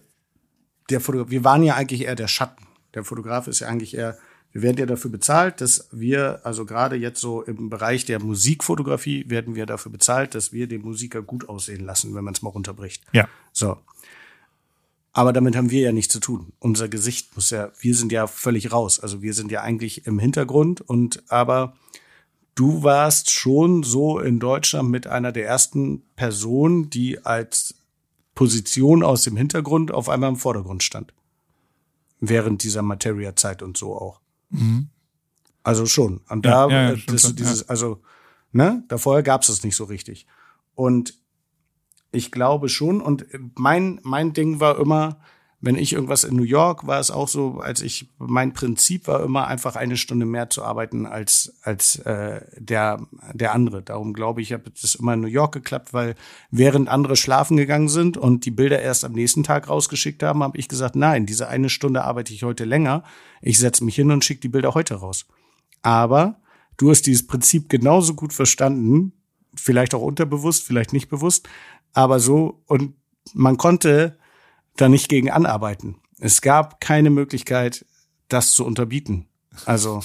der 0.89 1.02
Fotograf, 1.02 1.31
wir 1.31 1.44
waren 1.44 1.64
ja 1.64 1.76
eigentlich 1.76 2.06
eher 2.06 2.15
der 2.15 2.30
Schatten. 2.30 2.65
Der 2.94 3.03
Fotograf 3.03 3.48
ist 3.48 3.60
ja 3.60 3.68
eigentlich 3.68 3.94
eher, 3.94 4.18
wir 4.52 4.61
werden 4.61 4.78
ja 4.78 4.86
dafür 4.86 5.11
bezahlt, 5.11 5.61
dass 5.61 5.88
wir, 5.91 6.41
also 6.44 6.65
gerade 6.65 6.95
jetzt 6.95 7.22
so 7.22 7.44
im 7.44 7.69
Bereich 7.69 8.06
der 8.06 8.19
Musikfotografie, 8.19 9.30
werden 9.30 9.56
wir 9.56 9.65
dafür 9.65 9.91
bezahlt, 9.91 10.36
dass 10.36 10.52
wir 10.52 10.68
den 10.68 10.82
Musiker 10.82 11.22
gut 11.22 11.48
aussehen 11.48 11.86
lassen, 11.86 12.15
wenn 12.15 12.24
man 12.24 12.34
es 12.34 12.41
mal 12.41 12.49
runterbricht. 12.49 13.03
Ja. 13.11 13.28
So. 13.52 13.78
Aber 15.14 15.34
damit 15.34 15.56
haben 15.56 15.72
wir 15.72 15.82
ja 15.82 15.91
nichts 15.91 16.14
zu 16.14 16.19
tun. 16.19 16.53
Unser 16.60 16.90
Gesicht 16.90 17.36
muss 17.36 17.49
ja, 17.49 17.72
wir 17.80 17.95
sind 17.95 18.11
ja 18.11 18.28
völlig 18.28 18.72
raus. 18.72 18.99
Also 18.99 19.22
wir 19.22 19.34
sind 19.34 19.52
ja 19.52 19.61
eigentlich 19.61 20.06
im 20.06 20.19
Hintergrund 20.19 20.82
und 20.82 21.24
aber 21.28 21.76
du 22.53 22.84
warst 22.84 23.32
schon 23.32 23.84
so 23.84 24.19
in 24.19 24.40
Deutschland 24.40 24.90
mit 24.90 25.07
einer 25.07 25.32
der 25.32 25.48
ersten 25.48 26.03
Personen, 26.15 26.90
die 26.90 27.26
als 27.26 27.76
Position 28.36 29.02
aus 29.03 29.24
dem 29.24 29.36
Hintergrund 29.36 29.91
auf 29.91 30.10
einmal 30.10 30.30
im 30.30 30.36
Vordergrund 30.36 30.84
stand. 30.84 31.14
Während 32.19 32.64
dieser 32.64 32.84
Materia-Zeit 32.84 33.64
und 33.64 33.78
so 33.78 33.95
auch. 33.95 34.22
Mhm. 34.49 34.90
Also 35.64 35.86
schon. 35.86 36.22
Und 36.30 36.45
da, 36.45 36.68
ja, 36.69 36.69
ja, 36.69 36.94
ja, 36.94 36.98
das, 37.07 37.36
dieses, 37.36 37.68
also, 37.68 38.02
ne, 38.52 38.84
da 38.88 38.98
vorher 38.98 39.24
gab 39.24 39.41
es 39.41 39.48
das 39.48 39.64
nicht 39.64 39.76
so 39.76 39.84
richtig. 39.86 40.28
Und 40.76 41.14
ich 42.11 42.32
glaube 42.32 42.69
schon. 42.69 43.02
Und 43.02 43.26
mein, 43.56 43.99
mein 44.03 44.34
Ding 44.34 44.60
war 44.60 44.80
immer, 44.80 45.19
wenn 45.59 45.75
ich 45.75 45.93
irgendwas 45.93 46.23
in 46.23 46.35
New 46.35 46.43
York 46.43 46.85
war 46.85 46.99
es 46.99 47.09
auch 47.09 47.27
so, 47.27 47.59
als 47.59 47.81
ich 47.81 48.11
mein 48.19 48.53
Prinzip 48.53 49.07
war 49.07 49.23
immer 49.23 49.47
einfach 49.47 49.75
eine 49.75 49.97
Stunde 49.97 50.27
mehr 50.27 50.51
zu 50.51 50.63
arbeiten 50.63 51.07
als 51.07 51.55
als 51.63 51.97
äh, 51.99 52.41
der 52.57 53.07
der 53.34 53.53
andere. 53.53 53.81
Darum 53.81 54.13
glaube 54.13 54.41
ich, 54.41 54.53
habe 54.53 54.69
das 54.69 54.93
immer 54.95 55.15
in 55.15 55.21
New 55.21 55.27
York 55.27 55.53
geklappt, 55.53 55.93
weil 55.93 56.13
während 56.51 56.89
andere 56.89 57.15
schlafen 57.15 57.57
gegangen 57.57 57.89
sind 57.89 58.17
und 58.17 58.45
die 58.45 58.51
Bilder 58.51 58.79
erst 58.79 59.03
am 59.03 59.13
nächsten 59.13 59.41
Tag 59.41 59.67
rausgeschickt 59.67 60.21
haben, 60.21 60.43
habe 60.43 60.59
ich 60.59 60.67
gesagt, 60.67 60.95
nein, 60.95 61.25
diese 61.25 61.47
eine 61.47 61.69
Stunde 61.69 62.03
arbeite 62.03 62.34
ich 62.34 62.43
heute 62.43 62.65
länger. 62.65 63.03
Ich 63.41 63.57
setze 63.57 63.84
mich 63.84 63.95
hin 63.95 64.11
und 64.11 64.23
schicke 64.23 64.41
die 64.41 64.49
Bilder 64.49 64.75
heute 64.75 64.95
raus. 64.95 65.25
Aber 65.81 66.39
du 66.77 66.91
hast 66.91 67.07
dieses 67.07 67.25
Prinzip 67.25 67.67
genauso 67.67 68.13
gut 68.13 68.31
verstanden, 68.31 69.13
vielleicht 69.55 69.95
auch 69.95 70.01
unterbewusst, 70.03 70.63
vielleicht 70.63 70.93
nicht 70.93 71.09
bewusst, 71.09 71.49
aber 71.93 72.19
so 72.19 72.61
und 72.67 72.93
man 73.34 73.57
konnte 73.57 74.19
da 74.78 74.90
nicht 74.90 75.10
gegen 75.10 75.30
anarbeiten. 75.30 75.98
Es 76.20 76.41
gab 76.41 76.80
keine 76.82 77.10
Möglichkeit, 77.10 77.86
das 78.30 78.52
zu 78.52 78.66
unterbieten. 78.66 79.28
Also 79.66 80.02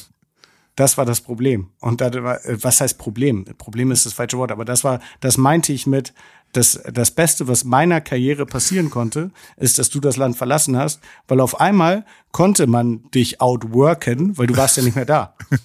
das 0.76 0.96
war 0.96 1.04
das 1.04 1.20
Problem. 1.20 1.68
Und 1.80 2.00
da 2.00 2.08
äh, 2.08 2.62
was 2.62 2.80
heißt 2.80 2.98
Problem? 2.98 3.44
Problem 3.58 3.90
ist 3.90 4.06
das 4.06 4.14
falsche 4.14 4.38
Wort, 4.38 4.52
aber 4.52 4.64
das 4.64 4.84
war, 4.84 5.00
das 5.20 5.36
meinte 5.36 5.72
ich 5.72 5.86
mit, 5.86 6.14
das, 6.52 6.80
das 6.92 7.10
Beste, 7.10 7.48
was 7.48 7.64
meiner 7.64 8.00
Karriere 8.00 8.46
passieren 8.46 8.90
konnte, 8.90 9.30
ist, 9.56 9.78
dass 9.78 9.90
du 9.90 10.00
das 10.00 10.16
Land 10.16 10.36
verlassen 10.36 10.76
hast, 10.76 11.00
weil 11.28 11.40
auf 11.40 11.60
einmal 11.60 12.04
konnte 12.30 12.66
man 12.66 13.10
dich 13.10 13.40
outworken, 13.40 14.36
weil 14.36 14.46
du 14.46 14.56
warst 14.56 14.76
ja 14.76 14.82
nicht 14.82 14.96
mehr 14.96 15.06
da. 15.06 15.34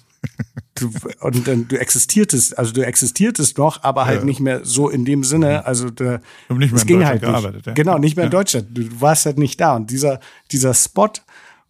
du, 0.80 0.90
und 1.20 1.46
dann 1.46 1.68
du 1.68 1.78
existiertest, 1.78 2.58
also 2.58 2.72
du 2.72 2.84
existiertest 2.84 3.58
noch, 3.58 3.82
aber 3.82 4.06
halt 4.06 4.20
ja. 4.20 4.24
nicht 4.24 4.40
mehr 4.40 4.64
so 4.64 4.88
in 4.88 5.04
dem 5.04 5.24
Sinne, 5.24 5.66
also 5.66 5.90
da, 5.90 6.20
nicht 6.48 6.72
mehr 6.72 6.74
es 6.74 6.86
ging 6.86 7.04
halt 7.04 7.22
nicht. 7.22 7.66
Ja. 7.66 7.74
Genau, 7.74 7.98
nicht 7.98 8.16
mehr 8.16 8.26
in 8.26 8.30
Deutschland. 8.30 8.68
Du 8.70 9.00
warst 9.00 9.26
halt 9.26 9.38
nicht 9.38 9.60
da 9.60 9.76
und 9.76 9.90
dieser 9.90 10.20
dieser 10.50 10.74
Spot 10.74 11.10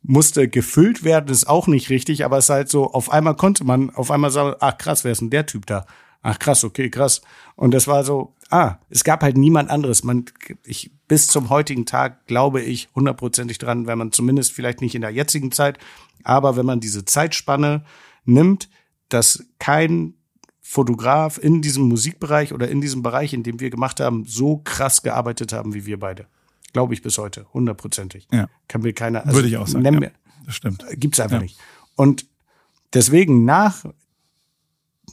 musste 0.02 0.48
gefüllt 0.48 1.04
werden, 1.04 1.28
ist 1.28 1.48
auch 1.48 1.66
nicht 1.66 1.90
richtig, 1.90 2.24
aber 2.24 2.38
es 2.38 2.46
ist 2.46 2.50
halt 2.50 2.68
so, 2.68 2.92
auf 2.92 3.10
einmal 3.10 3.34
konnte 3.34 3.64
man 3.64 3.90
auf 3.90 4.10
einmal 4.10 4.30
sagen, 4.30 4.56
ach 4.60 4.78
krass, 4.78 5.04
wer 5.04 5.12
ist 5.12 5.20
denn 5.20 5.30
der 5.30 5.46
Typ 5.46 5.66
da? 5.66 5.86
Ach 6.22 6.38
krass, 6.38 6.64
okay, 6.64 6.90
krass. 6.90 7.22
Und 7.56 7.72
das 7.72 7.86
war 7.86 8.04
so, 8.04 8.34
ah, 8.50 8.76
es 8.90 9.04
gab 9.04 9.22
halt 9.22 9.36
niemand 9.36 9.70
anderes. 9.70 10.04
Man, 10.04 10.26
ich, 10.64 10.90
bis 11.06 11.26
zum 11.26 11.48
heutigen 11.48 11.86
Tag 11.86 12.26
glaube 12.26 12.60
ich 12.60 12.88
hundertprozentig 12.94 13.58
dran, 13.58 13.86
wenn 13.86 13.98
man 13.98 14.12
zumindest 14.12 14.52
vielleicht 14.52 14.80
nicht 14.80 14.94
in 14.94 15.02
der 15.02 15.10
jetzigen 15.10 15.52
Zeit, 15.52 15.78
aber 16.24 16.56
wenn 16.56 16.66
man 16.66 16.80
diese 16.80 17.04
Zeitspanne 17.04 17.84
nimmt, 18.24 18.68
dass 19.08 19.44
kein 19.58 20.14
Fotograf 20.60 21.38
in 21.38 21.62
diesem 21.62 21.84
Musikbereich 21.88 22.52
oder 22.52 22.68
in 22.68 22.80
diesem 22.80 23.02
Bereich, 23.02 23.32
in 23.32 23.42
dem 23.42 23.58
wir 23.58 23.70
gemacht 23.70 24.00
haben, 24.00 24.26
so 24.26 24.58
krass 24.58 25.02
gearbeitet 25.02 25.52
haben 25.52 25.72
wie 25.72 25.86
wir 25.86 25.98
beide. 25.98 26.26
Glaube 26.74 26.92
ich 26.92 27.00
bis 27.00 27.16
heute, 27.16 27.46
hundertprozentig. 27.54 28.28
Ja. 28.30 28.48
Kann 28.68 28.82
mir 28.82 28.92
keiner. 28.92 29.24
Also 29.24 29.36
Würde 29.36 29.48
ich 29.48 29.56
auch 29.56 29.66
sagen. 29.66 30.02
Ja, 30.02 30.10
das 30.44 30.54
stimmt. 30.54 30.84
Gibt's 30.96 31.20
einfach 31.20 31.36
ja. 31.36 31.42
nicht. 31.42 31.58
Und 31.96 32.26
deswegen 32.92 33.46
nach 33.46 33.86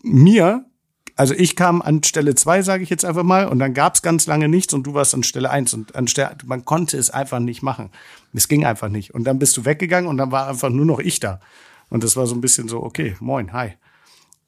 mir, 0.03 0.65
also 1.15 1.33
ich 1.33 1.55
kam 1.55 1.81
an 1.81 2.03
Stelle 2.03 2.35
zwei, 2.35 2.61
sage 2.61 2.83
ich 2.83 2.89
jetzt 2.89 3.05
einfach 3.05 3.23
mal, 3.23 3.47
und 3.47 3.59
dann 3.59 3.73
gab's 3.73 4.01
ganz 4.01 4.27
lange 4.27 4.49
nichts 4.49 4.73
und 4.73 4.83
du 4.83 4.93
warst 4.93 5.13
an 5.13 5.23
Stelle 5.23 5.49
eins 5.49 5.73
und 5.73 5.95
an 5.95 6.07
Stelle, 6.07 6.35
man 6.45 6.65
konnte 6.65 6.97
es 6.97 7.09
einfach 7.09 7.39
nicht 7.39 7.63
machen. 7.63 7.91
Es 8.33 8.49
ging 8.49 8.65
einfach 8.65 8.89
nicht. 8.89 9.13
Und 9.13 9.23
dann 9.23 9.39
bist 9.39 9.55
du 9.55 9.63
weggegangen 9.63 10.09
und 10.09 10.17
dann 10.17 10.31
war 10.31 10.49
einfach 10.49 10.69
nur 10.69 10.85
noch 10.85 10.99
ich 10.99 11.21
da. 11.21 11.39
Und 11.89 12.03
das 12.03 12.17
war 12.17 12.27
so 12.27 12.35
ein 12.35 12.41
bisschen 12.41 12.67
so, 12.67 12.83
okay, 12.83 13.15
moin, 13.21 13.53
hi. 13.53 13.75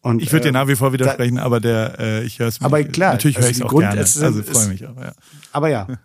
Und, 0.08 0.22
ich 0.22 0.32
würde 0.32 0.44
dir 0.44 0.50
äh, 0.50 0.54
nach 0.54 0.68
wie 0.68 0.76
vor 0.76 0.94
widersprechen, 0.94 1.36
da, 1.36 1.44
aber 1.44 1.60
der, 1.60 2.00
äh, 2.00 2.24
ich 2.24 2.40
höre 2.40 2.48
es 2.48 2.62
Aber 2.62 2.84
klar, 2.84 3.14
natürlich 3.14 3.38
höre 3.38 3.50
ich 3.50 3.58
es 3.58 3.62
auch 3.62 3.70
Grund, 3.70 3.84
gerne. 3.84 4.02
Es, 4.02 4.22
also 4.22 4.42
freue 4.44 4.68
mich 4.68 4.86
auch, 4.86 4.96
ja. 4.96 5.12
Aber 5.52 5.70
ja. 5.70 5.88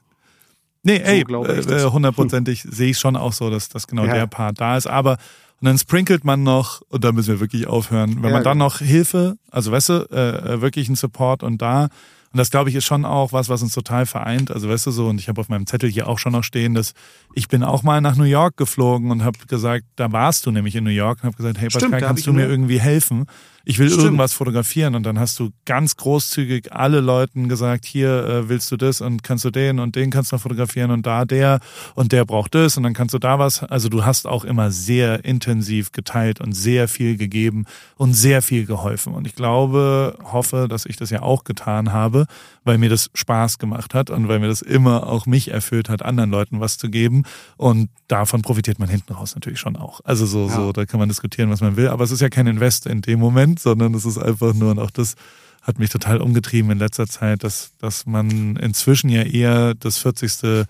Nee, 0.84 0.98
so 0.98 1.04
ey, 1.04 1.20
äh, 1.20 1.84
hundertprozentig 1.84 2.62
sehe 2.68 2.90
ich 2.90 2.98
schon 2.98 3.14
auch 3.14 3.32
so, 3.32 3.50
dass, 3.50 3.68
dass 3.68 3.86
genau 3.86 4.04
ja. 4.04 4.14
der 4.14 4.26
Part 4.26 4.60
da 4.60 4.76
ist. 4.76 4.88
Aber 4.88 5.12
und 5.60 5.66
dann 5.66 5.78
sprinkelt 5.78 6.24
man 6.24 6.42
noch, 6.42 6.82
und 6.88 7.04
da 7.04 7.12
müssen 7.12 7.34
wir 7.34 7.38
wirklich 7.38 7.68
aufhören, 7.68 8.16
wenn 8.16 8.30
ja, 8.30 8.36
man 8.36 8.42
dann 8.42 8.58
noch 8.58 8.78
Hilfe, 8.78 9.36
also 9.52 9.70
weißt 9.70 9.88
du, 9.90 9.92
äh, 10.10 10.60
wirklich 10.60 10.88
einen 10.88 10.96
Support 10.96 11.44
und 11.44 11.62
da 11.62 11.88
und 12.32 12.38
das, 12.38 12.50
glaube 12.50 12.70
ich, 12.70 12.76
ist 12.76 12.86
schon 12.86 13.04
auch 13.04 13.32
was, 13.32 13.50
was 13.50 13.62
uns 13.62 13.74
total 13.74 14.06
vereint. 14.06 14.50
Also 14.50 14.68
weißt 14.68 14.86
du 14.86 14.90
so, 14.90 15.08
und 15.08 15.20
ich 15.20 15.28
habe 15.28 15.38
auf 15.38 15.50
meinem 15.50 15.66
Zettel 15.66 15.90
hier 15.90 16.08
auch 16.08 16.18
schon 16.18 16.32
noch 16.32 16.44
stehen, 16.44 16.72
dass 16.72 16.94
ich 17.34 17.48
bin 17.48 17.62
auch 17.62 17.82
mal 17.82 18.00
nach 18.00 18.16
New 18.16 18.24
York 18.24 18.56
geflogen 18.56 19.10
und 19.10 19.22
habe 19.22 19.38
gesagt, 19.46 19.84
da 19.96 20.10
warst 20.12 20.46
du 20.46 20.50
nämlich 20.50 20.74
in 20.74 20.84
New 20.84 20.90
York 20.90 21.18
und 21.18 21.24
habe 21.24 21.36
gesagt, 21.36 21.58
hey 21.58 21.68
Pascal, 21.68 22.00
kannst 22.00 22.26
du 22.26 22.32
mir 22.32 22.48
irgendwie 22.48 22.80
helfen? 22.80 23.26
Ich 23.64 23.78
will 23.78 23.88
Stimmt. 23.88 24.04
irgendwas 24.04 24.32
fotografieren 24.32 24.94
und 24.94 25.04
dann 25.04 25.18
hast 25.18 25.38
du 25.38 25.50
ganz 25.64 25.96
großzügig 25.96 26.72
alle 26.72 27.00
Leuten 27.00 27.48
gesagt, 27.48 27.84
hier 27.84 28.24
äh, 28.24 28.48
willst 28.48 28.70
du 28.72 28.76
das 28.76 29.00
und 29.00 29.22
kannst 29.22 29.44
du 29.44 29.50
den 29.50 29.78
und 29.78 29.96
den 29.96 30.10
kannst 30.10 30.32
du 30.32 30.38
fotografieren 30.38 30.90
und 30.90 31.06
da 31.06 31.24
der 31.24 31.60
und 31.94 32.12
der 32.12 32.24
braucht 32.24 32.54
das 32.54 32.76
und 32.76 32.82
dann 32.82 32.94
kannst 32.94 33.14
du 33.14 33.18
da 33.18 33.38
was. 33.38 33.62
Also 33.62 33.88
du 33.88 34.04
hast 34.04 34.26
auch 34.26 34.44
immer 34.44 34.70
sehr 34.70 35.24
intensiv 35.24 35.92
geteilt 35.92 36.40
und 36.40 36.52
sehr 36.52 36.88
viel 36.88 37.16
gegeben 37.16 37.66
und 37.96 38.14
sehr 38.14 38.42
viel 38.42 38.66
geholfen 38.66 39.14
und 39.14 39.26
ich 39.26 39.34
glaube, 39.34 40.18
hoffe, 40.24 40.66
dass 40.68 40.86
ich 40.86 40.96
das 40.96 41.10
ja 41.10 41.22
auch 41.22 41.44
getan 41.44 41.92
habe, 41.92 42.26
weil 42.64 42.78
mir 42.78 42.88
das 42.88 43.10
Spaß 43.14 43.58
gemacht 43.58 43.94
hat 43.94 44.10
und 44.10 44.28
weil 44.28 44.38
mir 44.38 44.48
das 44.48 44.62
immer 44.62 45.06
auch 45.06 45.26
mich 45.26 45.50
erfüllt 45.50 45.88
hat, 45.88 46.02
anderen 46.02 46.30
Leuten 46.30 46.60
was 46.60 46.78
zu 46.78 46.88
geben 46.90 47.24
und 47.56 47.90
davon 48.08 48.42
profitiert 48.42 48.78
man 48.78 48.88
hinten 48.88 49.12
raus 49.12 49.34
natürlich 49.34 49.60
schon 49.60 49.76
auch. 49.76 50.00
Also 50.04 50.26
so, 50.26 50.46
ja. 50.46 50.54
so, 50.54 50.72
da 50.72 50.86
kann 50.86 51.00
man 51.00 51.08
diskutieren, 51.08 51.50
was 51.50 51.60
man 51.60 51.76
will, 51.76 51.88
aber 51.88 52.04
es 52.04 52.10
ist 52.10 52.20
ja 52.20 52.28
kein 52.28 52.46
Invest 52.46 52.86
in 52.86 53.02
dem 53.02 53.18
Moment 53.18 53.60
sondern 53.60 53.94
es 53.94 54.04
ist 54.04 54.18
einfach 54.18 54.54
nur, 54.54 54.70
und 54.70 54.78
auch 54.78 54.90
das 54.90 55.14
hat 55.62 55.78
mich 55.78 55.90
total 55.90 56.20
umgetrieben 56.20 56.70
in 56.70 56.78
letzter 56.78 57.06
Zeit, 57.06 57.44
dass, 57.44 57.72
dass 57.78 58.06
man 58.06 58.56
inzwischen 58.56 59.08
ja 59.10 59.22
eher 59.22 59.74
das 59.74 59.98
40. 59.98 60.66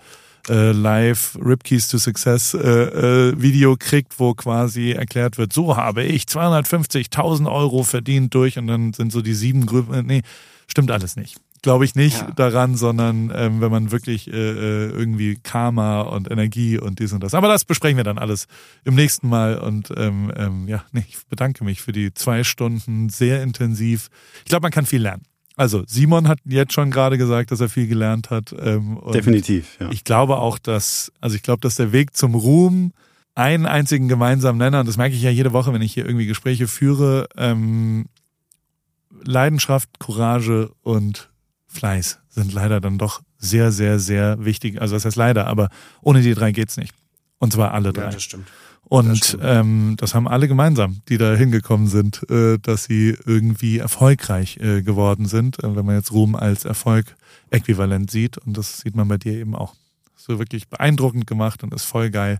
Äh, 0.49 0.71
Live 0.71 1.37
Ripkeys 1.41 1.87
to 1.87 1.97
Success 1.97 2.53
äh, 2.53 2.59
äh, 2.59 3.41
Video 3.41 3.77
kriegt, 3.79 4.19
wo 4.19 4.33
quasi 4.33 4.91
erklärt 4.91 5.37
wird, 5.37 5.53
so 5.53 5.77
habe 5.77 6.03
ich 6.03 6.23
250.000 6.23 7.49
Euro 7.49 7.83
verdient 7.83 8.33
durch 8.33 8.57
und 8.57 8.67
dann 8.67 8.91
sind 8.91 9.13
so 9.13 9.21
die 9.21 9.35
sieben 9.35 9.65
Gründe, 9.65 10.03
nee, 10.03 10.21
stimmt 10.67 10.91
alles 10.91 11.15
nicht 11.15 11.37
glaube 11.63 11.85
ich 11.85 11.95
nicht 11.95 12.19
ja. 12.19 12.31
daran, 12.35 12.75
sondern 12.75 13.31
ähm, 13.33 13.61
wenn 13.61 13.71
man 13.71 13.91
wirklich 13.91 14.31
äh, 14.31 14.31
äh, 14.31 14.89
irgendwie 14.89 15.39
Karma 15.41 16.01
und 16.01 16.29
Energie 16.29 16.77
und 16.77 16.99
dies 16.99 17.13
und 17.13 17.23
das. 17.23 17.33
Aber 17.33 17.47
das 17.47 17.65
besprechen 17.65 17.97
wir 17.97 18.03
dann 18.03 18.19
alles 18.19 18.47
im 18.83 18.93
nächsten 18.93 19.27
Mal. 19.27 19.57
Und 19.57 19.91
ähm, 19.97 20.31
ähm, 20.35 20.67
ja, 20.67 20.83
nee, 20.91 21.05
ich 21.07 21.17
bedanke 21.27 21.63
mich 21.63 21.81
für 21.81 21.93
die 21.93 22.13
zwei 22.13 22.43
Stunden 22.43 23.09
sehr 23.09 23.41
intensiv. 23.41 24.09
Ich 24.39 24.49
glaube, 24.49 24.63
man 24.63 24.71
kann 24.71 24.85
viel 24.85 25.01
lernen. 25.01 25.23
Also 25.55 25.83
Simon 25.87 26.27
hat 26.27 26.39
jetzt 26.45 26.73
schon 26.73 26.91
gerade 26.91 27.17
gesagt, 27.17 27.51
dass 27.51 27.61
er 27.61 27.69
viel 27.69 27.87
gelernt 27.87 28.29
hat. 28.29 28.53
Ähm, 28.59 28.99
Definitiv. 29.13 29.77
Ja. 29.79 29.89
Ich 29.91 30.03
glaube 30.03 30.37
auch, 30.37 30.59
dass, 30.59 31.11
also 31.21 31.35
ich 31.35 31.43
glaube, 31.43 31.61
dass 31.61 31.75
der 31.75 31.91
Weg 31.91 32.15
zum 32.15 32.35
Ruhm 32.35 32.91
einen 33.35 33.65
einzigen 33.65 34.07
gemeinsamen 34.07 34.57
Nenner, 34.57 34.81
und 34.81 34.87
das 34.87 34.97
merke 34.97 35.15
ich 35.15 35.21
ja 35.21 35.29
jede 35.29 35.53
Woche, 35.53 35.73
wenn 35.73 35.81
ich 35.81 35.93
hier 35.93 36.05
irgendwie 36.05 36.25
Gespräche 36.25 36.67
führe, 36.67 37.27
ähm, 37.37 38.05
Leidenschaft, 39.23 39.99
Courage 39.99 40.71
und 40.81 41.29
Fleiß 41.73 42.19
sind 42.29 42.53
leider 42.53 42.81
dann 42.81 42.97
doch 42.97 43.21
sehr, 43.37 43.71
sehr, 43.71 43.99
sehr 43.99 44.43
wichtig. 44.43 44.81
Also 44.81 44.95
das 44.95 45.05
heißt 45.05 45.17
leider, 45.17 45.47
aber 45.47 45.69
ohne 46.01 46.21
die 46.21 46.33
drei 46.33 46.51
geht's 46.51 46.77
nicht. 46.77 46.93
Und 47.39 47.53
zwar 47.53 47.73
alle 47.73 47.93
drei. 47.93 48.05
Ja, 48.05 48.09
das 48.11 48.23
stimmt. 48.23 48.47
Und 48.85 49.09
das, 49.09 49.27
stimmt. 49.29 49.43
Ähm, 49.45 49.95
das 49.97 50.13
haben 50.13 50.27
alle 50.27 50.47
gemeinsam, 50.47 51.01
die 51.09 51.17
da 51.17 51.35
hingekommen 51.35 51.87
sind, 51.87 52.29
äh, 52.29 52.57
dass 52.59 52.85
sie 52.85 53.17
irgendwie 53.25 53.79
erfolgreich 53.79 54.57
äh, 54.57 54.81
geworden 54.81 55.25
sind, 55.25 55.63
äh, 55.63 55.75
wenn 55.75 55.85
man 55.85 55.95
jetzt 55.95 56.11
Ruhm 56.11 56.35
als 56.35 56.65
Erfolg 56.65 57.15
äquivalent 57.49 58.11
sieht. 58.11 58.37
Und 58.37 58.57
das 58.57 58.79
sieht 58.79 58.95
man 58.95 59.07
bei 59.07 59.17
dir 59.17 59.33
eben 59.33 59.55
auch. 59.55 59.75
So 60.15 60.39
wirklich 60.39 60.69
beeindruckend 60.69 61.27
gemacht 61.27 61.63
und 61.63 61.73
ist 61.73 61.83
voll 61.83 62.09
geil. 62.09 62.39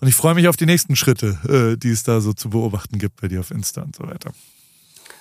Und 0.00 0.08
ich 0.08 0.14
freue 0.14 0.34
mich 0.34 0.46
auf 0.46 0.56
die 0.56 0.66
nächsten 0.66 0.94
Schritte, 0.94 1.38
äh, 1.48 1.76
die 1.76 1.90
es 1.90 2.02
da 2.02 2.20
so 2.20 2.32
zu 2.32 2.50
beobachten 2.50 2.98
gibt 2.98 3.20
bei 3.20 3.28
dir 3.28 3.40
auf 3.40 3.50
Insta 3.50 3.82
und 3.82 3.96
so 3.96 4.04
weiter. 4.04 4.30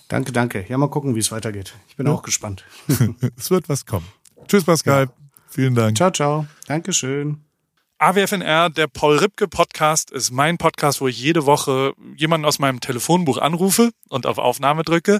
Danke, 0.08 0.32
danke. 0.32 0.66
Ja, 0.70 0.78
mal 0.78 0.90
gucken, 0.90 1.16
wie 1.16 1.20
es 1.20 1.32
weitergeht. 1.32 1.74
Ich 1.90 1.96
bin 1.96 2.08
ja. 2.08 2.14
auch 2.14 2.24
gespannt. 2.24 2.64
es 3.38 3.52
wird 3.52 3.68
was 3.70 3.86
kommen. 3.86 4.08
Tschüss, 4.48 4.64
Pascal. 4.64 5.06
Ja. 5.06 5.12
Vielen 5.50 5.76
Dank. 5.76 5.98
Ciao, 5.98 6.12
ciao. 6.12 6.46
Dankeschön. 6.68 7.42
AWFNR, 8.00 8.70
der 8.70 8.88
Paul 8.88 9.18
Ripke 9.18 9.48
Podcast, 9.48 10.12
ist 10.12 10.30
mein 10.30 10.60
Podcast, 10.60 11.02
wo 11.02 11.08
ich 11.08 11.20
jede 11.20 11.48
Woche 11.48 11.94
jemanden 12.16 12.46
aus 12.46 12.60
meinem 12.60 12.80
Telefonbuch 12.80 13.40
anrufe 13.40 13.90
und 14.08 14.28
auf 14.28 14.38
Aufnahme 14.38 14.84
drücke 14.84 15.20